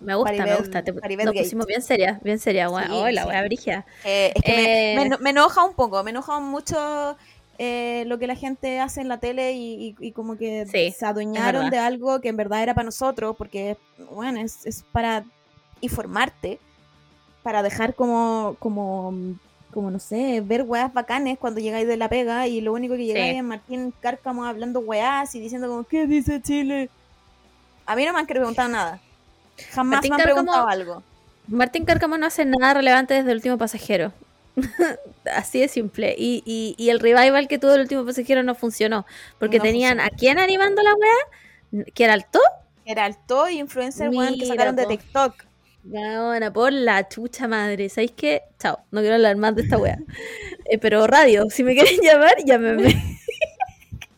me 0.00 0.14
gusta, 0.14 0.44
me 0.44 0.56
gusta. 0.56 0.82
Te, 0.82 0.92
nos 0.92 1.34
pusimos 1.34 1.66
bien 1.66 1.82
seria, 1.82 2.20
bien 2.22 2.38
seria. 2.38 2.68
Wow, 2.68 2.80
Sí, 3.06 3.12
la 3.12 3.22
sí. 3.22 3.28
wea 3.28 3.42
brigia. 3.44 3.86
Eh, 4.04 4.32
es 4.34 4.42
que 4.42 4.52
me- 4.52 4.92
Eh. 4.92 4.96
me, 4.96 5.02
eno- 5.02 5.18
me 5.20 5.30
enoja 5.30 5.64
un 5.64 5.74
poco, 5.74 6.02
me 6.02 6.10
enoja 6.10 6.38
mucho 6.40 7.16
eh, 7.58 8.04
lo 8.06 8.18
que 8.18 8.26
la 8.26 8.34
gente 8.36 8.80
hace 8.80 9.00
en 9.00 9.08
la 9.08 9.18
tele 9.18 9.52
y, 9.52 9.88
y- 9.98 10.06
y 10.08 10.12
como 10.12 10.36
que 10.36 10.66
Sí, 10.66 10.90
se 10.90 11.06
adueñaron 11.06 11.70
de 11.70 11.78
algo 11.78 12.20
que 12.20 12.28
en 12.28 12.36
verdad 12.36 12.62
era 12.62 12.74
para 12.74 12.84
nosotros, 12.84 13.34
porque, 13.38 13.78
bueno, 14.12 14.40
es, 14.40 14.66
es 14.66 14.82
para 14.92 15.24
informarte, 15.80 16.58
para 17.42 17.62
dejar 17.62 17.94
como, 17.94 18.56
como, 18.58 19.14
como, 19.72 19.90
no 19.90 19.98
sé, 19.98 20.42
ver 20.44 20.62
weas 20.62 20.92
bacanes 20.92 21.38
cuando 21.38 21.60
llegáis 21.60 21.86
de 21.86 21.96
la 21.96 22.08
pega 22.10 22.46
y 22.46 22.60
lo 22.60 22.72
único 22.74 22.94
que 22.96 23.04
llegáis 23.06 23.32
Sí. 23.32 23.36
es 23.38 23.42
Martín 23.44 23.94
Cárcamo 24.00 24.44
hablando 24.44 24.80
weas 24.80 25.34
y 25.34 25.40
diciendo 25.40 25.68
como, 25.68 25.84
¿qué 25.84 26.06
dice 26.06 26.42
Chile? 26.42 26.90
A 27.86 27.94
mí 27.96 28.04
no 28.04 28.12
me 28.12 28.18
han 28.20 28.26
preguntado 28.26 28.68
nada. 28.68 29.00
Jamás 29.72 29.96
Martín 29.96 30.10
me 30.10 30.14
han 30.14 30.20
Cárcamo- 30.20 30.34
preguntado 30.34 30.68
algo. 30.68 31.02
Martín 31.48 31.84
Cárcamo 31.84 32.18
no 32.18 32.26
hace 32.26 32.44
nada 32.44 32.74
relevante 32.74 33.14
desde 33.14 33.30
el 33.30 33.36
último 33.36 33.58
pasajero. 33.58 34.12
Así 35.34 35.60
de 35.60 35.68
simple. 35.68 36.14
Y, 36.18 36.42
y, 36.46 36.74
y 36.78 36.90
el 36.90 37.00
revival 37.00 37.46
que 37.48 37.58
tuvo 37.58 37.74
el 37.74 37.80
último 37.82 38.04
pasajero 38.04 38.42
no 38.42 38.54
funcionó. 38.54 39.06
Porque 39.38 39.58
No 39.58 39.64
tenían 39.64 39.98
funcionó. 39.98 40.14
a 40.14 40.18
quién 40.18 40.38
animando 40.38 40.82
la 40.82 40.94
wea, 40.94 41.84
que 41.94 42.04
era 42.04 42.14
el 42.14 42.24
top. 42.24 42.42
Era 42.84 43.06
el 43.06 43.16
todo 43.26 43.48
influencer 43.48 44.08
weón, 44.10 44.34
que 44.38 44.46
sacaron 44.46 44.76
de. 44.76 44.86
TikTok. 44.86 45.34
Ahora, 46.16 46.52
por 46.52 46.72
la 46.72 47.08
chucha 47.08 47.46
madre. 47.48 47.88
¿Sabéis 47.88 48.12
qué? 48.16 48.42
Chao, 48.58 48.80
no 48.90 49.00
quiero 49.00 49.14
hablar 49.16 49.36
más 49.36 49.54
de 49.54 49.62
esta 49.62 49.76
wea. 49.78 49.98
Eh, 50.68 50.78
pero 50.78 51.06
radio, 51.06 51.44
si 51.48 51.62
me 51.62 51.74
quieren 51.76 52.00
llamar, 52.02 52.34
llámenme. 52.44 52.88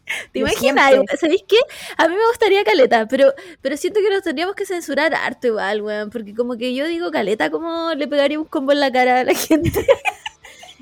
¿Te 0.33 0.39
imaginas? 0.41 0.93
¿Sabéis 1.21 1.45
qué? 1.47 1.57
A 1.97 2.09
mí 2.09 2.15
me 2.17 2.27
gustaría 2.29 2.65
caleta, 2.65 3.07
pero, 3.07 3.33
pero 3.61 3.77
siento 3.77 4.01
que 4.01 4.11
nos 4.11 4.23
tendríamos 4.23 4.55
que 4.55 4.67
censurar 4.67 5.15
harto 5.15 5.47
igual, 5.49 5.83
weón. 5.83 6.11
Porque 6.11 6.35
como 6.35 6.57
que 6.57 6.75
yo 6.75 6.87
digo 6.87 7.11
caleta, 7.11 7.51
como 7.51 7.95
le 7.95 8.09
pegaría 8.09 8.39
un 8.39 8.47
combo 8.47 8.73
en 8.73 8.81
la 8.81 8.91
cara 8.93 9.21
a 9.21 9.25
la 9.25 9.35
gente? 9.35 9.71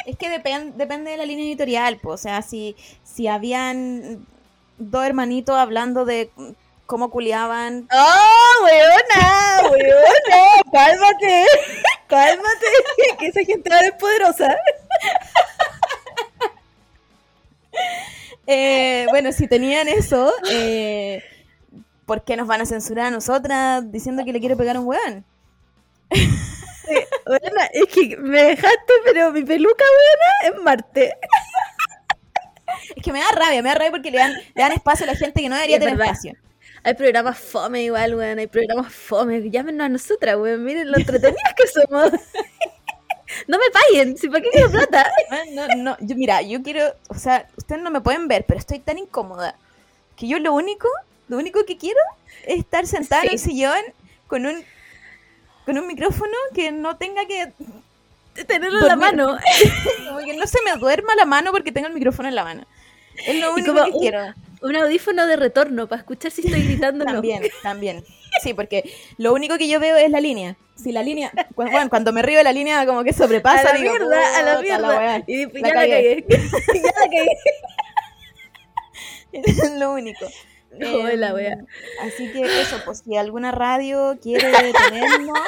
Es 0.06 0.16
que 0.16 0.28
depen- 0.28 0.74
depende 0.74 1.10
de 1.10 1.16
la 1.16 1.26
línea 1.26 1.44
editorial, 1.44 1.98
pues, 2.00 2.20
o 2.20 2.22
sea, 2.22 2.40
si, 2.42 2.76
si 3.02 3.26
habían 3.26 4.24
dos 4.78 5.04
hermanitos 5.04 5.56
hablando 5.56 6.04
de 6.04 6.30
cómo 6.86 7.10
culiaban, 7.10 7.88
¡Oh, 7.92 8.64
weona! 8.64 9.68
¡Weona! 9.68 10.62
¡Cálmate! 10.72 11.44
¡Cálmate! 12.06 12.66
Que 13.18 13.26
esa 13.26 13.40
gente 13.44 13.72
ahora 13.74 13.88
es 13.88 13.94
poderosa. 13.94 14.56
Eh, 18.46 19.06
bueno, 19.10 19.32
si 19.32 19.48
tenían 19.48 19.88
eso, 19.88 20.32
eh, 20.50 21.22
¿por 22.04 22.24
qué 22.24 22.36
nos 22.36 22.46
van 22.46 22.60
a 22.60 22.66
censurar 22.66 23.06
a 23.06 23.10
nosotras 23.10 23.90
diciendo 23.90 24.24
que 24.24 24.32
le 24.32 24.40
quiere 24.40 24.56
pegar 24.56 24.76
a 24.76 24.80
un 24.80 24.86
weón? 24.86 25.24
Es 27.72 27.86
que 27.92 28.16
me 28.16 28.42
dejaste, 28.42 28.92
pero 29.04 29.32
mi 29.32 29.42
peluca, 29.42 29.84
weona, 29.84 30.56
es 30.56 30.62
Marte. 30.62 31.14
Es 32.94 33.02
que 33.02 33.12
me 33.12 33.18
da 33.18 33.26
rabia, 33.32 33.62
me 33.62 33.68
da 33.70 33.74
rabia 33.74 33.90
porque 33.90 34.10
le 34.10 34.18
dan, 34.18 34.32
le 34.32 34.62
dan 34.62 34.72
espacio 34.72 35.04
a 35.04 35.08
la 35.08 35.16
gente 35.16 35.40
que 35.40 35.48
no 35.48 35.56
debería 35.56 35.78
tener 35.78 35.96
verdad. 35.96 36.12
espacio. 36.12 36.34
Hay 36.84 36.94
programas 36.94 37.38
fome 37.38 37.82
igual, 37.82 38.14
weón. 38.14 38.38
Hay 38.38 38.46
programas 38.46 38.92
fome. 38.92 39.50
Llámenos 39.50 39.86
a 39.86 39.88
nosotras, 39.88 40.36
weón. 40.36 40.62
Miren 40.64 40.90
lo 40.90 40.98
entretenidas 40.98 41.54
que 41.56 41.66
somos. 41.66 42.12
no 43.46 43.58
me 43.58 43.64
paguen, 43.72 44.16
si 44.16 44.28
para 44.28 44.40
qué 44.42 44.50
quiero 44.50 44.70
plata. 44.70 45.06
No, 45.52 45.66
no, 45.68 45.74
no, 45.76 45.96
yo, 46.00 46.16
mira, 46.16 46.42
yo 46.42 46.62
quiero, 46.62 46.94
o 47.08 47.14
sea, 47.14 47.48
ustedes 47.56 47.80
no 47.82 47.90
me 47.90 48.00
pueden 48.00 48.28
ver, 48.28 48.44
pero 48.46 48.58
estoy 48.58 48.78
tan 48.78 48.98
incómoda 48.98 49.56
que 50.16 50.26
yo 50.28 50.38
lo 50.38 50.52
único, 50.54 50.88
lo 51.28 51.36
único 51.38 51.64
que 51.64 51.76
quiero 51.76 52.00
es 52.46 52.58
estar 52.60 52.86
sentada 52.86 53.22
en 53.24 53.30
Sí. 53.30 53.34
un 53.34 53.38
sillón 53.40 53.80
con 54.26 54.46
un 54.46 54.64
con 55.64 55.76
un 55.78 55.86
micrófono 55.88 56.32
que 56.54 56.70
no 56.70 56.96
tenga 56.96 57.26
que 57.26 57.52
Tenerlo 58.46 58.78
en 58.80 58.86
la 58.86 58.94
Dormir. 58.96 59.16
mano. 59.16 59.38
como 60.08 60.18
que 60.20 60.36
no 60.36 60.46
se 60.46 60.58
me 60.62 60.76
duerma 60.78 61.14
la 61.16 61.24
mano 61.24 61.50
porque 61.52 61.72
tengo 61.72 61.88
el 61.88 61.94
micrófono 61.94 62.28
en 62.28 62.34
la 62.34 62.44
mano. 62.44 62.66
Es 63.26 63.40
lo 63.40 63.52
único 63.54 63.74
que 63.74 63.80
un- 63.90 63.98
quiero. 63.98 64.34
Un 64.62 64.76
audífono 64.76 65.26
de 65.26 65.36
retorno 65.36 65.86
para 65.88 66.00
escuchar 66.00 66.30
si 66.30 66.42
estoy 66.42 66.62
gritando. 66.66 67.04
También, 67.04 67.42
también. 67.62 68.04
Sí, 68.42 68.52
porque 68.54 68.92
lo 69.16 69.32
único 69.32 69.56
que 69.58 69.68
yo 69.68 69.80
veo 69.80 69.96
es 69.96 70.10
la 70.10 70.20
línea. 70.20 70.56
Si 70.76 70.92
la 70.92 71.02
línea, 71.02 71.30
cu- 71.54 71.64
bueno, 71.64 71.88
cuando 71.88 72.12
me 72.12 72.22
río 72.22 72.38
de 72.38 72.44
la 72.44 72.52
línea 72.52 72.84
como 72.86 73.02
que 73.02 73.10
A 73.10 73.14
sobrepasa, 73.14 73.64
la 73.64 73.72
digo, 73.80 73.90
mierda, 73.92 74.38
a 74.38 74.42
la 74.42 74.50
"Puta 74.56 74.62
mierda. 74.62 74.88
weá". 74.98 75.22
y 75.26 75.46
la 75.46 75.52
ya 75.52 75.60
la 75.68 75.72
cagué. 75.74 76.24
ya 76.28 76.82
la 76.82 77.06
cagué. 77.06 77.36
Es 79.32 79.72
lo 79.72 79.92
único. 79.92 80.26
No, 80.78 81.08
la 81.08 81.28
Em, 81.28 81.34
wea. 81.34 81.56
Así 82.02 82.30
que 82.32 82.42
eso, 82.60 82.76
pues 82.84 82.98
si 83.04 83.16
alguna 83.16 83.50
radio 83.52 84.18
quiere 84.22 84.50
tenernos. 84.72 85.38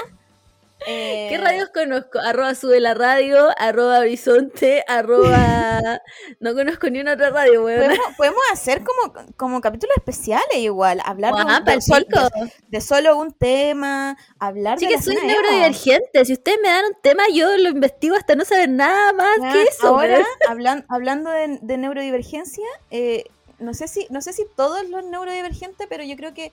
Eh, 0.88 1.26
¿Qué 1.30 1.38
radios 1.38 1.68
conozco? 1.70 2.18
Arroba 2.18 2.54
sube 2.54 2.80
la 2.80 2.94
radio, 2.94 3.48
arroba 3.58 3.98
horizonte, 4.00 4.84
arroba... 4.88 6.00
No 6.40 6.54
conozco 6.54 6.88
ni 6.90 7.00
una 7.00 7.14
otra 7.14 7.30
radio, 7.30 7.64
weón. 7.64 7.80
Podemos, 7.86 8.06
podemos 8.16 8.40
hacer 8.52 8.82
como, 8.84 9.12
como 9.36 9.60
capítulos 9.60 9.96
especiales 9.96 10.56
igual, 10.56 11.00
hablar 11.04 11.34
de, 11.64 11.80
sol- 11.80 12.06
de- 12.08 12.52
de 12.68 12.80
solo 12.80 13.16
un 13.18 13.32
tema, 13.32 14.16
hablar 14.38 14.78
Sí 14.78 14.86
de 14.86 14.90
que 14.92 14.96
la 14.96 15.02
soy 15.02 15.16
neurodivergente. 15.26 16.24
Si 16.24 16.32
ustedes 16.32 16.58
me 16.62 16.68
dan 16.68 16.84
un 16.86 16.96
tema, 17.02 17.22
yo 17.32 17.56
lo 17.56 17.68
investigo 17.68 18.16
hasta 18.16 18.34
no 18.34 18.44
saber 18.44 18.68
nada 18.68 19.12
más 19.12 19.38
que 19.52 19.62
eso. 19.62 19.88
Ahora, 19.88 20.26
hablan- 20.48 20.84
hablando 20.88 21.30
de, 21.30 21.58
de 21.62 21.76
neurodivergencia, 21.76 22.66
eh, 22.90 23.24
no 23.58 23.74
sé 23.74 23.88
si 23.88 24.06
no 24.10 24.20
sé 24.22 24.32
si 24.32 24.44
todos 24.56 24.88
los 24.88 25.04
neurodivergentes, 25.04 25.86
pero 25.90 26.04
yo 26.04 26.16
creo 26.16 26.32
que 26.34 26.52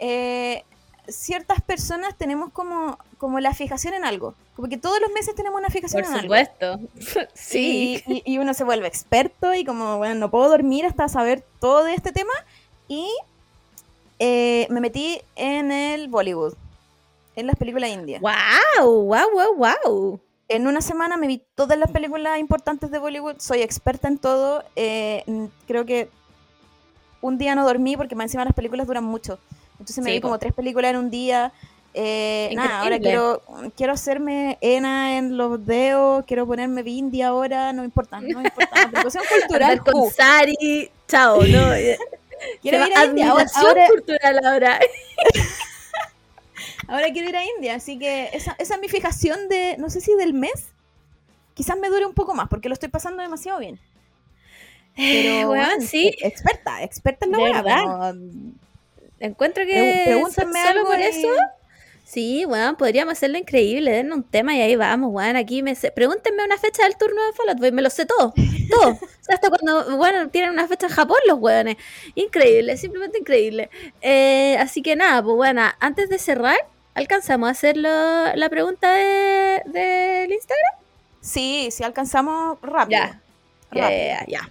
eh, 0.00 0.64
ciertas 1.08 1.60
personas 1.62 2.16
tenemos 2.16 2.50
como, 2.52 2.98
como 3.18 3.40
la 3.40 3.54
fijación 3.54 3.94
en 3.94 4.04
algo. 4.04 4.34
Como 4.56 4.68
que 4.68 4.76
todos 4.78 5.00
los 5.00 5.10
meses 5.12 5.34
tenemos 5.34 5.58
una 5.58 5.68
fijación 5.70 6.02
Por 6.04 6.14
en 6.14 6.20
supuesto. 6.22 6.80
Sí. 7.34 8.02
Y, 8.06 8.14
y- 8.14 8.22
y 8.34 8.38
uno 8.38 8.54
se 8.54 8.64
vuelve 8.64 8.86
experto 8.86 9.52
y 9.54 9.64
como, 9.64 9.98
bueno, 9.98 10.14
no 10.14 10.30
puedo 10.30 10.48
dormir 10.48 10.86
hasta 10.86 11.08
saber 11.08 11.44
todo 11.60 11.84
de 11.84 11.94
este 11.94 12.12
tema. 12.12 12.32
Y 12.88 13.08
eh, 14.18 14.66
me 14.70 14.80
metí 14.80 15.20
en 15.36 15.72
el 15.72 16.08
Bollywood, 16.08 16.54
en 17.36 17.46
las 17.46 17.56
películas 17.56 17.90
indias. 17.90 18.20
Wow, 18.20 19.02
wow, 19.04 19.30
wow, 19.32 19.54
wow. 19.56 20.20
En 20.48 20.66
una 20.66 20.80
semana 20.82 21.16
me 21.16 21.26
vi 21.26 21.42
todas 21.54 21.78
las 21.78 21.90
películas 21.90 22.38
importantes 22.38 22.90
de 22.90 22.98
Bollywood, 22.98 23.36
soy 23.38 23.62
experta 23.62 24.08
en 24.08 24.18
todo. 24.18 24.62
eh, 24.76 25.24
creo 25.66 25.84
que 25.84 26.08
un 27.22 27.38
día 27.38 27.54
no 27.54 27.64
dormí 27.64 27.96
porque 27.96 28.14
más 28.14 28.24
encima 28.26 28.44
las 28.44 28.54
películas 28.54 28.86
duran 28.86 29.04
mucho. 29.04 29.38
Entonces 29.78 29.98
me 30.04 30.10
Sí, 30.10 30.16
vi 30.16 30.20
como 30.20 30.38
tres 30.38 30.52
películas 30.52 30.90
en 30.92 30.98
un 30.98 31.10
día. 31.10 31.52
Eh, 31.96 32.50
nada, 32.56 32.80
ahora 32.80 32.98
quiero, 32.98 33.40
quiero 33.76 33.92
hacerme 33.92 34.58
ena 34.60 35.16
en 35.16 35.36
los 35.36 35.64
dedos, 35.64 36.24
quiero 36.26 36.44
ponerme 36.44 36.82
bindi 36.82 37.22
ahora, 37.22 37.72
no 37.72 37.82
me 37.82 37.86
importa, 37.86 38.20
no 38.20 38.40
me 38.40 38.48
importa. 38.48 38.82
Apropiación 38.86 39.22
cultural, 39.28 39.78
Andar 39.78 39.84
con 39.92 40.00
uh, 40.02 40.10
Sari, 40.10 40.90
chao, 41.06 41.36
¿no? 41.36 41.44
quiero 42.62 42.84
Se 42.84 42.90
ir 42.90 42.96
a 42.96 43.04
India, 43.04 43.30
ahora, 43.30 43.46
ahora, 43.54 43.86
cultural 43.86 44.40
ahora. 44.44 44.80
ahora 46.88 47.06
quiero 47.12 47.28
ir 47.28 47.36
a 47.36 47.44
India, 47.44 47.74
así 47.76 47.98
que 47.98 48.30
esa, 48.32 48.54
esa 48.58 48.74
es 48.74 48.80
mi 48.80 48.88
fijación 48.88 49.48
de, 49.48 49.76
no 49.78 49.90
sé 49.90 50.00
si 50.00 50.14
del 50.16 50.34
mes, 50.34 50.66
quizás 51.54 51.78
me 51.78 51.88
dure 51.88 52.06
un 52.06 52.14
poco 52.14 52.34
más 52.34 52.48
porque 52.48 52.68
lo 52.68 52.74
estoy 52.74 52.88
pasando 52.88 53.22
demasiado 53.22 53.58
bien. 53.60 53.78
Pero, 54.96 55.48
Weón, 55.48 55.48
bueno, 55.48 55.86
sí. 55.86 56.08
e- 56.20 56.26
Experta, 56.28 56.82
experta 56.82 57.26
en 57.26 57.32
la 57.32 57.38
¿De 57.38 57.44
weá, 57.44 57.62
verdad? 57.62 57.82
como- 57.82 58.52
Encuentro 59.20 59.64
que 59.64 60.04
solo 60.34 60.50
algo 60.68 60.86
por 60.86 60.98
y- 60.98 61.02
eso. 61.02 61.28
Sí, 62.06 62.44
weón, 62.44 62.76
podríamos 62.76 63.12
hacerlo 63.12 63.38
increíble, 63.38 63.90
denme 63.90 64.14
un 64.14 64.22
tema 64.22 64.54
y 64.54 64.60
ahí 64.60 64.76
vamos, 64.76 65.10
weón, 65.12 65.36
aquí 65.36 65.62
me 65.62 65.74
sé. 65.74 65.90
Pregúntenme 65.90 66.44
una 66.44 66.58
fecha 66.58 66.82
del 66.84 66.96
turno 66.98 67.24
de 67.26 67.32
Fallout, 67.32 67.58
pues 67.58 67.72
me 67.72 67.80
lo 67.82 67.88
sé 67.90 68.04
todo, 68.06 68.34
todo. 68.70 68.90
O 69.24 69.24
sea, 69.26 69.36
hasta 69.36 69.48
cuando, 69.48 69.96
bueno, 69.96 70.28
tienen 70.28 70.50
una 70.50 70.68
fecha 70.68 70.86
en 70.86 70.92
Japón 70.92 71.16
los 71.26 71.38
weones. 71.40 71.76
Increíble, 72.14 72.76
simplemente 72.76 73.18
increíble. 73.18 73.70
Eh, 74.02 74.56
así 74.58 74.82
que 74.82 74.96
nada, 74.96 75.22
pues 75.22 75.34
bueno, 75.34 75.62
antes 75.80 76.10
de 76.10 76.18
cerrar, 76.18 76.58
¿alcanzamos 76.92 77.48
a 77.48 77.52
hacer 77.52 77.78
lo- 77.78 78.36
la 78.36 78.48
pregunta 78.50 78.92
de- 78.92 79.62
del 79.64 80.30
Instagram? 80.30 80.74
Sí, 81.22 81.70
si 81.72 81.82
alcanzamos 81.84 82.58
rápido. 82.60 83.00
Ya. 83.00 83.20
rápido. 83.70 83.88
Ya, 83.90 83.90
ya, 84.20 84.26
ya. 84.28 84.50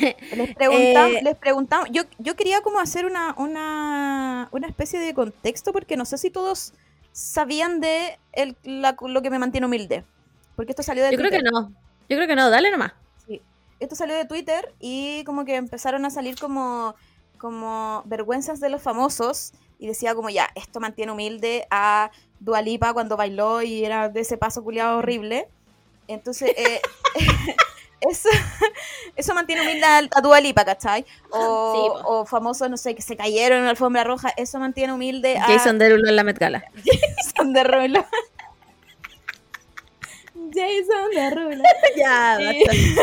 Les 0.36 0.54
preguntamos, 0.54 1.14
Eh, 1.16 1.20
les 1.22 1.36
preguntamos, 1.36 1.88
yo, 1.90 2.02
yo 2.18 2.36
quería 2.36 2.60
como 2.62 2.78
hacer 2.80 3.06
una, 3.06 3.34
una, 3.38 4.48
una 4.52 4.66
especie 4.66 4.98
de 4.98 5.14
contexto 5.14 5.72
porque 5.72 5.96
no 5.96 6.04
sé 6.04 6.18
si 6.18 6.30
todos 6.30 6.72
sabían 7.12 7.80
de 7.80 8.18
el- 8.32 8.56
la- 8.62 8.96
lo 9.00 9.22
que 9.22 9.30
me 9.30 9.38
mantiene 9.38 9.66
humilde. 9.66 10.04
Porque 10.54 10.72
esto 10.72 10.82
salió 10.82 11.04
de 11.04 11.10
Yo 11.12 11.18
creo 11.18 11.30
Twitter. 11.30 11.44
que 11.44 11.50
no. 11.50 11.68
Yo 12.08 12.16
creo 12.16 12.26
que 12.26 12.36
no, 12.36 12.48
dale 12.50 12.70
nomás. 12.70 12.92
Sí. 13.26 13.40
Esto 13.80 13.94
salió 13.94 14.14
de 14.14 14.24
Twitter 14.24 14.72
y 14.80 15.22
como 15.24 15.44
que 15.44 15.56
empezaron 15.56 16.04
a 16.04 16.10
salir 16.10 16.36
como, 16.38 16.94
como 17.38 18.02
vergüenzas 18.06 18.60
de 18.60 18.68
los 18.70 18.80
famosos 18.82 19.52
y 19.78 19.86
decía 19.86 20.14
como 20.14 20.30
ya, 20.30 20.48
esto 20.54 20.80
mantiene 20.80 21.12
humilde 21.12 21.66
a 21.70 22.10
Dualipa 22.40 22.92
cuando 22.94 23.16
bailó 23.16 23.60
y 23.62 23.84
era 23.84 24.08
de 24.08 24.20
ese 24.20 24.36
paso 24.38 24.62
culiado 24.64 24.98
horrible. 24.98 25.48
Entonces, 26.08 26.52
eh, 26.56 26.80
eso, 28.10 28.28
eso 29.16 29.34
mantiene 29.34 29.62
humilde 29.62 29.84
a, 29.84 29.98
a 29.98 30.20
Dualipa, 30.20 30.64
¿cachai? 30.64 31.04
O, 31.30 31.72
Sí, 31.96 32.02
o 32.06 32.24
famosos, 32.26 32.68
no 32.70 32.76
sé, 32.76 32.94
que 32.94 33.02
se 33.02 33.16
cayeron 33.16 33.58
en 33.58 33.64
la 33.64 33.70
alfombra 33.70 34.04
roja, 34.04 34.32
eso 34.36 34.58
mantiene 34.58 34.92
humilde 34.92 35.36
a 35.38 35.44
Jason 35.44 35.78
Derulo 35.78 36.08
en 36.08 36.16
la 36.16 36.24
Met 36.24 36.38
Gala. 36.38 36.64
Jason 36.84 37.52
Derulo. 37.52 38.04
Jason 40.54 41.10
Derulo. 41.14 41.62
ya, 41.96 42.38
Sí. 42.38 42.96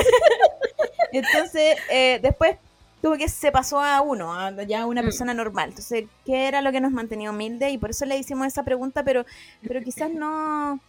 Entonces, 1.12 1.78
eh, 1.90 2.20
después 2.22 2.58
tuvo 3.02 3.18
que 3.18 3.28
se 3.28 3.52
pasó 3.52 3.80
a 3.82 4.02
uno, 4.02 4.34
a 4.34 4.52
ya 4.64 4.86
una 4.86 5.02
Mm. 5.02 5.06
persona 5.06 5.34
normal. 5.34 5.70
Entonces, 5.70 6.06
¿qué 6.26 6.48
era 6.48 6.62
lo 6.62 6.72
que 6.72 6.80
nos 6.82 6.92
mantenía 6.92 7.30
humilde? 7.30 7.70
Y 7.70 7.78
por 7.78 7.90
eso 7.92 8.06
le 8.06 8.18
hicimos 8.18 8.48
esa 8.48 8.64
pregunta, 8.64 9.04
pero, 9.04 9.26
pero 9.68 9.82
quizás 9.84 10.10
no, 10.10 10.80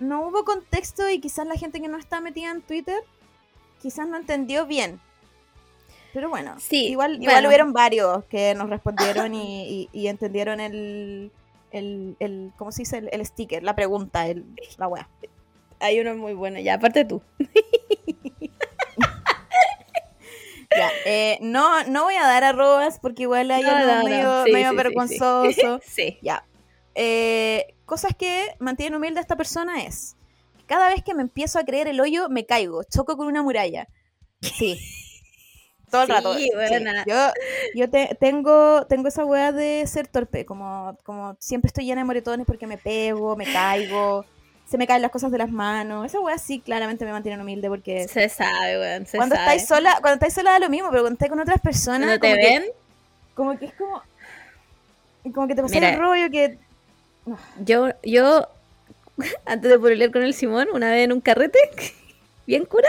no 0.00 0.22
hubo 0.26 0.44
contexto 0.44 1.08
y 1.08 1.20
quizás 1.20 1.46
la 1.46 1.56
gente 1.56 1.80
que 1.80 1.88
no 1.88 1.98
está 1.98 2.20
metida 2.20 2.50
en 2.50 2.62
Twitter 2.62 3.00
quizás 3.80 4.06
no 4.08 4.16
entendió 4.16 4.66
bien. 4.66 5.00
Pero 6.12 6.28
bueno, 6.28 6.56
Sí, 6.58 6.88
igual, 6.88 7.14
igual 7.14 7.34
bueno. 7.36 7.48
hubieron 7.48 7.72
varios 7.72 8.24
que 8.24 8.54
nos 8.54 8.68
respondieron 8.68 9.34
y, 9.34 9.88
y- 9.92 10.00
y 10.00 10.08
entendieron 10.08 10.58
el, 10.60 11.30
el, 11.70 12.16
el, 12.18 12.52
¿cómo 12.56 12.72
se 12.72 12.82
dice? 12.82 12.98
El, 12.98 13.08
el 13.12 13.24
sticker, 13.26 13.62
la 13.62 13.74
pregunta, 13.76 14.26
el, 14.26 14.44
la 14.78 14.88
wea. 14.88 15.08
Hay 15.80 15.98
uno 16.00 16.14
muy 16.16 16.34
bueno, 16.34 16.58
ya, 16.60 16.74
aparte 16.74 17.04
tú. 17.04 17.22
Ya, 20.76 20.88
eh, 21.04 21.38
no, 21.40 21.82
no 21.88 22.04
voy 22.04 22.14
a 22.14 22.22
dar 22.28 22.44
arrobas 22.44 23.00
porque 23.00 23.22
igual 23.24 23.50
hay 23.50 23.64
No, 23.64 23.70
algo 23.74 23.86
no, 23.92 23.98
no. 23.98 24.04
medio, 24.04 24.44
Sí, 24.44 24.52
medio 24.52 24.70
sí, 24.70 24.76
vergonzoso. 24.76 25.80
Sí. 25.84 26.18
Ya. 26.22 26.44
Eh, 26.94 27.74
cosas 27.86 28.14
que 28.16 28.54
mantienen 28.60 28.94
humilde 28.96 29.18
a 29.18 29.22
esta 29.22 29.34
persona 29.36 29.82
es, 29.82 30.16
cada 30.70 30.88
vez 30.88 31.02
que 31.02 31.14
me 31.14 31.22
empiezo 31.22 31.58
a 31.58 31.64
creer 31.64 31.88
el 31.88 32.00
hoyo, 32.00 32.28
me 32.28 32.46
caigo, 32.46 32.84
choco 32.84 33.16
con 33.16 33.26
una 33.26 33.42
muralla. 33.42 33.88
Sí. 34.40 34.78
Todo 35.90 36.02
el 36.02 36.06
Sí, 36.06 36.12
rato. 36.14 36.34
sí. 36.38 36.50
buena. 36.54 37.04
Yo, 37.04 37.16
yo 37.74 37.90
te- 37.90 38.16
tengo, 38.20 38.86
tengo 38.86 39.08
esa 39.08 39.24
weá 39.24 39.50
de 39.50 39.84
ser 39.88 40.06
torpe, 40.06 40.44
como, 40.44 40.96
como 41.02 41.36
siempre 41.40 41.66
estoy 41.66 41.84
llena 41.86 42.02
de 42.02 42.04
moretones 42.04 42.46
porque 42.46 42.68
me 42.68 42.78
pego, 42.78 43.34
me 43.34 43.52
caigo, 43.52 44.24
se 44.68 44.78
me 44.78 44.86
caen 44.86 45.02
las 45.02 45.10
cosas 45.10 45.32
de 45.32 45.38
las 45.38 45.50
manos. 45.50 46.06
Esa 46.06 46.20
weá 46.20 46.38
sí 46.38 46.60
claramente 46.60 47.04
me 47.04 47.10
mantiene 47.10 47.42
humilde 47.42 47.68
porque 47.68 48.06
Se 48.06 48.28
sabe, 48.28 48.78
weón, 48.78 49.04
se 49.06 49.16
cuando 49.16 49.34
sabe. 49.34 49.46
estáis 49.56 49.66
sola, 49.66 49.98
cuando 50.00 50.14
estáis 50.14 50.34
sola 50.34 50.52
da 50.52 50.58
lo 50.60 50.68
mismo, 50.68 50.90
pero 50.90 51.02
cuando 51.02 51.14
estáis 51.14 51.30
con 51.30 51.40
otras 51.40 51.60
personas, 51.60 52.18
Cuando 52.20 52.20
te 52.20 52.38
que, 52.40 52.48
ven, 52.60 52.64
como 53.34 53.58
que 53.58 53.64
es 53.64 53.74
como, 53.74 54.00
como 55.34 55.48
que 55.48 55.54
te 55.56 55.62
pasa 55.62 55.76
el 55.90 55.98
rollo 55.98 56.30
que 56.30 56.56
yo, 57.64 57.88
yo, 58.04 58.46
antes 59.46 59.70
de 59.70 59.78
pololear 59.78 60.10
con 60.10 60.22
el 60.22 60.34
Simón, 60.34 60.68
una 60.72 60.90
vez 60.90 61.04
en 61.04 61.12
un 61.12 61.20
carrete, 61.20 61.58
bien 62.46 62.64
cura, 62.64 62.88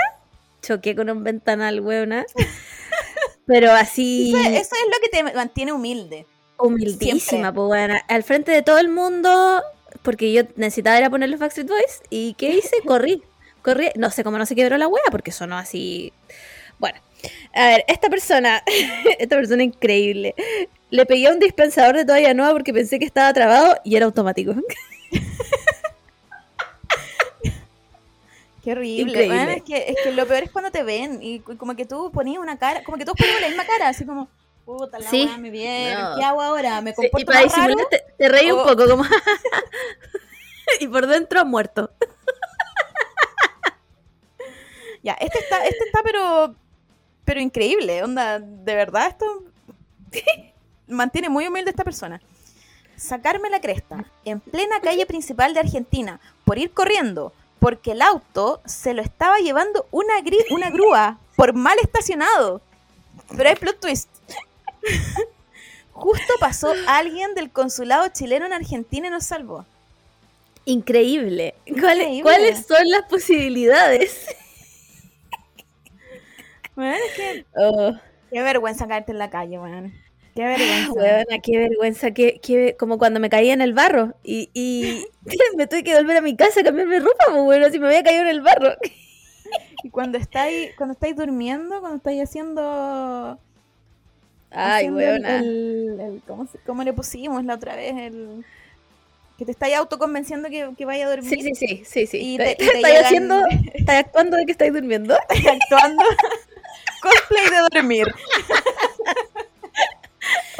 choqué 0.61 0.95
con 0.95 1.09
un 1.09 1.23
ventanal, 1.23 1.79
weona. 1.81 2.25
Pero 3.45 3.71
así, 3.71 4.33
eso, 4.35 4.49
eso 4.49 4.75
es 4.75 4.91
lo 4.91 4.99
que 5.01 5.09
te 5.09 5.23
mantiene 5.35 5.73
humilde. 5.73 6.25
humildísima, 6.57 7.53
pues 7.53 7.69
weona. 7.69 7.97
Al 8.07 8.23
frente 8.23 8.51
de 8.51 8.61
todo 8.61 8.77
el 8.77 8.89
mundo, 8.89 9.61
porque 10.03 10.31
yo 10.31 10.43
necesitaba 10.55 10.97
ir 10.99 11.05
a 11.05 11.09
poner 11.09 11.29
los 11.29 11.39
Backstreet 11.39 11.67
Boys, 11.67 12.01
¿y 12.09 12.33
qué 12.35 12.49
hice? 12.55 12.77
Corrí. 12.85 13.23
Corrí, 13.61 13.89
no 13.95 14.09
sé 14.09 14.23
cómo 14.23 14.37
no 14.37 14.45
se 14.45 14.55
quebró 14.55 14.77
la 14.77 14.87
wea, 14.87 15.03
porque 15.11 15.31
sonó 15.31 15.57
así. 15.57 16.13
Bueno, 16.79 16.99
a 17.53 17.67
ver, 17.67 17.85
esta 17.87 18.09
persona, 18.09 18.63
esta 19.19 19.35
persona 19.35 19.63
increíble, 19.63 20.35
le 20.89 21.05
pegué 21.05 21.27
a 21.27 21.31
un 21.31 21.39
dispensador 21.39 21.95
de 21.95 22.05
toalla 22.05 22.33
nueva 22.33 22.53
porque 22.53 22.73
pensé 22.73 22.99
que 22.99 23.05
estaba 23.05 23.31
trabado 23.33 23.77
y 23.83 23.95
era 23.95 24.05
automático. 24.05 24.55
Qué 28.63 28.73
horrible. 28.73 29.53
Es, 29.55 29.63
que, 29.63 29.89
es 29.89 29.95
que 30.03 30.11
lo 30.11 30.27
peor 30.27 30.43
es 30.43 30.51
cuando 30.51 30.69
te 30.71 30.83
ven 30.83 31.19
y 31.21 31.39
como 31.39 31.75
que 31.75 31.85
tú 31.85 32.11
ponías 32.11 32.39
una 32.41 32.57
cara, 32.59 32.83
como 32.83 32.97
que 32.97 33.05
todos 33.05 33.17
ponemos 33.17 33.41
la 33.41 33.47
misma 33.47 33.65
cara, 33.65 33.87
así 33.87 34.05
como, 34.05 34.27
puta, 34.65 34.99
la 34.99 35.09
Sí. 35.09 35.27
me 35.39 35.49
vieron. 35.49 36.11
No. 36.11 36.15
¿Qué 36.17 36.23
hago 36.23 36.41
ahora? 36.41 36.79
¿Me 36.81 36.91
Sí, 36.93 37.01
y 37.01 37.09
comporto 37.09 37.25
para 37.25 37.41
más 37.45 37.51
raro? 37.57 37.67
disimular 37.69 37.89
te, 37.89 38.13
te 38.17 38.29
reí 38.29 38.51
un 38.51 38.63
poco, 38.63 38.87
como. 38.87 39.03
y 40.79 40.87
por 40.87 41.07
dentro 41.07 41.43
muerto. 41.45 41.89
Ya, 45.03 45.13
este 45.13 45.39
está, 45.39 45.65
este 45.65 45.83
está 45.85 46.01
pero, 46.03 46.53
pero 47.25 47.39
increíble, 47.39 48.03
onda, 48.03 48.37
de 48.39 48.75
verdad 48.75 49.07
esto 49.07 49.25
mantiene 50.87 51.27
muy 51.29 51.47
humilde 51.47 51.71
esta 51.71 51.83
persona. 51.83 52.21
Sacarme 52.97 53.49
la 53.49 53.59
cresta 53.61 54.05
en 54.25 54.39
plena 54.39 54.79
calle 54.79 55.07
principal 55.07 55.55
de 55.55 55.61
Argentina 55.61 56.19
por 56.45 56.59
ir 56.59 56.69
corriendo, 56.71 57.33
porque 57.61 57.91
el 57.91 58.01
auto 58.01 58.59
se 58.65 58.95
lo 58.95 59.03
estaba 59.03 59.37
llevando 59.37 59.85
una, 59.91 60.15
una 60.49 60.71
grúa 60.71 61.19
por 61.35 61.53
mal 61.53 61.77
estacionado. 61.83 62.59
Pero 63.37 63.49
hay 63.49 63.55
plot 63.55 63.79
twist. 63.79 64.09
Justo 65.93 66.33
pasó 66.39 66.73
alguien 66.87 67.35
del 67.35 67.51
consulado 67.51 68.07
chileno 68.07 68.47
en 68.47 68.53
Argentina 68.53 69.05
y 69.05 69.09
nos 69.11 69.25
salvó. 69.25 69.67
Increíble. 70.65 71.53
¿Cuáles, 71.67 72.07
Increíble. 72.07 72.21
¿Cuáles 72.23 72.65
son 72.65 72.89
las 72.89 73.03
posibilidades? 73.03 74.25
Bueno, 76.75 76.95
es 76.95 77.13
que 77.13 77.45
Oh, 77.55 77.93
qué 78.31 78.41
vergüenza 78.41 78.87
caerte 78.87 79.11
en 79.11 79.19
la 79.19 79.29
calle, 79.29 79.59
weón. 79.59 79.93
Qué 80.35 80.43
vergüenza. 80.43 81.25
qué 81.43 81.57
vergüenza. 81.57 82.11
Qué, 82.11 82.39
qué- 82.41 82.75
como 82.79 82.97
cuando 82.97 83.19
me 83.19 83.29
caí 83.29 83.49
en 83.49 83.61
el 83.61 83.73
barro 83.73 84.13
y, 84.23 84.49
y 84.53 85.05
me 85.57 85.67
tuve 85.67 85.83
que 85.83 85.95
volver 85.95 86.17
a 86.17 86.21
mi 86.21 86.35
casa 86.35 86.61
a 86.61 86.63
cambiarme 86.63 86.99
ropa, 86.99 87.25
pues 87.29 87.43
bueno, 87.43 87.69
si 87.69 87.79
me 87.79 87.87
había 87.87 88.03
caído 88.03 88.21
en 88.21 88.27
el 88.29 88.41
barro. 88.41 88.73
Y 89.83 89.89
cuando 89.89 90.17
estáis, 90.17 90.71
cuando 90.77 90.93
estáis 90.93 91.15
durmiendo, 91.15 91.79
cuando 91.81 91.97
estáis 91.97 92.21
haciendo. 92.23 93.37
Ay, 94.51 94.85
haciendo 94.87 94.97
weona. 94.99 95.37
el- 95.39 95.97
el- 95.99 96.21
¿cómo, 96.27 96.47
cómo 96.65 96.83
le 96.83 96.93
pusimos 96.93 97.43
la 97.45 97.55
otra 97.55 97.75
vez? 97.75 97.93
El, 97.97 98.45
que 99.37 99.45
te 99.45 99.51
estáis 99.51 99.75
autoconvenciendo 99.75 100.49
que, 100.49 100.69
que 100.77 100.85
vaya 100.85 101.07
a 101.07 101.09
dormir. 101.09 101.29
Sí, 101.29 101.41
sí, 101.41 101.55
sí, 101.55 101.81
sí, 101.85 102.05
sí. 102.07 102.17
Y 102.35 102.37
te- 102.37 102.51
y 102.51 102.55
te 102.55 102.65
estáis 102.65 102.85
llegan- 102.85 103.05
haciendo, 103.05 103.43
estáis 103.73 103.99
actuando 103.99 104.37
de 104.37 104.45
que 104.45 104.51
estáis 104.51 104.71
durmiendo. 104.73 105.17
Estáis 105.29 105.47
actuando. 105.47 106.03
cosplay 107.01 107.49
de 107.49 107.57
dormir. 107.73 108.07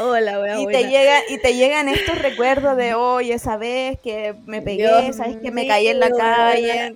Hola, 0.03 0.57
y, 0.59 0.63
buena. 0.63 0.79
te 0.79 0.87
llega, 0.89 1.19
y 1.29 1.37
te 1.37 1.55
llegan 1.55 1.89
estos 1.89 2.17
recuerdos 2.19 2.77
de 2.77 2.93
hoy, 2.93 3.31
esa 3.31 3.57
vez 3.57 3.99
que 3.99 4.35
me 4.45 4.61
pegué, 4.61 4.87
Dios 4.87 5.15
sabes 5.15 5.37
que 5.37 5.51
me 5.51 5.67
caí 5.67 5.87
en 5.87 5.99
la 5.99 6.09
calle. 6.09 6.95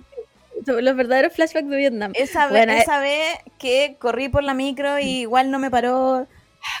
Los 0.66 0.96
verdaderos 0.96 1.32
flashbacks 1.32 1.68
de 1.68 1.76
Vietnam. 1.76 2.12
Esa, 2.14 2.46
ve- 2.46 2.52
Bueno, 2.52 2.72
eh. 2.72 2.78
esa 2.78 2.98
vez 2.98 3.38
que 3.58 3.96
corrí 4.00 4.28
por 4.28 4.42
la 4.42 4.54
micro 4.54 4.98
y 4.98 5.20
igual 5.20 5.50
no 5.50 5.58
me 5.58 5.70
paró. 5.70 6.26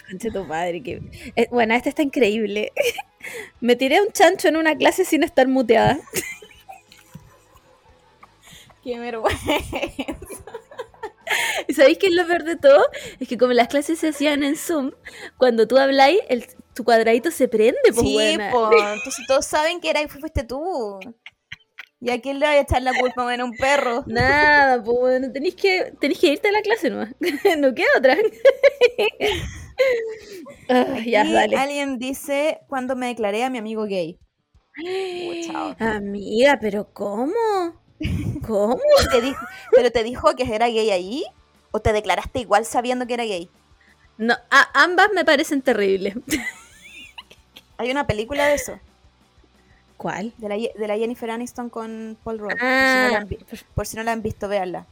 Conche 0.08 0.30
tu 0.30 0.44
madre. 0.44 0.82
Que... 0.82 1.00
eh, 1.36 1.46
bueno, 1.50 1.74
este 1.74 1.90
está 1.90 2.02
increíble. 2.02 2.72
Me 3.60 3.76
tiré 3.76 4.00
un 4.00 4.10
chancho 4.12 4.48
en 4.48 4.56
una 4.56 4.76
clase 4.76 5.04
sin 5.04 5.22
estar 5.22 5.46
muteada. 5.48 5.98
Qué 8.82 8.98
vergüenza. 8.98 9.52
¿Y 11.68 11.74
sabéis 11.74 11.98
qué 11.98 12.06
es 12.08 12.14
lo 12.14 12.26
peor 12.26 12.44
de 12.44 12.56
todo? 12.56 12.84
Es 13.20 13.28
que 13.28 13.38
como 13.38 13.52
las 13.52 13.68
clases 13.68 13.98
se 13.98 14.08
hacían 14.08 14.42
en 14.42 14.56
Zoom, 14.56 14.92
cuando 15.36 15.66
tú 15.66 15.78
habláis, 15.78 16.18
el, 16.28 16.46
tu 16.74 16.84
cuadradito 16.84 17.30
se 17.30 17.48
prende, 17.48 17.78
pues 17.88 18.00
Sí, 18.06 18.14
buena. 18.14 18.50
po, 18.50 18.70
entonces 18.72 19.24
todos 19.26 19.46
saben 19.46 19.80
que 19.80 19.90
era 19.90 20.02
y 20.02 20.08
fuiste 20.08 20.44
tú. 20.44 20.98
¿Y 21.98 22.10
a 22.10 22.20
quién 22.20 22.38
le 22.38 22.46
va 22.46 22.52
a 22.52 22.60
echar 22.60 22.82
la 22.82 22.92
culpa? 22.92 23.22
Bueno, 23.24 23.46
un 23.46 23.56
perro. 23.56 24.04
Nada, 24.06 24.82
pues 24.82 24.98
bueno, 24.98 25.32
tenéis 25.32 25.54
que, 25.56 25.94
tenéis 25.98 26.20
que 26.20 26.26
irte 26.28 26.48
a 26.48 26.52
la 26.52 26.60
clase 26.60 26.90
nomás. 26.90 27.14
no 27.58 27.74
queda 27.74 27.86
otra. 27.98 28.16
Ya, 31.06 31.22
dale. 31.24 31.56
alguien 31.56 31.98
dice 31.98 32.60
cuando 32.66 32.96
me 32.96 33.08
declaré 33.08 33.44
a 33.44 33.50
mi 33.50 33.58
amigo 33.58 33.84
gay. 33.84 34.18
chao. 35.46 35.76
Amiga, 35.78 36.58
pero 36.60 36.92
¿cómo? 36.92 37.32
¿Cómo? 38.46 38.78
Te 39.10 39.20
dijo, 39.20 39.44
¿Pero 39.72 39.90
te 39.90 40.02
dijo 40.04 40.34
que 40.36 40.54
era 40.54 40.66
gay 40.68 40.90
ahí? 40.90 41.24
¿O 41.70 41.80
te 41.80 41.92
declaraste 41.92 42.40
igual 42.40 42.64
sabiendo 42.64 43.06
que 43.06 43.14
era 43.14 43.24
gay? 43.24 43.48
No, 44.18 44.34
a- 44.50 44.82
ambas 44.82 45.08
me 45.14 45.24
parecen 45.24 45.60
terribles. 45.62 46.14
Hay 47.78 47.90
una 47.90 48.06
película 48.06 48.46
de 48.46 48.54
eso, 48.54 48.78
¿Cuál? 49.98 50.32
de 50.38 50.48
la, 50.48 50.56
de 50.56 50.88
la 50.88 50.96
Jennifer 50.96 51.30
Aniston 51.30 51.68
con 51.68 52.16
Paul 52.24 52.38
Rudd. 52.38 52.52
Ah, 52.58 52.58
por, 52.58 52.88
si 52.88 52.96
no 53.02 53.08
la 53.10 53.18
han 53.18 53.28
vi- 53.28 53.38
por 53.74 53.86
si 53.86 53.96
no 53.96 54.02
la 54.02 54.12
han 54.12 54.22
visto, 54.22 54.48
véanla. 54.48 54.86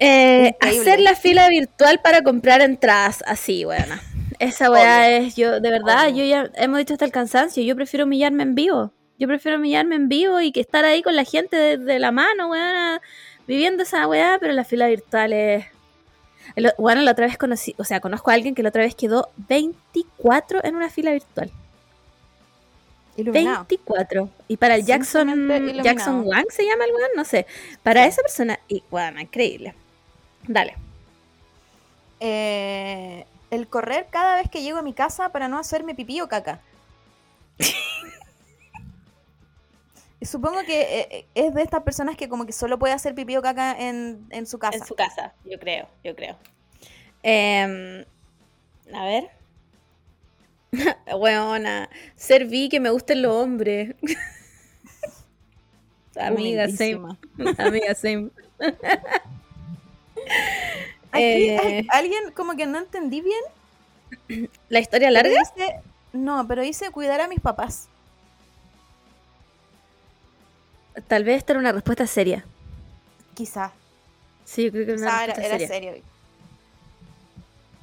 Eh, 0.00 0.56
hacer 0.60 1.00
la 1.00 1.14
fila 1.16 1.48
virtual 1.48 2.00
para 2.00 2.22
comprar 2.22 2.60
entradas 2.60 3.22
así, 3.26 3.64
weona. 3.64 4.00
Esa 4.38 4.70
weá 4.70 5.10
es, 5.10 5.34
yo, 5.34 5.58
de 5.60 5.70
verdad, 5.70 6.08
Obvio. 6.08 6.24
yo 6.24 6.24
ya 6.24 6.50
hemos 6.54 6.78
dicho 6.78 6.94
hasta 6.94 7.04
el 7.04 7.10
cansancio, 7.10 7.62
yo 7.64 7.74
prefiero 7.74 8.04
humillarme 8.06 8.44
en 8.44 8.54
vivo. 8.54 8.92
Yo 9.18 9.26
prefiero 9.26 9.58
humillarme 9.58 9.96
en 9.96 10.08
vivo 10.08 10.40
y 10.40 10.52
que 10.52 10.60
estar 10.60 10.84
ahí 10.84 11.02
con 11.02 11.16
la 11.16 11.24
gente 11.24 11.56
de, 11.56 11.76
de 11.76 11.98
la 11.98 12.12
mano, 12.12 12.48
weona, 12.50 13.00
viviendo 13.46 13.82
esa 13.82 14.06
weá, 14.06 14.38
pero 14.40 14.52
la 14.52 14.64
fila 14.64 14.86
virtual 14.86 15.32
es... 15.32 15.64
el- 16.54 16.72
Bueno, 16.78 17.02
la 17.02 17.10
otra 17.12 17.26
vez 17.26 17.36
conocí, 17.36 17.74
o 17.78 17.84
sea, 17.84 18.00
conozco 18.00 18.30
a 18.30 18.34
alguien 18.34 18.54
que 18.54 18.62
la 18.62 18.68
otra 18.68 18.82
vez 18.82 18.94
quedó 18.94 19.28
24 19.48 20.64
en 20.64 20.76
una 20.76 20.88
fila 20.88 21.10
virtual. 21.12 21.50
Iluminado. 23.16 23.66
24. 23.68 24.30
Y 24.46 24.56
para 24.56 24.76
el 24.76 24.84
Jackson, 24.84 25.28
iluminado. 25.30 25.82
Jackson 25.82 26.22
Wang 26.24 26.46
se 26.50 26.64
llama 26.64 26.84
el 26.84 26.94
weón, 26.94 27.10
no 27.16 27.24
sé. 27.24 27.46
Para 27.82 28.06
esa 28.06 28.22
persona, 28.22 28.60
y 28.68 28.84
bueno, 28.90 29.20
increíble. 29.20 29.74
Dale. 30.46 30.76
Eh, 32.20 33.26
el 33.50 33.66
correr 33.66 34.06
cada 34.10 34.36
vez 34.36 34.48
que 34.48 34.62
llego 34.62 34.78
a 34.78 34.82
mi 34.82 34.92
casa 34.92 35.30
para 35.30 35.48
no 35.48 35.58
hacerme 35.58 35.96
pipí 35.96 36.20
o 36.20 36.28
caca. 36.28 36.60
Supongo 40.20 40.58
que 40.66 40.80
eh, 40.82 41.08
eh, 41.10 41.26
es 41.34 41.54
de 41.54 41.62
estas 41.62 41.82
personas 41.84 42.16
que 42.16 42.28
como 42.28 42.44
que 42.44 42.52
solo 42.52 42.76
puede 42.78 42.92
hacer 42.92 43.14
pipí 43.14 43.36
o 43.36 43.42
caca 43.42 43.76
en, 43.78 44.26
en 44.30 44.46
su 44.46 44.58
casa. 44.58 44.76
En 44.78 44.84
su 44.84 44.96
casa, 44.96 45.32
yo 45.44 45.58
creo, 45.60 45.88
yo 46.02 46.16
creo. 46.16 46.36
Em, 47.22 48.04
a 48.92 49.04
ver. 49.04 49.30
Weona, 51.16 51.88
ser 52.16 52.46
vi 52.46 52.68
que 52.68 52.80
me 52.80 52.90
gusten 52.90 53.22
los 53.22 53.32
hombres. 53.32 53.94
Amiga, 56.20 56.68
same. 56.68 57.16
Amiga, 57.58 57.94
same. 57.94 58.30
Aquí 61.12 61.22
Eh. 61.22 61.58
hay- 61.60 61.86
alguien 61.90 62.32
como 62.32 62.56
que 62.56 62.66
no 62.66 62.78
entendí 62.78 63.20
bien. 63.22 64.48
¿La 64.68 64.80
historia 64.80 65.08
pero 65.08 65.22
larga? 65.28 65.40
dice- 65.54 65.80
no, 66.12 66.46
pero 66.48 66.62
dice 66.62 66.90
cuidar 66.90 67.20
a 67.20 67.28
mis 67.28 67.40
papás. 67.40 67.88
Tal 71.06 71.24
vez 71.24 71.38
esta 71.38 71.52
era 71.52 71.60
una 71.60 71.72
respuesta 71.72 72.06
seria. 72.06 72.44
Quizá. 73.34 73.72
Sí, 74.44 74.64
yo 74.64 74.72
creo 74.72 74.86
que 74.86 74.92
era 74.92 75.00
una 75.02 75.24
era, 75.24 75.34
respuesta 75.34 75.56
era 75.56 75.58
seria. 75.68 75.90
serio. 75.92 76.02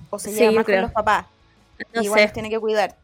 O 0.09 0.19
se 0.19 0.31
Sí, 0.31 0.39
lleva 0.39 0.51
más 0.51 0.65
creo. 0.65 0.77
con 0.77 0.83
los 0.83 0.91
papás. 0.91 1.25
No 1.93 2.01
Igual 2.01 2.19
sé. 2.19 2.25
los 2.25 2.33
tiene 2.33 2.49
que 2.49 2.59
cuidar. 2.59 2.95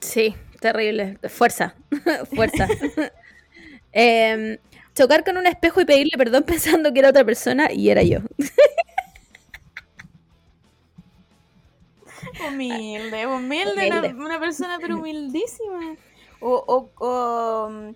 Sí, 0.00 0.34
terrible. 0.60 1.18
Fuerza, 1.28 1.74
fuerza. 2.34 2.66
Em, 3.94 4.56
chocar 4.94 5.22
con 5.22 5.36
un 5.36 5.46
espejo 5.46 5.80
y 5.82 5.84
pedirle 5.84 6.16
perdón 6.16 6.42
pensando 6.46 6.92
que 6.92 7.00
era 7.00 7.10
otra 7.10 7.24
persona 7.24 7.70
y 7.70 7.90
era 7.90 8.02
yo. 8.02 8.20
Humilde, 12.48 13.26
humilde, 13.26 13.86
una- 13.88 13.98
Humilde. 14.00 14.14
Una, 14.14 14.40
persona 14.40 14.78
pero 14.80 14.96
humildísima. 14.96 15.96
O, 16.40 16.64
o, 16.66 17.04
o, 17.04 17.92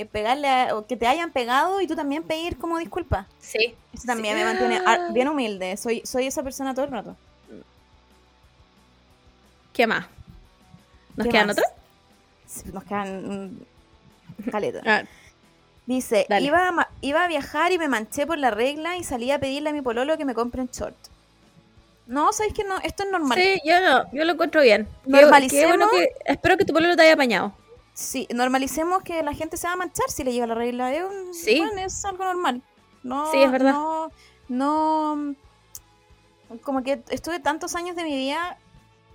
eh, 0.00 0.06
pegarle 0.06 0.48
a- 0.48 0.76
o 0.76 0.86
que 0.86 0.96
te 0.96 1.06
hayan 1.06 1.30
pegado 1.32 1.80
y 1.80 1.86
tú 1.86 1.94
también 1.96 2.22
pedir 2.22 2.56
como 2.58 2.78
disculpa. 2.78 3.26
Sí. 3.40 3.74
Eso 3.92 4.04
también 4.06 4.34
Sí. 4.36 4.40
me 4.44 4.46
mantiene 4.46 4.80
ar- 4.84 5.12
bien 5.12 5.28
humilde. 5.28 5.76
Soy, 5.76 6.02
soy 6.04 6.26
esa 6.26 6.42
persona 6.42 6.74
todo 6.74 6.84
el 6.86 6.90
rato. 6.90 7.16
¿Qué 9.72 9.86
más? 9.86 10.06
¿Nos 11.16 11.26
¿Qué 11.26 11.32
quedan 11.32 11.46
más? 11.48 11.58
otros? 11.58 11.72
Sí, 12.46 12.62
Nos 12.72 12.84
quedan 12.84 13.50
mm, 14.44 14.50
caleta. 14.50 14.80
Ah, 14.86 15.02
Dice, 15.86 16.26
iba 16.40 16.68
a, 16.68 16.88
iba 17.00 17.24
a 17.24 17.28
viajar 17.28 17.72
y 17.72 17.78
me 17.78 17.88
manché 17.88 18.26
por 18.26 18.36
la 18.36 18.50
regla 18.50 18.98
y 18.98 19.04
salí 19.04 19.30
a 19.30 19.38
pedirle 19.38 19.70
a 19.70 19.72
mi 19.72 19.80
pololo 19.80 20.18
que 20.18 20.26
me 20.26 20.34
compre 20.34 20.60
un 20.60 20.68
short. 20.68 20.94
No, 22.06 22.30
¿sabéis 22.32 22.52
que 22.54 22.64
no? 22.64 22.76
Esto 22.80 23.04
es 23.04 23.10
normal. 23.10 23.38
sí, 23.38 23.58
yo 23.64 23.80
no, 23.80 24.04
yo 24.12 24.24
lo 24.24 24.32
encuentro 24.32 24.60
bien. 24.60 24.86
Qué- 25.04 25.66
bueno 25.66 25.88
que, 25.90 26.08
espero 26.26 26.56
que 26.58 26.64
tu 26.66 26.72
pololo 26.74 26.94
te 26.94 27.02
haya 27.02 27.14
apañado. 27.14 27.52
Sí, 28.00 28.28
normalicemos 28.32 29.02
que 29.02 29.24
la 29.24 29.34
gente 29.34 29.56
se 29.56 29.66
va 29.66 29.72
a 29.72 29.76
manchar 29.76 30.08
si 30.08 30.22
le 30.22 30.32
llega 30.32 30.46
la 30.46 30.54
regla. 30.54 30.94
Es, 30.94 31.02
un- 31.02 31.34
Sí. 31.34 31.58
bueno, 31.58 31.80
es 31.80 32.04
algo 32.04 32.22
normal. 32.22 32.62
No, 33.02 33.28
Sí, 33.32 33.42
es 33.42 33.50
verdad. 33.50 33.72
No, 33.72 34.12
no. 34.48 35.34
Como 36.62 36.84
que 36.84 37.02
estuve 37.10 37.40
tantos 37.40 37.74
años 37.74 37.96
de 37.96 38.04
mi 38.04 38.16
vida 38.16 38.56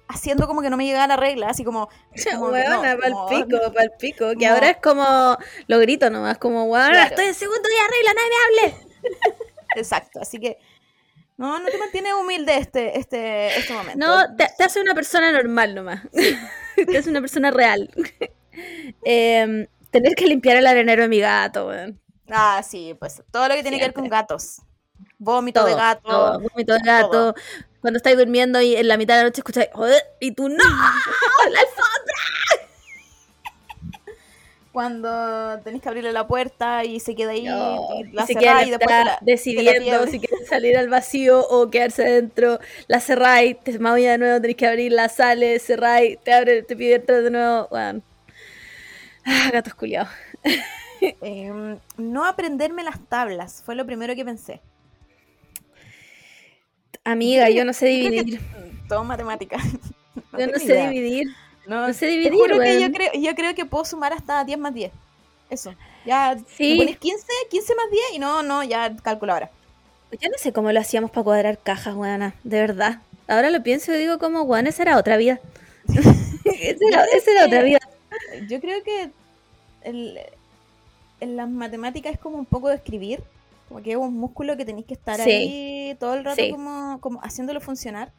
haciendo 0.09 0.47
como 0.47 0.61
que 0.61 0.69
no 0.69 0.75
me 0.75 0.85
llegaba 0.85 1.07
la 1.07 1.15
regla, 1.15 1.47
así 1.49 1.63
como. 1.63 1.87
como 2.33 2.47
no, 2.47 2.51
Weona, 2.53 2.97
pa'l 2.97 3.13
como- 3.13 3.29
pico, 3.29 3.57
pa'l 3.73 3.91
pico. 3.97 4.25
Que 4.37 4.47
ahora 4.47 4.71
es 4.71 4.77
como, 4.83 5.37
lo 5.67 5.79
grito 5.79 6.09
nomás, 6.09 6.37
como, 6.37 6.65
weona, 6.65 6.89
Claro. 6.89 7.09
estoy 7.09 7.25
en 7.27 7.35
segundo 7.35 7.69
día 7.69 7.83
de 7.83 7.89
regla, 7.89 8.13
nadie 8.13 8.29
me 8.29 8.43
hable. 8.43 8.87
Exacto, 9.77 10.19
así 10.21 10.39
que 10.41 10.57
No, 11.37 11.57
no 11.57 11.65
te 11.67 11.77
mantiene 11.77 12.13
humilde 12.13 12.57
este, 12.57 12.99
este, 12.99 13.57
este 13.57 13.73
momento. 13.73 13.97
No, 13.97 14.35
te, 14.35 14.47
te 14.57 14.63
hace 14.65 14.81
una 14.81 14.93
persona 14.93 15.31
normal 15.31 15.73
nomás. 15.73 16.01
te 16.75 16.97
hace 16.97 17.09
una 17.09 17.21
persona 17.21 17.49
real. 17.49 17.89
Em, 19.03 19.67
tener 19.91 20.15
que 20.15 20.25
limpiar 20.27 20.57
el 20.57 20.67
arenero 20.67 21.03
de 21.03 21.07
mi 21.09 21.19
gato, 21.19 21.67
weón. 21.67 21.99
Ah, 22.29 22.61
sí, 22.63 22.95
pues 22.99 23.21
todo 23.31 23.47
lo 23.47 23.55
que 23.55 23.61
tiene 23.63 23.77
que 23.77 23.85
ver 23.85 23.93
con 23.93 24.07
gatos. 24.09 24.61
Vómito 25.17 25.63
de 25.65 25.71
Todo, 25.71 25.77
gato. 25.81 26.01
todo, 26.07 26.39
vómito 26.39 26.73
de 26.73 26.79
gato. 26.83 27.35
Cuando 27.81 27.97
estáis 27.97 28.17
durmiendo 28.17 28.61
y 28.61 28.75
en 28.75 28.87
la 28.87 28.95
mitad 28.97 29.15
de 29.15 29.21
la 29.23 29.27
noche 29.27 29.41
escucháis, 29.41 29.67
"Joder", 29.73 30.01
y 30.19 30.31
tú, 30.31 30.47
¡no! 30.49 30.55
¡La 31.51 31.59
alfombra! 31.59 32.15
Cuando 34.71 35.59
tenés 35.63 35.81
que 35.83 35.89
abrirle 35.89 36.11
la 36.13 36.25
puerta 36.25 36.83
y 36.83 36.99
se 36.99 37.13
queda 37.13 37.31
ahí, 37.31 37.43
No, 37.45 37.87
y 37.93 38.11
la 38.11 38.25
se 38.25 38.33
queda 38.35 38.63
y 38.65 38.71
después 38.71 38.87
te 38.87 38.93
la- 38.93 39.05
la- 39.05 39.17
te 39.19 39.25
la 39.25 39.31
decidiendo 39.31 40.07
si 40.07 40.19
quieres 40.19 40.47
salir 40.47 40.75
al 40.77 40.89
vacío 40.89 41.41
o 41.47 41.69
quedarse 41.69 42.03
adentro. 42.03 42.59
La 42.87 42.99
cerráis, 42.99 43.59
te 43.63 43.77
maulla 43.77 44.13
de 44.13 44.17
nuevo, 44.17 44.41
tenés 44.41 44.55
que 44.57 44.65
abrirla, 44.65 45.09
sale, 45.09 45.59
cerráis, 45.59 46.17
te 46.23 46.33
abre, 46.33 46.63
te 46.63 46.75
pide 46.75 46.95
entrar 46.95 47.21
de 47.21 47.29
nuevo. 47.29 47.67
Weón. 47.69 48.01
Ah, 49.25 49.49
gatos 49.53 49.73
culiados. 49.73 50.09
Em, 51.21 51.77
no 51.97 52.23
aprenderme 52.25 52.81
las 52.81 52.97
tablas, 53.09 53.61
fue 53.65 53.75
lo 53.75 53.85
primero 53.85 54.15
que 54.15 54.23
pensé. 54.23 54.61
Amiga, 57.03 57.49
yo 57.49 57.65
no 57.65 57.73
sé 57.73 57.87
dividir. 57.87 58.39
Todo 58.87 59.03
matemática. 59.03 59.57
No 60.31 60.39
Yo 60.39 60.47
no 60.47 60.57
sé 60.59 60.65
idea. 60.65 60.89
dividir. 60.89 61.27
No, 61.67 61.87
no 61.87 61.93
sé 61.93 62.07
dividir, 62.07 62.33
juro 62.33 62.59
que 62.59 62.81
yo 62.81 62.91
creo, 62.91 63.11
yo 63.13 63.35
creo 63.35 63.55
que 63.55 63.65
puedo 63.65 63.83
sumar 63.85 64.13
hasta 64.13 64.43
10 64.43 64.57
más 64.59 64.73
10. 64.73 64.91
Eso. 65.49 65.73
Ya 66.05 66.37
Sí. 66.55 66.75
pones 66.77 66.97
15, 66.97 67.25
15 67.49 67.75
más 67.75 67.85
10 67.91 68.03
y 68.13 68.19
no, 68.19 68.43
no, 68.43 68.63
ya 68.63 68.95
calculo 68.97 69.33
ahora. 69.33 69.49
Yo 70.19 70.29
no 70.29 70.37
sé 70.37 70.53
cómo 70.53 70.71
lo 70.71 70.79
hacíamos 70.79 71.11
para 71.11 71.23
cuadrar 71.23 71.57
cajas, 71.57 71.95
weona, 71.95 72.35
de 72.43 72.59
verdad. 72.61 72.99
Ahora 73.27 73.49
lo 73.49 73.63
pienso 73.63 73.93
y 73.93 73.97
digo 73.97 74.19
como, 74.19 74.43
weón, 74.43 74.67
esa 74.67 74.83
era 74.83 74.97
otra 74.97 75.17
vida. 75.17 75.39
esa, 75.87 76.85
era, 76.87 77.03
esa 77.13 77.31
era 77.31 77.45
otra 77.47 77.61
vida. 77.63 77.79
Yo 78.49 78.59
creo 78.59 78.83
que 78.83 79.11
el- 79.81 80.19
en 81.19 81.35
las 81.37 81.49
matemáticas 81.49 82.13
es 82.13 82.19
como 82.19 82.37
un 82.37 82.45
poco 82.45 82.69
de 82.69 82.75
escribir, 82.75 83.23
como 83.69 83.81
que 83.81 83.91
es 83.91 83.97
un 83.97 84.17
músculo 84.17 84.57
que 84.57 84.65
tenéis 84.65 84.85
que 84.85 84.93
estar 84.93 85.19
Sí. 85.19 85.29
ahí 85.31 85.97
todo 85.99 86.13
el 86.15 86.23
rato 86.25 86.41
Sí. 86.41 86.51
como, 86.51 86.99
como 86.99 87.19
haciéndolo 87.21 87.61
funcionar. 87.61 88.11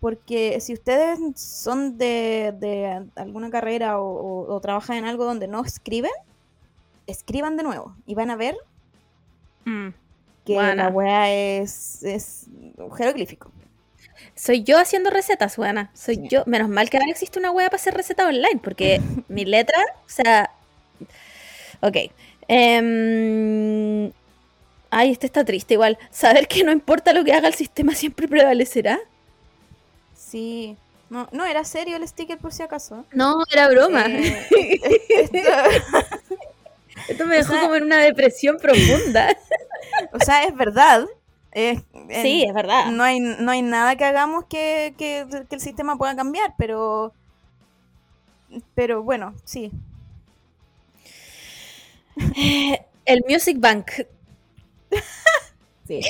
Porque 0.00 0.60
si 0.60 0.72
ustedes 0.72 1.18
son 1.40 1.96
de, 1.98 2.52
de 2.58 3.06
alguna 3.14 3.50
carrera 3.50 4.00
o, 4.00 4.04
o- 4.06 4.54
o 4.54 4.60
trabajan 4.60 4.96
en 4.96 5.04
algo 5.04 5.24
donde 5.24 5.46
no 5.46 5.62
escriben, 5.64 6.10
escriban 7.06 7.56
de 7.56 7.62
nuevo 7.62 7.94
y 8.06 8.14
van 8.14 8.30
a 8.30 8.36
ver 8.36 8.56
Mm. 9.64 9.88
que 10.44 10.54
Buena. 10.54 10.74
la 10.74 10.88
weá 10.88 11.32
es, 11.32 12.02
es 12.02 12.46
jeroglífico. 12.96 13.50
Soy 14.34 14.62
yo 14.64 14.78
haciendo 14.78 15.10
recetas, 15.10 15.56
weona. 15.58 15.90
Soy 15.94 16.16
Sí. 16.16 16.28
yo. 16.30 16.42
Menos 16.46 16.68
mal 16.68 16.88
que 16.90 16.96
ahora 16.98 17.10
existe 17.10 17.38
una 17.38 17.50
wea 17.50 17.68
para 17.68 17.76
hacer 17.80 17.94
recetas 17.94 18.26
online, 18.26 18.60
porque 18.62 19.00
mi 19.28 19.44
letra, 19.44 19.78
o 20.06 20.08
sea. 20.08 20.50
Ok. 21.80 21.96
Em, 22.48 24.12
Ay, 24.94 25.10
este 25.10 25.26
está 25.26 25.42
triste 25.44 25.74
igual. 25.74 25.98
Saber 26.10 26.46
que 26.48 26.64
no 26.64 26.72
importa 26.72 27.12
lo 27.14 27.24
que 27.24 27.32
haga 27.32 27.48
el 27.48 27.54
sistema 27.54 27.94
siempre 27.94 28.28
prevalecerá. 28.28 28.98
Sí. 30.14 30.76
No, 31.08 31.28
no 31.32 31.44
era 31.46 31.64
serio 31.64 31.96
el 31.96 32.06
sticker 32.06 32.38
por 32.38 32.52
si 32.52 32.62
acaso. 32.62 33.04
No, 33.12 33.36
era 33.52 33.68
broma. 33.68 34.04
Eh, 34.06 34.46
esto- 35.08 35.38
Esto 37.08 37.26
me 37.26 37.36
dejó 37.38 37.52
sea- 37.52 37.62
como 37.62 37.74
en 37.76 37.84
una 37.84 37.98
depresión 37.98 38.58
profunda. 38.58 39.34
o 40.12 40.18
sea, 40.20 40.44
es 40.44 40.54
verdad. 40.54 41.06
Es- 41.52 41.82
Sí, 42.22 42.44
es 42.46 42.54
verdad. 42.54 42.86
no 42.92 43.02
hay, 43.04 43.20
no 43.20 43.50
hay 43.50 43.62
nada 43.62 43.96
que 43.96 44.04
hagamos 44.04 44.44
que, 44.46 44.94
que- 44.98 45.26
que 45.48 45.54
el 45.54 45.60
sistema 45.60 45.96
pueda 45.96 46.16
cambiar, 46.16 46.54
pero. 46.58 47.12
Pero 48.74 49.02
bueno, 49.02 49.34
sí. 49.44 49.72
El 53.04 53.24
Music 53.28 53.58
Bank. 53.58 53.90
Sí. 55.86 56.00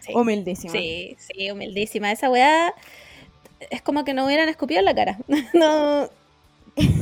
Sí. 0.00 0.12
Humildísimo. 0.14 0.72
Sí, 0.72 1.16
sí, 1.18 1.50
humildísima. 1.50 2.10
Esa 2.12 2.30
weá 2.30 2.74
es 3.70 3.82
como 3.82 4.04
que 4.04 4.14
no 4.14 4.26
hubieran 4.26 4.48
escupido 4.48 4.80
en 4.80 4.86
la 4.86 4.94
cara. 4.94 5.18
No, 5.54 6.10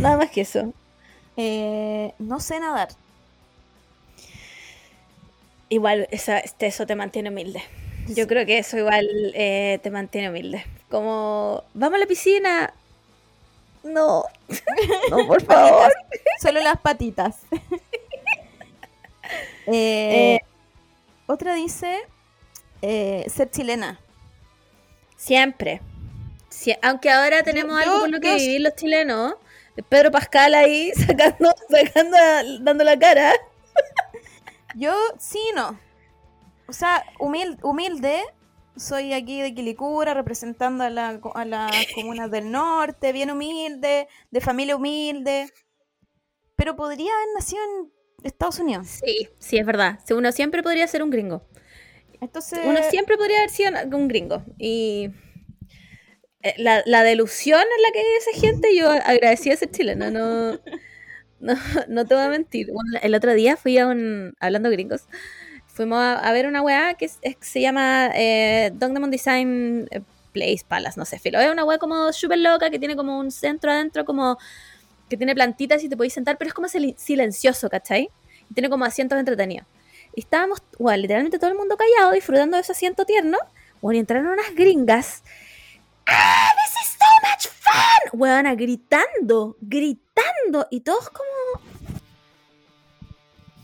nada 0.01 0.17
más 0.19 0.31
que 0.31 0.43
eso. 0.43 0.73
Eh, 1.37 2.15
no 2.19 2.41
sé 2.41 2.61
nadar. 2.61 2.89
Igual 5.69 6.07
esa, 6.11 6.39
este- 6.39 6.67
eso 6.67 6.87
te 6.87 6.95
mantiene 6.95 7.31
humilde. 7.31 7.63
Yo 8.09 8.27
creo 8.29 8.47
que 8.47 8.59
eso 8.59 8.79
igual 8.79 9.09
eh, 9.35 9.81
te 9.83 9.91
mantiene 9.91 10.31
humilde. 10.31 10.65
Como, 10.91 11.65
vamos 11.75 11.97
a 11.97 12.01
la 12.01 12.07
piscina. 12.07 12.73
No, 13.83 14.25
no, 15.11 15.27
por 15.27 15.43
favor. 15.45 15.93
Solo 16.41 16.61
las 16.61 16.79
patitas. 16.81 17.37
Eh, 19.67 20.39
otra 21.27 21.55
dice 21.55 21.99
eh, 22.83 23.27
ser 23.29 23.51
chilena. 23.51 23.99
Siempre. 25.17 25.81
Sie- 26.51 26.79
aunque 26.83 27.11
ahora 27.11 27.43
tenemos 27.43 27.73
yo- 27.73 27.91
algo 27.91 28.01
por 28.03 28.11
lo 28.11 28.21
que 28.21 28.29
yo- 28.29 28.37
vivir 28.37 28.61
los 28.61 28.77
chilenos. 28.77 29.35
Pedro 29.89 30.11
Pascal 30.13 30.55
ahí 30.55 30.93
sacando, 30.95 31.53
sacando, 31.69 32.17
dando 32.61 32.85
la 32.85 32.97
cara. 32.99 33.33
Yo 34.77 34.95
sí 35.19 35.41
no. 35.55 35.79
O 36.69 36.73
sea, 36.73 37.05
humil- 37.19 37.59
humilde. 37.63 38.23
Soy 38.77 39.15
aquí 39.15 39.41
de 39.41 39.55
Quilicura, 39.55 40.13
representando 40.13 40.85
a, 40.85 40.91
la, 40.91 41.19
a 41.35 41.45
las 41.47 41.73
comunas 41.95 42.31
del 42.31 42.51
norte, 42.51 43.13
bien 43.13 43.31
humilde, 43.31 44.07
de 44.31 44.41
familia 44.43 44.77
humilde. 44.77 45.51
Pero 46.57 46.77
podría 46.77 47.11
haber 47.11 47.29
nacido 47.35 47.63
en 47.65 47.93
Estados 48.23 48.59
Unidos. 48.59 48.87
Sí, 49.03 49.29
sí, 49.39 49.57
es 49.57 49.65
verdad. 49.65 49.99
Uno 50.11 50.31
siempre 50.31 50.63
podría 50.63 50.87
ser 50.89 51.03
un 51.03 51.09
gringo. 51.09 51.49
Entonces, 52.21 52.61
Uno 52.65 52.81
siempre 52.91 53.17
podría 53.17 53.39
haber 53.39 53.51
sido 53.51 53.71
un 53.97 54.09
gringo. 54.09 54.43
Y 54.59 55.11
eh, 56.43 56.55
la, 56.59 56.83
la 56.85 57.03
delusión 57.03 57.61
en 57.61 57.83
la 57.83 57.93
que 57.93 58.01
vive 58.01 58.17
esa 58.19 58.41
gente, 58.41 58.77
yo 58.77 58.91
agradecía 58.91 59.53
de 59.53 59.57
ser 59.59 59.71
chilena. 59.71 60.11
No, 60.11 60.53
no, 60.53 60.61
no 61.89 62.05
te 62.07 62.15
voy 62.15 62.25
a 62.25 62.29
mentir. 62.29 62.69
Bueno, 62.73 62.99
el 63.03 63.15
otro 63.15 63.35
día 63.35 63.57
fui 63.57 63.79
a 63.79 63.87
un. 63.87 64.35
Hablando 64.41 64.71
gringos, 64.71 65.05
fuimos 65.67 65.99
a, 65.99 66.19
a 66.19 66.33
ver 66.33 66.47
una 66.47 66.63
weá 66.63 66.95
que 66.95 67.07
es- 67.07 67.19
es- 67.23 67.37
se 67.41 67.61
llama 67.61 68.11
eh, 68.15 68.71
Dongdemon 68.75 69.11
Design 69.11 69.87
eh, 69.91 70.01
Place 70.33 70.65
Palace, 70.67 70.99
no 70.99 71.05
sé, 71.05 71.19
filo. 71.19 71.39
Es 71.41 71.51
una 71.51 71.65
weá 71.65 71.79
como 71.79 72.13
súper 72.13 72.39
loca 72.39 72.71
que 72.71 72.79
tiene 72.79 72.97
como 72.97 73.19
un 73.19 73.31
centro 73.31 73.71
adentro, 73.71 74.05
como 74.05 74.39
que 75.09 75.17
tiene 75.17 75.35
plantitas 75.35 75.83
y 75.85 75.89
te 75.89 75.97
podéis 75.97 76.15
sentar, 76.15 76.39
pero 76.39 76.49
es 76.49 76.55
como 76.55 76.69
sil- 76.71 76.97
silencioso, 76.99 77.71
¿cachai? 77.71 78.11
Y 78.51 78.55
tiene 78.55 78.71
como 78.71 78.85
asientos 78.85 79.19
entretenidos. 79.19 79.67
Y 80.15 80.21
estábamos, 80.21 80.63
bueno, 80.79 80.99
literalmente 81.03 81.39
todo 81.39 81.51
el 81.51 81.57
mundo 81.59 81.77
callado, 81.77 82.13
disfrutando 82.13 82.57
de 82.57 82.63
ese 82.63 82.73
asiento 82.73 83.05
tierno. 83.05 83.39
Bueno, 83.83 83.97
y 83.99 84.01
entraron 84.01 84.27
unas 84.29 84.55
gringas. 84.55 85.23
¡Ah, 86.09 86.49
this 86.65 86.83
is 86.83 86.97
so 86.99 87.29
much 87.29 87.49
fun! 87.61 88.21
Weona, 88.21 88.55
gritando, 88.55 89.57
gritando. 89.61 90.67
Y 90.71 90.81
todos 90.81 91.11
como... 91.11 91.27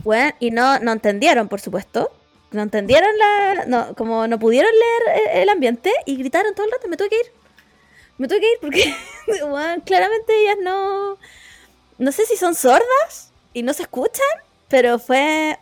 Bueno, 0.05 0.35
y 0.41 0.51
no, 0.51 0.79
no 0.81 0.93
entendieron, 0.93 1.49
por 1.49 1.61
supuesto. 1.61 2.11
No 2.51 2.63
entendieron 2.63 3.11
la... 3.19 3.65
No, 3.67 3.95
como 3.95 4.27
no 4.27 4.39
pudieron 4.39 4.71
leer 4.73 5.19
eh, 5.19 5.43
el 5.43 5.49
ambiente 5.49 5.93
y 6.07 6.17
gritaron 6.17 6.55
todo 6.55 6.67
el 6.67 6.73
rato. 6.73 6.89
Me 6.89 6.97
tuve 6.97 7.09
que 7.09 7.17
ir. 7.21 7.33
Me 8.19 8.29
tuve 8.29 8.41
que 8.41 8.53
ir 8.53 8.59
porque, 8.61 8.95
weón, 9.45 9.81
claramente 9.81 10.33
ellas 10.43 10.57
no... 10.63 11.17
No 11.99 12.13
sé 12.13 12.27
si 12.27 12.37
son 12.37 12.55
sordas 12.55 13.33
y 13.53 13.63
no 13.63 13.73
se 13.73 13.83
escuchan, 13.83 14.27
pero 14.69 14.99
fue... 14.99 15.59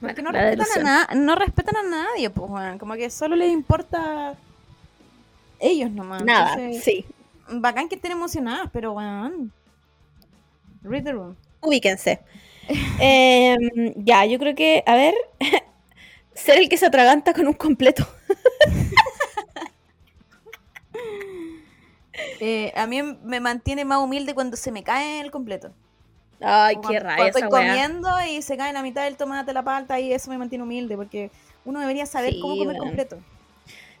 porque 0.00 0.22
no 0.22 0.30
respetan, 0.30 0.86
a 0.86 1.06
na- 1.06 1.14
no 1.14 1.34
respetan 1.34 1.76
a 1.76 1.82
nadie, 1.82 2.30
pues, 2.30 2.48
weón. 2.50 2.78
Como 2.78 2.94
que 2.94 3.10
solo 3.10 3.34
les 3.34 3.50
importa 3.50 4.36
ellos 5.64 5.90
nomás. 5.90 6.24
Nada, 6.24 6.54
Entonces, 6.54 6.84
sí. 6.84 7.04
Bacán 7.48 7.88
que 7.88 7.96
estén 7.96 8.12
emocionadas, 8.12 8.70
pero 8.72 8.92
weón. 8.92 9.52
Read 10.82 11.04
the 11.04 11.12
room. 11.12 11.36
Ubíquense. 11.60 12.20
Em, 13.00 13.92
ya, 13.96 14.24
yo 14.24 14.38
creo 14.38 14.54
que, 14.54 14.82
a 14.86 14.94
ver, 14.94 15.14
ser 16.34 16.58
el 16.58 16.68
que 16.68 16.78
se 16.78 16.86
atraganta 16.86 17.32
con 17.32 17.46
un 17.46 17.54
completo. 17.54 18.06
Eh, 22.40 22.72
a 22.76 22.86
mí 22.86 23.02
me 23.02 23.40
mantiene 23.40 23.84
más 23.84 23.98
humilde 23.98 24.34
cuando 24.34 24.56
se 24.56 24.70
me 24.70 24.82
cae 24.82 25.20
el 25.20 25.30
completo. 25.30 25.72
Ay, 26.40 26.76
qué 26.86 27.00
rabia 27.00 27.26
estoy 27.26 27.48
comiendo 27.48 28.08
y 28.28 28.42
se 28.42 28.56
cae 28.56 28.72
la 28.72 28.82
mitad 28.82 29.04
del 29.04 29.16
tomate, 29.16 29.52
la 29.52 29.62
palta, 29.62 29.98
y 29.98 30.12
eso 30.12 30.30
me 30.30 30.38
mantiene 30.38 30.64
humilde, 30.64 30.96
porque 30.96 31.30
uno 31.64 31.80
debería 31.80 32.06
saber 32.06 32.34
cómo 32.40 32.56
comer 32.56 32.76
completo. 32.76 33.18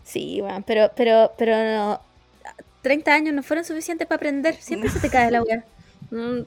Sí, 0.04 0.40
bueno, 0.40 0.62
pero, 0.66 0.90
pero, 0.96 1.32
pero 1.38 1.56
no, 1.56 2.00
30 2.82 3.14
años 3.14 3.34
no 3.34 3.42
fueron 3.42 3.64
suficientes 3.64 4.06
para 4.06 4.16
aprender. 4.16 4.56
Siempre 4.60 4.90
se 4.90 5.00
te 5.00 5.10
cae 5.10 5.30
la 5.30 5.42
weá. 5.42 5.64
Mm, 6.10 6.42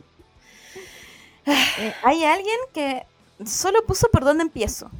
Eh, 1.77 1.93
hay 2.01 2.23
alguien 2.25 2.57
que 2.73 3.03
solo 3.45 3.85
puso 3.85 4.09
por 4.11 4.23
dónde 4.23 4.43
empiezo. 4.43 4.91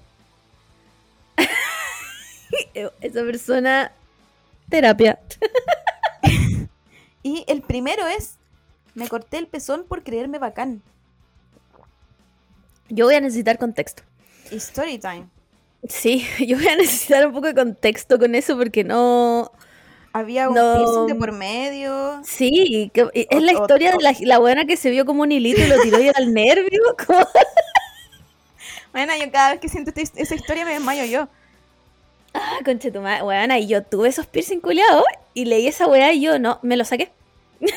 eh, 2.73 2.89
esa 3.01 3.21
persona, 3.23 3.91
terapia. 4.69 5.19
Y 7.23 7.43
el 7.47 7.61
primero 7.61 8.07
es, 8.07 8.39
me 8.95 9.07
corté 9.07 9.37
el 9.37 9.47
pezón 9.47 9.85
por 9.85 10.03
creerme 10.03 10.39
bacán. 10.39 10.83
Yo 12.89 13.05
voy 13.05 13.15
a 13.15 13.21
necesitar 13.21 13.57
contexto. 13.57 14.03
Y 14.49 14.57
story 14.57 14.97
time. 14.99 15.29
Sí, 15.87 16.25
yo 16.47 16.57
voy 16.57 16.67
a 16.67 16.75
necesitar 16.75 17.25
un 17.27 17.33
poco 17.33 17.47
de 17.47 17.55
contexto 17.55 18.17
con 18.19 18.35
eso 18.35 18.57
porque 18.57 18.83
no... 18.83 19.51
Había 20.13 20.49
un 20.49 20.55
No. 20.55 20.75
piercing 20.77 21.07
de 21.07 21.15
por 21.15 21.31
medio. 21.31 22.21
Sí, 22.23 22.89
que- 22.93 23.09
es 23.13 23.41
la 23.43 23.51
o- 23.51 23.61
historia 23.61 23.91
de 23.91 24.01
la, 24.01 24.15
la 24.21 24.39
buena 24.39 24.65
que 24.65 24.75
se 24.75 24.89
vio 24.89 25.05
como 25.05 25.21
un 25.21 25.31
hilito 25.31 25.61
y 25.61 25.67
lo 25.67 25.79
tiró 25.81 26.01
y 26.01 26.07
era 26.07 26.19
el 26.19 26.33
nervio. 26.33 26.81
como- 27.05 27.27
Bueno, 28.91 29.13
yo 29.19 29.31
cada 29.31 29.51
vez 29.51 29.59
que 29.59 29.69
siento 29.69 29.91
esta- 29.95 30.19
esa 30.19 30.33
historia 30.33 30.65
me 30.65 30.73
desmayo 30.73 31.05
yo. 31.05 31.27
Ah, 32.33 32.57
conche 32.65 32.91
tu 32.91 33.01
madre, 33.01 33.23
weona, 33.23 33.59
y 33.59 33.67
yo 33.67 33.83
tuve 33.83 34.09
esos 34.09 34.25
piercing 34.25 34.59
culiados 34.59 35.03
y 35.35 35.45
leí 35.45 35.67
esa 35.67 35.87
weá 35.87 36.11
y 36.13 36.21
yo 36.21 36.39
no, 36.39 36.59
me 36.63 36.77
lo 36.77 36.85
saqué. 36.85 37.11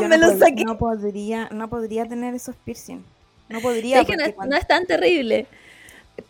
Me 0.00 0.16
no, 0.16 0.28
lo 0.28 0.38
saqué. 0.38 0.64
no 0.64 0.78
podría, 0.78 1.48
no 1.50 1.68
podría 1.68 2.06
tener 2.06 2.34
esos 2.34 2.54
piercing. 2.64 3.04
No 3.48 3.60
podría. 3.60 4.00
Es 4.00 4.06
que 4.06 4.16
no 4.16 4.56
es 4.56 4.66
tan 4.68 4.86
terrible. 4.86 5.46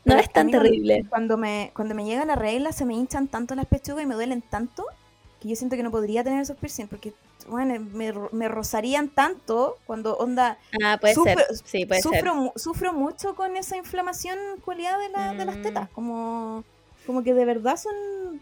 No 0.04 0.16
es 0.16 0.32
tan 0.32 0.50
terrible. 0.50 1.04
Cuando 1.08 1.36
me, 1.36 1.70
cuando 1.74 1.94
me 1.94 2.04
llega 2.04 2.24
la 2.24 2.34
regla 2.36 2.72
se 2.72 2.84
me 2.84 2.94
hinchan 2.94 3.28
tanto 3.28 3.54
las 3.54 3.66
pechugas 3.66 4.02
y 4.04 4.06
me 4.06 4.14
duelen 4.14 4.42
tanto 4.42 4.84
que 5.40 5.48
yo 5.48 5.56
siento 5.56 5.76
que 5.76 5.82
no 5.82 5.90
podría 5.90 6.22
tener 6.24 6.40
esos 6.42 6.56
piercing 6.56 6.86
porque 6.88 7.12
bueno, 7.48 7.74
me, 7.92 8.12
me 8.30 8.48
rozarían 8.48 9.08
tanto 9.08 9.78
cuando 9.86 10.16
onda 10.16 10.58
Ah, 10.84 10.98
puede 11.00 11.14
Sufro- 11.14 11.44
ser. 11.46 11.56
Sí, 11.64 11.86
puede 11.86 12.00
ser. 12.02 12.12
sufro, 12.12 12.34
mu- 12.36 12.52
sufro 12.56 12.92
mucho 12.92 13.34
con 13.34 13.56
esa 13.56 13.76
inflamación 13.76 14.38
cualidad 14.64 14.98
de, 15.00 15.08
la- 15.08 15.34
de 15.34 15.44
las 15.44 15.56
Mm. 15.56 15.62
tetas 15.62 15.88
como 15.90 16.64
como 17.06 17.24
que 17.24 17.34
de 17.34 17.44
verdad 17.44 17.76
son 17.76 18.40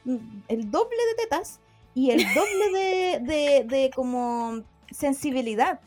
el 0.48 0.70
doble 0.70 0.96
de 1.16 1.22
tetas 1.22 1.60
y 1.94 2.10
el 2.10 2.18
doble 2.34 2.70
de, 2.78 3.20
de, 3.20 3.64
de 3.64 3.90
como 3.94 4.60
sensibilidad 4.90 5.80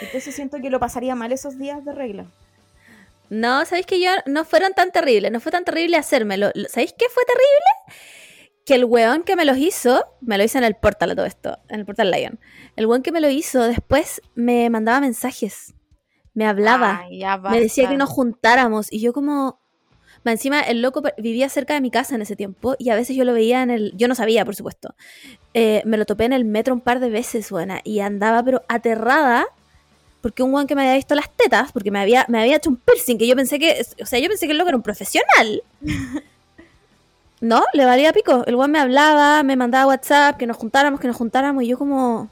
entonces 0.00 0.34
siento 0.34 0.60
que 0.60 0.70
lo 0.70 0.80
pasaría 0.80 1.14
mal 1.14 1.30
esos 1.32 1.58
días 1.58 1.84
de 1.84 1.92
regla 1.92 2.26
No, 3.30 3.64
¿sabéis 3.64 3.86
que 3.86 4.00
yo 4.00 4.10
no 4.26 4.44
fueron 4.44 4.72
tan 4.74 4.92
terribles? 4.92 5.32
No 5.32 5.40
fue 5.40 5.50
tan 5.52 5.64
terrible 5.64 5.96
hacérmelo. 5.96 6.50
Lo- 6.54 6.68
¿Sabéis 6.68 6.94
qué 6.98 7.06
fue 7.08 7.22
terrible? 7.24 7.98
Que 8.66 8.74
el 8.74 8.84
weón 8.84 9.22
que 9.24 9.36
me 9.36 9.44
los 9.44 9.56
hizo, 9.56 10.04
me 10.20 10.38
lo 10.38 10.44
hizo 10.44 10.58
en 10.58 10.64
el 10.64 10.76
portal 10.76 11.10
a 11.10 11.16
todo 11.16 11.26
esto, 11.26 11.58
en 11.68 11.80
el 11.80 11.86
portal 11.86 12.10
Lion. 12.10 12.38
El 12.76 12.86
weón 12.86 13.02
que 13.02 13.10
me 13.10 13.20
lo 13.20 13.28
hizo 13.28 13.62
después 13.62 14.20
me 14.34 14.68
mandaba 14.70 15.00
mensajes, 15.00 15.74
me 16.34 16.46
hablaba, 16.46 17.04
ya 17.10 17.38
me 17.38 17.60
decía 17.60 17.84
que 17.88 17.96
nos 17.98 18.08
juntáramos 18.10 18.92
y 18.92 19.00
yo 19.00 19.12
como... 19.12 19.60
Encima 20.24 20.60
el 20.60 20.82
loco 20.82 21.02
vivía 21.18 21.48
cerca 21.48 21.74
de 21.74 21.80
mi 21.80 21.90
casa 21.90 22.14
en 22.14 22.22
ese 22.22 22.36
tiempo 22.36 22.76
y 22.78 22.90
a 22.90 22.94
veces 22.94 23.16
yo 23.16 23.24
lo 23.24 23.32
veía 23.32 23.60
en 23.62 23.70
el... 23.70 23.92
Yo 23.96 24.06
no 24.06 24.14
sabía, 24.14 24.44
por 24.44 24.54
supuesto. 24.54 24.94
Eh, 25.52 25.82
me 25.84 25.96
lo 25.96 26.04
topé 26.06 26.26
en 26.26 26.32
el 26.32 26.44
metro 26.44 26.74
un 26.74 26.80
par 26.80 27.00
de 27.00 27.10
veces, 27.10 27.50
buena, 27.50 27.80
y 27.82 27.98
andaba 27.98 28.44
pero 28.44 28.62
aterrada 28.68 29.46
porque 30.22 30.42
un 30.42 30.54
weón 30.54 30.66
que 30.66 30.74
me 30.74 30.82
había 30.82 30.94
visto 30.94 31.14
las 31.14 31.28
tetas, 31.30 31.70
porque 31.72 31.90
me 31.90 31.98
había, 32.00 32.24
me 32.28 32.40
había 32.40 32.56
hecho 32.56 32.70
un 32.70 32.76
piercing, 32.76 33.18
que 33.18 33.26
yo 33.26 33.36
pensé 33.36 33.58
que, 33.58 33.84
o 34.02 34.06
sea, 34.06 34.18
yo 34.18 34.28
pensé 34.28 34.46
que 34.46 34.52
el 34.52 34.58
loco 34.58 34.68
era 34.68 34.76
un 34.76 34.82
profesional. 34.82 35.62
No, 37.40 37.64
le 37.72 37.84
valía 37.84 38.12
pico. 38.12 38.44
El 38.46 38.54
weón 38.54 38.70
me 38.70 38.78
hablaba, 38.78 39.42
me 39.42 39.56
mandaba 39.56 39.86
WhatsApp, 39.88 40.36
que 40.36 40.46
nos 40.46 40.56
juntáramos, 40.56 41.00
que 41.00 41.08
nos 41.08 41.16
juntáramos, 41.16 41.64
y 41.64 41.66
yo 41.66 41.76
como... 41.76 42.30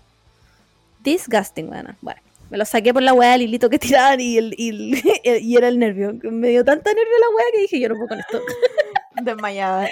Disgusting, 1.02 1.66
bueno. 1.66 1.96
Bueno, 2.00 2.20
me 2.48 2.56
lo 2.58 2.64
saqué 2.64 2.92
por 2.94 3.02
la 3.02 3.12
weá 3.12 3.32
del 3.32 3.42
hilito 3.42 3.68
que 3.68 3.80
tiraban 3.80 4.20
y, 4.20 4.38
el, 4.38 4.54
y, 4.56 5.02
el- 5.24 5.42
y 5.42 5.56
era 5.56 5.66
el 5.66 5.80
nervio. 5.80 6.12
Me 6.22 6.50
dio 6.50 6.64
tanta 6.64 6.90
nervio 6.94 7.18
la 7.20 7.36
weá 7.36 7.44
que 7.52 7.58
dije, 7.62 7.80
yo 7.80 7.88
no 7.88 7.96
puedo 7.96 8.06
con 8.08 8.20
esto. 8.20 8.40
desmayada 9.22 9.88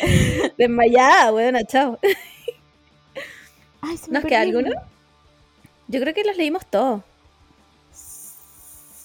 Desmayada, 0.56 1.32
weona, 1.32 1.64
chao. 1.64 1.98
Ay, 3.80 3.96
¿Nos 4.10 4.24
queda 4.24 4.42
alguno? 4.42 4.70
Yo 5.88 6.00
creo 6.00 6.14
que 6.14 6.22
los 6.22 6.36
leímos 6.36 6.64
todos. 6.66 7.02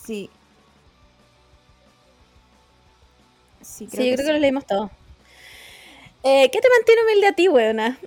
Sí 0.05 0.29
sí, 3.61 3.87
Sí, 3.89 4.09
yo 4.09 4.15
creo 4.15 4.25
que 4.27 4.31
los 4.33 4.41
leímos 4.41 4.65
todos. 4.65 4.91
Eh, 6.23 6.49
¿Qué 6.51 6.61
te 6.61 6.69
mantiene 6.69 7.03
humilde 7.03 7.27
a 7.27 7.33
ti, 7.33 7.47
weona? 7.49 7.97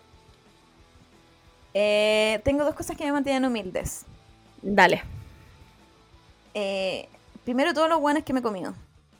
Eh, 1.75 2.41
tengo 2.44 2.65
dos 2.65 2.75
cosas 2.75 2.97
que 2.97 3.05
me 3.05 3.12
mantienen 3.12 3.44
humildes 3.44 4.07
Dale. 4.62 5.02
Eh, 6.55 7.07
primero, 7.44 7.75
todos 7.75 7.89
los 7.91 8.00
buenos 8.00 8.23
que 8.25 8.33
me 8.33 8.41
he 8.41 8.42
comido. 8.42 8.75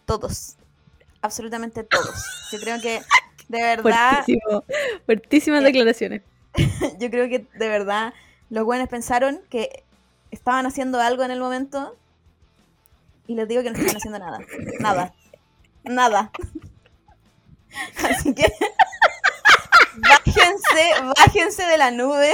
Todos. 0.07 0.57
Absolutamente 1.21 1.85
todos. 1.85 2.49
Yo 2.51 2.59
creo 2.59 2.81
que, 2.81 3.03
de 3.49 3.61
verdad, 3.63 4.25
Fuertísimo. 4.25 4.65
Fuertísimas 5.05 5.61
Eh, 5.61 5.65
declaraciones. 5.65 6.23
yo 6.99 7.11
creo 7.11 7.29
que 7.29 7.41
de 7.59 7.69
verdad 7.69 8.15
los 8.49 8.65
buenos 8.65 8.89
pensaron 8.89 9.41
que 9.51 9.85
estaban 10.31 10.65
haciendo 10.65 10.99
algo 11.01 11.23
en 11.23 11.31
el 11.31 11.39
momento 11.41 11.95
y 13.27 13.35
les 13.35 13.49
digo 13.49 13.63
que 13.63 13.71
no 13.71 13.77
estaban 13.77 13.97
haciendo 13.97 14.19
nada. 14.19 14.39
Nada. 14.81 15.15
Nada. 15.85 16.31
Así 18.09 18.35
que 18.35 18.45
bájense, 19.97 21.13
bájense 21.17 21.63
de 21.65 21.79
la 21.79 21.91
nube. 21.91 22.33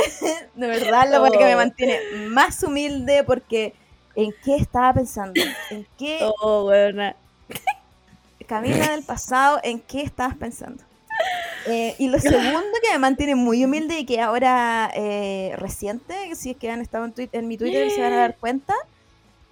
De 0.54 0.66
verdad, 0.66 1.08
la 1.10 1.20
weá 1.20 1.30
que 1.32 1.44
me 1.44 1.54
Oh. 1.54 1.58
mantiene 1.58 1.98
más 2.28 2.62
humilde 2.62 3.24
porque 3.24 3.74
¿en 4.14 4.32
qué 4.44 4.56
estaba 4.56 4.92
pensando? 4.94 5.40
¿En 5.70 5.86
qué 5.98 6.18
Oh, 6.40 6.66
weona. 6.66 7.16
Camila 8.46 8.90
del 8.90 9.04
pasado, 9.04 9.60
¿en 9.62 9.80
qué 9.80 10.02
estabas 10.02 10.36
pensando? 10.36 10.82
Eh, 11.66 11.94
y 11.98 12.08
lo 12.08 12.18
segundo 12.18 12.76
que 12.82 12.90
me 12.92 12.98
mantiene 12.98 13.34
muy 13.36 13.64
humilde 13.64 14.00
y 14.00 14.04
que 14.04 14.20
ahora 14.20 14.90
eh, 14.94 15.54
reciente, 15.58 16.34
si 16.34 16.50
es 16.50 16.56
que 16.56 16.70
han 16.70 16.80
estado 16.80 17.04
en, 17.04 17.14
en 17.30 17.48
mi 17.48 17.56
Twitter 17.56 17.88
se 17.90 18.00
van 18.00 18.12
a 18.12 18.16
dar 18.16 18.36
cuenta, 18.36 18.74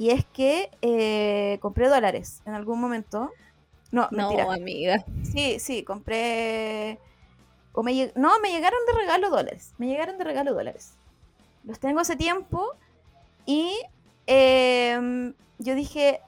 y 0.00 0.10
es 0.10 0.24
que 0.24 0.70
eh, 0.80 1.58
compré 1.60 1.88
dólares 1.88 2.40
en 2.46 2.54
algún 2.54 2.80
momento. 2.80 3.30
No, 3.92 4.08
mentira. 4.10 4.44
No, 4.46 4.52
amiga. 4.52 5.04
Sí, 5.30 5.58
sí, 5.60 5.82
compré... 5.82 6.98
O 7.72 7.82
me 7.82 7.92
lleg- 7.92 8.12
no, 8.14 8.40
me 8.40 8.50
llegaron 8.50 8.78
de 8.86 8.94
regalo 8.94 9.28
dólares. 9.28 9.74
Me 9.76 9.86
llegaron 9.88 10.16
de 10.16 10.24
regalo 10.24 10.54
dólares. 10.54 10.94
Los 11.64 11.78
tengo 11.78 12.00
hace 12.00 12.16
tiempo 12.16 12.74
y 13.44 13.70
em, 14.26 15.34
yo 15.58 15.74
dije, 15.74 16.22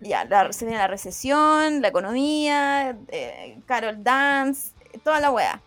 ya, 0.00 0.24
la- 0.24 0.50
se 0.54 0.64
viene 0.64 0.78
la 0.80 0.86
recesión, 0.88 1.82
la 1.82 1.88
economía, 1.88 2.96
eh, 3.08 3.58
Carol 3.66 4.02
Dance, 4.02 4.72
toda 5.04 5.20
la 5.20 5.30
wea. 5.30 5.60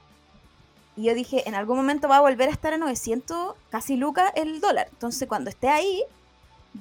Y 0.96 1.04
yo 1.04 1.14
dije, 1.14 1.48
en 1.48 1.54
algún 1.54 1.78
momento 1.78 2.08
va 2.08 2.18
a 2.18 2.22
volver 2.22 2.50
a 2.50 2.52
estar 2.52 2.74
a 2.74 2.78
900, 2.80 3.54
casi 3.70 3.96
lucas 3.96 4.32
el 4.36 4.60
dólar. 4.60 4.88
Entonces 4.92 5.28
cuando 5.28 5.52
esté 5.52 5.70
ahí, 5.70 6.04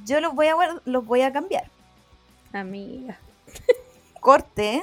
yo 0.05 0.21
los 0.21 0.35
voy 0.35 0.47
a, 0.49 0.55
los 0.85 1.05
voy 1.07 1.23
a 1.23 1.33
cambiar. 1.33 1.65
Amiga. 2.53 3.19
corte, 4.21 4.83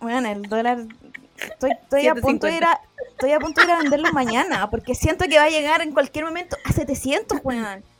bueno, 0.00 0.28
el 0.30 0.42
dólar, 0.42 0.78
estoy, 1.36 1.72
estoy 1.72 2.06
a 2.06 2.14
punto 2.14 2.46
de 2.46 2.54
ir 2.56 2.64
a, 2.64 2.80
estoy 3.12 3.32
a 3.32 3.38
punto 3.40 3.60
de 3.60 3.66
ir 3.66 3.72
a 3.72 3.78
venderlo 3.78 4.12
mañana, 4.12 4.70
porque 4.70 4.94
siento 4.94 5.26
que 5.26 5.36
va 5.38 5.44
a 5.44 5.50
llegar 5.50 5.82
en 5.82 5.92
cualquier 5.92 6.24
momento 6.24 6.56
a 6.64 6.72
700, 6.72 7.38
weón. 7.42 7.82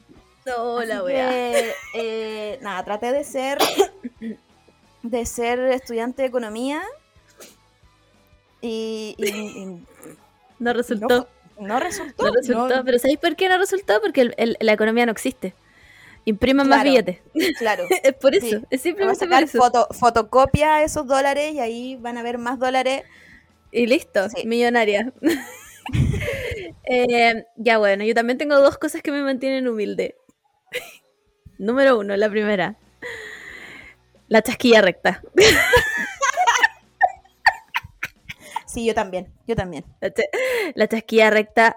No, 0.47 0.83
la 0.83 1.03
eh, 1.95 2.59
nada, 2.63 2.83
traté 2.83 3.13
de 3.13 3.25
ser, 3.25 3.59
de 5.03 5.27
ser 5.27 5.61
estudiante 5.61 6.23
de 6.23 6.29
economía 6.29 6.83
y, 8.63 9.15
y- 9.19 9.29
y 9.29 9.87
No 10.59 10.73
resultó. 10.73 11.29
no, 11.59 11.67
no 11.67 11.79
resultó. 11.81 12.25
No 12.25 12.33
resultó. 12.33 12.77
no- 12.77 12.85
Pero 12.85 12.99
¿sabéis 12.99 13.19
por 13.19 13.37
qué 13.37 13.49
no 13.51 13.59
resultó? 13.59 14.01
Porque 14.01 14.23
el- 14.23 14.35
el- 14.39 14.57
la 14.61 14.73
economía 14.73 15.05
no 15.07 15.13
existe. 15.13 15.55
Impriman 16.25 16.69
más 16.69 16.83
Claro. 16.83 16.91
billetes. 16.91 17.19
claro. 17.59 17.85
Es 18.03 18.15
por 18.15 18.35
eso. 18.35 18.47
Sí. 18.47 18.55
Es 18.57 18.61
Vamos 18.61 18.73
a 18.73 18.79
simplemente 18.79 19.19
por 19.19 19.29
sacar 19.29 19.43
eso. 19.45 19.59
foto, 19.59 19.89
fotocopia 19.93 20.83
esos 20.83 21.07
dólares 21.07 21.53
y 21.55 21.61
ahí 21.61 21.97
van 21.97 22.19
a 22.19 22.23
ver 22.23 22.39
más 22.39 22.59
dólares. 22.59 23.03
Y 23.73 23.87
listo, 23.87 24.29
Sí. 24.31 24.47
millonaria. 24.47 25.13
Eh, 26.85 27.45
ya 27.57 27.79
bueno, 27.79 28.05
yo 28.05 28.15
también 28.15 28.37
tengo 28.39 28.57
dos 28.61 28.79
cosas 28.79 29.03
que 29.03 29.11
me 29.11 29.23
mantienen 29.23 29.67
humilde. 29.67 30.17
Número 31.59 31.99
uno, 31.99 32.17
la 32.17 32.29
primera. 32.31 32.77
La 34.29 34.43
chasquilla 34.43 34.83
recta. 34.83 35.23
Sí, 38.71 38.85
yo 38.85 38.95
también, 38.95 39.27
yo 39.49 39.57
también. 39.57 39.85
La, 40.01 40.13
cha- 40.13 40.23
la 40.77 40.87
chasquilla 40.87 41.31
recta 41.31 41.75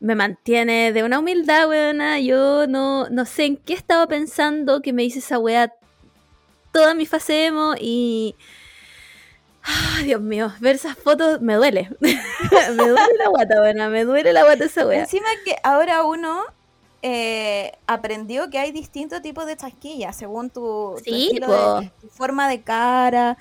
me 0.00 0.14
mantiene 0.14 0.92
de 0.92 1.02
una 1.02 1.18
humildad, 1.18 1.68
weona. 1.68 2.20
Yo 2.20 2.66
no, 2.66 3.08
no 3.08 3.24
sé 3.24 3.46
en 3.46 3.56
qué 3.56 3.72
estaba 3.72 4.06
pensando 4.06 4.82
que 4.82 4.92
me 4.92 5.02
hice 5.02 5.20
esa 5.20 5.38
wea 5.38 5.72
toda 6.72 6.92
mi 6.94 7.06
fase 7.06 7.46
emo 7.46 7.74
y... 7.80 8.34
Ay, 9.62 10.04
Dios 10.04 10.20
mío, 10.20 10.52
ver 10.60 10.76
esas 10.76 10.96
fotos 10.96 11.40
me 11.40 11.54
duele. 11.54 11.88
me 12.00 12.88
duele 12.88 13.16
la 13.18 13.28
guata, 13.28 13.58
buena, 13.60 13.88
me 13.88 14.04
duele 14.04 14.32
la 14.34 14.44
guata 14.44 14.66
esa 14.66 14.86
wea. 14.86 15.00
Encima 15.00 15.26
que 15.44 15.56
ahora 15.64 16.04
uno 16.04 16.44
eh, 17.00 17.72
aprendió 17.86 18.50
que 18.50 18.58
hay 18.58 18.72
distintos 18.72 19.22
tipos 19.22 19.46
de 19.46 19.56
chasquillas 19.56 20.14
según 20.14 20.50
tu, 20.50 20.96
estilo 20.98 21.48
de 21.48 21.90
tu 22.00 22.08
forma 22.10 22.48
de 22.48 22.60
cara. 22.60 23.38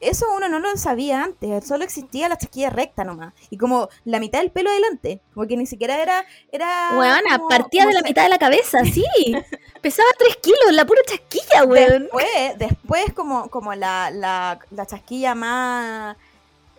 Eso 0.00 0.26
uno 0.34 0.48
no 0.48 0.58
lo 0.58 0.76
sabía 0.76 1.22
antes, 1.24 1.66
solo 1.66 1.84
existía 1.84 2.28
la 2.28 2.38
chasquilla 2.38 2.70
recta 2.70 3.04
nomás. 3.04 3.34
Y 3.50 3.58
como 3.58 3.88
la 4.04 4.18
mitad 4.18 4.40
del 4.40 4.50
pelo 4.50 4.70
adelante, 4.70 5.20
como 5.34 5.46
que 5.46 5.56
ni 5.56 5.66
siquiera 5.66 6.00
era... 6.02 6.24
era 6.50 6.90
Weona, 6.98 7.36
como- 7.36 7.48
partía 7.48 7.82
como 7.84 7.88
de 7.90 7.94
la 7.94 8.00
se- 8.00 8.08
mitad 8.08 8.22
de 8.24 8.28
la 8.30 8.38
cabeza, 8.38 8.84
sí. 8.84 9.04
Pesaba 9.82 10.08
3 10.18 10.36
kilos, 10.36 10.72
la 10.72 10.84
pura 10.84 11.00
chasquilla, 11.06 11.64
weón. 11.64 12.02
Después, 12.04 12.58
después 12.58 13.12
como, 13.14 13.48
como 13.50 13.74
la, 13.74 14.10
la, 14.10 14.58
la 14.70 14.86
chasquilla 14.86 15.34
más, 15.34 16.16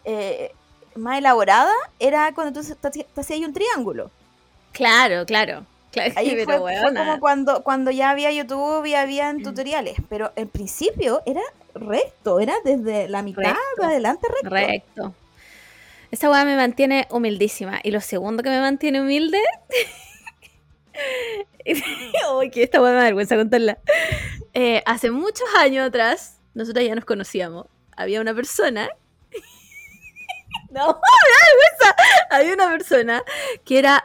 eh, 0.06 0.51
más 0.95 1.17
elaborada 1.17 1.74
era 2.00 2.33
cuando 2.33 2.59
tú 2.61 2.67
te, 2.75 2.90
te 3.03 3.22
hacías 3.22 3.40
un 3.48 3.53
triángulo. 3.53 4.11
Claro, 4.72 5.25
claro. 5.25 5.66
claro 5.91 6.14
Ahí 6.16 6.32
pero 6.45 6.59
fue, 6.61 6.75
como 6.95 7.19
cuando, 7.19 7.64
cuando 7.64 7.91
ya 7.91 8.09
había 8.09 8.32
YouTube 8.32 8.85
y 8.85 8.95
habían 8.95 9.41
tutoriales. 9.43 9.95
Pero 10.09 10.32
en 10.35 10.48
principio 10.48 11.22
era 11.25 11.41
recto, 11.75 12.40
era 12.40 12.53
desde 12.64 13.08
la 13.08 13.22
mitad 13.24 13.43
Recto. 13.43 13.59
para 13.77 13.90
adelante 13.90 14.27
recto. 14.30 14.50
Recto. 14.50 15.16
Esa 16.11 16.30
weá 16.30 16.45
me 16.45 16.56
mantiene 16.56 17.08
humildísima. 17.09 17.80
Y 17.83 17.91
lo 17.91 18.01
segundo 18.01 18.43
que 18.43 18.50
me 18.50 18.59
mantiene 18.59 19.01
humilde. 19.01 19.40
Uy, 22.38 22.50
que 22.50 22.64
esta 22.64 22.82
weá 22.82 22.91
me 22.91 22.98
da 22.98 23.03
vergüenza 23.06 23.35
contarla. 23.35 23.77
Eh, 24.53 24.82
hace 24.85 25.11
muchos 25.11 25.48
años 25.58 25.88
atrás, 25.88 26.38
nosotros 26.53 26.85
ya 26.85 26.95
nos 26.95 27.06
conocíamos. 27.06 27.67
Había 27.95 28.22
una 28.22 28.33
persona. 28.33 28.90
no, 30.72 30.72
me 30.72 30.82
da 30.82 31.48
vergüenza. 31.48 31.95
Había 32.30 32.53
una 32.53 32.69
persona 32.69 33.24
que 33.66 33.80
era. 33.80 34.03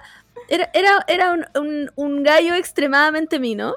Era, 0.48 0.70
era, 0.74 1.04
era 1.08 1.32
un, 1.32 1.44
un- 1.56 1.90
un 1.96 2.22
gallo 2.22 2.54
extremadamente 2.54 3.40
mino 3.40 3.74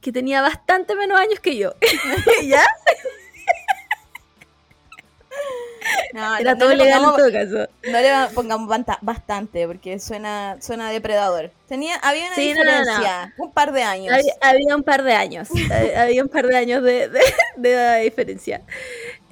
que 0.00 0.12
tenía 0.12 0.40
bastante 0.42 0.94
menos 0.94 1.18
años 1.18 1.40
que 1.40 1.56
yo. 1.56 1.74
¿Ya? 2.44 2.64
No, 6.12 6.36
Era 6.38 6.52
no- 6.52 6.58
todo 6.58 6.68
no 6.70 6.76
le 6.76 6.84
legal 6.84 7.02
en 7.04 7.16
todo 7.16 7.32
caso. 7.32 7.68
No 7.90 8.00
le 8.00 8.34
pongamos 8.34 8.68
bastante 9.00 9.66
porque 9.66 9.98
suena, 9.98 10.56
suena 10.60 10.90
depredador. 10.90 11.50
Tenía, 11.68 11.96
había 11.96 12.26
una 12.26 12.34
Sí, 12.34 12.48
diferencia, 12.48 13.32
un 13.38 13.52
par 13.52 13.72
de 13.72 13.82
años. 13.82 14.12
Había, 14.14 14.34
había 14.40 14.76
un 14.76 14.82
par 14.82 15.02
de 15.02 15.12
años. 15.14 15.48
hab- 15.50 15.96
había 15.96 16.22
un 16.22 16.28
par 16.28 16.46
de 16.46 16.56
años 16.56 16.82
de, 16.82 17.08
de, 17.08 17.20
de 17.56 17.72
edad 17.72 17.94
de 17.96 18.02
diferencia. 18.02 18.62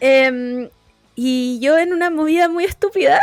Em, 0.00 0.68
y 1.14 1.58
yo 1.60 1.76
en 1.78 1.92
una 1.92 2.10
movida 2.10 2.48
muy 2.48 2.64
estúpida, 2.64 3.20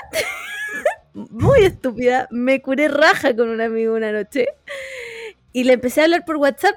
muy 1.13 1.63
estúpida, 1.65 2.27
me 2.31 2.61
curé 2.61 2.87
raja 2.89 3.35
con 3.35 3.49
un 3.49 3.61
amigo 3.61 3.95
una 3.95 4.11
noche. 4.11 4.47
Y 5.53 5.63
le 5.63 5.73
empecé 5.73 6.01
a 6.01 6.03
hablar 6.05 6.25
por 6.25 6.35
WhatsApp. 6.37 6.75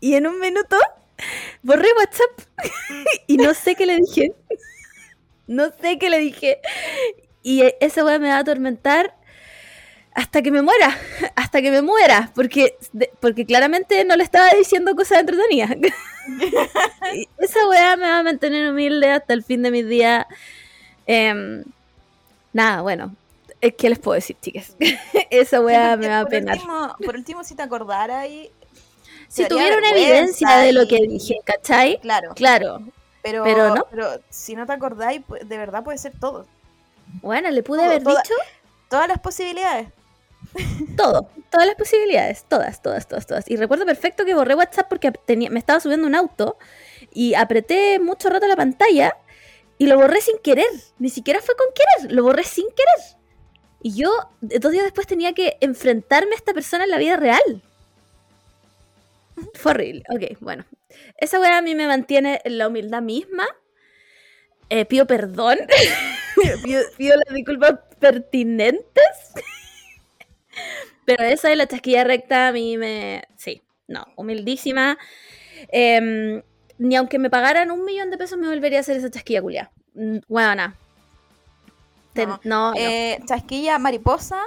Y 0.00 0.14
en 0.14 0.26
un 0.26 0.38
minuto 0.40 0.76
borré 1.62 1.88
WhatsApp. 1.96 2.40
y 3.26 3.36
no 3.36 3.54
sé 3.54 3.74
qué 3.74 3.86
le 3.86 3.96
dije. 3.96 4.32
No 5.46 5.70
sé 5.80 5.98
qué 5.98 6.10
le 6.10 6.18
dije. 6.18 6.60
Y 7.42 7.62
esa 7.80 8.04
weá 8.04 8.18
me 8.18 8.28
va 8.28 8.36
a 8.36 8.40
atormentar 8.40 9.14
hasta 10.14 10.42
que 10.42 10.50
me 10.50 10.62
muera. 10.62 10.96
Hasta 11.36 11.60
que 11.60 11.70
me 11.70 11.82
muera. 11.82 12.30
Porque, 12.34 12.76
porque 13.20 13.44
claramente 13.44 14.04
no 14.04 14.16
le 14.16 14.24
estaba 14.24 14.50
diciendo 14.52 14.94
cosas 14.94 15.20
entretenidas. 15.20 15.70
Esa 17.38 17.68
weá 17.68 17.96
me 17.96 18.08
va 18.08 18.20
a 18.20 18.22
mantener 18.22 18.70
humilde 18.70 19.10
hasta 19.10 19.34
el 19.34 19.42
fin 19.42 19.62
de 19.62 19.70
mis 19.70 19.86
días. 19.86 20.24
Em, 21.06 21.64
nada, 22.52 22.82
bueno. 22.82 23.14
Es 23.64 23.74
que 23.74 23.88
les 23.88 23.98
puedo 23.98 24.14
decir, 24.14 24.36
chicas. 24.40 24.76
esa 25.30 25.60
weá 25.60 25.96
me 25.96 26.08
va 26.08 26.20
a 26.20 26.26
penar. 26.26 26.58
Por 26.58 26.66
último, 26.68 26.96
por 27.06 27.16
último, 27.16 27.44
si 27.44 27.54
te 27.54 27.62
acordara 27.62 28.26
y 28.26 28.50
Si 29.28 29.46
tuviera 29.48 29.78
una 29.78 29.90
evidencia 29.90 30.58
de 30.58 30.72
lo 30.72 30.86
que 30.86 30.98
dije, 30.98 31.38
¿cachai? 31.44 31.98
Claro, 32.00 32.34
Claro. 32.34 32.82
pero, 33.22 33.42
pero 33.44 33.74
no. 33.74 33.86
pero 33.90 34.20
si 34.28 34.54
no 34.54 34.66
te 34.66 34.72
acordáis, 34.72 35.22
de 35.44 35.56
verdad 35.58 35.82
puede 35.82 35.96
ser 35.98 36.12
todo. 36.20 36.46
Bueno, 37.22 37.50
le 37.50 37.62
pude 37.62 37.78
Todo, 37.78 37.86
haber 37.88 38.02
toda- 38.02 38.22
dicho 38.22 38.34
Todas 38.90 39.08
las 39.08 39.18
posibilidades. 39.20 39.88
todo, 40.96 41.28
todas 41.50 41.66
las 41.66 41.74
posibilidades, 41.76 42.44
todas, 42.48 42.82
todas, 42.82 43.08
todas, 43.08 43.26
todas. 43.26 43.50
Y 43.50 43.56
recuerdo 43.56 43.86
perfecto 43.86 44.24
que 44.26 44.34
borré 44.34 44.54
WhatsApp 44.54 44.88
porque 44.90 45.10
tenía, 45.10 45.48
me 45.50 45.58
estaba 45.58 45.80
subiendo 45.80 46.06
un 46.06 46.14
auto 46.14 46.58
y 47.12 47.32
apreté 47.34 47.98
mucho 47.98 48.28
rato 48.28 48.46
la 48.46 48.56
pantalla 48.56 49.16
y 49.78 49.86
lo 49.86 49.96
borré 49.96 50.20
sin 50.20 50.38
querer. 50.38 50.68
Ni 50.98 51.08
siquiera 51.08 51.40
fue 51.40 51.56
con 51.56 51.66
querer, 51.74 52.12
lo 52.12 52.22
borré 52.24 52.44
sin 52.44 52.66
querer. 52.68 53.16
Y 53.84 53.94
yo 53.94 54.10
dos 54.40 54.72
días 54.72 54.84
después 54.84 55.06
tenía 55.06 55.34
que 55.34 55.58
enfrentarme 55.60 56.32
a 56.32 56.36
esta 56.36 56.54
persona 56.54 56.84
en 56.84 56.90
la 56.90 56.96
vida 56.96 57.18
real. 57.18 57.62
Fue 59.52 59.72
horrible. 59.72 60.02
Ok, 60.08 60.38
bueno. 60.40 60.64
Esa 61.18 61.38
weá 61.38 61.58
a 61.58 61.60
mí 61.60 61.74
me 61.74 61.86
mantiene 61.86 62.40
en 62.44 62.56
la 62.56 62.68
humildad 62.68 63.02
misma. 63.02 63.46
Eh, 64.70 64.86
pido 64.86 65.06
perdón. 65.06 65.58
pido, 66.64 66.80
pido 66.96 67.16
las 67.26 67.34
disculpas 67.34 67.74
pertinentes. 67.98 69.34
Pero 71.04 71.24
esa 71.24 71.50
de 71.50 71.56
la 71.56 71.66
chasquilla 71.66 72.04
recta 72.04 72.48
a 72.48 72.52
mí 72.52 72.78
me... 72.78 73.24
Sí, 73.36 73.60
no, 73.86 74.06
humildísima. 74.16 74.96
Em, 75.68 76.42
ni 76.78 76.96
aunque 76.96 77.18
me 77.18 77.28
pagaran 77.28 77.70
un 77.70 77.84
millón 77.84 78.10
de 78.10 78.16
pesos 78.16 78.38
me 78.38 78.48
volvería 78.48 78.78
a 78.78 78.80
hacer 78.80 78.96
esa 78.96 79.10
chasquilla 79.10 79.42
culia. 79.42 79.70
Huevona. 80.26 80.78
Te- 82.14 82.26
No, 82.26 82.40
No, 82.44 82.70
no. 82.70 82.76
Eh, 82.76 83.20
chasquilla 83.26 83.78
mariposa, 83.78 84.40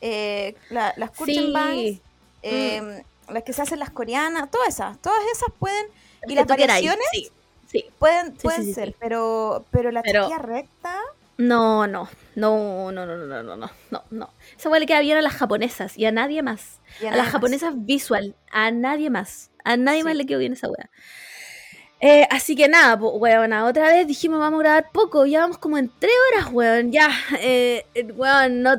eh, 0.00 0.54
la- 0.70 0.92
las 0.96 1.10
curtain 1.12 1.46
Sí. 1.46 1.52
bangs, 1.52 2.00
eh, 2.42 3.02
las 3.30 3.42
que 3.42 3.52
se 3.52 3.62
hacen 3.62 3.78
las 3.78 3.90
coreanas, 3.90 4.50
todas 4.50 4.68
esas, 4.68 4.98
todas 5.00 5.20
esas 5.32 5.48
pueden, 5.58 5.86
y 6.28 6.34
las 6.34 6.46
variaciones 6.46 7.04
Sí, 7.12 7.30
sí. 7.70 7.84
pueden, 7.98 8.34
pueden 8.36 8.74
ser, 8.74 8.94
pero 9.00 9.64
pero 9.70 9.90
la 9.90 10.02
Pero- 10.02 10.28
chasquilla 10.28 10.38
recta, 10.42 11.00
No, 11.38 11.86
no, 11.86 12.08
no, 12.34 12.90
no, 12.92 13.04
no, 13.04 13.14
no, 13.14 13.26
no, 13.26 13.42
no, 13.42 13.56
no, 13.58 13.70
no, 13.90 14.02
no. 14.10 14.30
Esa 14.58 14.70
hueá 14.70 14.80
le 14.80 14.86
queda 14.86 15.00
bien 15.00 15.18
a 15.18 15.22
las 15.22 15.34
japonesas 15.34 15.98
y 15.98 16.06
a 16.06 16.10
nadie 16.12 16.42
más. 16.42 16.78
A, 17.00 17.04
nada 17.04 17.16
las 17.18 17.26
más. 17.26 17.32
japonesas 17.34 17.74
visual, 17.76 18.34
a 18.50 18.70
nadie 18.70 19.10
más. 19.10 19.50
A 19.62 19.76
nadie 19.76 20.02
más 20.02 20.16
le 20.16 20.24
quedó 20.24 20.38
bien 20.38 20.54
esa 20.54 20.68
hueá. 20.68 20.88
Eh, 22.00 22.26
así 22.30 22.54
que 22.54 22.68
nada, 22.68 22.98
pues, 22.98 23.12
weona, 23.14 23.64
otra 23.64 23.88
vez 23.88 24.06
dijimos 24.06 24.38
vamos 24.38 24.60
a 24.60 24.62
grabar 24.62 24.90
poco, 24.92 25.24
ya 25.24 25.40
vamos 25.40 25.56
como 25.56 25.78
en 25.78 25.90
tres 25.98 26.12
horas, 26.32 26.52
weón, 26.52 26.92
ya, 26.92 27.10
eh, 27.40 27.86
eh, 27.94 28.12
weón, 28.12 28.62
no, 28.62 28.76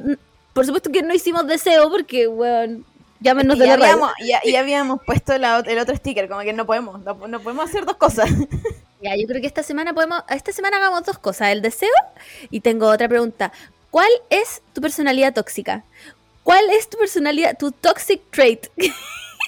por 0.53 0.65
supuesto 0.65 0.91
que 0.91 1.01
no 1.01 1.13
hicimos 1.13 1.47
deseo 1.47 1.89
porque, 1.89 2.27
weón, 2.27 2.85
llámenos 3.19 3.57
de 3.57 3.65
ya, 3.65 3.77
la 3.77 3.85
habíamos, 3.85 4.11
ya, 4.23 4.39
ya 4.45 4.59
habíamos 4.61 5.01
puesto 5.03 5.35
la 5.37 5.59
el 5.59 5.79
otro 5.79 5.95
sticker, 5.95 6.29
como 6.29 6.41
que 6.41 6.53
no 6.53 6.65
podemos, 6.65 7.01
no, 7.03 7.15
no 7.27 7.39
podemos 7.39 7.69
hacer 7.69 7.85
dos 7.85 7.97
cosas. 7.97 8.29
Ya, 8.99 9.15
yo 9.15 9.27
creo 9.27 9.39
que 9.39 9.45
esta 9.45 9.61
semana 9.61 9.93
podemos, 9.93 10.23
esta 10.27 10.51
semana 10.51 10.77
hagamos 10.77 11.03
dos 11.03 11.19
cosas, 11.19 11.49
el 11.49 11.61
deseo 11.61 11.91
y 12.49 12.61
tengo 12.61 12.87
otra 12.87 13.07
pregunta. 13.07 13.51
¿Cuál 13.91 14.09
es 14.31 14.63
tu 14.73 14.81
personalidad 14.81 15.35
tóxica? 15.35 15.83
¿Cuál 16.41 16.67
es 16.71 16.89
tu 16.89 16.97
personalidad, 16.97 17.55
tu 17.59 17.71
toxic 17.71 18.21
trait? 18.31 18.65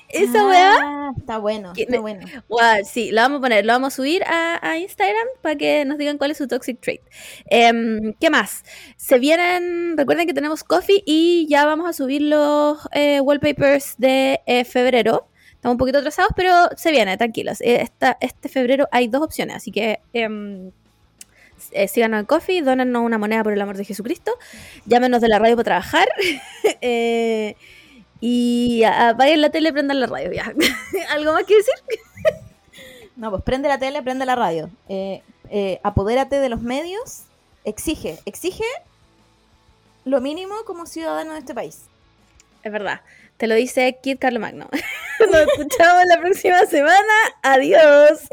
Esa 0.10 0.48
weá, 0.48 0.76
Ah, 0.82 1.12
Está 1.18 1.38
bueno, 1.40 1.72
¿Quién- 1.74 1.90
está 1.90 2.02
bueno. 2.02 2.26
Guau, 2.48 2.84
sí, 2.86 3.12
lo 3.12 3.22
vamos 3.22 3.40
a 3.40 3.42
poner, 3.42 3.66
lo 3.66 3.74
vamos 3.74 3.94
a 3.94 3.96
subir 3.96 4.24
a, 4.26 4.60
a 4.62 4.78
Instagram 4.78 5.26
para 5.42 5.56
que 5.56 5.84
nos 5.86 5.98
digan 5.98 6.18
cuál 6.18 6.32
es 6.32 6.38
su 6.38 6.48
toxic 6.48 6.80
trait. 6.82 7.02
Em, 7.50 8.14
¿Qué 8.20 8.30
más? 8.30 8.64
Se 8.98 9.18
vienen, 9.20 9.96
recuerden 9.98 10.28
que 10.28 10.34
tenemos 10.34 10.64
coffee 10.64 11.02
y 11.06 11.48
ya 11.50 11.66
vamos 11.66 11.88
a 11.90 11.94
subir 11.94 12.22
los 12.24 12.78
eh, 12.94 13.22
wallpapers 13.22 13.96
de 13.98 14.42
eh, 14.46 14.66
febrero. 14.66 15.28
Estamos 15.54 15.74
un 15.74 15.80
poquito 15.80 15.98
atrasados, 15.98 16.32
pero 16.36 16.54
se 16.78 16.92
viene, 16.92 17.18
tranquilos. 17.18 17.60
Eh, 17.62 17.82
esta- 17.82 18.18
este 18.22 18.50
febrero 18.50 18.88
hay 18.92 19.08
dos 19.08 19.22
opciones, 19.24 19.56
así 19.58 19.72
que 19.72 20.00
em, 20.14 20.72
eh, 21.72 21.88
síganos 21.88 22.20
en 22.22 22.26
coffee, 22.26 22.62
dónennos 22.62 23.02
una 23.04 23.18
moneda 23.18 23.44
por 23.44 23.52
el 23.54 23.62
amor 23.62 23.76
de 23.78 23.84
Jesucristo, 23.86 24.32
llámenos 24.86 25.22
de 25.22 25.28
la 25.28 25.40
radio 25.40 25.56
para 25.56 25.66
trabajar. 25.66 26.08
eh, 26.82 27.56
y 28.22 28.84
apaguen 28.84 29.42
la 29.42 29.50
tele, 29.50 29.72
prendan 29.72 30.00
la 30.00 30.08
radio, 30.08 30.32
ya. 30.32 30.54
¿Algo 31.10 31.34
más 31.34 31.44
que 31.46 31.56
decir? 31.56 31.74
No, 33.16 33.32
pues 33.32 33.44
prende 33.44 33.68
la 33.68 33.78
tele, 33.78 34.02
prende 34.02 34.26
la 34.26 34.36
radio. 34.36 34.70
Eh, 34.88 35.22
eh, 35.50 35.80
apodérate 35.84 36.40
de 36.40 36.50
los 36.50 36.62
medios, 36.62 37.24
exige, 37.66 38.20
exige 38.26 38.64
lo 40.06 40.22
mínimo 40.22 40.56
como 40.66 40.86
ciudadano 40.86 41.34
de 41.34 41.40
este 41.40 41.54
país. 41.54 41.82
Es 42.64 42.72
verdad. 42.72 43.02
Te 43.38 43.48
lo 43.48 43.56
dice 43.56 43.98
Kid 44.02 44.18
Carlo 44.20 44.40
Magno. 44.40 44.68
Nos 45.20 45.42
escuchamos 45.42 46.04
la 46.06 46.20
próxima 46.20 46.66
semana. 46.66 47.14
Adiós. 47.42 48.28